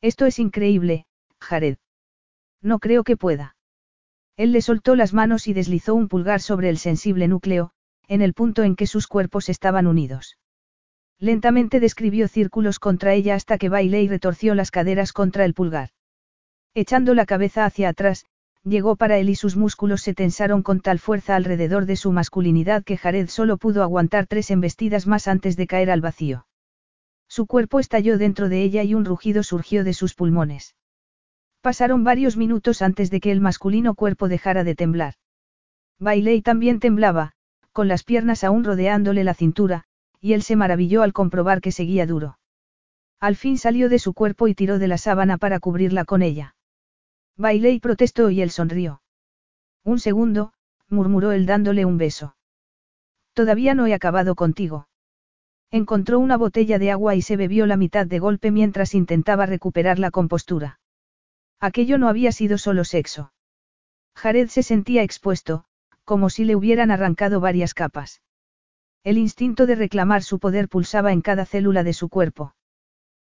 Esto 0.01 0.25
es 0.25 0.39
increíble, 0.39 1.05
Jared. 1.41 1.79
No 2.63 2.79
creo 2.79 3.03
que 3.03 3.17
pueda. 3.17 3.57
Él 4.37 4.53
le 4.53 4.63
soltó 4.63 4.95
las 4.95 5.13
manos 5.13 5.49
y 5.49 5.53
deslizó 5.53 5.97
un 5.97 6.07
pulgar 6.07 6.41
sobre 6.41 6.69
el 6.69 6.79
sensible 6.79 7.27
núcleo, 7.27 7.73
en 8.07 8.23
el 8.23 8.35
punto 8.35 8.63
en 8.63 8.77
que 8.77 8.87
sus 8.87 9.09
cuerpos 9.09 9.49
estaban 9.49 9.89
unidos. 9.89 10.37
Lentamente 11.19 11.81
describió 11.81 12.29
círculos 12.29 12.79
contra 12.79 13.15
ella 13.15 13.35
hasta 13.35 13.57
que 13.57 13.69
y 13.69 14.09
retorció 14.09 14.55
las 14.55 14.71
caderas 14.71 15.13
contra 15.13 15.45
el 15.45 15.55
pulgar. 15.55 15.91
Echando 16.75 17.15
la 17.15 17.25
cabeza 17.25 17.65
hacia 17.65 17.89
atrás, 17.89 18.27
llegó 18.63 18.97
para 18.97 19.17
él 19.17 19.31
y 19.31 19.35
sus 19.35 19.57
músculos 19.57 20.03
se 20.03 20.13
tensaron 20.13 20.63
con 20.63 20.81
tal 20.81 20.99
fuerza 20.99 21.35
alrededor 21.37 21.87
de 21.87 21.97
su 21.97 22.13
masculinidad 22.13 22.85
que 22.85 22.99
Jared 22.99 23.29
solo 23.29 23.57
pudo 23.57 23.83
aguantar 23.83 24.27
tres 24.27 24.51
embestidas 24.51 25.07
más 25.07 25.27
antes 25.27 25.57
de 25.57 25.67
caer 25.67 25.91
al 25.91 26.03
vacío. 26.03 26.47
Su 27.29 27.47
cuerpo 27.47 27.81
estalló 27.81 28.19
dentro 28.19 28.49
de 28.49 28.63
ella 28.63 28.83
y 28.83 28.95
un 28.95 29.05
rugido 29.05 29.43
surgió 29.43 29.85
de 29.85 29.95
sus 29.95 30.15
pulmones. 30.15 30.77
Pasaron 31.63 32.05
varios 32.05 32.37
minutos 32.37 32.83
antes 32.83 33.11
de 33.11 33.21
que 33.21 33.33
el 33.33 33.41
masculino 33.41 33.95
cuerpo 33.95 34.29
dejara 34.29 34.65
de 34.65 34.75
temblar. 34.75 35.15
Bailey 35.99 36.43
también 36.43 36.79
temblaba, 36.79 37.33
con 37.73 37.89
las 37.89 38.05
piernas 38.05 38.45
aún 38.45 38.65
rodeándole 38.65 39.25
la 39.25 39.35
cintura, 39.35 39.85
y 40.27 40.33
él 40.33 40.43
se 40.43 40.57
maravilló 40.57 41.05
al 41.05 41.13
comprobar 41.13 41.61
que 41.61 41.71
seguía 41.71 42.05
duro. 42.05 42.37
Al 43.21 43.37
fin 43.37 43.59
salió 43.59 43.89
de 43.89 44.01
su 44.01 44.13
cuerpo 44.13 44.49
y 44.49 44.57
tiró 44.57 44.81
de 44.81 44.89
la 44.89 44.99
sábana 44.99 45.39
para 45.39 45.61
cubrirla 45.61 46.05
con 46.05 46.21
ella. 46.21 46.57
Bailey 47.37 47.79
protestó 47.79 48.31
y 48.31 48.43
él 48.43 48.51
sonrió. 48.51 49.03
Un 49.85 50.01
segundo, 50.01 50.53
murmuró 50.89 51.31
él 51.31 51.47
dándole 51.47 51.85
un 51.85 51.97
beso. 51.97 52.35
Todavía 53.35 53.77
no 53.77 53.87
he 53.87 53.95
acabado 53.95 54.35
contigo. 54.35 54.89
Encontró 55.71 56.19
una 56.19 56.37
botella 56.37 56.81
de 56.81 56.91
agua 56.91 57.15
y 57.15 57.23
se 57.23 57.37
bebió 57.37 57.65
la 57.67 57.77
mitad 57.77 58.05
de 58.05 58.19
golpe 58.19 58.51
mientras 58.51 58.95
intentaba 58.95 59.47
recuperar 59.47 60.01
la 60.01 60.11
compostura. 60.11 60.81
Aquello 61.61 61.99
no 61.99 62.09
había 62.09 62.33
sido 62.33 62.59
solo 62.59 62.83
sexo. 62.83 63.33
Jared 64.17 64.49
se 64.49 64.65
sentía 64.65 65.05
expuesto, 65.05 65.67
como 66.03 66.31
si 66.31 66.45
le 66.45 66.57
hubieran 66.57 66.91
arrancado 66.91 67.39
varias 67.39 67.75
capas. 67.75 68.23
El 69.07 69.19
instinto 69.19 69.67
de 69.67 69.77
reclamar 69.77 70.25
su 70.25 70.41
poder 70.41 70.69
pulsaba 70.69 71.13
en 71.13 71.21
cada 71.21 71.47
célula 71.47 71.85
de 71.85 71.93
su 71.93 72.09
cuerpo. 72.09 72.57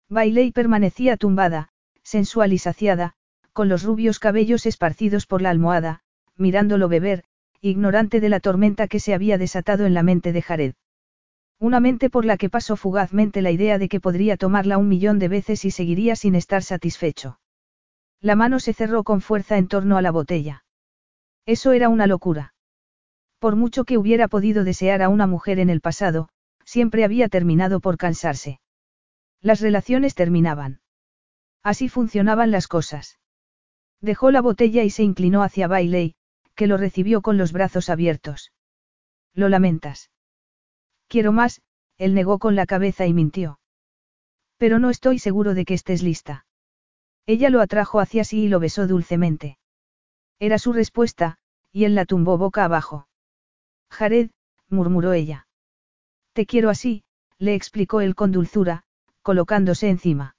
Bailey 0.08 0.50
permanecía 0.50 1.16
tumbada, 1.16 1.68
sensual 2.02 2.52
y 2.52 2.58
saciada, 2.58 3.12
con 3.52 3.68
los 3.68 3.84
rubios 3.84 4.18
cabellos 4.18 4.66
esparcidos 4.66 5.26
por 5.26 5.40
la 5.40 5.50
almohada, 5.50 6.00
mirándolo 6.36 6.89
beber, 6.89 7.23
ignorante 7.60 8.18
de 8.18 8.28
la 8.28 8.40
tormenta 8.40 8.89
que 8.89 8.98
se 8.98 9.15
había 9.15 9.39
desatado 9.39 9.86
en 9.86 9.94
la 9.94 10.02
mente 10.02 10.32
de 10.32 10.42
Jared. 10.42 10.74
Una 11.60 11.78
mente 11.78 12.10
por 12.10 12.24
la 12.24 12.39
que 12.39 12.50
pasó 12.50 12.74
fugazmente 12.74 13.40
la 13.40 13.52
idea 13.52 13.78
de 13.78 13.89
que 13.89 14.00
podría 14.00 14.36
tomarla 14.36 14.78
un 14.78 14.89
millón 14.89 15.20
de 15.20 15.28
veces 15.28 15.65
y 15.65 15.70
seguiría 15.70 16.16
sin 16.16 16.34
estar 16.34 16.65
satisfecho. 16.65 17.39
La 18.20 18.34
mano 18.34 18.58
se 18.58 18.73
cerró 18.73 19.05
con 19.05 19.20
fuerza 19.20 19.57
en 19.58 19.68
torno 19.68 19.97
a 19.97 20.02
la 20.02 20.10
botella. 20.10 20.65
Eso 21.47 21.70
era 21.70 21.89
una 21.89 22.08
locura. 22.08 22.52
Por 23.39 23.57
mucho 23.57 23.84
que 23.84 23.99
hubiera 23.99 24.28
podido 24.28 24.65
desear 24.65 25.02
a 25.02 25.08
una 25.08 25.26
mujer 25.26 25.58
en 25.58 25.70
el 25.70 25.81
pasado, 25.81 26.28
siempre 26.65 27.05
había 27.05 27.28
terminado 27.28 27.81
por 27.81 27.97
cansarse. 27.97 28.60
Las 29.41 29.60
relaciones 29.60 30.15
terminaban. 30.15 30.81
Así 31.62 31.89
funcionaban 31.89 32.50
las 32.50 32.67
cosas. 32.67 33.18
Dejó 34.00 34.31
la 34.31 34.41
botella 34.41 34.84
y 34.84 34.91
se 34.91 35.02
inclinó 35.02 35.42
hacia 35.42 35.68
Bailey, 35.68 36.15
que 36.55 36.67
lo 36.67 36.76
recibió 36.76 37.23
con 37.23 37.39
los 37.39 37.52
brazos 37.52 37.89
abiertos. 37.91 38.52
Lo 39.34 39.49
lamentas. 39.49 40.10
Quiero 41.08 41.33
más, 41.33 41.62
él 41.97 42.15
negó 42.15 42.39
con 42.39 42.57
la 42.57 42.67
cabeza 42.67 43.07
y 43.07 43.15
mintió. 43.15 43.60
Pero 44.57 44.78
no 44.78 44.91
estoy 44.91 45.18
seguro 45.18 45.55
de 45.55 45.65
que 45.65 45.75
estés 45.75 46.02
lista. 46.02 46.47
Ella 47.26 47.50
lo 47.50 47.60
atrajo 47.60 48.00
hacia 48.00 48.25
sí 48.25 48.44
y 48.44 48.49
lo 48.49 48.60
besó 48.60 48.86
dulcemente. 48.86 49.58
Era 50.39 50.58
su 50.58 50.73
respuesta, 50.73 51.39
y 51.73 51.84
él 51.84 51.94
la 51.94 52.05
tumbó 52.05 52.39
boca 52.39 52.65
abajo. 52.65 53.07
Jared, 53.91 54.31
murmuró 54.68 55.12
ella. 55.12 55.47
Te 56.33 56.47
quiero 56.47 56.70
así, 56.70 57.05
le 57.39 57.55
explicó 57.55 58.00
él 58.00 58.15
con 58.15 58.33
dulzura, 58.33 58.84
colocándose 59.23 59.89
encima. 59.89 60.36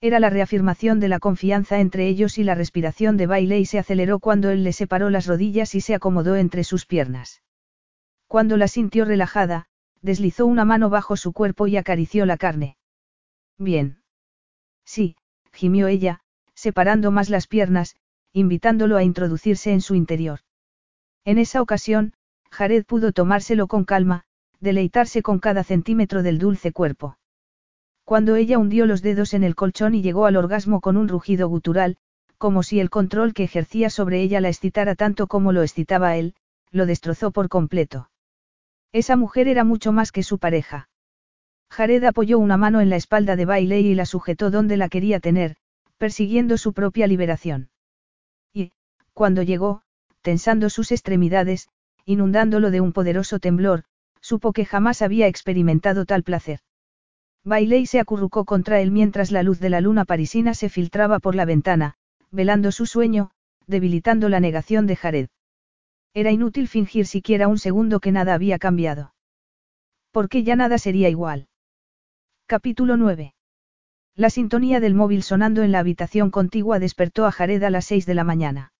Era 0.00 0.18
la 0.18 0.30
reafirmación 0.30 0.98
de 0.98 1.08
la 1.08 1.20
confianza 1.20 1.78
entre 1.78 2.08
ellos 2.08 2.36
y 2.36 2.44
la 2.44 2.56
respiración 2.56 3.16
de 3.16 3.26
Bailey 3.26 3.66
se 3.66 3.78
aceleró 3.78 4.18
cuando 4.18 4.50
él 4.50 4.64
le 4.64 4.72
separó 4.72 5.10
las 5.10 5.26
rodillas 5.26 5.74
y 5.76 5.80
se 5.80 5.94
acomodó 5.94 6.34
entre 6.34 6.64
sus 6.64 6.86
piernas. 6.86 7.42
Cuando 8.26 8.56
la 8.56 8.66
sintió 8.66 9.04
relajada, 9.04 9.66
deslizó 10.00 10.46
una 10.46 10.64
mano 10.64 10.90
bajo 10.90 11.16
su 11.16 11.32
cuerpo 11.32 11.68
y 11.68 11.76
acarició 11.76 12.26
la 12.26 12.36
carne. 12.36 12.76
Bien. 13.58 14.02
Sí, 14.84 15.16
gimió 15.52 15.86
ella, 15.86 16.20
separando 16.54 17.12
más 17.12 17.30
las 17.30 17.46
piernas, 17.46 17.94
invitándolo 18.32 18.96
a 18.96 19.04
introducirse 19.04 19.72
en 19.72 19.80
su 19.80 19.94
interior. 19.94 20.40
En 21.24 21.38
esa 21.38 21.62
ocasión, 21.62 22.14
Jared 22.52 22.84
pudo 22.84 23.12
tomárselo 23.12 23.66
con 23.66 23.84
calma, 23.84 24.24
deleitarse 24.60 25.22
con 25.22 25.38
cada 25.38 25.64
centímetro 25.64 26.22
del 26.22 26.38
dulce 26.38 26.70
cuerpo. 26.70 27.16
Cuando 28.04 28.36
ella 28.36 28.58
hundió 28.58 28.84
los 28.84 29.00
dedos 29.00 29.32
en 29.32 29.42
el 29.42 29.54
colchón 29.54 29.94
y 29.94 30.02
llegó 30.02 30.26
al 30.26 30.36
orgasmo 30.36 30.82
con 30.82 30.98
un 30.98 31.08
rugido 31.08 31.48
gutural, 31.48 31.96
como 32.36 32.62
si 32.62 32.78
el 32.78 32.90
control 32.90 33.32
que 33.32 33.44
ejercía 33.44 33.88
sobre 33.88 34.20
ella 34.20 34.40
la 34.40 34.48
excitara 34.48 34.94
tanto 34.96 35.28
como 35.28 35.52
lo 35.52 35.62
excitaba 35.62 36.16
él, 36.16 36.34
lo 36.70 36.84
destrozó 36.84 37.30
por 37.30 37.48
completo. 37.48 38.10
Esa 38.92 39.16
mujer 39.16 39.48
era 39.48 39.64
mucho 39.64 39.90
más 39.92 40.12
que 40.12 40.22
su 40.22 40.38
pareja. 40.38 40.90
Jared 41.70 42.04
apoyó 42.04 42.38
una 42.38 42.58
mano 42.58 42.82
en 42.82 42.90
la 42.90 42.96
espalda 42.96 43.34
de 43.34 43.46
Bailey 43.46 43.86
y 43.86 43.94
la 43.94 44.04
sujetó 44.04 44.50
donde 44.50 44.76
la 44.76 44.90
quería 44.90 45.20
tener, 45.20 45.56
persiguiendo 45.96 46.58
su 46.58 46.74
propia 46.74 47.06
liberación. 47.06 47.70
Y, 48.52 48.72
cuando 49.14 49.42
llegó, 49.42 49.82
tensando 50.20 50.68
sus 50.68 50.92
extremidades, 50.92 51.68
inundándolo 52.04 52.70
de 52.70 52.80
un 52.80 52.92
poderoso 52.92 53.38
temblor, 53.38 53.84
supo 54.20 54.52
que 54.52 54.64
jamás 54.64 55.02
había 55.02 55.26
experimentado 55.26 56.04
tal 56.04 56.22
placer. 56.22 56.60
Bailey 57.44 57.86
se 57.86 57.98
acurrucó 57.98 58.44
contra 58.44 58.80
él 58.80 58.90
mientras 58.92 59.32
la 59.32 59.42
luz 59.42 59.58
de 59.58 59.70
la 59.70 59.80
luna 59.80 60.04
parisina 60.04 60.54
se 60.54 60.68
filtraba 60.68 61.18
por 61.18 61.34
la 61.34 61.44
ventana, 61.44 61.94
velando 62.30 62.70
su 62.70 62.86
sueño, 62.86 63.30
debilitando 63.66 64.28
la 64.28 64.40
negación 64.40 64.86
de 64.86 64.96
Jared. 64.96 65.28
Era 66.14 66.30
inútil 66.30 66.68
fingir 66.68 67.06
siquiera 67.06 67.48
un 67.48 67.58
segundo 67.58 67.98
que 67.98 68.12
nada 68.12 68.34
había 68.34 68.58
cambiado. 68.58 69.14
Porque 70.10 70.44
ya 70.44 70.56
nada 70.56 70.78
sería 70.78 71.08
igual. 71.08 71.48
Capítulo 72.46 72.96
9. 72.96 73.34
La 74.14 74.28
sintonía 74.28 74.78
del 74.78 74.94
móvil 74.94 75.22
sonando 75.22 75.62
en 75.62 75.72
la 75.72 75.78
habitación 75.78 76.30
contigua 76.30 76.78
despertó 76.78 77.24
a 77.24 77.32
Jared 77.32 77.62
a 77.62 77.70
las 77.70 77.86
seis 77.86 78.04
de 78.04 78.14
la 78.14 78.24
mañana. 78.24 78.71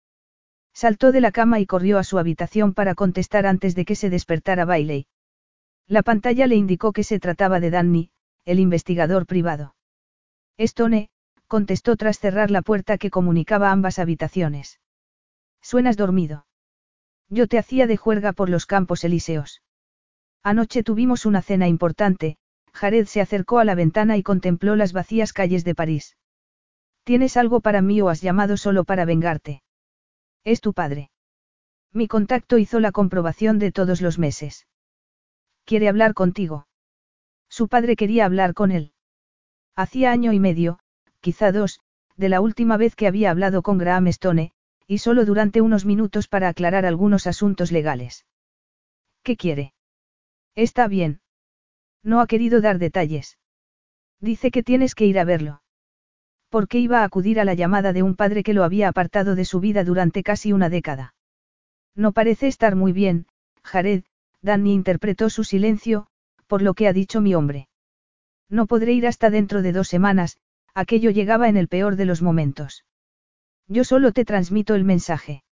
Saltó 0.75 1.12
de 1.12 1.20
la 1.20 1.33
cama 1.33 1.60
y 1.60 1.67
corrió 1.67 1.99
a 1.99 2.05
su 2.05 2.18
habitación 2.18 2.75
para 2.75 2.94
contestar 2.94 3.47
antes 3.47 3.75
de 3.75 3.84
que 3.84 3.94
se 3.94 4.10
despertara 4.10 4.65
Bailey. 4.65 5.07
La 5.86 6.02
pantalla 6.02 6.47
le 6.47 6.57
indicó 6.57 6.92
que 6.92 7.05
se 7.05 7.18
trataba 7.18 7.60
de 7.60 7.70
Danny, 7.70 8.10
el 8.44 8.59
investigador 8.59 9.26
privado. 9.26 9.75
Stone, 10.57 11.10
contestó 11.47 11.97
tras 11.97 12.18
cerrar 12.18 12.51
la 12.51 12.62
puerta 12.62 12.99
que 12.99 13.10
comunicaba 13.10 13.70
ambas 13.70 13.99
habitaciones. 13.99 14.81
Suenas 15.60 15.97
dormido. 15.97 16.47
Yo 17.28 17.47
te 17.47 17.59
hacía 17.59 17.86
de 17.86 17.97
juerga 17.97 18.33
por 18.33 18.49
los 18.49 18.67
campos 18.67 19.05
elíseos. 19.05 19.62
Anoche 20.42 20.83
tuvimos 20.83 21.25
una 21.25 21.42
cena 21.42 21.68
importante, 21.68 22.36
Jared 22.73 23.07
se 23.07 23.20
acercó 23.20 23.59
a 23.59 23.65
la 23.65 23.75
ventana 23.75 24.17
y 24.17 24.23
contempló 24.23 24.76
las 24.76 24.92
vacías 24.92 25.33
calles 25.33 25.65
de 25.65 25.75
París. 25.75 26.17
¿Tienes 27.05 27.36
algo 27.36 27.60
para 27.60 27.83
mí 27.83 28.01
o 28.01 28.09
has 28.09 28.23
llamado 28.23 28.57
solo 28.57 28.84
para 28.84 29.05
vengarte? 29.05 29.61
Es 30.45 30.61
tu 30.61 30.73
padre. 30.73 31.11
Mi 31.93 32.09
contacto 32.09 32.59
hizo 32.59 32.81
la 32.81 32.93
comprobación 32.93 33.59
de 33.59 33.71
todos 33.71 34.01
los 34.01 34.19
meses. 34.19 34.67
Quiere 35.65 35.89
hablar 35.89 36.15
contigo. 36.15 36.67
Su 37.49 37.69
padre 37.69 37.97
quería 37.97 38.25
hablar 38.25 38.55
con 38.55 38.73
él. 38.73 38.93
Hacía 39.77 40.11
año 40.11 40.33
y 40.33 40.41
medio, 40.41 40.79
quizá 41.21 41.53
dos, 41.53 41.81
de 42.17 42.29
la 42.29 42.41
última 42.41 42.77
vez 42.77 42.97
que 42.97 43.07
había 43.07 43.31
hablado 43.31 43.62
con 43.62 43.79
Graham 43.79 44.09
Stone, 44.09 44.53
y 44.87 44.99
solo 44.99 45.25
durante 45.25 45.61
unos 45.61 45.85
minutos 45.85 46.29
para 46.29 46.49
aclarar 46.49 46.87
algunos 46.87 47.27
asuntos 47.27 47.73
legales. 47.73 48.27
¿Qué 49.23 49.37
quiere? 49.37 49.75
Está 50.55 50.89
bien. 50.89 51.21
No 52.03 52.21
ha 52.21 52.27
querido 52.27 52.61
dar 52.61 52.79
detalles. 52.79 53.39
Dice 54.21 54.51
que 54.51 54.62
tienes 54.62 54.95
que 54.95 55.07
ir 55.07 55.19
a 55.19 55.25
verlo. 55.25 55.62
¿Por 56.53 56.69
qué 56.69 56.81
iba 56.81 57.01
a 57.01 57.05
acudir 57.05 57.41
a 57.41 57.47
la 57.47 57.55
llamada 57.55 57.95
de 57.95 58.03
un 58.03 58.15
padre 58.15 58.43
que 58.43 58.53
lo 58.53 58.63
había 58.63 58.87
apartado 58.87 59.35
de 59.35 59.47
su 59.47 59.59
vida 59.59 59.85
durante 59.85 60.23
casi 60.23 60.53
una 60.53 60.69
década? 60.69 61.15
No 61.97 62.13
parece 62.13 62.47
estar 62.47 62.77
muy 62.77 62.93
bien, 62.93 63.25
Jared, 63.63 64.05
Danny 64.43 64.75
interpretó 64.75 65.31
su 65.31 65.45
silencio, 65.45 66.09
por 66.47 66.61
lo 66.61 66.75
que 66.75 66.89
ha 66.89 66.93
dicho 66.93 67.23
mi 67.23 67.35
hombre. 67.35 67.69
No 68.51 68.67
podré 68.67 68.93
ir 68.93 69.07
hasta 69.07 69.31
dentro 69.31 69.63
de 69.63 69.73
dos 69.73 69.89
semanas, 69.89 70.37
aquello 70.75 71.09
llegaba 71.11 71.49
en 71.49 71.57
el 71.57 71.69
peor 71.69 71.97
de 71.97 72.05
los 72.05 72.21
momentos. 72.21 72.85
Yo 73.67 73.83
solo 73.83 74.13
te 74.13 74.27
transmito 74.27 74.75
el 74.75 74.85
mensaje. 74.85 75.45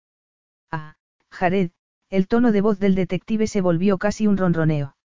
Ah, 0.73 0.97
Jared, 1.31 1.71
el 2.11 2.27
tono 2.27 2.51
de 2.51 2.61
voz 2.61 2.81
del 2.81 2.97
detective 2.97 3.47
se 3.47 3.61
volvió 3.61 3.99
casi 3.99 4.27
un 4.27 4.37
ronroneo. 4.37 4.97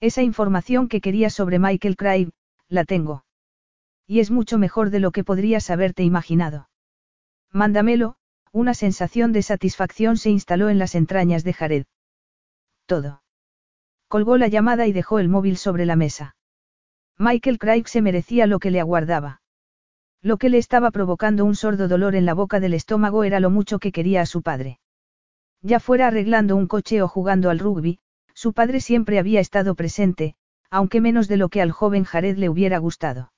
Esa 0.00 0.22
información 0.22 0.88
que 0.88 1.02
querías 1.02 1.34
sobre 1.34 1.58
Michael 1.58 1.98
Craig, 1.98 2.30
la 2.70 2.86
tengo. 2.86 3.24
Y 4.10 4.18
es 4.18 4.32
mucho 4.32 4.58
mejor 4.58 4.90
de 4.90 4.98
lo 4.98 5.12
que 5.12 5.22
podrías 5.22 5.70
haberte 5.70 6.02
imaginado. 6.02 6.68
Mándamelo, 7.52 8.16
una 8.50 8.74
sensación 8.74 9.30
de 9.30 9.40
satisfacción 9.40 10.16
se 10.16 10.30
instaló 10.30 10.68
en 10.68 10.80
las 10.80 10.96
entrañas 10.96 11.44
de 11.44 11.52
Jared. 11.52 11.84
Todo. 12.86 13.22
Colgó 14.08 14.36
la 14.36 14.48
llamada 14.48 14.88
y 14.88 14.92
dejó 14.92 15.20
el 15.20 15.28
móvil 15.28 15.56
sobre 15.56 15.86
la 15.86 15.94
mesa. 15.94 16.34
Michael 17.18 17.60
Craig 17.60 17.84
se 17.86 18.02
merecía 18.02 18.48
lo 18.48 18.58
que 18.58 18.72
le 18.72 18.80
aguardaba. 18.80 19.42
Lo 20.22 20.38
que 20.38 20.48
le 20.48 20.58
estaba 20.58 20.90
provocando 20.90 21.44
un 21.44 21.54
sordo 21.54 21.86
dolor 21.86 22.16
en 22.16 22.26
la 22.26 22.34
boca 22.34 22.58
del 22.58 22.74
estómago 22.74 23.22
era 23.22 23.38
lo 23.38 23.50
mucho 23.50 23.78
que 23.78 23.92
quería 23.92 24.22
a 24.22 24.26
su 24.26 24.42
padre. 24.42 24.80
Ya 25.62 25.78
fuera 25.78 26.08
arreglando 26.08 26.56
un 26.56 26.66
coche 26.66 27.00
o 27.00 27.06
jugando 27.06 27.48
al 27.48 27.60
rugby, 27.60 28.00
su 28.34 28.54
padre 28.54 28.80
siempre 28.80 29.20
había 29.20 29.38
estado 29.38 29.76
presente, 29.76 30.34
aunque 30.68 31.00
menos 31.00 31.28
de 31.28 31.36
lo 31.36 31.48
que 31.48 31.62
al 31.62 31.70
joven 31.70 32.02
Jared 32.02 32.38
le 32.38 32.48
hubiera 32.48 32.78
gustado. 32.78 33.30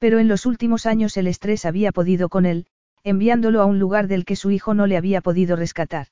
Pero 0.00 0.18
en 0.18 0.26
los 0.28 0.46
últimos 0.46 0.86
años 0.86 1.16
el 1.16 1.28
estrés 1.28 1.64
había 1.64 1.92
podido 1.92 2.28
con 2.28 2.46
él, 2.46 2.66
enviándolo 3.04 3.60
a 3.60 3.66
un 3.66 3.78
lugar 3.78 4.08
del 4.08 4.24
que 4.24 4.34
su 4.34 4.50
hijo 4.50 4.74
no 4.74 4.86
le 4.86 4.96
había 4.96 5.20
podido 5.20 5.56
rescatar. 5.56 6.08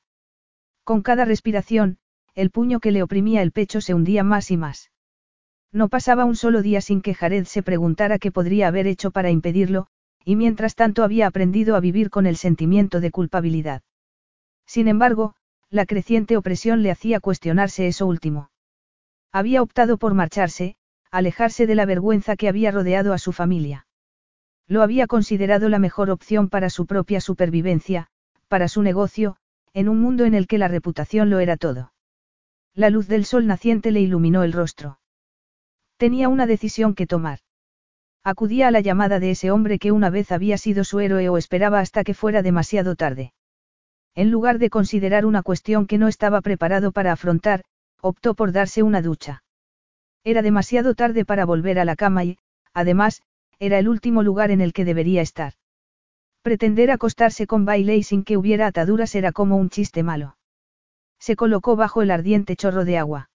Con 0.84 1.02
cada 1.02 1.24
respiración, 1.24 1.98
el 2.34 2.50
puño 2.50 2.80
que 2.80 2.92
le 2.92 3.02
oprimía 3.02 3.42
el 3.42 3.50
pecho 3.50 3.80
se 3.80 3.94
hundía 3.94 4.22
más 4.22 4.50
y 4.50 4.56
más. 4.56 4.90
No 5.72 5.88
pasaba 5.88 6.24
un 6.24 6.36
solo 6.36 6.62
día 6.62 6.80
sin 6.80 7.02
que 7.02 7.14
Jared 7.14 7.44
se 7.44 7.62
preguntara 7.62 8.18
qué 8.18 8.30
podría 8.30 8.68
haber 8.68 8.86
hecho 8.86 9.10
para 9.10 9.30
impedirlo, 9.30 9.88
y 10.24 10.36
mientras 10.36 10.74
tanto 10.74 11.02
había 11.02 11.26
aprendido 11.26 11.74
a 11.74 11.80
vivir 11.80 12.10
con 12.10 12.26
el 12.26 12.36
sentimiento 12.36 13.00
de 13.00 13.10
culpabilidad. 13.10 13.82
Sin 14.66 14.88
embargo, 14.88 15.34
la 15.70 15.86
creciente 15.86 16.36
opresión 16.36 16.82
le 16.82 16.90
hacía 16.90 17.20
cuestionarse 17.20 17.86
eso 17.86 18.06
último. 18.06 18.50
Había 19.32 19.62
optado 19.62 19.98
por 19.98 20.14
marcharse, 20.14 20.76
alejarse 21.10 21.66
de 21.66 21.74
la 21.74 21.86
vergüenza 21.86 22.36
que 22.36 22.48
había 22.48 22.70
rodeado 22.70 23.12
a 23.12 23.18
su 23.18 23.32
familia. 23.32 23.86
Lo 24.66 24.82
había 24.82 25.06
considerado 25.06 25.68
la 25.68 25.78
mejor 25.78 26.10
opción 26.10 26.48
para 26.48 26.70
su 26.70 26.86
propia 26.86 27.20
supervivencia, 27.20 28.08
para 28.48 28.68
su 28.68 28.82
negocio, 28.82 29.36
en 29.72 29.88
un 29.88 30.00
mundo 30.00 30.24
en 30.24 30.34
el 30.34 30.46
que 30.46 30.58
la 30.58 30.68
reputación 30.68 31.30
lo 31.30 31.38
era 31.38 31.56
todo. 31.56 31.92
La 32.74 32.90
luz 32.90 33.08
del 33.08 33.24
sol 33.24 33.46
naciente 33.46 33.90
le 33.90 34.00
iluminó 34.00 34.42
el 34.42 34.52
rostro. 34.52 35.00
Tenía 35.96 36.28
una 36.28 36.46
decisión 36.46 36.94
que 36.94 37.06
tomar. 37.06 37.40
Acudía 38.22 38.68
a 38.68 38.70
la 38.70 38.80
llamada 38.80 39.20
de 39.20 39.30
ese 39.30 39.50
hombre 39.50 39.78
que 39.78 39.90
una 39.90 40.10
vez 40.10 40.32
había 40.32 40.58
sido 40.58 40.84
su 40.84 41.00
héroe 41.00 41.28
o 41.28 41.38
esperaba 41.38 41.80
hasta 41.80 42.04
que 42.04 42.14
fuera 42.14 42.42
demasiado 42.42 42.94
tarde. 42.94 43.32
En 44.14 44.30
lugar 44.30 44.58
de 44.58 44.70
considerar 44.70 45.24
una 45.24 45.42
cuestión 45.42 45.86
que 45.86 45.98
no 45.98 46.08
estaba 46.08 46.40
preparado 46.40 46.92
para 46.92 47.12
afrontar, 47.12 47.64
optó 48.00 48.34
por 48.34 48.52
darse 48.52 48.82
una 48.82 49.00
ducha. 49.00 49.42
Era 50.30 50.42
demasiado 50.42 50.94
tarde 50.94 51.24
para 51.24 51.46
volver 51.46 51.78
a 51.78 51.86
la 51.86 51.96
cama 51.96 52.22
y, 52.22 52.36
además, 52.74 53.22
era 53.58 53.78
el 53.78 53.88
último 53.88 54.22
lugar 54.22 54.50
en 54.50 54.60
el 54.60 54.74
que 54.74 54.84
debería 54.84 55.22
estar. 55.22 55.54
Pretender 56.42 56.90
acostarse 56.90 57.46
con 57.46 57.64
Bailey 57.64 58.02
sin 58.02 58.24
que 58.24 58.36
hubiera 58.36 58.66
ataduras 58.66 59.14
era 59.14 59.32
como 59.32 59.56
un 59.56 59.70
chiste 59.70 60.02
malo. 60.02 60.36
Se 61.18 61.34
colocó 61.34 61.76
bajo 61.76 62.02
el 62.02 62.10
ardiente 62.10 62.56
chorro 62.56 62.84
de 62.84 62.98
agua. 62.98 63.30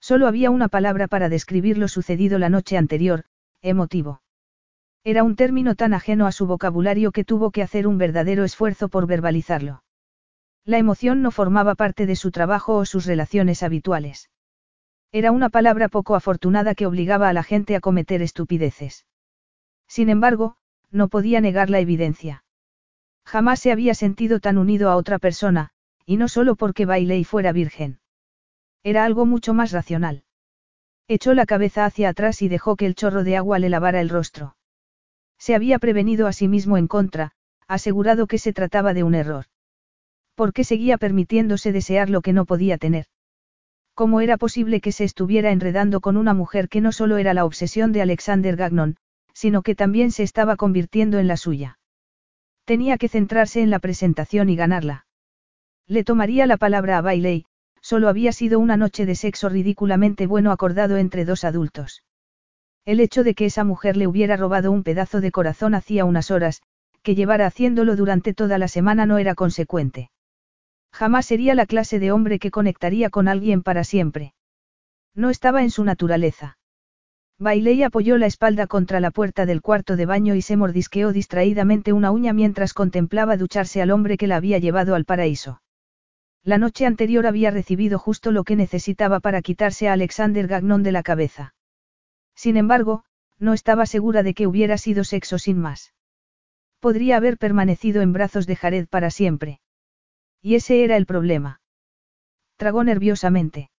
Solo 0.00 0.26
había 0.26 0.50
una 0.50 0.66
palabra 0.66 1.06
para 1.06 1.28
describir 1.28 1.78
lo 1.78 1.86
sucedido 1.86 2.40
la 2.40 2.48
noche 2.48 2.76
anterior, 2.76 3.22
emotivo. 3.62 4.20
Era 5.04 5.22
un 5.22 5.36
término 5.36 5.76
tan 5.76 5.94
ajeno 5.94 6.26
a 6.26 6.32
su 6.32 6.48
vocabulario 6.48 7.12
que 7.12 7.22
tuvo 7.22 7.52
que 7.52 7.62
hacer 7.62 7.86
un 7.86 7.96
verdadero 7.96 8.42
esfuerzo 8.42 8.88
por 8.88 9.06
verbalizarlo. 9.06 9.84
La 10.64 10.78
emoción 10.78 11.22
no 11.22 11.30
formaba 11.30 11.76
parte 11.76 12.06
de 12.06 12.16
su 12.16 12.32
trabajo 12.32 12.74
o 12.74 12.86
sus 12.86 13.06
relaciones 13.06 13.62
habituales. 13.62 14.30
Era 15.12 15.32
una 15.32 15.48
palabra 15.48 15.88
poco 15.88 16.14
afortunada 16.14 16.74
que 16.74 16.86
obligaba 16.86 17.28
a 17.28 17.32
la 17.32 17.42
gente 17.42 17.74
a 17.74 17.80
cometer 17.80 18.20
estupideces. 18.20 19.06
Sin 19.86 20.10
embargo, 20.10 20.56
no 20.90 21.08
podía 21.08 21.40
negar 21.40 21.70
la 21.70 21.80
evidencia. 21.80 22.44
Jamás 23.24 23.60
se 23.60 23.72
había 23.72 23.94
sentido 23.94 24.40
tan 24.40 24.58
unido 24.58 24.90
a 24.90 24.96
otra 24.96 25.18
persona, 25.18 25.70
y 26.04 26.16
no 26.16 26.28
solo 26.28 26.56
porque 26.56 26.86
Bailey 26.86 27.24
fuera 27.24 27.52
virgen. 27.52 28.00
Era 28.82 29.04
algo 29.04 29.26
mucho 29.26 29.54
más 29.54 29.72
racional. 29.72 30.24
Echó 31.08 31.32
la 31.32 31.46
cabeza 31.46 31.86
hacia 31.86 32.10
atrás 32.10 32.42
y 32.42 32.48
dejó 32.48 32.76
que 32.76 32.86
el 32.86 32.94
chorro 32.94 33.24
de 33.24 33.36
agua 33.36 33.58
le 33.58 33.70
lavara 33.70 34.00
el 34.00 34.10
rostro. 34.10 34.56
Se 35.38 35.54
había 35.54 35.78
prevenido 35.78 36.26
a 36.26 36.32
sí 36.32 36.48
mismo 36.48 36.76
en 36.76 36.86
contra, 36.86 37.32
asegurado 37.66 38.26
que 38.26 38.38
se 38.38 38.52
trataba 38.52 38.92
de 38.92 39.04
un 39.04 39.14
error. 39.14 39.46
¿Por 40.34 40.52
qué 40.52 40.64
seguía 40.64 40.98
permitiéndose 40.98 41.72
desear 41.72 42.10
lo 42.10 42.20
que 42.20 42.32
no 42.32 42.44
podía 42.44 42.76
tener? 42.76 43.06
¿Cómo 43.98 44.20
era 44.20 44.36
posible 44.36 44.80
que 44.80 44.92
se 44.92 45.02
estuviera 45.02 45.50
enredando 45.50 46.00
con 46.00 46.16
una 46.16 46.32
mujer 46.32 46.68
que 46.68 46.80
no 46.80 46.92
solo 46.92 47.16
era 47.16 47.34
la 47.34 47.44
obsesión 47.44 47.90
de 47.90 48.00
Alexander 48.00 48.54
Gagnon, 48.54 48.94
sino 49.32 49.62
que 49.62 49.74
también 49.74 50.12
se 50.12 50.22
estaba 50.22 50.54
convirtiendo 50.54 51.18
en 51.18 51.26
la 51.26 51.36
suya? 51.36 51.80
Tenía 52.64 52.96
que 52.96 53.08
centrarse 53.08 53.60
en 53.60 53.70
la 53.70 53.80
presentación 53.80 54.50
y 54.50 54.54
ganarla. 54.54 55.06
Le 55.88 56.04
tomaría 56.04 56.46
la 56.46 56.58
palabra 56.58 56.96
a 56.96 57.00
Bailey, 57.00 57.46
solo 57.80 58.08
había 58.08 58.30
sido 58.30 58.60
una 58.60 58.76
noche 58.76 59.04
de 59.04 59.16
sexo 59.16 59.48
ridículamente 59.48 60.28
bueno 60.28 60.52
acordado 60.52 60.96
entre 60.96 61.24
dos 61.24 61.42
adultos. 61.42 62.04
El 62.84 63.00
hecho 63.00 63.24
de 63.24 63.34
que 63.34 63.46
esa 63.46 63.64
mujer 63.64 63.96
le 63.96 64.06
hubiera 64.06 64.36
robado 64.36 64.70
un 64.70 64.84
pedazo 64.84 65.20
de 65.20 65.32
corazón 65.32 65.74
hacía 65.74 66.04
unas 66.04 66.30
horas, 66.30 66.62
que 67.02 67.16
llevara 67.16 67.46
haciéndolo 67.46 67.96
durante 67.96 68.32
toda 68.32 68.58
la 68.58 68.68
semana 68.68 69.06
no 69.06 69.18
era 69.18 69.34
consecuente. 69.34 70.12
Jamás 70.98 71.26
sería 71.26 71.54
la 71.54 71.64
clase 71.64 72.00
de 72.00 72.10
hombre 72.10 72.40
que 72.40 72.50
conectaría 72.50 73.08
con 73.08 73.28
alguien 73.28 73.62
para 73.62 73.84
siempre. 73.84 74.34
No 75.14 75.30
estaba 75.30 75.62
en 75.62 75.70
su 75.70 75.84
naturaleza. 75.84 76.58
Bailey 77.38 77.84
apoyó 77.84 78.18
la 78.18 78.26
espalda 78.26 78.66
contra 78.66 78.98
la 78.98 79.12
puerta 79.12 79.46
del 79.46 79.62
cuarto 79.62 79.94
de 79.94 80.06
baño 80.06 80.34
y 80.34 80.42
se 80.42 80.56
mordisqueó 80.56 81.12
distraídamente 81.12 81.92
una 81.92 82.10
uña 82.10 82.32
mientras 82.32 82.74
contemplaba 82.74 83.36
ducharse 83.36 83.80
al 83.80 83.92
hombre 83.92 84.16
que 84.16 84.26
la 84.26 84.34
había 84.34 84.58
llevado 84.58 84.96
al 84.96 85.04
paraíso. 85.04 85.62
La 86.42 86.58
noche 86.58 86.84
anterior 86.84 87.28
había 87.28 87.52
recibido 87.52 88.00
justo 88.00 88.32
lo 88.32 88.42
que 88.42 88.56
necesitaba 88.56 89.20
para 89.20 89.40
quitarse 89.40 89.88
a 89.88 89.92
Alexander 89.92 90.48
Gagnon 90.48 90.82
de 90.82 90.90
la 90.90 91.04
cabeza. 91.04 91.54
Sin 92.34 92.56
embargo, 92.56 93.04
no 93.38 93.52
estaba 93.54 93.86
segura 93.86 94.24
de 94.24 94.34
que 94.34 94.48
hubiera 94.48 94.76
sido 94.78 95.04
sexo 95.04 95.38
sin 95.38 95.60
más. 95.60 95.94
Podría 96.80 97.18
haber 97.18 97.38
permanecido 97.38 98.02
en 98.02 98.12
brazos 98.12 98.48
de 98.48 98.56
Jared 98.56 98.88
para 98.88 99.10
siempre. 99.10 99.60
Y 100.42 100.54
ese 100.54 100.84
era 100.84 100.96
el 100.96 101.06
problema. 101.06 101.60
Tragó 102.56 102.84
nerviosamente. 102.84 103.70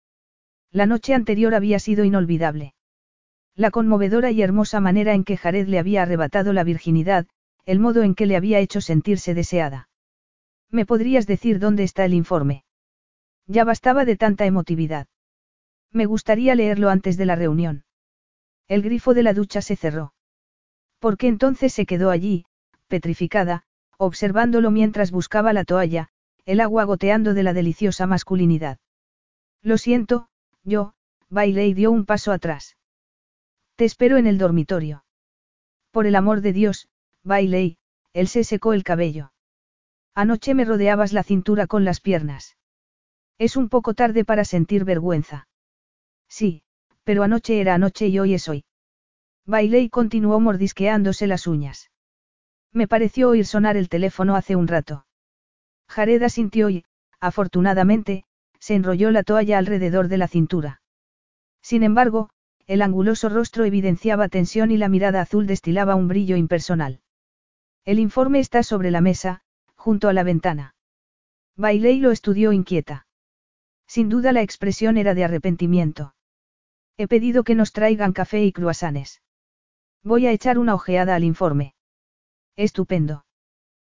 La 0.70 0.86
noche 0.86 1.14
anterior 1.14 1.54
había 1.54 1.78
sido 1.78 2.04
inolvidable. 2.04 2.74
La 3.54 3.70
conmovedora 3.70 4.30
y 4.30 4.42
hermosa 4.42 4.80
manera 4.80 5.14
en 5.14 5.24
que 5.24 5.36
Jared 5.36 5.66
le 5.66 5.78
había 5.78 6.02
arrebatado 6.02 6.52
la 6.52 6.64
virginidad, 6.64 7.26
el 7.64 7.80
modo 7.80 8.02
en 8.02 8.14
que 8.14 8.26
le 8.26 8.36
había 8.36 8.60
hecho 8.60 8.80
sentirse 8.80 9.34
deseada. 9.34 9.88
¿Me 10.70 10.86
podrías 10.86 11.26
decir 11.26 11.58
dónde 11.58 11.82
está 11.82 12.04
el 12.04 12.14
informe? 12.14 12.64
Ya 13.46 13.64
bastaba 13.64 14.04
de 14.04 14.16
tanta 14.16 14.46
emotividad. 14.46 15.06
Me 15.90 16.04
gustaría 16.04 16.54
leerlo 16.54 16.90
antes 16.90 17.16
de 17.16 17.26
la 17.26 17.34
reunión. 17.34 17.84
El 18.68 18.82
grifo 18.82 19.14
de 19.14 19.22
la 19.22 19.32
ducha 19.32 19.62
se 19.62 19.76
cerró. 19.76 20.12
Porque 20.98 21.28
entonces 21.28 21.72
se 21.72 21.86
quedó 21.86 22.10
allí, 22.10 22.44
petrificada, 22.86 23.62
observándolo 23.96 24.70
mientras 24.70 25.10
buscaba 25.10 25.52
la 25.52 25.64
toalla, 25.64 26.10
el 26.48 26.60
agua 26.60 26.84
goteando 26.84 27.34
de 27.34 27.42
la 27.42 27.52
deliciosa 27.52 28.06
masculinidad. 28.06 28.78
Lo 29.60 29.76
siento, 29.76 30.28
yo, 30.64 30.94
bailé 31.28 31.66
y 31.66 31.74
dio 31.74 31.90
un 31.90 32.06
paso 32.06 32.32
atrás. 32.32 32.78
Te 33.76 33.84
espero 33.84 34.16
en 34.16 34.26
el 34.26 34.38
dormitorio. 34.38 35.04
Por 35.90 36.06
el 36.06 36.16
amor 36.16 36.40
de 36.40 36.54
Dios, 36.54 36.88
Bailey, 37.22 37.76
él 38.14 38.28
se 38.28 38.44
secó 38.44 38.72
el 38.72 38.82
cabello. 38.82 39.30
Anoche 40.14 40.54
me 40.54 40.64
rodeabas 40.64 41.12
la 41.12 41.22
cintura 41.22 41.66
con 41.66 41.84
las 41.84 42.00
piernas. 42.00 42.56
Es 43.36 43.54
un 43.54 43.68
poco 43.68 43.92
tarde 43.92 44.24
para 44.24 44.46
sentir 44.46 44.86
vergüenza. 44.86 45.48
Sí, 46.30 46.62
pero 47.04 47.24
anoche 47.24 47.60
era 47.60 47.74
anoche 47.74 48.06
y 48.08 48.18
hoy 48.18 48.32
es 48.32 48.48
hoy. 48.48 48.64
Bailé 49.44 49.80
y 49.80 49.90
continuó 49.90 50.40
mordisqueándose 50.40 51.26
las 51.26 51.46
uñas. 51.46 51.90
Me 52.72 52.88
pareció 52.88 53.28
oír 53.28 53.44
sonar 53.44 53.76
el 53.76 53.90
teléfono 53.90 54.34
hace 54.34 54.56
un 54.56 54.66
rato. 54.66 55.04
Jared 55.88 56.22
asintió 56.22 56.70
y, 56.70 56.84
afortunadamente, 57.20 58.24
se 58.58 58.74
enrolló 58.74 59.10
la 59.10 59.22
toalla 59.22 59.58
alrededor 59.58 60.08
de 60.08 60.18
la 60.18 60.28
cintura. 60.28 60.82
Sin 61.62 61.82
embargo, 61.82 62.30
el 62.66 62.82
anguloso 62.82 63.28
rostro 63.28 63.64
evidenciaba 63.64 64.28
tensión 64.28 64.70
y 64.70 64.76
la 64.76 64.88
mirada 64.88 65.22
azul 65.22 65.46
destilaba 65.46 65.94
un 65.94 66.08
brillo 66.08 66.36
impersonal. 66.36 67.00
El 67.84 67.98
informe 67.98 68.40
está 68.40 68.62
sobre 68.62 68.90
la 68.90 69.00
mesa, 69.00 69.40
junto 69.74 70.08
a 70.08 70.12
la 70.12 70.22
ventana. 70.22 70.74
Bailey 71.56 71.98
lo 72.00 72.10
estudió 72.10 72.52
inquieta. 72.52 73.06
Sin 73.86 74.10
duda 74.10 74.32
la 74.32 74.42
expresión 74.42 74.98
era 74.98 75.14
de 75.14 75.24
arrepentimiento. 75.24 76.14
He 76.98 77.08
pedido 77.08 77.42
que 77.42 77.54
nos 77.54 77.72
traigan 77.72 78.12
café 78.12 78.44
y 78.44 78.52
cruasanes. 78.52 79.22
Voy 80.02 80.26
a 80.26 80.32
echar 80.32 80.58
una 80.58 80.74
ojeada 80.74 81.14
al 81.14 81.24
informe. 81.24 81.74
Estupendo. 82.56 83.24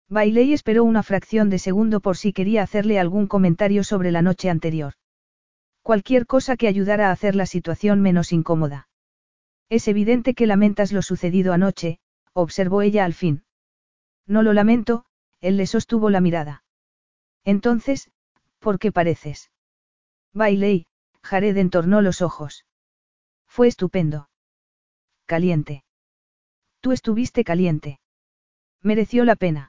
Bailey 0.10 0.54
esperó 0.54 0.84
una 0.84 1.04
fracción 1.04 1.52
de 1.52 1.60
segundo 1.60 2.00
por 2.00 2.18
si 2.18 2.34
quería 2.34 2.64
hacerle 2.64 3.00
algún 3.00 3.28
comentario 3.28 3.84
sobre 3.84 4.12
la 4.12 4.24
noche 4.24 4.50
anterior. 4.50 4.94
Cualquier 5.84 6.26
cosa 6.26 6.58
que 6.58 6.68
ayudara 6.68 7.10
a 7.10 7.12
hacer 7.12 7.36
la 7.36 7.46
situación 7.46 8.02
menos 8.02 8.32
incómoda. 8.32 8.90
Es 9.70 9.88
evidente 9.88 10.34
que 10.34 10.48
lamentas 10.48 10.92
lo 10.92 11.04
sucedido 11.04 11.54
anoche, 11.54 12.00
observó 12.34 12.82
ella 12.82 13.06
al 13.06 13.14
fin. 13.14 13.44
No 14.26 14.42
lo 14.42 14.54
lamento, 14.54 15.06
él 15.42 15.58
le 15.58 15.68
sostuvo 15.68 16.10
la 16.10 16.22
mirada. 16.22 16.64
Entonces, 17.44 18.12
¿por 18.58 18.80
qué 18.80 18.92
pareces? 18.92 19.52
Bailey, 20.34 20.88
Jared 21.22 21.58
entornó 21.58 22.02
los 22.02 22.22
ojos. 22.22 22.66
Fue 23.48 23.68
estupendo. 23.68 24.30
Caliente. 25.28 25.84
Tú 26.82 26.94
estuviste 26.94 27.44
caliente. 27.44 28.00
Mereció 28.82 29.26
la 29.26 29.36
pena. 29.36 29.69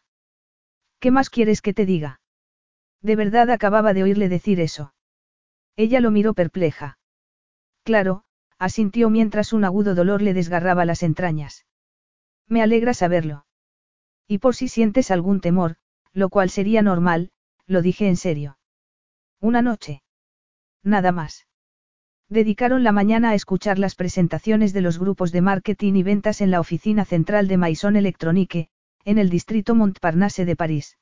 ¿Qué 1.00 1.10
más 1.10 1.30
quieres 1.30 1.62
que 1.62 1.74
te 1.74 1.86
diga? 1.86 2.20
De 3.02 3.16
verdad 3.16 3.50
acababa 3.50 3.94
de 3.94 4.02
oírle 4.02 4.28
decir 4.28 4.60
eso. 4.60 4.94
Ella 5.74 6.00
lo 6.00 6.10
miró 6.10 6.34
perpleja. 6.34 6.98
Claro, 7.84 8.24
asintió 8.58 9.08
mientras 9.08 9.54
un 9.54 9.64
agudo 9.64 9.94
dolor 9.94 10.20
le 10.20 10.34
desgarraba 10.34 10.84
las 10.84 11.02
entrañas. 11.02 11.66
Me 12.46 12.62
alegra 12.62 12.92
saberlo. 12.92 13.46
Y 14.28 14.38
por 14.38 14.54
si 14.54 14.68
sientes 14.68 15.10
algún 15.10 15.40
temor, 15.40 15.76
lo 16.12 16.28
cual 16.28 16.50
sería 16.50 16.82
normal, 16.82 17.30
lo 17.66 17.80
dije 17.80 18.06
en 18.06 18.16
serio. 18.16 18.58
Una 19.40 19.62
noche. 19.62 20.02
Nada 20.82 21.12
más. 21.12 21.46
Dedicaron 22.28 22.84
la 22.84 22.92
mañana 22.92 23.30
a 23.30 23.34
escuchar 23.34 23.78
las 23.78 23.94
presentaciones 23.94 24.72
de 24.72 24.82
los 24.82 24.98
grupos 24.98 25.32
de 25.32 25.40
marketing 25.40 25.94
y 25.94 26.02
ventas 26.02 26.42
en 26.42 26.50
la 26.50 26.60
oficina 26.60 27.04
central 27.04 27.48
de 27.48 27.56
Maison 27.56 27.96
Electronique, 27.96 28.68
en 29.04 29.18
el 29.18 29.30
distrito 29.30 29.74
Montparnasse 29.74 30.44
de 30.44 30.56
París. 30.56 30.96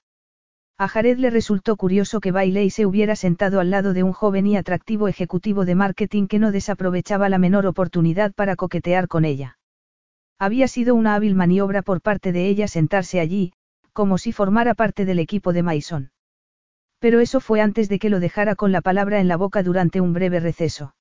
A 0.80 0.86
Jared 0.86 1.18
le 1.18 1.30
resultó 1.30 1.76
curioso 1.76 2.20
que 2.20 2.30
Bailey 2.30 2.70
se 2.70 2.86
hubiera 2.86 3.16
sentado 3.16 3.58
al 3.58 3.70
lado 3.70 3.92
de 3.92 4.04
un 4.04 4.12
joven 4.12 4.46
y 4.46 4.56
atractivo 4.56 5.08
ejecutivo 5.08 5.64
de 5.64 5.74
marketing 5.74 6.28
que 6.28 6.38
no 6.38 6.52
desaprovechaba 6.52 7.28
la 7.28 7.38
menor 7.38 7.66
oportunidad 7.66 8.32
para 8.32 8.54
coquetear 8.54 9.08
con 9.08 9.24
ella. 9.24 9.58
Había 10.38 10.68
sido 10.68 10.94
una 10.94 11.16
hábil 11.16 11.34
maniobra 11.34 11.82
por 11.82 12.00
parte 12.00 12.30
de 12.30 12.46
ella 12.46 12.68
sentarse 12.68 13.18
allí, 13.18 13.52
como 13.92 14.18
si 14.18 14.30
formara 14.30 14.74
parte 14.74 15.04
del 15.04 15.18
equipo 15.18 15.52
de 15.52 15.64
Maison. 15.64 16.12
Pero 17.00 17.18
eso 17.18 17.40
fue 17.40 17.60
antes 17.60 17.88
de 17.88 17.98
que 17.98 18.10
lo 18.10 18.20
dejara 18.20 18.54
con 18.54 18.70
la 18.70 18.80
palabra 18.80 19.18
en 19.18 19.26
la 19.26 19.36
boca 19.36 19.64
durante 19.64 20.00
un 20.00 20.12
breve 20.12 20.38
receso. 20.38 20.94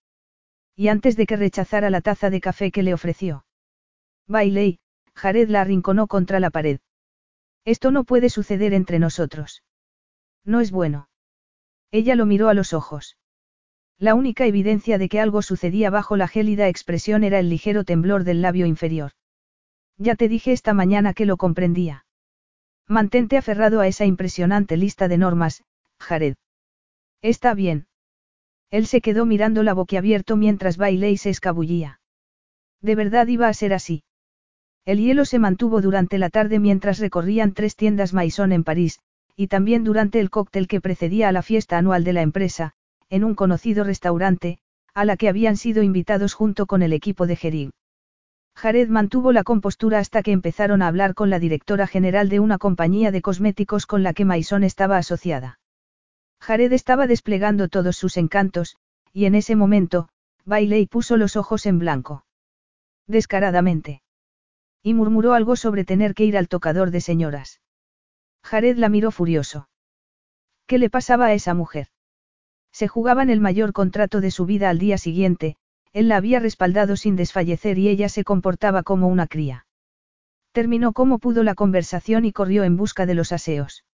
Y 0.75 0.87
antes 0.87 1.15
de 1.17 1.27
que 1.27 1.35
rechazara 1.35 1.91
la 1.91 2.01
taza 2.01 2.31
de 2.31 2.41
café 2.41 2.71
que 2.71 2.81
le 2.81 2.95
ofreció. 2.95 3.45
Bailey, 4.27 4.79
Jared 5.13 5.49
la 5.49 5.61
arrinconó 5.61 6.07
contra 6.07 6.39
la 6.39 6.49
pared. 6.49 6.79
Esto 7.67 7.91
no 7.91 8.05
puede 8.05 8.29
suceder 8.29 8.73
entre 8.73 8.97
nosotros. 8.97 9.61
No 10.45 10.61
es 10.61 10.71
bueno. 10.71 11.09
Ella 11.91 12.15
lo 12.15 12.25
miró 12.25 12.47
a 12.47 12.53
los 12.53 12.71
ojos. 12.71 13.17
La 13.97 14.15
única 14.15 14.45
evidencia 14.45 14.97
de 14.97 15.09
que 15.09 15.19
algo 15.19 15.41
sucedía 15.41 15.89
bajo 15.89 16.15
la 16.15 16.29
gélida 16.29 16.69
expresión 16.69 17.25
era 17.25 17.39
el 17.39 17.49
ligero 17.49 17.83
temblor 17.83 18.23
del 18.23 18.41
labio 18.41 18.67
inferior. 18.67 19.11
Ya 19.97 20.15
te 20.15 20.29
dije 20.29 20.53
esta 20.53 20.73
mañana 20.73 21.13
que 21.13 21.25
lo 21.25 21.35
comprendía. 21.35 22.05
Mantente 22.87 23.35
aferrado 23.35 23.81
a 23.81 23.87
esa 23.87 24.05
impresionante 24.05 24.77
lista 24.77 25.09
de 25.09 25.17
normas, 25.17 25.65
Jared. 25.99 26.35
Está 27.21 27.53
bien. 27.53 27.87
Él 28.71 28.87
se 28.87 29.01
quedó 29.01 29.25
mirando 29.25 29.61
la 29.63 29.73
boquiabierto 29.73 30.37
mientras 30.37 30.77
Bailey 30.77 31.17
se 31.17 31.31
escabullía. 31.31 31.99
De 32.79 32.95
verdad 32.95 33.27
iba 33.27 33.49
a 33.49 33.53
ser 33.53 33.73
así. 33.73 34.05
El 34.87 34.99
hielo 34.99 35.25
se 35.25 35.37
mantuvo 35.37 35.81
durante 35.81 36.17
la 36.17 36.29
tarde 36.29 36.59
mientras 36.59 36.99
recorrían 36.99 37.51
tres 37.51 37.75
tiendas 37.75 38.13
Maison 38.13 38.53
en 38.53 38.63
París, 38.63 39.01
y 39.35 39.47
también 39.47 39.83
durante 39.83 40.21
el 40.21 40.29
cóctel 40.29 40.69
que 40.69 40.79
precedía 40.79 41.27
a 41.27 41.33
la 41.33 41.41
fiesta 41.41 41.77
anual 41.77 42.05
de 42.05 42.13
la 42.13 42.21
empresa, 42.21 42.71
en 43.09 43.25
un 43.25 43.35
conocido 43.35 43.83
restaurante, 43.83 44.59
a 44.93 45.03
la 45.03 45.17
que 45.17 45.27
habían 45.27 45.57
sido 45.57 45.83
invitados 45.83 46.33
junto 46.33 46.67
con 46.67 46.83
el 46.83 46.93
equipo 46.93 47.27
de 47.27 47.35
Gerig. 47.35 47.71
Jared 48.55 48.87
mantuvo 48.87 49.33
la 49.33 49.43
compostura 49.43 49.99
hasta 49.99 50.23
que 50.23 50.31
empezaron 50.31 50.81
a 50.81 50.87
hablar 50.87 51.15
con 51.15 51.29
la 51.29 51.39
directora 51.39 51.85
general 51.85 52.29
de 52.29 52.39
una 52.39 52.57
compañía 52.57 53.11
de 53.11 53.21
cosméticos 53.21 53.87
con 53.87 54.03
la 54.03 54.13
que 54.13 54.23
Maison 54.23 54.63
estaba 54.63 54.95
asociada. 54.95 55.59
Jared 56.39 56.71
estaba 56.71 57.07
desplegando 57.07 57.67
todos 57.67 57.97
sus 57.97 58.15
encantos, 58.15 58.77
y 59.11 59.25
en 59.25 59.35
ese 59.35 59.57
momento, 59.57 60.07
Bailey 60.45 60.85
puso 60.85 61.17
los 61.17 61.35
ojos 61.35 61.65
en 61.65 61.77
blanco. 61.77 62.23
Descaradamente. 63.05 64.01
Y 64.83 64.93
murmuró 64.93 65.33
algo 65.33 65.55
sobre 65.55 65.83
tener 65.83 66.13
que 66.13 66.25
ir 66.25 66.37
al 66.37 66.47
tocador 66.47 66.91
de 66.91 67.01
señoras. 67.01 67.61
Jared 68.43 68.77
la 68.77 68.89
miró 68.89 69.11
furioso. 69.11 69.69
¿Qué 70.65 70.77
le 70.77 70.89
pasaba 70.89 71.27
a 71.27 71.33
esa 71.33 71.53
mujer? 71.53 71.87
Se 72.71 72.87
jugaban 72.87 73.29
el 73.29 73.39
mayor 73.39 73.73
contrato 73.73 74.21
de 74.21 74.31
su 74.31 74.45
vida 74.45 74.69
al 74.69 74.79
día 74.79 74.97
siguiente, 74.97 75.57
él 75.93 76.09
la 76.09 76.17
había 76.17 76.39
respaldado 76.39 76.95
sin 76.95 77.15
desfallecer 77.15 77.79
y 77.79 77.89
ella 77.89 78.09
se 78.09 78.23
comportaba 78.23 78.83
como 78.83 79.07
una 79.07 79.27
cría. 79.27 79.65
Terminó 80.51 80.93
como 80.93 81.19
pudo 81.19 81.43
la 81.43 81.55
conversación 81.55 82.25
y 82.25 82.31
corrió 82.31 82.63
en 82.63 82.77
busca 82.77 83.05
de 83.05 83.15
los 83.15 83.31
aseos. 83.31 83.85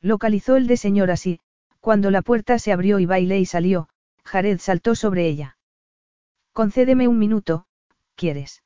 Localizó 0.00 0.56
el 0.56 0.66
de 0.66 0.76
señora 0.76 1.14
y, 1.24 1.40
cuando 1.80 2.10
la 2.10 2.22
puerta 2.22 2.58
se 2.58 2.72
abrió 2.72 2.98
y 2.98 3.06
Bailey 3.06 3.46
salió, 3.46 3.88
Jared 4.24 4.58
saltó 4.58 4.94
sobre 4.94 5.26
ella. 5.26 5.56
Concédeme 6.52 7.08
un 7.08 7.18
minuto, 7.18 7.66
¿quieres? 8.14 8.62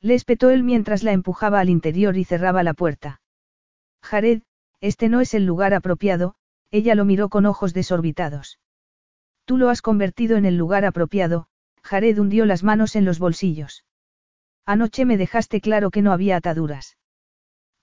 Le 0.00 0.14
espetó 0.14 0.50
él 0.50 0.62
mientras 0.62 1.02
la 1.02 1.12
empujaba 1.12 1.60
al 1.60 1.68
interior 1.68 2.16
y 2.16 2.24
cerraba 2.24 2.62
la 2.62 2.74
puerta. 2.74 3.20
Jared, 4.02 4.42
este 4.80 5.08
no 5.08 5.20
es 5.20 5.34
el 5.34 5.44
lugar 5.44 5.74
apropiado, 5.74 6.36
ella 6.70 6.94
lo 6.94 7.04
miró 7.04 7.28
con 7.28 7.46
ojos 7.46 7.74
desorbitados. 7.74 8.58
Tú 9.44 9.56
lo 9.56 9.70
has 9.70 9.82
convertido 9.82 10.36
en 10.36 10.44
el 10.44 10.56
lugar 10.56 10.84
apropiado, 10.84 11.48
Jared 11.82 12.18
hundió 12.18 12.44
las 12.44 12.62
manos 12.62 12.94
en 12.96 13.04
los 13.04 13.18
bolsillos. 13.18 13.84
Anoche 14.66 15.04
me 15.04 15.16
dejaste 15.16 15.60
claro 15.60 15.90
que 15.90 16.02
no 16.02 16.12
había 16.12 16.36
ataduras. 16.36 16.96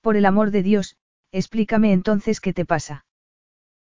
Por 0.01 0.15
el 0.15 0.25
amor 0.25 0.51
de 0.51 0.61
Dios, 0.61 0.97
explícame 1.31 1.91
entonces 1.91 2.39
qué 2.39 2.53
te 2.53 2.65
pasa. 2.65 3.05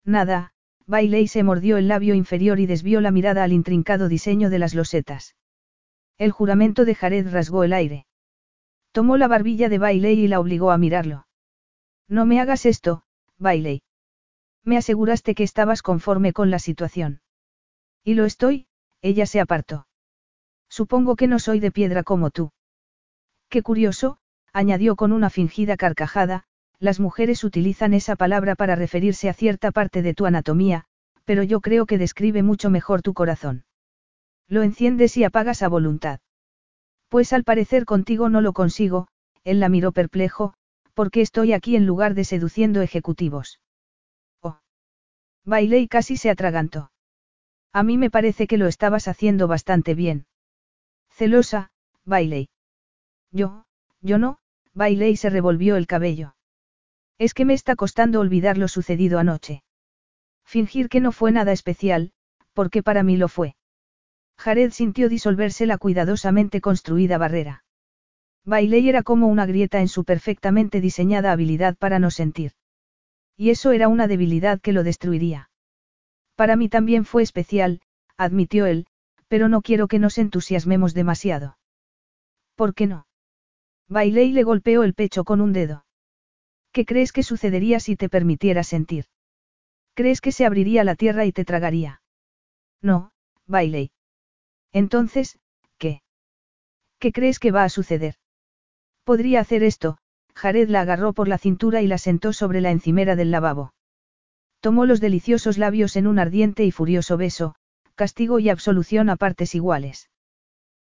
Nada, 0.04 0.54
Bailey 0.86 1.28
se 1.28 1.42
mordió 1.42 1.76
el 1.76 1.88
labio 1.88 2.14
inferior 2.14 2.58
y 2.58 2.66
desvió 2.66 3.00
la 3.00 3.10
mirada 3.10 3.44
al 3.44 3.52
intrincado 3.52 4.08
diseño 4.08 4.50
de 4.50 4.58
las 4.58 4.74
losetas. 4.74 5.36
El 6.16 6.30
juramento 6.30 6.84
de 6.84 6.94
Jared 6.94 7.30
rasgó 7.30 7.64
el 7.64 7.72
aire. 7.72 8.06
Tomó 8.94 9.16
la 9.16 9.26
barbilla 9.26 9.68
de 9.68 9.78
Bailey 9.78 10.20
y 10.20 10.28
la 10.28 10.38
obligó 10.38 10.70
a 10.70 10.78
mirarlo. 10.78 11.26
No 12.06 12.26
me 12.26 12.40
hagas 12.40 12.64
esto, 12.64 13.02
Bailey. 13.38 13.82
Me 14.62 14.76
aseguraste 14.76 15.34
que 15.34 15.42
estabas 15.42 15.82
conforme 15.82 16.32
con 16.32 16.48
la 16.52 16.60
situación. 16.60 17.20
Y 18.04 18.14
lo 18.14 18.24
estoy, 18.24 18.68
ella 19.02 19.26
se 19.26 19.40
apartó. 19.40 19.88
Supongo 20.68 21.16
que 21.16 21.26
no 21.26 21.40
soy 21.40 21.58
de 21.58 21.72
piedra 21.72 22.04
como 22.04 22.30
tú. 22.30 22.52
Qué 23.48 23.62
curioso, 23.62 24.18
añadió 24.52 24.94
con 24.94 25.10
una 25.10 25.28
fingida 25.28 25.76
carcajada, 25.76 26.44
las 26.78 27.00
mujeres 27.00 27.42
utilizan 27.42 27.94
esa 27.94 28.14
palabra 28.14 28.54
para 28.54 28.76
referirse 28.76 29.28
a 29.28 29.34
cierta 29.34 29.72
parte 29.72 30.02
de 30.02 30.14
tu 30.14 30.24
anatomía, 30.24 30.84
pero 31.24 31.42
yo 31.42 31.60
creo 31.60 31.86
que 31.86 31.98
describe 31.98 32.44
mucho 32.44 32.70
mejor 32.70 33.02
tu 33.02 33.12
corazón. 33.12 33.64
Lo 34.46 34.62
enciendes 34.62 35.16
y 35.16 35.24
apagas 35.24 35.64
a 35.64 35.68
voluntad. 35.68 36.20
Pues 37.08 37.32
al 37.32 37.44
parecer 37.44 37.84
contigo 37.84 38.28
no 38.28 38.40
lo 38.40 38.52
consigo, 38.52 39.08
él 39.44 39.60
la 39.60 39.68
miró 39.68 39.92
perplejo, 39.92 40.54
porque 40.94 41.20
estoy 41.20 41.52
aquí 41.52 41.76
en 41.76 41.86
lugar 41.86 42.14
de 42.14 42.24
seduciendo 42.24 42.80
ejecutivos. 42.80 43.60
Oh. 44.40 44.58
Bailey 45.44 45.88
casi 45.88 46.16
se 46.16 46.30
atragantó. 46.30 46.90
A 47.72 47.82
mí 47.82 47.98
me 47.98 48.10
parece 48.10 48.46
que 48.46 48.56
lo 48.56 48.66
estabas 48.68 49.08
haciendo 49.08 49.48
bastante 49.48 49.94
bien. 49.94 50.26
Celosa, 51.10 51.70
Bailey. 52.04 52.48
Yo, 53.30 53.64
yo 54.00 54.18
no, 54.18 54.38
Bailey 54.74 55.16
se 55.16 55.30
revolvió 55.30 55.76
el 55.76 55.86
cabello. 55.86 56.34
Es 57.18 57.34
que 57.34 57.44
me 57.44 57.54
está 57.54 57.76
costando 57.76 58.20
olvidar 58.20 58.58
lo 58.58 58.68
sucedido 58.68 59.18
anoche. 59.18 59.62
Fingir 60.44 60.88
que 60.88 61.00
no 61.00 61.12
fue 61.12 61.32
nada 61.32 61.52
especial, 61.52 62.12
porque 62.52 62.82
para 62.82 63.02
mí 63.02 63.16
lo 63.16 63.28
fue. 63.28 63.56
Jared 64.36 64.72
sintió 64.72 65.08
disolverse 65.08 65.66
la 65.66 65.78
cuidadosamente 65.78 66.60
construida 66.60 67.18
barrera. 67.18 67.64
Bailey 68.44 68.88
era 68.88 69.02
como 69.02 69.28
una 69.28 69.46
grieta 69.46 69.80
en 69.80 69.88
su 69.88 70.04
perfectamente 70.04 70.80
diseñada 70.80 71.32
habilidad 71.32 71.76
para 71.76 71.98
no 71.98 72.10
sentir. 72.10 72.52
Y 73.36 73.50
eso 73.50 73.72
era 73.72 73.88
una 73.88 74.06
debilidad 74.06 74.60
que 74.60 74.72
lo 74.72 74.84
destruiría. 74.84 75.50
Para 76.36 76.56
mí 76.56 76.68
también 76.68 77.04
fue 77.04 77.22
especial, 77.22 77.80
admitió 78.16 78.66
él, 78.66 78.86
pero 79.28 79.48
no 79.48 79.62
quiero 79.62 79.88
que 79.88 79.98
nos 79.98 80.18
entusiasmemos 80.18 80.94
demasiado. 80.94 81.58
¿Por 82.54 82.74
qué 82.74 82.86
no? 82.86 83.06
Bailey 83.88 84.32
le 84.32 84.42
golpeó 84.42 84.82
el 84.82 84.94
pecho 84.94 85.24
con 85.24 85.40
un 85.40 85.52
dedo. 85.52 85.86
¿Qué 86.72 86.84
crees 86.84 87.12
que 87.12 87.22
sucedería 87.22 87.80
si 87.80 87.96
te 87.96 88.08
permitiera 88.08 88.62
sentir? 88.62 89.06
¿Crees 89.94 90.20
que 90.20 90.32
se 90.32 90.44
abriría 90.44 90.84
la 90.84 90.96
tierra 90.96 91.24
y 91.24 91.32
te 91.32 91.44
tragaría? 91.44 92.02
No, 92.82 93.12
Bailey. 93.46 93.93
Entonces, 94.74 95.38
¿qué? 95.78 96.02
¿Qué 96.98 97.12
crees 97.12 97.38
que 97.38 97.52
va 97.52 97.62
a 97.62 97.68
suceder? 97.68 98.16
Podría 99.04 99.40
hacer 99.40 99.62
esto, 99.62 99.98
Jared 100.34 100.68
la 100.68 100.80
agarró 100.80 101.12
por 101.12 101.28
la 101.28 101.38
cintura 101.38 101.80
y 101.80 101.86
la 101.86 101.96
sentó 101.96 102.32
sobre 102.32 102.60
la 102.60 102.72
encimera 102.72 103.14
del 103.14 103.30
lavabo. 103.30 103.72
Tomó 104.60 104.84
los 104.84 105.00
deliciosos 105.00 105.58
labios 105.58 105.94
en 105.94 106.08
un 106.08 106.18
ardiente 106.18 106.64
y 106.64 106.72
furioso 106.72 107.16
beso, 107.16 107.54
castigo 107.94 108.40
y 108.40 108.48
absolución 108.48 109.10
a 109.10 109.16
partes 109.16 109.54
iguales. 109.54 110.10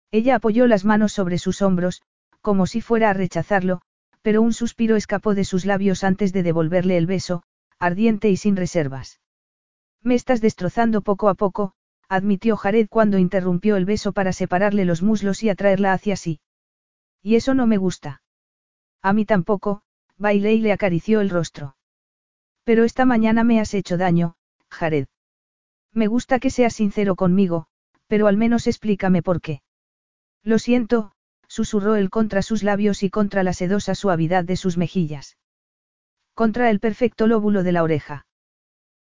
Ella 0.09 0.35
apoyó 0.35 0.65
las 0.65 0.85
manos 0.85 1.13
sobre 1.13 1.37
sus 1.37 1.61
hombros, 1.61 2.01
como 2.41 2.65
si 2.65 2.81
fuera 2.81 3.11
a 3.11 3.13
rechazarlo, 3.13 3.81
pero 4.23 4.41
un 4.41 4.53
suspiro 4.53 4.95
escapó 4.95 5.35
de 5.35 5.45
sus 5.45 5.65
labios 5.65 6.03
antes 6.03 6.33
de 6.33 6.41
devolverle 6.41 6.97
el 6.97 7.05
beso, 7.05 7.43
ardiente 7.77 8.29
y 8.29 8.37
sin 8.37 8.55
reservas. 8.55 9.19
Me 10.01 10.15
estás 10.15 10.41
destrozando 10.41 11.01
poco 11.01 11.29
a 11.29 11.35
poco, 11.35 11.73
admitió 12.09 12.57
Jared 12.57 12.87
cuando 12.89 13.17
interrumpió 13.17 13.75
el 13.75 13.85
beso 13.85 14.13
para 14.13 14.33
separarle 14.33 14.85
los 14.85 15.01
muslos 15.01 15.43
y 15.43 15.49
atraerla 15.49 15.93
hacia 15.93 16.15
sí. 16.15 16.39
Y 17.21 17.35
eso 17.35 17.53
no 17.53 17.67
me 17.67 17.77
gusta. 17.77 18.21
A 19.01 19.13
mí 19.13 19.25
tampoco, 19.25 19.81
Bailey 20.17 20.59
le 20.59 20.71
acarició 20.71 21.21
el 21.21 21.29
rostro. 21.29 21.75
Pero 22.63 22.83
esta 22.83 23.05
mañana 23.05 23.43
me 23.43 23.59
has 23.59 23.73
hecho 23.73 23.97
daño, 23.97 24.35
Jared. 24.69 25.07
Me 25.91 26.07
gusta 26.07 26.39
que 26.39 26.49
seas 26.49 26.73
sincero 26.73 27.15
conmigo, 27.15 27.67
pero 28.07 28.27
al 28.27 28.37
menos 28.37 28.67
explícame 28.67 29.21
por 29.21 29.41
qué. 29.41 29.61
Lo 30.43 30.59
siento, 30.59 31.13
susurró 31.47 31.95
él 31.95 32.09
contra 32.09 32.41
sus 32.41 32.63
labios 32.63 33.03
y 33.03 33.09
contra 33.09 33.43
la 33.43 33.53
sedosa 33.53 33.95
suavidad 33.95 34.43
de 34.43 34.55
sus 34.55 34.77
mejillas. 34.77 35.37
Contra 36.33 36.69
el 36.69 36.79
perfecto 36.79 37.27
lóbulo 37.27 37.63
de 37.63 37.71
la 37.71 37.83
oreja. 37.83 38.25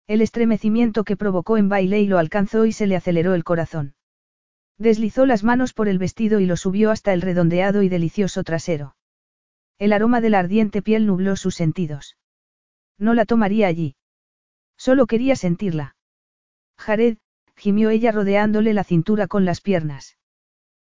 El 0.07 0.21
estremecimiento 0.21 1.03
que 1.03 1.15
provocó 1.15 1.57
en 1.57 1.69
Bailey 1.69 2.07
lo 2.07 2.17
alcanzó 2.17 2.65
y 2.65 2.73
se 2.73 2.87
le 2.87 2.95
aceleró 2.95 3.35
el 3.35 3.43
corazón. 3.43 3.95
Deslizó 4.77 5.25
las 5.25 5.43
manos 5.43 5.73
por 5.73 5.87
el 5.87 5.97
vestido 5.97 6.39
y 6.39 6.45
lo 6.45 6.57
subió 6.57 6.91
hasta 6.91 7.13
el 7.13 7.21
redondeado 7.21 7.83
y 7.83 7.89
delicioso 7.89 8.43
trasero. 8.43 8.95
El 9.79 9.93
aroma 9.93 10.19
de 10.19 10.29
la 10.29 10.39
ardiente 10.39 10.81
piel 10.81 11.05
nubló 11.05 11.35
sus 11.35 11.55
sentidos. 11.55 12.17
No 12.97 13.13
la 13.13 13.25
tomaría 13.25 13.67
allí. 13.67 13.95
Solo 14.77 15.07
quería 15.07 15.35
sentirla. 15.35 15.95
Jared, 16.77 17.17
gimió 17.55 17.89
ella 17.89 18.11
rodeándole 18.11 18.73
la 18.73 18.83
cintura 18.83 19.27
con 19.27 19.45
las 19.45 19.61
piernas. 19.61 20.17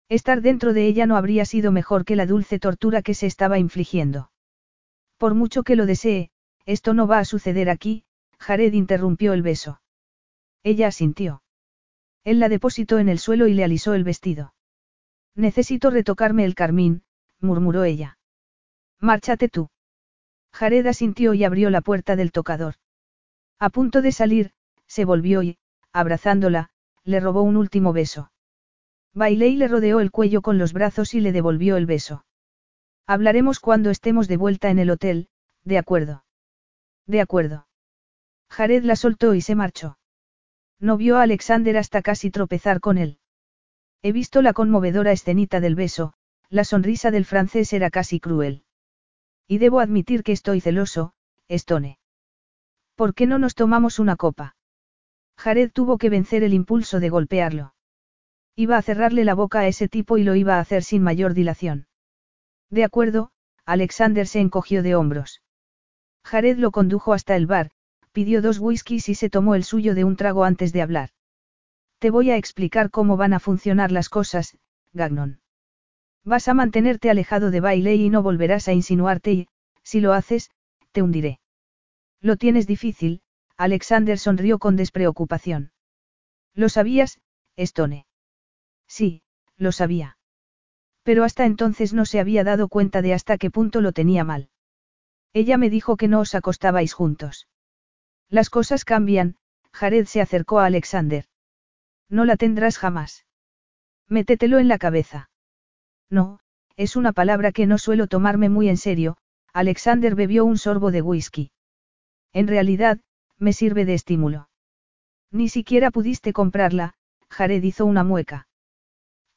Estar 0.09 0.42
dentro 0.42 0.74
de 0.74 0.88
ella 0.88 1.06
no 1.06 1.17
habría 1.17 1.45
sido 1.45 1.72
mejor 1.72 2.06
que 2.06 2.16
la 2.16 2.25
dulce 2.25 2.59
tortura 2.59 3.01
que 3.01 3.14
se 3.14 3.27
estaba 3.27 3.59
infligiendo. 3.59 4.32
Por 5.17 5.33
mucho 5.33 5.64
que 5.64 5.75
lo 5.75 5.85
desee, 5.85 6.32
esto 6.66 6.93
no 6.93 7.08
va 7.08 7.19
a 7.19 7.25
suceder 7.25 7.69
aquí, 7.69 8.06
Jared 8.43 8.73
interrumpió 8.73 9.31
el 9.31 9.41
beso. 9.41 9.80
Ella 10.63 10.88
asintió. 10.88 11.43
Él 12.25 12.41
la 12.41 12.49
depositó 12.49 12.99
en 12.99 13.07
el 13.07 13.17
suelo 13.17 13.47
y 13.47 13.53
le 13.53 13.63
alisó 13.63 13.93
el 13.93 14.03
vestido. 14.03 14.53
Necesito 15.33 15.89
retocarme 15.89 16.43
el 16.43 16.53
carmín, 16.53 17.03
murmuró 17.39 17.85
ella. 17.85 18.17
Márchate 18.99 19.47
tú. 19.47 19.69
Jared 20.51 20.85
asintió 20.88 21.33
y 21.33 21.45
abrió 21.45 21.69
la 21.69 21.80
puerta 21.80 22.17
del 22.17 22.33
tocador. 22.33 22.75
A 23.59 23.69
punto 23.69 24.01
de 24.01 24.11
salir, 24.11 24.51
se 24.88 25.05
volvió 25.05 25.41
y, 25.41 25.57
abrazándola, 25.93 26.69
le 27.05 27.22
robó 27.22 27.43
un 27.43 27.55
último 27.55 27.93
beso. 27.93 28.30
Bailey 29.13 29.55
le 29.55 29.69
rodeó 29.69 30.01
el 30.01 30.11
cuello 30.11 30.41
con 30.41 30.57
los 30.57 30.73
brazos 30.73 31.13
y 31.13 31.22
le 31.22 31.31
devolvió 31.31 31.77
el 31.77 31.85
beso. 31.85 32.25
Hablaremos 33.07 33.61
cuando 33.61 33.89
estemos 33.89 34.27
de 34.27 34.35
vuelta 34.35 34.69
en 34.69 34.80
el 34.80 34.89
hotel, 34.89 35.30
de 35.63 35.77
acuerdo. 35.77 36.25
De 37.07 37.22
acuerdo. 37.22 37.67
Jared 38.53 38.83
la 38.83 38.95
soltó 38.95 39.33
y 39.33 39.41
se 39.41 39.56
marchó. 39.56 39.98
No 40.80 40.95
vio 40.95 41.17
a 41.17 41.23
Alexander 41.23 41.75
hasta 41.75 42.03
casi 42.03 42.30
tropezar 42.30 42.82
con 42.82 42.99
él. 42.99 43.17
He 44.03 44.11
visto 44.11 44.43
la 44.43 44.53
conmovedora 44.53 45.11
escenita 45.11 45.59
del 45.59 45.73
beso, 45.73 46.14
la 46.49 46.64
sonrisa 46.64 47.09
del 47.09 47.25
francés 47.25 47.73
era 47.73 47.90
casi 47.90 48.19
cruel. 48.19 48.64
Y 49.48 49.57
debo 49.57 49.80
admitir 49.80 50.22
que 50.22 50.33
estoy 50.33 50.61
celoso, 50.61 51.14
Stone. 51.48 51.98
¿Por 52.93 53.15
qué 53.15 53.25
no 53.25 53.40
nos 53.40 53.56
tomamos 53.56 53.98
una 53.98 54.17
copa? 54.17 54.56
Jared 55.35 55.72
tuvo 55.72 55.98
que 55.98 56.11
vencer 56.11 56.43
el 56.43 56.53
impulso 56.53 56.99
de 56.99 57.09
golpearlo. 57.09 57.73
Iba 58.56 58.77
a 58.77 58.83
cerrarle 58.83 59.25
la 59.25 59.33
boca 59.33 59.61
a 59.61 59.67
ese 59.67 59.88
tipo 59.88 60.19
y 60.19 60.23
lo 60.23 60.35
iba 60.35 60.57
a 60.57 60.59
hacer 60.59 60.83
sin 60.83 61.01
mayor 61.01 61.33
dilación. 61.33 61.88
De 62.69 62.83
acuerdo, 62.83 63.32
Alexander 63.65 64.27
se 64.27 64.41
encogió 64.41 64.83
de 64.83 64.93
hombros. 64.93 65.41
Jared 66.23 66.59
lo 66.59 66.69
condujo 66.69 67.14
hasta 67.14 67.35
el 67.35 67.48
bar, 67.48 67.72
pidió 68.14 68.42
dos 68.42 68.59
whiskies 68.59 69.09
y 69.09 69.16
se 69.16 69.30
tomó 69.30 69.56
el 69.56 69.64
suyo 69.64 69.95
de 69.95 70.06
un 70.06 70.16
trago 70.16 70.45
antes 70.45 70.72
de 70.72 70.82
hablar. 70.82 71.09
Te 72.00 72.09
voy 72.09 72.32
a 72.32 72.38
explicar 72.38 72.90
cómo 72.90 73.17
van 73.17 73.33
a 73.33 73.40
funcionar 73.40 73.92
las 73.92 74.08
cosas, 74.08 74.58
Gagnon. 74.93 75.42
Vas 76.24 76.48
a 76.48 76.53
mantenerte 76.53 77.09
alejado 77.09 77.51
de 77.51 77.59
Bailey 77.59 78.06
y 78.06 78.09
no 78.09 78.24
volverás 78.24 78.67
a 78.67 78.74
insinuarte 78.74 79.33
y, 79.33 79.48
si 79.83 80.00
lo 80.00 80.14
haces, 80.14 80.50
te 80.92 81.01
hundiré. 81.01 81.40
Lo 82.22 82.38
tienes 82.38 82.67
difícil, 82.67 83.22
Alexander 83.58 84.17
sonrió 84.17 84.59
con 84.59 84.75
despreocupación. 84.75 85.72
¿Lo 86.53 86.69
sabías, 86.69 87.19
Stone? 87.58 88.06
Sí, 88.88 89.24
lo 89.58 89.72
sabía. 89.72 90.17
Pero 91.03 91.24
hasta 91.24 91.45
entonces 91.45 91.93
no 91.93 92.06
se 92.06 92.19
había 92.19 92.43
dado 92.43 92.67
cuenta 92.69 93.01
de 93.01 93.14
hasta 93.14 93.38
qué 93.38 93.51
punto 93.51 93.82
lo 93.82 93.92
tenía 93.92 94.24
mal. 94.24 94.50
Ella 95.33 95.58
me 95.58 95.69
dijo 95.69 95.98
que 95.98 96.08
no 96.08 96.19
os 96.19 96.35
acostabais 96.35 96.93
juntos. 96.93 97.48
Las 98.30 98.50
cosas 98.50 98.85
cambian, 98.85 99.38
Jared 99.72 100.06
se 100.06 100.22
acercó 100.22 100.60
a 100.60 100.66
Alexander. 100.66 101.26
No 102.10 102.26
la 102.26 102.38
tendrás 102.38 102.77
jamás. 102.77 103.26
Métetelo 104.08 104.60
en 104.60 104.68
la 104.68 104.77
cabeza. 104.77 105.30
No, 106.10 106.40
es 106.76 106.95
una 106.95 107.11
palabra 107.11 107.52
que 107.52 107.66
no 107.66 107.77
suelo 107.77 108.08
tomarme 108.08 108.50
muy 108.50 108.69
en 108.69 108.77
serio, 108.77 109.18
Alexander 109.53 110.16
bebió 110.16 110.45
un 110.45 110.58
sorbo 110.58 110.92
de 110.92 111.02
whisky. 111.02 111.52
En 112.34 112.48
realidad, 112.48 113.00
me 113.38 113.53
sirve 113.53 113.85
de 113.85 113.93
estímulo. 113.93 114.50
Ni 115.32 115.50
siquiera 115.50 115.92
pudiste 115.92 116.34
comprarla, 116.34 116.93
Jared 117.30 117.64
hizo 117.64 117.85
una 117.85 118.03
mueca. 118.03 118.48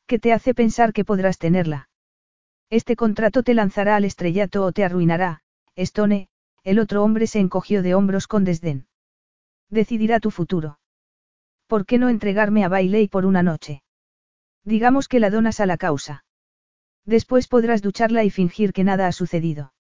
¿Qué 0.07 0.19
te 0.19 0.33
hace 0.33 0.55
pensar 0.55 0.93
que 0.93 1.05
podrás 1.05 1.39
tenerla? 1.39 1.89
Este 2.71 2.97
contrato 2.97 3.43
te 3.43 3.55
lanzará 3.55 3.97
al 3.97 4.05
estrellato 4.05 4.65
o 4.65 4.73
te 4.73 4.85
arruinará, 4.85 5.43
Stone, 5.75 6.29
el 6.67 6.81
otro 6.81 7.05
hombre 7.05 7.29
se 7.29 7.39
encogió 7.39 7.81
de 7.81 7.95
hombros 7.95 8.27
con 8.27 8.43
desdén. 8.43 8.89
Decidirá 9.71 10.19
tu 10.19 10.33
futuro. 10.33 10.81
¿Por 11.69 11.87
qué 11.87 11.97
no 11.97 12.09
entregarme 12.09 12.65
a 12.65 12.69
Bailey 12.69 13.07
por 13.07 13.25
una 13.25 13.45
noche? 13.45 13.85
Digamos 14.65 15.07
que 15.07 15.21
la 15.21 15.31
donas 15.31 15.61
a 15.61 15.67
la 15.67 15.77
causa. 15.77 16.25
Después 17.05 17.47
podrás 17.47 17.83
ducharla 17.83 18.25
y 18.25 18.31
fingir 18.31 18.73
que 18.73 18.83
nada 18.83 19.07
ha 19.07 19.13
sucedido. 19.13 19.75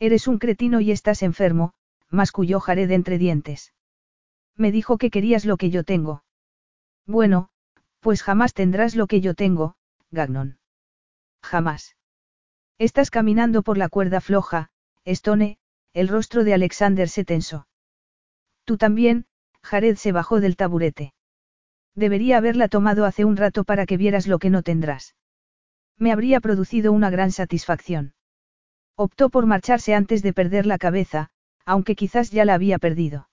Eres 0.00 0.26
un 0.26 0.40
cretino 0.40 0.80
y 0.80 0.90
estás 0.90 1.22
enfermo, 1.22 1.74
masculló 2.08 2.58
Jared 2.58 2.90
entre 2.90 3.16
dientes. 3.16 3.72
Me 4.56 4.72
dijo 4.72 4.98
que 4.98 5.12
querías 5.12 5.44
lo 5.44 5.56
que 5.58 5.70
yo 5.70 5.84
tengo. 5.84 6.24
Bueno, 7.06 7.50
pues 8.00 8.24
jamás 8.24 8.52
tendrás 8.52 8.96
lo 8.96 9.06
que 9.06 9.20
yo 9.20 9.34
tengo, 9.34 9.76
Gagnon. 10.10 10.58
Jamás. 11.40 11.94
Estás 12.78 13.10
caminando 13.10 13.62
por 13.62 13.78
la 13.78 13.88
cuerda 13.88 14.20
floja, 14.20 14.70
Stone, 15.04 15.60
el 15.92 16.08
rostro 16.08 16.44
de 16.44 16.54
Alexander 16.54 17.08
se 17.08 17.24
tensó. 17.24 17.66
Tú 18.64 18.76
también, 18.76 19.26
Jared 19.62 19.96
se 19.96 20.12
bajó 20.12 20.40
del 20.40 20.56
taburete. 20.56 21.12
Debería 21.94 22.38
haberla 22.38 22.68
tomado 22.68 23.04
hace 23.04 23.24
un 23.24 23.36
rato 23.36 23.64
para 23.64 23.86
que 23.86 23.96
vieras 23.96 24.26
lo 24.26 24.38
que 24.38 24.50
no 24.50 24.62
tendrás. 24.62 25.16
Me 25.98 26.12
habría 26.12 26.40
producido 26.40 26.92
una 26.92 27.10
gran 27.10 27.32
satisfacción. 27.32 28.14
Optó 28.96 29.28
por 29.28 29.46
marcharse 29.46 29.94
antes 29.94 30.22
de 30.22 30.32
perder 30.32 30.66
la 30.66 30.78
cabeza, 30.78 31.30
aunque 31.66 31.94
quizás 31.96 32.30
ya 32.30 32.44
la 32.44 32.54
había 32.54 32.78
perdido. 32.78 33.28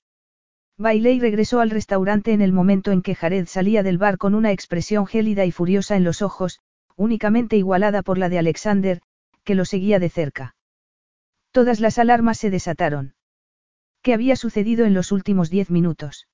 Bailey 0.77 1.19
regresó 1.19 1.59
al 1.59 1.69
restaurante 1.69 2.33
en 2.33 2.41
el 2.41 2.51
momento 2.51 2.91
en 2.91 3.01
que 3.01 3.15
Jared 3.15 3.47
salía 3.47 3.83
del 3.83 3.97
bar 3.97 4.17
con 4.17 4.35
una 4.35 4.51
expresión 4.51 5.07
gélida 5.07 5.45
y 5.45 5.51
furiosa 5.51 5.95
en 5.95 6.03
los 6.03 6.21
ojos, 6.21 6.59
únicamente 6.95 7.57
igualada 7.57 8.03
por 8.03 8.17
la 8.17 8.29
de 8.29 8.39
Alexander, 8.39 9.01
que 9.43 9.55
lo 9.55 9.65
seguía 9.65 9.99
de 9.99 10.09
cerca. 10.09 10.56
Todas 11.51 11.79
las 11.79 11.97
alarmas 11.97 12.37
se 12.37 12.49
desataron. 12.49 13.15
¿Qué 14.01 14.13
había 14.13 14.35
sucedido 14.35 14.85
en 14.85 14.93
los 14.93 15.11
últimos 15.11 15.49
diez 15.49 15.69
minutos? 15.69 16.27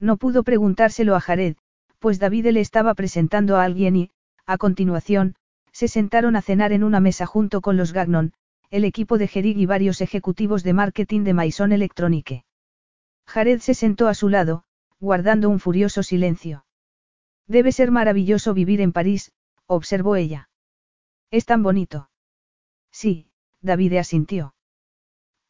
No 0.00 0.16
pudo 0.16 0.42
preguntárselo 0.42 1.16
a 1.16 1.20
Jared, 1.20 1.56
pues 1.98 2.18
David 2.18 2.46
le 2.48 2.60
estaba 2.60 2.94
presentando 2.94 3.56
a 3.56 3.64
alguien 3.64 3.96
y, 3.96 4.10
a 4.46 4.58
continuación, 4.58 5.34
se 5.72 5.88
sentaron 5.88 6.36
a 6.36 6.42
cenar 6.42 6.72
en 6.72 6.84
una 6.84 7.00
mesa 7.00 7.26
junto 7.26 7.60
con 7.60 7.76
los 7.76 7.92
Gagnon, 7.92 8.32
el 8.70 8.84
equipo 8.84 9.18
de 9.18 9.28
Gerig 9.28 9.58
y 9.58 9.66
varios 9.66 10.00
ejecutivos 10.00 10.62
de 10.62 10.72
marketing 10.72 11.24
de 11.24 11.34
Maison 11.34 11.72
Electronique. 11.72 12.44
Jared 13.26 13.60
se 13.60 13.74
sentó 13.74 14.08
a 14.08 14.14
su 14.14 14.28
lado, 14.28 14.64
guardando 15.00 15.48
un 15.50 15.60
furioso 15.60 16.02
silencio. 16.02 16.64
Debe 17.46 17.72
ser 17.72 17.90
maravilloso 17.90 18.54
vivir 18.54 18.80
en 18.80 18.92
París, 18.92 19.32
observó 19.66 20.16
ella. 20.16 20.50
Es 21.30 21.44
tan 21.44 21.62
bonito. 21.62 22.10
Sí, 22.90 23.27
David 23.62 23.94
asintió. 23.94 24.54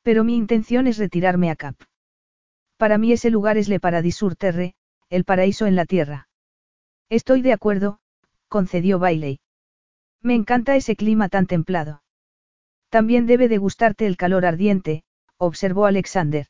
Pero 0.02 0.24
mi 0.24 0.36
intención 0.36 0.86
es 0.86 0.98
retirarme 0.98 1.50
a 1.50 1.56
Cap. 1.56 1.76
Para 2.76 2.96
mí 2.98 3.12
ese 3.12 3.30
lugar 3.30 3.58
es 3.58 3.68
Le 3.68 3.80
Paradis 3.80 4.16
sur 4.16 4.36
Terre, 4.36 4.74
el 5.10 5.24
paraíso 5.24 5.66
en 5.66 5.76
la 5.76 5.84
tierra. 5.84 6.28
Estoy 7.08 7.42
de 7.42 7.52
acuerdo, 7.52 7.98
concedió 8.48 8.98
Bailey. 8.98 9.40
Me 10.22 10.34
encanta 10.34 10.76
ese 10.76 10.96
clima 10.96 11.28
tan 11.28 11.46
templado. 11.46 12.02
También 12.88 13.26
debe 13.26 13.48
de 13.48 13.58
gustarte 13.58 14.06
el 14.06 14.16
calor 14.16 14.46
ardiente, 14.46 15.02
observó 15.36 15.86
Alexander. 15.86 16.46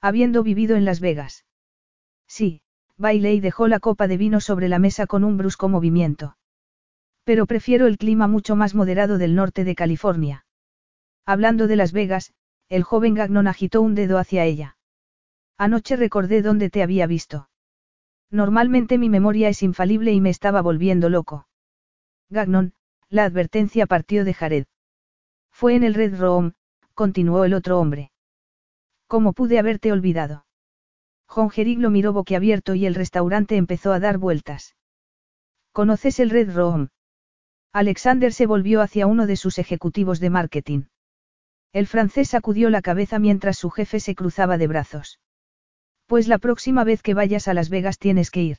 Habiendo 0.00 0.42
vivido 0.42 0.76
en 0.76 0.84
Las 0.84 1.00
Vegas. 1.00 1.44
Sí, 2.26 2.62
Bailey 2.96 3.40
dejó 3.40 3.68
la 3.68 3.80
copa 3.80 4.06
de 4.06 4.16
vino 4.16 4.40
sobre 4.40 4.68
la 4.68 4.78
mesa 4.78 5.06
con 5.06 5.24
un 5.24 5.36
brusco 5.36 5.68
movimiento. 5.68 6.36
Pero 7.24 7.46
prefiero 7.46 7.86
el 7.86 7.98
clima 7.98 8.26
mucho 8.26 8.56
más 8.56 8.74
moderado 8.74 9.18
del 9.18 9.34
norte 9.34 9.64
de 9.64 9.74
California. 9.74 10.44
Hablando 11.28 11.66
de 11.66 11.76
Las 11.76 11.92
Vegas, 11.92 12.32
el 12.70 12.84
joven 12.84 13.12
Gagnon 13.12 13.48
agitó 13.48 13.82
un 13.82 13.94
dedo 13.94 14.16
hacia 14.16 14.46
ella. 14.46 14.78
Anoche 15.58 15.94
recordé 15.94 16.40
dónde 16.40 16.70
te 16.70 16.82
había 16.82 17.06
visto. 17.06 17.50
Normalmente 18.30 18.96
mi 18.96 19.10
memoria 19.10 19.50
es 19.50 19.62
infalible 19.62 20.14
y 20.14 20.22
me 20.22 20.30
estaba 20.30 20.62
volviendo 20.62 21.10
loco. 21.10 21.46
Gagnon, 22.30 22.72
la 23.10 23.26
advertencia 23.26 23.84
partió 23.84 24.24
de 24.24 24.32
Jared. 24.32 24.66
Fue 25.52 25.74
en 25.74 25.84
el 25.84 25.92
Red 25.92 26.18
Room, 26.18 26.54
continuó 26.94 27.44
el 27.44 27.52
otro 27.52 27.78
hombre. 27.78 28.10
¿Cómo 29.06 29.34
pude 29.34 29.58
haberte 29.58 29.92
olvidado? 29.92 30.46
Jongerig 31.26 31.78
lo 31.78 31.90
miró 31.90 32.14
boquiabierto 32.14 32.74
y 32.74 32.86
el 32.86 32.94
restaurante 32.94 33.56
empezó 33.56 33.92
a 33.92 34.00
dar 34.00 34.16
vueltas. 34.16 34.76
¿Conoces 35.72 36.20
el 36.20 36.30
Red 36.30 36.56
Room? 36.56 36.88
Alexander 37.74 38.32
se 38.32 38.46
volvió 38.46 38.80
hacia 38.80 39.06
uno 39.06 39.26
de 39.26 39.36
sus 39.36 39.58
ejecutivos 39.58 40.20
de 40.20 40.30
marketing. 40.30 40.84
El 41.72 41.86
francés 41.86 42.28
sacudió 42.30 42.70
la 42.70 42.82
cabeza 42.82 43.18
mientras 43.18 43.58
su 43.58 43.70
jefe 43.70 44.00
se 44.00 44.14
cruzaba 44.14 44.58
de 44.58 44.66
brazos. 44.66 45.20
Pues 46.06 46.26
la 46.26 46.38
próxima 46.38 46.84
vez 46.84 47.02
que 47.02 47.14
vayas 47.14 47.48
a 47.48 47.54
Las 47.54 47.68
Vegas 47.68 47.98
tienes 47.98 48.30
que 48.30 48.42
ir. 48.42 48.58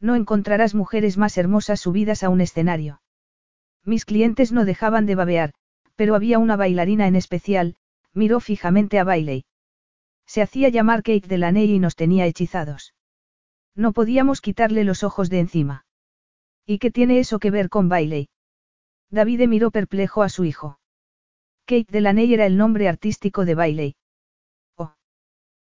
No 0.00 0.14
encontrarás 0.14 0.74
mujeres 0.74 1.16
más 1.16 1.38
hermosas 1.38 1.80
subidas 1.80 2.22
a 2.22 2.28
un 2.28 2.40
escenario. 2.40 3.00
Mis 3.84 4.04
clientes 4.04 4.52
no 4.52 4.64
dejaban 4.64 5.06
de 5.06 5.14
babear, 5.14 5.52
pero 5.94 6.14
había 6.14 6.38
una 6.38 6.56
bailarina 6.56 7.06
en 7.06 7.16
especial, 7.16 7.76
miró 8.12 8.40
fijamente 8.40 8.98
a 8.98 9.04
Bailey. 9.04 9.44
Se 10.26 10.42
hacía 10.42 10.68
llamar 10.68 11.02
Kate 11.02 11.28
Delaney 11.28 11.70
y 11.70 11.78
nos 11.78 11.94
tenía 11.94 12.26
hechizados. 12.26 12.94
No 13.76 13.92
podíamos 13.92 14.40
quitarle 14.40 14.84
los 14.84 15.04
ojos 15.04 15.30
de 15.30 15.38
encima. 15.38 15.86
¿Y 16.66 16.78
qué 16.78 16.90
tiene 16.90 17.20
eso 17.20 17.38
que 17.38 17.52
ver 17.52 17.68
con 17.68 17.88
Bailey? 17.88 18.28
David 19.10 19.46
miró 19.46 19.70
perplejo 19.70 20.22
a 20.24 20.28
su 20.28 20.44
hijo. 20.44 20.80
Kate 21.68 21.86
Delaney 21.90 22.32
era 22.32 22.46
el 22.46 22.56
nombre 22.56 22.88
artístico 22.88 23.44
de 23.44 23.56
Bailey. 23.56 23.96
Oh. 24.76 24.94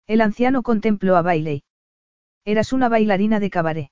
El 0.07 0.21
anciano 0.21 0.63
contempló 0.63 1.15
a 1.17 1.21
Bailey. 1.21 1.63
Eras 2.45 2.73
una 2.73 2.89
bailarina 2.89 3.39
de 3.39 3.51
cabaret. 3.51 3.89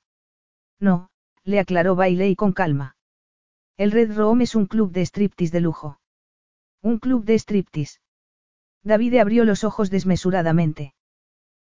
No, 0.79 1.11
le 1.43 1.59
aclaró 1.59 1.95
Bailey 1.95 2.35
con 2.35 2.53
calma. 2.53 2.95
El 3.77 3.91
Red 3.91 4.17
Room 4.17 4.41
es 4.41 4.55
un 4.55 4.65
club 4.65 4.91
de 4.91 5.03
striptease 5.03 5.51
de 5.51 5.61
lujo. 5.61 5.99
Un 6.81 6.97
club 6.97 7.23
de 7.23 7.35
striptease. 7.35 7.99
David 8.83 9.17
abrió 9.17 9.45
los 9.45 9.63
ojos 9.63 9.91
desmesuradamente. 9.91 10.95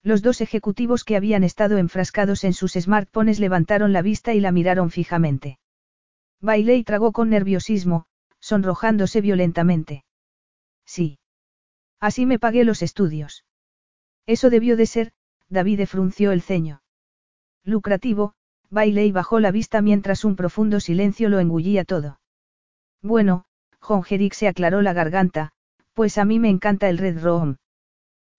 Los 0.03 0.21
dos 0.21 0.41
ejecutivos 0.41 1.03
que 1.03 1.15
habían 1.15 1.43
estado 1.43 1.79
enfrascados 1.79 2.43
en 2.43 2.53
sus 2.53 2.73
smartphones 2.73 3.39
levantaron 3.39 3.93
la 3.93 4.03
vista 4.03 4.35
y 4.35 4.41
la 4.41 4.51
miraron 4.51 4.91
fijamente. 4.91 5.57
Bailey 6.39 6.83
tragó 6.83 7.13
con 7.13 7.31
nerviosismo, 7.31 8.05
sonrojándose 8.39 9.21
violentamente. 9.21 10.03
Sí. 10.89 11.19
Así 11.99 12.25
me 12.25 12.39
pagué 12.39 12.63
los 12.63 12.81
estudios. 12.81 13.45
Eso 14.25 14.49
debió 14.49 14.75
de 14.75 14.87
ser, 14.87 15.11
David 15.47 15.85
frunció 15.85 16.31
el 16.31 16.41
ceño. 16.41 16.81
Lucrativo, 17.63 18.33
Bailey 18.71 19.11
bajó 19.11 19.39
la 19.39 19.51
vista 19.51 19.83
mientras 19.83 20.25
un 20.25 20.35
profundo 20.35 20.79
silencio 20.79 21.29
lo 21.29 21.39
engullía 21.39 21.85
todo. 21.85 22.19
Bueno, 23.03 23.45
Jerick 23.79 24.33
se 24.33 24.47
aclaró 24.47 24.81
la 24.81 24.93
garganta, 24.93 25.51
pues 25.93 26.17
a 26.17 26.25
mí 26.25 26.39
me 26.39 26.49
encanta 26.49 26.89
el 26.89 26.97
Red 26.97 27.21
Room. 27.21 27.57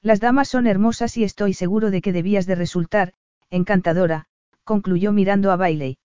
Las 0.03 0.19
damas 0.19 0.49
son 0.49 0.67
hermosas 0.67 1.17
y 1.19 1.23
estoy 1.23 1.55
seguro 1.55 1.93
de 1.93 2.03
que 2.03 2.13
debías 2.13 2.47
de 2.47 2.57
resultar, 2.57 3.15
encantadora, 3.49 4.27
concluyó 4.65 5.13
mirando 5.13 5.53
a 5.53 5.57
Bailey. 5.57 5.99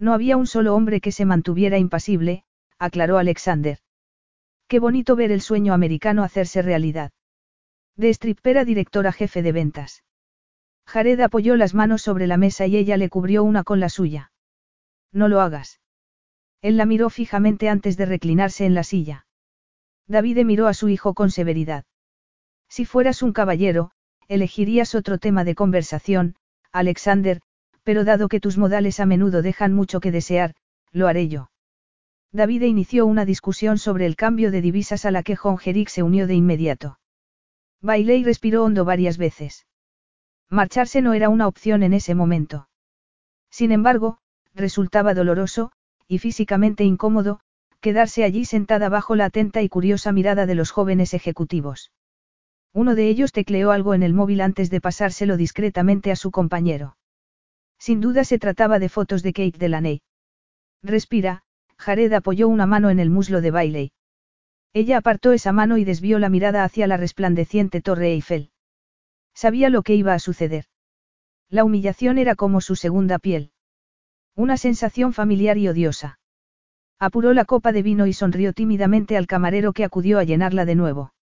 No 0.00 0.14
había 0.14 0.36
un 0.36 0.48
solo 0.48 0.74
hombre 0.74 1.00
que 1.00 1.12
se 1.12 1.26
mantuviera 1.26 1.78
impasible, 1.78 2.42
aclaró 2.76 3.18
Alexander. 3.18 3.78
Qué 4.70 4.78
bonito 4.78 5.16
ver 5.16 5.32
el 5.32 5.40
sueño 5.40 5.74
americano 5.74 6.22
hacerse 6.22 6.62
realidad. 6.62 7.10
De 7.96 8.08
stripera 8.08 8.64
directora 8.64 9.10
jefe 9.10 9.42
de 9.42 9.50
ventas. 9.50 10.04
Jared 10.86 11.18
apoyó 11.18 11.56
las 11.56 11.74
manos 11.74 12.02
sobre 12.02 12.28
la 12.28 12.36
mesa 12.36 12.68
y 12.68 12.76
ella 12.76 12.96
le 12.96 13.08
cubrió 13.08 13.42
una 13.42 13.64
con 13.64 13.80
la 13.80 13.88
suya. 13.88 14.30
No 15.12 15.26
lo 15.26 15.40
hagas. 15.40 15.80
Él 16.62 16.76
la 16.76 16.86
miró 16.86 17.10
fijamente 17.10 17.68
antes 17.68 17.96
de 17.96 18.06
reclinarse 18.06 18.64
en 18.64 18.74
la 18.74 18.84
silla. 18.84 19.26
David 20.06 20.44
miró 20.44 20.68
a 20.68 20.74
su 20.74 20.88
hijo 20.88 21.14
con 21.14 21.32
severidad. 21.32 21.84
Si 22.68 22.84
fueras 22.84 23.24
un 23.24 23.32
caballero, 23.32 23.90
elegirías 24.28 24.94
otro 24.94 25.18
tema 25.18 25.42
de 25.42 25.56
conversación, 25.56 26.36
Alexander, 26.70 27.40
pero 27.82 28.04
dado 28.04 28.28
que 28.28 28.38
tus 28.38 28.56
modales 28.56 29.00
a 29.00 29.06
menudo 29.06 29.42
dejan 29.42 29.72
mucho 29.72 29.98
que 29.98 30.12
desear, 30.12 30.54
lo 30.92 31.08
haré 31.08 31.26
yo. 31.26 31.50
David 32.32 32.62
inició 32.62 33.06
una 33.06 33.24
discusión 33.24 33.78
sobre 33.78 34.06
el 34.06 34.14
cambio 34.14 34.50
de 34.50 34.62
divisas 34.62 35.04
a 35.04 35.10
la 35.10 35.22
que 35.22 35.34
John 35.36 35.58
Jerick 35.58 35.88
se 35.88 36.02
unió 36.02 36.26
de 36.26 36.34
inmediato. 36.34 36.98
Bailey 37.80 38.22
respiró 38.22 38.64
hondo 38.64 38.84
varias 38.84 39.18
veces. 39.18 39.66
Marcharse 40.48 41.02
no 41.02 41.12
era 41.12 41.28
una 41.28 41.48
opción 41.48 41.82
en 41.82 41.92
ese 41.92 42.14
momento. 42.14 42.68
Sin 43.50 43.72
embargo, 43.72 44.18
resultaba 44.54 45.14
doloroso, 45.14 45.72
y 46.06 46.18
físicamente 46.18 46.84
incómodo, 46.84 47.40
quedarse 47.80 48.24
allí 48.24 48.44
sentada 48.44 48.88
bajo 48.88 49.16
la 49.16 49.26
atenta 49.26 49.62
y 49.62 49.68
curiosa 49.68 50.12
mirada 50.12 50.46
de 50.46 50.54
los 50.54 50.70
jóvenes 50.70 51.14
ejecutivos. 51.14 51.92
Uno 52.72 52.94
de 52.94 53.08
ellos 53.08 53.32
tecleó 53.32 53.72
algo 53.72 53.94
en 53.94 54.02
el 54.02 54.14
móvil 54.14 54.40
antes 54.40 54.70
de 54.70 54.80
pasárselo 54.80 55.36
discretamente 55.36 56.12
a 56.12 56.16
su 56.16 56.30
compañero. 56.30 56.96
Sin 57.78 58.00
duda 58.00 58.24
se 58.24 58.38
trataba 58.38 58.78
de 58.78 58.88
fotos 58.88 59.22
de 59.22 59.32
Kate 59.32 59.58
Delaney. 59.58 60.02
Respira, 60.82 61.42
Jared 61.80 62.12
apoyó 62.12 62.46
una 62.48 62.66
mano 62.66 62.90
en 62.90 63.00
el 63.00 63.08
muslo 63.08 63.40
de 63.40 63.50
Bailey. 63.50 63.92
Ella 64.74 64.98
apartó 64.98 65.32
esa 65.32 65.50
mano 65.52 65.78
y 65.78 65.84
desvió 65.84 66.18
la 66.18 66.28
mirada 66.28 66.62
hacia 66.62 66.86
la 66.86 66.98
resplandeciente 66.98 67.80
torre 67.80 68.12
Eiffel. 68.12 68.50
Sabía 69.34 69.70
lo 69.70 69.82
que 69.82 69.94
iba 69.94 70.12
a 70.12 70.18
suceder. 70.18 70.66
La 71.48 71.64
humillación 71.64 72.18
era 72.18 72.36
como 72.36 72.60
su 72.60 72.76
segunda 72.76 73.18
piel. 73.18 73.52
Una 74.36 74.58
sensación 74.58 75.14
familiar 75.14 75.56
y 75.56 75.68
odiosa. 75.68 76.18
Apuró 76.98 77.32
la 77.32 77.46
copa 77.46 77.72
de 77.72 77.82
vino 77.82 78.06
y 78.06 78.12
sonrió 78.12 78.52
tímidamente 78.52 79.16
al 79.16 79.26
camarero 79.26 79.72
que 79.72 79.84
acudió 79.84 80.18
a 80.18 80.24
llenarla 80.24 80.66
de 80.66 80.74
nuevo. 80.74 81.14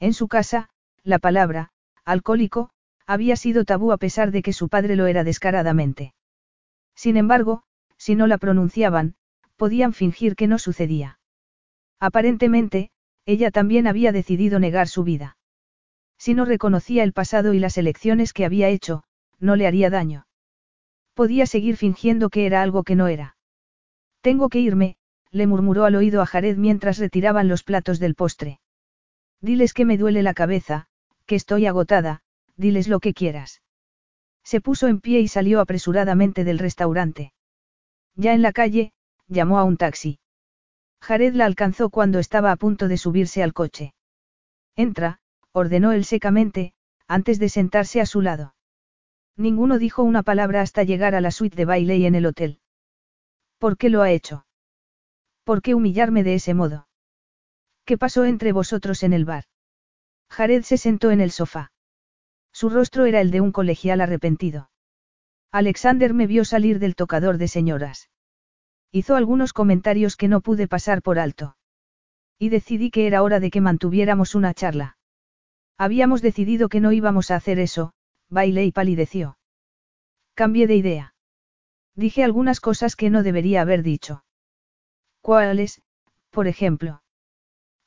En 0.00 0.14
su 0.14 0.28
casa, 0.28 0.70
la 1.02 1.18
palabra, 1.18 1.72
alcohólico, 2.06 2.70
había 3.06 3.36
sido 3.36 3.66
tabú 3.66 3.92
a 3.92 3.98
pesar 3.98 4.30
de 4.30 4.40
que 4.40 4.54
su 4.54 4.70
padre 4.70 4.96
lo 4.96 5.06
era 5.06 5.24
descaradamente. 5.24 6.14
Sin 6.94 7.18
embargo, 7.18 7.64
si 7.98 8.14
no 8.14 8.26
la 8.26 8.38
pronunciaban, 8.38 9.14
podían 9.56 9.92
fingir 9.92 10.36
que 10.36 10.46
no 10.46 10.58
sucedía. 10.58 11.18
Aparentemente, 12.00 12.90
ella 13.26 13.50
también 13.50 13.86
había 13.86 14.12
decidido 14.12 14.58
negar 14.58 14.88
su 14.88 15.04
vida. 15.04 15.36
Si 16.18 16.34
no 16.34 16.44
reconocía 16.44 17.02
el 17.02 17.12
pasado 17.12 17.54
y 17.54 17.58
las 17.58 17.78
elecciones 17.78 18.32
que 18.32 18.44
había 18.44 18.68
hecho, 18.68 19.04
no 19.38 19.56
le 19.56 19.66
haría 19.66 19.90
daño. 19.90 20.26
Podía 21.14 21.46
seguir 21.46 21.76
fingiendo 21.76 22.30
que 22.30 22.46
era 22.46 22.62
algo 22.62 22.82
que 22.82 22.96
no 22.96 23.08
era. 23.08 23.36
Tengo 24.20 24.48
que 24.48 24.60
irme, 24.60 24.96
le 25.30 25.46
murmuró 25.46 25.84
al 25.84 25.96
oído 25.96 26.22
a 26.22 26.26
Jared 26.26 26.56
mientras 26.56 26.98
retiraban 26.98 27.48
los 27.48 27.62
platos 27.62 27.98
del 27.98 28.14
postre. 28.14 28.60
Diles 29.40 29.74
que 29.74 29.84
me 29.84 29.98
duele 29.98 30.22
la 30.22 30.34
cabeza, 30.34 30.86
que 31.26 31.34
estoy 31.34 31.66
agotada, 31.66 32.22
diles 32.56 32.88
lo 32.88 33.00
que 33.00 33.14
quieras. 33.14 33.62
Se 34.42 34.60
puso 34.60 34.88
en 34.88 35.00
pie 35.00 35.20
y 35.20 35.28
salió 35.28 35.60
apresuradamente 35.60 36.44
del 36.44 36.58
restaurante. 36.58 37.32
Ya 38.14 38.32
en 38.32 38.42
la 38.42 38.52
calle, 38.52 38.92
llamó 39.28 39.58
a 39.58 39.64
un 39.64 39.76
taxi. 39.76 40.18
Jared 41.00 41.34
la 41.34 41.44
alcanzó 41.44 41.90
cuando 41.90 42.18
estaba 42.18 42.50
a 42.50 42.56
punto 42.56 42.88
de 42.88 42.96
subirse 42.96 43.42
al 43.42 43.52
coche. 43.52 43.94
Entra, 44.76 45.18
ordenó 45.52 45.92
él 45.92 46.04
secamente, 46.04 46.72
antes 47.06 47.38
de 47.38 47.48
sentarse 47.48 48.00
a 48.00 48.06
su 48.06 48.22
lado. 48.22 48.54
Ninguno 49.36 49.78
dijo 49.78 50.02
una 50.02 50.22
palabra 50.22 50.60
hasta 50.60 50.84
llegar 50.84 51.14
a 51.14 51.20
la 51.20 51.30
suite 51.30 51.56
de 51.56 51.64
baile 51.64 52.06
en 52.06 52.14
el 52.14 52.26
hotel. 52.26 52.60
¿Por 53.58 53.76
qué 53.76 53.90
lo 53.90 54.02
ha 54.02 54.10
hecho? 54.10 54.46
¿Por 55.44 55.60
qué 55.60 55.74
humillarme 55.74 56.22
de 56.22 56.34
ese 56.34 56.54
modo? 56.54 56.88
¿Qué 57.84 57.98
pasó 57.98 58.24
entre 58.24 58.52
vosotros 58.52 59.02
en 59.02 59.12
el 59.12 59.24
bar? 59.24 59.44
Jared 60.30 60.62
se 60.62 60.78
sentó 60.78 61.10
en 61.10 61.20
el 61.20 61.30
sofá. 61.30 61.72
Su 62.52 62.70
rostro 62.70 63.04
era 63.04 63.20
el 63.20 63.30
de 63.30 63.40
un 63.40 63.52
colegial 63.52 64.00
arrepentido. 64.00 64.70
Alexander 65.52 66.14
me 66.14 66.26
vio 66.26 66.44
salir 66.44 66.78
del 66.78 66.94
tocador 66.94 67.36
de 67.36 67.48
señoras. 67.48 68.08
Hizo 68.94 69.16
algunos 69.16 69.52
comentarios 69.52 70.16
que 70.16 70.28
no 70.28 70.40
pude 70.40 70.68
pasar 70.68 71.02
por 71.02 71.18
alto. 71.18 71.56
Y 72.38 72.48
decidí 72.48 72.92
que 72.92 73.08
era 73.08 73.24
hora 73.24 73.40
de 73.40 73.50
que 73.50 73.60
mantuviéramos 73.60 74.36
una 74.36 74.54
charla. 74.54 74.98
Habíamos 75.76 76.22
decidido 76.22 76.68
que 76.68 76.78
no 76.78 76.92
íbamos 76.92 77.32
a 77.32 77.34
hacer 77.34 77.58
eso, 77.58 77.92
bailé 78.30 78.66
y 78.66 78.70
palideció. 78.70 79.36
Cambié 80.34 80.68
de 80.68 80.76
idea. 80.76 81.14
Dije 81.96 82.22
algunas 82.22 82.60
cosas 82.60 82.94
que 82.94 83.10
no 83.10 83.24
debería 83.24 83.62
haber 83.62 83.82
dicho. 83.82 84.24
¿Cuáles, 85.20 85.82
por 86.30 86.46
ejemplo? 86.46 87.02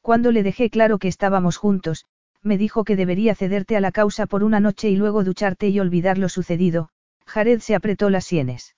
Cuando 0.01 0.33
le 0.33 0.43
dejé 0.43 0.69
claro 0.69 0.99
que 0.99 1.07
estábamos 1.07 1.55
juntos, 1.55 2.03
me 2.41 2.57
dijo 2.57 2.83
que 2.83 2.97
debería 2.97 3.33
cederte 3.33 3.77
a 3.77 3.79
la 3.79 3.93
causa 3.93 4.25
por 4.25 4.43
una 4.43 4.59
noche 4.59 4.89
y 4.89 4.97
luego 4.97 5.23
ducharte 5.23 5.69
y 5.69 5.79
olvidar 5.79 6.17
lo 6.17 6.27
sucedido, 6.27 6.89
Jared 7.25 7.61
se 7.61 7.75
apretó 7.75 8.09
las 8.09 8.25
sienes. 8.25 8.75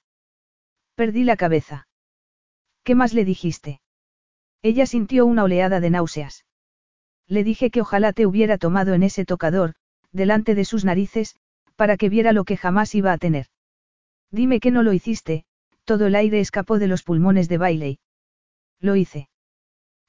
Perdí 0.94 1.24
la 1.24 1.36
cabeza. 1.36 1.88
¿Qué 2.90 2.96
más 2.96 3.14
le 3.14 3.24
dijiste? 3.24 3.82
Ella 4.64 4.88
sintió 4.88 5.28
una 5.28 5.44
oleada 5.44 5.80
de 5.80 5.92
náuseas. 5.92 6.48
Le 7.28 7.44
dije 7.44 7.70
que 7.70 7.82
ojalá 7.82 8.14
te 8.14 8.26
hubiera 8.26 8.58
tomado 8.58 8.96
en 8.96 9.04
ese 9.04 9.26
tocador, 9.26 9.76
delante 10.12 10.56
de 10.56 10.66
sus 10.66 10.86
narices, 10.86 11.36
para 11.76 11.98
que 11.98 12.10
viera 12.10 12.34
lo 12.34 12.46
que 12.46 12.58
jamás 12.58 12.96
iba 12.96 13.12
a 13.12 13.20
tener. 13.20 13.46
Dime 14.32 14.60
que 14.60 14.72
no 14.72 14.82
lo 14.82 14.92
hiciste, 14.92 15.46
todo 15.86 16.08
el 16.08 16.16
aire 16.16 16.40
escapó 16.40 16.80
de 16.80 16.88
los 16.88 17.04
pulmones 17.04 17.48
de 17.48 17.60
Bailey. 17.60 18.00
Lo 18.80 18.96
hice. 18.96 19.30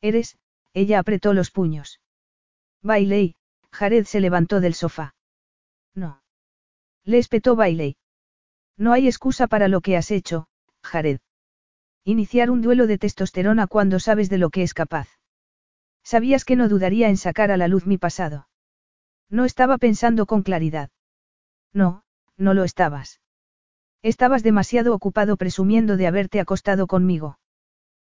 Eres, 0.01 0.39
ella 0.73 1.01
apretó 1.01 1.35
los 1.35 1.51
puños. 1.51 2.01
Bailey, 2.81 3.35
Jared 3.73 4.07
se 4.07 4.21
levantó 4.21 4.59
del 4.59 4.73
sofá. 4.73 5.15
No. 5.95 6.23
Le 7.05 7.19
espetó 7.19 7.57
Bailey. 7.57 7.99
No 8.79 8.95
hay 8.95 9.07
excusa 9.07 9.49
para 9.49 9.69
lo 9.69 9.83
que 9.83 9.99
has 9.99 10.11
hecho, 10.11 10.47
Jared. 10.83 11.21
Iniciar 12.05 12.51
un 12.51 12.63
duelo 12.63 12.87
de 12.87 12.99
testosterona 12.99 13.67
cuando 13.67 14.01
sabes 14.01 14.31
de 14.31 14.39
lo 14.39 14.51
que 14.51 14.63
es 14.63 14.75
capaz. 14.75 15.09
Sabías 16.03 16.45
que 16.45 16.57
no 16.57 16.69
dudaría 16.69 17.09
en 17.09 17.17
sacar 17.17 17.51
a 17.51 17.57
la 17.57 17.69
luz 17.69 17.87
mi 17.87 17.99
pasado. 17.99 18.49
No 19.29 19.45
estaba 19.45 19.79
pensando 19.79 20.27
con 20.27 20.43
claridad. 20.43 20.91
No, 21.73 22.03
no 22.37 22.55
lo 22.55 22.65
estabas. 22.65 23.21
Estabas 24.03 24.43
demasiado 24.43 24.95
ocupado 24.95 25.37
presumiendo 25.37 25.97
de 25.97 26.07
haberte 26.07 26.41
acostado 26.41 26.87
conmigo. 26.87 27.39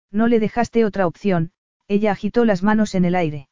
No 0.10 0.28
le 0.28 0.40
dejaste 0.40 0.86
otra 0.86 1.06
opción, 1.06 1.52
ella 1.88 2.12
agitó 2.14 2.46
las 2.46 2.64
manos 2.64 2.96
en 2.96 3.06
el 3.06 3.16
aire. 3.16 3.50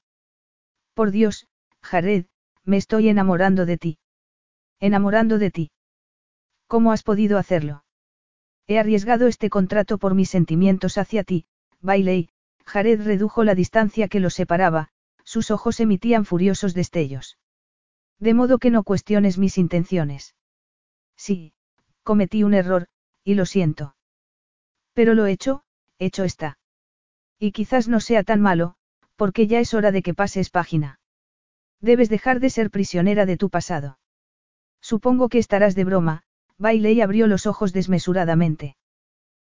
Por 0.93 1.11
Dios, 1.11 1.48
Jared, 1.82 2.26
me 2.64 2.77
estoy 2.77 3.09
enamorando 3.09 3.66
de 3.66 3.77
ti. 3.77 3.98
Enamorando 4.80 5.38
de 5.38 5.51
ti. 5.51 5.72
¿Cómo 6.68 6.92
has 6.92 7.03
podido 7.03 7.38
hacerlo? 7.38 7.84
He 8.69 8.77
arriesgado 8.77 9.25
este 9.25 9.49
contrato 9.49 9.98
por 9.98 10.14
mis 10.14 10.30
sentimientos 10.30 10.99
hacia 10.99 11.23
ti, 11.23 11.48
Bailey. 11.81 12.30
Jared 12.67 13.01
redujo 13.01 13.43
la 13.43 13.56
distancia 13.56 14.07
que 14.07 14.19
los 14.19 14.35
separaba, 14.35 14.89
sus 15.23 15.49
ojos 15.49 15.80
emitían 15.80 16.23
furiosos 16.23 16.75
destellos. 16.75 17.39
De 18.19 18.35
modo 18.35 18.59
que 18.59 18.69
no 18.69 18.83
cuestiones 18.83 19.39
mis 19.39 19.57
intenciones. 19.57 20.35
Sí, 21.17 21.53
cometí 22.03 22.43
un 22.43 22.53
error, 22.53 22.89
y 23.23 23.33
lo 23.33 23.48
siento. 23.48 23.95
Pero 24.93 25.15
lo 25.15 25.25
hecho, 25.25 25.64
hecho 25.98 26.23
está. 26.23 26.59
Y 27.39 27.53
quizás 27.53 27.88
no 27.88 27.99
sea 27.99 28.22
tan 28.23 28.39
malo, 28.39 28.75
porque 29.15 29.48
ya 29.48 29.59
es 29.59 29.73
hora 29.73 29.91
de 29.91 30.03
que 30.03 30.14
pases 30.14 30.51
página. 30.51 30.99
Debes 31.81 32.07
dejar 32.07 32.39
de 32.39 32.51
ser 32.51 32.69
prisionera 32.69 33.25
de 33.25 33.35
tu 33.35 33.49
pasado. 33.49 33.98
Supongo 34.80 35.27
que 35.27 35.39
estarás 35.39 35.73
de 35.73 35.85
broma, 35.85 36.22
Bailey 36.59 36.99
abrió 37.01 37.25
los 37.25 37.47
ojos 37.47 37.71
desmesuradamente. 37.71 38.75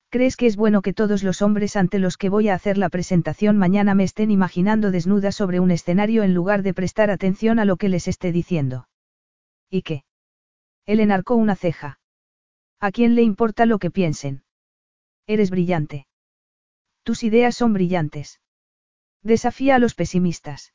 ¿Crees 0.09 0.35
que 0.35 0.45
es 0.45 0.55
bueno 0.55 0.81
que 0.81 0.93
todos 0.93 1.23
los 1.23 1.41
hombres 1.41 1.75
ante 1.75 1.99
los 1.99 2.17
que 2.17 2.29
voy 2.29 2.49
a 2.49 2.53
hacer 2.53 2.77
la 2.77 2.89
presentación 2.89 3.57
mañana 3.57 3.95
me 3.95 4.03
estén 4.03 4.29
imaginando 4.29 4.91
desnuda 4.91 5.31
sobre 5.31 5.59
un 5.59 5.71
escenario 5.71 6.23
en 6.23 6.33
lugar 6.33 6.63
de 6.63 6.73
prestar 6.73 7.09
atención 7.09 7.59
a 7.59 7.65
lo 7.65 7.77
que 7.77 7.89
les 7.89 8.07
esté 8.07 8.31
diciendo? 8.31 8.87
¿Y 9.69 9.81
qué? 9.81 10.03
Él 10.85 10.99
enarcó 10.99 11.35
una 11.35 11.55
ceja. 11.55 11.99
¿A 12.79 12.91
quién 12.91 13.15
le 13.15 13.23
importa 13.23 13.65
lo 13.65 13.79
que 13.79 13.91
piensen? 13.91 14.43
Eres 15.27 15.49
brillante. 15.49 16.07
Tus 17.03 17.23
ideas 17.23 17.55
son 17.55 17.73
brillantes. 17.73 18.39
Desafía 19.23 19.75
a 19.75 19.79
los 19.79 19.95
pesimistas. 19.95 20.73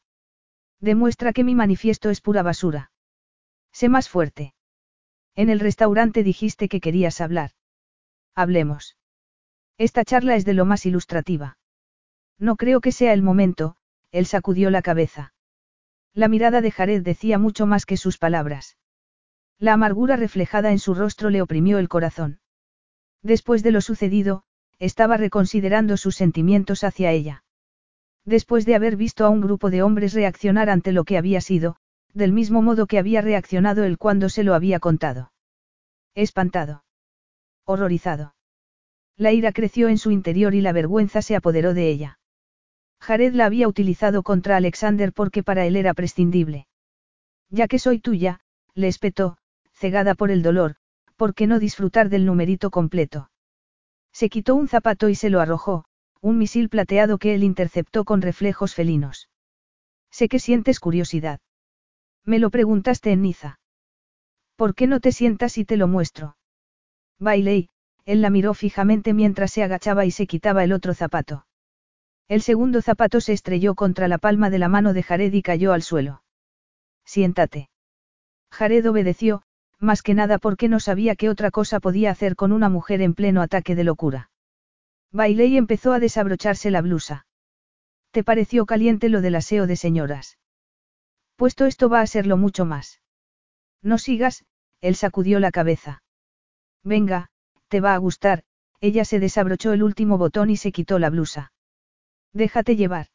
Demuestra 0.81 1.33
que 1.33 1.45
mi 1.45 1.55
manifiesto 1.55 2.11
es 2.11 2.21
pura 2.21 2.43
basura. 2.43 2.91
Sé 3.73 3.89
más 3.89 4.09
fuerte. 4.09 4.55
En 5.35 5.49
el 5.49 5.61
restaurante 5.61 6.23
dijiste 6.23 6.69
que 6.69 6.81
querías 6.81 7.21
hablar. 7.21 7.53
Hablemos. 8.35 8.97
Esta 9.79 10.05
charla 10.05 10.37
es 10.37 10.45
de 10.45 10.55
lo 10.55 10.65
más 10.65 10.85
ilustrativa. 10.87 11.57
No 12.39 12.57
creo 12.57 12.81
que 12.81 12.93
sea 12.93 13.13
el 13.13 13.23
momento, 13.23 13.77
él 14.11 14.27
sacudió 14.27 14.71
la 14.71 14.83
cabeza. 14.83 15.33
La 16.13 16.29
mirada 16.29 16.61
de 16.61 16.71
Jared 16.71 17.03
decía 17.03 17.39
mucho 17.39 17.67
más 17.67 17.87
que 17.87 17.97
sus 17.97 18.19
palabras. 18.19 18.77
La 19.59 19.73
amargura 19.73 20.17
reflejada 20.17 20.71
en 20.73 20.79
su 20.79 20.95
rostro 20.95 21.31
le 21.31 21.41
oprimió 21.41 21.79
el 21.79 21.89
corazón. 21.89 22.41
Después 23.23 23.63
de 23.63 23.71
lo 23.71 23.81
sucedido, 23.81 24.45
estaba 24.79 25.17
reconsiderando 25.17 25.97
sus 25.97 26.17
sentimientos 26.17 26.85
hacia 26.85 27.13
ella. 27.13 27.45
Después 28.25 28.67
de 28.67 28.75
haber 28.75 28.97
visto 28.97 29.25
a 29.25 29.31
un 29.31 29.41
grupo 29.41 29.71
de 29.71 29.83
hombres 29.83 30.13
reaccionar 30.13 30.69
ante 30.69 30.93
lo 30.93 31.05
que 31.05 31.17
había 31.17 31.41
sido, 31.41 31.77
del 32.15 32.33
mismo 32.33 32.63
modo 32.63 32.87
que 32.87 32.99
había 32.99 33.21
reaccionado 33.21 33.85
él 33.85 33.99
cuando 33.99 34.29
se 34.29 34.45
lo 34.45 34.55
había 34.55 34.81
contado. 34.81 35.33
Espantado. 36.15 36.85
Horrorizado. 37.65 38.35
La 39.17 39.33
ira 39.33 39.53
creció 39.53 39.89
en 39.89 39.99
su 39.99 40.11
interior 40.11 40.55
y 40.55 40.61
la 40.61 40.73
vergüenza 40.73 41.23
se 41.23 41.37
apoderó 41.37 41.75
de 41.75 41.89
ella. 41.89 42.19
Jared 43.01 43.35
la 43.35 43.47
había 43.47 43.69
utilizado 43.69 44.23
contra 44.23 44.57
Alexander 44.57 45.13
porque 45.13 45.43
para 45.43 45.67
él 45.67 45.77
era 45.77 45.95
prescindible. 45.95 46.67
Ya 47.51 47.69
que 47.69 47.79
soy 47.79 47.99
tuya, 47.99 48.41
le 48.75 48.89
espetó, 48.89 49.39
cegada 49.73 50.15
por 50.15 50.31
el 50.31 50.43
dolor, 50.43 50.77
¿por 51.17 51.35
qué 51.35 51.47
no 51.47 51.59
disfrutar 51.59 52.09
del 52.09 52.25
numerito 52.25 52.71
completo? 52.71 53.31
Se 54.13 54.29
quitó 54.29 54.55
un 54.55 54.69
zapato 54.69 55.09
y 55.09 55.15
se 55.15 55.31
lo 55.31 55.41
arrojó, 55.41 55.85
un 56.21 56.39
misil 56.39 56.69
plateado 56.69 57.19
que 57.19 57.35
él 57.35 57.43
interceptó 57.43 58.05
con 58.05 58.23
reflejos 58.23 58.75
felinos. 58.75 59.29
Sé 60.11 60.29
que 60.29 60.39
sientes 60.39 60.79
curiosidad. 60.79 61.41
Me 62.25 62.39
lo 62.39 62.51
preguntaste 62.51 63.13
en 63.13 63.23
Niza. 63.23 63.59
¿Por 64.57 64.75
qué 64.75 64.87
no 64.87 65.01
te 65.01 65.13
sientas 65.13 65.59
y 65.59 65.65
te 65.65 65.77
lo 65.77 65.89
muestro? 65.89 66.37
Bailey, 67.19 67.69
él 68.05 68.23
la 68.23 68.31
miró 68.31 68.55
fijamente 68.55 69.13
mientras 69.13 69.53
se 69.53 69.63
agachaba 69.63 70.05
y 70.05 70.11
se 70.11 70.27
quitaba 70.27 70.65
el 70.65 70.73
otro 70.73 70.95
zapato. 70.95 71.47
El 72.29 72.43
segundo 72.43 72.81
zapato 72.81 73.21
se 73.21 73.33
estrelló 73.33 73.75
contra 73.75 74.09
la 74.09 74.19
palma 74.19 74.51
de 74.51 74.59
la 74.59 74.69
mano 74.69 74.93
de 74.93 75.03
Jared 75.03 75.33
y 75.33 75.43
cayó 75.43 75.73
al 75.73 75.83
suelo. 75.83 76.23
Siéntate. 77.05 77.71
Jared 78.51 78.89
obedeció, 78.89 79.43
más 79.79 80.03
que 80.03 80.15
nada 80.15 80.39
porque 80.39 80.69
no 80.69 80.79
sabía 80.79 81.17
qué 81.17 81.29
otra 81.29 81.51
cosa 81.51 81.81
podía 81.81 82.11
hacer 82.11 82.37
con 82.37 82.53
una 82.53 82.69
mujer 82.69 83.03
en 83.03 83.15
pleno 83.15 83.43
ataque 83.43 83.75
de 83.75 83.85
locura. 83.85 84.31
Bailey 85.11 85.57
empezó 85.57 85.93
a 85.93 85.99
desabrocharse 85.99 86.71
la 86.71 86.81
blusa. 86.81 87.27
¿Te 88.13 88.23
pareció 88.23 88.67
caliente 88.67 89.09
lo 89.09 89.21
del 89.21 89.35
aseo 89.35 89.67
de 89.67 89.77
señoras? 89.77 90.39
Puesto 91.43 91.67
esto 91.67 91.89
va 91.89 92.01
a 92.03 92.07
serlo 92.07 92.37
mucho 92.37 92.65
más. 92.65 93.01
No 93.83 93.99
sigas, 93.99 94.45
él 94.81 94.95
sacudió 94.95 95.41
la 95.41 95.51
cabeza. 95.51 96.05
Venga, 96.85 97.31
te 97.67 97.81
va 97.81 97.95
a 97.95 97.99
gustar, 97.99 98.45
ella 98.81 99.05
se 99.05 99.19
desabrochó 99.19 99.73
el 99.73 99.83
último 99.83 100.19
botón 100.19 100.51
y 100.51 100.57
se 100.57 100.71
quitó 100.71 101.01
la 101.01 101.11
blusa. 101.11 101.53
Déjate 102.33 102.77
llevar. 102.77 103.09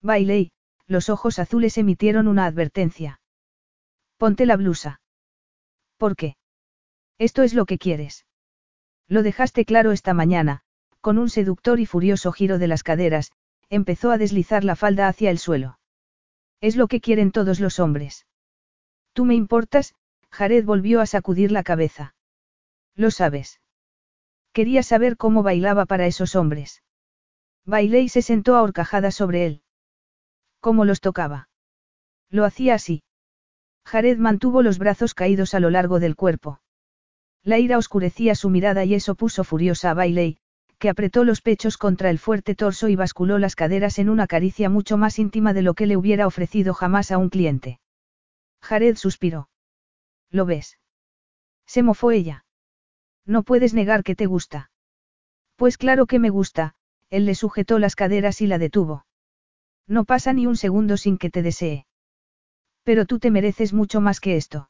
Bailey, 0.00 0.52
los 0.86 1.10
ojos 1.10 1.38
azules 1.38 1.76
emitieron 1.76 2.26
una 2.26 2.46
advertencia. 2.46 3.20
Ponte 4.16 4.46
la 4.46 4.56
blusa. 4.56 5.02
¿Por 5.98 6.16
qué? 6.16 6.36
Esto 7.18 7.42
es 7.42 7.52
lo 7.52 7.66
que 7.66 7.76
quieres. 7.76 8.24
Lo 9.08 9.22
dejaste 9.22 9.66
claro 9.66 9.92
esta 9.92 10.14
mañana, 10.14 10.62
con 11.02 11.18
un 11.18 11.28
seductor 11.28 11.80
y 11.80 11.84
furioso 11.84 12.32
giro 12.32 12.58
de 12.58 12.68
las 12.68 12.82
caderas, 12.82 13.30
empezó 13.68 14.10
a 14.10 14.16
deslizar 14.16 14.64
la 14.64 14.74
falda 14.74 15.06
hacia 15.06 15.30
el 15.30 15.38
suelo. 15.38 15.76
Es 16.62 16.76
lo 16.76 16.86
que 16.86 17.00
quieren 17.00 17.32
todos 17.32 17.58
los 17.60 17.80
hombres. 17.80 18.24
Tú 19.12 19.24
me 19.24 19.34
importas, 19.34 19.94
Jared 20.30 20.64
volvió 20.64 21.00
a 21.00 21.06
sacudir 21.06 21.50
la 21.50 21.64
cabeza. 21.64 22.14
Lo 22.94 23.10
sabes. 23.10 23.60
Quería 24.52 24.82
saber 24.84 25.16
cómo 25.16 25.42
bailaba 25.42 25.86
para 25.86 26.06
esos 26.06 26.36
hombres. 26.36 26.82
Bailé 27.66 28.08
se 28.08 28.22
sentó 28.22 28.56
ahorcajada 28.56 29.10
sobre 29.10 29.44
él. 29.44 29.62
¿Cómo 30.60 30.84
los 30.84 31.00
tocaba? 31.00 31.48
Lo 32.30 32.44
hacía 32.44 32.74
así. 32.74 33.02
Jared 33.84 34.18
mantuvo 34.18 34.62
los 34.62 34.78
brazos 34.78 35.14
caídos 35.14 35.54
a 35.54 35.60
lo 35.60 35.68
largo 35.68 35.98
del 35.98 36.14
cuerpo. 36.14 36.60
La 37.42 37.58
ira 37.58 37.76
oscurecía 37.76 38.36
su 38.36 38.50
mirada 38.50 38.84
y 38.84 38.94
eso 38.94 39.16
puso 39.16 39.42
furiosa 39.42 39.90
a 39.90 39.94
Bailey, 39.94 40.38
que 40.82 40.88
apretó 40.88 41.22
los 41.22 41.42
pechos 41.42 41.78
contra 41.78 42.10
el 42.10 42.18
fuerte 42.18 42.56
torso 42.56 42.88
y 42.88 42.96
basculó 42.96 43.38
las 43.38 43.54
caderas 43.54 44.00
en 44.00 44.08
una 44.08 44.26
caricia 44.26 44.68
mucho 44.68 44.96
más 44.96 45.20
íntima 45.20 45.52
de 45.52 45.62
lo 45.62 45.74
que 45.74 45.86
le 45.86 45.96
hubiera 45.96 46.26
ofrecido 46.26 46.74
jamás 46.74 47.12
a 47.12 47.18
un 47.18 47.28
cliente. 47.28 47.78
Jared 48.60 48.96
suspiró. 48.96 49.48
¿Lo 50.28 50.44
ves? 50.44 50.80
Se 51.66 51.84
mofó 51.84 52.10
ella. 52.10 52.44
No 53.24 53.44
puedes 53.44 53.74
negar 53.74 54.02
que 54.02 54.16
te 54.16 54.26
gusta. 54.26 54.72
Pues 55.54 55.78
claro 55.78 56.06
que 56.06 56.18
me 56.18 56.30
gusta, 56.30 56.74
él 57.10 57.26
le 57.26 57.36
sujetó 57.36 57.78
las 57.78 57.94
caderas 57.94 58.40
y 58.40 58.48
la 58.48 58.58
detuvo. 58.58 59.06
No 59.86 60.04
pasa 60.04 60.32
ni 60.32 60.48
un 60.48 60.56
segundo 60.56 60.96
sin 60.96 61.16
que 61.16 61.30
te 61.30 61.42
desee. 61.42 61.86
Pero 62.82 63.06
tú 63.06 63.20
te 63.20 63.30
mereces 63.30 63.72
mucho 63.72 64.00
más 64.00 64.18
que 64.18 64.34
esto. 64.34 64.68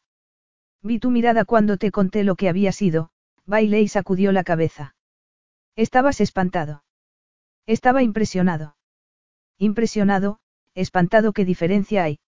Vi 0.83 0.99
tu 0.99 1.11
mirada 1.11 1.47
cuando 1.47 1.79
te 1.79 1.91
conté 1.91 2.23
lo 2.23 2.37
que 2.37 2.51
había 2.51 2.73
sido, 2.73 3.09
bailé 3.47 3.81
y 3.81 3.89
sacudió 3.89 4.31
la 4.31 4.45
cabeza. 4.45 4.95
Estabas 5.77 6.21
espantado. 6.21 6.85
Estaba 7.67 8.03
impresionado. 8.03 8.77
Impresionado, 9.59 10.39
espantado, 10.75 11.33
¿qué 11.33 11.45
diferencia 11.45 12.05
hay? 12.05 12.19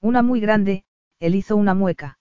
Una 0.00 0.22
muy 0.22 0.40
grande, 0.40 0.84
él 1.18 1.34
hizo 1.34 1.56
una 1.56 1.74
mueca. 1.74 2.18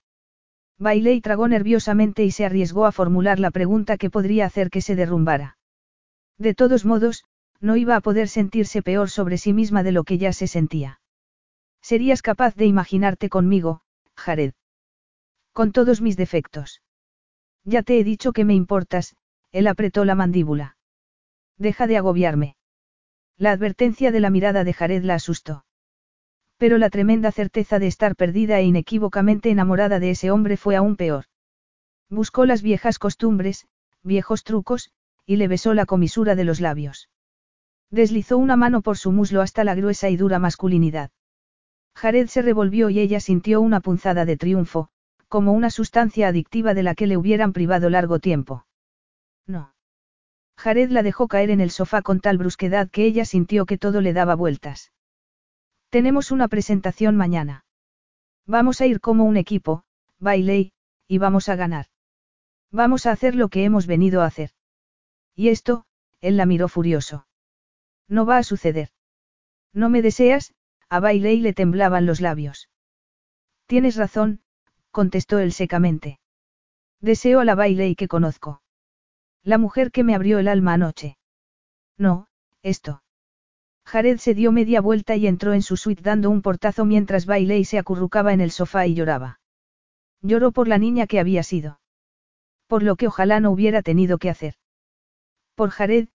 Bailé 0.78 1.14
y 1.14 1.22
tragó 1.22 1.48
nerviosamente 1.48 2.26
y 2.26 2.32
se 2.32 2.46
arriesgó 2.46 2.86
a 2.86 2.92
formular 2.92 3.40
la 3.40 3.52
pregunta 3.52 3.98
que 3.98 4.10
podría 4.10 4.46
hacer 4.46 4.70
que 4.70 4.82
se 4.82 4.96
derrumbara. 4.96 5.58
De 6.38 6.54
todos 6.54 6.86
modos, 6.86 7.24
no 7.60 7.76
iba 7.76 7.96
a 7.96 8.02
poder 8.02 8.28
sentirse 8.28 8.82
peor 8.82 9.10
sobre 9.10 9.38
sí 9.38 9.54
misma 9.54 9.84
de 9.84 9.92
lo 9.92 10.04
que 10.04 10.18
ya 10.18 10.34
se 10.34 10.48
sentía. 10.48 11.00
Serías 11.82 12.22
capaz 12.22 12.56
de 12.56 12.66
imaginarte 12.66 13.30
conmigo, 13.30 13.82
Jared. 14.16 14.54
Con 15.54 15.72
todos 15.72 16.02
mis 16.02 16.18
defectos. 16.18 16.82
Ya 17.64 17.84
te 17.84 18.00
he 18.00 18.04
dicho 18.04 18.34
que 18.34 18.46
me 18.46 18.56
importas, 18.56 19.16
él 19.52 19.68
apretó 19.68 20.06
la 20.06 20.16
mandíbula. 20.16 20.78
Deja 21.58 21.88
de 21.88 21.98
agobiarme. 21.98 22.56
La 23.38 23.52
advertencia 23.52 24.12
de 24.12 24.20
la 24.20 24.30
mirada 24.30 24.64
de 24.64 24.74
Jared 24.74 25.04
la 25.04 25.16
asustó. 25.16 25.66
Pero 26.58 26.78
la 26.78 26.90
tremenda 26.90 27.32
certeza 27.32 27.80
de 27.80 27.88
estar 27.88 28.16
perdida 28.16 28.60
e 28.60 28.64
inequívocamente 28.64 29.50
enamorada 29.50 30.00
de 30.00 30.12
ese 30.12 30.32
hombre 30.32 30.58
fue 30.58 30.76
aún 30.76 30.96
peor. 30.96 31.26
Buscó 32.10 32.46
las 32.46 32.62
viejas 32.62 33.00
costumbres, 33.00 33.68
viejos 34.04 34.44
trucos, 34.44 34.92
y 35.26 35.38
le 35.38 35.48
besó 35.48 35.74
la 35.74 35.86
comisura 35.86 36.36
de 36.36 36.44
los 36.44 36.60
labios. 36.60 37.10
Deslizó 37.90 38.38
una 38.38 38.56
mano 38.56 38.82
por 38.82 38.98
su 38.98 39.12
muslo 39.12 39.42
hasta 39.42 39.64
la 39.64 39.76
gruesa 39.76 40.10
y 40.10 40.18
dura 40.18 40.40
masculinidad. 40.40 41.12
Jared 41.96 42.28
se 42.28 42.42
revolvió 42.42 42.90
y 42.90 43.00
ella 43.00 43.20
sintió 43.20 43.60
una 43.60 43.82
punzada 43.82 44.26
de 44.26 44.38
triunfo, 44.38 44.90
como 45.28 45.54
una 45.54 45.70
sustancia 45.70 46.28
adictiva 46.28 46.74
de 46.74 46.84
la 46.84 46.96
que 46.96 47.08
le 47.08 47.18
hubieran 47.18 47.54
privado 47.54 47.90
largo 47.90 48.20
tiempo. 48.20 48.66
No. 49.52 49.74
Jared 50.58 50.90
la 50.92 51.04
dejó 51.04 51.28
caer 51.28 51.50
en 51.50 51.60
el 51.60 51.72
sofá 51.72 52.02
con 52.02 52.22
tal 52.22 52.38
brusquedad 52.38 52.90
que 52.90 53.06
ella 53.06 53.26
sintió 53.26 53.66
que 53.66 53.78
todo 53.78 54.00
le 54.00 54.14
daba 54.14 54.36
vueltas. 54.36 54.92
Tenemos 55.90 56.32
una 56.32 56.48
presentación 56.48 57.18
mañana. 57.18 57.66
Vamos 58.48 58.80
a 58.80 58.86
ir 58.86 59.02
como 59.02 59.26
un 59.26 59.38
equipo, 59.38 59.84
Bailey, 60.20 60.72
y 61.08 61.18
vamos 61.18 61.50
a 61.50 61.56
ganar. 61.56 61.88
Vamos 62.72 63.06
a 63.06 63.12
hacer 63.12 63.36
lo 63.36 63.50
que 63.50 63.66
hemos 63.66 63.88
venido 63.88 64.22
a 64.22 64.26
hacer. 64.26 64.52
Y 65.36 65.50
esto, 65.50 65.86
él 66.22 66.38
la 66.38 66.46
miró 66.46 66.70
furioso. 66.70 67.28
No 68.08 68.26
va 68.26 68.38
a 68.38 68.44
suceder. 68.44 68.90
No 69.74 69.90
me 69.90 70.02
deseas, 70.02 70.54
a 70.90 71.00
Bailey 71.02 71.42
le 71.42 71.54
temblaban 71.54 72.06
los 72.06 72.22
labios. 72.22 72.70
Tienes 73.66 73.98
razón, 73.98 74.42
contestó 74.92 75.40
él 75.40 75.52
secamente. 75.52 76.20
Deseo 77.02 77.40
a 77.42 77.46
la 77.46 77.56
Bailey 77.56 77.96
que 77.96 78.08
conozco. 78.08 78.62
La 79.44 79.58
mujer 79.58 79.92
que 79.92 80.04
me 80.04 80.14
abrió 80.14 80.40
el 80.40 80.48
alma 80.48 80.74
anoche. 80.74 81.18
No, 81.98 82.28
esto. 82.62 83.04
Jared 83.86 84.18
se 84.18 84.36
dio 84.36 84.52
media 84.52 84.82
vuelta 84.82 85.16
y 85.16 85.26
entró 85.28 85.54
en 85.54 85.64
su 85.64 85.78
suite 85.78 86.04
dando 86.04 86.30
un 86.30 86.42
portazo 86.42 86.86
mientras 86.86 87.26
Bailey 87.26 87.66
se 87.66 87.80
acurrucaba 87.80 88.34
en 88.34 88.42
el 88.42 88.52
sofá 88.52 88.86
y 88.86 88.94
lloraba. 88.94 89.40
Lloró 90.22 90.52
por 90.52 90.68
la 90.68 90.78
niña 90.78 91.08
que 91.08 91.20
había 91.20 91.42
sido. 91.44 91.80
Por 92.68 92.84
lo 92.84 92.96
que 92.96 93.08
ojalá 93.08 93.40
no 93.40 93.52
hubiera 93.52 93.82
tenido 93.82 94.20
que 94.20 94.30
hacer. 94.30 94.56
Por 95.56 95.72
Jared, 95.72 96.08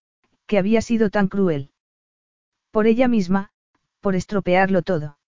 que 0.46 0.58
había 0.58 0.80
sido 0.80 1.10
tan 1.10 1.26
cruel. 1.26 1.70
Por 2.70 2.86
ella 2.86 3.08
misma, 3.08 3.50
por 4.00 4.14
estropearlo 4.14 4.82
todo. 4.82 5.18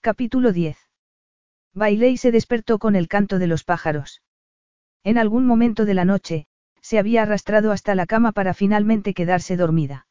Capítulo 0.00 0.52
10. 0.52 0.78
Bailey 1.74 2.16
se 2.16 2.32
despertó 2.32 2.78
con 2.78 2.96
el 2.96 3.08
canto 3.08 3.38
de 3.38 3.46
los 3.46 3.64
pájaros. 3.64 4.22
En 5.04 5.18
algún 5.18 5.46
momento 5.46 5.84
de 5.84 5.94
la 5.94 6.04
noche, 6.04 6.46
se 6.82 6.98
había 6.98 7.22
arrastrado 7.22 7.72
hasta 7.72 7.94
la 7.94 8.06
cama 8.06 8.32
para 8.32 8.52
finalmente 8.52 9.14
quedarse 9.14 9.56
dormida. 9.56 10.06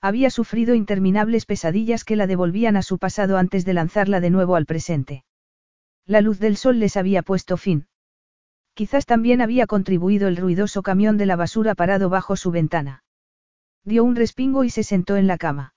Había 0.00 0.30
sufrido 0.30 0.74
interminables 0.74 1.46
pesadillas 1.46 2.04
que 2.04 2.16
la 2.16 2.26
devolvían 2.26 2.76
a 2.76 2.82
su 2.82 2.98
pasado 2.98 3.38
antes 3.38 3.64
de 3.64 3.74
lanzarla 3.74 4.20
de 4.20 4.30
nuevo 4.30 4.54
al 4.54 4.66
presente. 4.66 5.24
La 6.04 6.20
luz 6.20 6.38
del 6.38 6.56
sol 6.56 6.78
les 6.78 6.96
había 6.96 7.22
puesto 7.22 7.56
fin. 7.56 7.88
Quizás 8.74 9.06
también 9.06 9.40
había 9.40 9.66
contribuido 9.66 10.28
el 10.28 10.36
ruidoso 10.36 10.82
camión 10.82 11.16
de 11.16 11.26
la 11.26 11.34
basura 11.34 11.74
parado 11.74 12.10
bajo 12.10 12.36
su 12.36 12.50
ventana. 12.50 13.02
Dio 13.84 14.04
un 14.04 14.16
respingo 14.16 14.64
y 14.64 14.70
se 14.70 14.84
sentó 14.84 15.16
en 15.16 15.26
la 15.26 15.38
cama. 15.38 15.74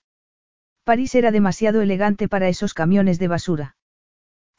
París 0.84 1.14
era 1.14 1.30
demasiado 1.30 1.80
elegante 1.80 2.28
para 2.28 2.48
esos 2.48 2.74
camiones 2.74 3.18
de 3.18 3.28
basura. 3.28 3.76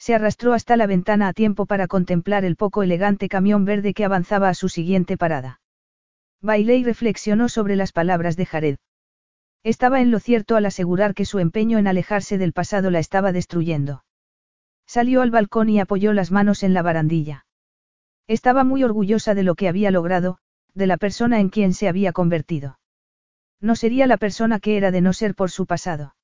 Se 0.02 0.16
arrastró 0.16 0.54
hasta 0.54 0.78
la 0.78 0.88
ventana 0.88 1.28
a 1.28 1.34
tiempo 1.34 1.68
para 1.68 1.86
contemplar 1.86 2.44
el 2.44 2.56
poco 2.56 2.82
elegante 2.82 3.30
camión 3.30 3.66
verde 3.66 3.94
que 3.94 4.04
avanzaba 4.04 4.50
a 4.50 4.56
su 4.56 4.68
siguiente 4.68 5.16
parada. 5.16 5.62
Bailey 6.42 6.84
reflexionó 6.84 7.50
sobre 7.50 7.76
las 7.76 7.92
palabras 7.92 8.36
de 8.36 8.48
Jared. 8.48 8.78
Estaba 9.62 10.02
en 10.02 10.10
lo 10.10 10.20
cierto 10.20 10.56
al 10.56 10.66
asegurar 10.66 11.14
que 11.14 11.26
su 11.26 11.38
empeño 11.38 11.78
en 11.78 11.86
alejarse 11.86 12.40
del 12.40 12.52
pasado 12.52 12.90
la 12.90 12.98
estaba 12.98 13.32
destruyendo. 13.32 14.04
Salió 14.88 15.22
al 15.22 15.30
balcón 15.30 15.70
y 15.70 15.80
apoyó 15.80 16.14
las 16.14 16.32
manos 16.32 16.64
en 16.64 16.74
la 16.74 16.82
barandilla. 16.82 17.46
Estaba 18.26 18.64
muy 18.64 18.84
orgullosa 18.84 19.36
de 19.36 19.44
lo 19.44 19.54
que 19.54 19.68
había 19.68 19.92
logrado, 19.92 20.40
de 20.74 20.88
la 20.88 20.98
persona 20.98 21.40
en 21.40 21.50
quien 21.50 21.76
se 21.76 21.88
había 21.88 22.12
convertido. 22.12 22.80
No 23.60 23.76
sería 23.76 24.08
la 24.08 24.18
persona 24.18 24.60
que 24.60 24.78
era 24.78 24.90
de 24.90 25.02
no 25.02 25.14
ser 25.14 25.36
por 25.36 25.52
su 25.52 25.68
pasado. 25.68 26.16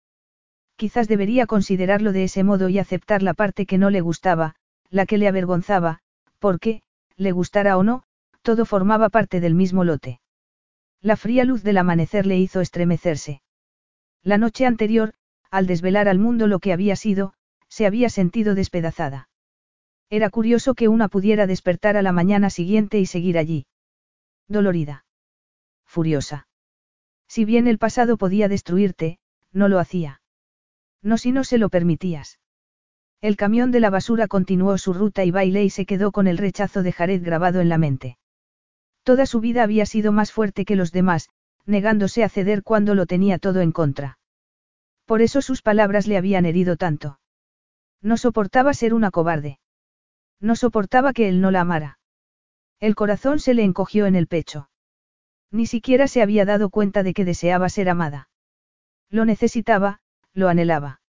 Quizás 0.77 1.07
debería 1.07 1.47
considerarlo 1.47 2.13
de 2.13 2.23
ese 2.23 2.43
modo 2.43 2.69
y 2.69 2.77
aceptar 2.77 3.23
la 3.23 3.33
parte 3.33 3.65
que 3.65 3.79
no 3.79 3.89
le 3.89 4.01
gustaba, 4.01 4.55
la 4.91 5.07
que 5.07 5.17
le 5.17 5.27
avergonzaba, 5.27 5.99
porque, 6.37 6.83
le 7.15 7.31
gustara 7.31 7.77
o 7.77 7.83
no, 7.83 8.03
todo 8.43 8.63
formaba 8.63 9.09
parte 9.09 9.39
del 9.39 9.55
mismo 9.55 9.83
lote. 9.83 10.21
La 11.01 11.15
fría 11.15 11.45
luz 11.45 11.63
del 11.63 11.79
amanecer 11.79 12.27
le 12.27 12.37
hizo 12.37 12.61
estremecerse. 12.61 13.41
La 14.23 14.37
noche 14.37 14.67
anterior, 14.67 15.13
al 15.49 15.65
desvelar 15.65 16.07
al 16.07 16.19
mundo 16.19 16.45
lo 16.45 16.59
que 16.59 16.73
había 16.73 16.95
sido, 16.95 17.33
se 17.69 17.87
había 17.87 18.09
sentido 18.09 18.53
despedazada. 18.53 19.29
Era 20.11 20.29
curioso 20.29 20.75
que 20.75 20.87
una 20.87 21.07
pudiera 21.07 21.47
despertar 21.47 21.97
a 21.97 22.03
la 22.03 22.11
mañana 22.11 22.51
siguiente 22.51 22.99
y 22.99 23.07
seguir 23.07 23.39
allí. 23.39 23.65
Dolorida. 24.47 25.05
Furiosa. 25.85 26.47
Si 27.27 27.45
bien 27.45 27.67
el 27.67 27.79
pasado 27.79 28.17
podía 28.17 28.47
destruirte, 28.47 29.17
no 29.51 29.69
lo 29.69 29.79
hacía. 29.79 30.21
No 31.01 31.17
si 31.17 31.31
no 31.31 31.43
se 31.43 31.57
lo 31.57 31.69
permitías. 31.69 32.39
El 33.21 33.35
camión 33.35 33.71
de 33.71 33.79
la 33.79 33.89
basura 33.89 34.27
continuó 34.27 34.77
su 34.77 34.93
ruta 34.93 35.23
y 35.23 35.31
Bailey 35.31 35.69
se 35.69 35.85
quedó 35.85 36.11
con 36.11 36.27
el 36.27 36.37
rechazo 36.37 36.83
de 36.83 36.91
Jared 36.91 37.23
grabado 37.23 37.61
en 37.61 37.69
la 37.69 37.77
mente. 37.77 38.17
Toda 39.03 39.25
su 39.25 39.39
vida 39.39 39.63
había 39.63 39.85
sido 39.85 40.11
más 40.11 40.31
fuerte 40.31 40.65
que 40.65 40.75
los 40.75 40.91
demás, 40.91 41.29
negándose 41.65 42.23
a 42.23 42.29
ceder 42.29 42.63
cuando 42.63 42.93
lo 42.93 43.05
tenía 43.05 43.39
todo 43.39 43.61
en 43.61 43.71
contra. 43.71 44.19
Por 45.05 45.21
eso 45.21 45.41
sus 45.41 45.61
palabras 45.61 46.07
le 46.07 46.17
habían 46.17 46.45
herido 46.45 46.75
tanto. 46.75 47.19
No 48.01 48.17
soportaba 48.17 48.73
ser 48.73 48.93
una 48.93 49.09
cobarde. 49.09 49.59
No 50.39 50.55
soportaba 50.55 51.13
que 51.13 51.29
él 51.29 51.41
no 51.41 51.49
la 51.49 51.61
amara. 51.61 51.99
El 52.79 52.95
corazón 52.95 53.39
se 53.39 53.53
le 53.53 53.63
encogió 53.63 54.05
en 54.05 54.15
el 54.15 54.27
pecho. 54.27 54.69
Ni 55.51 55.65
siquiera 55.65 56.07
se 56.07 56.21
había 56.21 56.45
dado 56.45 56.69
cuenta 56.69 57.01
de 57.01 57.13
que 57.13 57.25
deseaba 57.25 57.69
ser 57.69 57.89
amada. 57.89 58.29
Lo 59.09 59.25
necesitaba, 59.25 60.01
lo 60.37 60.49
anhelaba. 60.49 61.01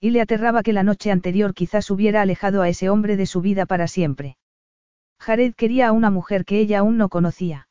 Y 0.00 0.10
le 0.10 0.22
aterraba 0.22 0.62
que 0.62 0.72
la 0.72 0.82
noche 0.82 1.10
anterior 1.10 1.52
quizás 1.52 1.90
hubiera 1.90 2.22
alejado 2.22 2.62
a 2.62 2.68
ese 2.68 2.88
hombre 2.88 3.16
de 3.16 3.26
su 3.26 3.42
vida 3.42 3.66
para 3.66 3.86
siempre. 3.86 4.38
Jared 5.18 5.54
quería 5.54 5.88
a 5.88 5.92
una 5.92 6.10
mujer 6.10 6.44
que 6.44 6.58
ella 6.58 6.78
aún 6.78 6.96
no 6.96 7.10
conocía. 7.10 7.68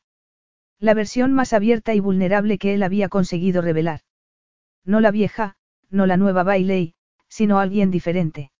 La 0.78 0.94
versión 0.94 1.32
más 1.32 1.52
abierta 1.52 1.94
y 1.94 2.00
vulnerable 2.00 2.58
que 2.58 2.74
él 2.74 2.82
había 2.84 3.08
conseguido 3.08 3.62
revelar. 3.62 4.00
No 4.84 5.00
la 5.00 5.10
vieja, 5.10 5.56
no 5.90 6.06
la 6.06 6.16
nueva 6.16 6.44
Bailey, 6.44 6.94
sino 7.28 7.58
alguien 7.58 7.90
diferente. 7.90 8.52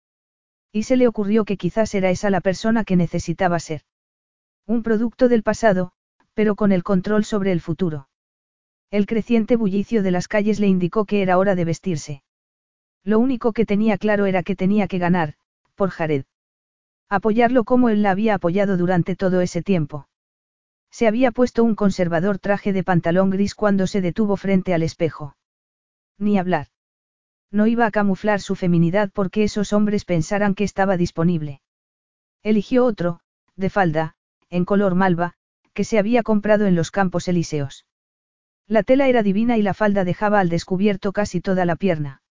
Y 0.72 0.82
se 0.82 0.96
le 0.96 1.06
ocurrió 1.06 1.44
que 1.44 1.56
quizás 1.56 1.94
era 1.94 2.10
esa 2.10 2.30
la 2.30 2.40
persona 2.40 2.84
que 2.84 2.96
necesitaba 2.96 3.60
ser. 3.60 3.82
Un 4.66 4.82
producto 4.82 5.28
del 5.28 5.44
pasado, 5.44 5.92
pero 6.34 6.56
con 6.56 6.72
el 6.72 6.82
control 6.82 7.24
sobre 7.24 7.52
el 7.52 7.60
futuro. 7.60 8.08
El 8.90 9.06
creciente 9.06 9.56
bullicio 9.56 10.02
de 10.02 10.10
las 10.10 10.28
calles 10.28 10.60
le 10.60 10.68
indicó 10.68 11.04
que 11.04 11.22
era 11.22 11.38
hora 11.38 11.54
de 11.54 11.64
vestirse. 11.64 12.22
Lo 13.02 13.18
único 13.18 13.52
que 13.52 13.66
tenía 13.66 13.98
claro 13.98 14.26
era 14.26 14.42
que 14.42 14.56
tenía 14.56 14.86
que 14.88 14.98
ganar, 14.98 15.34
por 15.74 15.90
Jared. 15.90 16.24
Apoyarlo 17.08 17.64
como 17.64 17.88
él 17.88 18.02
la 18.02 18.10
había 18.10 18.34
apoyado 18.34 18.76
durante 18.76 19.16
todo 19.16 19.40
ese 19.40 19.62
tiempo. 19.62 20.08
Se 20.90 21.06
había 21.06 21.30
puesto 21.30 21.62
un 21.62 21.74
conservador 21.74 22.38
traje 22.38 22.72
de 22.72 22.82
pantalón 22.82 23.30
gris 23.30 23.54
cuando 23.54 23.86
se 23.86 24.00
detuvo 24.00 24.36
frente 24.36 24.72
al 24.72 24.82
espejo. 24.82 25.36
Ni 26.18 26.38
hablar. 26.38 26.68
No 27.50 27.66
iba 27.66 27.86
a 27.86 27.90
camuflar 27.90 28.40
su 28.40 28.54
feminidad 28.54 29.10
porque 29.12 29.44
esos 29.44 29.72
hombres 29.72 30.04
pensaran 30.04 30.54
que 30.54 30.64
estaba 30.64 30.96
disponible. 30.96 31.60
Eligió 32.42 32.84
otro, 32.84 33.20
de 33.56 33.70
falda, 33.70 34.16
en 34.48 34.64
color 34.64 34.94
malva, 34.94 35.34
que 35.74 35.84
se 35.84 35.98
había 35.98 36.22
comprado 36.22 36.66
en 36.66 36.74
los 36.74 36.90
campos 36.90 37.28
elíseos. 37.28 37.84
La 38.68 38.82
tela 38.82 39.08
era 39.08 39.22
divina 39.22 39.56
y 39.56 39.62
la 39.62 39.74
falda 39.74 40.04
dejaba 40.04 40.40
al 40.40 40.48
descubierto 40.48 41.12
casi 41.12 41.40
toda 41.40 41.64
la 41.64 41.76
pierna. 41.76 42.22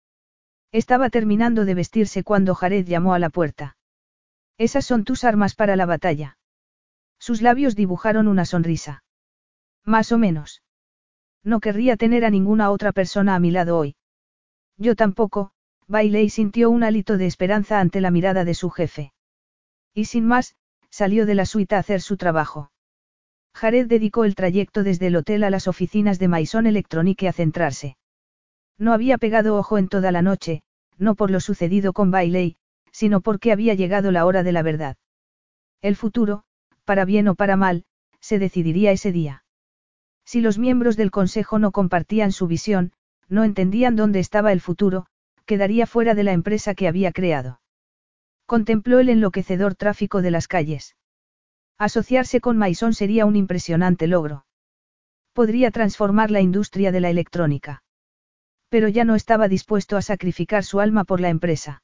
Estaba 0.71 1.09
terminando 1.09 1.63
de 1.63 1.73
vestirse 1.73 2.23
cuando 2.23 2.55
Jared 2.55 2.85
llamó 2.85 3.13
a 3.13 3.19
la 3.19 3.29
puerta. 3.29 3.77
Esas 4.57 4.85
son 4.85 5.05
tus 5.05 5.23
armas 5.23 5.55
para 5.55 5.75
la 5.75 5.85
batalla. 5.85 6.37
Sus 7.19 7.41
labios 7.41 7.75
dibujaron 7.75 8.27
una 8.27 8.45
sonrisa. 8.45 9.03
Más 9.85 10.11
o 10.11 10.17
menos. 10.17 10.61
No 11.43 11.59
querría 11.59 11.95
tener 11.95 12.25
a 12.25 12.29
ninguna 12.29 12.71
otra 12.71 12.91
persona 12.91 13.35
a 13.35 13.39
mi 13.39 13.51
lado 13.51 13.77
hoy. 13.77 13.95
Yo 14.77 14.95
tampoco, 14.95 15.51
Bailey 15.87 16.29
sintió 16.29 16.69
un 16.69 16.83
hálito 16.83 17.17
de 17.17 17.27
esperanza 17.27 17.79
ante 17.79 18.01
la 18.01 18.11
mirada 18.11 18.43
de 18.43 18.55
su 18.55 18.69
jefe. 18.69 19.13
Y 19.93 20.05
sin 20.05 20.25
más, 20.25 20.55
salió 20.89 21.25
de 21.25 21.35
la 21.35 21.45
suite 21.45 21.75
a 21.75 21.79
hacer 21.79 22.01
su 22.01 22.17
trabajo. 22.17 22.71
Jared 23.55 23.87
dedicó 23.87 24.25
el 24.25 24.35
trayecto 24.35 24.83
desde 24.83 25.07
el 25.07 25.15
hotel 25.15 25.45
a 25.45 25.49
las 25.49 25.69
oficinas 25.69 26.19
de 26.19 26.27
Maison 26.27 26.67
Electronique 26.67 27.29
a 27.29 27.33
centrarse. 27.33 27.95
No 28.77 28.91
había 28.91 29.17
pegado 29.17 29.55
ojo 29.55 29.77
en 29.77 29.87
toda 29.87 30.11
la 30.11 30.21
noche, 30.21 30.61
no 30.97 31.15
por 31.15 31.31
lo 31.31 31.39
sucedido 31.39 31.93
con 31.93 32.11
Bailey, 32.11 32.57
sino 32.91 33.21
porque 33.21 33.53
había 33.53 33.73
llegado 33.73 34.11
la 34.11 34.25
hora 34.25 34.43
de 34.43 34.51
la 34.51 34.61
verdad. 34.61 34.97
El 35.81 35.95
futuro, 35.95 36.43
para 36.83 37.05
bien 37.05 37.29
o 37.29 37.35
para 37.35 37.55
mal, 37.55 37.85
se 38.19 38.39
decidiría 38.39 38.91
ese 38.91 39.13
día. 39.13 39.45
Si 40.25 40.41
los 40.41 40.57
miembros 40.57 40.97
del 40.97 41.11
Consejo 41.11 41.57
no 41.57 41.71
compartían 41.71 42.33
su 42.33 42.47
visión, 42.47 42.91
no 43.29 43.45
entendían 43.45 43.95
dónde 43.95 44.19
estaba 44.19 44.51
el 44.51 44.59
futuro, 44.59 45.05
quedaría 45.45 45.87
fuera 45.87 46.13
de 46.13 46.23
la 46.23 46.33
empresa 46.33 46.75
que 46.75 46.89
había 46.89 47.13
creado. 47.13 47.61
Contempló 48.45 48.99
el 48.99 49.07
enloquecedor 49.07 49.75
tráfico 49.75 50.21
de 50.21 50.31
las 50.31 50.49
calles. 50.49 50.97
Asociarse 51.77 52.39
con 52.39 52.57
Maison 52.57 52.93
sería 52.93 53.25
un 53.25 53.35
impresionante 53.35 54.07
logro. 54.07 54.45
Podría 55.33 55.71
transformar 55.71 56.31
la 56.31 56.39
industria 56.39 56.93
de 56.93 57.01
la 57.01 57.09
electrónica. 57.09 57.83
Pero 58.69 58.87
ya 58.87 59.03
no 59.03 59.15
estaba 59.15 59.49
dispuesto 59.49 59.97
a 59.97 60.01
sacrificar 60.01 60.63
su 60.63 60.79
alma 60.79 61.03
por 61.03 61.19
la 61.19 61.29
empresa. 61.29 61.83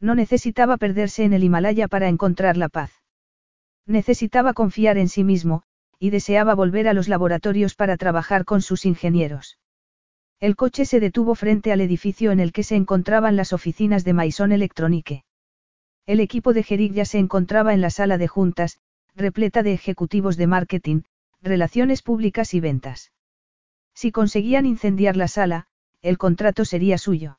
No 0.00 0.14
necesitaba 0.14 0.78
perderse 0.78 1.24
en 1.24 1.34
el 1.34 1.44
Himalaya 1.44 1.88
para 1.88 2.08
encontrar 2.08 2.56
la 2.56 2.68
paz. 2.68 2.90
Necesitaba 3.86 4.54
confiar 4.54 4.96
en 4.96 5.08
sí 5.08 5.24
mismo, 5.24 5.62
y 5.98 6.10
deseaba 6.10 6.54
volver 6.54 6.88
a 6.88 6.94
los 6.94 7.08
laboratorios 7.08 7.74
para 7.74 7.96
trabajar 7.96 8.44
con 8.44 8.62
sus 8.62 8.86
ingenieros. 8.86 9.58
El 10.40 10.56
coche 10.56 10.86
se 10.86 10.98
detuvo 10.98 11.34
frente 11.34 11.70
al 11.70 11.80
edificio 11.80 12.32
en 12.32 12.40
el 12.40 12.52
que 12.52 12.64
se 12.64 12.74
encontraban 12.74 13.36
las 13.36 13.52
oficinas 13.52 14.04
de 14.04 14.12
Maison 14.12 14.50
Electronique. 14.50 15.24
El 16.06 16.18
equipo 16.18 16.52
de 16.52 16.64
Gerig 16.64 16.94
ya 16.94 17.04
se 17.04 17.18
encontraba 17.18 17.74
en 17.74 17.80
la 17.80 17.90
sala 17.90 18.18
de 18.18 18.26
juntas, 18.26 18.80
repleta 19.14 19.62
de 19.62 19.72
ejecutivos 19.72 20.36
de 20.36 20.46
marketing, 20.46 21.02
relaciones 21.42 22.02
públicas 22.02 22.54
y 22.54 22.60
ventas. 22.60 23.12
Si 23.94 24.10
conseguían 24.10 24.66
incendiar 24.66 25.16
la 25.16 25.28
sala, 25.28 25.66
el 26.00 26.18
contrato 26.18 26.64
sería 26.64 26.98
suyo. 26.98 27.38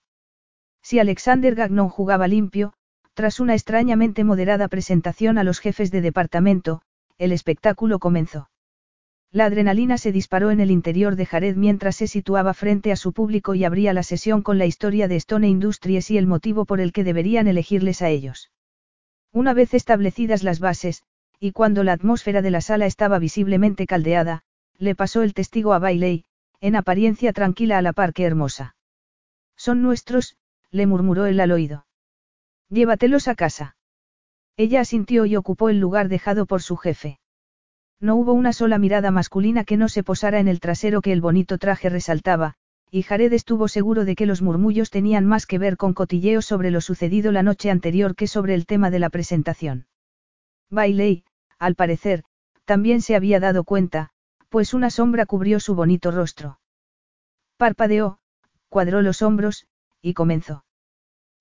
Si 0.81 0.99
Alexander 0.99 1.55
Gagnon 1.55 1.89
jugaba 1.89 2.27
limpio, 2.27 2.73
tras 3.13 3.39
una 3.39 3.53
extrañamente 3.53 4.23
moderada 4.23 4.67
presentación 4.67 5.37
a 5.37 5.43
los 5.43 5.59
jefes 5.59 5.91
de 5.91 6.01
departamento, 6.01 6.81
el 7.17 7.31
espectáculo 7.31 7.99
comenzó. 7.99 8.49
La 9.31 9.45
adrenalina 9.45 9.97
se 9.97 10.11
disparó 10.11 10.51
en 10.51 10.59
el 10.59 10.69
interior 10.69 11.15
de 11.15 11.25
Jared 11.25 11.55
mientras 11.55 11.95
se 11.95 12.07
situaba 12.07 12.53
frente 12.53 12.91
a 12.91 12.95
su 12.95 13.13
público 13.13 13.55
y 13.55 13.63
abría 13.63 13.93
la 13.93 14.03
sesión 14.03 14.43
con 14.43 14.59
la 14.59 14.67
historia 14.67 15.07
de 15.07 15.15
Stone 15.15 15.47
Industries 15.47 16.11
y 16.11 16.17
el 16.17 16.27
motivo 16.27 16.65
por 16.65 16.79
el 16.79 16.91
que 16.91 17.03
deberían 17.03 17.47
elegirles 17.47 18.01
a 18.03 18.09
ellos. 18.09 18.51
Una 19.31 19.55
vez 19.55 19.73
establecidas 19.73 20.43
las 20.43 20.59
bases, 20.59 21.03
y 21.43 21.51
cuando 21.51 21.83
la 21.83 21.91
atmósfera 21.91 22.41
de 22.41 22.51
la 22.51 22.61
sala 22.61 22.85
estaba 22.85 23.19
visiblemente 23.19 23.85
caldeada, 23.85 24.43
le 24.77 24.95
pasó 24.95 25.23
el 25.23 25.33
testigo 25.33 25.73
a 25.73 25.80
Bailey, 25.80 26.23
en 26.61 26.77
apariencia 26.77 27.33
tranquila 27.33 27.77
a 27.77 27.81
la 27.81 27.91
par 27.91 28.13
que 28.13 28.23
hermosa. 28.23 28.77
Son 29.57 29.81
nuestros, 29.81 30.38
le 30.72 30.88
murmuró 30.88 31.25
él 31.25 31.41
al 31.41 31.51
oído. 31.51 31.85
Llévatelos 32.69 33.27
a 33.27 33.35
casa. 33.35 33.75
Ella 34.55 34.80
asintió 34.80 35.25
y 35.25 35.35
ocupó 35.35 35.67
el 35.67 35.81
lugar 35.81 36.07
dejado 36.07 36.45
por 36.45 36.61
su 36.61 36.77
jefe. 36.77 37.19
No 37.99 38.15
hubo 38.15 38.31
una 38.31 38.53
sola 38.53 38.77
mirada 38.77 39.11
masculina 39.11 39.65
que 39.65 39.75
no 39.75 39.89
se 39.89 40.01
posara 40.01 40.39
en 40.39 40.47
el 40.47 40.61
trasero 40.61 41.01
que 41.01 41.11
el 41.11 41.19
bonito 41.19 41.57
traje 41.57 41.89
resaltaba, 41.89 42.53
y 42.89 43.03
Jared 43.03 43.33
estuvo 43.33 43.67
seguro 43.67 44.05
de 44.05 44.15
que 44.15 44.27
los 44.27 44.41
murmullos 44.41 44.91
tenían 44.91 45.25
más 45.25 45.45
que 45.45 45.57
ver 45.57 45.75
con 45.75 45.93
cotilleos 45.93 46.45
sobre 46.45 46.72
lo 46.72 46.80
sucedido 46.80 47.33
la 47.33 47.43
noche 47.43 47.69
anterior 47.69 48.15
que 48.15 48.27
sobre 48.27 48.53
el 48.53 48.65
tema 48.65 48.89
de 48.91 48.99
la 48.99 49.09
presentación. 49.09 49.88
Bailey, 50.69 51.25
al 51.64 51.75
parecer, 51.75 52.24
también 52.66 53.01
se 53.01 53.16
había 53.16 53.40
dado 53.40 53.64
cuenta, 53.64 54.09
pues 54.50 54.74
una 54.74 54.90
sombra 54.90 55.25
cubrió 55.25 55.59
su 55.59 55.75
bonito 55.75 56.11
rostro. 56.11 56.59
Parpadeó, 57.58 58.19
cuadró 58.69 59.01
los 59.01 59.22
hombros, 59.22 59.66
y 60.01 60.14
comenzó. 60.14 60.66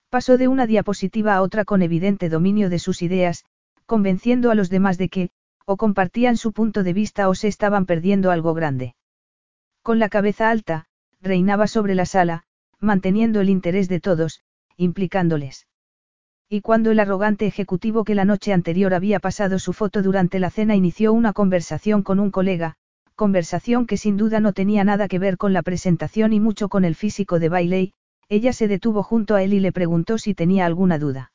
Pasó 0.09 0.39
de 0.39 0.49
una 0.49 0.67
diapositiva 0.67 1.35
a 1.35 1.43
otra 1.43 1.65
con 1.65 1.83
evidente 1.83 2.29
dominio 2.29 2.71
de 2.71 2.79
sus 2.79 3.03
ideas, 3.03 3.45
convenciendo 3.87 4.51
a 4.51 4.55
los 4.55 4.71
demás 4.71 4.99
de 4.99 5.09
que, 5.09 5.31
o 5.67 5.77
compartían 5.77 6.37
su 6.37 6.53
punto 6.53 6.83
de 6.83 6.93
vista 6.93 7.29
o 7.29 7.35
se 7.35 7.49
estaban 7.49 7.87
perdiendo 7.87 8.31
algo 8.31 8.55
grande. 8.55 8.95
Con 9.83 9.99
la 9.99 10.09
cabeza 10.09 10.51
alta, 10.51 10.87
reinaba 11.21 11.67
sobre 11.67 11.95
la 11.95 12.07
sala, 12.07 12.45
manteniendo 12.79 13.41
el 13.41 13.49
interés 13.49 13.89
de 13.89 14.01
todos, 14.01 14.43
implicándoles. 14.77 15.67
Y 16.55 16.61
cuando 16.61 16.91
el 16.91 17.01
arrogante 17.01 17.47
ejecutivo 17.47 18.05
que 18.05 18.15
la 18.15 18.27
noche 18.27 18.53
anterior 18.53 18.93
había 18.93 19.21
pasado 19.21 19.59
su 19.59 19.73
foto 19.73 20.03
durante 20.03 20.39
la 20.39 20.51
cena 20.51 20.77
inició 20.77 21.15
una 21.15 21.33
conversación 21.33 22.03
con 22.03 22.21
un 22.21 22.31
colega, 22.31 22.75
conversación 23.15 23.87
que 23.87 23.97
sin 23.97 24.19
duda 24.19 24.39
no 24.39 24.53
tenía 24.53 24.85
nada 24.85 25.09
que 25.09 25.19
ver 25.19 25.39
con 25.39 25.55
la 25.55 25.63
presentación 25.63 26.35
y 26.35 26.41
mucho 26.41 26.69
con 26.69 26.85
el 26.85 26.95
físico 26.95 27.39
de 27.39 27.49
Bailey, 27.49 27.93
ella 28.29 28.53
se 28.53 28.69
detuvo 28.69 29.03
junto 29.03 29.35
a 29.35 29.43
él 29.43 29.55
y 29.55 29.61
le 29.61 29.73
preguntó 29.73 30.19
si 30.19 30.35
tenía 30.35 30.67
alguna 30.67 30.99
duda. 30.99 31.33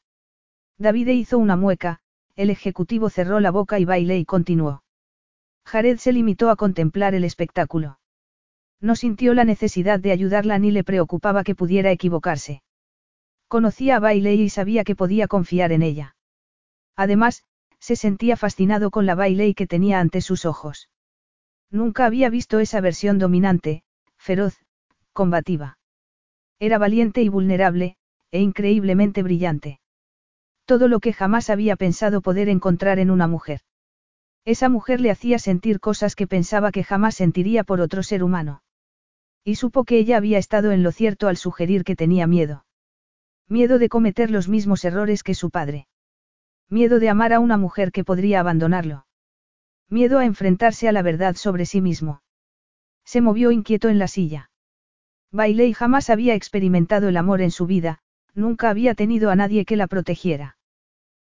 David 0.77 1.07
hizo 1.07 1.39
una 1.39 1.55
mueca, 1.55 1.97
el 2.35 2.51
ejecutivo 2.51 3.09
cerró 3.09 3.39
la 3.39 3.49
boca 3.49 3.79
y 3.79 3.85
Bailey 3.85 4.23
continuó. 4.23 4.83
Jared 5.65 5.97
se 5.97 6.13
limitó 6.13 6.51
a 6.51 6.55
contemplar 6.55 7.15
el 7.15 7.23
espectáculo. 7.23 7.97
No 8.79 8.95
sintió 8.95 9.33
la 9.33 9.45
necesidad 9.45 9.99
de 9.99 10.11
ayudarla 10.11 10.59
ni 10.59 10.69
le 10.69 10.83
preocupaba 10.83 11.43
que 11.43 11.55
pudiera 11.55 11.89
equivocarse. 11.89 12.61
Conocía 13.47 13.95
a 13.95 13.99
Bailey 13.99 14.41
y 14.41 14.49
sabía 14.49 14.83
que 14.83 14.95
podía 14.95 15.27
confiar 15.27 15.71
en 15.71 15.81
ella. 15.81 16.15
Además, 16.95 17.43
se 17.79 17.95
sentía 17.95 18.35
fascinado 18.35 18.91
con 18.91 19.05
la 19.05 19.15
Bailey 19.15 19.53
que 19.53 19.67
tenía 19.67 19.99
ante 19.99 20.21
sus 20.21 20.45
ojos. 20.45 20.89
Nunca 21.69 22.05
había 22.05 22.29
visto 22.29 22.59
esa 22.59 22.81
versión 22.81 23.19
dominante, 23.19 23.83
feroz, 24.17 24.57
combativa. 25.13 25.77
Era 26.59 26.77
valiente 26.77 27.21
y 27.21 27.29
vulnerable, 27.29 27.97
e 28.31 28.41
increíblemente 28.41 29.23
brillante. 29.23 29.79
Todo 30.65 30.87
lo 30.87 30.99
que 30.99 31.13
jamás 31.13 31.49
había 31.49 31.75
pensado 31.75 32.21
poder 32.21 32.49
encontrar 32.49 32.99
en 32.99 33.11
una 33.11 33.27
mujer. 33.27 33.61
Esa 34.43 34.69
mujer 34.69 34.99
le 35.01 35.11
hacía 35.11 35.39
sentir 35.39 35.79
cosas 35.79 36.15
que 36.15 36.27
pensaba 36.27 36.71
que 36.71 36.83
jamás 36.83 37.15
sentiría 37.15 37.63
por 37.63 37.79
otro 37.79 38.03
ser 38.03 38.23
humano. 38.23 38.63
Y 39.43 39.55
supo 39.55 39.85
que 39.85 39.97
ella 39.97 40.17
había 40.17 40.37
estado 40.37 40.71
en 40.71 40.83
lo 40.83 40.91
cierto 40.91 41.29
al 41.29 41.37
sugerir 41.37 41.83
que 41.85 41.95
tenía 41.95 42.27
miedo. 42.27 42.65
Miedo 43.49 43.79
de 43.79 43.87
cometer 43.87 44.29
los 44.29 44.49
mismos 44.49 44.83
errores 44.83 45.23
que 45.23 45.33
su 45.33 45.49
padre. 45.49 45.87
Miedo 46.69 46.99
de 46.99 47.07
amar 47.07 47.31
a 47.31 47.39
una 47.39 47.55
mujer 47.55 47.93
que 47.93 48.03
podría 48.03 48.41
abandonarlo. 48.41 49.05
Miedo 49.89 50.19
a 50.19 50.25
enfrentarse 50.25 50.89
a 50.89 50.91
la 50.91 51.01
verdad 51.01 51.35
sobre 51.35 51.65
sí 51.65 51.79
mismo. 51.79 52.21
Se 53.05 53.21
movió 53.21 53.51
inquieto 53.51 53.87
en 53.87 53.99
la 53.99 54.09
silla. 54.09 54.51
Bailey 55.31 55.71
jamás 55.71 56.09
había 56.09 56.35
experimentado 56.35 57.07
el 57.07 57.15
amor 57.15 57.41
en 57.41 57.51
su 57.51 57.65
vida, 57.67 57.99
nunca 58.33 58.69
había 58.69 58.95
tenido 58.95 59.29
a 59.29 59.37
nadie 59.37 59.63
que 59.63 59.77
la 59.77 59.87
protegiera. 59.87 60.57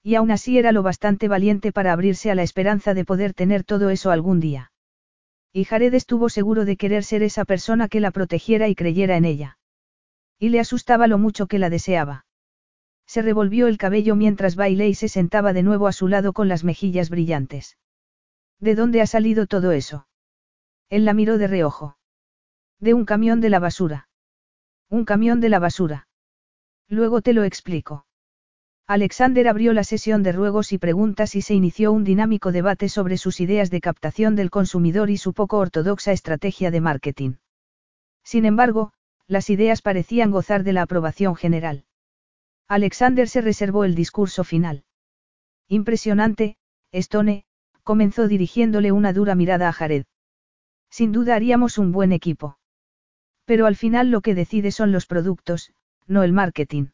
Y 0.03 0.17
aún 0.17 0.31
así 0.31 0.59
era 0.59 0.73
lo 0.73 0.83
bastante 0.83 1.29
valiente 1.29 1.73
para 1.73 1.95
abrirse 1.95 2.31
a 2.31 2.35
la 2.35 2.43
esperanza 2.43 2.93
de 2.93 3.07
poder 3.07 3.33
tener 3.33 3.65
todo 3.65 3.89
eso 3.89 4.11
algún 4.11 4.39
día. 4.39 4.71
Y 5.51 5.65
Jared 5.65 5.95
estuvo 5.95 6.29
seguro 6.29 6.67
de 6.67 6.77
querer 6.77 7.05
ser 7.05 7.23
esa 7.23 7.47
persona 7.47 7.89
que 7.89 8.01
la 8.01 8.11
protegiera 8.11 8.69
y 8.69 8.75
creyera 8.75 9.17
en 9.17 9.25
ella. 9.25 9.59
Y 10.43 10.49
le 10.49 10.59
asustaba 10.59 11.07
lo 11.07 11.19
mucho 11.19 11.47
que 11.47 11.61
la 11.61 11.71
deseaba. 11.71 12.27
Se 13.07 13.23
revolvió 13.23 13.69
el 13.69 13.79
cabello 13.79 14.17
mientras 14.17 14.57
Bailey 14.57 14.93
se 14.97 15.07
sentaba 15.07 15.53
de 15.53 15.63
nuevo 15.63 15.87
a 15.87 15.93
su 15.93 16.09
lado 16.09 16.33
con 16.33 16.49
las 16.49 16.65
mejillas 16.65 17.11
brillantes. 17.11 17.79
¿De 18.59 18.75
dónde 18.75 19.03
ha 19.03 19.07
salido 19.07 19.47
todo 19.47 19.71
eso? 19.71 20.09
Él 20.91 21.05
la 21.05 21.15
miró 21.15 21.39
de 21.39 21.47
reojo. 21.47 21.97
De 22.81 22.93
un 22.93 23.05
camión 23.05 23.41
de 23.41 23.51
la 23.51 23.61
basura. 23.61 24.09
Un 24.89 25.05
camión 25.05 25.39
de 25.39 25.49
la 25.49 25.61
basura. 25.61 26.09
Luego 26.89 27.23
te 27.23 27.35
lo 27.35 27.45
explico. 27.45 28.05
Alexander 28.89 29.47
abrió 29.47 29.73
la 29.73 29.85
sesión 29.85 30.25
de 30.25 30.33
ruegos 30.33 30.73
y 30.73 30.79
preguntas 30.79 31.37
y 31.37 31.43
se 31.43 31.55
inició 31.55 31.93
un 31.93 32.03
dinámico 32.03 32.51
debate 32.51 32.89
sobre 32.89 33.17
sus 33.17 33.39
ideas 33.39 33.71
de 33.71 33.81
captación 33.81 34.35
del 34.35 34.51
consumidor 34.51 35.09
y 35.09 35.19
su 35.19 35.35
poco 35.35 35.59
ortodoxa 35.59 36.11
estrategia 36.11 36.73
de 36.73 36.81
marketing. 36.81 37.35
Sin 38.25 38.45
embargo, 38.45 38.93
las 39.33 39.49
ideas 39.49 39.81
parecían 39.81 40.31
gozar 40.31 40.63
de 40.63 40.75
la 40.75 40.83
aprobación 40.83 41.35
general. 41.37 41.85
Alexander 42.69 43.29
se 43.29 43.41
reservó 43.41 43.85
el 43.85 43.95
discurso 43.95 44.45
final. 44.45 44.85
Impresionante, 45.69 46.57
Stone, 46.93 47.47
comenzó 47.83 48.29
dirigiéndole 48.29 48.93
una 48.93 49.15
dura 49.15 49.35
mirada 49.35 49.69
a 49.69 49.73
Jared. 49.73 50.05
Sin 50.91 51.13
duda 51.13 51.35
haríamos 51.35 51.79
un 51.79 51.93
buen 51.93 52.13
equipo. 52.13 52.59
Pero 53.47 53.65
al 53.65 53.75
final 53.75 54.11
lo 54.11 54.21
que 54.21 54.35
decide 54.35 54.71
son 54.71 54.93
los 54.93 55.07
productos, 55.07 55.73
no 56.07 56.23
el 56.23 56.35
marketing. 56.35 56.89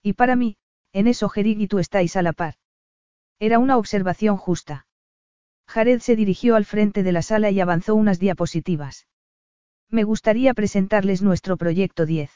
Y 0.00 0.12
para 0.12 0.36
mí, 0.36 0.56
en 0.92 1.08
eso 1.08 1.28
Gerig 1.28 1.60
y 1.60 1.66
tú 1.66 1.80
estáis 1.80 2.14
a 2.14 2.22
la 2.22 2.32
par. 2.32 2.54
Era 3.40 3.58
una 3.58 3.76
observación 3.76 4.36
justa. 4.36 4.86
Jared 5.66 5.98
se 5.98 6.14
dirigió 6.14 6.54
al 6.54 6.64
frente 6.64 7.02
de 7.02 7.10
la 7.10 7.22
sala 7.22 7.50
y 7.50 7.58
avanzó 7.58 7.96
unas 7.96 8.20
diapositivas. 8.20 9.08
Me 9.90 10.04
gustaría 10.04 10.52
presentarles 10.52 11.22
nuestro 11.22 11.56
proyecto 11.56 12.04
10. 12.04 12.30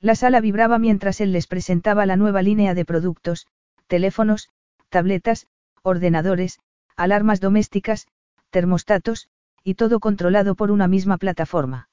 La 0.00 0.14
sala 0.14 0.40
vibraba 0.40 0.78
mientras 0.78 1.20
él 1.20 1.32
les 1.32 1.48
presentaba 1.48 2.06
la 2.06 2.16
nueva 2.16 2.40
línea 2.40 2.74
de 2.74 2.84
productos, 2.84 3.46
teléfonos, 3.88 4.48
tabletas, 4.88 5.48
ordenadores, 5.82 6.60
alarmas 6.96 7.40
domésticas, 7.40 8.06
termostatos, 8.50 9.28
y 9.64 9.74
todo 9.74 9.98
controlado 9.98 10.54
por 10.54 10.70
una 10.70 10.86
misma 10.86 11.18
plataforma. 11.18 11.88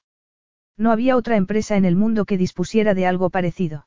No 0.76 0.92
había 0.92 1.16
otra 1.16 1.36
empresa 1.36 1.76
en 1.76 1.84
el 1.84 1.96
mundo 1.96 2.24
que 2.24 2.38
dispusiera 2.38 2.94
de 2.94 3.06
algo 3.06 3.30
parecido. 3.30 3.86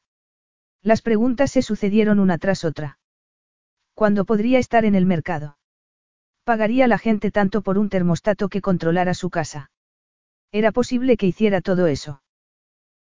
Las 0.81 1.01
preguntas 1.01 1.51
se 1.51 1.61
sucedieron 1.61 2.19
una 2.19 2.37
tras 2.37 2.65
otra. 2.65 2.99
¿Cuándo 3.93 4.25
podría 4.25 4.59
estar 4.59 4.83
en 4.83 4.95
el 4.95 5.05
mercado? 5.05 5.57
¿Pagaría 6.43 6.87
la 6.87 6.97
gente 6.97 7.31
tanto 7.31 7.61
por 7.61 7.77
un 7.77 7.89
termostato 7.89 8.49
que 8.49 8.61
controlara 8.61 9.13
su 9.13 9.29
casa? 9.29 9.71
Era 10.53 10.71
posible 10.71 11.17
que 11.17 11.25
hiciera 11.25 11.61
todo 11.61 11.87
eso. 11.87 12.21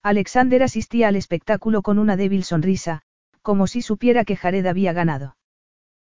Alexander 0.02 0.62
asistía 0.62 1.08
al 1.08 1.16
espectáculo 1.16 1.82
con 1.82 1.98
una 1.98 2.16
débil 2.16 2.44
sonrisa, 2.44 3.02
como 3.42 3.66
si 3.66 3.82
supiera 3.82 4.24
que 4.24 4.36
Jared 4.36 4.64
había 4.64 4.94
ganado. 4.94 5.36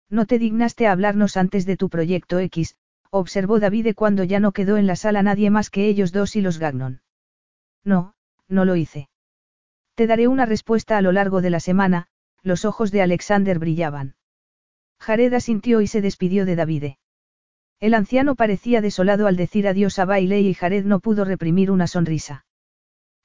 No 0.10 0.26
te 0.26 0.40
dignaste 0.40 0.88
a 0.88 0.94
hablarnos 0.94 1.36
antes 1.36 1.66
de 1.66 1.76
tu 1.76 1.90
proyecto 1.90 2.40
X, 2.40 2.78
observó 3.10 3.60
Davide 3.60 3.94
cuando 3.94 4.24
ya 4.24 4.40
no 4.40 4.54
quedó 4.54 4.78
en 4.78 4.88
la 4.88 4.96
sala 4.96 5.22
nadie 5.22 5.50
más 5.50 5.70
que 5.70 5.88
ellos 5.88 6.14
dos 6.14 6.38
y 6.38 6.42
los 6.42 6.60
Gagnon. 6.60 7.02
No, 7.84 8.16
no 8.48 8.64
lo 8.64 8.78
hice. 8.78 9.10
Te 9.96 10.08
daré 10.08 10.30
una 10.30 10.46
respuesta 10.46 10.98
a 10.98 11.02
lo 11.02 11.12
largo 11.12 11.42
de 11.42 11.50
la 11.50 11.60
semana, 11.60 12.08
los 12.42 12.64
ojos 12.64 12.90
de 12.92 13.02
Alexander 13.02 13.60
brillaban. 13.60 14.16
Jared 14.98 15.34
asintió 15.34 15.82
y 15.82 15.88
se 15.88 16.02
despidió 16.02 16.46
de 16.46 16.56
Davide. 16.56 16.98
El 17.84 17.96
anciano 17.96 18.36
parecía 18.36 18.80
desolado 18.80 19.28
al 19.28 19.36
decir 19.36 19.68
adiós 19.68 20.00
a 20.00 20.06
Bailey 20.06 20.48
y 20.48 20.54
Jared 20.54 20.86
no 20.86 21.02
pudo 21.02 21.26
reprimir 21.26 21.70
una 21.70 21.86
sonrisa. 21.86 22.46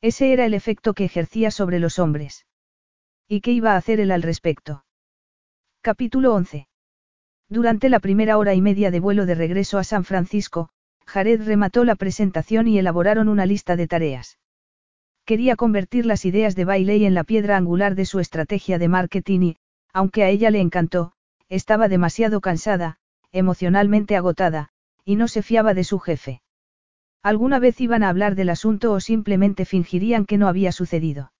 Ese 0.00 0.32
era 0.32 0.46
el 0.46 0.52
efecto 0.52 0.94
que 0.94 1.04
ejercía 1.04 1.52
sobre 1.52 1.78
los 1.78 2.00
hombres. 2.00 2.44
¿Y 3.28 3.40
qué 3.40 3.52
iba 3.52 3.74
a 3.74 3.76
hacer 3.76 4.00
él 4.00 4.10
al 4.10 4.22
respecto? 4.22 4.84
Capítulo 5.80 6.34
11. 6.34 6.66
Durante 7.48 7.88
la 7.88 8.00
primera 8.00 8.36
hora 8.36 8.52
y 8.54 8.60
media 8.60 8.90
de 8.90 8.98
vuelo 8.98 9.26
de 9.26 9.36
regreso 9.36 9.78
a 9.78 9.84
San 9.84 10.02
Francisco, 10.02 10.70
Jared 11.06 11.40
remató 11.46 11.84
la 11.84 11.94
presentación 11.94 12.66
y 12.66 12.80
elaboraron 12.80 13.28
una 13.28 13.46
lista 13.46 13.76
de 13.76 13.86
tareas. 13.86 14.40
Quería 15.24 15.54
convertir 15.54 16.04
las 16.04 16.24
ideas 16.24 16.56
de 16.56 16.64
Bailey 16.64 17.04
en 17.04 17.14
la 17.14 17.22
piedra 17.22 17.56
angular 17.56 17.94
de 17.94 18.06
su 18.06 18.18
estrategia 18.18 18.80
de 18.80 18.88
marketing 18.88 19.40
y, 19.40 19.56
aunque 19.92 20.24
a 20.24 20.30
ella 20.30 20.50
le 20.50 20.58
encantó, 20.58 21.12
estaba 21.48 21.86
demasiado 21.86 22.40
cansada, 22.40 22.98
emocionalmente 23.32 24.16
agotada, 24.16 24.70
y 25.04 25.16
no 25.16 25.28
se 25.28 25.42
fiaba 25.42 25.74
de 25.74 25.84
su 25.84 25.98
jefe. 25.98 26.42
Alguna 27.22 27.58
vez 27.58 27.80
iban 27.80 28.02
a 28.02 28.08
hablar 28.08 28.34
del 28.34 28.50
asunto 28.50 28.92
o 28.92 29.00
simplemente 29.00 29.64
fingirían 29.64 30.24
que 30.24 30.38
no 30.38 30.48
había 30.48 30.72
sucedido. 30.72 31.32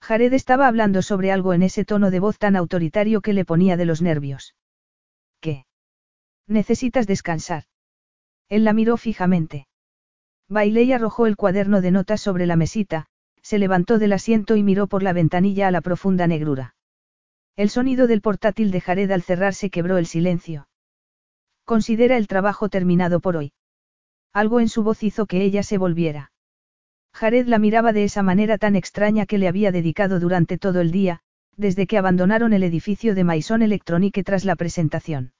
Jared 0.00 0.32
estaba 0.32 0.68
hablando 0.68 1.02
sobre 1.02 1.32
algo 1.32 1.54
en 1.54 1.62
ese 1.62 1.84
tono 1.84 2.10
de 2.10 2.20
voz 2.20 2.38
tan 2.38 2.56
autoritario 2.56 3.20
que 3.20 3.32
le 3.32 3.44
ponía 3.44 3.76
de 3.76 3.84
los 3.84 4.02
nervios. 4.02 4.54
¿Qué? 5.40 5.66
Necesitas 6.46 7.06
descansar. 7.06 7.64
Él 8.48 8.64
la 8.64 8.72
miró 8.72 8.96
fijamente. 8.96 9.66
Bailey 10.48 10.92
arrojó 10.92 11.26
el 11.26 11.36
cuaderno 11.36 11.80
de 11.80 11.90
notas 11.90 12.20
sobre 12.20 12.46
la 12.46 12.56
mesita, 12.56 13.06
se 13.40 13.58
levantó 13.58 13.98
del 13.98 14.12
asiento 14.12 14.56
y 14.56 14.62
miró 14.62 14.86
por 14.86 15.02
la 15.02 15.12
ventanilla 15.12 15.68
a 15.68 15.70
la 15.70 15.80
profunda 15.80 16.26
negrura. 16.26 16.74
El 17.56 17.70
sonido 17.70 18.06
del 18.06 18.20
portátil 18.20 18.70
de 18.70 18.80
Jared 18.80 19.10
al 19.10 19.22
cerrarse 19.22 19.70
quebró 19.70 19.96
el 19.96 20.06
silencio. 20.06 20.66
Considera 21.64 22.16
el 22.16 22.26
trabajo 22.26 22.68
terminado 22.68 23.20
por 23.20 23.36
hoy. 23.36 23.52
Algo 24.32 24.60
en 24.60 24.68
su 24.68 24.82
voz 24.82 25.02
hizo 25.02 25.26
que 25.26 25.42
ella 25.42 25.62
se 25.62 25.78
volviera. 25.78 26.32
Jared 27.14 27.46
la 27.46 27.58
miraba 27.58 27.92
de 27.92 28.04
esa 28.04 28.22
manera 28.22 28.58
tan 28.58 28.74
extraña 28.74 29.24
que 29.24 29.38
le 29.38 29.48
había 29.48 29.70
dedicado 29.70 30.18
durante 30.18 30.58
todo 30.58 30.80
el 30.80 30.90
día, 30.90 31.20
desde 31.56 31.86
que 31.86 31.96
abandonaron 31.96 32.52
el 32.52 32.64
edificio 32.64 33.14
de 33.14 33.22
Maison 33.22 33.62
Electronique 33.62 34.24
tras 34.24 34.44
la 34.44 34.56
presentación. 34.56 35.32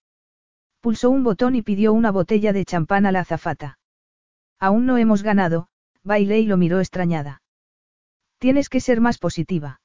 Pulsó 0.80 1.10
un 1.10 1.24
botón 1.24 1.56
y 1.56 1.62
pidió 1.62 1.92
una 1.92 2.12
botella 2.12 2.52
de 2.52 2.64
champán 2.64 3.06
a 3.06 3.12
la 3.12 3.20
azafata. 3.20 3.78
Aún 4.60 4.86
no 4.86 4.96
hemos 4.98 5.22
ganado, 5.22 5.66
Bailey 6.04 6.46
lo 6.46 6.56
miró 6.56 6.78
extrañada. 6.78 7.42
Tienes 8.38 8.68
que 8.68 8.80
ser 8.80 9.00
más 9.00 9.18
positiva. 9.18 9.80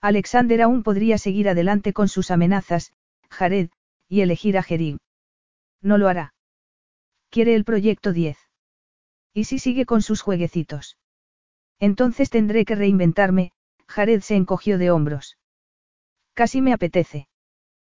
Alexander 0.00 0.62
aún 0.62 0.82
podría 0.82 1.18
seguir 1.18 1.48
adelante 1.48 1.92
con 1.92 2.08
sus 2.08 2.30
amenazas, 2.30 2.92
Jared, 3.30 3.70
y 4.08 4.22
elegir 4.22 4.58
a 4.58 4.62
Jerim. 4.62 4.98
No 5.84 5.98
lo 5.98 6.08
hará. 6.08 6.34
Quiere 7.30 7.54
el 7.54 7.64
proyecto 7.64 8.12
10. 8.12 8.38
¿Y 9.34 9.44
si 9.44 9.58
sigue 9.58 9.84
con 9.84 10.00
sus 10.00 10.22
jueguecitos? 10.22 10.96
Entonces 11.78 12.30
tendré 12.30 12.64
que 12.64 12.74
reinventarme, 12.74 13.52
Jared 13.86 14.22
se 14.22 14.34
encogió 14.34 14.78
de 14.78 14.90
hombros. 14.90 15.36
Casi 16.32 16.62
me 16.62 16.72
apetece. 16.72 17.28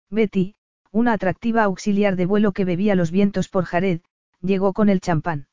Betty, 0.10 0.56
una 0.92 1.14
atractiva 1.14 1.64
auxiliar 1.64 2.16
de 2.16 2.26
vuelo 2.26 2.54
que 2.54 2.66
bebía 2.66 2.96
los 2.96 3.12
vientos 3.12 3.50
por 3.50 3.66
Jared, 3.66 4.02
llegó 4.42 4.74
con 4.74 4.90
el 4.90 5.00
champán. 5.00 5.48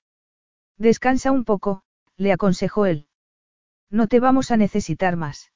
Descansa 0.78 1.32
un 1.32 1.44
poco, 1.44 1.82
le 2.16 2.32
aconsejó 2.32 2.86
él. 2.86 3.08
No 3.90 4.06
te 4.06 4.20
vamos 4.20 4.50
a 4.50 4.56
necesitar 4.56 5.16
más. 5.16 5.52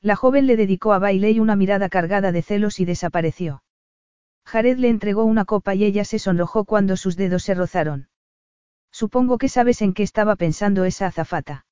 La 0.00 0.16
joven 0.16 0.46
le 0.46 0.56
dedicó 0.56 0.94
a 0.94 0.98
Bailey 0.98 1.40
una 1.40 1.56
mirada 1.56 1.90
cargada 1.90 2.32
de 2.32 2.40
celos 2.40 2.80
y 2.80 2.86
desapareció. 2.86 3.62
Jared 4.44 4.78
le 4.78 4.88
entregó 4.88 5.24
una 5.24 5.44
copa 5.44 5.74
y 5.74 5.84
ella 5.84 6.04
se 6.04 6.18
sonrojó 6.18 6.64
cuando 6.64 6.96
sus 6.96 7.16
dedos 7.16 7.42
se 7.44 7.54
rozaron. 7.54 8.08
Supongo 8.90 9.38
que 9.38 9.48
sabes 9.48 9.82
en 9.82 9.94
qué 9.94 10.02
estaba 10.02 10.36
pensando 10.36 10.84
esa 10.84 11.06
azafata. 11.06 11.66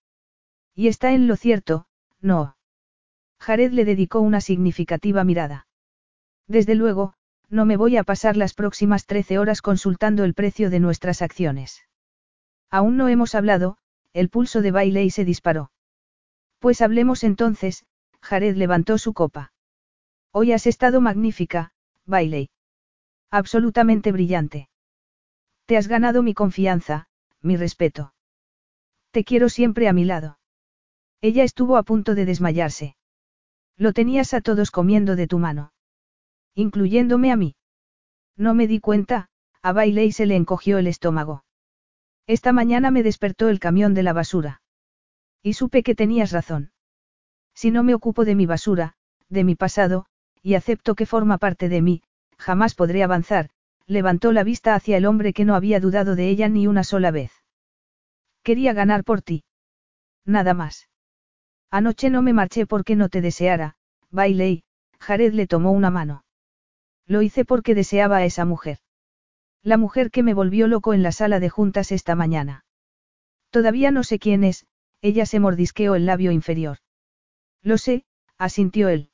Y 0.75 0.89
está 0.89 1.13
en 1.13 1.27
lo 1.27 1.37
cierto, 1.37 1.87
no. 2.21 2.57
Jared 3.41 3.73
le 3.73 3.85
dedicó 3.85 4.21
una 4.21 4.41
significativa 4.41 5.25
mirada. 5.25 5.67
Desde 6.47 6.75
luego, 6.75 7.15
no 7.51 7.65
me 7.65 7.77
voy 7.77 7.97
a 7.97 8.05
pasar 8.05 8.37
las 8.37 8.55
próximas 8.55 9.07
trece 9.07 9.39
horas 9.39 9.63
consultando 9.63 10.25
el 10.25 10.35
precio 10.35 10.71
de 10.71 10.81
nuestras 10.81 11.23
acciones. 11.23 11.83
Aún 12.71 12.97
no 12.97 13.09
hemos 13.09 13.35
hablado, 13.35 13.79
el 14.13 14.29
pulso 14.29 14.61
de 14.63 14.71
Bailey 14.71 15.11
se 15.11 15.25
disparó. 15.25 15.71
Pues 16.59 16.83
hablemos 16.83 17.25
entonces, 17.25 17.87
Jared 18.21 18.57
levantó 18.57 18.99
su 18.99 19.15
copa. 19.15 19.53
Hoy 20.33 20.53
has 20.53 20.67
estado 20.67 21.01
magnífica, 21.01 21.73
Bailey. 22.05 22.51
Absolutamente 23.31 24.11
brillante. 24.13 24.69
Te 25.67 25.77
has 25.77 25.87
ganado 25.87 26.23
mi 26.23 26.33
confianza, 26.33 27.09
mi 27.43 27.57
respeto. 27.57 28.15
Te 29.11 29.25
quiero 29.25 29.49
siempre 29.49 29.89
a 29.89 29.93
mi 29.93 30.05
lado. 30.05 30.39
Ella 31.21 31.45
estuvo 31.45 31.77
a 31.77 31.83
punto 31.83 32.15
de 32.15 32.25
desmayarse. 32.25 32.97
Lo 33.77 33.93
tenías 33.93 34.33
a 34.35 34.41
todos 34.41 34.71
comiendo 34.71 35.15
de 35.15 35.27
tu 35.27 35.39
mano. 35.39 35.73
Incluyéndome 36.55 37.31
a 37.31 37.37
mí. 37.37 37.55
No 38.37 38.55
me 38.55 38.67
di 38.67 38.81
cuenta, 38.81 39.29
a 39.63 39.73
Bailey 39.73 40.13
se 40.13 40.27
le 40.27 40.37
encogió 40.37 40.79
el 40.79 40.87
estómago. 40.87 41.45
Esta 42.27 42.53
mañana 42.53 42.91
me 42.91 43.03
despertó 43.03 43.49
el 43.49 43.61
camión 43.61 43.95
de 43.95 44.03
la 44.03 44.13
basura. 44.13 44.63
Y 45.43 45.53
supe 45.55 45.83
que 45.83 45.95
tenías 45.95 46.33
razón. 46.33 46.73
Si 47.55 47.71
no 47.71 47.83
me 47.83 47.95
ocupo 47.95 48.25
de 48.25 48.35
mi 48.35 48.47
basura, 48.47 48.95
de 49.29 49.45
mi 49.45 49.55
pasado, 49.55 50.07
y 50.43 50.55
acepto 50.55 50.95
que 50.95 51.07
forma 51.07 51.39
parte 51.39 51.69
de 51.69 51.83
mí, 51.83 52.03
jamás 52.39 52.75
podré 52.75 53.03
avanzar, 53.03 53.51
levantó 53.87 54.33
la 54.33 54.45
vista 54.45 54.75
hacia 54.75 54.97
el 54.97 55.07
hombre 55.07 55.33
que 55.33 55.45
no 55.45 55.55
había 55.55 55.81
dudado 55.81 56.15
de 56.15 56.29
ella 56.29 56.49
ni 56.49 56.67
una 56.67 56.85
sola 56.85 57.11
vez. 57.11 57.33
Quería 58.43 58.73
ganar 58.73 59.05
por 59.05 59.23
ti. 59.23 59.45
Nada 60.25 60.55
más. 60.55 60.89
Anoche 61.71 62.11
no 62.11 62.23
me 62.23 62.33
marché 62.33 62.67
porque 62.67 62.97
no 62.97 63.09
te 63.09 63.21
deseara, 63.21 63.77
Bailey, 64.11 64.63
Jared 64.99 65.33
le 65.33 65.47
tomó 65.47 65.73
una 65.73 65.91
mano. 65.91 66.25
Lo 67.07 67.23
hice 67.23 67.45
porque 67.45 67.75
deseaba 67.75 68.19
a 68.19 68.25
esa 68.25 68.45
mujer. 68.45 68.79
La 69.63 69.77
mujer 69.77 70.11
que 70.11 70.23
me 70.23 70.35
volvió 70.35 70.67
loco 70.67 70.95
en 70.95 71.03
la 71.03 71.13
sala 71.13 71.41
de 71.41 71.49
juntas 71.49 71.93
esta 71.93 72.15
mañana. 72.15 72.65
Todavía 73.51 73.91
no 73.91 74.03
sé 74.03 74.19
quién 74.19 74.45
es, 74.45 74.67
ella 75.01 75.27
se 75.27 75.41
mordisqueó 75.41 75.95
el 75.95 76.07
labio 76.07 76.33
inferior. 76.33 76.79
Lo 77.63 77.79
sé, 77.79 78.05
asintió 78.37 78.89
él. 78.89 79.11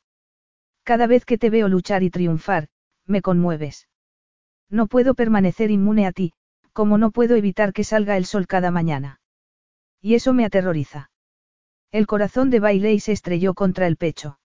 Cada 0.83 1.07
vez 1.07 1.25
que 1.25 1.39
te 1.39 1.51
veo 1.51 1.69
luchar 1.69 2.03
y 2.03 2.11
triunfar, 2.11 2.69
me 3.07 3.23
conmueves. 3.23 3.89
No 4.71 4.87
puedo 4.87 5.15
permanecer 5.15 5.71
inmune 5.71 6.07
a 6.07 6.13
ti, 6.13 6.33
como 6.73 6.99
no 6.99 7.11
puedo 7.11 7.37
evitar 7.37 7.73
que 7.73 7.85
salga 7.85 8.17
el 8.17 8.27
sol 8.27 8.47
cada 8.47 8.71
mañana. 8.71 9.21
Y 10.01 10.15
eso 10.15 10.35
me 10.35 10.45
aterroriza. 10.45 11.11
El 11.93 12.07
corazón 12.07 12.51
de 12.51 12.61
Bailey 12.61 13.01
se 13.01 13.13
estrelló 13.13 13.55
contra 13.55 13.87
el 13.87 13.97
pecho. 13.97 14.39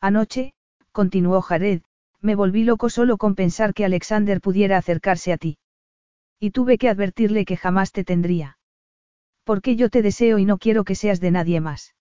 Anoche, 0.00 0.52
continuó 0.92 1.40
Jared, 1.40 1.82
me 2.20 2.34
volví 2.34 2.64
loco 2.64 2.90
solo 2.90 3.16
con 3.16 3.34
pensar 3.34 3.74
que 3.74 3.84
Alexander 3.84 4.40
pudiera 4.40 4.76
acercarse 4.76 5.32
a 5.32 5.36
ti. 5.36 5.58
Y 6.40 6.50
tuve 6.50 6.78
que 6.78 6.88
advertirle 6.88 7.44
que 7.44 7.56
jamás 7.56 7.92
te 7.92 8.02
tendría. 8.02 8.58
Porque 9.44 9.76
yo 9.76 9.90
te 9.90 10.02
deseo 10.02 10.38
y 10.38 10.44
no 10.44 10.58
quiero 10.58 10.84
que 10.84 10.94
seas 10.94 11.20
de 11.20 11.30
nadie 11.30 11.60
más. 11.60 11.94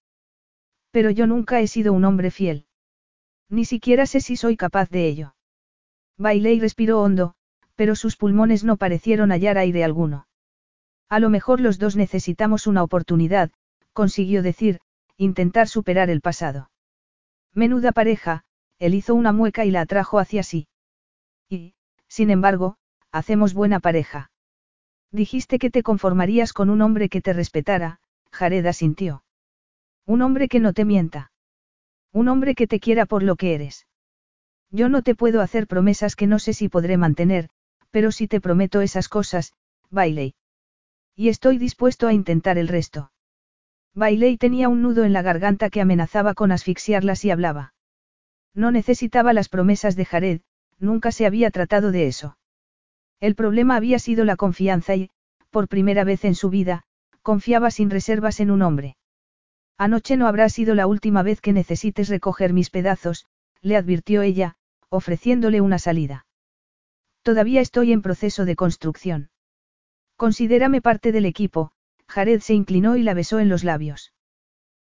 Pero 0.91 1.11
yo 1.11 1.27
nunca 1.27 1.59
he 1.59 1.67
sido 1.67 1.93
un 1.93 2.05
hombre 2.05 2.31
fiel. 2.31 2.65
Ni 3.49 3.65
siquiera 3.65 4.05
sé 4.05 4.21
si 4.21 4.35
soy 4.37 4.57
capaz 4.57 4.89
de 4.89 5.07
ello. 5.07 5.35
Bailey 6.17 6.59
respiró 6.59 7.01
hondo, 7.01 7.35
pero 7.75 7.95
sus 7.95 8.17
pulmones 8.17 8.63
no 8.63 8.77
parecieron 8.77 9.31
hallar 9.31 9.57
aire 9.57 9.83
alguno. 9.83 10.27
A 11.09 11.19
lo 11.19 11.29
mejor 11.29 11.59
los 11.59 11.79
dos 11.79 11.95
necesitamos 11.95 12.67
una 12.67 12.83
oportunidad, 12.83 13.51
consiguió 13.93 14.41
decir, 14.41 14.79
intentar 15.17 15.67
superar 15.67 16.09
el 16.09 16.21
pasado. 16.21 16.71
Menuda 17.53 17.91
pareja, 17.91 18.43
él 18.79 18.95
hizo 18.95 19.15
una 19.15 19.31
mueca 19.31 19.65
y 19.65 19.71
la 19.71 19.81
atrajo 19.81 20.19
hacia 20.19 20.43
sí. 20.43 20.67
Y, 21.49 21.75
sin 22.07 22.29
embargo, 22.29 22.77
hacemos 23.11 23.53
buena 23.53 23.79
pareja. 23.79 24.31
Dijiste 25.11 25.59
que 25.59 25.69
te 25.69 25.83
conformarías 25.83 26.53
con 26.53 26.69
un 26.69 26.81
hombre 26.81 27.09
que 27.09 27.21
te 27.21 27.33
respetara, 27.33 27.99
Jared 28.31 28.65
asintió. 28.65 29.23
Un 30.05 30.23
hombre 30.23 30.47
que 30.47 30.59
no 30.59 30.73
te 30.73 30.85
mienta. 30.85 31.31
Un 32.11 32.27
hombre 32.27 32.55
que 32.55 32.67
te 32.67 32.79
quiera 32.79 33.05
por 33.05 33.21
lo 33.21 33.35
que 33.35 33.53
eres. 33.53 33.85
Yo 34.73 34.89
no 34.89 35.03
te 35.03 35.13
puedo 35.13 35.41
hacer 35.41 35.67
promesas 35.67 36.15
que 36.15 36.25
no 36.25 36.39
sé 36.39 36.53
si 36.53 36.67
podré 36.67 36.97
mantener, 36.97 37.49
pero 37.91 38.11
si 38.11 38.27
te 38.27 38.41
prometo 38.41 38.81
esas 38.81 39.07
cosas, 39.07 39.53
Bailey. 39.91 40.33
Y 41.15 41.29
estoy 41.29 41.59
dispuesto 41.59 42.07
a 42.07 42.13
intentar 42.13 42.57
el 42.57 42.67
resto. 42.67 43.11
Bailey 43.93 44.35
tenía 44.37 44.69
un 44.69 44.81
nudo 44.81 45.03
en 45.03 45.13
la 45.13 45.21
garganta 45.21 45.69
que 45.69 45.79
amenazaba 45.79 46.33
con 46.33 46.51
asfixiarla 46.51 47.15
si 47.15 47.29
hablaba. 47.29 47.75
No 48.55 48.71
necesitaba 48.71 49.31
las 49.31 49.47
promesas 49.47 49.95
de 49.95 50.05
Jared, 50.05 50.41
nunca 50.79 51.11
se 51.11 51.27
había 51.27 51.51
tratado 51.51 51.91
de 51.91 52.07
eso. 52.07 52.39
El 53.19 53.35
problema 53.35 53.75
había 53.75 53.99
sido 53.99 54.25
la 54.25 54.35
confianza 54.35 54.95
y, 54.95 55.11
por 55.51 55.67
primera 55.67 56.03
vez 56.03 56.25
en 56.25 56.33
su 56.33 56.49
vida, 56.49 56.81
confiaba 57.21 57.69
sin 57.69 57.91
reservas 57.91 58.39
en 58.39 58.49
un 58.49 58.63
hombre. 58.63 58.97
Anoche 59.77 60.17
no 60.17 60.25
habrá 60.25 60.49
sido 60.49 60.73
la 60.73 60.87
última 60.87 61.21
vez 61.21 61.41
que 61.41 61.53
necesites 61.53 62.09
recoger 62.09 62.53
mis 62.53 62.71
pedazos, 62.71 63.27
le 63.61 63.77
advirtió 63.77 64.23
ella, 64.23 64.57
ofreciéndole 64.93 65.59
una 65.59 65.79
salida. 65.79 66.27
Todavía 67.23 67.61
estoy 67.61 67.91
en 67.91 68.03
proceso 68.03 68.45
de 68.45 68.55
construcción. 68.55 69.29
Considérame 70.17 70.81
parte 70.81 71.11
del 71.11 71.25
equipo, 71.25 71.71
Jared 72.07 72.41
se 72.41 72.53
inclinó 72.53 72.95
y 72.95 73.01
la 73.01 73.15
besó 73.15 73.39
en 73.39 73.49
los 73.49 73.63
labios. 73.63 74.13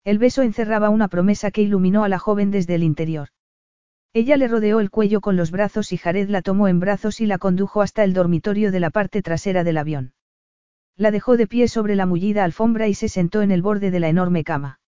El 0.04 0.20
beso 0.20 0.42
encerraba 0.42 0.90
una 0.90 1.08
promesa 1.08 1.52
que 1.52 1.62
iluminó 1.62 2.04
a 2.04 2.10
la 2.10 2.20
joven 2.20 2.52
desde 2.52 2.76
el 2.76 2.84
interior. 2.84 3.30
Ella 4.12 4.36
le 4.36 4.50
rodeó 4.50 4.82
el 4.82 4.92
cuello 4.92 5.22
con 5.22 5.38
los 5.38 5.52
brazos 5.52 5.94
y 5.94 5.98
Jared 5.98 6.30
la 6.30 6.42
tomó 6.42 6.68
en 6.68 6.82
brazos 6.82 7.22
y 7.22 7.26
la 7.26 7.38
condujo 7.38 7.82
hasta 7.82 8.04
el 8.04 8.14
dormitorio 8.14 8.72
de 8.74 8.82
la 8.82 8.90
parte 8.90 9.22
trasera 9.22 9.64
del 9.64 9.78
avión. 9.78 10.14
La 10.98 11.12
dejó 11.12 11.38
de 11.38 11.48
pie 11.48 11.70
sobre 11.70 11.96
la 11.96 12.06
mullida 12.06 12.44
alfombra 12.44 12.90
y 12.90 12.94
se 12.94 13.08
sentó 13.08 13.42
en 13.42 13.52
el 13.52 13.62
borde 13.62 13.90
de 13.90 14.02
la 14.02 14.10
enorme 14.10 14.44
cama. 14.44 14.80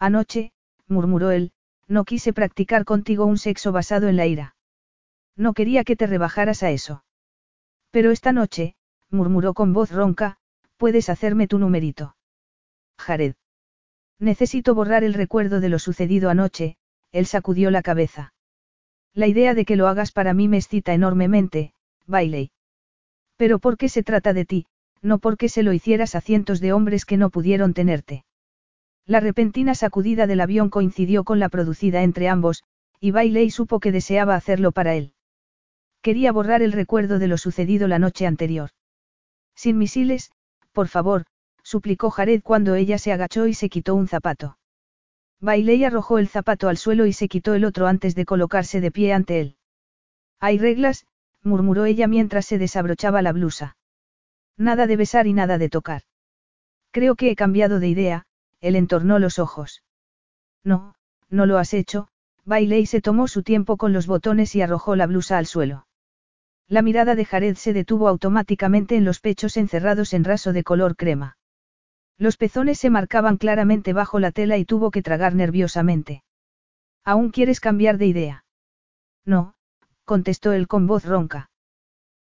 Anoche, 0.00 0.52
murmuró 0.88 1.30
él, 1.30 1.52
no 1.92 2.04
quise 2.04 2.32
practicar 2.32 2.84
contigo 2.84 3.26
un 3.26 3.38
sexo 3.38 3.70
basado 3.70 4.08
en 4.08 4.16
la 4.16 4.26
ira. 4.26 4.56
No 5.36 5.52
quería 5.52 5.84
que 5.84 5.96
te 5.96 6.06
rebajaras 6.06 6.62
a 6.62 6.70
eso. 6.70 7.04
Pero 7.90 8.10
esta 8.10 8.32
noche, 8.32 8.74
murmuró 9.10 9.54
con 9.54 9.72
voz 9.72 9.90
ronca, 9.90 10.38
Puedes 10.82 11.08
hacerme 11.10 11.46
tu 11.46 11.60
numerito. 11.60 12.16
Jared. 12.98 13.34
Necesito 14.18 14.74
borrar 14.74 15.04
el 15.04 15.14
recuerdo 15.14 15.60
de 15.60 15.68
lo 15.68 15.78
sucedido 15.78 16.28
anoche, 16.28 16.76
él 17.12 17.26
sacudió 17.26 17.70
la 17.70 17.82
cabeza. 17.82 18.34
La 19.14 19.28
idea 19.28 19.54
de 19.54 19.64
que 19.64 19.76
lo 19.76 19.86
hagas 19.86 20.10
para 20.10 20.34
mí 20.34 20.48
me 20.48 20.56
excita 20.56 20.92
enormemente, 20.92 21.72
Bailey. 22.08 22.50
Pero 23.36 23.60
¿por 23.60 23.76
qué 23.76 23.88
se 23.88 24.02
trata 24.02 24.32
de 24.32 24.44
ti? 24.44 24.66
No 25.02 25.20
porque 25.20 25.48
se 25.48 25.62
lo 25.62 25.72
hicieras 25.72 26.16
a 26.16 26.20
cientos 26.20 26.58
de 26.58 26.72
hombres 26.72 27.04
que 27.04 27.16
no 27.16 27.30
pudieron 27.30 27.74
tenerte. 27.74 28.24
La 29.06 29.20
repentina 29.20 29.74
sacudida 29.74 30.26
del 30.26 30.40
avión 30.40 30.70
coincidió 30.70 31.24
con 31.24 31.38
la 31.38 31.48
producida 31.48 32.02
entre 32.02 32.28
ambos, 32.28 32.62
y 33.00 33.10
Bailey 33.10 33.50
supo 33.50 33.80
que 33.80 33.92
deseaba 33.92 34.36
hacerlo 34.36 34.72
para 34.72 34.94
él. 34.94 35.12
Quería 36.02 36.32
borrar 36.32 36.62
el 36.62 36.72
recuerdo 36.72 37.18
de 37.18 37.28
lo 37.28 37.36
sucedido 37.36 37.88
la 37.88 37.98
noche 37.98 38.26
anterior. 38.26 38.70
Sin 39.54 39.78
misiles, 39.78 40.30
por 40.72 40.88
favor, 40.88 41.24
suplicó 41.62 42.10
Jared 42.10 42.42
cuando 42.42 42.74
ella 42.74 42.98
se 42.98 43.12
agachó 43.12 43.46
y 43.46 43.54
se 43.54 43.68
quitó 43.68 43.94
un 43.94 44.08
zapato. 44.08 44.58
Bailey 45.40 45.84
arrojó 45.84 46.18
el 46.18 46.28
zapato 46.28 46.68
al 46.68 46.76
suelo 46.76 47.06
y 47.06 47.12
se 47.12 47.28
quitó 47.28 47.54
el 47.54 47.64
otro 47.64 47.88
antes 47.88 48.14
de 48.14 48.24
colocarse 48.24 48.80
de 48.80 48.92
pie 48.92 49.12
ante 49.12 49.40
él. 49.40 49.56
Hay 50.38 50.58
reglas, 50.58 51.06
murmuró 51.42 51.84
ella 51.84 52.06
mientras 52.06 52.46
se 52.46 52.58
desabrochaba 52.58 53.22
la 53.22 53.32
blusa. 53.32 53.76
Nada 54.56 54.86
de 54.86 54.96
besar 54.96 55.26
y 55.26 55.32
nada 55.32 55.58
de 55.58 55.68
tocar. 55.68 56.02
Creo 56.92 57.16
que 57.16 57.30
he 57.30 57.36
cambiado 57.36 57.80
de 57.80 57.88
idea, 57.88 58.26
él 58.62 58.76
entornó 58.76 59.18
los 59.18 59.38
ojos. 59.38 59.82
No, 60.64 60.94
no 61.28 61.44
lo 61.44 61.58
has 61.58 61.74
hecho, 61.74 62.08
Bailey 62.44 62.86
se 62.86 63.02
tomó 63.02 63.28
su 63.28 63.42
tiempo 63.42 63.76
con 63.76 63.92
los 63.92 64.06
botones 64.06 64.54
y 64.56 64.62
arrojó 64.62 64.96
la 64.96 65.06
blusa 65.06 65.36
al 65.36 65.46
suelo. 65.46 65.86
La 66.68 66.80
mirada 66.80 67.14
de 67.14 67.24
Jared 67.24 67.56
se 67.56 67.72
detuvo 67.74 68.08
automáticamente 68.08 68.96
en 68.96 69.04
los 69.04 69.20
pechos 69.20 69.56
encerrados 69.56 70.14
en 70.14 70.24
raso 70.24 70.52
de 70.52 70.64
color 70.64 70.96
crema. 70.96 71.36
Los 72.18 72.36
pezones 72.36 72.78
se 72.78 72.88
marcaban 72.88 73.36
claramente 73.36 73.92
bajo 73.92 74.20
la 74.20 74.30
tela 74.30 74.56
y 74.56 74.64
tuvo 74.64 74.90
que 74.90 75.02
tragar 75.02 75.34
nerviosamente. 75.34 76.22
¿Aún 77.04 77.30
quieres 77.30 77.58
cambiar 77.58 77.98
de 77.98 78.06
idea? 78.06 78.44
No, 79.24 79.54
contestó 80.04 80.52
él 80.52 80.68
con 80.68 80.86
voz 80.86 81.04
ronca. 81.04 81.50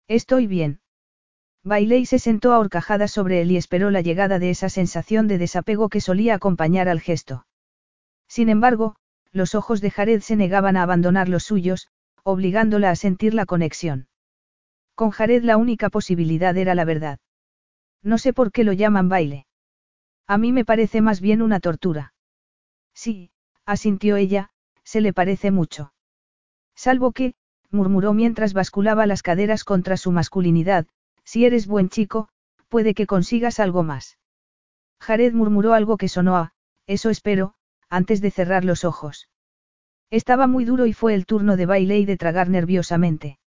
Estoy 0.06 0.46
bien. 0.46 0.80
Bailey 1.64 2.06
se 2.06 2.18
sentó 2.18 2.52
a 2.52 2.58
horcajadas 2.58 3.10
sobre 3.10 3.42
él 3.42 3.50
y 3.50 3.56
esperó 3.56 3.90
la 3.90 4.00
llegada 4.00 4.38
de 4.38 4.50
esa 4.50 4.68
sensación 4.68 5.28
de 5.28 5.38
desapego 5.38 5.88
que 5.88 6.00
solía 6.00 6.34
acompañar 6.34 6.88
al 6.88 7.00
gesto. 7.00 7.46
Sin 8.28 8.48
embargo, 8.48 8.96
los 9.32 9.54
ojos 9.54 9.80
de 9.80 9.90
Jared 9.90 10.20
se 10.20 10.36
negaban 10.36 10.76
a 10.76 10.82
abandonar 10.82 11.28
los 11.28 11.44
suyos, 11.44 11.88
obligándola 12.22 12.90
a 12.90 12.96
sentir 12.96 13.34
la 13.34 13.46
conexión. 13.46 14.08
Con 14.94 15.10
Jared 15.10 15.42
la 15.44 15.56
única 15.56 15.90
posibilidad 15.90 16.56
era 16.56 16.74
la 16.74 16.84
verdad. 16.84 17.18
No 18.02 18.18
sé 18.18 18.32
por 18.32 18.52
qué 18.52 18.64
lo 18.64 18.72
llaman 18.72 19.08
baile. 19.08 19.46
A 20.26 20.38
mí 20.38 20.52
me 20.52 20.64
parece 20.64 21.00
más 21.00 21.20
bien 21.20 21.42
una 21.42 21.60
tortura. 21.60 22.12
Sí, 22.94 23.30
asintió 23.64 24.16
ella, 24.16 24.50
se 24.84 25.00
le 25.00 25.12
parece 25.12 25.50
mucho. 25.50 25.92
Salvo 26.74 27.12
que, 27.12 27.34
murmuró 27.70 28.12
mientras 28.12 28.54
basculaba 28.54 29.06
las 29.06 29.22
caderas 29.22 29.64
contra 29.64 29.96
su 29.96 30.12
masculinidad, 30.12 30.86
si 31.30 31.44
eres 31.44 31.66
buen 31.66 31.90
chico, 31.90 32.30
puede 32.68 32.94
que 32.94 33.06
consigas 33.06 33.60
algo 33.60 33.82
más. 33.82 34.16
Jared 34.98 35.34
murmuró 35.34 35.74
algo 35.74 35.98
que 35.98 36.08
sonó 36.08 36.38
a, 36.38 36.52
eso 36.86 37.10
espero, 37.10 37.52
antes 37.90 38.22
de 38.22 38.30
cerrar 38.30 38.64
los 38.64 38.82
ojos. 38.82 39.28
Estaba 40.08 40.46
muy 40.46 40.64
duro 40.64 40.86
y 40.86 40.94
fue 40.94 41.12
el 41.12 41.26
turno 41.26 41.58
de 41.58 41.66
Bailey 41.66 42.06
de 42.06 42.16
tragar 42.16 42.48
nerviosamente. 42.48 43.38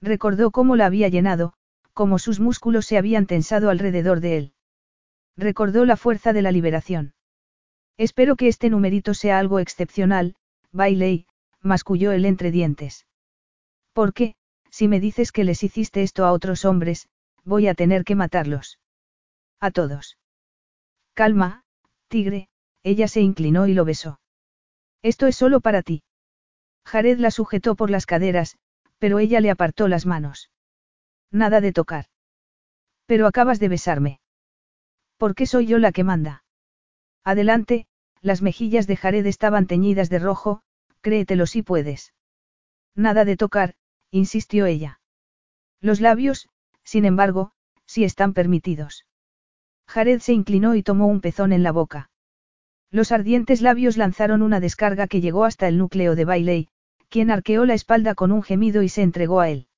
Recordó 0.00 0.52
cómo 0.52 0.76
la 0.76 0.86
había 0.86 1.08
llenado, 1.08 1.52
cómo 1.94 2.20
sus 2.20 2.38
músculos 2.38 2.86
se 2.86 2.96
habían 2.96 3.26
tensado 3.26 3.70
alrededor 3.70 4.20
de 4.20 4.36
él. 4.36 4.52
Recordó 5.36 5.86
la 5.86 5.96
fuerza 5.96 6.32
de 6.32 6.42
la 6.42 6.52
liberación. 6.52 7.14
Espero 7.96 8.36
que 8.36 8.46
este 8.46 8.70
numerito 8.70 9.14
sea 9.14 9.40
algo 9.40 9.58
excepcional, 9.58 10.36
Bailey, 10.70 11.26
masculló 11.60 12.12
él 12.12 12.24
entre 12.24 12.52
dientes. 12.52 13.04
¿Por 13.94 14.12
qué, 14.12 14.36
si 14.70 14.88
me 14.88 15.00
dices 15.00 15.32
que 15.32 15.44
les 15.44 15.62
hiciste 15.62 16.02
esto 16.02 16.24
a 16.24 16.32
otros 16.32 16.64
hombres, 16.64 17.08
voy 17.44 17.68
a 17.68 17.74
tener 17.74 18.04
que 18.04 18.14
matarlos? 18.14 18.78
A 19.60 19.70
todos. 19.70 20.18
Calma, 21.14 21.64
tigre, 22.08 22.48
ella 22.82 23.08
se 23.08 23.20
inclinó 23.20 23.66
y 23.66 23.74
lo 23.74 23.84
besó. 23.84 24.20
Esto 25.02 25.26
es 25.26 25.36
solo 25.36 25.60
para 25.60 25.82
ti. 25.82 26.02
Jared 26.84 27.18
la 27.18 27.30
sujetó 27.30 27.74
por 27.74 27.90
las 27.90 28.06
caderas, 28.06 28.56
pero 28.98 29.18
ella 29.18 29.40
le 29.40 29.50
apartó 29.50 29.88
las 29.88 30.06
manos. 30.06 30.50
Nada 31.30 31.60
de 31.60 31.72
tocar. 31.72 32.06
Pero 33.06 33.26
acabas 33.26 33.60
de 33.60 33.68
besarme. 33.68 34.20
¿Por 35.16 35.34
qué 35.34 35.46
soy 35.46 35.66
yo 35.66 35.78
la 35.78 35.92
que 35.92 36.04
manda? 36.04 36.44
Adelante, 37.24 37.86
las 38.22 38.42
mejillas 38.42 38.86
de 38.86 38.96
Jared 38.96 39.26
estaban 39.26 39.66
teñidas 39.66 40.10
de 40.10 40.18
rojo, 40.18 40.62
créetelo 41.00 41.46
si 41.46 41.62
puedes. 41.62 42.12
Nada 42.94 43.24
de 43.24 43.36
tocar, 43.36 43.74
insistió 44.10 44.66
ella. 44.66 45.00
Los 45.80 46.00
labios, 46.00 46.48
sin 46.84 47.04
embargo, 47.04 47.52
sí 47.86 48.04
están 48.04 48.34
permitidos. 48.34 49.06
Jared 49.86 50.20
se 50.20 50.32
inclinó 50.32 50.74
y 50.74 50.82
tomó 50.82 51.06
un 51.06 51.20
pezón 51.20 51.52
en 51.52 51.62
la 51.62 51.72
boca. 51.72 52.10
Los 52.90 53.12
ardientes 53.12 53.62
labios 53.62 53.96
lanzaron 53.96 54.42
una 54.42 54.60
descarga 54.60 55.06
que 55.06 55.20
llegó 55.20 55.44
hasta 55.44 55.68
el 55.68 55.78
núcleo 55.78 56.16
de 56.16 56.24
Bailey, 56.24 56.68
quien 57.08 57.30
arqueó 57.30 57.64
la 57.64 57.74
espalda 57.74 58.14
con 58.14 58.32
un 58.32 58.42
gemido 58.42 58.82
y 58.82 58.88
se 58.88 59.02
entregó 59.02 59.40
a 59.40 59.48
él. 59.48 59.68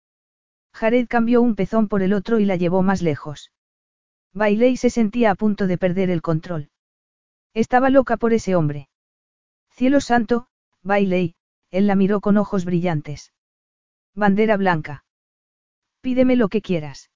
Jared 0.72 1.06
cambió 1.08 1.42
un 1.42 1.54
pezón 1.54 1.88
por 1.88 2.02
el 2.02 2.12
otro 2.12 2.38
y 2.40 2.44
la 2.44 2.56
llevó 2.56 2.82
más 2.82 3.02
lejos. 3.02 3.52
Bailey 4.32 4.76
se 4.76 4.90
sentía 4.90 5.30
a 5.30 5.34
punto 5.34 5.66
de 5.66 5.76
perder 5.76 6.08
el 6.10 6.22
control. 6.22 6.70
Estaba 7.54 7.90
loca 7.90 8.16
por 8.16 8.32
ese 8.32 8.56
hombre. 8.56 8.88
Cielo 9.70 10.00
santo, 10.00 10.46
Bailey, 10.82 11.34
él 11.70 11.86
la 11.86 11.96
miró 11.96 12.20
con 12.20 12.38
ojos 12.38 12.64
brillantes. 12.64 13.32
Bandera 14.14 14.56
blanca. 14.56 15.04
Pídeme 16.02 16.36
lo 16.36 16.48
que 16.48 16.60
quieras. 16.60 17.10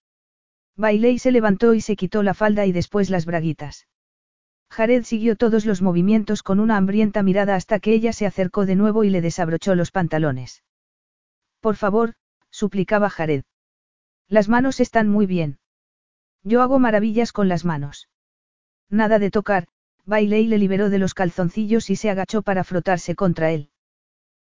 Bailey 0.77 1.19
se 1.19 1.31
levantó 1.31 1.75
y 1.75 1.81
se 1.81 1.97
quitó 1.97 2.23
la 2.23 2.35
falda 2.35 2.67
y 2.67 2.73
después 2.73 3.11
las 3.11 3.27
braguitas. 3.27 3.87
Jared 4.71 5.05
siguió 5.05 5.37
todos 5.37 5.65
los 5.65 5.83
movimientos 5.83 6.43
con 6.43 6.61
una 6.61 6.77
hambrienta 6.77 7.23
mirada 7.23 7.55
hasta 7.55 7.81
que 7.81 7.93
ella 7.93 8.13
se 8.13 8.27
acercó 8.27 8.67
de 8.67 8.77
nuevo 8.77 9.05
y 9.05 9.11
le 9.11 9.21
desabrochó 9.21 9.75
los 9.75 9.91
pantalones. 9.91 10.65
Por 11.61 11.77
favor, 11.77 12.15
suplicaba 12.51 13.11
Jared. 13.11 13.45
Las 14.29 14.49
manos 14.49 14.81
están 14.81 15.09
muy 15.09 15.27
bien. 15.27 15.59
Yo 16.43 16.63
hago 16.63 16.79
maravillas 16.79 17.33
con 17.33 17.49
las 17.49 17.65
manos. 17.65 18.09
Nada 18.89 19.19
de 19.19 19.31
tocar, 19.31 19.69
Bailey 20.05 20.47
le 20.47 20.59
liberó 20.59 20.91
de 20.91 20.99
los 20.99 21.15
calzoncillos 21.15 21.91
y 21.91 21.97
se 21.97 22.11
agachó 22.11 22.43
para 22.43 22.65
frotarse 22.65 23.15
contra 23.15 23.51
él. 23.51 23.71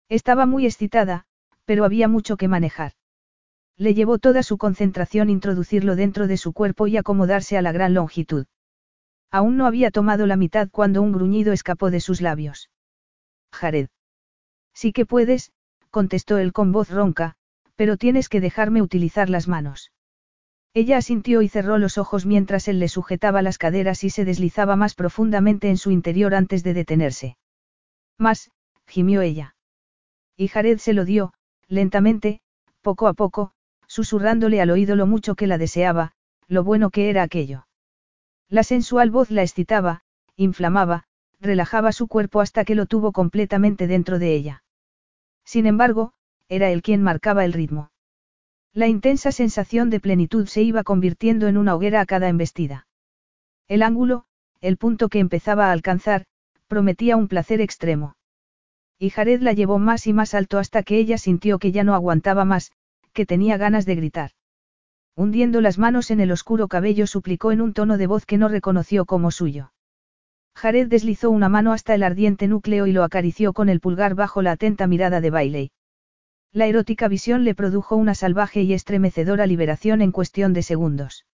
Estaba 0.10 0.46
muy 0.46 0.66
excitada, 0.66 1.26
pero 1.66 1.86
había 1.86 2.08
mucho 2.08 2.38
que 2.38 2.48
manejar. 2.48 2.94
Le 3.78 3.94
llevó 3.94 4.20
toda 4.20 4.44
su 4.44 4.58
concentración 4.58 5.30
introducirlo 5.30 5.96
dentro 5.96 6.28
de 6.28 6.38
su 6.38 6.54
cuerpo 6.54 6.88
y 6.88 6.98
acomodarse 6.98 7.58
a 7.58 7.62
la 7.62 7.72
gran 7.72 7.94
longitud. 7.94 8.46
Aún 9.32 9.58
no 9.58 9.66
había 9.66 9.92
tomado 9.92 10.28
la 10.28 10.36
mitad 10.36 10.70
cuando 10.70 11.02
un 11.02 11.14
gruñido 11.14 11.54
escapó 11.54 11.90
de 11.90 12.02
sus 12.02 12.22
labios. 12.22 12.70
Jared. 13.54 13.88
Sí 14.74 14.92
que 14.92 15.06
puedes, 15.06 15.52
contestó 15.90 16.38
él 16.38 16.54
con 16.54 16.72
voz 16.72 16.90
ronca, 16.90 17.36
pero 17.76 17.98
tienes 17.98 18.30
que 18.30 18.42
dejarme 18.42 18.82
utilizar 18.82 19.30
las 19.30 19.48
manos. 19.48 19.92
Ella 20.74 20.98
asintió 20.98 21.42
y 21.42 21.50
cerró 21.50 21.78
los 21.78 21.98
ojos 21.98 22.26
mientras 22.26 22.68
él 22.68 22.80
le 22.80 22.88
sujetaba 22.88 23.42
las 23.42 23.58
caderas 23.58 24.04
y 24.04 24.10
se 24.10 24.24
deslizaba 24.24 24.76
más 24.76 24.96
profundamente 24.96 25.70
en 25.70 25.78
su 25.78 25.92
interior 25.92 26.34
antes 26.34 26.64
de 26.64 26.74
detenerse. 26.74 27.38
Más, 28.18 28.52
gimió 28.88 29.22
ella. 29.22 29.56
Y 30.38 30.48
Jared 30.48 30.78
se 30.78 30.94
lo 30.94 31.04
dio, 31.04 31.34
lentamente, 31.72 32.42
poco 32.82 33.08
a 33.08 33.14
poco, 33.14 33.54
susurrándole 33.88 34.62
al 34.62 34.70
oído 34.70 34.96
lo 34.96 35.08
mucho 35.08 35.36
que 35.36 35.48
la 35.48 35.58
deseaba, 35.58 36.12
lo 36.48 36.64
bueno 36.64 36.90
que 36.90 37.10
era 37.10 37.24
aquello. 37.24 37.66
La 38.50 38.64
sensual 38.64 39.10
voz 39.10 39.32
la 39.32 39.42
excitaba, 39.42 40.02
inflamaba, 40.36 41.06
relajaba 41.40 41.94
su 41.94 42.08
cuerpo 42.08 42.42
hasta 42.42 42.66
que 42.66 42.76
lo 42.76 42.86
tuvo 42.86 43.14
completamente 43.14 43.88
dentro 43.88 44.20
de 44.20 44.36
ella. 44.36 44.64
Sin 45.46 45.66
embargo, 45.66 46.14
era 46.50 46.70
él 46.70 46.82
quien 46.82 47.02
marcaba 47.02 47.46
el 47.46 47.54
ritmo. 47.54 47.90
La 48.74 48.88
intensa 48.88 49.32
sensación 49.32 49.90
de 49.90 50.02
plenitud 50.02 50.48
se 50.48 50.62
iba 50.62 50.84
convirtiendo 50.84 51.48
en 51.48 51.58
una 51.58 51.74
hoguera 51.74 52.02
a 52.02 52.06
cada 52.06 52.28
embestida. 52.28 52.88
El 53.70 53.82
ángulo, 53.82 54.26
el 54.60 54.76
punto 54.76 55.08
que 55.08 55.20
empezaba 55.20 55.68
a 55.68 55.72
alcanzar, 55.72 56.26
prometía 56.68 57.16
un 57.16 57.30
placer 57.30 57.62
extremo. 57.62 58.16
Y 59.02 59.10
Jared 59.10 59.42
la 59.42 59.54
llevó 59.54 59.80
más 59.80 60.06
y 60.06 60.14
más 60.14 60.36
alto 60.36 60.60
hasta 60.60 60.84
que 60.84 61.00
ella 61.00 61.18
sintió 61.18 61.58
que 61.58 61.72
ya 61.72 61.84
no 61.84 61.96
aguantaba 61.96 62.46
más, 62.46 62.72
que 63.14 63.26
tenía 63.26 63.58
ganas 63.58 63.88
de 63.88 63.96
gritar. 63.96 64.30
Hundiendo 65.16 65.60
las 65.60 65.80
manos 65.80 66.12
en 66.12 66.20
el 66.20 66.32
oscuro 66.32 66.68
cabello 66.68 67.08
suplicó 67.08 67.52
en 67.52 67.62
un 67.62 67.74
tono 67.74 67.98
de 67.98 68.06
voz 68.06 68.28
que 68.28 68.38
no 68.38 68.48
reconoció 68.48 69.06
como 69.06 69.32
suyo. 69.32 69.74
Jared 70.54 70.88
deslizó 70.88 71.32
una 71.32 71.50
mano 71.50 71.74
hasta 71.74 71.96
el 71.96 72.04
ardiente 72.04 72.48
núcleo 72.48 72.86
y 72.86 72.92
lo 72.92 73.04
acarició 73.04 73.54
con 73.54 73.70
el 73.70 73.80
pulgar 73.80 74.14
bajo 74.14 74.44
la 74.44 74.52
atenta 74.52 74.86
mirada 74.86 75.20
de 75.20 75.32
Bailey. 75.32 75.72
La 76.52 76.68
erótica 76.68 77.08
visión 77.08 77.44
le 77.44 77.56
produjo 77.56 77.96
una 77.96 78.14
salvaje 78.14 78.62
y 78.62 78.74
estremecedora 78.74 79.48
liberación 79.48 80.04
en 80.04 80.12
cuestión 80.12 80.54
de 80.54 80.62
segundos. 80.62 81.26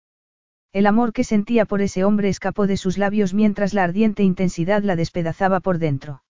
El 0.73 0.87
amor 0.87 1.13
que 1.13 1.25
sentía 1.25 1.65
por 1.65 1.83
ese 1.83 2.05
hombre 2.05 2.29
escapó 2.29 2.69
de 2.69 2.77
sus 2.77 2.97
labios 2.97 3.35
mientras 3.35 3.75
la 3.75 3.83
ardiente 3.83 4.23
intensidad 4.23 4.85
la 4.85 4.95
despedazaba 4.95 5.59
por 5.59 5.79
dentro. 5.79 6.23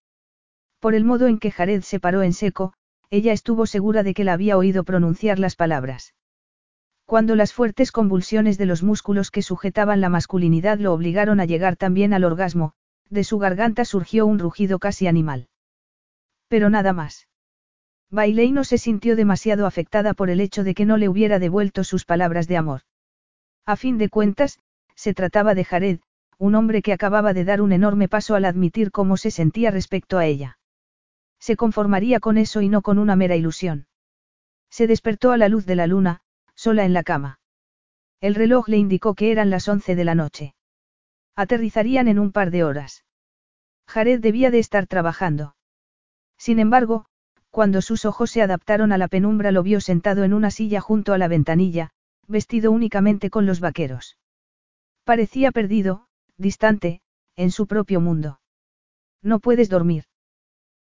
Por 0.86 0.94
el 0.94 1.04
modo 1.04 1.26
en 1.26 1.40
que 1.40 1.50
Jared 1.50 1.82
se 1.82 1.98
paró 1.98 2.22
en 2.22 2.32
seco, 2.32 2.72
ella 3.10 3.32
estuvo 3.32 3.66
segura 3.66 4.04
de 4.04 4.14
que 4.14 4.22
la 4.22 4.34
había 4.34 4.56
oído 4.56 4.84
pronunciar 4.84 5.40
las 5.40 5.56
palabras. 5.56 6.14
Cuando 7.06 7.34
las 7.34 7.52
fuertes 7.52 7.90
convulsiones 7.90 8.56
de 8.56 8.66
los 8.66 8.84
músculos 8.84 9.32
que 9.32 9.42
sujetaban 9.42 10.00
la 10.00 10.10
masculinidad 10.10 10.78
lo 10.78 10.92
obligaron 10.92 11.40
a 11.40 11.44
llegar 11.44 11.74
también 11.74 12.14
al 12.14 12.22
orgasmo, 12.22 12.72
de 13.10 13.24
su 13.24 13.38
garganta 13.38 13.84
surgió 13.84 14.26
un 14.26 14.38
rugido 14.38 14.78
casi 14.78 15.08
animal. 15.08 15.48
Pero 16.46 16.70
nada 16.70 16.92
más. 16.92 17.26
Bailey 18.08 18.52
no 18.52 18.62
se 18.62 18.78
sintió 18.78 19.16
demasiado 19.16 19.66
afectada 19.66 20.14
por 20.14 20.30
el 20.30 20.38
hecho 20.38 20.62
de 20.62 20.74
que 20.74 20.84
no 20.86 20.98
le 20.98 21.08
hubiera 21.08 21.40
devuelto 21.40 21.82
sus 21.82 22.04
palabras 22.04 22.46
de 22.46 22.58
amor. 22.58 22.82
A 23.64 23.74
fin 23.74 23.98
de 23.98 24.08
cuentas, 24.08 24.60
se 24.94 25.14
trataba 25.14 25.56
de 25.56 25.64
Jared, 25.64 25.98
un 26.38 26.54
hombre 26.54 26.80
que 26.80 26.92
acababa 26.92 27.32
de 27.32 27.44
dar 27.44 27.60
un 27.60 27.72
enorme 27.72 28.06
paso 28.06 28.36
al 28.36 28.44
admitir 28.44 28.92
cómo 28.92 29.16
se 29.16 29.32
sentía 29.32 29.72
respecto 29.72 30.18
a 30.18 30.26
ella. 30.26 30.55
Se 31.38 31.56
conformaría 31.56 32.20
con 32.20 32.38
eso 32.38 32.60
y 32.60 32.68
no 32.68 32.82
con 32.82 32.98
una 32.98 33.16
mera 33.16 33.36
ilusión. 33.36 33.86
Se 34.70 34.86
despertó 34.86 35.32
a 35.32 35.36
la 35.36 35.48
luz 35.48 35.66
de 35.66 35.76
la 35.76 35.86
luna, 35.86 36.22
sola 36.54 36.84
en 36.84 36.92
la 36.92 37.02
cama. 37.02 37.40
El 38.20 38.34
reloj 38.34 38.68
le 38.68 38.78
indicó 38.78 39.14
que 39.14 39.30
eran 39.30 39.50
las 39.50 39.68
once 39.68 39.94
de 39.94 40.04
la 40.04 40.14
noche. 40.14 40.54
Aterrizarían 41.36 42.08
en 42.08 42.18
un 42.18 42.32
par 42.32 42.50
de 42.50 42.64
horas. 42.64 43.04
Jared 43.86 44.20
debía 44.20 44.50
de 44.50 44.58
estar 44.58 44.86
trabajando. 44.86 45.54
Sin 46.38 46.58
embargo, 46.58 47.06
cuando 47.50 47.80
sus 47.80 48.04
ojos 48.04 48.30
se 48.30 48.42
adaptaron 48.42 48.92
a 48.92 48.98
la 48.98 49.08
penumbra 49.08 49.52
lo 49.52 49.62
vio 49.62 49.80
sentado 49.80 50.24
en 50.24 50.34
una 50.34 50.50
silla 50.50 50.80
junto 50.80 51.12
a 51.12 51.18
la 51.18 51.28
ventanilla, 51.28 51.90
vestido 52.26 52.70
únicamente 52.72 53.30
con 53.30 53.46
los 53.46 53.60
vaqueros. 53.60 54.18
Parecía 55.04 55.52
perdido, 55.52 56.08
distante, 56.36 57.00
en 57.36 57.50
su 57.50 57.66
propio 57.66 58.00
mundo. 58.00 58.40
No 59.22 59.40
puedes 59.40 59.68
dormir. 59.68 60.04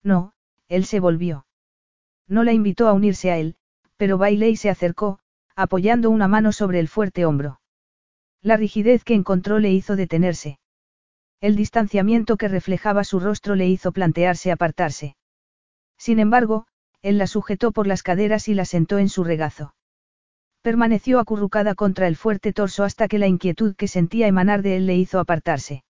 No, 0.04 0.34
él 0.72 0.86
se 0.86 1.02
volvió. 1.02 1.46
No 2.30 2.46
la 2.46 2.54
invitó 2.54 2.88
a 2.88 2.94
unirse 2.94 3.30
a 3.30 3.38
él, 3.38 3.56
pero 3.98 4.18
Bailey 4.18 4.56
se 4.56 4.70
acercó, 4.70 5.20
apoyando 5.54 6.10
una 6.10 6.30
mano 6.30 6.54
sobre 6.54 6.80
el 6.80 6.88
fuerte 6.88 7.26
hombro. 7.26 7.60
La 8.42 8.56
rigidez 8.56 9.04
que 9.04 9.14
encontró 9.14 9.60
le 9.60 9.72
hizo 9.72 9.98
detenerse. 9.98 10.60
El 11.42 11.58
distanciamiento 11.58 12.38
que 12.38 12.48
reflejaba 12.48 13.04
su 13.04 13.20
rostro 13.20 13.56
le 13.56 13.68
hizo 13.68 13.92
plantearse 13.92 14.50
apartarse. 14.50 15.18
Sin 15.98 16.20
embargo, 16.20 16.68
él 17.02 17.18
la 17.18 17.28
sujetó 17.28 17.74
por 17.74 17.86
las 17.86 18.02
caderas 18.02 18.48
y 18.48 18.54
la 18.54 18.64
sentó 18.64 18.98
en 18.98 19.10
su 19.10 19.26
regazo. 19.26 19.76
Permaneció 20.62 21.20
acurrucada 21.20 21.76
contra 21.76 22.08
el 22.08 22.16
fuerte 22.16 22.54
torso 22.54 22.86
hasta 22.86 23.10
que 23.10 23.20
la 23.20 23.28
inquietud 23.28 23.76
que 23.76 23.90
sentía 23.90 24.28
emanar 24.28 24.62
de 24.62 24.78
él 24.78 24.86
le 24.86 24.96
hizo 24.96 25.20
apartarse. 25.20 25.84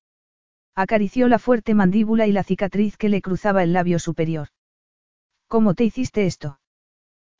Acarició 0.73 1.27
la 1.27 1.37
fuerte 1.37 1.75
mandíbula 1.75 2.25
y 2.25 2.31
la 2.31 2.43
cicatriz 2.43 2.97
que 2.97 3.09
le 3.09 3.21
cruzaba 3.21 3.61
el 3.61 3.73
labio 3.73 3.99
superior. 3.99 4.47
¿Cómo 5.51 5.73
te 5.73 5.83
hiciste 5.83 6.27
esto? 6.27 6.61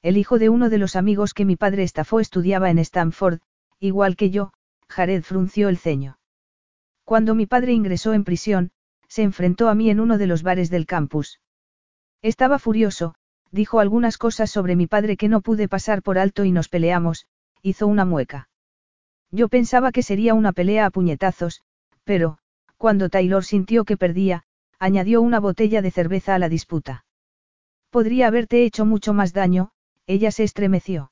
El 0.01 0.17
hijo 0.17 0.37
de 0.37 0.49
uno 0.49 0.69
de 0.69 0.77
los 0.77 0.97
amigos 0.97 1.33
que 1.33 1.45
mi 1.45 1.55
padre 1.55 1.83
estafó 1.83 2.19
estudiaba 2.19 2.69
en 2.69 2.77
Stanford, 2.77 3.39
igual 3.79 4.17
que 4.17 4.29
yo, 4.31 4.51
Jared 4.89 5.23
frunció 5.23 5.69
el 5.69 5.77
ceño. 5.77 6.19
Cuando 7.05 7.35
mi 7.35 7.45
padre 7.45 7.71
ingresó 7.71 8.11
en 8.11 8.25
prisión, 8.25 8.71
se 9.07 9.23
enfrentó 9.23 9.69
a 9.69 9.75
mí 9.75 9.89
en 9.89 10.01
uno 10.01 10.17
de 10.17 10.27
los 10.27 10.43
bares 10.43 10.69
del 10.69 10.87
campus. 10.87 11.39
Estaba 12.21 12.59
furioso, 12.59 13.15
dijo 13.49 13.79
algunas 13.79 14.17
cosas 14.17 14.51
sobre 14.51 14.75
mi 14.75 14.87
padre 14.87 15.15
que 15.15 15.29
no 15.29 15.39
pude 15.39 15.69
pasar 15.69 16.01
por 16.01 16.17
alto 16.17 16.43
y 16.43 16.51
nos 16.51 16.67
peleamos, 16.67 17.27
hizo 17.61 17.87
una 17.87 18.03
mueca. 18.03 18.49
Yo 19.31 19.47
pensaba 19.47 19.93
que 19.93 20.03
sería 20.03 20.33
una 20.33 20.51
pelea 20.51 20.87
a 20.87 20.89
puñetazos, 20.89 21.61
pero, 22.03 22.39
cuando 22.75 23.07
Taylor 23.07 23.45
sintió 23.45 23.85
que 23.85 23.95
perdía, 23.95 24.43
añadió 24.79 25.21
una 25.21 25.39
botella 25.39 25.81
de 25.81 25.91
cerveza 25.91 26.35
a 26.35 26.39
la 26.39 26.49
disputa. 26.49 27.05
Podría 27.91 28.27
haberte 28.27 28.63
hecho 28.63 28.85
mucho 28.85 29.13
más 29.13 29.33
daño, 29.33 29.71
ella 30.07 30.31
se 30.31 30.43
estremeció. 30.43 31.11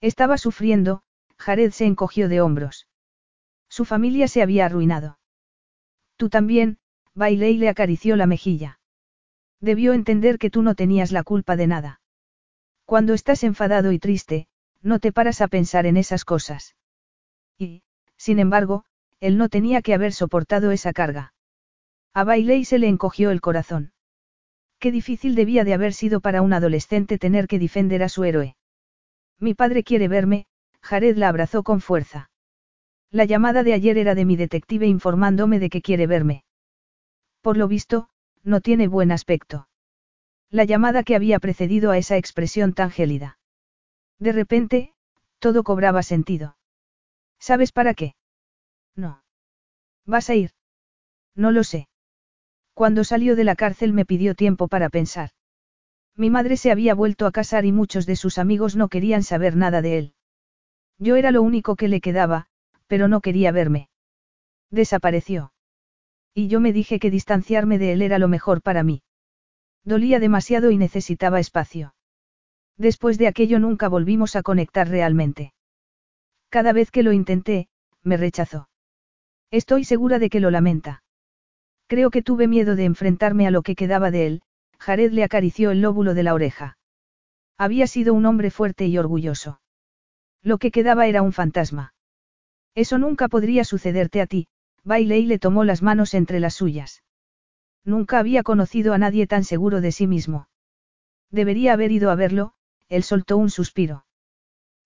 Estaba 0.00 0.38
sufriendo, 0.38 1.02
Jared 1.38 1.72
se 1.72 1.86
encogió 1.86 2.28
de 2.28 2.40
hombros. 2.40 2.86
Su 3.68 3.84
familia 3.84 4.28
se 4.28 4.40
había 4.40 4.66
arruinado. 4.66 5.18
Tú 6.16 6.28
también, 6.28 6.78
bailé 7.14 7.50
y 7.50 7.58
le 7.58 7.68
acarició 7.68 8.14
la 8.14 8.26
mejilla. 8.26 8.78
Debió 9.60 9.92
entender 9.92 10.38
que 10.38 10.50
tú 10.50 10.62
no 10.62 10.76
tenías 10.76 11.10
la 11.10 11.24
culpa 11.24 11.56
de 11.56 11.66
nada. 11.66 12.00
Cuando 12.84 13.12
estás 13.12 13.42
enfadado 13.42 13.90
y 13.90 13.98
triste, 13.98 14.46
no 14.80 15.00
te 15.00 15.10
paras 15.12 15.40
a 15.40 15.48
pensar 15.48 15.84
en 15.84 15.96
esas 15.96 16.24
cosas. 16.24 16.76
Y, 17.58 17.82
sin 18.16 18.38
embargo, 18.38 18.84
él 19.18 19.36
no 19.36 19.48
tenía 19.48 19.82
que 19.82 19.94
haber 19.94 20.12
soportado 20.12 20.70
esa 20.70 20.92
carga. 20.92 21.34
A 22.14 22.22
Bailey 22.22 22.64
se 22.64 22.78
le 22.78 22.86
encogió 22.86 23.32
el 23.32 23.40
corazón. 23.40 23.92
Qué 24.78 24.92
difícil 24.92 25.34
debía 25.34 25.64
de 25.64 25.74
haber 25.74 25.92
sido 25.92 26.20
para 26.20 26.42
un 26.42 26.52
adolescente 26.52 27.18
tener 27.18 27.48
que 27.48 27.58
defender 27.58 28.02
a 28.02 28.08
su 28.08 28.24
héroe. 28.24 28.56
Mi 29.40 29.54
padre 29.54 29.82
quiere 29.82 30.08
verme, 30.08 30.46
Jared 30.82 31.16
la 31.16 31.28
abrazó 31.28 31.62
con 31.62 31.80
fuerza. 31.80 32.30
La 33.10 33.24
llamada 33.24 33.62
de 33.62 33.72
ayer 33.72 33.98
era 33.98 34.14
de 34.14 34.24
mi 34.24 34.36
detective 34.36 34.86
informándome 34.86 35.58
de 35.58 35.70
que 35.70 35.82
quiere 35.82 36.06
verme. 36.06 36.44
Por 37.40 37.56
lo 37.56 37.66
visto, 37.66 38.08
no 38.42 38.60
tiene 38.60 38.86
buen 38.88 39.10
aspecto. 39.10 39.68
La 40.50 40.64
llamada 40.64 41.02
que 41.02 41.16
había 41.16 41.38
precedido 41.40 41.90
a 41.90 41.98
esa 41.98 42.16
expresión 42.16 42.72
tan 42.72 42.90
gélida. 42.90 43.38
De 44.18 44.32
repente, 44.32 44.94
todo 45.38 45.62
cobraba 45.62 46.02
sentido. 46.02 46.56
¿Sabes 47.38 47.72
para 47.72 47.94
qué? 47.94 48.14
No. 48.94 49.22
¿Vas 50.04 50.30
a 50.30 50.34
ir? 50.34 50.52
No 51.34 51.50
lo 51.50 51.64
sé. 51.64 51.88
Cuando 52.78 53.02
salió 53.02 53.34
de 53.34 53.42
la 53.42 53.56
cárcel 53.56 53.92
me 53.92 54.04
pidió 54.04 54.36
tiempo 54.36 54.68
para 54.68 54.88
pensar. 54.88 55.30
Mi 56.14 56.30
madre 56.30 56.56
se 56.56 56.70
había 56.70 56.94
vuelto 56.94 57.26
a 57.26 57.32
casar 57.32 57.64
y 57.64 57.72
muchos 57.72 58.06
de 58.06 58.14
sus 58.14 58.38
amigos 58.38 58.76
no 58.76 58.86
querían 58.86 59.24
saber 59.24 59.56
nada 59.56 59.82
de 59.82 59.98
él. 59.98 60.14
Yo 60.96 61.16
era 61.16 61.32
lo 61.32 61.42
único 61.42 61.74
que 61.74 61.88
le 61.88 62.00
quedaba, 62.00 62.46
pero 62.86 63.08
no 63.08 63.20
quería 63.20 63.50
verme. 63.50 63.88
Desapareció. 64.70 65.52
Y 66.34 66.46
yo 66.46 66.60
me 66.60 66.72
dije 66.72 67.00
que 67.00 67.10
distanciarme 67.10 67.78
de 67.78 67.94
él 67.94 68.00
era 68.00 68.20
lo 68.20 68.28
mejor 68.28 68.62
para 68.62 68.84
mí. 68.84 69.02
Dolía 69.82 70.20
demasiado 70.20 70.70
y 70.70 70.78
necesitaba 70.78 71.40
espacio. 71.40 71.96
Después 72.76 73.18
de 73.18 73.26
aquello 73.26 73.58
nunca 73.58 73.88
volvimos 73.88 74.36
a 74.36 74.42
conectar 74.42 74.88
realmente. 74.88 75.52
Cada 76.48 76.72
vez 76.72 76.92
que 76.92 77.02
lo 77.02 77.10
intenté, 77.10 77.66
me 78.04 78.16
rechazó. 78.16 78.68
Estoy 79.50 79.82
segura 79.82 80.20
de 80.20 80.30
que 80.30 80.38
lo 80.38 80.52
lamenta. 80.52 81.02
Creo 81.88 82.10
que 82.10 82.22
tuve 82.22 82.46
miedo 82.46 82.76
de 82.76 82.84
enfrentarme 82.84 83.46
a 83.46 83.50
lo 83.50 83.62
que 83.62 83.74
quedaba 83.74 84.10
de 84.10 84.26
él, 84.26 84.42
Jared 84.78 85.10
le 85.10 85.24
acarició 85.24 85.70
el 85.70 85.80
lóbulo 85.80 86.14
de 86.14 86.22
la 86.22 86.34
oreja. 86.34 86.76
Había 87.56 87.86
sido 87.86 88.12
un 88.14 88.26
hombre 88.26 88.50
fuerte 88.50 88.86
y 88.86 88.98
orgulloso. 88.98 89.60
Lo 90.42 90.58
que 90.58 90.70
quedaba 90.70 91.06
era 91.06 91.22
un 91.22 91.32
fantasma. 91.32 91.94
Eso 92.74 92.98
nunca 92.98 93.28
podría 93.28 93.64
sucederte 93.64 94.20
a 94.20 94.26
ti, 94.26 94.48
Bailey 94.84 95.24
le 95.24 95.38
tomó 95.38 95.64
las 95.64 95.82
manos 95.82 96.14
entre 96.14 96.40
las 96.40 96.54
suyas. 96.54 97.02
Nunca 97.84 98.18
había 98.18 98.42
conocido 98.42 98.92
a 98.92 98.98
nadie 98.98 99.26
tan 99.26 99.44
seguro 99.44 99.80
de 99.80 99.90
sí 99.90 100.06
mismo. 100.06 100.48
Debería 101.30 101.72
haber 101.72 101.90
ido 101.90 102.10
a 102.10 102.14
verlo, 102.14 102.52
él 102.88 103.02
soltó 103.02 103.38
un 103.38 103.50
suspiro. 103.50 104.04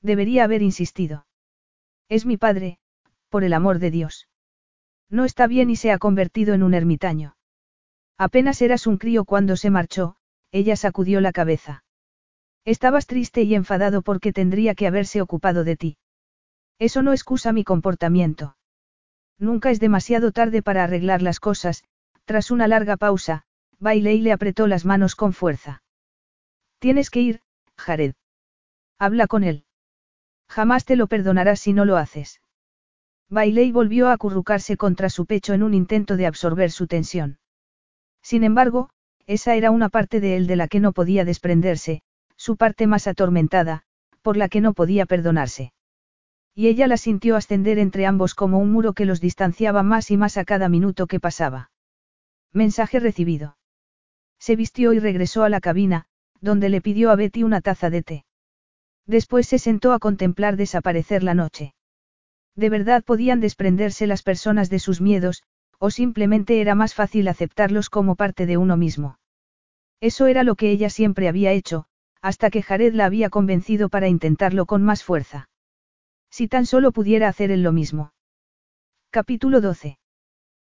Debería 0.01 0.45
haber 0.45 0.63
insistido. 0.63 1.27
Es 2.09 2.27
mi 2.27 2.37
padre, 2.37 2.79
por 3.29 3.43
el 3.43 3.53
amor 3.53 3.81
de 3.81 3.91
Dios. 3.91 4.29
No 5.13 5.27
está 5.27 5.47
bien 5.47 5.69
y 5.69 5.77
se 5.77 5.93
ha 5.93 5.99
convertido 5.99 6.55
en 6.55 6.63
un 6.63 6.73
ermitaño. 6.73 7.37
Apenas 8.17 8.63
eras 8.63 8.87
un 8.87 8.97
crío 8.97 9.27
cuando 9.27 9.57
se 9.57 9.69
marchó, 9.69 10.17
ella 10.51 10.75
sacudió 10.75 11.21
la 11.21 11.33
cabeza. 11.33 11.85
Estabas 12.65 13.07
triste 13.07 13.43
y 13.43 13.55
enfadado 13.55 14.03
porque 14.03 14.33
tendría 14.33 14.75
que 14.75 14.87
haberse 14.87 15.21
ocupado 15.21 15.65
de 15.65 15.77
ti. 15.77 15.99
Eso 16.79 17.03
no 17.03 17.13
excusa 17.13 17.53
mi 17.53 17.63
comportamiento. 17.63 18.57
Nunca 19.39 19.71
es 19.71 19.81
demasiado 19.81 20.33
tarde 20.33 20.63
para 20.63 20.85
arreglar 20.85 21.21
las 21.21 21.41
cosas, 21.41 21.85
tras 22.25 22.51
una 22.51 22.67
larga 22.67 22.97
pausa, 22.97 23.43
Bailey 23.79 24.21
le 24.21 24.33
apretó 24.33 24.67
las 24.67 24.85
manos 24.85 25.15
con 25.15 25.33
fuerza. 25.33 25.83
Tienes 26.79 27.11
que 27.11 27.21
ir, 27.21 27.41
Jared. 27.77 28.15
Habla 28.99 29.27
con 29.27 29.45
él. 29.45 29.65
Jamás 30.49 30.85
te 30.85 30.97
lo 30.97 31.07
perdonarás 31.07 31.61
si 31.61 31.73
no 31.73 31.85
lo 31.85 31.97
haces. 31.97 32.42
Bailey 33.33 33.73
volvió 33.73 34.09
a 34.09 34.13
acurrucarse 34.13 34.77
contra 34.77 35.09
su 35.09 35.25
pecho 35.25 35.55
en 35.55 35.63
un 35.63 35.73
intento 35.73 36.19
de 36.19 36.27
absorber 36.27 36.71
su 36.71 36.87
tensión. 36.87 37.39
Sin 38.23 38.45
embargo, 38.45 38.91
esa 39.27 39.55
era 39.55 39.71
una 39.71 39.89
parte 39.89 40.21
de 40.21 40.37
él 40.37 40.47
de 40.47 40.57
la 40.57 40.69
que 40.69 40.81
no 40.81 40.93
podía 40.93 41.25
desprenderse, 41.25 42.03
su 42.37 42.59
parte 42.59 42.87
más 42.87 43.07
atormentada, 43.07 43.85
por 44.21 44.37
la 44.37 44.51
que 44.51 44.61
no 44.61 44.75
podía 44.75 45.07
perdonarse. 45.07 45.73
Y 46.55 46.67
ella 46.69 46.87
la 46.87 46.99
sintió 46.99 47.37
ascender 47.37 47.79
entre 47.79 48.05
ambos 48.05 48.35
como 48.35 48.59
un 48.59 48.71
muro 48.71 48.93
que 48.93 49.07
los 49.07 49.23
distanciaba 49.23 49.83
más 49.83 50.11
y 50.11 50.19
más 50.19 50.37
a 50.37 50.45
cada 50.45 50.69
minuto 50.69 51.07
que 51.07 51.19
pasaba. 51.19 51.71
Mensaje 52.53 53.01
recibido. 53.01 53.57
Se 54.39 54.57
vistió 54.57 54.93
y 54.93 54.99
regresó 54.99 55.43
a 55.43 55.49
la 55.49 55.61
cabina, 55.61 56.05
donde 56.43 56.69
le 56.69 56.83
pidió 56.83 57.11
a 57.11 57.17
Betty 57.17 57.45
una 57.45 57.63
taza 57.63 57.89
de 57.89 58.03
té. 58.03 58.25
Después 59.07 59.49
se 59.49 59.59
sentó 59.59 59.95
a 59.95 59.99
contemplar 59.99 60.57
desaparecer 60.57 61.23
la 61.23 61.33
noche. 61.33 61.73
De 62.55 62.69
verdad 62.69 63.03
podían 63.03 63.41
desprenderse 63.41 64.07
las 64.07 64.23
personas 64.23 64.69
de 64.71 64.79
sus 64.79 65.01
miedos, 65.01 65.43
o 65.79 65.91
simplemente 65.91 66.61
era 66.61 66.75
más 66.75 66.95
fácil 66.95 67.29
aceptarlos 67.29 67.91
como 67.91 68.15
parte 68.15 68.47
de 68.47 68.57
uno 68.57 68.77
mismo. 68.77 69.19
Eso 70.01 70.27
era 70.27 70.43
lo 70.43 70.55
que 70.55 70.71
ella 70.71 70.91
siempre 70.91 71.29
había 71.29 71.53
hecho, 71.53 71.87
hasta 72.21 72.51
que 72.51 72.63
Jared 72.63 72.95
la 72.95 73.07
había 73.07 73.31
convencido 73.31 73.89
para 73.89 74.09
intentarlo 74.09 74.67
con 74.67 74.83
más 74.83 75.03
fuerza. 75.03 75.49
Si 76.31 76.49
tan 76.49 76.67
solo 76.67 76.93
pudiera 76.93 77.29
hacer 77.29 77.51
él 77.51 77.63
lo 77.63 77.73
mismo. 77.73 78.13
Capítulo 79.11 79.61
12. 79.61 79.99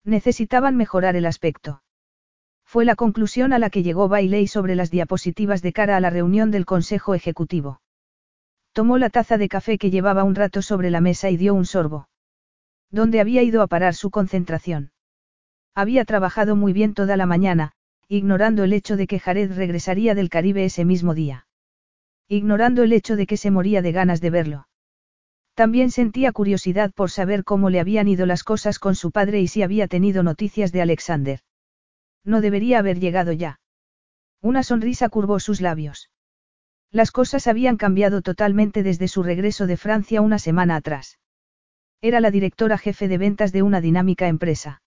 Necesitaban 0.03 0.75
mejorar 0.75 1.15
el 1.15 1.25
aspecto. 1.25 1.81
Fue 2.63 2.85
la 2.85 2.95
conclusión 2.95 3.53
a 3.53 3.59
la 3.59 3.69
que 3.69 3.81
llegó 3.81 4.09
Bailey 4.09 4.47
sobre 4.47 4.75
las 4.75 4.91
diapositivas 4.91 5.61
de 5.61 5.73
cara 5.73 5.97
a 5.97 5.99
la 5.99 6.09
reunión 6.09 6.51
del 6.51 6.65
Consejo 6.65 7.15
Ejecutivo. 7.15 7.79
Tomó 8.77 8.99
la 8.99 9.09
taza 9.09 9.39
de 9.39 9.49
café 9.49 9.79
que 9.79 9.89
llevaba 9.89 10.23
un 10.23 10.35
rato 10.35 10.61
sobre 10.61 10.91
la 10.91 11.01
mesa 11.01 11.31
y 11.31 11.37
dio 11.37 11.55
un 11.55 11.65
sorbo. 11.65 12.09
¿Dónde 12.91 13.19
había 13.19 13.41
ido 13.41 13.63
a 13.63 13.67
parar 13.67 13.95
su 13.95 14.11
concentración? 14.11 14.91
Había 15.73 16.05
trabajado 16.05 16.55
muy 16.55 16.73
bien 16.73 16.93
toda 16.93 17.17
la 17.17 17.25
mañana, 17.25 17.71
ignorando 18.07 18.63
el 18.63 18.73
hecho 18.73 18.95
de 18.95 19.07
que 19.07 19.17
Jared 19.17 19.51
regresaría 19.51 20.13
del 20.13 20.29
Caribe 20.29 20.63
ese 20.63 20.85
mismo 20.85 21.15
día. 21.15 21.47
Ignorando 22.27 22.83
el 22.83 22.93
hecho 22.93 23.15
de 23.15 23.25
que 23.25 23.35
se 23.35 23.49
moría 23.49 23.81
de 23.81 23.93
ganas 23.93 24.21
de 24.21 24.29
verlo. 24.29 24.67
También 25.55 25.89
sentía 25.89 26.31
curiosidad 26.31 26.93
por 26.93 27.09
saber 27.09 27.43
cómo 27.43 27.71
le 27.71 27.79
habían 27.79 28.07
ido 28.07 28.27
las 28.27 28.43
cosas 28.43 28.77
con 28.77 28.93
su 28.93 29.09
padre 29.09 29.41
y 29.41 29.47
si 29.47 29.63
había 29.63 29.87
tenido 29.87 30.21
noticias 30.21 30.71
de 30.71 30.83
Alexander. 30.83 31.39
No 32.23 32.41
debería 32.41 32.77
haber 32.77 32.99
llegado 32.99 33.31
ya. 33.31 33.59
Una 34.39 34.61
sonrisa 34.61 35.09
curvó 35.09 35.39
sus 35.39 35.61
labios. 35.61 36.11
Las 36.91 37.11
cosas 37.11 37.47
habían 37.47 37.77
cambiado 37.77 38.21
totalmente 38.21 38.81
desde 38.81 39.07
su 39.07 39.23
regreso 39.23 39.67
de 39.67 39.77
Francia 39.77 40.21
una 40.21 40.39
semana 40.39 40.75
atrás. 40.75 41.19
Era 42.01 42.19
la 42.19 42.31
directora 42.31 42.77
jefe 42.77 43.07
de 43.07 43.17
ventas 43.17 43.51
de 43.51 43.61
una 43.61 43.81
dinámica 43.81 44.27
empresa. 44.27 44.81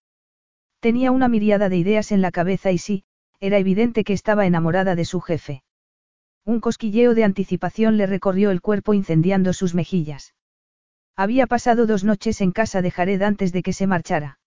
Tenía 0.80 1.10
una 1.10 1.28
miriada 1.28 1.68
de 1.68 1.76
ideas 1.76 2.10
en 2.12 2.22
la 2.22 2.30
cabeza 2.30 2.70
y 2.70 2.78
sí, 2.78 3.04
era 3.38 3.58
evidente 3.58 4.04
que 4.04 4.12
estaba 4.12 4.46
enamorada 4.46 4.94
de 4.94 5.04
su 5.04 5.20
jefe. 5.20 5.62
Un 6.44 6.60
cosquilleo 6.60 7.14
de 7.14 7.24
anticipación 7.24 7.96
le 7.98 8.06
recorrió 8.06 8.50
el 8.50 8.62
cuerpo 8.62 8.94
incendiando 8.94 9.52
sus 9.52 9.74
mejillas. 9.74 10.34
Había 11.16 11.46
pasado 11.46 11.86
dos 11.86 12.02
noches 12.02 12.40
en 12.40 12.52
casa 12.52 12.80
de 12.80 12.90
Jared 12.90 13.20
antes 13.20 13.52
de 13.52 13.62
que 13.62 13.74
se 13.74 13.86
marchara. 13.86 14.38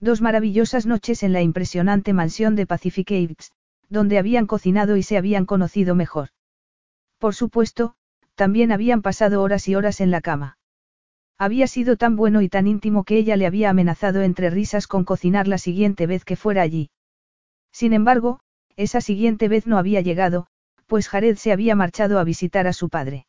Dos 0.00 0.22
maravillosas 0.22 0.86
noches 0.86 1.22
en 1.22 1.34
la 1.34 1.42
impresionante 1.42 2.14
mansión 2.14 2.56
de 2.56 2.66
Pacific 2.66 3.10
Heights, 3.10 3.52
donde 3.90 4.16
habían 4.18 4.46
cocinado 4.46 4.96
y 4.96 5.02
se 5.02 5.18
habían 5.18 5.44
conocido 5.44 5.94
mejor. 5.94 6.30
Por 7.20 7.34
supuesto, 7.34 7.94
también 8.34 8.72
habían 8.72 9.02
pasado 9.02 9.42
horas 9.42 9.68
y 9.68 9.74
horas 9.74 10.00
en 10.00 10.10
la 10.10 10.22
cama. 10.22 10.56
Había 11.38 11.66
sido 11.66 11.96
tan 11.96 12.16
bueno 12.16 12.40
y 12.40 12.48
tan 12.48 12.66
íntimo 12.66 13.04
que 13.04 13.18
ella 13.18 13.36
le 13.36 13.46
había 13.46 13.68
amenazado 13.68 14.22
entre 14.22 14.48
risas 14.48 14.86
con 14.86 15.04
cocinar 15.04 15.46
la 15.46 15.58
siguiente 15.58 16.06
vez 16.06 16.24
que 16.24 16.36
fuera 16.36 16.62
allí. 16.62 16.90
Sin 17.72 17.92
embargo, 17.92 18.40
esa 18.76 19.02
siguiente 19.02 19.48
vez 19.48 19.66
no 19.66 19.76
había 19.76 20.00
llegado, 20.00 20.46
pues 20.86 21.08
Jared 21.08 21.36
se 21.36 21.52
había 21.52 21.76
marchado 21.76 22.18
a 22.18 22.24
visitar 22.24 22.66
a 22.66 22.72
su 22.72 22.88
padre. 22.88 23.26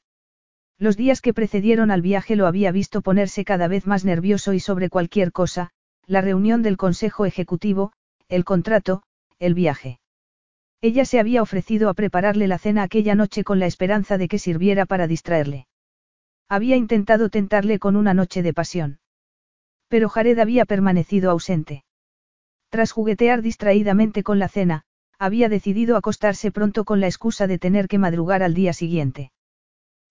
Los 0.78 0.98
días 0.98 1.22
que 1.22 1.34
precedieron 1.34 1.92
al 1.92 2.02
viaje 2.02 2.36
lo 2.36 2.48
había 2.48 2.72
visto 2.72 3.02
ponerse 3.02 3.46
cada 3.46 3.68
vez 3.68 3.86
más 3.86 4.06
nervioso 4.06 4.54
y 4.54 4.60
sobre 4.60 4.90
cualquier 4.90 5.32
cosa, 5.32 5.70
la 6.08 6.22
reunión 6.22 6.64
del 6.64 6.78
Consejo 6.78 7.26
Ejecutivo, 7.26 7.92
el 8.30 8.46
contrato, 8.46 9.04
el 9.38 9.54
viaje. 9.54 10.01
Ella 10.82 11.06
se 11.06 11.20
había 11.20 11.44
ofrecido 11.44 11.90
a 11.90 11.94
prepararle 11.94 12.48
la 12.48 12.58
cena 12.58 12.82
aquella 12.82 13.14
noche 13.14 13.44
con 13.44 13.60
la 13.60 13.68
esperanza 13.68 14.18
de 14.18 14.28
que 14.28 14.40
sirviera 14.40 14.88
para 14.88 15.06
distraerle. 15.06 15.68
Había 16.50 16.76
intentado 16.76 17.30
tentarle 17.30 17.78
con 17.78 17.96
una 17.96 18.16
noche 18.16 18.42
de 18.42 18.54
pasión. 18.54 19.00
Pero 19.88 20.10
Jared 20.10 20.40
había 20.40 20.66
permanecido 20.66 21.30
ausente. 21.30 21.84
Tras 22.70 22.92
juguetear 22.92 23.44
distraídamente 23.44 24.24
con 24.24 24.40
la 24.40 24.48
cena, 24.48 24.84
había 25.20 25.50
decidido 25.50 25.98
acostarse 25.98 26.52
pronto 26.52 26.84
con 26.84 27.00
la 27.00 27.06
excusa 27.06 27.46
de 27.46 27.60
tener 27.60 27.88
que 27.88 28.00
madrugar 28.00 28.42
al 28.42 28.56
día 28.56 28.74
siguiente. 28.74 29.32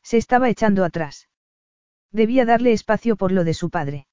Se 0.04 0.18
estaba 0.18 0.48
echando 0.48 0.84
atrás. 0.84 1.28
Debía 2.12 2.44
darle 2.44 2.72
espacio 2.72 3.16
por 3.16 3.32
lo 3.32 3.42
de 3.42 3.54
su 3.54 3.70
padre. 3.70 4.06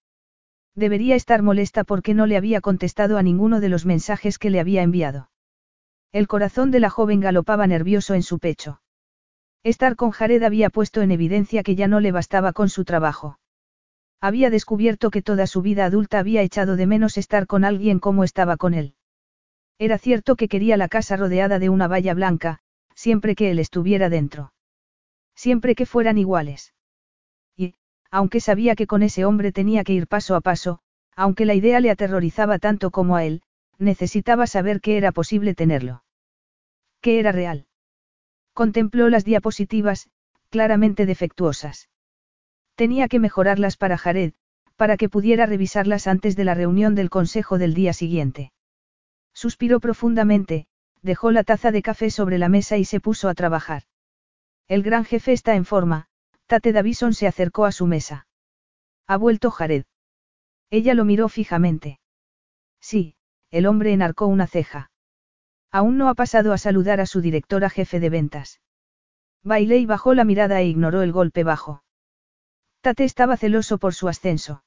Debería 0.73 1.15
estar 1.15 1.43
molesta 1.43 1.83
porque 1.83 2.15
no 2.15 2.25
le 2.25 2.35
había 2.35 2.61
contestado 2.61 3.17
a 3.17 3.23
ninguno 3.23 3.59
de 3.59 3.69
los 3.69 3.85
mensajes 3.85 4.39
que 4.39 4.49
le 4.49 4.59
había 4.59 4.81
enviado. 4.81 5.29
El 6.11 6.27
corazón 6.27 6.71
de 6.71 6.79
la 6.79 6.89
joven 6.89 7.19
galopaba 7.19 7.67
nervioso 7.67 8.13
en 8.13 8.23
su 8.23 8.39
pecho. 8.39 8.81
Estar 9.63 9.95
con 9.95 10.11
Jared 10.11 10.41
había 10.43 10.69
puesto 10.69 11.01
en 11.01 11.11
evidencia 11.11 11.63
que 11.63 11.75
ya 11.75 11.87
no 11.87 11.99
le 11.99 12.11
bastaba 12.11 12.53
con 12.53 12.69
su 12.69 12.85
trabajo. 12.85 13.39
Había 14.21 14.49
descubierto 14.49 15.11
que 15.11 15.21
toda 15.21 15.45
su 15.45 15.61
vida 15.61 15.85
adulta 15.85 16.19
había 16.19 16.41
echado 16.41 16.75
de 16.75 16.87
menos 16.87 17.17
estar 17.17 17.45
con 17.45 17.65
alguien 17.65 17.99
como 17.99 18.23
estaba 18.23 18.57
con 18.57 18.73
él. 18.73 18.95
Era 19.77 19.97
cierto 19.97 20.35
que 20.35 20.47
quería 20.47 20.77
la 20.77 20.87
casa 20.87 21.17
rodeada 21.17 21.59
de 21.59 21.69
una 21.69 21.87
valla 21.87 22.13
blanca, 22.13 22.59
siempre 22.95 23.35
que 23.35 23.51
él 23.51 23.59
estuviera 23.59 24.09
dentro. 24.09 24.53
Siempre 25.35 25.75
que 25.75 25.85
fueran 25.85 26.17
iguales. 26.17 26.73
Y, 27.55 27.75
aunque 28.09 28.39
sabía 28.39 28.75
que 28.75 28.87
con 28.87 29.03
ese 29.03 29.23
hombre 29.25 29.51
tenía 29.51 29.83
que 29.83 29.93
ir 29.93 30.07
paso 30.07 30.35
a 30.35 30.41
paso, 30.41 30.79
aunque 31.15 31.45
la 31.45 31.53
idea 31.53 31.79
le 31.79 31.91
aterrorizaba 31.91 32.57
tanto 32.57 32.89
como 32.89 33.15
a 33.15 33.25
él, 33.25 33.43
necesitaba 33.79 34.47
saber 34.47 34.81
que 34.81 34.97
era 34.97 35.11
posible 35.11 35.53
tenerlo. 35.53 36.03
Que 37.01 37.19
era 37.19 37.31
real. 37.31 37.67
Contempló 38.53 39.09
las 39.09 39.23
diapositivas, 39.23 40.09
claramente 40.49 41.05
defectuosas. 41.05 41.89
Tenía 42.75 43.07
que 43.07 43.19
mejorarlas 43.19 43.77
para 43.77 43.97
Jared, 43.97 44.33
para 44.75 44.97
que 44.97 45.09
pudiera 45.09 45.45
revisarlas 45.45 46.07
antes 46.07 46.35
de 46.35 46.43
la 46.43 46.53
reunión 46.53 46.95
del 46.95 47.09
consejo 47.09 47.57
del 47.57 47.73
día 47.73 47.93
siguiente. 47.93 48.51
Suspiró 49.33 49.79
profundamente, 49.79 50.67
dejó 51.01 51.31
la 51.31 51.43
taza 51.43 51.71
de 51.71 51.81
café 51.81 52.09
sobre 52.09 52.37
la 52.37 52.49
mesa 52.49 52.77
y 52.77 52.85
se 52.85 52.99
puso 52.99 53.29
a 53.29 53.33
trabajar. 53.33 53.83
El 54.67 54.83
gran 54.83 55.05
jefe 55.05 55.33
está 55.33 55.55
en 55.55 55.65
forma, 55.65 56.07
Tate 56.45 56.71
Davison 56.71 57.13
se 57.13 57.27
acercó 57.27 57.65
a 57.65 57.71
su 57.71 57.87
mesa. 57.87 58.27
Ha 59.05 59.17
vuelto 59.17 59.51
Jared. 59.51 59.85
Ella 60.69 60.93
lo 60.93 61.05
miró 61.05 61.29
fijamente. 61.29 61.99
Sí, 62.79 63.16
el 63.51 63.65
hombre 63.65 63.93
enarcó 63.93 64.27
una 64.27 64.47
ceja. 64.47 64.91
Aún 65.71 65.97
no 65.97 66.09
ha 66.09 66.15
pasado 66.15 66.53
a 66.53 66.57
saludar 66.57 66.99
a 66.99 67.05
su 67.05 67.21
directora 67.21 67.69
jefe 67.69 67.99
de 67.99 68.09
ventas. 68.09 68.61
Bailey 69.43 69.85
bajó 69.85 70.13
la 70.13 70.23
mirada 70.23 70.61
e 70.61 70.67
ignoró 70.67 71.01
el 71.01 71.11
golpe 71.11 71.43
bajo. 71.43 71.83
Tate 72.81 73.03
estaba 73.03 73.37
celoso 73.37 73.77
por 73.77 73.93
su 73.93 74.07
ascenso. 74.07 74.63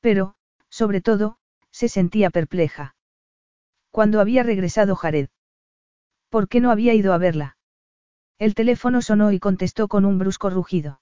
Pero, 0.00 0.34
sobre 0.68 1.00
todo, 1.00 1.38
se 1.70 1.88
sentía 1.88 2.30
perpleja. 2.30 2.94
Cuando 3.90 4.20
había 4.20 4.42
regresado 4.42 4.96
Jared? 4.96 5.28
¿Por 6.28 6.48
qué 6.48 6.60
no 6.60 6.70
había 6.70 6.94
ido 6.94 7.12
a 7.12 7.18
verla? 7.18 7.56
El 8.38 8.54
teléfono 8.54 9.00
sonó 9.00 9.32
y 9.32 9.38
contestó 9.38 9.88
con 9.88 10.04
un 10.04 10.18
brusco 10.18 10.50
rugido. 10.50 11.00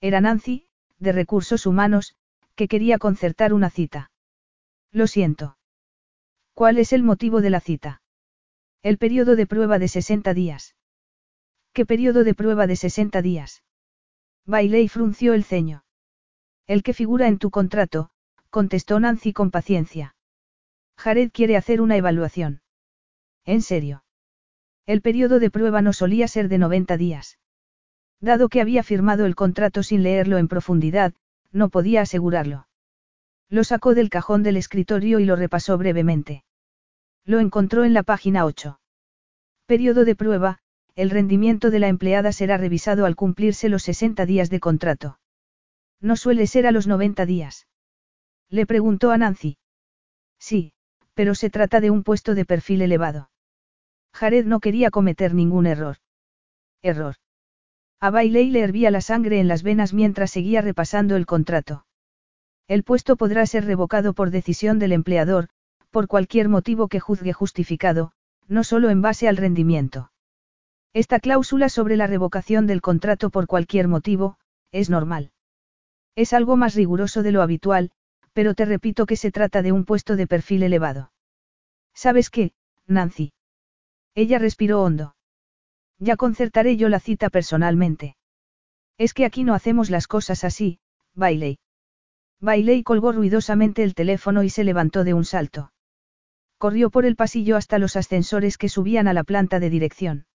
Era 0.00 0.20
Nancy, 0.20 0.68
de 0.98 1.12
recursos 1.12 1.66
humanos, 1.66 2.14
que 2.54 2.68
quería 2.68 2.98
concertar 2.98 3.52
una 3.52 3.70
cita. 3.70 4.10
Lo 4.92 5.06
siento. 5.06 5.56
¿Cuál 6.54 6.78
es 6.78 6.92
el 6.92 7.02
motivo 7.02 7.40
de 7.40 7.50
la 7.50 7.58
cita? 7.58 8.00
El 8.82 8.96
periodo 8.96 9.34
de 9.34 9.44
prueba 9.44 9.80
de 9.80 9.88
60 9.88 10.34
días. 10.34 10.76
¿Qué 11.72 11.84
periodo 11.84 12.22
de 12.22 12.32
prueba 12.32 12.68
de 12.68 12.76
60 12.76 13.22
días? 13.22 13.64
Bailey 14.46 14.88
frunció 14.88 15.34
el 15.34 15.42
ceño. 15.42 15.84
El 16.68 16.84
que 16.84 16.94
figura 16.94 17.26
en 17.26 17.38
tu 17.38 17.50
contrato, 17.50 18.10
contestó 18.50 19.00
Nancy 19.00 19.32
con 19.32 19.50
paciencia. 19.50 20.14
Jared 20.96 21.32
quiere 21.32 21.56
hacer 21.56 21.80
una 21.80 21.96
evaluación. 21.96 22.62
¿En 23.44 23.60
serio? 23.60 24.04
El 24.86 25.02
periodo 25.02 25.40
de 25.40 25.50
prueba 25.50 25.82
no 25.82 25.92
solía 25.92 26.28
ser 26.28 26.48
de 26.48 26.58
90 26.58 26.96
días. 26.96 27.38
Dado 28.20 28.48
que 28.48 28.60
había 28.60 28.84
firmado 28.84 29.26
el 29.26 29.34
contrato 29.34 29.82
sin 29.82 30.04
leerlo 30.04 30.38
en 30.38 30.46
profundidad, 30.46 31.14
no 31.50 31.68
podía 31.68 32.02
asegurarlo. 32.02 32.68
Lo 33.48 33.64
sacó 33.64 33.94
del 33.94 34.10
cajón 34.10 34.42
del 34.42 34.56
escritorio 34.56 35.20
y 35.20 35.24
lo 35.24 35.36
repasó 35.36 35.78
brevemente. 35.78 36.44
Lo 37.24 37.40
encontró 37.40 37.84
en 37.84 37.94
la 37.94 38.02
página 38.02 38.44
8. 38.44 38.80
Periodo 39.66 40.04
de 40.04 40.14
prueba, 40.14 40.58
el 40.94 41.10
rendimiento 41.10 41.70
de 41.70 41.78
la 41.78 41.88
empleada 41.88 42.32
será 42.32 42.56
revisado 42.56 43.06
al 43.06 43.16
cumplirse 43.16 43.68
los 43.68 43.82
60 43.82 44.26
días 44.26 44.50
de 44.50 44.60
contrato. 44.60 45.18
No 46.00 46.16
suele 46.16 46.46
ser 46.46 46.66
a 46.66 46.72
los 46.72 46.86
90 46.86 47.26
días. 47.26 47.66
Le 48.50 48.66
preguntó 48.66 49.10
a 49.10 49.18
Nancy. 49.18 49.56
Sí, 50.38 50.72
pero 51.14 51.34
se 51.34 51.50
trata 51.50 51.80
de 51.80 51.90
un 51.90 52.02
puesto 52.02 52.34
de 52.34 52.44
perfil 52.44 52.82
elevado. 52.82 53.30
Jared 54.12 54.44
no 54.44 54.60
quería 54.60 54.90
cometer 54.90 55.34
ningún 55.34 55.66
error. 55.66 55.96
Error. 56.82 57.16
A 58.00 58.10
Bailey 58.10 58.50
le 58.50 58.60
hervía 58.60 58.90
la 58.90 59.00
sangre 59.00 59.40
en 59.40 59.48
las 59.48 59.62
venas 59.62 59.94
mientras 59.94 60.30
seguía 60.30 60.60
repasando 60.60 61.16
el 61.16 61.26
contrato. 61.26 61.86
El 62.66 62.82
puesto 62.82 63.16
podrá 63.16 63.46
ser 63.46 63.66
revocado 63.66 64.14
por 64.14 64.30
decisión 64.30 64.78
del 64.78 64.92
empleador, 64.92 65.48
por 65.90 66.08
cualquier 66.08 66.48
motivo 66.48 66.88
que 66.88 67.00
juzgue 67.00 67.32
justificado, 67.32 68.12
no 68.48 68.64
solo 68.64 68.90
en 68.90 69.02
base 69.02 69.28
al 69.28 69.36
rendimiento. 69.36 70.10
Esta 70.92 71.20
cláusula 71.20 71.68
sobre 71.68 71.96
la 71.96 72.06
revocación 72.06 72.66
del 72.66 72.80
contrato 72.80 73.30
por 73.30 73.46
cualquier 73.46 73.88
motivo, 73.88 74.38
es 74.72 74.90
normal. 74.90 75.32
Es 76.14 76.32
algo 76.32 76.56
más 76.56 76.74
riguroso 76.74 77.22
de 77.22 77.32
lo 77.32 77.42
habitual, 77.42 77.90
pero 78.32 78.54
te 78.54 78.64
repito 78.64 79.06
que 79.06 79.16
se 79.16 79.30
trata 79.30 79.62
de 79.62 79.72
un 79.72 79.84
puesto 79.84 80.16
de 80.16 80.26
perfil 80.26 80.62
elevado. 80.62 81.12
¿Sabes 81.94 82.30
qué, 82.30 82.52
Nancy? 82.86 83.32
Ella 84.14 84.38
respiró 84.38 84.82
hondo. 84.82 85.16
Ya 85.98 86.16
concertaré 86.16 86.76
yo 86.76 86.88
la 86.88 87.00
cita 87.00 87.30
personalmente. 87.30 88.16
Es 88.98 89.14
que 89.14 89.24
aquí 89.24 89.44
no 89.44 89.54
hacemos 89.54 89.90
las 89.90 90.06
cosas 90.06 90.44
así, 90.44 90.78
Bailey. 91.14 91.58
Bailey 92.40 92.82
colgó 92.82 93.12
ruidosamente 93.12 93.82
el 93.82 93.94
teléfono 93.94 94.42
y 94.42 94.50
se 94.50 94.64
levantó 94.64 95.04
de 95.04 95.14
un 95.14 95.24
salto. 95.24 95.72
Corrió 96.58 96.90
por 96.90 97.04
el 97.04 97.16
pasillo 97.16 97.56
hasta 97.56 97.78
los 97.78 97.96
ascensores 97.96 98.58
que 98.58 98.68
subían 98.68 99.08
a 99.08 99.12
la 99.12 99.24
planta 99.24 99.60
de 99.60 99.70
dirección. 99.70 100.26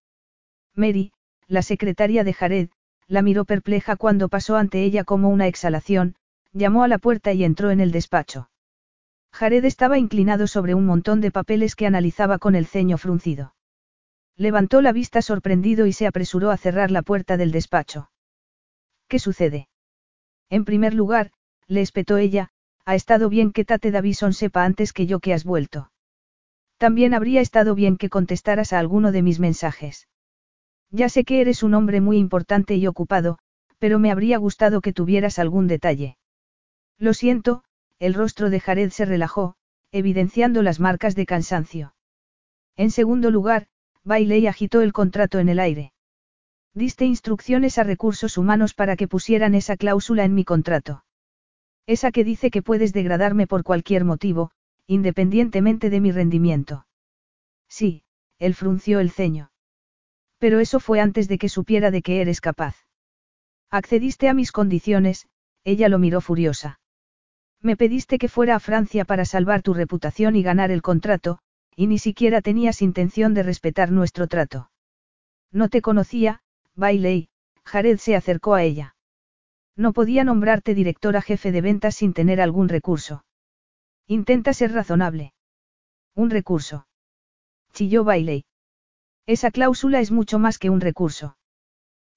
Mary, 0.75 1.11
la 1.47 1.61
secretaria 1.61 2.23
de 2.23 2.33
Jared, 2.33 2.69
la 3.07 3.21
miró 3.21 3.45
perpleja 3.45 3.95
cuando 3.95 4.29
pasó 4.29 4.55
ante 4.55 4.83
ella 4.83 5.03
como 5.03 5.29
una 5.29 5.47
exhalación, 5.47 6.15
llamó 6.53 6.83
a 6.83 6.87
la 6.87 6.99
puerta 6.99 7.33
y 7.33 7.43
entró 7.43 7.71
en 7.71 7.79
el 7.79 7.91
despacho. 7.91 8.49
Jared 9.31 9.65
estaba 9.65 9.97
inclinado 9.97 10.47
sobre 10.47 10.73
un 10.73 10.85
montón 10.85 11.21
de 11.21 11.31
papeles 11.31 11.75
que 11.75 11.87
analizaba 11.87 12.39
con 12.39 12.55
el 12.55 12.65
ceño 12.65 12.97
fruncido. 12.97 13.55
Levantó 14.35 14.81
la 14.81 14.91
vista 14.91 15.21
sorprendido 15.21 15.85
y 15.85 15.93
se 15.93 16.07
apresuró 16.07 16.51
a 16.51 16.57
cerrar 16.57 16.91
la 16.91 17.01
puerta 17.01 17.37
del 17.37 17.51
despacho. 17.51 18.09
¿Qué 19.07 19.19
sucede? 19.19 19.67
En 20.49 20.65
primer 20.65 20.93
lugar, 20.93 21.31
le 21.69 21.81
espetó 21.81 22.17
ella, 22.17 22.49
ha 22.83 22.95
estado 22.95 23.29
bien 23.29 23.53
que 23.53 23.63
Tate 23.63 23.91
Davison 23.91 24.33
sepa 24.33 24.65
antes 24.65 24.91
que 24.91 25.05
yo 25.05 25.19
que 25.19 25.33
has 25.33 25.45
vuelto. 25.45 25.91
También 26.77 27.13
habría 27.13 27.41
estado 27.41 27.75
bien 27.75 27.95
que 27.95 28.09
contestaras 28.09 28.73
a 28.73 28.79
alguno 28.79 29.11
de 29.11 29.21
mis 29.21 29.39
mensajes. 29.39 30.07
Ya 30.89 31.07
sé 31.07 31.23
que 31.23 31.39
eres 31.39 31.61
un 31.61 31.75
hombre 31.75 32.01
muy 32.01 32.17
importante 32.17 32.75
y 32.75 32.87
ocupado, 32.87 33.37
pero 33.77 33.99
me 33.99 34.11
habría 34.11 34.37
gustado 34.37 34.81
que 34.81 34.91
tuvieras 34.91 35.37
algún 35.37 35.67
detalle. 35.67 36.17
Lo 36.97 37.13
siento, 37.13 37.63
el 37.99 38.15
rostro 38.15 38.49
de 38.49 38.59
Jared 38.59 38.89
se 38.89 39.05
relajó, 39.05 39.55
evidenciando 39.91 40.63
las 40.63 40.79
marcas 40.79 41.15
de 41.15 41.25
cansancio. 41.25 41.93
En 42.75 42.89
segundo 42.89 43.29
lugar, 43.29 43.67
Bailey 44.03 44.47
agitó 44.47 44.81
el 44.81 44.93
contrato 44.93 45.37
en 45.37 45.49
el 45.49 45.59
aire. 45.59 45.93
Diste 46.73 47.05
instrucciones 47.05 47.77
a 47.77 47.83
recursos 47.83 48.37
humanos 48.37 48.73
para 48.73 48.95
que 48.95 49.07
pusieran 49.07 49.53
esa 49.53 49.77
cláusula 49.77 50.23
en 50.23 50.33
mi 50.33 50.45
contrato. 50.45 51.03
Esa 51.85 52.11
que 52.11 52.23
dice 52.23 52.51
que 52.51 52.61
puedes 52.61 52.93
degradarme 52.93 53.47
por 53.47 53.63
cualquier 53.63 54.05
motivo, 54.05 54.51
independientemente 54.87 55.89
de 55.89 55.99
mi 55.99 56.11
rendimiento. 56.11 56.85
Sí, 57.67 58.03
él 58.39 58.55
frunció 58.55 58.99
el 58.99 59.11
ceño. 59.11 59.51
Pero 60.37 60.59
eso 60.59 60.79
fue 60.79 60.99
antes 60.99 61.27
de 61.27 61.37
que 61.37 61.49
supiera 61.49 61.91
de 61.91 62.01
que 62.01 62.21
eres 62.21 62.41
capaz. 62.41 62.75
Accediste 63.69 64.29
a 64.29 64.33
mis 64.33 64.51
condiciones, 64.51 65.27
ella 65.63 65.89
lo 65.89 65.99
miró 65.99 66.21
furiosa. 66.21 66.79
Me 67.61 67.75
pediste 67.75 68.17
que 68.17 68.29
fuera 68.29 68.55
a 68.55 68.59
Francia 68.59 69.05
para 69.05 69.25
salvar 69.25 69.61
tu 69.61 69.73
reputación 69.73 70.35
y 70.35 70.43
ganar 70.43 70.71
el 70.71 70.81
contrato, 70.81 71.39
y 71.75 71.87
ni 71.87 71.99
siquiera 71.99 72.41
tenías 72.41 72.81
intención 72.81 73.33
de 73.33 73.43
respetar 73.43 73.91
nuestro 73.91 74.27
trato. 74.27 74.71
No 75.51 75.69
te 75.69 75.81
conocía, 75.81 76.41
Bailey, 76.75 77.29
Jared 77.65 77.97
se 77.97 78.15
acercó 78.15 78.53
a 78.53 78.63
ella. 78.63 78.95
No 79.79 79.93
podía 79.93 80.25
nombrarte 80.25 80.75
directora 80.75 81.21
jefe 81.21 81.53
de 81.53 81.61
ventas 81.61 81.95
sin 81.95 82.13
tener 82.13 82.41
algún 82.41 82.67
recurso. 82.67 83.23
Intenta 84.07 84.51
ser 84.51 84.73
razonable. 84.73 85.31
Un 86.15 86.29
recurso. 86.31 86.85
Chilló 87.71 88.03
Bailey. 88.03 88.43
Esa 89.25 89.51
cláusula 89.51 90.01
es 90.01 90.11
mucho 90.11 90.37
más 90.37 90.57
que 90.57 90.69
un 90.69 90.81
recurso. 90.81 91.37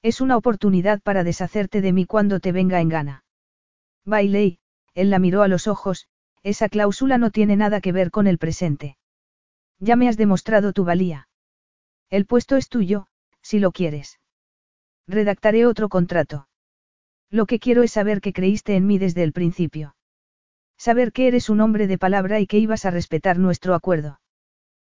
Es 0.03 0.21
una 0.21 0.37
oportunidad 0.37 1.01
para 1.03 1.23
deshacerte 1.23 1.81
de 1.83 1.93
mí 1.93 2.05
cuando 2.05 2.41
te 2.41 2.51
venga 2.51 2.81
en 2.81 2.89
gana. 2.89 3.25
Bailey, 4.05 4.59
él 4.95 5.11
la 5.11 5.21
miró 5.21 5.43
a 5.43 5.49
los 5.49 5.69
ojos, 5.69 6.09
esa 6.43 6.69
cláusula 6.69 7.17
no 7.17 7.31
tiene 7.31 7.55
nada 7.55 7.81
que 7.81 7.93
ver 7.93 8.11
con 8.11 8.27
el 8.27 8.39
presente. 8.39 8.97
Ya 9.79 9.95
me 9.95 10.09
has 10.09 10.17
demostrado 10.17 10.73
tu 10.73 10.83
valía. 10.83 11.29
El 12.11 12.27
puesto 12.27 12.57
es 12.57 12.69
tuyo, 12.69 13.07
si 13.41 13.61
lo 13.61 13.71
quieres. 13.71 14.19
Redactaré 15.07 15.65
otro 15.65 15.89
contrato. 15.89 16.49
Lo 17.33 17.47
que 17.47 17.59
quiero 17.59 17.83
es 17.83 17.93
saber 17.93 18.21
que 18.21 18.35
creíste 18.35 18.77
en 18.77 18.87
mí 18.87 18.99
desde 18.99 19.23
el 19.23 19.33
principio. 19.33 19.97
Saber 20.77 21.13
que 21.13 21.29
eres 21.29 21.49
un 21.49 21.63
hombre 21.63 21.87
de 21.87 21.97
palabra 21.97 22.41
y 22.41 22.47
que 22.47 22.59
ibas 22.59 22.85
a 22.85 22.91
respetar 22.91 23.39
nuestro 23.39 23.75
acuerdo. 23.75 24.21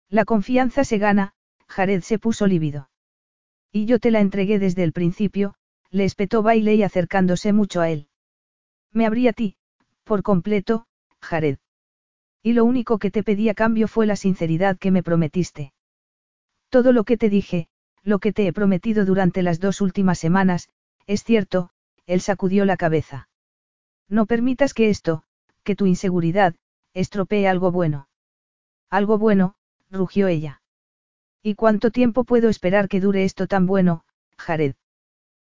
La 0.08 0.24
confianza 0.24 0.86
se 0.86 1.00
gana, 1.00 1.34
Jared 1.68 2.02
se 2.02 2.18
puso 2.18 2.48
lívido. 2.48 2.90
Y 3.74 3.86
yo 3.86 4.00
te 4.00 4.10
la 4.10 4.22
entregué 4.22 4.58
desde 4.58 4.84
el 4.84 4.94
principio, 4.94 5.56
le 5.92 6.06
espetó 6.06 6.42
Bailey 6.42 6.82
acercándose 6.82 7.52
mucho 7.52 7.82
a 7.82 7.90
él. 7.90 8.08
Me 8.94 9.06
abrí 9.06 9.28
a 9.28 9.34
ti, 9.34 9.58
por 10.06 10.24
completo, 10.24 10.86
Jared. 11.22 11.58
Y 12.42 12.54
lo 12.54 12.64
único 12.64 13.00
que 13.00 13.12
te 13.12 13.22
pedí 13.22 13.50
a 13.50 13.54
cambio 13.54 13.90
fue 13.90 14.06
la 14.06 14.16
sinceridad 14.16 14.78
que 14.78 14.92
me 14.92 15.04
prometiste. 15.04 15.74
Todo 16.70 16.94
lo 16.94 17.04
que 17.04 17.18
te 17.18 17.30
dije, 17.30 17.68
lo 18.02 18.20
que 18.20 18.32
te 18.32 18.48
he 18.48 18.54
prometido 18.54 19.04
durante 19.04 19.44
las 19.44 19.60
dos 19.60 19.82
últimas 19.82 20.20
semanas, 20.20 20.70
es 21.06 21.26
cierto, 21.26 21.72
él 22.10 22.22
sacudió 22.22 22.66
la 22.66 22.76
cabeza. 22.76 23.30
No 24.08 24.26
permitas 24.26 24.74
que 24.74 24.90
esto, 24.90 25.22
que 25.64 25.76
tu 25.76 25.86
inseguridad, 25.86 26.56
estropee 26.96 27.48
algo 27.48 27.72
bueno. 27.72 28.10
Algo 28.90 29.20
bueno, 29.20 29.54
rugió 29.92 30.28
ella. 30.28 30.64
¿Y 31.44 31.54
cuánto 31.54 31.92
tiempo 31.92 32.24
puedo 32.24 32.50
esperar 32.50 32.90
que 32.90 33.00
dure 33.00 33.26
esto 33.26 33.46
tan 33.46 33.68
bueno, 33.68 34.06
Jared? 34.40 34.74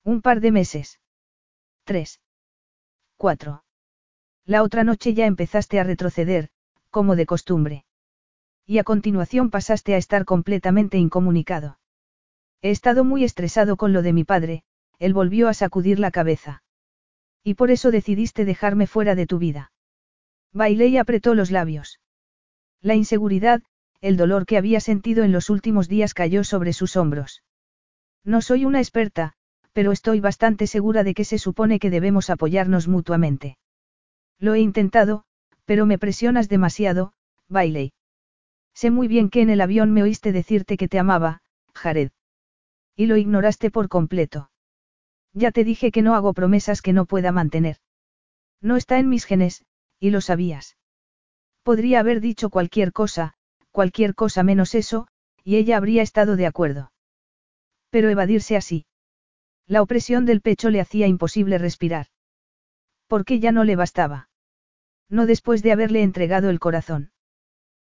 Un 0.04 0.22
par 0.22 0.42
de 0.42 0.52
meses. 0.52 1.00
Tres. 1.86 2.22
Cuatro. 3.18 3.64
La 4.46 4.62
otra 4.62 4.84
noche 4.84 5.16
ya 5.16 5.26
empezaste 5.26 5.80
a 5.80 5.84
retroceder, 5.84 6.50
como 6.92 7.16
de 7.16 7.26
costumbre. 7.26 7.86
Y 8.68 8.78
a 8.78 8.84
continuación 8.84 9.50
pasaste 9.50 9.96
a 9.96 9.98
estar 9.98 10.24
completamente 10.24 11.00
incomunicado. 11.00 11.80
He 12.62 12.70
estado 12.70 13.04
muy 13.04 13.24
estresado 13.24 13.76
con 13.76 13.92
lo 13.92 14.04
de 14.04 14.14
mi 14.14 14.24
padre, 14.24 14.64
él 15.04 15.14
volvió 15.14 15.50
a 15.50 15.54
sacudir 15.54 16.00
la 16.00 16.12
cabeza. 16.12 16.64
Y 17.44 17.56
por 17.56 17.72
eso 17.72 17.92
decidiste 17.92 18.46
dejarme 18.46 18.88
fuera 18.88 19.16
de 19.16 19.28
tu 19.28 19.38
vida. 19.38 19.74
Bailey 20.54 20.98
apretó 20.98 21.36
los 21.36 21.52
labios. 21.52 22.00
La 22.82 22.96
inseguridad, 22.96 23.64
el 24.00 24.16
dolor 24.16 24.46
que 24.46 24.58
había 24.58 24.80
sentido 24.80 25.26
en 25.26 25.34
los 25.34 25.50
últimos 25.50 25.90
días 25.90 26.14
cayó 26.14 26.46
sobre 26.46 26.72
sus 26.72 26.96
hombros. 26.96 27.44
No 28.24 28.42
soy 28.42 28.64
una 28.64 28.80
experta, 28.80 29.34
pero 29.74 29.92
estoy 29.92 30.22
bastante 30.22 30.68
segura 30.68 31.04
de 31.04 31.14
que 31.14 31.26
se 31.26 31.38
supone 31.38 31.80
que 31.80 31.90
debemos 31.90 32.30
apoyarnos 32.30 32.88
mutuamente. 32.88 33.58
Lo 34.40 34.54
he 34.54 34.62
intentado, 34.62 35.26
pero 35.66 35.86
me 35.86 35.98
presionas 36.00 36.48
demasiado, 36.48 37.12
Bailey. 37.50 37.92
Sé 38.74 38.90
muy 38.90 39.10
bien 39.10 39.30
que 39.30 39.42
en 39.42 39.50
el 39.50 39.60
avión 39.60 39.92
me 39.92 40.02
oíste 40.04 40.32
decirte 40.32 40.78
que 40.78 40.88
te 40.88 40.98
amaba, 40.98 41.42
Jared. 41.74 42.12
Y 42.96 43.08
lo 43.08 43.18
ignoraste 43.18 43.70
por 43.70 43.90
completo. 43.90 44.50
Ya 45.34 45.52
te 45.52 45.64
dije 45.64 45.92
que 45.92 46.02
no 46.02 46.16
hago 46.16 46.34
promesas 46.34 46.82
que 46.82 46.94
no 46.94 47.06
pueda 47.06 47.32
mantener. 47.32 47.78
No 48.62 48.78
está 48.78 49.00
en 49.00 49.10
mis 49.10 49.26
genes, 49.26 49.66
y 50.00 50.12
lo 50.12 50.22
sabías. 50.22 50.78
Podría 51.64 52.00
haber 52.00 52.22
dicho 52.22 52.50
cualquier 52.50 52.92
cosa, 52.92 53.34
cualquier 53.72 54.16
cosa 54.16 54.44
menos 54.44 54.76
eso, 54.76 55.08
y 55.44 55.56
ella 55.58 55.78
habría 55.78 56.02
estado 56.02 56.36
de 56.36 56.46
acuerdo. 56.46 56.92
Pero 57.90 58.10
evadirse 58.10 58.56
así. 58.56 58.86
La 59.68 59.82
opresión 59.82 60.26
del 60.26 60.42
pecho 60.42 60.70
le 60.70 60.82
hacía 60.82 61.08
imposible 61.08 61.58
respirar. 61.58 62.08
Porque 63.08 63.40
ya 63.40 63.52
no 63.52 63.64
le 63.64 63.76
bastaba. 63.76 64.30
No 65.10 65.26
después 65.26 65.64
de 65.64 65.72
haberle 65.72 66.04
entregado 66.04 66.50
el 66.50 66.60
corazón. 66.60 67.12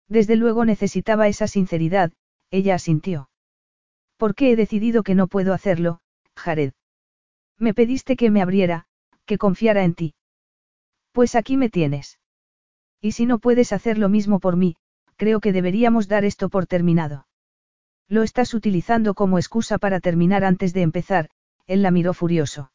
Desde 0.07 0.35
luego 0.35 0.65
necesitaba 0.65 1.27
esa 1.27 1.47
sinceridad, 1.47 2.13
ella 2.51 2.75
asintió. 2.75 3.29
¿Por 4.17 4.35
qué 4.35 4.51
he 4.51 4.55
decidido 4.55 5.03
que 5.03 5.15
no 5.15 5.27
puedo 5.27 5.53
hacerlo, 5.53 5.99
Jared? 6.35 6.73
Me 7.59 7.73
pediste 7.73 8.15
que 8.15 8.29
me 8.29 8.41
abriera, 8.41 8.85
que 9.25 9.37
confiara 9.37 9.83
en 9.83 9.95
ti. 9.95 10.15
Pues 11.11 11.35
aquí 11.35 11.57
me 11.57 11.69
tienes. 11.69 12.19
Y 13.01 13.13
si 13.13 13.25
no 13.25 13.39
puedes 13.39 13.73
hacer 13.73 13.97
lo 13.97 14.09
mismo 14.09 14.39
por 14.39 14.55
mí, 14.55 14.75
creo 15.15 15.39
que 15.39 15.51
deberíamos 15.51 16.07
dar 16.07 16.25
esto 16.25 16.49
por 16.49 16.67
terminado. 16.67 17.27
Lo 18.07 18.23
estás 18.23 18.53
utilizando 18.53 19.15
como 19.15 19.37
excusa 19.37 19.77
para 19.77 19.99
terminar 19.99 20.45
antes 20.45 20.73
de 20.73 20.81
empezar, 20.81 21.29
él 21.65 21.81
la 21.81 21.91
miró 21.91 22.13
furioso. 22.13 22.71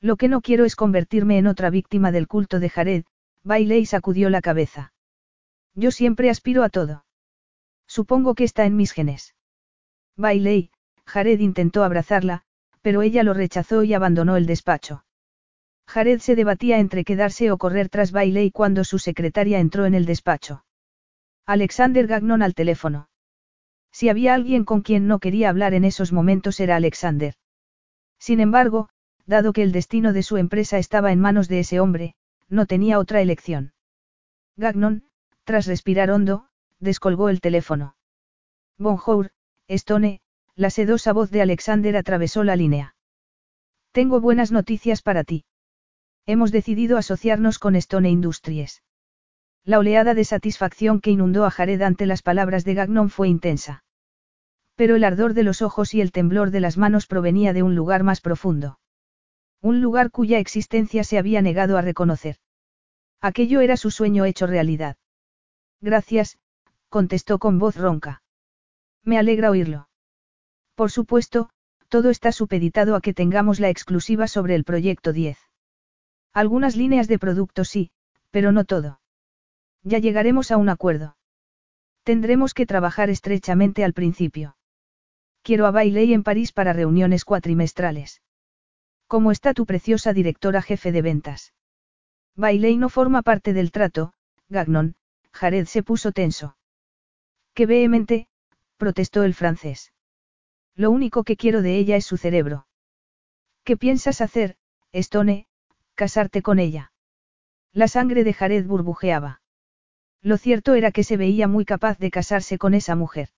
Lo 0.00 0.16
que 0.16 0.28
no 0.28 0.42
quiero 0.42 0.64
es 0.64 0.76
convertirme 0.76 1.38
en 1.38 1.46
otra 1.46 1.70
víctima 1.70 2.12
del 2.12 2.28
culto 2.28 2.60
de 2.60 2.68
Jared, 2.68 3.04
Bailey 3.42 3.86
sacudió 3.86 4.30
la 4.30 4.42
cabeza. 4.42 4.92
Yo 5.74 5.90
siempre 5.90 6.30
aspiro 6.30 6.62
a 6.62 6.68
todo. 6.68 7.04
Supongo 7.86 8.34
que 8.34 8.44
está 8.44 8.64
en 8.64 8.76
mis 8.76 8.92
genes. 8.92 9.34
Bailey, 10.16 10.70
Jared 11.06 11.40
intentó 11.40 11.82
abrazarla, 11.82 12.44
pero 12.84 13.00
ella 13.00 13.22
lo 13.22 13.32
rechazó 13.32 13.82
y 13.82 13.94
abandonó 13.94 14.36
el 14.36 14.44
despacho. 14.44 15.06
Jared 15.88 16.18
se 16.18 16.36
debatía 16.36 16.78
entre 16.78 17.02
quedarse 17.02 17.50
o 17.50 17.56
correr 17.56 17.88
tras 17.88 18.12
Bailey 18.12 18.50
cuando 18.50 18.84
su 18.84 18.98
secretaria 18.98 19.58
entró 19.58 19.86
en 19.86 19.94
el 19.94 20.04
despacho. 20.04 20.66
Alexander 21.46 22.06
Gagnon 22.06 22.42
al 22.42 22.54
teléfono. 22.54 23.08
Si 23.90 24.10
había 24.10 24.34
alguien 24.34 24.66
con 24.66 24.82
quien 24.82 25.06
no 25.06 25.18
quería 25.18 25.48
hablar 25.48 25.72
en 25.72 25.84
esos 25.84 26.12
momentos 26.12 26.60
era 26.60 26.76
Alexander. 26.76 27.32
Sin 28.18 28.38
embargo, 28.38 28.90
dado 29.24 29.54
que 29.54 29.62
el 29.62 29.72
destino 29.72 30.12
de 30.12 30.22
su 30.22 30.36
empresa 30.36 30.76
estaba 30.76 31.10
en 31.10 31.20
manos 31.20 31.48
de 31.48 31.60
ese 31.60 31.80
hombre, 31.80 32.16
no 32.50 32.66
tenía 32.66 32.98
otra 32.98 33.22
elección. 33.22 33.72
Gagnon, 34.58 35.04
tras 35.44 35.64
respirar 35.64 36.10
hondo, 36.10 36.48
descolgó 36.80 37.30
el 37.30 37.40
teléfono. 37.40 37.96
Bonjour, 38.76 39.30
Stone, 39.68 40.20
la 40.56 40.70
sedosa 40.70 41.12
voz 41.12 41.30
de 41.30 41.42
Alexander 41.42 41.96
atravesó 41.96 42.44
la 42.44 42.56
línea. 42.56 42.94
Tengo 43.92 44.20
buenas 44.20 44.52
noticias 44.52 45.02
para 45.02 45.24
ti. 45.24 45.44
Hemos 46.26 46.52
decidido 46.52 46.96
asociarnos 46.96 47.58
con 47.58 47.76
Stone 47.76 48.08
Industries. 48.08 48.82
La 49.64 49.78
oleada 49.78 50.14
de 50.14 50.24
satisfacción 50.24 51.00
que 51.00 51.10
inundó 51.10 51.44
a 51.44 51.50
Jared 51.50 51.82
ante 51.82 52.06
las 52.06 52.22
palabras 52.22 52.64
de 52.64 52.74
Gagnon 52.74 53.10
fue 53.10 53.28
intensa. 53.28 53.84
Pero 54.76 54.96
el 54.96 55.04
ardor 55.04 55.34
de 55.34 55.42
los 55.42 55.62
ojos 55.62 55.94
y 55.94 56.00
el 56.00 56.12
temblor 56.12 56.50
de 56.50 56.60
las 56.60 56.76
manos 56.76 57.06
provenía 57.06 57.52
de 57.52 57.62
un 57.62 57.74
lugar 57.74 58.02
más 58.02 58.20
profundo. 58.20 58.78
Un 59.60 59.80
lugar 59.80 60.10
cuya 60.10 60.38
existencia 60.38 61.04
se 61.04 61.18
había 61.18 61.40
negado 61.42 61.78
a 61.78 61.82
reconocer. 61.82 62.36
Aquello 63.20 63.60
era 63.60 63.76
su 63.76 63.90
sueño 63.90 64.24
hecho 64.24 64.46
realidad. 64.46 64.96
Gracias, 65.80 66.38
contestó 66.88 67.38
con 67.38 67.58
voz 67.58 67.76
ronca. 67.76 68.22
Me 69.02 69.18
alegra 69.18 69.50
oírlo. 69.50 69.88
Por 70.74 70.90
supuesto, 70.90 71.50
todo 71.88 72.10
está 72.10 72.32
supeditado 72.32 72.96
a 72.96 73.00
que 73.00 73.14
tengamos 73.14 73.60
la 73.60 73.68
exclusiva 73.68 74.26
sobre 74.26 74.54
el 74.54 74.64
proyecto 74.64 75.12
10. 75.12 75.38
Algunas 76.32 76.74
líneas 76.76 77.06
de 77.06 77.18
producto 77.18 77.64
sí, 77.64 77.90
pero 78.30 78.50
no 78.50 78.64
todo. 78.64 79.00
Ya 79.84 79.98
llegaremos 79.98 80.50
a 80.50 80.56
un 80.56 80.68
acuerdo. 80.68 81.16
Tendremos 82.02 82.52
que 82.52 82.66
trabajar 82.66 83.10
estrechamente 83.10 83.84
al 83.84 83.92
principio. 83.92 84.56
Quiero 85.42 85.66
a 85.66 85.70
Bailey 85.70 86.12
en 86.12 86.24
París 86.24 86.52
para 86.52 86.72
reuniones 86.72 87.24
cuatrimestrales. 87.24 88.20
¿Cómo 89.06 89.30
está 89.30 89.54
tu 89.54 89.66
preciosa 89.66 90.12
directora 90.12 90.60
jefe 90.62 90.90
de 90.90 91.02
ventas? 91.02 91.52
Bailey 92.34 92.76
no 92.76 92.88
forma 92.88 93.22
parte 93.22 93.52
del 93.52 93.70
trato, 93.70 94.14
Gagnon, 94.48 94.96
Jared 95.32 95.66
se 95.66 95.84
puso 95.84 96.10
tenso. 96.10 96.56
Qué 97.54 97.66
vehemente, 97.66 98.26
protestó 98.76 99.22
el 99.22 99.34
francés. 99.34 99.93
Lo 100.76 100.90
único 100.90 101.24
que 101.24 101.36
quiero 101.36 101.62
de 101.62 101.76
ella 101.78 101.96
es 101.96 102.04
su 102.04 102.16
cerebro. 102.16 102.66
¿Qué 103.62 103.76
piensas 103.76 104.20
hacer, 104.20 104.56
Stone? 104.92 105.46
Casarte 105.94 106.42
con 106.42 106.58
ella. 106.58 106.92
La 107.72 107.88
sangre 107.88 108.24
de 108.24 108.32
Jared 108.32 108.66
burbujeaba. 108.66 109.40
Lo 110.20 110.36
cierto 110.36 110.74
era 110.74 110.90
que 110.90 111.04
se 111.04 111.16
veía 111.16 111.48
muy 111.48 111.64
capaz 111.64 111.98
de 111.98 112.10
casarse 112.10 112.58
con 112.58 112.74
esa 112.74 112.96
mujer. 112.96 113.28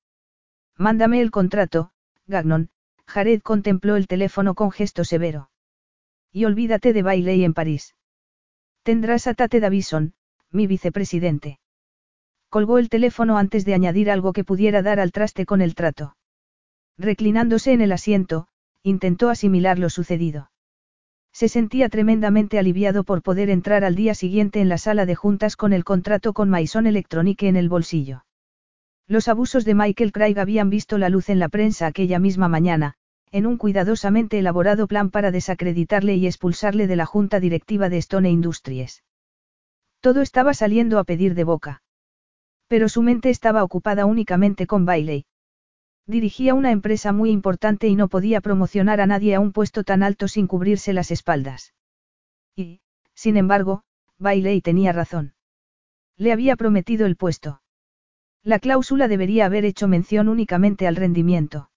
Mándame 0.77 1.21
el 1.21 1.31
contrato, 1.31 1.91
Gagnon, 2.27 2.71
Jared 3.07 3.43
contempló 3.43 3.97
el 3.97 4.07
teléfono 4.07 4.55
con 4.55 4.71
gesto 4.71 5.05
severo. 5.05 5.51
Y 6.33 6.45
olvídate 6.45 6.93
de 6.93 7.03
Bailey 7.03 7.45
en 7.45 7.55
París. 7.55 7.95
Tendrás 8.83 9.27
a 9.27 9.35
Tate 9.35 9.61
Davison, 9.61 10.15
mi 10.51 10.67
vicepresidente. 10.67 11.59
Colgó 12.49 12.79
el 12.79 12.89
teléfono 12.89 13.37
antes 13.37 13.65
de 13.65 13.75
añadir 13.75 14.11
algo 14.11 14.33
que 14.33 14.45
pudiera 14.45 14.83
dar 14.83 15.01
al 15.01 15.13
traste 15.13 15.45
con 15.45 15.61
el 15.61 15.75
trato. 15.75 16.16
Reclinándose 16.99 17.73
en 17.73 17.81
el 17.81 17.93
asiento, 17.93 18.49
intentó 18.83 19.29
asimilar 19.29 19.79
lo 19.79 19.91
sucedido. 19.91 20.51
Se 21.33 21.49
sentía 21.49 21.91
tremendamente 21.91 22.59
aliviado 22.59 23.05
por 23.05 23.23
poder 23.23 23.51
entrar 23.51 23.85
al 23.85 23.95
día 23.95 24.15
siguiente 24.15 24.61
en 24.61 24.71
la 24.71 24.79
sala 24.79 25.05
de 25.05 25.15
juntas 25.15 25.57
con 25.57 25.75
el 25.75 25.85
contrato 25.85 26.33
con 26.33 26.49
Maison 26.49 26.87
Electronique 26.87 27.49
en 27.49 27.57
el 27.57 27.69
bolsillo. 27.69 28.25
Los 29.07 29.29
abusos 29.29 29.65
de 29.67 29.75
Michael 29.75 30.13
Craig 30.13 30.39
habían 30.39 30.71
visto 30.71 30.97
la 30.97 31.11
luz 31.11 31.29
en 31.29 31.39
la 31.39 31.51
prensa 31.51 31.87
aquella 31.87 32.19
misma 32.19 32.49
mañana, 32.49 32.95
en 33.31 33.47
un 33.47 33.59
cuidadosamente 33.59 34.39
elaborado 34.39 34.87
plan 34.87 35.11
para 35.11 35.31
desacreditarle 35.31 36.17
y 36.17 36.27
expulsarle 36.27 36.87
de 36.87 36.97
la 36.97 37.05
junta 37.05 37.39
directiva 37.39 37.91
de 37.91 37.99
Stone 37.99 38.31
Industries. 38.31 39.05
Todo 40.01 40.23
estaba 40.23 40.55
saliendo 40.55 40.99
a 40.99 41.05
pedir 41.05 41.35
de 41.35 41.45
boca. 41.45 41.83
Pero 42.67 42.89
su 42.89 43.03
mente 43.03 43.29
estaba 43.29 43.63
ocupada 43.63 44.07
únicamente 44.07 44.67
con 44.67 44.87
Bailey. 44.87 45.27
Dirigía 46.07 46.55
una 46.55 46.71
empresa 46.71 47.13
muy 47.13 47.31
importante 47.31 47.89
y 47.89 47.97
no 47.97 48.09
podía 48.09 48.41
promocionar 48.41 49.01
a 49.01 49.07
nadie 49.07 49.35
a 49.35 49.41
un 49.41 49.53
puesto 49.53 49.83
tan 49.83 50.05
alto 50.05 50.29
sin 50.29 50.47
cubrirse 50.47 50.93
las 50.93 51.11
espaldas. 51.11 51.75
Y, 52.55 52.81
sin 53.15 53.37
embargo, 53.37 53.83
Bailey 54.19 54.61
tenía 54.61 54.93
razón. 54.93 55.35
Le 56.17 56.33
había 56.33 56.57
prometido 56.57 57.07
el 57.07 57.17
puesto. 57.17 57.61
La 58.43 58.61
cláusula 58.61 59.09
debería 59.09 59.47
haber 59.47 59.65
hecho 59.65 59.89
mención 59.89 60.29
únicamente 60.29 60.87
al 60.87 60.95
rendimiento. 60.95 61.71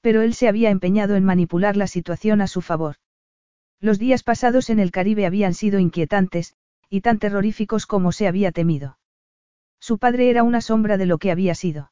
Pero 0.00 0.22
él 0.22 0.34
se 0.34 0.46
había 0.46 0.70
empeñado 0.70 1.16
en 1.16 1.24
manipular 1.24 1.76
la 1.76 1.88
situación 1.88 2.40
a 2.40 2.46
su 2.46 2.60
favor. 2.60 2.96
Los 3.80 3.98
días 3.98 4.22
pasados 4.22 4.70
en 4.70 4.78
el 4.78 4.92
Caribe 4.92 5.26
habían 5.26 5.54
sido 5.54 5.80
inquietantes, 5.80 6.54
y 6.88 7.00
tan 7.00 7.18
terroríficos 7.18 7.86
como 7.86 8.12
se 8.12 8.28
había 8.28 8.52
temido. 8.52 8.98
Su 9.80 9.98
padre 9.98 10.30
era 10.30 10.44
una 10.44 10.60
sombra 10.60 10.96
de 10.96 11.06
lo 11.06 11.18
que 11.18 11.30
había 11.30 11.54
sido. 11.54 11.90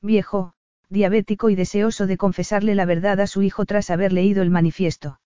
Viejo, 0.00 0.54
diabético 0.90 1.50
y 1.50 1.54
deseoso 1.54 2.06
de 2.06 2.16
confesarle 2.16 2.74
la 2.74 2.84
verdad 2.84 3.20
a 3.20 3.26
su 3.26 3.42
hijo 3.42 3.66
tras 3.66 3.90
haber 3.90 4.12
leído 4.12 4.42
el 4.42 4.50
manifiesto. 4.50 5.20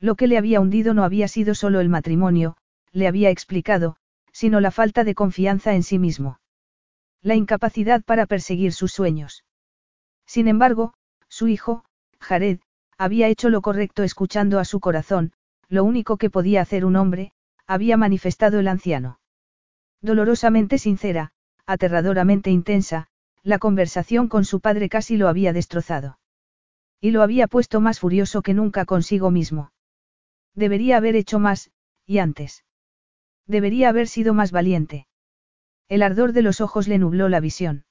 Lo 0.00 0.14
que 0.14 0.26
le 0.26 0.38
había 0.38 0.60
hundido 0.60 0.94
no 0.94 1.04
había 1.04 1.28
sido 1.28 1.54
solo 1.54 1.80
el 1.80 1.88
matrimonio, 1.88 2.56
le 2.92 3.08
había 3.08 3.30
explicado, 3.30 3.96
sino 4.32 4.60
la 4.60 4.70
falta 4.70 5.04
de 5.04 5.14
confianza 5.14 5.74
en 5.74 5.82
sí 5.82 5.98
mismo. 5.98 6.40
La 7.22 7.34
incapacidad 7.34 8.04
para 8.04 8.26
perseguir 8.26 8.72
sus 8.72 8.92
sueños. 8.92 9.44
Sin 10.26 10.48
embargo, 10.48 10.94
su 11.28 11.48
hijo, 11.48 11.84
Jared, 12.20 12.60
había 12.98 13.28
hecho 13.28 13.50
lo 13.50 13.62
correcto 13.62 14.02
escuchando 14.02 14.58
a 14.58 14.64
su 14.64 14.80
corazón, 14.80 15.32
lo 15.68 15.84
único 15.84 16.16
que 16.16 16.30
podía 16.30 16.60
hacer 16.60 16.84
un 16.84 16.96
hombre, 16.96 17.32
había 17.66 17.96
manifestado 17.96 18.60
el 18.60 18.68
anciano. 18.68 19.18
Dolorosamente 20.00 20.78
sincera, 20.78 21.32
aterradoramente 21.66 22.50
intensa, 22.50 23.08
la 23.46 23.60
conversación 23.60 24.26
con 24.26 24.44
su 24.44 24.58
padre 24.58 24.88
casi 24.88 25.16
lo 25.16 25.28
había 25.28 25.52
destrozado. 25.52 26.18
Y 27.00 27.12
lo 27.12 27.22
había 27.22 27.46
puesto 27.46 27.80
más 27.80 28.00
furioso 28.00 28.42
que 28.42 28.54
nunca 28.54 28.84
consigo 28.86 29.30
mismo. 29.30 29.70
Debería 30.56 30.96
haber 30.96 31.14
hecho 31.14 31.38
más, 31.38 31.70
y 32.06 32.18
antes. 32.18 32.64
Debería 33.46 33.90
haber 33.90 34.08
sido 34.08 34.34
más 34.34 34.50
valiente. 34.50 35.06
El 35.88 36.02
ardor 36.02 36.32
de 36.32 36.42
los 36.42 36.60
ojos 36.60 36.88
le 36.88 36.98
nubló 36.98 37.28
la 37.28 37.38
visión. 37.38 37.84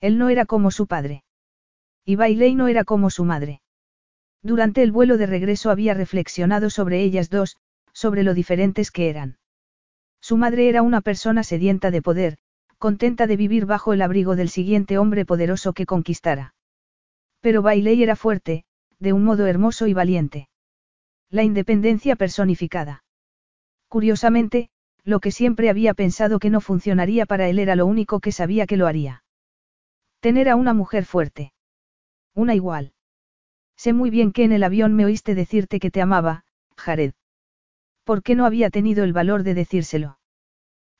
Él 0.00 0.16
no 0.16 0.28
era 0.28 0.46
como 0.46 0.70
su 0.70 0.86
padre. 0.86 1.24
Y 2.04 2.14
Bailey 2.14 2.54
no 2.54 2.68
era 2.68 2.84
como 2.84 3.10
su 3.10 3.24
madre. 3.24 3.62
Durante 4.42 4.84
el 4.84 4.92
vuelo 4.92 5.18
de 5.18 5.26
regreso 5.26 5.72
había 5.72 5.92
reflexionado 5.94 6.70
sobre 6.70 7.02
ellas 7.02 7.30
dos, 7.30 7.56
sobre 7.92 8.22
lo 8.22 8.32
diferentes 8.32 8.92
que 8.92 9.10
eran. 9.10 9.38
Su 10.20 10.36
madre 10.36 10.68
era 10.68 10.82
una 10.82 11.00
persona 11.00 11.42
sedienta 11.42 11.90
de 11.90 12.00
poder, 12.00 12.38
contenta 12.78 13.26
de 13.26 13.36
vivir 13.36 13.66
bajo 13.66 13.92
el 13.92 14.02
abrigo 14.02 14.36
del 14.36 14.48
siguiente 14.48 14.98
hombre 14.98 15.26
poderoso 15.26 15.72
que 15.72 15.86
conquistara. 15.86 16.54
Pero 17.40 17.62
Bailey 17.62 18.02
era 18.02 18.16
fuerte, 18.16 18.64
de 18.98 19.12
un 19.12 19.24
modo 19.24 19.46
hermoso 19.46 19.86
y 19.86 19.94
valiente. 19.94 20.48
La 21.30 21.42
independencia 21.42 22.16
personificada. 22.16 23.04
Curiosamente, 23.88 24.70
lo 25.04 25.20
que 25.20 25.30
siempre 25.30 25.70
había 25.70 25.94
pensado 25.94 26.38
que 26.38 26.50
no 26.50 26.60
funcionaría 26.60 27.26
para 27.26 27.48
él 27.48 27.58
era 27.58 27.76
lo 27.76 27.86
único 27.86 28.20
que 28.20 28.32
sabía 28.32 28.66
que 28.66 28.76
lo 28.76 28.86
haría. 28.86 29.24
Tener 30.20 30.48
a 30.48 30.56
una 30.56 30.74
mujer 30.74 31.04
fuerte. 31.04 31.52
Una 32.34 32.54
igual. 32.54 32.92
Sé 33.76 33.92
muy 33.92 34.10
bien 34.10 34.32
que 34.32 34.44
en 34.44 34.52
el 34.52 34.64
avión 34.64 34.94
me 34.94 35.04
oíste 35.04 35.34
decirte 35.34 35.80
que 35.80 35.90
te 35.90 36.02
amaba, 36.02 36.44
Jared. 36.76 37.12
¿Por 38.04 38.22
qué 38.22 38.34
no 38.34 38.44
había 38.44 38.70
tenido 38.70 39.04
el 39.04 39.12
valor 39.12 39.42
de 39.42 39.54
decírselo? 39.54 40.18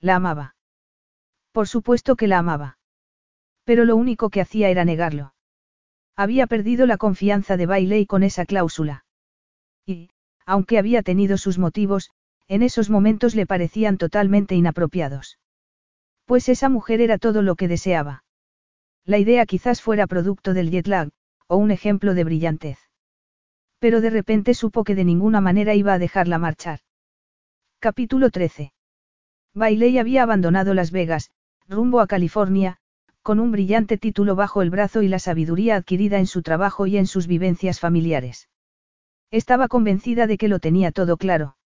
La 0.00 0.16
amaba. 0.16 0.54
Por 1.52 1.68
supuesto 1.68 2.16
que 2.16 2.28
la 2.28 2.38
amaba. 2.38 2.78
Pero 3.64 3.84
lo 3.84 3.96
único 3.96 4.30
que 4.30 4.40
hacía 4.40 4.68
era 4.70 4.84
negarlo. 4.84 5.34
Había 6.16 6.46
perdido 6.46 6.86
la 6.86 6.96
confianza 6.96 7.56
de 7.56 7.66
Bailey 7.66 8.06
con 8.06 8.22
esa 8.22 8.44
cláusula. 8.44 9.04
Y, 9.86 10.10
aunque 10.46 10.78
había 10.78 11.02
tenido 11.02 11.36
sus 11.36 11.58
motivos, 11.58 12.10
en 12.48 12.62
esos 12.62 12.90
momentos 12.90 13.34
le 13.34 13.46
parecían 13.46 13.98
totalmente 13.98 14.54
inapropiados. 14.54 15.38
Pues 16.24 16.48
esa 16.48 16.68
mujer 16.68 17.00
era 17.00 17.18
todo 17.18 17.42
lo 17.42 17.56
que 17.56 17.68
deseaba. 17.68 18.24
La 19.04 19.18
idea 19.18 19.46
quizás 19.46 19.80
fuera 19.80 20.06
producto 20.06 20.54
del 20.54 20.70
jet 20.70 20.86
lag, 20.86 21.10
o 21.46 21.56
un 21.56 21.70
ejemplo 21.70 22.14
de 22.14 22.24
brillantez. 22.24 22.78
Pero 23.78 24.00
de 24.00 24.10
repente 24.10 24.54
supo 24.54 24.84
que 24.84 24.94
de 24.94 25.04
ninguna 25.04 25.40
manera 25.40 25.74
iba 25.74 25.94
a 25.94 25.98
dejarla 25.98 26.38
marchar. 26.38 26.80
Capítulo 27.78 28.30
13. 28.30 28.72
Bailey 29.54 29.98
había 29.98 30.24
abandonado 30.24 30.74
Las 30.74 30.90
Vegas, 30.90 31.30
rumbo 31.68 32.00
a 32.00 32.06
California, 32.06 32.78
con 33.22 33.40
un 33.40 33.52
brillante 33.52 33.98
título 33.98 34.34
bajo 34.34 34.62
el 34.62 34.70
brazo 34.70 35.02
y 35.02 35.08
la 35.08 35.18
sabiduría 35.18 35.76
adquirida 35.76 36.18
en 36.18 36.26
su 36.26 36.40
trabajo 36.42 36.86
y 36.86 36.96
en 36.96 37.06
sus 37.06 37.26
vivencias 37.26 37.78
familiares. 37.78 38.48
Estaba 39.30 39.68
convencida 39.68 40.26
de 40.26 40.38
que 40.38 40.48
lo 40.48 40.60
tenía 40.60 40.92
todo 40.92 41.18
claro. 41.18 41.58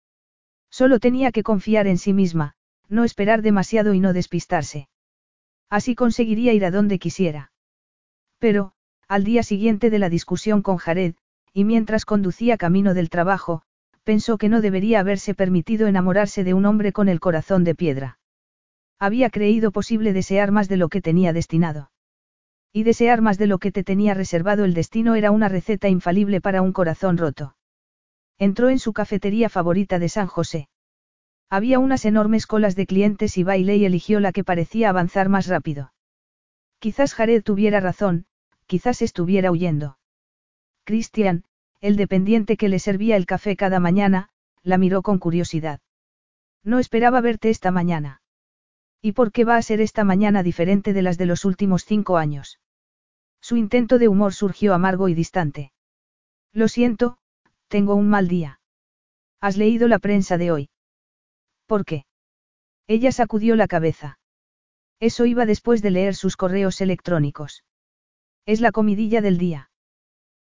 Solo 0.70 1.00
tenía 1.00 1.32
que 1.32 1.42
confiar 1.42 1.86
en 1.86 1.98
sí 1.98 2.14
misma, 2.14 2.54
no 2.88 3.04
esperar 3.04 3.42
demasiado 3.42 3.92
y 3.92 4.00
no 4.00 4.14
despistarse. 4.14 4.88
Así 5.68 5.94
conseguiría 5.94 6.54
ir 6.54 6.64
a 6.64 6.70
donde 6.70 6.98
quisiera. 6.98 7.52
Pero, 8.38 8.72
al 9.06 9.24
día 9.24 9.42
siguiente 9.42 9.90
de 9.90 9.98
la 9.98 10.08
discusión 10.08 10.62
con 10.62 10.78
Jared, 10.78 11.14
y 11.52 11.64
mientras 11.64 12.06
conducía 12.06 12.56
camino 12.56 12.94
del 12.94 13.10
trabajo, 13.10 13.62
pensó 14.02 14.38
que 14.38 14.48
no 14.48 14.62
debería 14.62 15.00
haberse 15.00 15.34
permitido 15.34 15.88
enamorarse 15.88 16.42
de 16.42 16.54
un 16.54 16.64
hombre 16.64 16.92
con 16.92 17.10
el 17.10 17.20
corazón 17.20 17.64
de 17.64 17.74
piedra. 17.74 18.19
Había 19.00 19.30
creído 19.30 19.72
posible 19.72 20.12
desear 20.12 20.52
más 20.52 20.68
de 20.68 20.76
lo 20.76 20.90
que 20.90 21.00
tenía 21.00 21.32
destinado. 21.32 21.90
Y 22.70 22.82
desear 22.82 23.22
más 23.22 23.38
de 23.38 23.46
lo 23.46 23.58
que 23.58 23.72
te 23.72 23.82
tenía 23.82 24.12
reservado 24.12 24.66
el 24.66 24.74
destino 24.74 25.14
era 25.14 25.30
una 25.30 25.48
receta 25.48 25.88
infalible 25.88 26.42
para 26.42 26.60
un 26.60 26.72
corazón 26.72 27.16
roto. 27.16 27.56
Entró 28.38 28.68
en 28.68 28.78
su 28.78 28.92
cafetería 28.92 29.48
favorita 29.48 29.98
de 29.98 30.10
San 30.10 30.26
José. 30.26 30.68
Había 31.48 31.78
unas 31.78 32.04
enormes 32.04 32.46
colas 32.46 32.76
de 32.76 32.86
clientes 32.86 33.38
y 33.38 33.42
Bailey 33.42 33.86
eligió 33.86 34.20
la 34.20 34.32
que 34.32 34.44
parecía 34.44 34.90
avanzar 34.90 35.30
más 35.30 35.46
rápido. 35.46 35.92
Quizás 36.78 37.14
Jared 37.14 37.42
tuviera 37.42 37.80
razón, 37.80 38.26
quizás 38.66 39.02
estuviera 39.02 39.50
huyendo. 39.50 39.98
Christian, 40.84 41.44
el 41.80 41.96
dependiente 41.96 42.58
que 42.58 42.68
le 42.68 42.78
servía 42.78 43.16
el 43.16 43.26
café 43.26 43.56
cada 43.56 43.80
mañana, 43.80 44.28
la 44.62 44.76
miró 44.76 45.02
con 45.02 45.18
curiosidad. 45.18 45.80
No 46.62 46.78
esperaba 46.78 47.22
verte 47.22 47.48
esta 47.48 47.70
mañana. 47.70 48.20
¿Y 49.02 49.12
por 49.12 49.32
qué 49.32 49.44
va 49.44 49.56
a 49.56 49.62
ser 49.62 49.80
esta 49.80 50.04
mañana 50.04 50.42
diferente 50.42 50.92
de 50.92 51.02
las 51.02 51.16
de 51.16 51.26
los 51.26 51.44
últimos 51.44 51.84
cinco 51.84 52.18
años? 52.18 52.60
Su 53.40 53.56
intento 53.56 53.98
de 53.98 54.08
humor 54.08 54.34
surgió 54.34 54.74
amargo 54.74 55.08
y 55.08 55.14
distante. 55.14 55.72
Lo 56.52 56.68
siento, 56.68 57.18
tengo 57.68 57.94
un 57.94 58.08
mal 58.10 58.28
día. 58.28 58.60
¿Has 59.40 59.56
leído 59.56 59.88
la 59.88 59.98
prensa 59.98 60.36
de 60.36 60.52
hoy? 60.52 60.70
¿Por 61.66 61.84
qué? 61.84 62.04
Ella 62.86 63.12
sacudió 63.12 63.56
la 63.56 63.68
cabeza. 63.68 64.18
Eso 64.98 65.24
iba 65.24 65.46
después 65.46 65.80
de 65.80 65.92
leer 65.92 66.14
sus 66.14 66.36
correos 66.36 66.82
electrónicos. 66.82 67.64
Es 68.44 68.60
la 68.60 68.72
comidilla 68.72 69.22
del 69.22 69.38
día. 69.38 69.70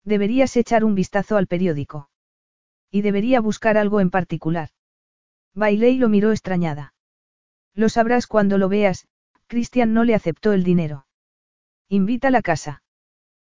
Deberías 0.04 0.56
echar 0.58 0.84
un 0.84 0.94
vistazo 0.94 1.38
al 1.38 1.48
periódico. 1.48 2.10
Y 2.92 3.02
debería 3.02 3.42
buscar 3.42 3.78
algo 3.78 4.00
en 4.00 4.12
particular. 4.12 4.70
Bailey 5.56 5.98
lo 5.98 6.10
miró 6.10 6.32
extrañada. 6.32 6.93
Lo 7.76 7.90
sabrás 7.90 8.28
cuando 8.28 8.58
lo 8.58 8.70
veas, 8.70 9.08
Christian 9.48 9.94
no 9.94 10.04
le 10.04 10.16
aceptó 10.16 10.54
el 10.54 10.64
dinero. 10.64 11.06
Invita 11.90 12.30
a 12.30 12.32
la 12.32 12.42
casa. 12.42 12.84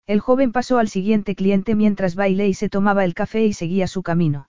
El 0.06 0.20
joven 0.20 0.52
pasó 0.52 0.78
al 0.78 0.88
siguiente 0.88 1.34
cliente 1.34 1.74
mientras 1.74 2.14
Bailey 2.14 2.54
se 2.54 2.68
tomaba 2.68 3.04
el 3.04 3.14
café 3.14 3.44
y 3.44 3.52
seguía 3.52 3.88
su 3.88 4.02
camino. 4.02 4.48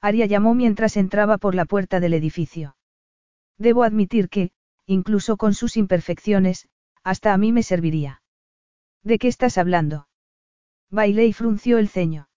Aria 0.00 0.26
llamó 0.26 0.54
mientras 0.54 0.96
entraba 0.96 1.38
por 1.38 1.54
la 1.54 1.64
puerta 1.64 2.00
del 2.00 2.14
edificio. 2.14 2.76
Debo 3.58 3.84
admitir 3.84 4.28
que, 4.28 4.50
incluso 4.86 5.36
con 5.36 5.54
sus 5.54 5.76
imperfecciones, 5.76 6.68
hasta 7.02 7.32
a 7.32 7.38
mí 7.38 7.52
me 7.52 7.62
serviría. 7.62 8.22
¿De 9.02 9.18
qué 9.18 9.28
estás 9.28 9.56
hablando? 9.56 10.08
Bailey 10.90 11.32
frunció 11.32 11.78
el 11.78 11.88
ceño. 11.88 12.28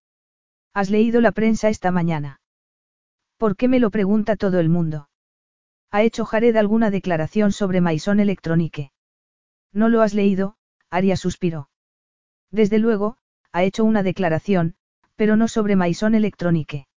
¿Has 0.73 0.89
leído 0.89 1.19
la 1.21 1.31
prensa 1.31 1.69
esta 1.69 1.91
mañana? 1.91 2.39
¿Por 3.37 3.55
qué 3.55 3.67
me 3.67 3.79
lo 3.79 3.89
pregunta 3.91 4.35
todo 4.35 4.59
el 4.59 4.69
mundo? 4.69 5.09
¿Ha 5.91 6.03
hecho 6.03 6.25
Jared 6.25 6.55
alguna 6.55 6.91
declaración 6.91 7.51
sobre 7.51 7.81
Maison 7.81 8.19
Electronique? 8.19 8.91
No 9.73 9.89
lo 9.89 10.01
has 10.01 10.13
leído, 10.13 10.55
Aria 10.89 11.17
suspiró. 11.17 11.69
Desde 12.51 12.77
luego, 12.77 13.17
ha 13.51 13.63
hecho 13.63 13.83
una 13.83 14.03
declaración, 14.03 14.75
pero 15.15 15.35
no 15.35 15.47
sobre 15.47 15.75
Maison 15.75 16.13
Electronique. 16.13 16.87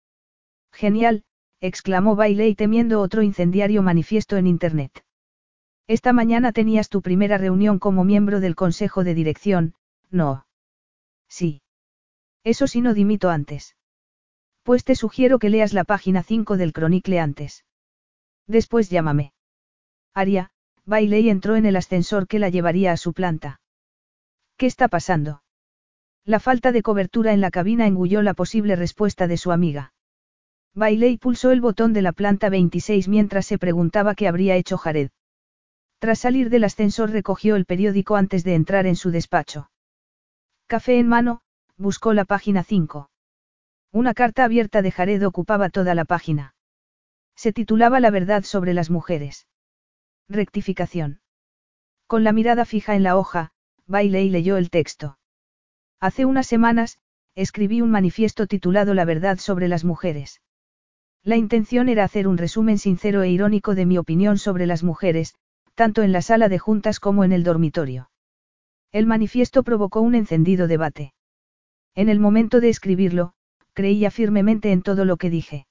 Genial, 0.72 1.24
exclamó 1.60 2.16
Bailey 2.16 2.54
temiendo 2.54 3.00
otro 3.00 3.22
incendiario 3.22 3.82
manifiesto 3.82 4.36
en 4.36 4.46
Internet. 4.46 5.04
Esta 5.86 6.12
mañana 6.12 6.52
tenías 6.52 6.88
tu 6.88 7.02
primera 7.02 7.38
reunión 7.38 7.78
como 7.78 8.04
miembro 8.04 8.40
del 8.40 8.54
Consejo 8.54 9.04
de 9.04 9.14
Dirección, 9.14 9.74
¿no? 10.10 10.46
Sí. 11.28 11.62
Eso 12.44 12.66
sí 12.66 12.80
no 12.80 12.94
dimito 12.94 13.30
antes. 13.30 13.76
Pues 14.62 14.84
te 14.84 14.94
sugiero 14.94 15.38
que 15.38 15.50
leas 15.50 15.72
la 15.72 15.84
página 15.84 16.22
5 16.22 16.56
del 16.56 16.72
Chronicle 16.72 17.20
antes. 17.20 17.64
Después 18.52 18.90
llámame. 18.90 19.32
Aria, 20.12 20.50
Bailey 20.84 21.30
entró 21.30 21.56
en 21.56 21.64
el 21.64 21.74
ascensor 21.74 22.28
que 22.28 22.38
la 22.38 22.50
llevaría 22.50 22.92
a 22.92 22.98
su 22.98 23.14
planta. 23.14 23.62
¿Qué 24.58 24.66
está 24.66 24.88
pasando? 24.88 25.42
La 26.26 26.38
falta 26.38 26.70
de 26.70 26.82
cobertura 26.82 27.32
en 27.32 27.40
la 27.40 27.50
cabina 27.50 27.86
engulló 27.86 28.20
la 28.20 28.34
posible 28.34 28.76
respuesta 28.76 29.26
de 29.26 29.38
su 29.38 29.52
amiga. 29.52 29.94
Bailey 30.74 31.16
pulsó 31.16 31.50
el 31.50 31.62
botón 31.62 31.94
de 31.94 32.02
la 32.02 32.12
planta 32.12 32.50
26 32.50 33.08
mientras 33.08 33.46
se 33.46 33.56
preguntaba 33.56 34.14
qué 34.14 34.28
habría 34.28 34.54
hecho 34.56 34.76
Jared. 34.76 35.08
Tras 35.98 36.18
salir 36.18 36.50
del 36.50 36.64
ascensor 36.64 37.10
recogió 37.10 37.56
el 37.56 37.64
periódico 37.64 38.16
antes 38.16 38.44
de 38.44 38.54
entrar 38.54 38.84
en 38.84 38.96
su 38.96 39.10
despacho. 39.10 39.70
Café 40.66 40.98
en 40.98 41.08
mano, 41.08 41.40
buscó 41.78 42.12
la 42.12 42.26
página 42.26 42.64
5. 42.64 43.08
Una 43.92 44.12
carta 44.12 44.44
abierta 44.44 44.82
de 44.82 44.90
Jared 44.90 45.26
ocupaba 45.26 45.70
toda 45.70 45.94
la 45.94 46.04
página. 46.04 46.54
Se 47.42 47.52
titulaba 47.52 47.98
La 47.98 48.12
verdad 48.12 48.44
sobre 48.44 48.72
las 48.72 48.88
mujeres. 48.88 49.48
Rectificación. 50.28 51.22
Con 52.06 52.22
la 52.22 52.30
mirada 52.30 52.64
fija 52.64 52.94
en 52.94 53.02
la 53.02 53.16
hoja, 53.16 53.50
Bailey 53.84 54.30
leyó 54.30 54.56
el 54.58 54.70
texto. 54.70 55.18
Hace 55.98 56.24
unas 56.24 56.46
semanas, 56.46 57.00
escribí 57.34 57.80
un 57.80 57.90
manifiesto 57.90 58.46
titulado 58.46 58.94
La 58.94 59.04
verdad 59.04 59.38
sobre 59.38 59.66
las 59.66 59.82
mujeres. 59.84 60.40
La 61.24 61.34
intención 61.34 61.88
era 61.88 62.04
hacer 62.04 62.28
un 62.28 62.38
resumen 62.38 62.78
sincero 62.78 63.24
e 63.24 63.30
irónico 63.30 63.74
de 63.74 63.86
mi 63.86 63.98
opinión 63.98 64.38
sobre 64.38 64.66
las 64.66 64.84
mujeres, 64.84 65.34
tanto 65.74 66.02
en 66.02 66.12
la 66.12 66.22
sala 66.22 66.48
de 66.48 66.60
juntas 66.60 67.00
como 67.00 67.24
en 67.24 67.32
el 67.32 67.42
dormitorio. 67.42 68.08
El 68.92 69.06
manifiesto 69.06 69.64
provocó 69.64 70.00
un 70.00 70.14
encendido 70.14 70.68
debate. 70.68 71.12
En 71.96 72.08
el 72.08 72.20
momento 72.20 72.60
de 72.60 72.68
escribirlo, 72.68 73.32
creía 73.72 74.12
firmemente 74.12 74.70
en 74.70 74.82
todo 74.82 75.04
lo 75.04 75.16
que 75.16 75.28
dije. 75.28 75.66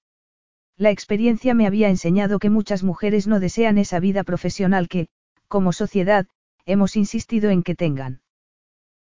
La 0.78 0.90
experiencia 0.90 1.54
me 1.54 1.68
había 1.68 1.90
enseñado 1.90 2.40
que 2.40 2.50
muchas 2.50 2.84
mujeres 2.84 3.28
no 3.28 3.40
desean 3.40 3.78
esa 3.78 4.00
vida 4.00 4.24
profesional 4.24 4.88
que, 4.88 5.08
como 5.48 5.74
sociedad, 5.74 6.28
hemos 6.66 6.96
insistido 6.96 7.50
en 7.50 7.64
que 7.64 7.76
tengan. 7.76 8.22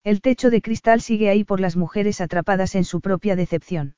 El 0.03 0.21
techo 0.21 0.51
de 0.51 0.63
cristal 0.63 1.01
sigue 1.01 1.29
ahí 1.29 1.45
por 1.45 1.61
las 1.61 1.77
mujeres 1.77 2.21
atrapadas 2.21 2.75
en 2.75 2.85
su 2.85 3.01
propia 3.01 3.37
decepción. 3.37 3.97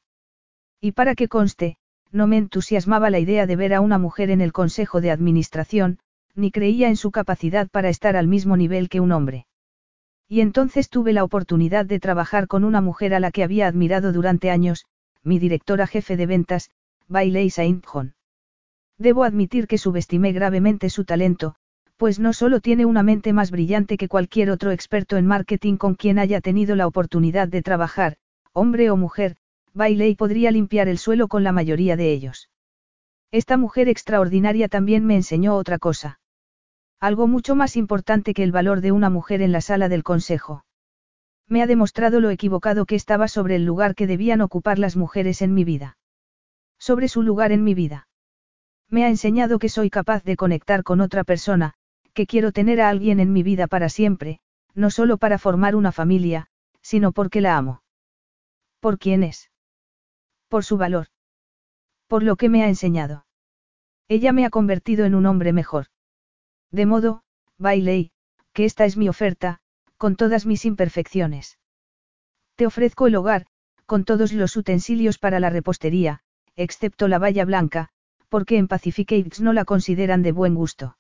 Y 0.81 0.93
para 0.93 1.15
que 1.15 1.29
conste, 1.29 1.77
no 2.11 2.27
me 2.27 2.37
entusiasmaba 2.37 3.09
la 3.09 3.21
idea 3.21 3.47
de 3.47 3.57
ver 3.57 3.73
a 3.73 3.81
una 3.81 3.99
mujer 3.99 4.31
en 4.31 4.41
el 4.41 4.53
consejo 4.53 5.01
de 5.01 5.11
administración, 5.11 5.99
ni 6.35 6.51
creía 6.51 6.89
en 6.89 6.97
su 6.97 7.11
capacidad 7.11 7.69
para 7.71 7.89
estar 7.89 8.17
al 8.17 8.27
mismo 8.27 8.57
nivel 8.57 8.89
que 8.89 9.01
un 9.01 9.13
hombre. 9.13 9.47
Y 10.29 10.41
entonces 10.41 10.89
tuve 10.89 11.13
la 11.13 11.25
oportunidad 11.25 11.87
de 11.87 12.01
trabajar 12.01 12.49
con 12.49 12.65
una 12.65 12.81
mujer 12.81 13.15
a 13.15 13.21
la 13.21 13.31
que 13.31 13.45
había 13.45 13.67
admirado 13.67 14.13
durante 14.13 14.51
años, 14.51 14.87
mi 15.23 15.39
directora 15.39 15.87
jefe 15.87 16.17
de 16.17 16.27
ventas, 16.27 16.71
Bailey 17.13 17.51
Saint 17.51 17.85
John. 17.85 18.15
Debo 18.97 19.25
admitir 19.25 19.67
que 19.67 19.77
subestimé 19.77 20.33
gravemente 20.33 20.89
su 20.89 21.05
talento, 21.05 21.55
pues 21.99 22.19
no 22.19 22.33
solo 22.33 22.61
tiene 22.61 22.87
una 22.87 23.03
mente 23.03 23.35
más 23.35 23.51
brillante 23.51 23.99
que 23.99 24.09
cualquier 24.09 24.51
otro 24.51 24.71
experto 24.71 25.19
en 25.19 25.27
marketing 25.27 25.77
con 25.77 25.95
quien 25.95 26.19
haya 26.19 26.41
tenido 26.41 26.75
la 26.75 26.87
oportunidad 26.87 27.49
de 27.49 27.61
trabajar, 27.61 28.17
hombre 28.55 28.91
o 28.91 28.97
mujer, 28.97 29.37
Bailey 29.75 30.15
podría 30.15 30.51
limpiar 30.51 30.89
el 30.89 30.97
suelo 30.97 31.29
con 31.29 31.45
la 31.45 31.53
mayoría 31.53 31.97
de 31.97 32.13
ellos. 32.13 32.49
Esta 33.31 33.59
mujer 33.59 33.91
extraordinaria 33.91 34.69
también 34.69 35.05
me 35.05 35.15
enseñó 35.15 35.55
otra 35.55 35.79
cosa. 35.79 36.19
Algo 36.99 37.27
mucho 37.27 37.55
más 37.55 37.77
importante 37.77 38.33
que 38.33 38.43
el 38.43 38.53
valor 38.53 38.81
de 38.81 38.91
una 38.91 39.11
mujer 39.11 39.43
en 39.43 39.53
la 39.53 39.61
sala 39.61 39.91
del 39.91 40.03
consejo. 40.03 40.65
Me 41.47 41.61
ha 41.61 41.67
demostrado 41.67 42.21
lo 42.21 42.31
equivocado 42.31 42.87
que 42.87 42.95
estaba 42.95 43.29
sobre 43.29 43.57
el 43.57 43.67
lugar 43.67 43.95
que 43.95 44.07
debían 44.07 44.41
ocupar 44.41 44.79
las 44.79 44.97
mujeres 44.97 45.43
en 45.43 45.53
mi 45.53 45.65
vida. 45.65 45.99
Sobre 46.89 47.07
su 47.07 47.23
lugar 47.23 47.53
en 47.53 47.63
mi 47.63 47.75
vida. 47.75 48.09
Me 48.89 49.05
ha 49.05 49.09
enseñado 49.09 49.61
que 49.61 49.69
soy 49.69 49.89
capaz 49.89 50.25
de 50.25 50.35
conectar 50.35 50.83
con 50.83 51.01
otra 51.01 51.23
persona, 51.23 51.75
que 52.13 52.27
quiero 52.27 52.51
tener 52.51 52.81
a 52.81 52.89
alguien 52.89 53.21
en 53.21 53.33
mi 53.33 53.45
vida 53.45 53.69
para 53.69 53.89
siempre, 53.89 54.41
no 54.75 54.91
solo 54.91 55.17
para 55.17 55.39
formar 55.39 55.77
una 55.77 55.93
familia, 55.93 56.49
sino 56.81 57.13
porque 57.13 57.41
la 57.41 57.57
amo. 57.57 57.85
¿Por 58.81 58.99
quién 58.99 59.23
es? 59.23 59.53
Por 60.49 60.65
su 60.65 60.77
valor. 60.77 61.07
Por 62.09 62.25
lo 62.25 62.35
que 62.35 62.49
me 62.49 62.65
ha 62.65 62.67
enseñado. 62.67 63.27
Ella 64.09 64.33
me 64.33 64.45
ha 64.45 64.51
convertido 64.51 65.05
en 65.05 65.15
un 65.15 65.27
hombre 65.27 65.53
mejor. 65.53 65.87
De 66.73 66.85
modo, 66.85 67.23
Bailey, 67.59 68.11
que 68.53 68.65
esta 68.65 68.87
es 68.87 68.97
mi 68.97 69.09
oferta, 69.09 69.61
con 69.99 70.17
todas 70.17 70.47
mis 70.47 70.65
imperfecciones. 70.65 71.61
Te 72.57 72.67
ofrezco 72.67 73.07
el 73.07 73.15
hogar, 73.15 73.47
con 73.87 74.05
todos 74.05 74.33
los 74.33 74.57
utensilios 74.57 75.21
para 75.21 75.39
la 75.39 75.49
repostería, 75.49 76.25
excepto 76.57 77.09
la 77.09 77.19
valla 77.19 77.45
blanca, 77.45 77.89
porque 78.29 78.57
en 78.57 78.69
Pacificates 78.69 79.41
no 79.41 79.53
la 79.53 79.65
consideran 79.65 80.23
de 80.23 80.33
buen 80.33 80.55
gusto. 80.55 80.97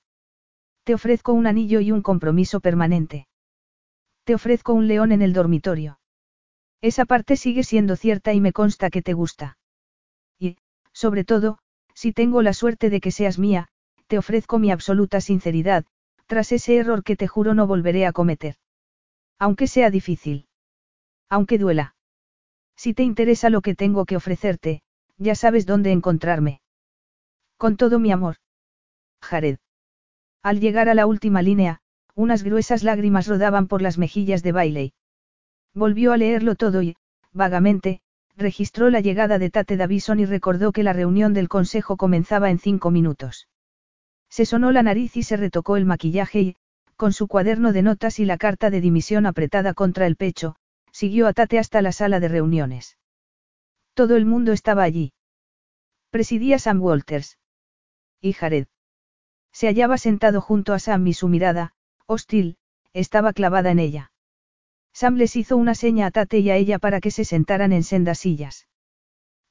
Te 0.84 0.94
ofrezco 0.94 1.32
un 1.32 1.46
anillo 1.46 1.80
y 1.80 1.92
un 1.92 2.02
compromiso 2.02 2.60
permanente. 2.60 3.26
Te 4.24 4.34
ofrezco 4.34 4.72
un 4.72 4.88
león 4.88 5.12
en 5.12 5.22
el 5.22 5.32
dormitorio. 5.32 5.98
Esa 6.80 7.04
parte 7.04 7.36
sigue 7.36 7.62
siendo 7.62 7.96
cierta 7.96 8.32
y 8.32 8.40
me 8.40 8.52
consta 8.52 8.90
que 8.90 9.02
te 9.02 9.12
gusta. 9.12 9.56
Y, 10.38 10.56
sobre 10.92 11.24
todo, 11.24 11.58
si 11.94 12.12
tengo 12.12 12.42
la 12.42 12.52
suerte 12.52 12.90
de 12.90 13.00
que 13.00 13.10
seas 13.10 13.38
mía, 13.38 13.68
te 14.08 14.18
ofrezco 14.18 14.58
mi 14.58 14.70
absoluta 14.70 15.20
sinceridad, 15.20 15.84
tras 16.26 16.52
ese 16.52 16.76
error 16.76 17.04
que 17.04 17.16
te 17.16 17.28
juro 17.28 17.54
no 17.54 17.66
volveré 17.66 18.06
a 18.06 18.12
cometer. 18.12 18.56
Aunque 19.38 19.66
sea 19.66 19.90
difícil. 19.90 20.46
Aunque 21.28 21.58
duela. 21.58 21.94
Si 22.76 22.94
te 22.94 23.02
interesa 23.02 23.50
lo 23.50 23.60
que 23.60 23.74
tengo 23.74 24.04
que 24.04 24.16
ofrecerte, 24.16 24.82
ya 25.18 25.34
sabes 25.34 25.66
dónde 25.66 25.92
encontrarme. 25.92 26.60
Con 27.56 27.76
todo 27.76 27.98
mi 27.98 28.12
amor. 28.12 28.36
Jared. 29.20 29.58
Al 30.42 30.60
llegar 30.60 30.88
a 30.88 30.94
la 30.94 31.06
última 31.06 31.42
línea, 31.42 31.80
unas 32.14 32.42
gruesas 32.42 32.82
lágrimas 32.82 33.26
rodaban 33.26 33.68
por 33.68 33.80
las 33.80 33.98
mejillas 33.98 34.42
de 34.42 34.52
Bailey. 34.52 34.92
Volvió 35.74 36.12
a 36.12 36.16
leerlo 36.16 36.56
todo 36.56 36.82
y, 36.82 36.96
vagamente, 37.32 38.00
registró 38.36 38.90
la 38.90 39.00
llegada 39.00 39.38
de 39.38 39.50
Tate 39.50 39.76
Davison 39.76 40.18
y 40.20 40.26
recordó 40.26 40.72
que 40.72 40.82
la 40.82 40.92
reunión 40.92 41.32
del 41.34 41.48
consejo 41.48 41.96
comenzaba 41.96 42.50
en 42.50 42.58
cinco 42.58 42.90
minutos. 42.90 43.48
Se 44.28 44.46
sonó 44.46 44.72
la 44.72 44.82
nariz 44.82 45.16
y 45.16 45.22
se 45.22 45.36
retocó 45.36 45.76
el 45.76 45.84
maquillaje 45.84 46.40
y, 46.40 46.56
con 46.96 47.12
su 47.12 47.28
cuaderno 47.28 47.72
de 47.72 47.82
notas 47.82 48.18
y 48.18 48.24
la 48.24 48.38
carta 48.38 48.70
de 48.70 48.80
dimisión 48.80 49.26
apretada 49.26 49.74
contra 49.74 50.06
el 50.06 50.16
pecho, 50.16 50.56
siguió 50.90 51.26
a 51.26 51.32
Tate 51.32 51.58
hasta 51.58 51.82
la 51.82 51.92
sala 51.92 52.20
de 52.20 52.28
reuniones. 52.28 52.96
Todo 53.94 54.16
el 54.16 54.24
mundo 54.24 54.52
estaba 54.52 54.82
allí. 54.82 55.12
Presidía 56.10 56.58
Sam 56.58 56.80
Walters. 56.80 57.38
Y 58.20 58.32
Jared. 58.32 58.66
Se 59.52 59.66
hallaba 59.66 59.98
sentado 59.98 60.40
junto 60.40 60.72
a 60.72 60.78
Sam 60.78 61.06
y 61.06 61.12
su 61.12 61.28
mirada, 61.28 61.74
hostil, 62.06 62.56
estaba 62.94 63.32
clavada 63.32 63.70
en 63.70 63.78
ella. 63.78 64.12
Sam 64.94 65.16
les 65.16 65.36
hizo 65.36 65.56
una 65.56 65.74
seña 65.74 66.06
a 66.06 66.10
Tate 66.10 66.38
y 66.38 66.50
a 66.50 66.56
ella 66.56 66.78
para 66.78 67.00
que 67.00 67.10
se 67.10 67.24
sentaran 67.24 67.72
en 67.72 67.82
sendas 67.82 68.18
sillas. 68.18 68.66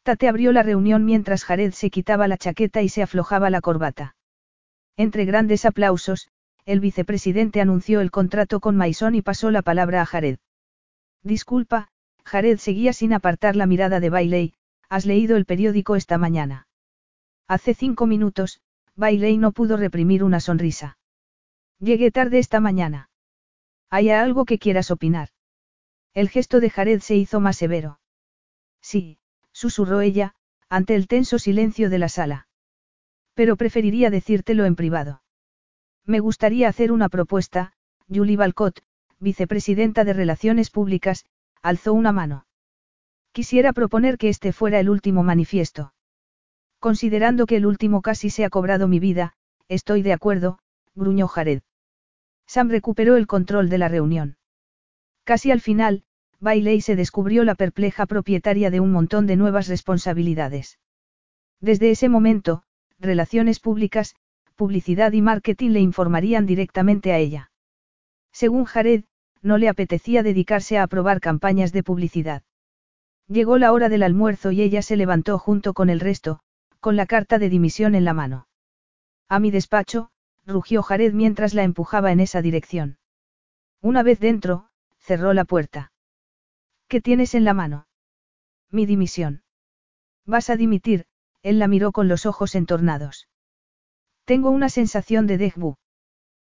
Tate 0.04 0.28
abrió 0.28 0.52
la 0.52 0.64
reunión 0.64 1.06
mientras 1.06 1.44
Jared 1.44 1.74
se 1.74 1.92
quitaba 1.92 2.28
la 2.28 2.38
chaqueta 2.38 2.82
y 2.82 2.90
se 2.90 3.04
aflojaba 3.04 3.52
la 3.52 3.62
corbata. 3.62 4.16
Entre 4.98 5.26
grandes 5.26 5.66
aplausos, 5.66 6.30
el 6.66 6.80
vicepresidente 6.80 7.62
anunció 7.62 8.02
el 8.02 8.12
contrato 8.12 8.60
con 8.60 8.76
Maison 8.76 9.14
y 9.14 9.22
pasó 9.22 9.52
la 9.52 9.62
palabra 9.62 10.02
a 10.02 10.06
Jared. 10.06 10.40
Disculpa, 11.24 11.90
Jared 12.26 12.58
seguía 12.58 12.94
sin 12.94 13.14
apartar 13.14 13.56
la 13.56 13.66
mirada 13.66 14.00
de 14.00 14.10
Bailey, 14.10 14.54
¿has 14.90 15.06
leído 15.06 15.38
el 15.38 15.46
periódico 15.46 15.96
esta 15.96 16.18
mañana? 16.18 16.68
Hace 17.48 17.74
cinco 17.74 18.08
minutos, 18.08 18.62
Bailey 18.96 19.38
no 19.38 19.52
pudo 19.52 19.78
reprimir 19.78 20.24
una 20.24 20.40
sonrisa. 20.40 20.98
Llegué 21.80 22.12
tarde 22.12 22.40
esta 22.40 22.60
mañana. 22.60 23.10
¿Hay 23.90 24.10
algo 24.10 24.46
que 24.46 24.60
quieras 24.60 24.92
opinar? 24.92 25.30
El 26.14 26.30
gesto 26.30 26.60
de 26.60 26.70
Jared 26.70 27.02
se 27.02 27.16
hizo 27.16 27.40
más 27.40 27.58
severo. 27.58 28.00
Sí, 28.82 29.18
susurró 29.52 30.02
ella, 30.02 30.36
ante 30.70 30.96
el 30.96 31.08
tenso 31.08 31.40
silencio 31.40 31.90
de 31.90 32.00
la 32.00 32.10
sala. 32.10 32.48
Pero 33.34 33.56
preferiría 33.56 34.10
decírtelo 34.10 34.66
en 34.66 34.76
privado. 34.76 35.24
Me 36.06 36.20
gustaría 36.20 36.68
hacer 36.68 36.92
una 36.92 37.10
propuesta, 37.10 37.74
Julie 38.08 38.38
Balcott, 38.38 38.80
vicepresidenta 39.20 40.04
de 40.04 40.14
Relaciones 40.14 40.70
Públicas, 40.70 41.26
alzó 41.62 41.94
una 41.94 42.12
mano. 42.12 42.46
Quisiera 43.32 43.74
proponer 43.74 44.18
que 44.18 44.30
este 44.30 44.52
fuera 44.52 44.80
el 44.80 44.90
último 44.90 45.24
manifiesto. 45.24 45.94
Considerando 46.80 47.46
que 47.46 47.58
el 47.58 47.66
último 47.66 48.02
casi 48.02 48.30
se 48.30 48.44
ha 48.44 48.50
cobrado 48.50 48.88
mi 48.88 49.00
vida, 49.00 49.34
estoy 49.68 50.02
de 50.02 50.14
acuerdo, 50.14 50.60
gruñó 50.96 51.28
Jared. 51.28 51.62
Sam 52.48 52.70
recuperó 52.70 53.16
el 53.16 53.28
control 53.28 53.70
de 53.70 53.78
la 53.78 53.88
reunión. 53.88 54.38
Casi 55.24 55.52
al 55.52 55.62
final, 55.62 56.04
Bailey 56.40 56.82
se 56.82 56.96
descubrió 56.96 57.44
la 57.44 57.56
perpleja 57.56 58.08
propietaria 58.08 58.72
de 58.72 58.80
un 58.80 58.92
montón 58.92 59.28
de 59.28 59.36
nuevas 59.36 59.68
responsabilidades. 59.68 60.80
Desde 61.62 61.92
ese 61.92 62.10
momento, 62.10 62.64
relaciones 63.00 63.60
públicas, 63.60 64.16
publicidad 64.56 65.12
y 65.12 65.22
marketing 65.22 65.70
le 65.70 65.80
informarían 65.80 66.46
directamente 66.46 67.14
a 67.14 67.20
ella. 67.20 67.52
Según 68.32 68.66
Jared, 68.66 69.04
no 69.42 69.58
le 69.58 69.70
apetecía 69.70 70.24
dedicarse 70.24 70.78
a 70.78 70.84
aprobar 70.84 71.20
campañas 71.20 71.72
de 71.72 71.84
publicidad. 71.84 72.44
Llegó 73.28 73.58
la 73.58 73.72
hora 73.72 73.90
del 73.90 74.04
almuerzo 74.04 74.52
y 74.52 74.62
ella 74.62 74.82
se 74.82 74.98
levantó 74.98 75.40
junto 75.40 75.74
con 75.74 75.90
el 75.90 76.00
resto, 76.00 76.42
con 76.80 76.96
la 76.96 77.06
carta 77.06 77.40
de 77.40 77.50
dimisión 77.50 77.96
en 77.96 78.06
la 78.06 78.14
mano. 78.14 78.48
A 79.30 79.40
mi 79.40 79.52
despacho, 79.52 80.12
rugió 80.46 80.84
Jared 80.84 81.14
mientras 81.14 81.54
la 81.54 81.64
empujaba 81.64 82.12
en 82.12 82.20
esa 82.20 82.42
dirección. 82.42 82.98
Una 83.82 84.04
vez 84.04 84.20
dentro, 84.20 84.70
cerró 85.00 85.34
la 85.34 85.46
puerta. 85.46 85.92
¿Qué 86.88 87.02
tienes 87.02 87.36
en 87.36 87.46
la 87.46 87.54
mano? 87.54 87.88
Mi 88.70 88.86
dimisión. 88.86 89.44
Vas 90.26 90.50
a 90.50 90.56
dimitir, 90.56 91.06
él 91.42 91.58
la 91.58 91.68
miró 91.68 91.92
con 91.92 92.08
los 92.08 92.26
ojos 92.26 92.56
entornados. 92.56 93.28
Tengo 94.26 94.50
una 94.52 94.70
sensación 94.70 95.26
de. 95.28 95.54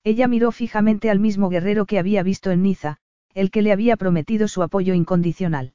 Ella 0.06 0.30
miró 0.30 0.54
fijamente 0.54 1.10
al 1.10 1.20
mismo 1.20 1.50
guerrero 1.50 1.86
que 1.86 2.00
había 2.00 2.24
visto 2.24 2.52
en 2.52 2.62
Niza, 2.62 3.00
el 3.34 3.52
que 3.52 3.62
le 3.62 3.74
había 3.74 3.98
prometido 3.98 4.48
su 4.48 4.64
apoyo 4.64 4.94
incondicional. 4.94 5.74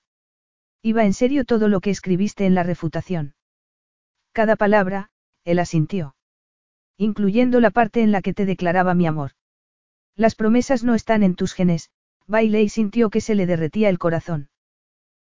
Iba 0.81 1.05
en 1.05 1.13
serio 1.13 1.45
todo 1.45 1.69
lo 1.69 1.83
que 1.83 1.91
escribiste 1.91 2.47
en 2.47 2.55
la 2.55 2.63
refutación. 2.63 3.35
Cada 4.33 4.57
palabra, 4.57 5.11
él 5.45 5.59
asintió 5.59 6.15
incluyendo 7.01 7.61
la 7.61 7.71
parte 7.71 8.03
en 8.03 8.13
la 8.13 8.21
que 8.21 8.35
te 8.35 8.45
declaraba 8.45 8.93
mi 8.93 9.07
amor. 9.07 9.31
Las 10.17 10.35
promesas 10.35 10.85
no 10.85 10.95
están 10.95 11.23
en 11.23 11.35
tus 11.35 11.55
genes, 11.55 11.89
Bailey 12.27 12.69
sintió 12.69 13.09
que 13.09 13.23
se 13.23 13.35
le 13.35 13.47
derretía 13.47 13.89
el 13.89 13.99
corazón. 13.99 14.51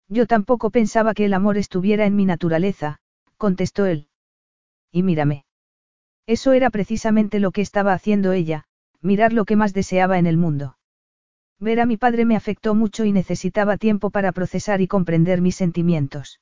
Yo 0.08 0.26
tampoco 0.26 0.70
pensaba 0.70 1.14
que 1.14 1.26
el 1.26 1.34
amor 1.34 1.58
estuviera 1.58 2.06
en 2.06 2.16
mi 2.16 2.24
naturaleza, 2.24 3.00
contestó 3.36 3.88
él. 3.88 4.08
Y 4.90 5.04
mírame. 5.04 5.44
Eso 6.28 6.54
era 6.54 6.70
precisamente 6.70 7.42
lo 7.42 7.52
que 7.52 7.60
estaba 7.60 7.92
haciendo 7.92 8.32
ella, 8.32 8.64
mirar 9.06 9.34
lo 9.34 9.46
que 9.46 9.56
más 9.56 9.74
deseaba 9.74 10.18
en 10.18 10.26
el 10.26 10.38
mundo. 10.38 10.78
Ver 11.60 11.80
a 11.80 11.86
mi 11.86 11.96
padre 11.96 12.26
me 12.26 12.36
afectó 12.36 12.76
mucho 12.76 13.06
y 13.06 13.12
necesitaba 13.12 13.78
tiempo 13.78 14.10
para 14.10 14.32
procesar 14.32 14.82
y 14.82 14.88
comprender 14.88 15.42
mis 15.42 15.56
sentimientos. 15.56 16.42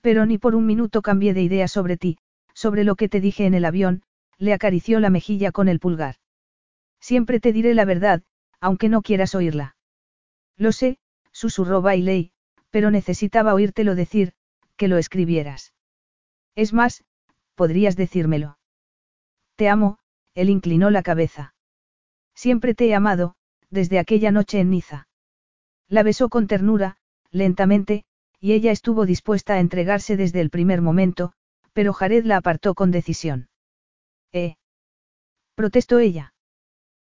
Pero 0.00 0.26
ni 0.26 0.38
por 0.38 0.54
un 0.54 0.66
minuto 0.66 1.02
cambié 1.02 1.34
de 1.34 1.42
idea 1.42 1.66
sobre 1.68 1.96
ti, 1.96 2.18
sobre 2.54 2.84
lo 2.84 2.94
que 2.94 3.08
te 3.08 3.20
dije 3.20 3.46
en 3.46 3.54
el 3.54 3.64
avión, 3.64 4.02
le 4.38 4.52
acarició 4.52 5.00
la 5.00 5.10
mejilla 5.10 5.52
con 5.52 5.68
el 5.68 5.80
pulgar. 5.80 6.16
Siempre 7.00 7.40
te 7.40 7.52
diré 7.52 7.74
la 7.74 7.84
verdad, 7.84 8.22
aunque 8.60 8.88
no 8.88 9.02
quieras 9.02 9.34
oírla. 9.34 9.76
Lo 10.56 10.72
sé, 10.72 10.98
susurró 11.32 11.82
Bailey, 11.82 12.32
pero 12.70 12.90
necesitaba 12.90 13.54
oírtelo 13.54 13.94
decir, 13.94 14.32
que 14.76 14.88
lo 14.88 14.98
escribieras. 14.98 15.72
Es 16.54 16.72
más, 16.72 17.04
podrías 17.54 17.96
decírmelo. 17.96 18.58
Te 19.56 19.68
amo, 19.68 19.98
él 20.34 20.50
inclinó 20.50 20.90
la 20.90 21.02
cabeza. 21.02 21.54
Siempre 22.42 22.74
te 22.74 22.86
he 22.86 22.94
amado, 22.94 23.34
desde 23.68 23.98
aquella 23.98 24.30
noche 24.30 24.60
en 24.60 24.70
Niza. 24.70 25.08
La 25.90 26.02
besó 26.02 26.30
con 26.30 26.46
ternura, 26.46 26.96
lentamente, 27.30 28.04
y 28.40 28.52
ella 28.52 28.72
estuvo 28.72 29.04
dispuesta 29.04 29.52
a 29.52 29.60
entregarse 29.60 30.16
desde 30.16 30.40
el 30.40 30.48
primer 30.48 30.80
momento, 30.80 31.34
pero 31.74 31.92
Jared 31.92 32.24
la 32.24 32.38
apartó 32.38 32.74
con 32.74 32.92
decisión. 32.92 33.50
¿Eh? 34.32 34.54
Protestó 35.54 35.98
ella. 35.98 36.32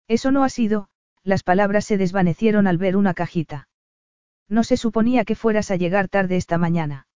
Eso 0.07 0.29
no 0.29 0.43
ha 0.43 0.49
sido, 0.49 0.89
las 1.23 1.41
palabras 1.41 1.85
se 1.85 1.97
desvanecieron 1.97 2.67
al 2.67 2.77
ver 2.77 2.95
una 2.95 3.15
cajita. 3.15 3.67
No 4.47 4.63
se 4.63 4.77
suponía 4.77 5.25
que 5.25 5.33
fueras 5.33 5.71
a 5.71 5.77
llegar 5.77 6.09
tarde 6.09 6.37
esta 6.37 6.59
mañana. 6.59 7.07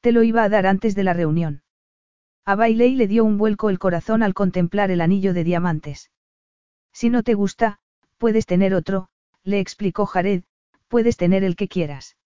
Te 0.00 0.10
lo 0.10 0.24
iba 0.24 0.42
a 0.42 0.48
dar 0.48 0.66
antes 0.66 0.96
de 0.96 1.04
la 1.04 1.12
reunión. 1.12 1.62
A 2.44 2.56
Bailey 2.56 2.96
le 2.96 3.06
dio 3.06 3.24
un 3.24 3.38
vuelco 3.38 3.70
el 3.70 3.78
corazón 3.78 4.24
al 4.24 4.34
contemplar 4.34 4.90
el 4.90 5.00
anillo 5.00 5.32
de 5.32 5.44
diamantes. 5.44 6.10
Si 6.92 7.10
no 7.10 7.22
te 7.22 7.34
gusta, 7.34 7.78
puedes 8.18 8.46
tener 8.46 8.74
otro, 8.74 9.08
le 9.42 9.60
explicó 9.60 10.06
Jared, 10.06 10.44
puedes 10.88 11.16
tener 11.16 11.44
el 11.44 11.56
que 11.56 11.68
quieras. 11.68 12.16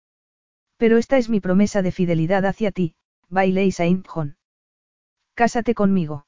Pero 0.76 0.98
esta 0.98 1.18
es 1.18 1.28
mi 1.28 1.40
promesa 1.40 1.82
de 1.82 1.92
fidelidad 1.92 2.44
hacia 2.46 2.72
ti, 2.72 2.96
Bailey 3.28 3.70
Saint. 3.72 4.06
Cásate 5.34 5.74
conmigo. 5.74 6.26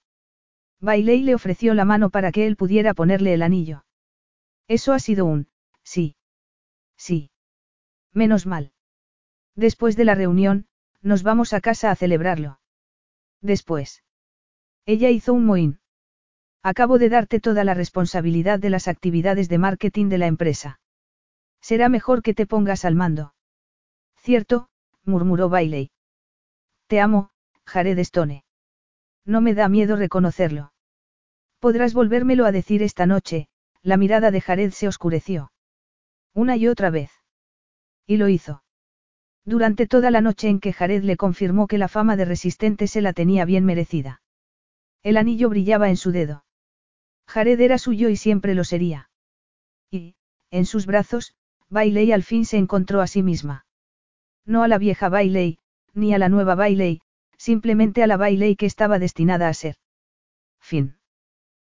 Bailey 0.81 1.23
le 1.23 1.35
ofreció 1.35 1.75
la 1.75 1.85
mano 1.85 2.11
para 2.11 2.33
que 2.33 2.47
él 2.47 2.57
pudiera 2.57 2.95
ponerle 2.95 3.35
el 3.35 3.43
anillo. 3.43 3.85
Eso 4.69 4.93
ha 4.93 4.99
sido 4.99 5.25
un, 5.25 5.49
sí. 5.83 6.17
Sí. 6.97 7.31
Menos 8.13 8.47
mal. 8.47 8.73
Después 9.55 9.97
de 9.97 10.05
la 10.05 10.15
reunión, 10.15 10.67
nos 11.03 11.23
vamos 11.23 11.53
a 11.53 11.61
casa 11.61 11.91
a 11.91 11.97
celebrarlo. 11.97 12.61
Después. 13.41 14.03
Ella 14.85 15.11
hizo 15.11 15.33
un 15.33 15.47
mohín. 15.47 15.81
Acabo 16.67 16.99
de 16.99 17.09
darte 17.09 17.39
toda 17.39 17.63
la 17.63 17.75
responsabilidad 17.75 18.59
de 18.59 18.71
las 18.71 18.89
actividades 18.89 19.49
de 19.49 19.57
marketing 19.57 20.09
de 20.09 20.19
la 20.19 20.27
empresa. 20.27 20.81
Será 21.61 21.89
mejor 21.89 22.23
que 22.23 22.35
te 22.35 22.45
pongas 22.45 22.85
al 22.85 22.97
mando. 22.97 23.35
Cierto, 24.17 24.69
murmuró 25.05 25.49
Bailey. 25.49 25.93
Te 26.89 27.01
amo, 27.01 27.31
Jared 27.67 27.97
Stone. 28.01 28.45
No 29.25 29.41
me 29.41 29.55
da 29.55 29.69
miedo 29.69 29.95
reconocerlo. 29.95 30.73
Podrás 31.61 31.95
volvérmelo 31.95 32.45
a 32.45 32.51
decir 32.51 32.83
esta 32.83 33.07
noche, 33.07 33.47
la 33.83 33.97
mirada 33.97 34.33
de 34.33 34.41
Jared 34.41 34.73
se 34.73 34.89
oscureció. 34.89 35.53
Una 36.35 36.57
y 36.57 36.67
otra 36.67 36.91
vez. 36.91 37.13
Y 38.09 38.17
lo 38.17 38.29
hizo. 38.29 38.65
Durante 39.45 39.87
toda 39.87 40.11
la 40.11 40.21
noche 40.21 40.49
en 40.49 40.59
que 40.59 40.73
Jared 40.73 41.05
le 41.05 41.17
confirmó 41.17 41.69
que 41.69 41.79
la 41.79 41.87
fama 41.87 42.17
de 42.17 42.25
resistente 42.25 42.89
se 42.89 43.03
la 43.03 43.13
tenía 43.13 43.45
bien 43.45 43.65
merecida. 43.65 44.21
El 45.05 45.17
anillo 45.17 45.49
brillaba 45.49 45.91
en 45.91 45.97
su 45.97 46.11
dedo. 46.11 46.43
Jared 47.29 47.61
era 47.61 47.79
suyo 47.79 48.09
y 48.09 48.17
siempre 48.17 48.55
lo 48.55 48.65
sería. 48.65 49.11
Y, 49.91 50.15
en 50.51 50.67
sus 50.67 50.87
brazos, 50.87 51.35
Bailey 51.69 52.13
al 52.13 52.23
fin 52.23 52.45
se 52.45 52.57
encontró 52.57 53.01
a 53.01 53.07
sí 53.07 53.23
misma. 53.23 53.67
No 54.45 54.63
a 54.63 54.69
la 54.69 54.79
vieja 54.79 55.09
Bailey, 55.09 55.59
ni 55.93 56.15
a 56.15 56.19
la 56.19 56.29
nueva 56.29 56.55
Bailey, 56.55 57.01
simplemente 57.37 58.03
a 58.03 58.07
la 58.07 58.17
Bailey 58.17 58.57
que 58.57 58.67
estaba 58.67 58.99
destinada 58.99 59.49
a 59.49 59.55
ser. 59.55 59.77
Fin. 60.61 60.96